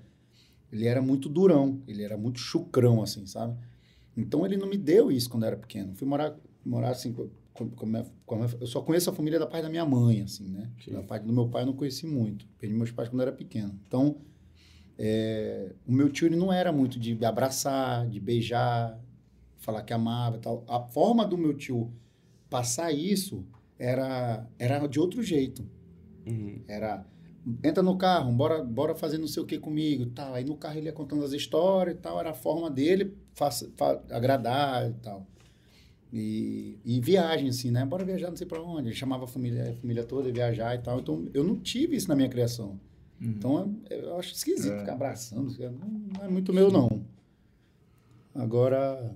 ele 0.70 0.86
era 0.86 1.00
muito 1.00 1.26
durão, 1.28 1.80
ele 1.88 2.02
era 2.02 2.18
muito 2.18 2.38
chucrão, 2.38 3.02
assim, 3.02 3.24
sabe? 3.26 3.56
Então 4.16 4.44
ele 4.44 4.56
não 4.56 4.66
me 4.68 4.76
deu 4.76 5.10
isso 5.10 5.28
quando 5.30 5.44
eu 5.44 5.48
era 5.48 5.56
pequeno. 5.56 5.94
Fui 5.94 6.06
morar, 6.06 6.36
morar 6.64 6.90
assim, 6.90 7.12
com, 7.12 7.68
com, 7.70 7.86
minha- 7.86 8.06
com 8.26 8.36
minha- 8.36 8.48
eu 8.60 8.66
só 8.66 8.80
conheço 8.82 9.10
a 9.10 9.12
família 9.12 9.38
da 9.38 9.46
parte 9.46 9.62
da 9.64 9.70
minha 9.70 9.84
mãe, 9.84 10.22
assim, 10.22 10.48
né? 10.48 10.70
Sim. 10.84 10.92
Da 10.92 11.02
parte 11.02 11.26
do 11.26 11.32
meu 11.32 11.48
pai 11.48 11.62
eu 11.62 11.66
não 11.66 11.72
conheci 11.74 12.06
muito. 12.06 12.46
Perdi 12.58 12.74
meus 12.74 12.90
pais 12.90 13.08
quando 13.08 13.20
eu 13.22 13.28
era 13.28 13.36
pequeno. 13.36 13.78
Então, 13.86 14.16
é, 14.98 15.72
o 15.86 15.92
meu 15.92 16.10
tio 16.10 16.26
ele 16.26 16.36
não 16.36 16.52
era 16.52 16.72
muito 16.72 16.98
de 16.98 17.24
abraçar, 17.24 18.08
de 18.08 18.20
beijar, 18.20 18.98
falar 19.58 19.82
que 19.82 19.92
amava 19.92 20.36
e 20.36 20.40
tal. 20.40 20.64
A 20.68 20.80
forma 20.80 21.26
do 21.26 21.38
meu 21.38 21.54
tio 21.56 21.92
passar 22.50 22.92
isso 22.92 23.44
era, 23.78 24.46
era 24.58 24.86
de 24.86 25.00
outro 25.00 25.22
jeito. 25.22 25.66
Uhum. 26.26 26.62
Era, 26.68 27.06
entra 27.64 27.82
no 27.82 27.96
carro, 27.96 28.32
bora, 28.32 28.62
bora 28.62 28.94
fazer 28.94 29.18
não 29.18 29.26
sei 29.26 29.42
o 29.42 29.46
que 29.46 29.58
comigo, 29.58 30.06
tal. 30.06 30.34
Aí 30.34 30.44
no 30.44 30.56
carro 30.56 30.76
ele 30.78 30.86
ia 30.86 30.92
contando 30.92 31.24
as 31.24 31.32
histórias 31.32 31.96
e 31.96 31.98
tal, 31.98 32.18
era 32.20 32.30
a 32.30 32.34
forma 32.34 32.70
dele 32.70 33.14
faça, 33.34 33.70
fa- 33.76 34.00
agradar 34.10 34.88
e 34.90 34.94
tal. 34.94 35.26
E, 36.12 36.78
e 36.84 37.00
viagem, 37.00 37.48
assim, 37.48 37.70
né? 37.70 37.84
Bora 37.84 38.04
viajar 38.04 38.28
não 38.30 38.36
sei 38.36 38.46
pra 38.46 38.60
onde. 38.60 38.88
Ele 38.88 38.94
chamava 38.96 39.24
a 39.24 39.28
família, 39.28 39.70
a 39.70 39.74
família 39.80 40.04
toda 40.04 40.28
e 40.28 40.32
viajar 40.32 40.74
e 40.74 40.78
tal. 40.78 40.98
Então, 40.98 41.28
eu 41.32 41.44
não 41.44 41.56
tive 41.56 41.94
isso 41.96 42.08
na 42.08 42.16
minha 42.16 42.28
criação. 42.28 42.80
Então, 43.20 43.76
eu 43.88 43.98
eu 44.00 44.16
acho 44.18 44.32
esquisito 44.34 44.72
É. 44.72 44.78
ficar 44.80 44.94
abraçando. 44.94 45.54
Não, 45.58 45.70
não 46.18 46.24
é 46.24 46.28
muito 46.28 46.52
meu, 46.52 46.70
não. 46.70 46.88
Agora, 48.34 49.14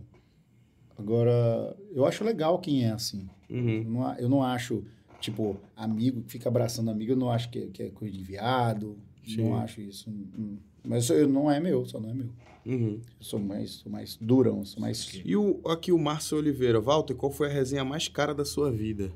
agora, 0.99 1.77
eu 1.93 2.05
acho 2.05 2.25
legal 2.25 2.59
quem 2.59 2.85
é 2.85 2.91
assim. 2.91 3.29
Uhum. 3.49 3.83
Eu 3.83 3.91
não, 3.91 4.15
eu 4.19 4.29
não 4.29 4.43
acho, 4.43 4.85
tipo, 5.25 5.57
amigo 5.75 6.21
que 6.23 6.33
fica 6.33 6.49
abraçando 6.49 6.91
amigo, 6.91 7.13
eu 7.13 7.17
não 7.17 7.31
acho 7.31 7.49
que, 7.51 7.69
que 7.69 7.83
é 7.85 7.91
coisa 7.91 8.15
de 8.15 8.23
viado. 8.23 8.99
Sim. 9.27 9.39
Não 9.39 9.57
acho 9.57 9.81
isso. 9.81 10.11
Hum. 10.11 10.59
Mas 10.85 11.09
eu, 11.09 11.27
não 11.27 11.51
é 11.51 11.59
meu, 11.59 11.87
só 11.87 11.99
não 11.99 12.11
é 12.11 12.15
meu. 12.15 12.29
Uhum. 12.67 13.01
Eu 13.19 13.25
sou 13.25 13.41
mais, 13.41 13.71
sou 13.71 13.91
mais 13.91 14.19
durão, 14.21 14.65
sou 14.65 14.81
mais... 14.81 15.21
E 15.25 15.35
o, 15.35 15.61
aqui 15.67 15.93
o 15.93 15.99
Márcio 15.99 16.37
Oliveira. 16.37 16.79
Walter, 16.79 17.15
qual 17.15 17.33
foi 17.33 17.49
a 17.49 17.53
resenha 17.53 17.85
mais 17.85 18.07
cara 18.07 18.35
da 18.35 18.45
sua 18.45 18.71
vida? 18.71 19.11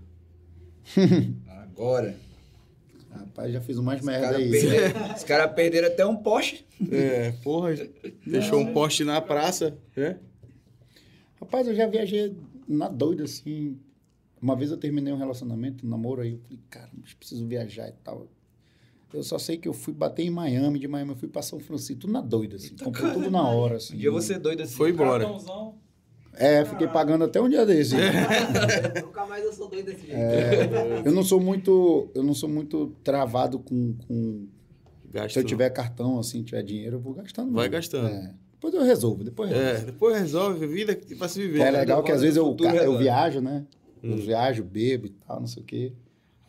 Agora. 1.47 2.17
Rapaz, 3.11 3.53
já 3.53 3.61
fiz 3.61 3.78
mais 3.78 4.01
Os 4.01 4.07
merda 4.07 4.28
caras 4.28 4.41
aí. 4.41 4.51
perderam, 4.51 5.15
os 5.15 5.25
cara 5.25 5.49
perderam 5.49 5.89
até 5.89 6.07
um 6.07 6.17
poste. 6.17 6.67
É, 6.91 7.33
porra, 7.43 7.70
deixou 8.27 8.61
um 8.61 8.73
poste 8.73 9.05
na 9.05 9.20
praça, 9.20 9.77
né? 9.95 10.19
Rapaz, 11.41 11.67
eu 11.67 11.75
já 11.75 11.87
viajei 11.87 12.35
na 12.67 12.89
doida, 12.89 13.25
assim. 13.25 13.78
Uma 14.41 14.55
vez 14.57 14.70
eu 14.70 14.76
terminei 14.76 15.12
um 15.12 15.17
relacionamento, 15.17 15.86
um 15.86 15.89
namoro, 15.89 16.23
aí 16.23 16.33
eu 16.33 16.39
falei, 16.39 16.58
cara, 16.70 16.91
mas 17.00 17.15
preciso 17.15 17.47
viajar 17.47 17.89
e 17.89 17.92
tal. 18.05 18.26
Eu 19.12 19.23
só 19.23 19.39
sei 19.39 19.57
que 19.57 19.67
eu 19.67 19.73
fui 19.73 19.94
bater 19.94 20.23
em 20.23 20.31
Miami, 20.31 20.78
de 20.78 20.86
Miami 20.86 21.12
eu 21.12 21.17
fui 21.17 21.28
pra 21.28 21.41
São 21.41 21.58
Francisco, 21.58 22.02
tudo 22.02 22.12
na 22.12 22.20
doida, 22.20 22.57
assim. 22.57 22.76
Comprei 22.76 23.12
tudo 23.12 23.31
na 23.31 23.49
hora, 23.49 23.76
assim. 23.76 23.94
Um 23.94 23.99
dia 23.99 24.10
você 24.10 24.39
doido 24.39 24.62
assim. 24.62 24.75
Foi 24.75 24.91
embora. 24.91 25.25
Cartãozão. 25.25 25.75
É, 26.34 26.65
fiquei 26.65 26.86
pagando 26.86 27.25
até 27.25 27.41
um 27.41 27.49
dia 27.49 27.67
desse. 27.67 27.97
Nunca 29.02 29.26
mais 29.26 29.44
eu 29.44 29.52
sou 29.52 29.68
doido 29.68 29.86
desse 29.86 30.07
jeito. 30.07 30.15
É, 30.15 31.02
eu 31.05 31.10
não 31.10 31.25
sou 31.25 31.41
muito, 31.41 32.10
eu 32.15 32.23
não 32.23 32.34
sou 32.34 32.49
muito 32.49 32.94
travado 33.02 33.58
com, 33.58 33.94
com 34.07 34.47
se 35.28 35.39
eu 35.39 35.44
tiver 35.44 35.70
cartão, 35.70 36.18
assim, 36.18 36.42
tiver 36.42 36.62
dinheiro, 36.62 36.97
eu 36.97 37.00
vou 37.00 37.15
gastando. 37.15 37.50
Vai 37.52 37.65
mesmo. 37.65 37.73
gastando. 37.73 38.08
É. 38.08 38.34
Depois 38.52 38.75
eu 38.75 38.83
resolvo, 38.83 39.25
depois 39.25 39.50
eu 39.50 39.57
É, 39.57 39.65
resolvo. 39.73 39.86
depois 39.86 40.18
resolve 40.18 40.65
a 40.65 40.68
vida 40.68 40.94
que 40.94 41.15
vai 41.15 41.28
se 41.28 41.41
viver. 41.41 41.60
É 41.60 41.70
né? 41.70 41.78
legal 41.78 42.02
que 42.02 42.12
às 42.12 42.20
vezes 42.20 42.36
eu, 42.36 42.57
eu 42.84 42.99
viajo, 42.99 43.41
né? 43.41 43.65
Eu 44.02 44.12
Hum. 44.12 44.17
viajo, 44.17 44.62
bebo 44.65 45.07
e 45.07 45.10
tal, 45.10 45.41
não 45.41 45.47
sei 45.47 45.62
o 45.62 45.67
quê. 45.67 45.93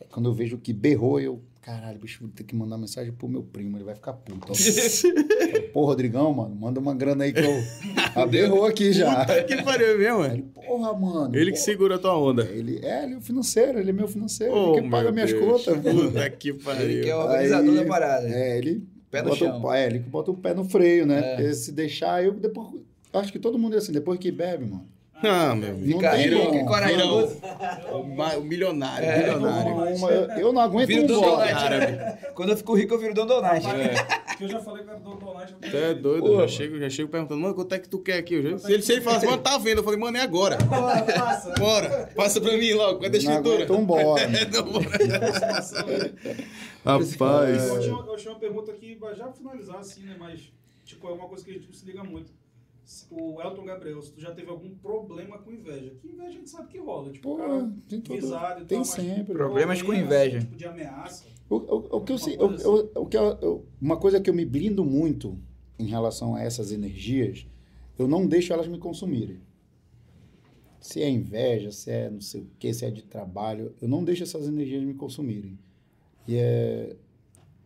Aí 0.00 0.06
quando 0.10 0.28
eu 0.28 0.32
vejo 0.34 0.58
que 0.58 0.72
berrou, 0.72 1.20
eu... 1.20 1.40
Caralho, 1.62 1.98
bicho, 1.98 2.20
vou 2.22 2.30
ter 2.30 2.42
que 2.42 2.56
mandar 2.56 2.78
mensagem 2.78 3.12
pro 3.12 3.28
meu 3.28 3.42
primo, 3.42 3.76
ele 3.76 3.84
vai 3.84 3.94
ficar 3.94 4.14
puto. 4.14 4.50
Pô, 5.74 5.84
Rodrigão, 5.84 6.32
mano, 6.32 6.54
manda 6.56 6.80
uma 6.80 6.94
grana 6.94 7.24
aí 7.24 7.32
que 7.32 7.40
eu... 7.40 7.50
Ah, 8.16 8.26
berrou 8.26 8.64
aqui 8.64 8.92
já. 8.92 9.24
Puta 9.24 9.44
que 9.44 9.62
pariu 9.62 9.96
mesmo, 9.98 10.24
ele, 10.24 10.42
porra, 10.42 10.92
mano. 10.94 11.36
Ele 11.36 11.52
que 11.52 11.58
porra. 11.58 11.64
segura 11.64 11.94
a 11.94 11.98
tua 11.98 12.18
onda. 12.18 12.42
Ele, 12.44 12.80
é, 12.84 13.04
ele 13.04 13.14
é 13.14 13.16
o 13.18 13.20
financeiro, 13.20 13.78
ele 13.78 13.90
é 13.90 13.92
meu 13.92 14.08
financeiro, 14.08 14.52
Oh, 14.52 14.72
ele 14.72 14.82
que 14.82 14.88
paga 14.90 15.04
meu 15.04 15.12
minhas 15.12 15.30
Deus. 15.32 15.44
contas. 15.64 15.76
Puta 15.82 16.30
que 16.30 16.48
Ele 16.48 16.58
pariu. 16.58 17.02
que 17.04 17.08
é 17.10 17.14
o 17.14 17.18
organizador 17.20 17.70
Aí, 17.70 17.76
da 17.76 17.84
parada. 17.84 18.28
É, 18.28 18.58
ele 18.58 18.82
Pé 19.10 19.22
no 19.22 19.36
chão. 19.36 19.62
O, 19.62 19.72
é, 19.72 19.86
ele 19.86 19.98
que 20.00 20.08
bota 20.08 20.30
o 20.30 20.36
pé 20.36 20.54
no 20.54 20.64
freio, 20.64 21.06
né? 21.06 21.40
É. 21.40 21.52
Se 21.52 21.70
deixar, 21.72 22.24
eu 22.24 22.32
depois... 22.32 22.68
Acho 23.12 23.30
que 23.30 23.38
todo 23.38 23.58
mundo 23.58 23.74
é 23.74 23.78
assim, 23.78 23.92
depois 23.92 24.18
que 24.18 24.30
bebe, 24.32 24.64
mano. 24.64 24.86
Ah, 25.22 25.54
meu 25.54 25.70
amigo. 25.70 25.98
Fica 25.98 26.10
tem 26.12 26.28
rico 26.28 26.46
como. 26.46 26.60
e 26.60 26.64
corajoso. 26.66 27.36
O, 28.38 28.40
milionário, 28.42 29.04
É, 29.06 29.18
milionário. 29.18 29.72
Uma- 29.96 30.10
eu, 30.10 30.30
eu 30.38 30.52
não 30.52 30.60
aguento 30.62 30.86
Vira 30.88 31.02
um. 31.02 31.06
Donald. 31.06 31.42
Árabe. 31.52 32.18
Quando 32.34 32.48
eu 32.50 32.56
fico 32.56 32.74
rico, 32.74 32.94
eu 32.94 32.98
viro 32.98 33.14
Don 33.14 33.26
Donald. 33.26 33.60
Que 34.38 34.44
eu 34.44 34.48
já 34.48 34.60
falei 34.60 34.82
que 34.84 34.90
era 34.90 34.98
do 34.98 35.14
Donald. 35.16 35.54
Tu 35.70 35.76
é 35.76 35.94
doido, 35.94 36.22
Pô, 36.22 36.30
já 36.30 36.36
mano. 36.36 36.48
chego, 36.48 36.78
já 36.78 36.88
chego 36.90 37.08
perguntando, 37.10 37.40
mano, 37.40 37.54
quanto 37.54 37.74
é 37.74 37.78
que 37.78 37.88
tu 37.88 37.98
quer 37.98 38.18
aqui? 38.18 38.34
Eu 38.34 38.42
já- 38.52 38.58
se, 38.58 38.72
ele, 38.72 38.82
se 38.82 38.92
ele 38.92 39.00
fala 39.02 39.18
assim, 39.18 39.26
mano, 39.26 39.42
tá 39.42 39.58
vendo? 39.58 39.78
Eu 39.78 39.84
falei, 39.84 39.98
mano, 39.98 40.16
é 40.16 40.20
agora. 40.22 40.56
Passa. 40.56 41.50
Bora, 41.58 42.10
passa 42.16 42.40
pra 42.40 42.56
mim 42.56 42.72
logo, 42.72 43.00
cadê 43.00 43.18
a 43.18 43.22
Não 43.22 43.30
escritura? 43.30 43.54
aguento 43.56 43.74
um 43.74 43.84
bola. 43.84 44.20
Não, 44.52 44.64
bora. 44.72 44.86
Eu 46.82 46.98
Rapaz. 46.98 47.62
tinha, 47.62 47.92
eu 47.92 48.16
tinha 48.16 48.32
uma 48.32 48.40
pergunta 48.40 48.72
aqui, 48.72 48.96
pra 48.96 49.12
já 49.14 49.30
finalizar 49.32 49.76
assim, 49.80 50.00
né? 50.02 50.16
Mas, 50.18 50.40
tipo, 50.84 51.06
é 51.08 51.12
uma 51.12 51.28
coisa 51.28 51.44
que 51.44 51.50
a 51.50 51.54
gente 51.54 51.66
não 51.66 51.74
se 51.74 51.84
liga 51.84 52.02
muito. 52.02 52.32
O 53.10 53.40
Elton 53.40 53.64
Gabriel, 53.64 54.02
se 54.02 54.12
tu 54.12 54.20
já 54.20 54.32
teve 54.32 54.50
algum 54.50 54.70
problema 54.76 55.38
com 55.38 55.52
inveja. 55.52 55.94
Que 56.00 56.08
inveja 56.08 56.28
a 56.28 56.32
gente 56.32 56.50
sabe 56.50 56.68
que 56.68 56.78
rola. 56.78 57.10
Tipo, 57.12 57.28
Pô, 57.30 57.36
cara 57.36 57.72
tem 57.88 58.00
tudo. 58.00 58.14
visado 58.20 58.62
e 58.62 58.64
Tem 58.66 58.78
tal, 58.78 58.84
sempre. 58.84 59.32
Problemas 59.34 59.80
com 59.82 59.94
inveja. 59.94 60.40
Tipo 60.40 60.56
de 60.56 60.64
ameaça. 60.66 61.24
O, 61.48 61.56
o, 61.56 61.96
o 61.98 62.00
que 62.04 62.12
eu 62.12 62.18
sei, 62.18 62.36
Uma 62.36 62.44
o, 62.44 62.48
coisa 62.48 62.68
o, 62.68 63.02
o 63.02 63.06
que 63.06 63.16
eu- 63.16 63.38
eu- 63.42 63.66
uma 63.80 63.96
coisa 63.96 64.20
que 64.20 64.28
eu 64.30 64.34
me 64.34 64.44
blindo 64.44 64.84
muito 64.84 65.38
em 65.78 65.86
relação 65.86 66.34
a 66.34 66.42
essas 66.42 66.70
energias, 66.72 67.46
eu 67.98 68.06
não 68.08 68.26
deixo 68.26 68.52
elas 68.52 68.66
me 68.68 68.78
consumirem. 68.78 69.40
Se 70.80 71.02
é 71.02 71.08
inveja, 71.10 71.70
se 71.70 71.90
é 71.90 72.08
não 72.10 72.20
sei 72.20 72.40
o 72.42 72.46
que, 72.58 72.72
se 72.72 72.84
é 72.84 72.90
de 72.90 73.02
trabalho, 73.02 73.74
eu 73.82 73.88
não 73.88 74.02
deixo 74.02 74.22
essas 74.22 74.48
energias 74.48 74.82
me 74.82 74.94
consumirem. 74.94 75.58
E 76.26 76.36
é, 76.36 76.96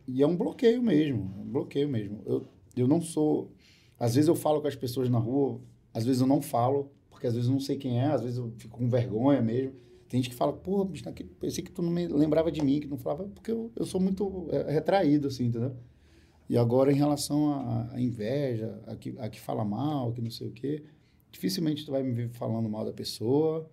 e 0.07 0.21
é 0.21 0.27
um 0.27 0.35
bloqueio 0.35 0.81
mesmo, 0.81 1.21
um 1.39 1.45
bloqueio 1.51 1.87
mesmo. 1.87 2.21
Eu, 2.25 2.45
eu 2.75 2.87
não 2.87 3.01
sou. 3.01 3.51
Às 3.99 4.15
vezes 4.15 4.27
eu 4.27 4.35
falo 4.35 4.61
com 4.61 4.67
as 4.67 4.75
pessoas 4.75 5.09
na 5.09 5.17
rua, 5.19 5.59
às 5.93 6.05
vezes 6.05 6.21
eu 6.21 6.27
não 6.27 6.41
falo, 6.41 6.91
porque 7.09 7.27
às 7.27 7.33
vezes 7.33 7.47
eu 7.47 7.53
não 7.53 7.59
sei 7.61 7.77
quem 7.77 7.99
é, 7.99 8.05
às 8.07 8.21
vezes 8.21 8.37
eu 8.37 8.51
fico 8.57 8.77
com 8.77 8.89
vergonha 8.89 9.41
mesmo. 9.41 9.73
Tem 10.09 10.21
gente 10.21 10.29
que 10.29 10.35
fala, 10.35 10.53
pô, 10.53 10.83
bicho, 10.85 11.05
naquele- 11.05 11.29
pensei 11.39 11.63
que 11.63 11.71
tu 11.71 11.81
não 11.81 11.89
me 11.91 12.07
lembrava 12.07 12.51
de 12.51 12.61
mim, 12.63 12.79
que 12.79 12.87
não 12.87 12.97
falava, 12.97 13.23
porque 13.29 13.51
eu, 13.51 13.71
eu 13.75 13.85
sou 13.85 13.99
muito 13.99 14.47
é, 14.51 14.71
retraído, 14.71 15.27
assim, 15.27 15.45
entendeu? 15.45 15.75
E 16.49 16.57
agora, 16.57 16.91
em 16.91 16.95
relação 16.95 17.51
à 17.91 17.99
inveja, 17.99 18.79
a 18.85 18.95
que, 18.95 19.15
a 19.17 19.29
que 19.29 19.39
fala 19.39 19.65
mal, 19.65 20.11
que 20.13 20.21
não 20.21 20.29
sei 20.29 20.47
o 20.47 20.51
quê, 20.51 20.83
dificilmente 21.31 21.83
tu 21.85 21.91
vai 21.91 22.03
me 22.03 22.11
ver 22.11 22.29
falando 22.29 22.69
mal 22.69 22.85
da 22.85 22.93
pessoa, 22.93 23.69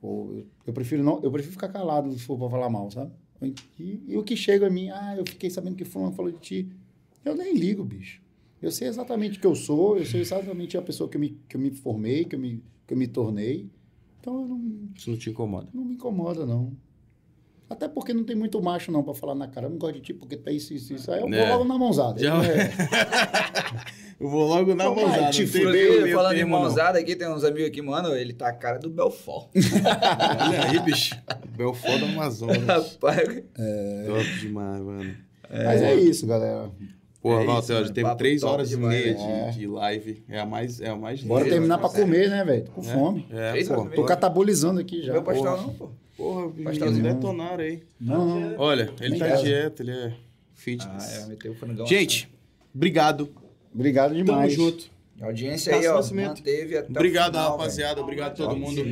ou 0.00 0.34
eu, 0.36 0.46
eu 0.66 0.72
prefiro 0.72 1.02
não, 1.02 1.20
eu 1.22 1.30
prefiro 1.32 1.52
ficar 1.54 1.68
calado 1.68 2.12
se 2.12 2.20
for 2.20 2.38
pra 2.38 2.48
falar 2.50 2.70
mal, 2.70 2.90
sabe? 2.90 3.12
E, 3.78 4.02
e 4.08 4.16
o 4.16 4.22
que 4.22 4.36
chega 4.36 4.66
a 4.68 4.70
mim, 4.70 4.90
ah, 4.90 5.16
eu 5.16 5.24
fiquei 5.26 5.50
sabendo 5.50 5.76
que 5.76 5.84
fulano 5.84 6.12
falou 6.12 6.30
de 6.32 6.38
ti, 6.38 6.68
eu 7.24 7.34
nem 7.36 7.54
ligo, 7.54 7.84
bicho. 7.84 8.22
Eu 8.64 8.70
sei 8.72 8.88
exatamente 8.88 9.36
o 9.36 9.40
que 9.42 9.46
eu 9.46 9.54
sou, 9.54 9.98
eu 9.98 10.06
sei 10.06 10.22
exatamente 10.22 10.76
a 10.78 10.82
pessoa 10.82 11.08
que 11.08 11.16
eu 11.16 11.20
me, 11.20 11.38
que 11.48 11.54
eu 11.56 11.60
me 11.60 11.70
formei, 11.70 12.24
que 12.24 12.34
eu 12.34 12.38
me, 12.40 12.62
que 12.86 12.94
eu 12.94 12.96
me 12.98 13.06
tornei, 13.06 13.68
então 14.20 14.40
eu 14.40 14.48
não, 14.48 14.88
Isso 14.96 15.10
não 15.10 15.18
te 15.18 15.28
incomoda. 15.28 15.68
não 15.74 15.84
me 15.84 15.94
incomoda, 15.94 16.46
não. 16.46 16.72
Até 17.68 17.88
porque 17.88 18.14
não 18.14 18.24
tem 18.24 18.34
muito 18.36 18.62
macho, 18.62 18.90
não, 18.92 19.02
pra 19.02 19.12
falar 19.14 19.34
na 19.34 19.48
cara. 19.48 19.66
Eu 19.66 19.70
não 19.70 19.78
gosto 19.78 19.94
de 19.96 20.00
ti 20.00 20.14
porque 20.14 20.36
tá 20.36 20.50
isso, 20.50 20.72
isso, 20.72 20.94
isso. 20.94 21.10
Aí 21.12 21.20
eu 21.20 21.28
É. 21.32 21.46
vou 21.48 21.58
logo 21.58 21.64
na 21.68 21.78
mãozada. 21.78 22.18
Já- 22.20 22.42
É. 22.44 22.70
Eu 24.20 24.28
vou 24.30 24.46
logo 24.46 24.74
na 24.76 24.84
Pô, 24.84 24.94
mãozada. 24.94 25.30
te 25.30 25.44
fudeu, 25.46 26.08
falando 26.14 26.38
não. 26.38 26.48
mãozada 26.48 26.98
aqui, 27.00 27.16
tem 27.16 27.28
uns 27.28 27.42
amigos 27.42 27.66
aqui, 27.68 27.82
mano, 27.82 28.14
ele 28.14 28.32
tá 28.32 28.48
a 28.48 28.52
cara 28.52 28.78
do 28.78 28.88
Belfort. 28.88 29.48
Olha 30.48 30.70
aí, 30.70 30.78
bicho. 30.80 31.16
Belfort 31.56 31.98
do 31.98 32.04
Amazonas. 32.06 32.62
Rapaz, 32.64 33.28
Top 33.28 34.38
demais, 34.40 34.80
mano. 34.82 35.14
Mas 35.50 35.82
é 35.82 35.94
isso, 35.96 36.26
galera. 36.28 36.70
Porra, 37.24 37.42
É 37.42 37.46
Walter, 37.46 37.82
isso, 37.84 37.92
teve 37.94 38.14
três 38.16 38.42
horas 38.42 38.68
demais, 38.68 39.00
e 39.00 39.04
meia 39.04 39.16
né? 39.16 39.50
de, 39.50 39.58
de 39.60 39.66
live. 39.66 40.22
É 40.28 40.38
a 40.40 40.44
mais, 40.44 40.78
é 40.78 40.90
a 40.90 40.94
mais 40.96 41.22
Bora 41.22 41.46
terminar 41.46 41.78
pra 41.78 41.88
sério. 41.88 42.04
comer, 42.04 42.28
né, 42.28 42.44
velho? 42.44 42.64
Tô 42.66 42.72
com 42.72 42.82
fome. 42.82 43.26
É, 43.30 43.50
Três 43.52 43.66
pô. 43.68 43.86
Tô 43.86 44.04
catabolizando 44.04 44.78
aqui 44.78 45.02
já. 45.02 45.14
meu 45.14 45.22
pastel 45.22 45.56
não, 45.56 45.70
pô. 45.72 45.88
Porra, 46.18 46.50
Pastelzinho. 46.64 47.02
detonaram 47.02 47.64
aí. 47.64 47.82
Não, 47.98 48.40
não. 48.40 48.58
Olha, 48.58 48.92
ele 49.00 49.18
tá 49.18 49.28
de 49.36 49.42
dieta, 49.42 49.82
ele 49.82 49.90
é 49.92 50.06
Ah, 50.08 50.12
fitness. 50.52 51.18
é, 51.24 51.26
meteu 51.28 51.52
o 51.52 51.54
frangão. 51.54 51.86
Gente, 51.86 52.28
obrigado. 52.74 53.30
Obrigado 53.74 54.10
Tamo 54.12 54.24
demais. 54.24 54.52
junto. 54.52 54.90
A 55.20 55.26
audiência 55.26 55.72
Cássio 55.72 55.88
aí, 55.88 55.94
ó, 55.94 55.96
Nascimento. 55.96 56.28
manteve 56.40 56.76
até 56.76 56.90
Obrigado, 56.90 57.30
o 57.34 57.38
final, 57.38 57.50
rapaziada. 57.52 58.00
Obrigado 58.02 58.32
a 58.32 58.34
todo 58.34 58.54
mundo 58.56 58.82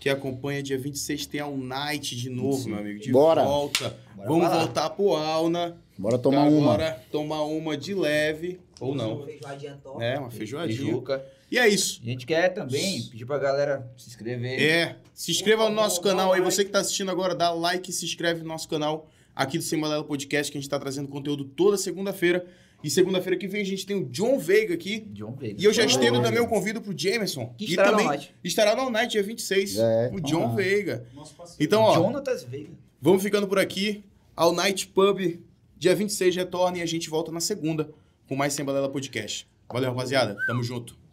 que 0.00 0.08
acompanha. 0.08 0.62
Dia 0.62 0.78
26 0.78 1.26
tem 1.26 1.40
a 1.40 1.48
Night 1.48 2.16
de 2.16 2.30
novo, 2.30 2.66
meu 2.66 2.78
amigo. 2.78 2.98
De 2.98 3.12
Bora. 3.12 3.44
volta. 3.44 3.94
Bora 4.16 4.28
Vamos 4.28 4.48
pra 4.48 4.58
voltar 4.58 4.90
pro 4.90 5.10
Auna. 5.14 5.76
Bora 5.96 6.18
tomar 6.18 6.44
uma. 6.44 6.74
Agora, 6.74 7.02
tomar 7.10 7.42
uma 7.44 7.76
de 7.76 7.94
leve. 7.94 8.60
Ou 8.80 8.94
não. 8.94 9.24
Feijoadinha 9.24 9.78
top. 9.82 10.02
É, 10.02 10.18
uma 10.18 10.30
feijoadinha. 10.30 10.76
Tijuca. 10.76 11.24
E 11.50 11.58
é 11.58 11.68
isso. 11.68 12.00
A 12.02 12.06
gente 12.06 12.26
quer 12.26 12.48
também 12.48 13.02
pedir 13.02 13.24
pra 13.24 13.38
galera 13.38 13.88
se 13.96 14.08
inscrever. 14.08 14.60
É, 14.60 14.96
se 15.12 15.30
inscreva 15.30 15.68
no 15.68 15.74
nosso 15.74 16.00
canal 16.00 16.32
aí. 16.32 16.40
Você 16.40 16.64
que 16.64 16.70
tá 16.70 16.80
assistindo 16.80 17.10
agora, 17.10 17.34
dá 17.34 17.52
like 17.52 17.90
e 17.90 17.92
se 17.92 18.04
inscreve 18.04 18.42
no 18.42 18.48
nosso 18.48 18.68
canal 18.68 19.08
aqui 19.34 19.58
do 19.58 19.64
Sem 19.64 19.80
Balela 19.80 20.02
Podcast, 20.02 20.50
que 20.50 20.58
a 20.58 20.60
gente 20.60 20.70
tá 20.70 20.78
trazendo 20.78 21.08
conteúdo 21.08 21.44
toda 21.44 21.76
segunda-feira. 21.76 22.44
E 22.82 22.90
segunda-feira 22.90 23.38
que 23.38 23.46
vem 23.46 23.62
a 23.62 23.64
gente 23.64 23.86
tem 23.86 23.96
o 23.96 24.04
John 24.06 24.38
Veiga 24.38 24.74
aqui. 24.74 25.00
John 25.12 25.32
Veiga. 25.32 25.58
E 25.58 25.64
eu 25.64 25.72
já 25.72 25.84
Oh, 25.84 25.86
estendo 25.86 26.20
também 26.20 26.40
o 26.40 26.46
convido 26.46 26.82
pro 26.82 26.92
Jameson. 26.96 27.54
Que 27.56 27.64
e 27.64 27.68
estará 27.70 27.90
também 27.90 28.04
na 28.04 28.10
Night. 28.10 28.34
estará 28.44 28.76
na 28.76 28.90
Night 28.90 29.12
dia 29.12 29.22
26. 29.22 29.78
É, 29.78 30.10
o 30.12 30.20
John 30.20 30.50
ah. 30.52 30.54
Veiga. 30.54 31.06
Nosso 31.14 31.34
parceiro. 31.34 31.64
Então, 31.64 31.80
ó, 31.80 31.94
Jonatas 31.94 32.44
Veiga. 32.44 32.72
vamos 33.00 33.22
ficando 33.22 33.48
por 33.48 33.58
aqui. 33.58 34.04
Ao 34.36 34.52
Night 34.52 34.88
Pub, 34.88 35.38
dia 35.84 35.94
26 35.94 36.34
retorna 36.34 36.78
e 36.78 36.82
a 36.82 36.86
gente 36.86 37.10
volta 37.10 37.30
na 37.30 37.40
segunda 37.40 37.90
com 38.26 38.34
mais 38.34 38.54
Sem 38.54 38.64
Balela 38.64 38.88
Podcast. 38.88 39.46
Valeu, 39.70 39.90
rapaziada. 39.90 40.34
Tamo 40.46 40.62
junto. 40.62 41.03